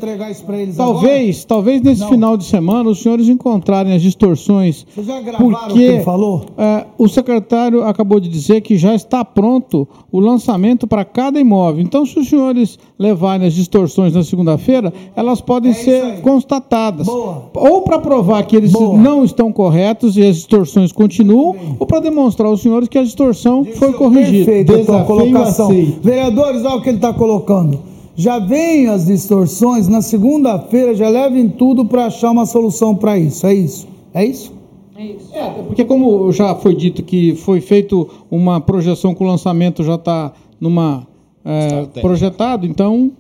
Talvez, 0.76 1.23
talvez 1.46 1.80
nesse 1.80 2.04
esse 2.04 2.10
final 2.10 2.36
de 2.36 2.44
semana 2.44 2.90
os 2.90 3.02
senhores 3.02 3.28
encontrarem 3.28 3.94
as 3.94 4.02
distorções. 4.02 4.86
Vocês 4.94 5.06
já 5.06 5.20
gravaram 5.20 5.50
porque, 5.50 5.72
o 5.72 5.74
que 5.74 5.82
ele 5.82 6.02
falou? 6.02 6.44
É, 6.56 6.86
o 6.98 7.08
secretário 7.08 7.84
acabou 7.84 8.20
de 8.20 8.28
dizer 8.28 8.60
que 8.60 8.76
já 8.76 8.94
está 8.94 9.24
pronto 9.24 9.88
o 10.12 10.20
lançamento 10.20 10.86
para 10.86 11.04
cada 11.04 11.40
imóvel. 11.40 11.82
Então, 11.82 12.04
se 12.04 12.18
os 12.18 12.28
senhores 12.28 12.78
levarem 12.98 13.46
as 13.46 13.54
distorções 13.54 14.12
na 14.12 14.22
segunda-feira, 14.22 14.92
elas 15.16 15.40
podem 15.40 15.70
é 15.70 15.74
ser 15.74 16.20
constatadas. 16.20 17.06
Boa. 17.06 17.50
Ou 17.54 17.82
para 17.82 17.98
provar 17.98 18.42
que 18.44 18.56
eles 18.56 18.72
Boa. 18.72 18.98
não 18.98 19.24
estão 19.24 19.52
corretos 19.52 20.16
e 20.16 20.22
as 20.22 20.36
distorções 20.36 20.92
continuam, 20.92 21.56
ou 21.78 21.86
para 21.86 22.00
demonstrar 22.00 22.48
aos 22.48 22.60
senhores 22.60 22.88
que 22.88 22.98
a 22.98 23.02
distorção 23.02 23.64
foi 23.64 23.92
corrigida. 23.92 24.50
Perfeito, 24.50 24.92
a 24.92 25.04
colocação. 25.04 25.68
Vereadores, 26.02 26.64
olha 26.64 26.76
o 26.76 26.82
que 26.82 26.90
ele 26.90 26.98
está 26.98 27.12
colocando 27.12 27.93
já 28.16 28.38
vem 28.38 28.86
as 28.86 29.06
distorções, 29.06 29.88
na 29.88 30.00
segunda-feira 30.00 30.94
já 30.94 31.08
levem 31.08 31.48
tudo 31.48 31.84
para 31.84 32.06
achar 32.06 32.30
uma 32.30 32.46
solução 32.46 32.94
para 32.94 33.18
isso. 33.18 33.46
É 33.46 33.54
isso? 33.54 33.88
É 34.12 34.24
isso? 34.24 34.52
É 34.96 35.04
isso. 35.04 35.34
É, 35.34 35.50
porque 35.62 35.84
como 35.84 36.30
já 36.30 36.54
foi 36.54 36.74
dito 36.74 37.02
que 37.02 37.34
foi 37.34 37.60
feito 37.60 38.08
uma 38.30 38.60
projeção 38.60 39.14
com 39.14 39.24
o 39.24 39.26
lançamento 39.26 39.82
já 39.82 39.96
está 39.96 40.32
numa 40.60 41.06
é, 41.44 42.00
projetado, 42.00 42.66
então 42.66 43.10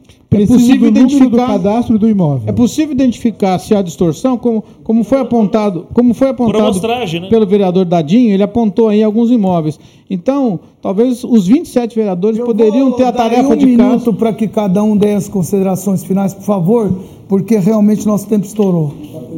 é 0.42 0.46
possível 0.46 0.88
identificar 0.88 1.46
cadastro 1.46 1.98
do 1.98 2.08
imóvel. 2.08 2.42
É 2.46 2.52
possível 2.52 2.92
identificar 2.92 3.58
se 3.58 3.74
há 3.74 3.82
distorção, 3.82 4.36
como, 4.36 4.64
como 4.82 5.04
foi 5.04 5.20
apontado, 5.20 5.86
como 5.92 6.14
foi 6.14 6.28
apontado 6.28 6.80
né? 6.80 7.28
pelo 7.28 7.46
vereador 7.46 7.84
Dadinho, 7.84 8.32
ele 8.32 8.42
apontou 8.42 8.88
aí 8.88 9.02
alguns 9.02 9.30
imóveis. 9.30 9.78
Então, 10.08 10.60
talvez 10.82 11.24
os 11.24 11.46
27 11.46 11.94
vereadores 11.94 12.38
Eu 12.38 12.46
poderiam 12.46 12.92
ter 12.92 13.04
a 13.04 13.12
tarefa 13.12 13.54
um 13.54 13.56
de. 13.56 13.64
Um 13.64 13.68
minuto 13.68 14.12
para 14.12 14.32
que 14.32 14.46
cada 14.46 14.82
um 14.82 14.96
dê 14.96 15.14
as 15.14 15.28
considerações 15.28 16.04
finais, 16.04 16.34
por 16.34 16.44
favor, 16.44 16.92
porque 17.28 17.56
realmente 17.58 18.06
nosso 18.06 18.28
tempo 18.28 18.44
estourou. 18.44 18.94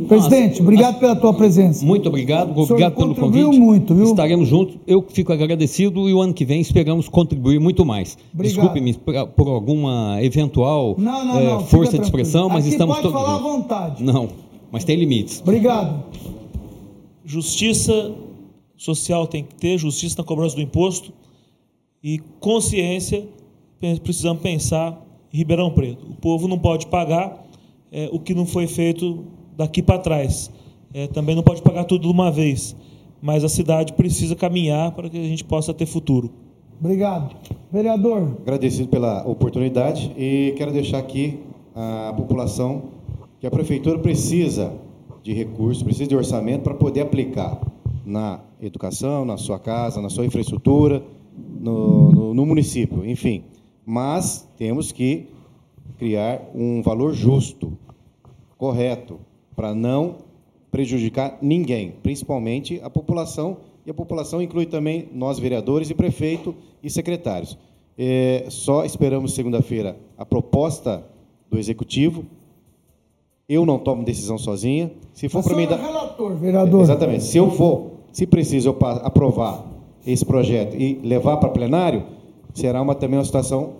Presidente, 0.08 0.60
obrigado 0.60 0.98
pela 0.98 1.16
tua 1.16 1.32
presença. 1.32 1.84
Muito 1.84 2.08
obrigado, 2.08 2.56
obrigado 2.56 2.94
pelo 2.94 3.14
convite. 3.14 3.58
muito, 3.58 3.94
viu? 3.94 4.06
Estaremos 4.06 4.48
juntos. 4.48 4.76
Eu 4.86 5.04
fico 5.08 5.32
agradecido 5.32 6.08
e 6.08 6.14
o 6.14 6.20
ano 6.20 6.34
que 6.34 6.44
vem 6.44 6.60
esperamos 6.60 7.08
contribuir 7.08 7.58
muito 7.58 7.84
mais. 7.84 8.18
Desculpe-me 8.34 8.94
por 8.94 9.48
alguma 9.48 10.18
eventual 10.22 10.85
não, 10.98 11.24
não, 11.24 11.34
não, 11.34 11.60
é, 11.60 11.64
força 11.64 11.98
de 11.98 12.04
expressão, 12.04 12.48
mas 12.48 12.64
Aqui 12.64 12.74
estamos 12.74 12.96
todos. 12.96 13.12
Pode 13.12 13.24
falar 13.24 13.36
à 13.36 13.42
vontade. 13.42 14.02
Não, 14.02 14.28
mas 14.70 14.84
tem 14.84 14.96
limites. 14.96 15.40
Obrigado. 15.40 16.04
Justiça 17.24 18.14
social 18.76 19.26
tem 19.26 19.42
que 19.42 19.54
ter, 19.54 19.78
justiça 19.78 20.16
na 20.18 20.24
cobrança 20.24 20.54
do 20.54 20.62
imposto 20.62 21.12
e 22.02 22.18
consciência. 22.38 23.26
Precisamos 24.02 24.42
pensar 24.42 25.02
em 25.32 25.38
Ribeirão 25.38 25.70
Preto. 25.70 26.06
O 26.06 26.14
povo 26.14 26.46
não 26.46 26.58
pode 26.58 26.86
pagar 26.86 27.44
é, 27.90 28.08
o 28.12 28.18
que 28.18 28.34
não 28.34 28.46
foi 28.46 28.66
feito 28.66 29.24
daqui 29.56 29.82
para 29.82 29.98
trás. 29.98 30.50
É, 30.92 31.06
também 31.06 31.34
não 31.34 31.42
pode 31.42 31.62
pagar 31.62 31.84
tudo 31.84 32.02
de 32.02 32.08
uma 32.08 32.30
vez, 32.30 32.76
mas 33.20 33.44
a 33.44 33.48
cidade 33.48 33.92
precisa 33.92 34.34
caminhar 34.34 34.92
para 34.92 35.10
que 35.10 35.18
a 35.18 35.22
gente 35.22 35.44
possa 35.44 35.74
ter 35.74 35.86
futuro. 35.86 36.30
Obrigado. 36.80 37.34
Vereador. 37.72 38.36
Agradecido 38.42 38.88
pela 38.88 39.26
oportunidade 39.26 40.12
e 40.16 40.54
quero 40.56 40.72
deixar 40.72 40.98
aqui 40.98 41.40
a 41.74 42.12
população 42.16 42.90
que 43.40 43.46
a 43.46 43.50
prefeitura 43.50 43.98
precisa 43.98 44.72
de 45.22 45.32
recursos, 45.32 45.82
precisa 45.82 46.08
de 46.08 46.16
orçamento 46.16 46.62
para 46.62 46.74
poder 46.74 47.00
aplicar 47.00 47.60
na 48.04 48.40
educação, 48.60 49.24
na 49.24 49.36
sua 49.36 49.58
casa, 49.58 50.00
na 50.00 50.08
sua 50.08 50.24
infraestrutura, 50.24 51.02
no, 51.36 52.12
no, 52.12 52.34
no 52.34 52.46
município, 52.46 53.04
enfim. 53.04 53.42
Mas 53.84 54.48
temos 54.56 54.92
que 54.92 55.26
criar 55.98 56.42
um 56.54 56.82
valor 56.82 57.12
justo, 57.12 57.72
correto, 58.56 59.18
para 59.54 59.74
não 59.74 60.16
prejudicar 60.70 61.38
ninguém, 61.40 61.94
principalmente 62.02 62.80
a 62.82 62.90
população, 62.90 63.56
e 63.86 63.90
a 63.90 63.94
população 63.94 64.42
inclui 64.42 64.66
também 64.66 65.08
nós, 65.14 65.38
vereadores 65.38 65.88
e 65.88 65.94
prefeito 65.94 66.52
e 66.82 66.90
secretários. 66.90 67.56
É, 67.96 68.44
só 68.48 68.84
esperamos 68.84 69.32
segunda-feira 69.32 69.96
a 70.18 70.26
proposta 70.26 71.04
do 71.48 71.56
Executivo. 71.56 72.24
Eu 73.48 73.64
não 73.64 73.78
tomo 73.78 74.04
decisão 74.04 74.36
sozinha. 74.36 74.90
Se 75.14 75.28
for 75.28 75.42
para 75.44 75.54
mim... 75.54 75.68
Da... 75.68 75.76
relator, 75.76 76.34
vereador. 76.34 76.82
Exatamente. 76.82 77.22
Se 77.22 77.38
eu 77.38 77.48
for, 77.52 77.92
se 78.12 78.26
preciso 78.26 78.70
eu 78.70 78.78
aprovar 79.02 79.64
esse 80.04 80.24
projeto 80.24 80.76
e 80.76 81.00
levar 81.04 81.36
para 81.36 81.48
plenário, 81.50 82.04
será 82.52 82.82
uma, 82.82 82.94
também 82.94 83.18
uma 83.18 83.24
situação 83.24 83.74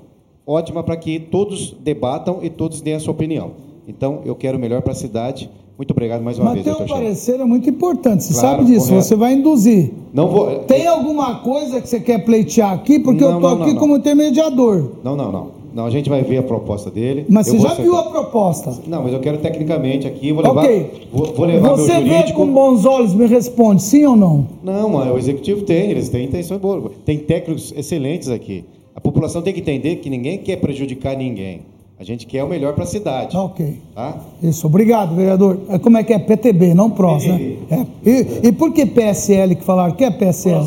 ótima 0.47 0.85
para 0.85 0.97
que 0.97 1.19
todos 1.19 1.73
debatam 1.81 2.39
e 2.43 2.49
todos 2.49 2.81
deem 2.81 2.95
a 2.95 3.01
sua 3.01 3.13
opinião. 3.13 3.55
Então, 3.89 4.23
eu 4.25 4.37
quero 4.37 4.57
o 4.57 4.61
melhor 4.61 4.83
para 4.83 4.93
a 4.93 4.97
cidade. 4.97 5.51
Muito 5.79 5.91
obrigado 5.91 6.23
mais 6.23 6.39
uma 6.39 6.55
Mas 6.55 6.65
vez, 6.65 6.79
Mas 6.79 6.91
parecer 6.91 7.39
é 7.39 7.45
muito 7.45 7.69
importante, 7.69 8.25
você 8.25 8.33
claro, 8.33 8.59
sabe 8.59 8.71
disso, 8.71 8.89
correto. 8.89 9.05
você 9.05 9.15
vai 9.15 9.35
induzir. 9.35 9.91
Não 10.13 10.29
vou... 10.29 10.61
Tem 10.61 10.87
alguma 10.87 11.41
coisa 11.41 11.83
que 11.83 11.89
você 11.89 12.01
quer 12.01 12.25
pleitear 12.25 12.73
aqui? 12.73 12.99
Porque 12.99 13.23
não, 13.23 13.33
eu 13.33 13.37
estou 13.37 13.63
aqui 13.63 13.73
não, 13.75 13.81
como 13.81 13.97
intermediador. 13.97 14.93
Não, 15.05 15.15
não, 15.15 15.31
não. 15.31 15.57
Não, 15.75 15.85
a 15.85 15.91
gente 15.91 16.09
vai 16.09 16.23
ver 16.23 16.39
a 16.39 16.43
proposta 16.43 16.91
dele. 16.91 17.27
Mas 17.29 17.49
eu 17.49 17.61
você 17.61 17.69
já 17.69 17.75
viu 17.75 17.95
a 17.95 18.05
proposta? 18.05 18.75
Não, 18.87 19.03
mas 19.03 19.13
eu 19.13 19.21
quero 19.21 19.37
tecnicamente 19.37 20.09
aqui, 20.09 20.33
vou 20.33 20.43
levar, 20.43 20.63
Ok. 20.63 21.09
vou, 21.13 21.27
vou 21.35 21.45
levar 21.45 21.73
Você 21.73 22.01
vê 22.01 22.33
com 22.33 22.47
bons 22.51 22.87
olhos, 22.87 23.13
me 23.13 23.27
responde, 23.27 23.83
sim 23.83 24.03
ou 24.07 24.17
não? 24.17 24.47
Não, 24.65 24.89
mas 24.89 25.13
o 25.13 25.19
executivo 25.19 25.61
tem, 25.61 25.91
eles 25.91 26.09
têm 26.09 26.25
intenção 26.25 26.57
boa. 26.57 26.91
Tem 27.05 27.19
técnicos 27.19 27.75
excelentes 27.77 28.31
aqui. 28.31 28.65
A 28.95 29.01
população 29.03 29.43
tem 29.43 29.53
que 29.53 29.61
entender 29.61 29.97
que 29.97 30.09
ninguém 30.09 30.39
quer 30.39 30.57
prejudicar 30.57 31.15
ninguém. 31.15 31.61
A 31.99 32.05
gente 32.05 32.27
quer 32.27 32.45
o 32.45 32.49
melhor 32.49 32.75
para 32.75 32.85
a 32.85 32.87
cidade. 32.87 33.35
Ok. 33.37 33.81
Tá? 33.95 34.21
Isso, 34.43 34.67
obrigado, 34.67 35.15
vereador. 35.15 35.59
É, 35.69 35.79
Como 35.79 35.97
é 35.97 36.05
que 36.05 36.13
é? 36.13 36.19
PTB, 36.19 36.75
não 36.75 36.91
PROS, 36.91 37.27
né? 37.27 37.57
É. 37.71 37.87
E, 38.05 38.49
e 38.49 38.53
por 38.53 38.73
que 38.73 38.85
PSL 38.85 39.57
que 39.57 39.65
falaram? 39.65 39.95
O 39.95 39.97
que 39.97 40.05
é 40.05 40.11
PSL? 40.11 40.67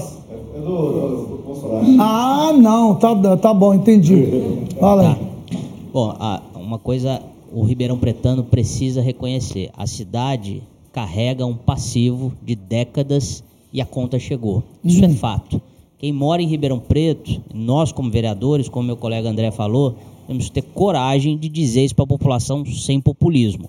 É 0.56 0.60
do, 0.60 0.66
do, 0.66 1.26
do 1.28 1.44
Bolsonaro. 1.46 1.86
Ah, 2.00 2.52
não, 2.54 2.96
tá, 2.96 3.38
tá 3.38 3.54
bom, 3.54 3.76
entendi. 3.76 4.26
Fala 4.80 5.10
aí. 5.10 5.30
Bom, 5.94 6.16
ah, 6.20 6.42
uma 6.56 6.80
coisa 6.80 7.22
o 7.52 7.64
Ribeirão 7.64 7.98
Pretano 7.98 8.44
precisa 8.44 9.02
reconhecer: 9.02 9.70
a 9.76 9.88
cidade 9.88 10.64
carrega 10.92 11.46
um 11.46 11.56
passivo 11.56 12.34
de 12.42 12.56
décadas 12.56 13.44
e 13.72 13.82
a 13.82 13.86
conta 13.86 14.20
chegou. 14.20 14.64
Isso 14.84 15.04
é 15.04 15.10
fato. 15.10 15.62
Quem 15.98 16.14
mora 16.14 16.42
em 16.42 16.48
Ribeirão 16.48 16.80
Preto, 16.80 17.42
nós 17.54 17.92
como 17.92 18.10
vereadores, 18.10 18.70
como 18.70 18.88
meu 18.88 18.98
colega 18.98 19.30
André 19.30 19.52
falou, 19.52 19.96
temos 20.30 20.46
que 20.46 20.52
ter 20.52 20.62
coragem 20.62 21.36
de 21.36 21.50
dizer 21.50 21.86
isso 21.86 21.96
para 21.96 22.04
a 22.04 22.08
população 22.08 22.64
sem 22.64 23.02
populismo. 23.02 23.68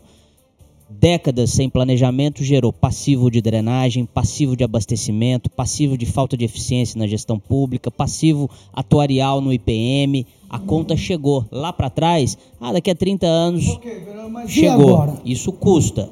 Décadas 0.90 1.52
sem 1.52 1.70
planejamento 1.70 2.44
gerou 2.44 2.70
passivo 2.70 3.30
de 3.30 3.40
drenagem, 3.40 4.04
passivo 4.04 4.54
de 4.54 4.62
abastecimento, 4.62 5.48
passivo 5.48 5.96
de 5.96 6.04
falta 6.04 6.36
de 6.36 6.44
eficiência 6.44 6.98
na 6.98 7.06
gestão 7.06 7.38
pública, 7.38 7.90
passivo 7.90 8.50
atuarial 8.74 9.40
no 9.40 9.54
IPM. 9.54 10.26
A 10.50 10.58
conta 10.58 10.98
chegou 10.98 11.46
lá 11.50 11.72
para 11.72 11.88
trás, 11.88 12.36
ah, 12.60 12.74
daqui 12.74 12.90
a 12.90 12.94
30 12.94 13.26
anos 13.26 13.64
e 14.44 14.48
chegou. 14.48 14.96
agora? 14.96 15.18
Isso 15.24 15.50
custa. 15.52 16.10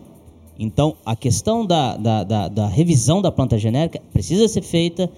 Então, 0.59 0.97
a 1.05 1.15
questão 1.15 1.67
da, 1.67 1.95
da, 1.99 2.25
da, 2.25 2.49
da 2.49 2.67
revisão 2.67 3.21
da 3.21 3.31
planta 3.31 3.59
genérica 3.59 4.01
precisa 4.15 4.49
ser 4.49 4.63
feita, 4.63 5.11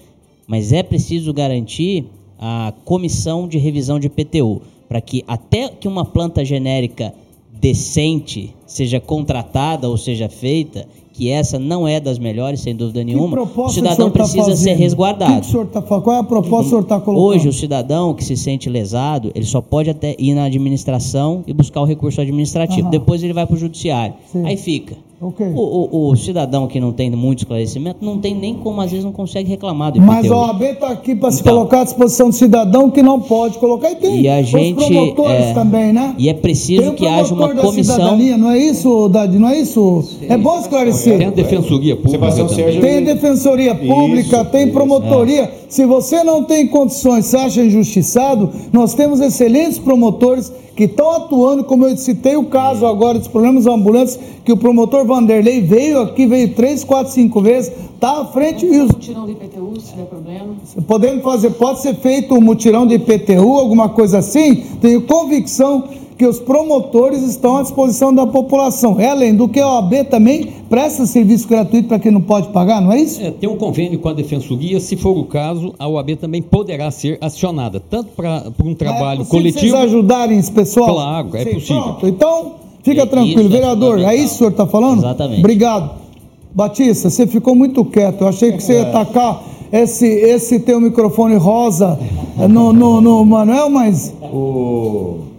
mas 0.49 0.73
é 0.73 0.83
preciso 0.83 1.33
garantir 1.33 2.07
a 2.37 2.73
comissão 2.85 3.47
de 3.47 3.59
revisão 3.59 4.01
de 4.01 4.09
PTU, 4.09 4.63
para 4.91 5.01
que 5.01 5.23
até 5.29 5.69
que 5.69 5.87
uma 5.87 6.05
planta 6.05 6.45
genérica 6.45 7.15
decente 7.61 8.53
seja 8.67 8.99
contratada 8.99 9.89
ou 9.89 9.97
seja 9.97 10.29
feita, 10.29 10.85
que 11.13 11.31
essa 11.31 11.61
não 11.61 11.87
é 11.87 12.01
das 12.01 12.19
melhores, 12.19 12.61
sem 12.61 12.75
dúvida 12.75 13.05
nenhuma, 13.05 13.41
o 13.41 13.69
cidadão 13.69 13.93
o 13.93 13.97
senhor 13.97 14.11
tá 14.11 14.19
precisa 14.19 14.57
ser 14.57 14.75
resguardado. 14.75 15.43
Que, 15.43 15.59
que 15.59 15.65
tá? 15.67 15.81
Qual 15.81 16.17
é 16.17 16.19
a 16.19 16.25
proposta 16.25 16.63
que 16.63 16.67
o 16.67 16.69
senhor 16.71 16.83
está 16.83 17.01
colocando? 17.01 17.25
Hoje, 17.25 17.49
o 17.49 17.53
cidadão 17.53 18.15
que 18.15 18.25
se 18.25 18.37
sente 18.37 18.69
lesado, 18.69 19.31
ele 19.33 19.45
só 19.45 19.61
pode 19.61 19.91
até 19.91 20.17
ir 20.19 20.35
na 20.35 20.45
administração 20.45 21.45
e 21.47 21.53
buscar 21.53 21.83
o 21.83 21.85
recurso 21.85 22.21
administrativo. 22.21 22.83
Aham. 22.83 22.91
Depois 22.91 23.23
ele 23.23 23.33
vai 23.33 23.47
para 23.47 23.55
o 23.55 23.59
judiciário. 23.59 24.15
Sim. 24.33 24.45
Aí 24.45 24.57
fica. 24.57 24.97
Ok. 25.23 25.47
O, 25.55 25.61
o- 25.61 26.11
o 26.13 26.17
cidadão 26.17 26.67
que 26.67 26.81
não 26.81 26.93
tem 26.93 27.11
muito 27.11 27.41
esclarecimento 27.41 28.03
não 28.03 28.17
tem 28.19 28.35
nem 28.35 28.55
como, 28.55 28.81
às 28.81 28.91
vezes, 28.91 29.05
não 29.05 29.13
consegue 29.13 29.51
reclamar 29.51 29.93
do 29.93 30.01
Mas 30.01 30.31
a 30.31 30.35
OAB 30.35 30.63
está 30.63 30.89
aqui 30.89 31.15
para 31.15 31.31
se 31.31 31.43
Então. 31.43 31.57
colocar 31.57 31.83
à 31.83 31.85
disposição 31.85 32.31
do 32.31 32.35
cidadão 32.35 32.91
que 32.91 33.03
não 33.03 33.21
pode 33.21 33.59
colocar. 33.59 33.91
E 33.91 33.97
tem 33.97 34.21
E 34.23 34.29
a 34.31 34.41
gente, 34.41 34.79
os 34.79 34.87
promotores 34.87 35.45
é, 35.49 35.53
também, 35.53 35.93
né? 35.93 36.15
E 36.17 36.31
é 36.31 36.33
preciso 36.33 36.83
Tem 36.85 36.95
que 36.95 37.07
haja 37.07 37.35
uma 37.35 37.51
comissão. 37.55 37.97
cidadania, 37.97 38.39
não 38.39 38.51
é 38.51 38.57
isso, 38.59 39.09
Dade? 39.11 39.39
Não 39.39 39.49
é 39.51 39.59
isso? 39.61 40.03
é 40.27 40.39
bom 40.39 40.59
esclarecer. 40.59 41.19
Tem 41.19 41.27
a 41.27 41.31
defensoria 41.31 41.97
pública 41.97 42.13
Sebastião 42.19 42.47
também. 42.47 42.65
Sérgio- 42.65 42.81
Tem 42.81 43.05
defensoria 43.05 43.75
pública, 43.75 44.37
Isso, 44.41 44.45
tem 44.47 44.71
promotoria. 44.71 45.53
Se 45.71 45.87
você 45.87 46.25
não 46.25 46.43
tem 46.43 46.67
condições, 46.67 47.27
se 47.27 47.37
acha 47.37 47.63
injustiçado, 47.63 48.51
nós 48.73 48.93
temos 48.93 49.21
excelentes 49.21 49.79
promotores 49.79 50.53
que 50.75 50.85
estão 50.85 51.11
atuando, 51.13 51.63
como 51.63 51.87
eu 51.87 51.97
citei 51.97 52.35
o 52.37 52.47
caso 52.47 52.85
agora 52.85 53.21
dos 53.21 53.29
problemas 53.29 53.67
ambulantes, 53.67 54.19
que 54.45 54.51
o 54.51 54.57
promotor 54.57 55.07
Vanderlei 55.07 55.61
veio 55.61 56.01
aqui, 56.01 56.27
veio 56.27 56.55
três, 56.55 56.83
quatro, 56.83 57.13
cinco 57.13 57.41
vezes, 57.41 57.73
está 57.95 58.21
à 58.21 58.25
frente 58.25 58.67
e 58.67 58.81
os, 58.81 58.91
Tirão 58.99 59.27
do 59.27 59.31
IPTU, 59.31 59.81
se 59.81 59.93
tiver 59.93 60.07
problema. 60.07 60.57
Podemos 60.89 61.23
fazer, 61.23 61.51
pode 61.51 61.81
ser 61.83 61.95
feito 61.95 62.35
um 62.35 62.41
mutirão 62.41 62.85
de 62.85 62.97
IPTU, 62.97 63.57
alguma 63.57 63.91
coisa 63.91 64.19
assim. 64.19 64.57
Tenho 64.81 65.03
convicção 65.03 65.85
que 66.21 66.27
os 66.27 66.39
promotores 66.39 67.23
estão 67.23 67.57
à 67.57 67.63
disposição 67.63 68.15
da 68.15 68.27
população. 68.27 69.01
É 69.01 69.09
além 69.09 69.35
do 69.35 69.49
que 69.49 69.59
a 69.59 69.67
OAB 69.67 70.05
também 70.11 70.49
presta 70.69 71.07
serviço 71.07 71.49
gratuito 71.49 71.89
para 71.89 71.99
quem 71.99 72.13
não 72.13 72.21
pode 72.21 72.49
pagar, 72.49 72.79
não 72.83 72.93
é 72.93 73.01
isso? 73.01 73.23
É, 73.23 73.31
tem 73.31 73.49
um 73.49 73.57
convênio 73.57 73.99
com 73.99 74.11
a 74.11 74.13
Defensoria, 74.13 74.79
se 74.81 74.99
for 74.99 75.17
o 75.17 75.25
caso, 75.25 75.73
a 75.79 75.89
OAB 75.89 76.17
também 76.17 76.43
poderá 76.43 76.91
ser 76.91 77.17
acionada, 77.23 77.81
tanto 77.81 78.11
para 78.15 78.53
um 78.63 78.75
trabalho 78.75 79.23
é 79.23 79.25
coletivo. 79.25 79.61
Vocês 79.61 79.73
ajudarem 79.75 80.39
esse 80.39 80.53
pessoal? 80.53 80.93
Claro, 80.93 81.31
é 81.33 81.45
Sim, 81.45 81.55
possível. 81.55 81.83
Pronto, 81.85 82.07
então, 82.07 82.53
fica 82.83 83.01
É 83.01 83.07
tranquilo. 83.07 83.41
isso, 83.41 83.49
é 83.49 83.53
Vereador, 83.53 83.99
é 84.01 84.15
isso 84.15 84.27
que 84.29 84.35
o 84.35 84.39
senhor 84.41 84.51
está 84.51 84.67
falando? 84.67 84.99
Exatamente. 84.99 85.39
Obrigado. 85.39 85.91
Batista, 86.55 87.09
você 87.09 87.27
ficou 87.27 87.55
muito 87.55 87.83
quieto. 87.87 88.21
Eu 88.21 88.29
achei 88.29 88.53
que 88.53 88.63
você 88.63 88.75
ia 88.75 88.85
tacar 88.93 89.43
esse, 89.73 90.07
esse 90.07 90.61
teu 90.61 90.79
microfone 90.83 91.37
rosa 91.37 91.99
no, 92.37 92.75
no, 92.75 93.01
no 93.01 93.25
Manuel, 93.25 93.71
mas. 93.71 94.13
O- 94.23 95.30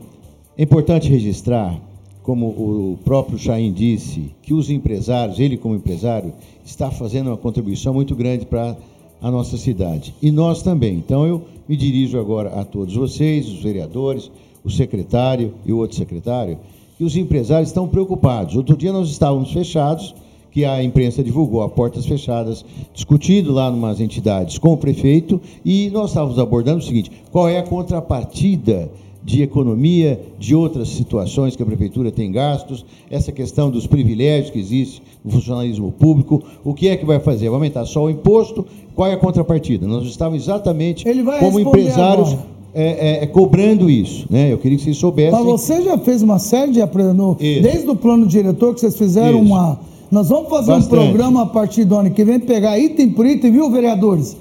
É 0.57 0.63
importante 0.63 1.09
registrar, 1.09 1.79
como 2.21 2.47
o 2.47 2.99
próprio 3.05 3.39
Chaim 3.39 3.71
disse, 3.71 4.31
que 4.41 4.53
os 4.53 4.69
empresários, 4.69 5.39
ele 5.39 5.55
como 5.55 5.75
empresário, 5.75 6.33
está 6.65 6.91
fazendo 6.91 7.27
uma 7.27 7.37
contribuição 7.37 7.93
muito 7.93 8.13
grande 8.15 8.45
para 8.45 8.75
a 9.21 9.31
nossa 9.31 9.55
cidade. 9.57 10.13
E 10.21 10.29
nós 10.29 10.61
também. 10.61 10.95
Então 10.95 11.25
eu 11.25 11.43
me 11.69 11.77
dirijo 11.77 12.19
agora 12.19 12.59
a 12.59 12.65
todos 12.65 12.95
vocês, 12.95 13.47
os 13.47 13.63
vereadores, 13.63 14.29
o 14.63 14.69
secretário 14.69 15.53
e 15.65 15.71
o 15.71 15.77
outro 15.77 15.95
secretário, 15.95 16.57
que 16.97 17.03
os 17.05 17.15
empresários 17.15 17.69
estão 17.69 17.87
preocupados. 17.87 18.57
Outro 18.57 18.75
dia 18.75 18.91
nós 18.91 19.09
estávamos 19.09 19.53
fechados, 19.53 20.13
que 20.51 20.65
a 20.65 20.83
imprensa 20.83 21.23
divulgou 21.23 21.61
a 21.61 21.69
portas 21.69 22.05
fechadas, 22.05 22.65
discutindo 22.93 23.53
lá 23.53 23.71
numas 23.71 24.01
entidades 24.01 24.57
com 24.57 24.73
o 24.73 24.77
prefeito, 24.77 25.39
e 25.63 25.89
nós 25.91 26.09
estávamos 26.09 26.37
abordando 26.37 26.79
o 26.79 26.85
seguinte: 26.85 27.09
qual 27.31 27.47
é 27.47 27.57
a 27.57 27.63
contrapartida 27.63 28.91
de 29.23 29.43
economia, 29.43 30.19
de 30.39 30.55
outras 30.55 30.89
situações 30.89 31.55
que 31.55 31.61
a 31.61 31.65
prefeitura 31.65 32.11
tem 32.11 32.31
gastos, 32.31 32.83
essa 33.09 33.31
questão 33.31 33.69
dos 33.69 33.85
privilégios 33.85 34.49
que 34.49 34.59
existe 34.59 35.01
no 35.23 35.31
funcionalismo 35.31 35.91
público, 35.91 36.41
o 36.63 36.73
que 36.73 36.87
é 36.87 36.97
que 36.97 37.05
vai 37.05 37.19
fazer? 37.19 37.45
Vai 37.45 37.55
aumentar 37.55 37.85
só 37.85 38.05
o 38.05 38.09
imposto? 38.09 38.65
Qual 38.95 39.07
é 39.07 39.13
a 39.13 39.17
contrapartida? 39.17 39.85
Nós 39.87 40.05
estávamos 40.07 40.43
exatamente 40.43 41.05
como 41.39 41.59
empresários 41.59 42.35
é, 42.73 43.19
é, 43.19 43.23
é, 43.23 43.27
cobrando 43.27 43.89
isso, 43.89 44.25
né? 44.29 44.51
Eu 44.51 44.57
queria 44.57 44.77
que 44.77 44.83
vocês 44.83 44.97
soubessem. 44.97 45.31
Mas 45.31 45.43
você 45.45 45.81
já 45.81 45.97
fez 45.97 46.21
uma 46.21 46.39
série 46.39 46.71
de 46.71 46.81
apre- 46.81 47.03
no- 47.13 47.35
Isso. 47.39 47.61
desde 47.61 47.89
o 47.89 47.95
plano 47.95 48.25
diretor 48.25 48.73
que 48.73 48.79
vocês 48.79 48.97
fizeram 48.97 49.43
Isso. 49.43 49.53
uma. 49.53 49.79
Nós 50.09 50.29
vamos 50.29 50.49
fazer 50.49 50.71
Bastante. 50.71 50.95
um 50.95 51.07
programa 51.09 51.43
a 51.43 51.45
partir 51.45 51.83
do 51.85 51.95
ano 51.95 52.09
que 52.11 52.23
vem, 52.23 52.39
pegar 52.39 52.77
item 52.79 53.09
por 53.09 53.25
item, 53.25 53.51
viu, 53.51 53.69
vereadores? 53.69 54.35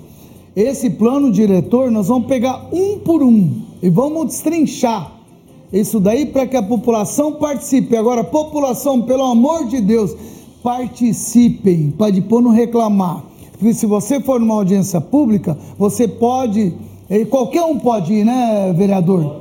Esse 0.54 0.90
plano 0.90 1.30
diretor 1.30 1.90
nós 1.90 2.08
vamos 2.08 2.26
pegar 2.28 2.68
um 2.72 2.98
por 2.98 3.22
um 3.22 3.50
e 3.82 3.88
vamos 3.90 4.26
destrinchar 4.26 5.12
isso 5.72 6.00
daí 6.00 6.26
para 6.26 6.46
que 6.46 6.56
a 6.56 6.62
população 6.62 7.34
participe. 7.34 7.96
Agora, 7.96 8.24
população, 8.24 9.02
pelo 9.02 9.22
amor 9.24 9.66
de 9.66 9.80
Deus, 9.80 10.16
participem, 10.62 11.92
para 11.96 12.10
depois 12.10 12.42
não 12.42 12.50
reclamar. 12.50 13.22
Porque 13.52 13.72
se 13.74 13.86
você 13.86 14.20
for 14.20 14.40
numa 14.40 14.54
audiência 14.54 15.00
pública, 15.00 15.56
você 15.78 16.08
pode, 16.08 16.72
qualquer 17.28 17.62
um 17.62 17.78
pode 17.78 18.12
ir, 18.12 18.24
né, 18.24 18.74
vereador? 18.76 19.36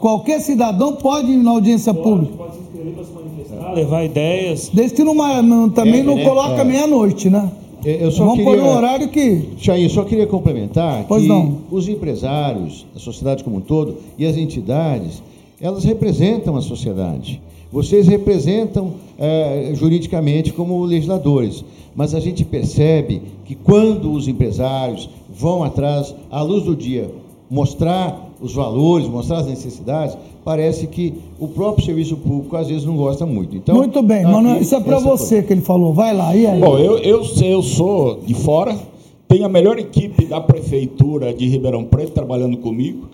Qualquer 0.00 0.40
cidadão 0.40 0.94
pode 0.96 1.30
ir 1.30 1.36
na 1.38 1.52
audiência 1.52 1.94
pública. 1.94 2.32
Pode 2.36 2.54
se 2.54 2.60
inscrever 2.60 2.92
para 2.94 3.04
se 3.04 3.12
manifestar, 3.12 3.72
levar 3.72 4.04
ideias. 4.04 4.70
Desde 4.72 4.96
que 4.96 5.04
não, 5.04 5.70
também 5.70 6.00
É, 6.00 6.02
não 6.02 6.16
né? 6.16 6.24
coloca 6.24 6.60
É. 6.60 6.64
meia-noite, 6.64 7.30
né? 7.30 7.50
Eu 7.84 8.10
só 8.10 8.24
Vamos 8.24 8.38
queria... 8.38 8.52
pôr 8.52 8.62
um 8.62 8.76
horário 8.76 9.08
que. 9.08 9.48
Chain, 9.58 9.82
eu 9.82 9.90
só 9.90 10.04
queria 10.04 10.26
complementar 10.26 11.04
Pois 11.08 11.22
que 11.22 11.28
não. 11.28 11.58
os 11.70 11.88
empresários, 11.88 12.86
a 12.94 12.98
sociedade 12.98 13.42
como 13.42 13.56
um 13.56 13.60
todo 13.60 13.96
e 14.18 14.26
as 14.26 14.36
entidades, 14.36 15.22
elas 15.60 15.84
representam 15.84 16.56
a 16.56 16.60
sociedade. 16.62 17.40
Vocês 17.72 18.08
representam 18.08 18.94
eh, 19.18 19.70
juridicamente 19.74 20.52
como 20.52 20.82
legisladores, 20.84 21.64
mas 21.94 22.14
a 22.14 22.20
gente 22.20 22.44
percebe 22.44 23.22
que 23.44 23.54
quando 23.54 24.12
os 24.12 24.26
empresários 24.26 25.08
vão 25.32 25.62
atrás, 25.62 26.14
à 26.30 26.42
luz 26.42 26.64
do 26.64 26.74
dia, 26.74 27.08
mostrar 27.50 28.30
os 28.40 28.54
valores, 28.54 29.08
mostrar 29.08 29.38
as 29.38 29.46
necessidades, 29.46 30.16
parece 30.44 30.86
que 30.86 31.14
o 31.38 31.48
próprio 31.48 31.84
serviço 31.84 32.16
público 32.16 32.56
às 32.56 32.68
vezes 32.68 32.84
não 32.84 32.96
gosta 32.96 33.26
muito. 33.26 33.56
Então, 33.56 33.74
Muito 33.74 34.02
bem, 34.02 34.22
tá 34.22 34.30
Manuel, 34.30 34.54
aqui 34.54 34.62
isso 34.62 34.74
é 34.76 34.80
para 34.80 34.98
você 34.98 35.42
que 35.42 35.52
ele 35.52 35.60
falou. 35.60 35.92
Vai 35.92 36.16
lá, 36.16 36.34
e 36.34 36.46
aí? 36.46 36.60
Bom, 36.60 36.78
eu, 36.78 36.98
eu, 36.98 37.22
eu 37.42 37.62
sou 37.62 38.20
de 38.24 38.34
fora, 38.34 38.78
tenho 39.26 39.44
a 39.44 39.48
melhor 39.48 39.78
equipe 39.78 40.24
da 40.26 40.40
prefeitura 40.40 41.34
de 41.34 41.46
Ribeirão 41.48 41.84
Preto 41.84 42.12
trabalhando 42.12 42.56
comigo. 42.58 43.08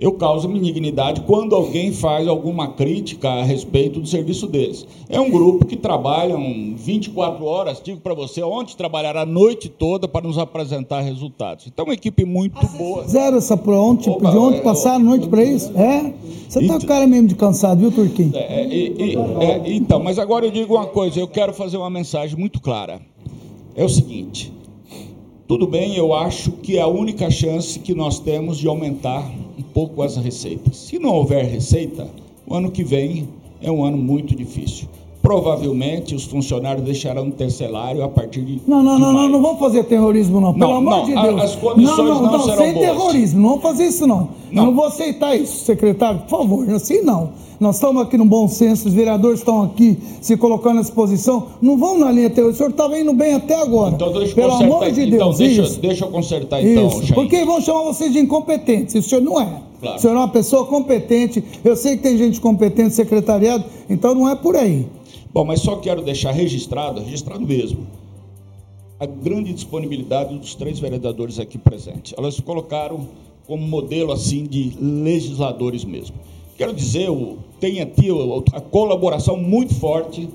Eu 0.00 0.12
causo 0.12 0.50
indignidade 0.50 1.20
quando 1.20 1.54
alguém 1.54 1.92
faz 1.92 2.26
alguma 2.26 2.68
crítica 2.68 3.28
a 3.28 3.42
respeito 3.42 4.00
do 4.00 4.06
serviço 4.06 4.46
deles. 4.46 4.86
É 5.08 5.20
um 5.20 5.30
grupo 5.30 5.66
que 5.66 5.76
trabalha 5.76 6.36
24 6.76 7.44
horas, 7.44 7.82
digo 7.84 8.00
para 8.00 8.14
você, 8.14 8.42
ontem 8.42 8.74
trabalharam 8.74 9.20
a 9.20 9.26
noite 9.26 9.68
toda 9.68 10.08
para 10.08 10.26
nos 10.26 10.38
apresentar 10.38 11.02
resultados. 11.02 11.66
Então, 11.66 11.84
uma 11.84 11.94
equipe 11.94 12.24
muito 12.24 12.66
boa. 12.78 13.06
Zero 13.06 13.36
essa 13.36 13.56
pro 13.56 13.74
ontem, 13.74 14.10
Opa, 14.10 14.30
de 14.30 14.38
ontem 14.38 14.58
é, 14.58 14.62
passaram 14.62 14.96
a 14.96 15.10
noite 15.10 15.28
para 15.28 15.44
isso? 15.44 15.70
É? 15.76 16.12
Você 16.48 16.60
está 16.60 16.80
com 16.80 16.86
cara 16.86 17.06
mesmo 17.06 17.28
de 17.28 17.34
cansado, 17.34 17.80
viu, 17.80 17.92
Turquinho? 17.92 18.32
É, 18.34 18.62
é, 18.62 19.66
é, 19.66 19.72
então, 19.72 20.02
mas 20.02 20.18
agora 20.18 20.46
eu 20.46 20.50
digo 20.50 20.74
uma 20.74 20.86
coisa, 20.86 21.20
eu 21.20 21.28
quero 21.28 21.52
fazer 21.52 21.76
uma 21.76 21.90
mensagem 21.90 22.38
muito 22.38 22.60
clara. 22.60 23.00
É 23.76 23.84
o 23.84 23.88
seguinte, 23.88 24.52
tudo 25.50 25.66
bem, 25.66 25.96
eu 25.96 26.14
acho 26.14 26.52
que 26.52 26.78
é 26.78 26.80
a 26.80 26.86
única 26.86 27.28
chance 27.28 27.76
que 27.80 27.92
nós 27.92 28.20
temos 28.20 28.56
de 28.56 28.68
aumentar 28.68 29.28
um 29.58 29.62
pouco 29.62 30.00
as 30.00 30.16
receitas. 30.16 30.76
Se 30.76 30.96
não 30.96 31.10
houver 31.10 31.44
receita, 31.44 32.06
o 32.46 32.54
ano 32.54 32.70
que 32.70 32.84
vem 32.84 33.28
é 33.60 33.68
um 33.68 33.82
ano 33.82 33.96
muito 33.96 34.32
difícil. 34.32 34.86
Provavelmente 35.20 36.14
os 36.14 36.22
funcionários 36.22 36.84
deixarão 36.84 37.28
de 37.28 37.32
ter 37.32 37.50
salário 37.50 38.04
a 38.04 38.08
partir 38.08 38.42
de. 38.42 38.62
Não, 38.64 38.80
não, 38.80 38.94
de 38.94 39.00
não, 39.00 39.12
não, 39.12 39.28
não 39.28 39.42
vamos 39.42 39.58
fazer 39.58 39.82
terrorismo, 39.82 40.40
não. 40.40 40.54
Pelo 40.54 40.70
não, 40.70 40.76
amor 40.76 40.98
não, 40.98 41.04
de 41.06 41.14
Deus. 41.20 41.42
As 41.42 41.56
condições 41.56 41.96
não, 41.96 42.22
não, 42.22 42.30
não 42.30 42.40
serão 42.44 42.56
sem 42.56 42.72
boas. 42.72 42.86
terrorismo, 42.86 43.40
não 43.40 43.48
vamos 43.48 43.62
fazer 43.62 43.86
isso, 43.86 44.06
não. 44.06 44.28
não. 44.52 44.62
Eu 44.62 44.66
não 44.66 44.74
vou 44.76 44.84
aceitar 44.84 45.34
isso, 45.34 45.64
secretário, 45.64 46.20
por 46.20 46.28
favor, 46.28 46.70
assim 46.70 47.02
não. 47.02 47.30
Nós 47.60 47.76
estamos 47.76 48.00
aqui 48.00 48.16
no 48.16 48.24
bom 48.24 48.48
senso, 48.48 48.88
os 48.88 48.94
vereadores 48.94 49.40
estão 49.40 49.62
aqui 49.62 49.98
se 50.22 50.34
colocando 50.34 50.78
à 50.78 50.80
disposição. 50.80 51.48
Não 51.60 51.76
vão 51.76 51.98
na 51.98 52.10
linha 52.10 52.30
teórica. 52.30 52.54
O 52.54 52.56
senhor 52.56 52.70
estava 52.70 52.98
indo 52.98 53.12
bem 53.12 53.34
até 53.34 53.60
agora. 53.60 53.94
Então, 53.94 54.10
deixa 54.14 54.34
Pelo 54.34 54.52
amor 54.52 54.90
de 54.90 55.02
então, 55.02 55.28
Deus. 55.28 55.36
Deixa, 55.36 55.62
isso. 55.62 55.78
deixa 55.78 56.04
eu 56.06 56.10
consertar 56.10 56.64
então. 56.64 56.86
Isso. 56.86 57.12
Porque 57.12 57.44
vão 57.44 57.60
chamar 57.60 57.82
você 57.82 58.08
de 58.08 58.18
incompetente. 58.18 58.96
O 58.96 59.02
senhor 59.02 59.20
não 59.20 59.38
é. 59.38 59.60
Claro. 59.78 59.98
O 59.98 60.00
senhor 60.00 60.14
é 60.14 60.16
uma 60.16 60.28
pessoa 60.28 60.64
competente. 60.64 61.44
Eu 61.62 61.76
sei 61.76 61.98
que 61.98 62.02
tem 62.02 62.16
gente 62.16 62.40
competente, 62.40 62.94
secretariado, 62.94 63.64
então 63.90 64.14
não 64.14 64.26
é 64.26 64.34
por 64.34 64.56
aí. 64.56 64.86
Bom, 65.30 65.44
mas 65.44 65.60
só 65.60 65.76
quero 65.76 66.00
deixar 66.00 66.32
registrado, 66.32 67.02
registrado 67.02 67.46
mesmo, 67.46 67.86
a 68.98 69.04
grande 69.04 69.52
disponibilidade 69.52 70.34
dos 70.34 70.54
três 70.54 70.78
vereadores 70.78 71.38
aqui 71.38 71.58
presentes. 71.58 72.14
Elas 72.16 72.36
se 72.36 72.42
colocaram 72.42 73.06
como 73.46 73.62
modelo 73.66 74.12
assim 74.12 74.44
de 74.44 74.72
legisladores 74.80 75.84
mesmo. 75.84 76.16
Quero 76.60 76.74
dizer, 76.74 77.08
tem 77.58 77.80
aqui 77.80 78.08
a 78.52 78.60
colaboração 78.60 79.34
muito 79.34 79.74
forte 79.74 80.28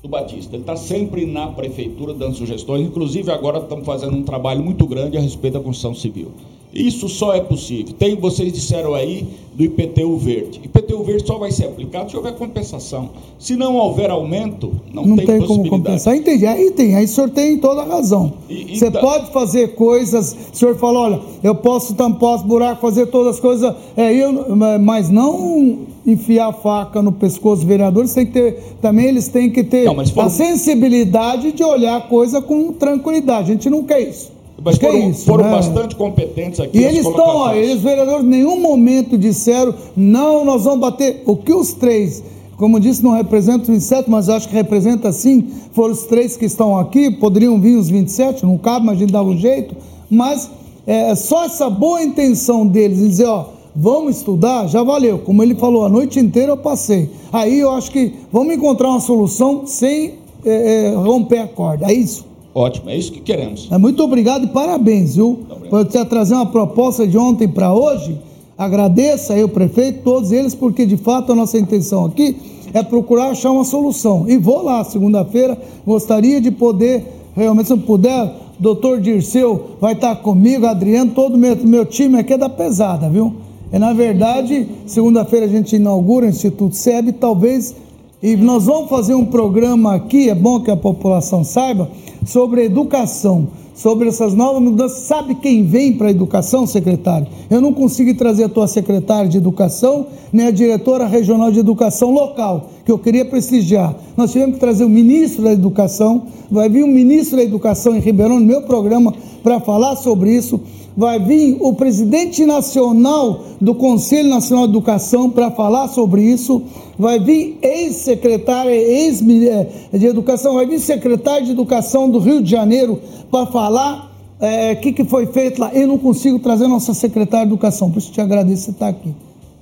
do 0.00 0.08
Batista. 0.08 0.54
Ele 0.54 0.62
está 0.62 0.76
sempre 0.76 1.26
na 1.26 1.48
prefeitura 1.48 2.14
dando 2.14 2.36
sugestões, 2.36 2.86
inclusive 2.86 3.28
agora 3.28 3.58
estamos 3.58 3.84
fazendo 3.84 4.16
um 4.16 4.22
trabalho 4.22 4.62
muito 4.62 4.86
grande 4.86 5.16
a 5.16 5.20
respeito 5.20 5.54
da 5.54 5.60
construção 5.60 5.96
civil. 5.96 6.30
Isso 6.74 7.08
só 7.08 7.34
é 7.34 7.40
possível. 7.40 7.94
Tem, 7.98 8.16
vocês 8.16 8.52
disseram 8.52 8.94
aí, 8.94 9.26
do 9.54 9.62
IPTU 9.62 10.16
verde. 10.16 10.60
IPTU 10.64 11.04
verde 11.04 11.26
só 11.26 11.36
vai 11.36 11.52
ser 11.52 11.66
aplicado 11.66 12.10
se 12.10 12.16
houver 12.16 12.34
compensação. 12.34 13.10
Se 13.38 13.54
não 13.54 13.76
houver 13.76 14.10
aumento, 14.10 14.72
não, 14.92 15.04
não 15.04 15.16
tem, 15.16 15.26
tem 15.26 15.46
como 15.46 15.68
compensar. 15.68 16.16
Entendi. 16.16 16.46
Aí 16.46 16.70
tem, 16.70 16.96
aí 16.96 17.04
o 17.04 17.08
senhor 17.08 17.28
tem 17.28 17.58
toda 17.58 17.82
a 17.82 17.84
razão. 17.84 18.32
E, 18.48 18.78
Você 18.78 18.90
pode 18.90 19.30
fazer 19.30 19.74
coisas, 19.74 20.34
o 20.52 20.56
senhor 20.56 20.74
falou, 20.76 21.02
olha, 21.02 21.20
eu 21.42 21.54
posso 21.54 21.94
tampar 21.94 22.36
os 22.36 22.42
buracos, 22.42 22.80
fazer 22.80 23.06
todas 23.06 23.34
as 23.34 23.40
coisas, 23.40 23.74
é, 23.94 24.14
eu, 24.14 24.56
mas 24.80 25.10
não 25.10 25.80
enfiar 26.06 26.48
a 26.48 26.52
faca 26.52 27.02
no 27.02 27.12
pescoço 27.12 27.56
dos 27.56 27.64
vereadores, 27.64 28.12
tem 28.14 28.26
que 28.26 28.32
ter, 28.32 28.62
também 28.80 29.06
eles 29.06 29.28
têm 29.28 29.50
que 29.50 29.62
ter 29.62 29.84
não, 29.84 30.04
for... 30.06 30.22
a 30.22 30.30
sensibilidade 30.30 31.52
de 31.52 31.62
olhar 31.62 31.96
a 31.96 32.00
coisa 32.00 32.40
com 32.40 32.72
tranquilidade. 32.72 33.50
A 33.50 33.54
gente 33.54 33.68
não 33.68 33.84
quer 33.84 34.00
isso. 34.00 34.32
Mas 34.64 34.78
foram, 34.78 34.94
é 34.94 35.08
isso, 35.08 35.24
foram 35.24 35.44
né? 35.44 35.50
bastante 35.50 35.96
competentes 35.96 36.60
aqui. 36.60 36.78
E 36.78 36.84
eles 36.84 37.04
estão, 37.04 37.26
ó, 37.26 37.52
eles 37.52 37.80
vereadores, 37.80 38.24
em 38.24 38.28
nenhum 38.28 38.60
momento 38.60 39.18
disseram, 39.18 39.74
não, 39.96 40.44
nós 40.44 40.64
vamos 40.64 40.80
bater. 40.80 41.22
O 41.26 41.36
que 41.36 41.52
os 41.52 41.72
três, 41.72 42.22
como 42.56 42.78
disse, 42.78 43.02
não 43.02 43.12
representam 43.12 43.62
os 43.62 43.68
27, 43.68 44.08
mas 44.08 44.28
acho 44.28 44.48
que 44.48 44.54
representa 44.54 45.10
sim, 45.10 45.48
foram 45.72 45.92
os 45.92 46.04
três 46.04 46.36
que 46.36 46.44
estão 46.44 46.78
aqui, 46.78 47.10
poderiam 47.10 47.60
vir 47.60 47.76
os 47.76 47.88
27, 47.88 48.46
não 48.46 48.56
cabe, 48.56 48.86
mas 48.86 48.96
a 48.96 48.98
gente 49.00 49.12
dava 49.12 49.28
um 49.28 49.36
jeito. 49.36 49.74
Mas 50.08 50.48
é, 50.86 51.14
só 51.14 51.44
essa 51.44 51.68
boa 51.68 52.02
intenção 52.02 52.66
deles, 52.66 53.00
em 53.00 53.08
dizer, 53.08 53.26
ó, 53.26 53.46
vamos 53.74 54.18
estudar, 54.18 54.68
já 54.68 54.82
valeu. 54.82 55.18
Como 55.18 55.42
ele 55.42 55.54
falou, 55.54 55.84
a 55.84 55.88
noite 55.88 56.20
inteira 56.20 56.52
eu 56.52 56.56
passei. 56.56 57.10
Aí 57.32 57.58
eu 57.58 57.70
acho 57.70 57.90
que 57.90 58.14
vamos 58.30 58.54
encontrar 58.54 58.88
uma 58.88 59.00
solução 59.00 59.66
sem 59.66 60.14
é, 60.44 60.90
é, 60.90 60.94
romper 60.94 61.38
a 61.38 61.48
corda. 61.48 61.90
É 61.90 61.94
isso. 61.94 62.31
Ótimo, 62.54 62.90
é 62.90 62.96
isso 62.96 63.12
que 63.12 63.20
queremos. 63.20 63.68
É, 63.70 63.78
muito 63.78 64.02
obrigado 64.02 64.44
e 64.44 64.48
parabéns, 64.48 65.16
viu? 65.16 65.40
Por 65.70 65.84
você 65.84 66.04
trazer 66.04 66.34
uma 66.34 66.46
proposta 66.46 67.06
de 67.06 67.16
ontem 67.16 67.48
para 67.48 67.72
hoje. 67.72 68.18
Agradeço 68.56 69.32
aí 69.32 69.42
o 69.42 69.48
prefeito, 69.48 70.02
todos 70.04 70.30
eles, 70.30 70.54
porque 70.54 70.84
de 70.84 70.96
fato 70.96 71.32
a 71.32 71.34
nossa 71.34 71.58
intenção 71.58 72.04
aqui 72.04 72.36
é 72.74 72.82
procurar 72.82 73.30
achar 73.30 73.50
uma 73.50 73.64
solução. 73.64 74.26
E 74.28 74.36
vou 74.36 74.62
lá, 74.62 74.84
segunda-feira, 74.84 75.58
gostaria 75.86 76.40
de 76.40 76.50
poder, 76.50 77.04
realmente, 77.34 77.66
se 77.66 77.72
eu 77.72 77.78
puder, 77.78 78.34
doutor 78.58 79.00
Dirceu 79.00 79.76
vai 79.80 79.94
estar 79.94 80.16
comigo, 80.16 80.66
Adriano, 80.66 81.12
todo 81.12 81.38
meu, 81.38 81.56
meu 81.56 81.86
time 81.86 82.18
aqui 82.18 82.34
é 82.34 82.38
da 82.38 82.48
pesada, 82.48 83.08
viu? 83.08 83.34
E 83.72 83.78
na 83.78 83.94
verdade, 83.94 84.68
segunda-feira 84.86 85.46
a 85.46 85.48
gente 85.48 85.76
inaugura 85.76 86.26
o 86.26 86.28
Instituto 86.28 86.76
SEB, 86.76 87.12
talvez 87.12 87.74
e 88.22 88.36
nós 88.36 88.66
vamos 88.66 88.88
fazer 88.88 89.14
um 89.14 89.26
programa 89.26 89.96
aqui, 89.96 90.30
é 90.30 90.34
bom 90.34 90.60
que 90.60 90.70
a 90.70 90.76
população 90.76 91.42
saiba, 91.42 91.90
sobre 92.24 92.64
educação, 92.64 93.48
sobre 93.74 94.08
essas 94.08 94.32
novas 94.32 94.62
mudanças. 94.62 94.98
Sabe 94.98 95.34
quem 95.34 95.64
vem 95.64 95.94
para 95.94 96.06
a 96.06 96.10
educação, 96.12 96.64
secretário? 96.64 97.26
Eu 97.50 97.60
não 97.60 97.72
consigo 97.72 98.14
trazer 98.14 98.44
a 98.44 98.48
tua 98.48 98.68
secretária 98.68 99.28
de 99.28 99.38
educação, 99.38 100.06
nem 100.32 100.46
a 100.46 100.50
diretora 100.52 101.04
regional 101.04 101.50
de 101.50 101.58
educação 101.58 102.12
local, 102.12 102.70
que 102.84 102.92
eu 102.92 102.98
queria 102.98 103.24
prestigiar. 103.24 103.96
Nós 104.16 104.30
tivemos 104.30 104.54
que 104.54 104.60
trazer 104.60 104.84
o 104.84 104.88
ministro 104.88 105.42
da 105.42 105.52
educação, 105.52 106.22
vai 106.48 106.68
vir 106.68 106.84
o 106.84 106.88
ministro 106.88 107.38
da 107.38 107.42
educação 107.42 107.96
em 107.96 107.98
Ribeirão, 107.98 108.38
no 108.38 108.46
meu 108.46 108.62
programa, 108.62 109.12
para 109.42 109.58
falar 109.58 109.96
sobre 109.96 110.32
isso 110.32 110.60
vai 110.96 111.18
vir 111.18 111.56
o 111.60 111.72
presidente 111.74 112.44
nacional 112.44 113.44
do 113.60 113.74
Conselho 113.74 114.28
Nacional 114.28 114.66
de 114.66 114.72
Educação 114.72 115.30
para 115.30 115.50
falar 115.50 115.88
sobre 115.88 116.22
isso, 116.22 116.62
vai 116.98 117.18
vir 117.18 117.58
ex-secretário, 117.62 118.70
ex 118.70 119.22
eh, 119.22 119.98
de 119.98 120.06
Educação, 120.06 120.54
vai 120.54 120.66
vir 120.66 120.78
secretário 120.78 121.46
de 121.46 121.52
Educação 121.52 122.10
do 122.10 122.18
Rio 122.18 122.42
de 122.42 122.50
Janeiro 122.50 123.00
para 123.30 123.46
falar 123.46 124.12
o 124.40 124.44
é, 124.44 124.74
que, 124.74 124.92
que 124.92 125.04
foi 125.04 125.26
feito 125.26 125.60
lá. 125.60 125.72
Eu 125.72 125.86
não 125.86 125.98
consigo 125.98 126.38
trazer 126.38 126.66
nossa 126.66 126.92
secretária 126.92 127.46
de 127.46 127.52
Educação, 127.52 127.90
por 127.90 127.98
isso 127.98 128.12
te 128.12 128.20
agradeço 128.20 128.64
você 128.64 128.70
estar 128.72 128.88
aqui. 128.88 129.14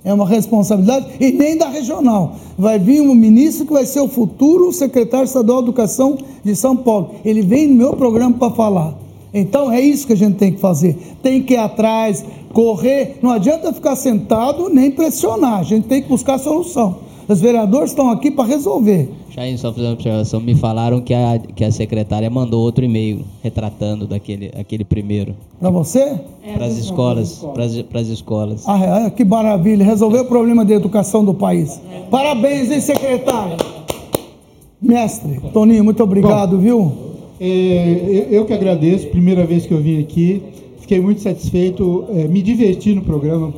É 0.02 0.14
uma 0.14 0.26
responsabilidade, 0.26 1.06
e 1.20 1.30
nem 1.30 1.58
da 1.58 1.68
regional. 1.68 2.36
Vai 2.58 2.78
vir 2.78 3.02
um 3.02 3.14
ministro 3.14 3.66
que 3.66 3.72
vai 3.72 3.84
ser 3.84 4.00
o 4.00 4.08
futuro 4.08 4.72
secretário 4.72 5.26
estadual 5.26 5.58
de 5.58 5.68
Educação 5.68 6.16
de 6.42 6.56
São 6.56 6.74
Paulo. 6.74 7.10
Ele 7.22 7.42
vem 7.42 7.68
no 7.68 7.74
meu 7.74 7.92
programa 7.94 8.34
para 8.38 8.50
falar. 8.50 8.94
Então 9.32 9.70
é 9.70 9.80
isso 9.80 10.06
que 10.06 10.12
a 10.12 10.16
gente 10.16 10.36
tem 10.36 10.52
que 10.52 10.60
fazer. 10.60 10.96
Tem 11.22 11.42
que 11.42 11.54
ir 11.54 11.58
atrás, 11.58 12.24
correr. 12.52 13.18
Não 13.22 13.30
adianta 13.30 13.72
ficar 13.72 13.96
sentado 13.96 14.68
nem 14.68 14.90
pressionar. 14.90 15.60
A 15.60 15.62
gente 15.62 15.86
tem 15.86 16.02
que 16.02 16.08
buscar 16.08 16.38
solução. 16.38 17.10
Os 17.28 17.40
vereadores 17.40 17.90
estão 17.90 18.10
aqui 18.10 18.28
para 18.28 18.44
resolver. 18.44 19.08
Jair, 19.30 19.56
só 19.56 19.72
fazer 19.72 19.86
uma 19.86 19.92
observação. 19.92 20.40
Me 20.40 20.56
falaram 20.56 21.00
que 21.00 21.14
a, 21.14 21.38
que 21.38 21.64
a 21.64 21.70
secretária 21.70 22.28
mandou 22.28 22.60
outro 22.60 22.84
e-mail 22.84 23.24
retratando 23.40 24.04
daquele 24.04 24.50
aquele 24.58 24.84
primeiro. 24.84 25.36
Para 25.60 25.70
você? 25.70 26.18
É, 26.42 26.54
para 26.54 26.66
as 26.66 26.76
escolas. 26.76 27.46
Para 27.88 28.00
as 28.00 28.08
escolas. 28.08 28.64
Ah, 28.66 29.04
é, 29.06 29.10
que 29.10 29.24
maravilha. 29.24 29.84
Resolveu 29.84 30.22
o 30.22 30.24
problema 30.24 30.64
de 30.64 30.72
educação 30.72 31.24
do 31.24 31.32
país. 31.32 31.80
Parabéns, 32.10 32.68
hein, 32.72 32.80
secretária? 32.80 33.56
Mestre, 34.82 35.40
Toninho, 35.52 35.84
muito 35.84 36.02
obrigado, 36.02 36.56
Bom, 36.56 36.62
viu? 36.62 36.92
É, 37.40 38.26
eu 38.30 38.44
que 38.44 38.52
agradeço, 38.52 39.06
primeira 39.08 39.46
vez 39.46 39.64
que 39.64 39.72
eu 39.72 39.78
vim 39.78 39.98
aqui, 39.98 40.42
fiquei 40.80 41.00
muito 41.00 41.22
satisfeito, 41.22 42.04
é, 42.10 42.28
me 42.28 42.42
diverti 42.42 42.94
no 42.94 43.00
programa, 43.00 43.50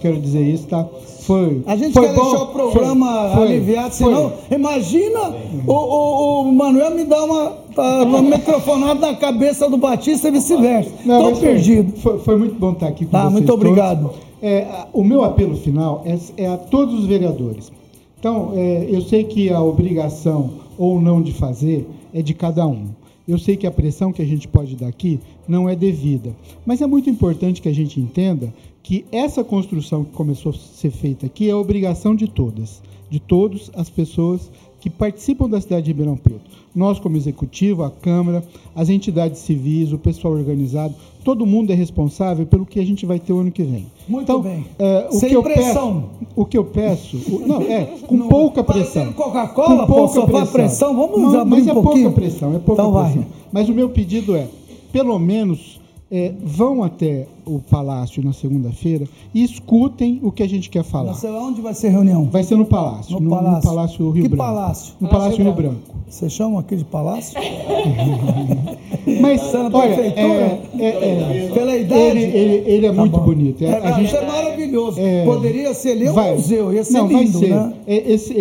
quero 0.00 0.20
dizer 0.20 0.42
isso, 0.42 0.68
tá? 0.68 0.86
Foi. 1.22 1.62
A 1.66 1.74
gente 1.74 1.94
foi 1.94 2.06
quer 2.06 2.14
bom, 2.14 2.22
deixar 2.22 2.42
o 2.42 2.46
programa 2.48 3.30
foi, 3.34 3.42
aliviado, 3.42 3.94
senão, 3.94 4.30
foi. 4.30 4.56
imagina 4.56 5.34
o, 5.66 5.72
o, 5.72 6.42
o, 6.42 6.52
Manuel 6.52 6.94
me 6.94 7.04
dar 7.04 7.24
uma, 7.24 7.50
tá, 7.74 8.02
uma 8.02 8.20
microfonada 8.20 9.00
na 9.00 9.14
cabeça 9.14 9.68
do 9.68 9.78
Batista 9.78 10.28
e 10.28 10.30
vice-versa. 10.30 10.90
Estou 10.90 11.36
perdido. 11.36 11.98
Foi, 11.98 12.18
foi, 12.18 12.36
muito 12.36 12.54
bom 12.56 12.72
estar 12.72 12.88
aqui 12.88 13.06
com 13.06 13.12
tá, 13.12 13.22
vocês. 13.22 13.32
Muito 13.32 13.52
obrigado. 13.52 14.10
É, 14.42 14.66
o 14.92 15.02
meu 15.02 15.24
apelo 15.24 15.56
final 15.56 16.02
é, 16.04 16.18
é, 16.36 16.46
a 16.46 16.58
todos 16.58 17.00
os 17.00 17.06
vereadores. 17.06 17.72
Então, 18.20 18.52
é, 18.54 18.86
eu 18.90 19.00
sei 19.00 19.24
que 19.24 19.50
a 19.50 19.62
obrigação 19.62 20.50
ou 20.76 21.00
não 21.00 21.22
de 21.22 21.32
fazer 21.32 21.88
é 22.12 22.20
de 22.20 22.34
cada 22.34 22.66
um. 22.66 22.88
Eu 23.26 23.38
sei 23.38 23.56
que 23.56 23.66
a 23.66 23.70
pressão 23.70 24.12
que 24.12 24.20
a 24.20 24.26
gente 24.26 24.46
pode 24.46 24.76
dar 24.76 24.88
aqui 24.88 25.18
não 25.48 25.68
é 25.68 25.74
devida, 25.74 26.36
mas 26.66 26.82
é 26.82 26.86
muito 26.86 27.08
importante 27.08 27.62
que 27.62 27.68
a 27.68 27.74
gente 27.74 27.98
entenda 27.98 28.52
que 28.82 29.06
essa 29.10 29.42
construção 29.42 30.04
que 30.04 30.12
começou 30.12 30.50
a 30.52 30.54
ser 30.54 30.90
feita 30.90 31.24
aqui 31.24 31.48
é 31.48 31.54
obrigação 31.54 32.14
de 32.14 32.28
todas, 32.28 32.82
de 33.08 33.18
todas 33.18 33.70
as 33.74 33.88
pessoas 33.88 34.50
que 34.84 34.90
participam 34.90 35.48
da 35.48 35.58
cidade 35.62 35.86
de 35.86 35.92
Ribeirão 35.92 36.14
Preto. 36.14 36.42
Nós, 36.74 36.98
como 36.98 37.16
executivo, 37.16 37.84
a 37.84 37.90
Câmara, 37.90 38.44
as 38.76 38.90
entidades 38.90 39.40
civis, 39.40 39.94
o 39.94 39.98
pessoal 39.98 40.34
organizado, 40.34 40.94
todo 41.24 41.46
mundo 41.46 41.70
é 41.70 41.74
responsável 41.74 42.44
pelo 42.44 42.66
que 42.66 42.78
a 42.78 42.84
gente 42.84 43.06
vai 43.06 43.18
ter 43.18 43.32
o 43.32 43.38
ano 43.38 43.50
que 43.50 43.62
vem. 43.62 43.86
Muito 44.06 44.24
então, 44.24 44.42
bem. 44.42 44.66
É, 44.78 45.08
o 45.10 45.14
Sem 45.14 45.30
que 45.30 45.36
eu 45.36 45.42
pressão. 45.42 46.10
Peço, 46.20 46.32
o 46.36 46.44
que 46.44 46.58
eu 46.58 46.64
peço. 46.66 47.16
O, 47.16 47.48
não, 47.48 47.62
é, 47.62 47.84
com 48.06 48.14
não, 48.14 48.28
pouca 48.28 48.62
pressão. 48.62 49.10
Coca-Cola, 49.14 49.86
com 49.86 49.94
pouca 49.94 50.26
pressão. 50.26 50.46
pressão. 50.52 50.94
Vamos 50.94 51.32
não, 51.32 51.40
abrir 51.40 51.50
mas 51.50 51.66
um 51.66 51.70
é 51.70 51.72
pouquinho. 51.72 52.04
pouca 52.12 52.20
pressão, 52.20 52.54
é 52.54 52.58
pouca 52.58 52.82
então 52.82 52.92
pressão. 52.92 53.22
Vai. 53.22 53.26
Mas 53.50 53.68
o 53.70 53.72
meu 53.72 53.88
pedido 53.88 54.36
é, 54.36 54.46
pelo 54.92 55.18
menos 55.18 55.80
é, 56.10 56.30
vão 56.44 56.82
até 56.82 57.26
o 57.46 57.58
Palácio 57.58 58.22
na 58.22 58.32
segunda-feira 58.32 59.06
e 59.34 59.42
escutem 59.42 60.20
o 60.22 60.30
que 60.30 60.42
a 60.42 60.48
gente 60.48 60.70
quer 60.70 60.84
falar. 60.84 61.12
Mas 61.12 61.24
onde 61.24 61.60
vai 61.60 61.74
ser 61.74 61.88
a 61.88 61.90
reunião? 61.90 62.24
Vai 62.30 62.42
ser 62.42 62.56
no 62.56 62.66
Palácio. 62.66 63.14
No, 63.14 63.20
no 63.20 63.30
Palácio. 63.30 63.56
No 63.56 63.62
Palácio 63.62 64.10
Rio 64.10 64.22
que 64.22 64.28
Branco. 64.28 64.44
Palácio? 64.44 64.94
No 65.00 65.08
Palácio, 65.08 65.42
Rio 65.42 65.52
Branco. 65.52 65.74
Branco. 65.74 66.04
Você 66.08 66.30
chama 66.30 66.60
aqui 66.60 66.76
de 66.76 66.84
Palácio? 66.84 67.38
Mas, 69.20 69.42
olha, 69.54 69.94
é, 69.94 70.64
é, 70.78 71.46
é, 71.46 71.50
pela 71.52 71.76
idade... 71.76 72.00
Ele, 72.00 72.22
ele, 72.22 72.70
ele 72.70 72.86
é 72.86 72.90
tá 72.90 72.94
muito 73.00 73.18
bom. 73.18 73.24
bonito. 73.24 73.64
É, 73.64 73.76
a 73.78 73.92
gente 73.92 74.14
é 74.14 74.26
maravilhoso. 74.26 75.00
Poderia 75.24 75.74
ser 75.74 75.90
ali 75.92 76.08
um 76.08 76.12
vai, 76.12 76.34
museu, 76.34 76.72
ia 76.72 76.84
ser 76.84 76.92
não, 76.94 77.08
lindo, 77.08 77.38
vai 77.38 77.48
ser. 77.48 77.54
né? 77.54 77.74
Esse, 77.86 78.32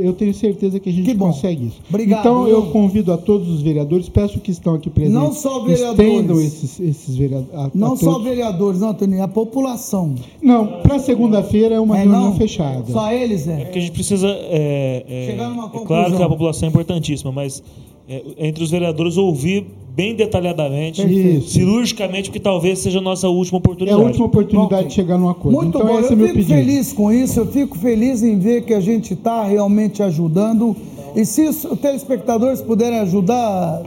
eu 0.00 0.12
tenho 0.12 0.32
certeza 0.34 0.78
que 0.78 0.88
a 0.88 0.92
gente 0.92 1.10
que 1.10 1.16
consegue 1.16 1.66
isso. 1.66 1.80
Obrigado. 1.88 2.20
Então, 2.20 2.46
eu 2.46 2.70
convido 2.70 3.12
a 3.12 3.16
todos 3.16 3.48
os 3.48 3.62
vereadores, 3.62 4.08
peço 4.08 4.38
que 4.40 4.50
estão 4.50 4.74
aqui 4.74 4.90
presentes, 4.90 5.18
não 5.18 5.32
só 5.32 5.60
vereadores. 5.60 6.12
estendam 6.12 6.40
esses, 6.40 6.80
esses 6.80 7.16
vereadores. 7.16 7.70
Não 7.74 7.96
só 7.96 8.18
vereadores, 8.18 8.51
não, 8.52 8.94
Toninho, 8.94 9.22
a 9.22 9.28
população. 9.28 10.14
Não, 10.40 10.80
para 10.82 10.98
segunda-feira 10.98 11.76
é 11.76 11.80
uma 11.80 11.96
é, 11.96 12.02
reunião 12.02 12.24
não, 12.26 12.36
fechada. 12.36 12.84
Só 12.90 13.12
eles, 13.12 13.48
é. 13.48 13.62
É 13.62 13.64
porque 13.64 13.78
a 13.78 13.82
gente 13.82 13.92
precisa. 13.92 14.28
É, 14.28 15.04
é, 15.08 15.26
Chegar 15.30 15.48
numa 15.48 15.68
conclusão. 15.68 15.82
É 15.82 15.86
claro 15.86 16.16
que 16.16 16.22
a 16.22 16.28
população 16.28 16.66
é 16.66 16.70
importantíssima, 16.70 17.32
mas 17.32 17.62
é, 18.08 18.22
entre 18.38 18.64
os 18.64 18.70
vereadores 18.70 19.16
ouvir 19.16 19.66
bem 19.94 20.14
detalhadamente, 20.14 21.02
Isso. 21.02 21.50
cirurgicamente, 21.50 22.30
porque 22.30 22.40
talvez 22.40 22.78
seja 22.78 22.98
a 22.98 23.02
nossa 23.02 23.28
última 23.28 23.58
oportunidade. 23.58 24.00
É 24.00 24.04
a 24.04 24.06
última 24.06 24.26
oportunidade 24.26 24.88
de 24.88 24.94
chegar 24.94 25.18
num 25.18 25.28
acordo. 25.28 25.56
Muito 25.56 25.78
então, 25.78 25.86
bom, 25.86 26.00
esse 26.00 26.10
eu 26.10 26.12
é 26.12 26.16
meu 26.16 26.26
fico 26.28 26.38
pedido. 26.38 26.54
feliz 26.54 26.92
com 26.92 27.12
isso, 27.12 27.40
eu 27.40 27.46
fico 27.46 27.78
feliz 27.78 28.22
em 28.22 28.38
ver 28.38 28.64
que 28.64 28.74
a 28.74 28.80
gente 28.80 29.14
está 29.14 29.44
realmente 29.44 30.02
ajudando. 30.02 30.74
E 31.14 31.24
se 31.26 31.42
os 31.42 31.62
telespectadores 31.80 32.62
puderem 32.62 33.00
ajudar, 33.00 33.82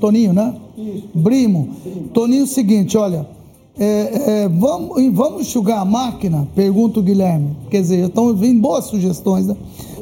Toninho, 0.00 0.32
né? 0.32 0.54
Isso. 0.76 1.08
Brimo. 1.14 1.68
Toninho, 2.12 2.40
é 2.40 2.44
o 2.44 2.46
seguinte, 2.46 2.96
olha. 2.96 3.26
É, 3.78 4.44
é, 4.44 4.48
vamos, 4.48 5.02
vamos 5.12 5.42
enxugar 5.42 5.80
a 5.80 5.84
máquina? 5.84 6.46
Pergunta 6.54 7.00
o 7.00 7.02
Guilherme. 7.02 7.56
Quer 7.70 7.80
dizer, 7.80 8.06
estão 8.06 8.32
vindo 8.34 8.60
boas 8.60 8.84
sugestões, 8.84 9.46
né? 9.46 9.56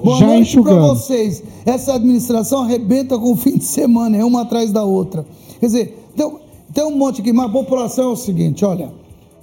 Boa 0.05 0.19
Já 0.19 0.27
noite 0.27 0.61
para 0.61 0.75
vocês. 0.75 1.43
Essa 1.65 1.95
administração 1.95 2.61
arrebenta 2.63 3.19
com 3.19 3.33
o 3.33 3.37
fim 3.37 3.57
de 3.57 3.65
semana, 3.65 4.17
é 4.17 4.25
uma 4.25 4.43
atrás 4.43 4.71
da 4.73 4.85
outra. 4.85 5.25
Quer 5.59 5.67
dizer, 5.67 6.09
tem, 6.15 6.31
tem 6.75 6.85
um 6.85 6.97
monte 6.97 7.23
aqui, 7.23 7.33
mas 7.33 7.47
a 7.47 7.49
população 7.49 8.11
é 8.11 8.13
o 8.13 8.17
seguinte, 8.17 8.65
olha. 8.65 8.91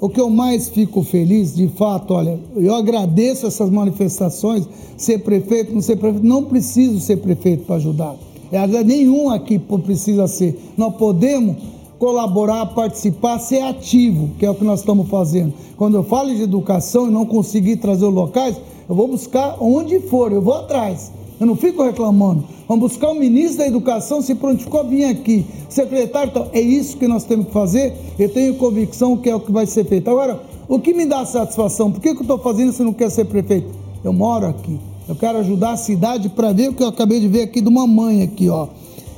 O 0.02 0.08
que 0.08 0.22
eu 0.22 0.30
mais 0.30 0.70
fico 0.70 1.04
feliz, 1.04 1.54
de 1.54 1.68
fato, 1.68 2.14
olha, 2.14 2.40
eu 2.56 2.74
agradeço 2.74 3.46
essas 3.46 3.70
manifestações, 3.70 4.66
ser 4.96 5.20
prefeito, 5.20 5.74
não 5.74 5.82
ser 5.82 5.98
prefeito, 5.98 6.26
não 6.26 6.46
preciso 6.46 7.02
ser 7.02 7.18
prefeito 7.18 7.66
para 7.66 7.76
ajudar. 7.76 8.16
É, 8.50 8.66
nenhum 8.84 9.30
aqui 9.30 9.60
precisa 9.60 10.26
ser. 10.26 10.58
Nós 10.78 10.96
podemos 10.96 11.58
colaborar, 12.00 12.66
participar, 12.68 13.38
ser 13.40 13.62
ativo, 13.62 14.30
que 14.40 14.46
é 14.46 14.50
o 14.50 14.56
que 14.56 14.64
nós 14.64 14.80
estamos 14.80 15.08
fazendo. 15.10 15.54
Quando 15.76 15.96
eu 15.96 16.04
falo 16.04 16.34
de 16.34 16.42
educação 16.42 17.08
e 17.08 17.12
não 17.12 17.26
conseguir 17.26 17.76
trazer 17.76 18.06
os 18.06 18.14
locais, 18.14 18.56
eu 18.88 18.96
vou 18.96 19.08
buscar 19.08 19.58
onde 19.60 20.00
for, 20.00 20.32
eu 20.32 20.42
vou 20.42 20.54
atrás. 20.54 21.12
Eu 21.40 21.46
não 21.46 21.56
fico 21.56 21.84
reclamando. 21.84 22.44
Vamos 22.68 22.92
buscar 22.92 23.12
o 23.12 23.16
ministro 23.16 23.60
da 23.60 23.68
Educação, 23.68 24.22
se 24.22 24.36
prontificou 24.36 24.82
a 24.82 24.84
vir 24.84 25.06
aqui. 25.06 25.46
Secretário, 25.70 26.30
então, 26.30 26.48
é 26.54 26.60
isso 26.60 26.98
que 26.98 27.08
nós 27.08 27.24
temos 27.24 27.48
que 27.48 27.54
fazer. 27.54 27.94
Eu 28.18 28.30
tenho 28.30 28.56
convicção 28.56 29.16
que 29.16 29.30
é 29.30 29.36
o 29.36 29.40
que 29.40 29.52
vai 29.52 29.66
ser 29.66 29.86
feito. 29.86 30.10
Agora, 30.10 30.42
o 30.68 30.80
que 30.80 30.94
me 30.94 31.06
dá 31.06 31.26
satisfação? 31.26 31.92
Por 31.92 32.02
que, 32.02 32.14
que 32.14 32.18
eu 32.18 32.22
estou 32.22 32.38
fazendo 32.40 32.72
se 32.72 32.84
não 32.84 32.94
quer 32.94 33.10
ser 33.10 33.26
prefeito? 33.26 33.70
Eu 34.04 34.14
moro 34.14 34.48
aqui. 34.48 34.78
Eu 35.08 35.16
quero 35.16 35.40
ajudar 35.40 35.72
a 35.72 35.78
cidade 35.78 36.30
para 36.30 36.52
ver 36.52 36.70
o 36.70 36.74
que 36.74 36.84
eu 36.84 36.88
acabei 36.88 37.20
de 37.20 37.28
ver 37.28 37.44
aqui 37.44 37.62
de 37.62 37.68
uma 37.68 37.88
mãe 37.88 38.22
aqui, 38.22 38.50
ó. 38.50 38.68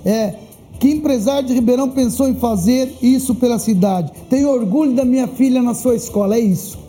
É, 0.05 0.35
que 0.81 0.89
empresário 0.89 1.47
de 1.47 1.53
Ribeirão 1.53 1.87
pensou 1.89 2.27
em 2.27 2.33
fazer 2.33 2.91
isso 3.03 3.35
pela 3.35 3.59
cidade? 3.59 4.11
Tenho 4.31 4.49
orgulho 4.49 4.93
da 4.93 5.05
minha 5.05 5.27
filha 5.27 5.61
na 5.61 5.75
sua 5.75 5.95
escola, 5.95 6.35
é 6.35 6.39
isso. 6.39 6.79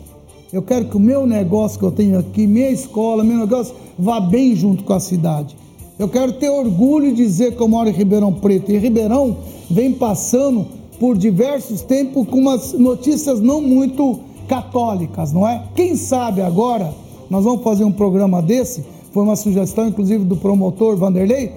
Eu 0.51 0.63
quero 0.63 0.85
que 0.85 0.97
o 0.97 0.99
meu 0.99 1.27
negócio 1.27 1.77
que 1.77 1.85
eu 1.85 1.91
tenho 1.91 2.17
aqui, 2.17 2.47
minha 2.47 2.71
escola, 2.71 3.23
meu 3.23 3.37
negócio, 3.37 3.75
vá 3.97 4.19
bem 4.19 4.55
junto 4.55 4.83
com 4.83 4.93
a 4.93 4.99
cidade. 4.99 5.55
Eu 5.99 6.09
quero 6.09 6.33
ter 6.33 6.49
orgulho 6.49 7.13
de 7.13 7.23
dizer 7.23 7.55
que 7.55 7.61
eu 7.61 7.67
moro 7.67 7.87
em 7.87 7.91
Ribeirão 7.91 8.33
Preto. 8.33 8.71
E 8.71 8.79
Ribeirão 8.79 9.37
vem 9.69 9.93
passando 9.93 10.65
por 10.99 11.15
diversos 11.15 11.81
tempos 11.81 12.27
com 12.27 12.39
umas 12.39 12.73
notícias 12.73 13.39
não 13.39 13.61
muito 13.61 14.21
católicas, 14.47 15.31
não 15.31 15.47
é? 15.47 15.65
Quem 15.75 15.95
sabe 15.95 16.41
agora 16.41 16.91
nós 17.29 17.43
vamos 17.43 17.63
fazer 17.63 17.83
um 17.83 17.91
programa 17.91 18.41
desse, 18.41 18.83
foi 19.11 19.21
uma 19.21 19.35
sugestão 19.35 19.87
inclusive 19.87 20.23
do 20.23 20.35
promotor 20.35 20.97
Vanderlei, 20.97 21.51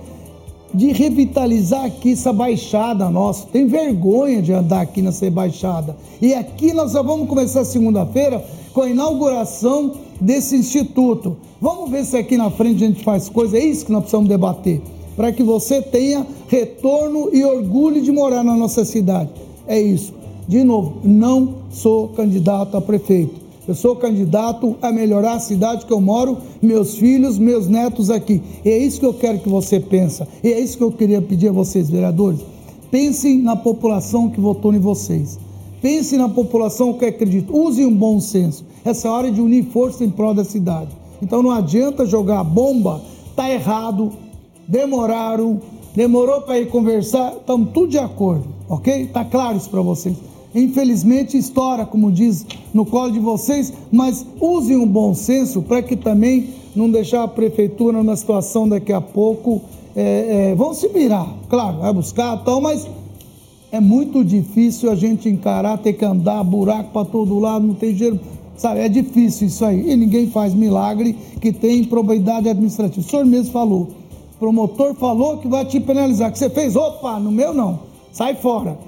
de 0.76 0.92
revitalizar 0.92 1.86
aqui 1.86 2.12
essa 2.12 2.32
baixada 2.32 3.08
nossa. 3.08 3.46
Tem 3.46 3.66
vergonha 3.66 4.42
de 4.42 4.52
andar 4.52 4.82
aqui 4.82 5.00
nessa 5.00 5.30
baixada. 5.30 5.96
E 6.20 6.34
aqui 6.34 6.74
nós 6.74 6.92
já 6.92 7.00
vamos 7.00 7.28
começar 7.28 7.64
segunda-feira 7.64 8.44
com 8.74 8.82
a 8.82 8.90
inauguração 8.90 9.92
desse 10.20 10.54
instituto. 10.54 11.36
Vamos 11.60 11.90
ver 11.90 12.04
se 12.04 12.18
aqui 12.18 12.36
na 12.36 12.50
frente 12.50 12.84
a 12.84 12.86
gente 12.88 13.02
faz 13.02 13.30
coisa. 13.30 13.56
É 13.56 13.64
isso 13.64 13.86
que 13.86 13.92
nós 13.92 14.02
precisamos 14.02 14.28
debater. 14.28 14.82
Para 15.16 15.32
que 15.32 15.42
você 15.42 15.80
tenha 15.80 16.26
retorno 16.46 17.30
e 17.32 17.42
orgulho 17.42 18.02
de 18.02 18.12
morar 18.12 18.44
na 18.44 18.54
nossa 18.54 18.84
cidade. 18.84 19.30
É 19.66 19.80
isso. 19.80 20.12
De 20.46 20.62
novo, 20.62 20.98
não 21.02 21.54
sou 21.70 22.08
candidato 22.08 22.76
a 22.76 22.82
prefeito. 22.82 23.45
Eu 23.66 23.74
sou 23.74 23.96
candidato 23.96 24.76
a 24.80 24.92
melhorar 24.92 25.34
a 25.34 25.40
cidade 25.40 25.84
que 25.86 25.92
eu 25.92 26.00
moro, 26.00 26.38
meus 26.62 26.94
filhos, 26.94 27.38
meus 27.38 27.68
netos 27.68 28.10
aqui. 28.10 28.40
E 28.64 28.68
é 28.68 28.78
isso 28.78 29.00
que 29.00 29.06
eu 29.06 29.14
quero 29.14 29.40
que 29.40 29.48
você 29.48 29.80
pense. 29.80 30.22
E 30.42 30.52
é 30.52 30.60
isso 30.60 30.78
que 30.78 30.84
eu 30.84 30.92
queria 30.92 31.20
pedir 31.20 31.48
a 31.48 31.52
vocês, 31.52 31.90
vereadores. 31.90 32.40
Pensem 32.90 33.42
na 33.42 33.56
população 33.56 34.30
que 34.30 34.40
votou 34.40 34.72
em 34.72 34.78
vocês. 34.78 35.38
Pensem 35.82 36.18
na 36.18 36.28
população 36.28 36.92
que 36.92 37.04
acredita. 37.04 37.52
Usem 37.52 37.86
um 37.86 37.94
bom 37.94 38.20
senso. 38.20 38.64
Essa 38.84 39.08
é 39.08 39.10
hora 39.10 39.30
de 39.32 39.40
unir 39.40 39.64
força 39.64 40.04
em 40.04 40.10
prol 40.10 40.32
da 40.32 40.44
cidade. 40.44 40.90
Então 41.20 41.42
não 41.42 41.50
adianta 41.50 42.06
jogar 42.06 42.44
bomba. 42.44 43.02
Tá 43.34 43.50
errado. 43.50 44.12
Demoraram. 44.68 45.60
Demorou 45.94 46.42
para 46.42 46.60
ir 46.60 46.68
conversar. 46.68 47.32
Estamos 47.32 47.70
tudo 47.72 47.88
de 47.88 47.98
acordo, 47.98 48.44
ok? 48.68 49.06
Tá 49.06 49.24
claro 49.24 49.56
isso 49.56 49.70
para 49.70 49.80
vocês. 49.80 50.16
Infelizmente, 50.56 51.36
estoura, 51.36 51.84
como 51.84 52.10
diz, 52.10 52.46
no 52.72 52.86
colo 52.86 53.12
de 53.12 53.18
vocês, 53.18 53.74
mas 53.92 54.24
usem 54.40 54.74
um 54.74 54.86
bom 54.86 55.14
senso 55.14 55.60
para 55.60 55.82
que 55.82 55.94
também 55.94 56.48
não 56.74 56.90
deixar 56.90 57.24
a 57.24 57.28
prefeitura 57.28 57.98
numa 57.98 58.16
situação 58.16 58.66
daqui 58.66 58.90
a 58.90 59.00
pouco. 59.02 59.60
É, 59.94 60.52
é, 60.52 60.54
vão 60.54 60.72
se 60.72 60.88
virar, 60.88 61.30
claro, 61.50 61.80
vai 61.80 61.92
buscar 61.92 62.38
tal, 62.38 62.62
mas 62.62 62.88
é 63.70 63.80
muito 63.80 64.24
difícil 64.24 64.90
a 64.90 64.94
gente 64.94 65.28
encarar, 65.28 65.76
ter 65.76 65.92
que 65.92 66.04
andar 66.06 66.42
buraco 66.42 66.90
para 66.90 67.04
todo 67.04 67.38
lado, 67.38 67.66
não 67.66 67.74
tem 67.74 67.92
dinheiro. 67.92 68.18
Sabe, 68.56 68.80
é 68.80 68.88
difícil 68.88 69.48
isso 69.48 69.62
aí. 69.62 69.90
E 69.90 69.94
ninguém 69.94 70.30
faz 70.30 70.54
milagre 70.54 71.14
que 71.38 71.52
tem 71.52 71.84
probabilidade 71.84 72.48
administrativa. 72.48 73.06
O 73.06 73.10
senhor 73.10 73.26
mesmo 73.26 73.52
falou. 73.52 73.88
O 74.34 74.38
promotor 74.38 74.94
falou 74.94 75.36
que 75.36 75.46
vai 75.46 75.66
te 75.66 75.78
penalizar. 75.78 76.32
Que 76.32 76.38
você 76.38 76.48
fez, 76.48 76.74
opa, 76.74 77.20
no 77.20 77.30
meu 77.30 77.52
não. 77.52 77.80
Sai 78.10 78.34
fora 78.34 78.78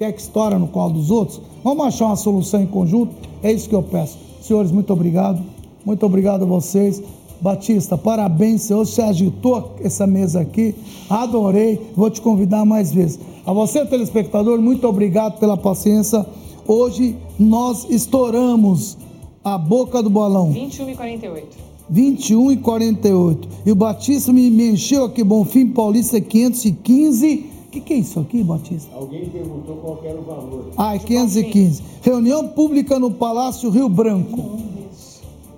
quer 0.00 0.14
que 0.14 0.22
estoura 0.22 0.58
no 0.58 0.66
colo 0.66 0.94
dos 0.94 1.10
outros? 1.10 1.42
Vamos 1.62 1.84
achar 1.84 2.06
uma 2.06 2.16
solução 2.16 2.62
em 2.62 2.66
conjunto? 2.66 3.14
É 3.42 3.52
isso 3.52 3.68
que 3.68 3.74
eu 3.74 3.82
peço. 3.82 4.16
Senhores, 4.40 4.72
muito 4.72 4.90
obrigado. 4.90 5.42
Muito 5.84 6.06
obrigado 6.06 6.42
a 6.42 6.46
vocês. 6.46 7.02
Batista, 7.38 7.98
parabéns, 7.98 8.62
senhor. 8.62 8.86
Você 8.86 9.02
agitou 9.02 9.76
essa 9.84 10.06
mesa 10.06 10.40
aqui. 10.40 10.74
Adorei. 11.10 11.78
Vou 11.94 12.08
te 12.08 12.22
convidar 12.22 12.64
mais 12.64 12.90
vezes. 12.90 13.20
A 13.44 13.52
você, 13.52 13.84
telespectador, 13.84 14.58
muito 14.58 14.88
obrigado 14.88 15.38
pela 15.38 15.58
paciência. 15.58 16.24
Hoje 16.66 17.14
nós 17.38 17.86
estouramos 17.90 18.96
a 19.44 19.58
boca 19.58 20.02
do 20.02 20.08
balão. 20.08 20.50
21 20.50 20.88
e 20.88 20.96
48. 20.96 21.58
21 21.90 22.52
e 22.52 22.56
48. 22.56 23.48
E 23.66 23.70
o 23.70 23.74
Batista 23.74 24.32
me, 24.32 24.50
me 24.50 24.70
encheu 24.70 25.04
aqui, 25.04 25.22
Bonfim 25.22 25.66
Paulista 25.68 26.18
515 26.18 27.49
o 27.70 27.72
que, 27.72 27.80
que, 27.80 27.92
é 27.92 27.96
isso 27.98 28.18
aqui, 28.18 28.42
Batista? 28.42 28.92
Alguém 28.96 29.26
perguntou 29.26 29.76
qual 29.76 30.00
era 30.02 30.18
o 30.18 30.22
valor. 30.22 30.64
Ah, 30.76 30.96
é 30.96 30.98
515. 30.98 31.80
Reunião 32.02 32.48
pública 32.48 32.98
no 32.98 33.12
Palácio 33.12 33.70
Rio 33.70 33.88
Branco. 33.88 34.58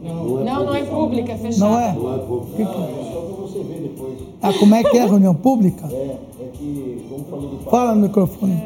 Não, 0.03 0.25
não, 0.25 0.41
é, 0.41 0.45
não, 0.45 0.65
não 0.67 0.75
é 0.75 0.83
pública, 0.83 1.33
é 1.33 1.39
fechada. 1.39 1.71
Não 1.71 1.81
é? 1.81 1.93
Não 1.95 2.15
é 2.15 2.19
pública. 2.19 2.65
Não, 2.65 2.85
é 2.85 3.13
só 3.15 3.21
para 3.21 3.47
você 3.47 3.59
ver 3.61 3.81
depois. 3.81 4.19
Ah, 4.43 4.53
como 4.53 4.75
é 4.75 4.85
que 4.85 4.99
é 4.99 5.03
a 5.05 5.07
reunião 5.07 5.35
pública? 5.35 5.89
É, 5.91 6.19
é 6.39 6.51
que, 6.53 7.03
como 7.09 7.25
falou 7.25 7.49
do 7.49 7.71
Fala 7.71 7.95
no 7.95 8.03
microfone. 8.03 8.63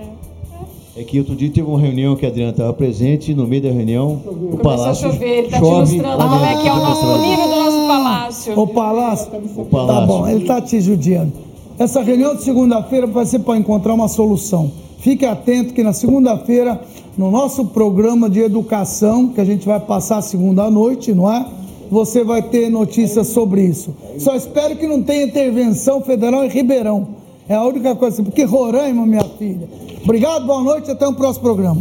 É. 0.96 1.02
é 1.02 1.04
que 1.04 1.16
outro 1.20 1.36
dia 1.36 1.48
teve 1.48 1.68
uma 1.68 1.78
reunião 1.78 2.16
que 2.16 2.26
a 2.26 2.28
Adriana 2.28 2.50
estava 2.50 2.72
presente 2.72 3.30
e 3.30 3.34
no 3.36 3.46
meio 3.46 3.62
da 3.62 3.70
reunião 3.70 4.14
o 4.14 4.18
Começou 4.24 4.58
palácio 4.58 5.08
a 5.08 5.12
chover, 5.12 5.28
ele 5.28 5.46
está 5.46 5.58
te 5.58 5.64
chove, 5.64 5.96
mostrando 5.98 6.18
como 6.18 6.44
é 6.44 6.62
que 6.62 6.68
é 6.68 6.72
o, 6.72 6.76
nosso, 6.76 7.06
o 7.06 7.18
nível 7.18 7.44
do 7.44 7.56
nosso 7.56 7.86
palácio. 7.86 8.60
O 8.60 8.66
palácio? 8.66 9.32
O 9.56 9.64
palácio. 9.66 10.00
Tá 10.00 10.04
bom, 10.04 10.26
ele 10.26 10.42
está 10.42 10.60
te 10.60 10.80
judiando. 10.80 11.45
Essa 11.78 12.00
reunião 12.00 12.34
de 12.34 12.42
segunda-feira 12.42 13.06
vai 13.06 13.26
ser 13.26 13.40
para 13.40 13.58
encontrar 13.58 13.92
uma 13.92 14.08
solução. 14.08 14.72
Fique 14.98 15.26
atento 15.26 15.74
que 15.74 15.82
na 15.82 15.92
segunda-feira, 15.92 16.80
no 17.18 17.30
nosso 17.30 17.66
programa 17.66 18.30
de 18.30 18.40
educação, 18.40 19.28
que 19.28 19.40
a 19.40 19.44
gente 19.44 19.66
vai 19.66 19.78
passar 19.78 20.22
segunda 20.22 20.70
noite, 20.70 21.12
não 21.12 21.30
é? 21.30 21.44
Você 21.90 22.24
vai 22.24 22.40
ter 22.40 22.70
notícias 22.70 23.28
sobre 23.28 23.62
isso. 23.62 23.94
Só 24.18 24.34
espero 24.34 24.74
que 24.76 24.86
não 24.86 25.02
tenha 25.02 25.24
intervenção 25.24 26.00
federal 26.00 26.44
em 26.44 26.48
Ribeirão. 26.48 27.08
É 27.46 27.54
a 27.54 27.62
única 27.62 27.94
coisa, 27.94 28.22
porque 28.22 28.42
Roraima, 28.42 29.06
minha 29.06 29.24
filha. 29.38 29.68
Obrigado, 30.02 30.46
boa 30.46 30.62
noite, 30.62 30.90
até 30.90 31.06
o 31.06 31.12
próximo 31.12 31.44
programa. 31.44 31.78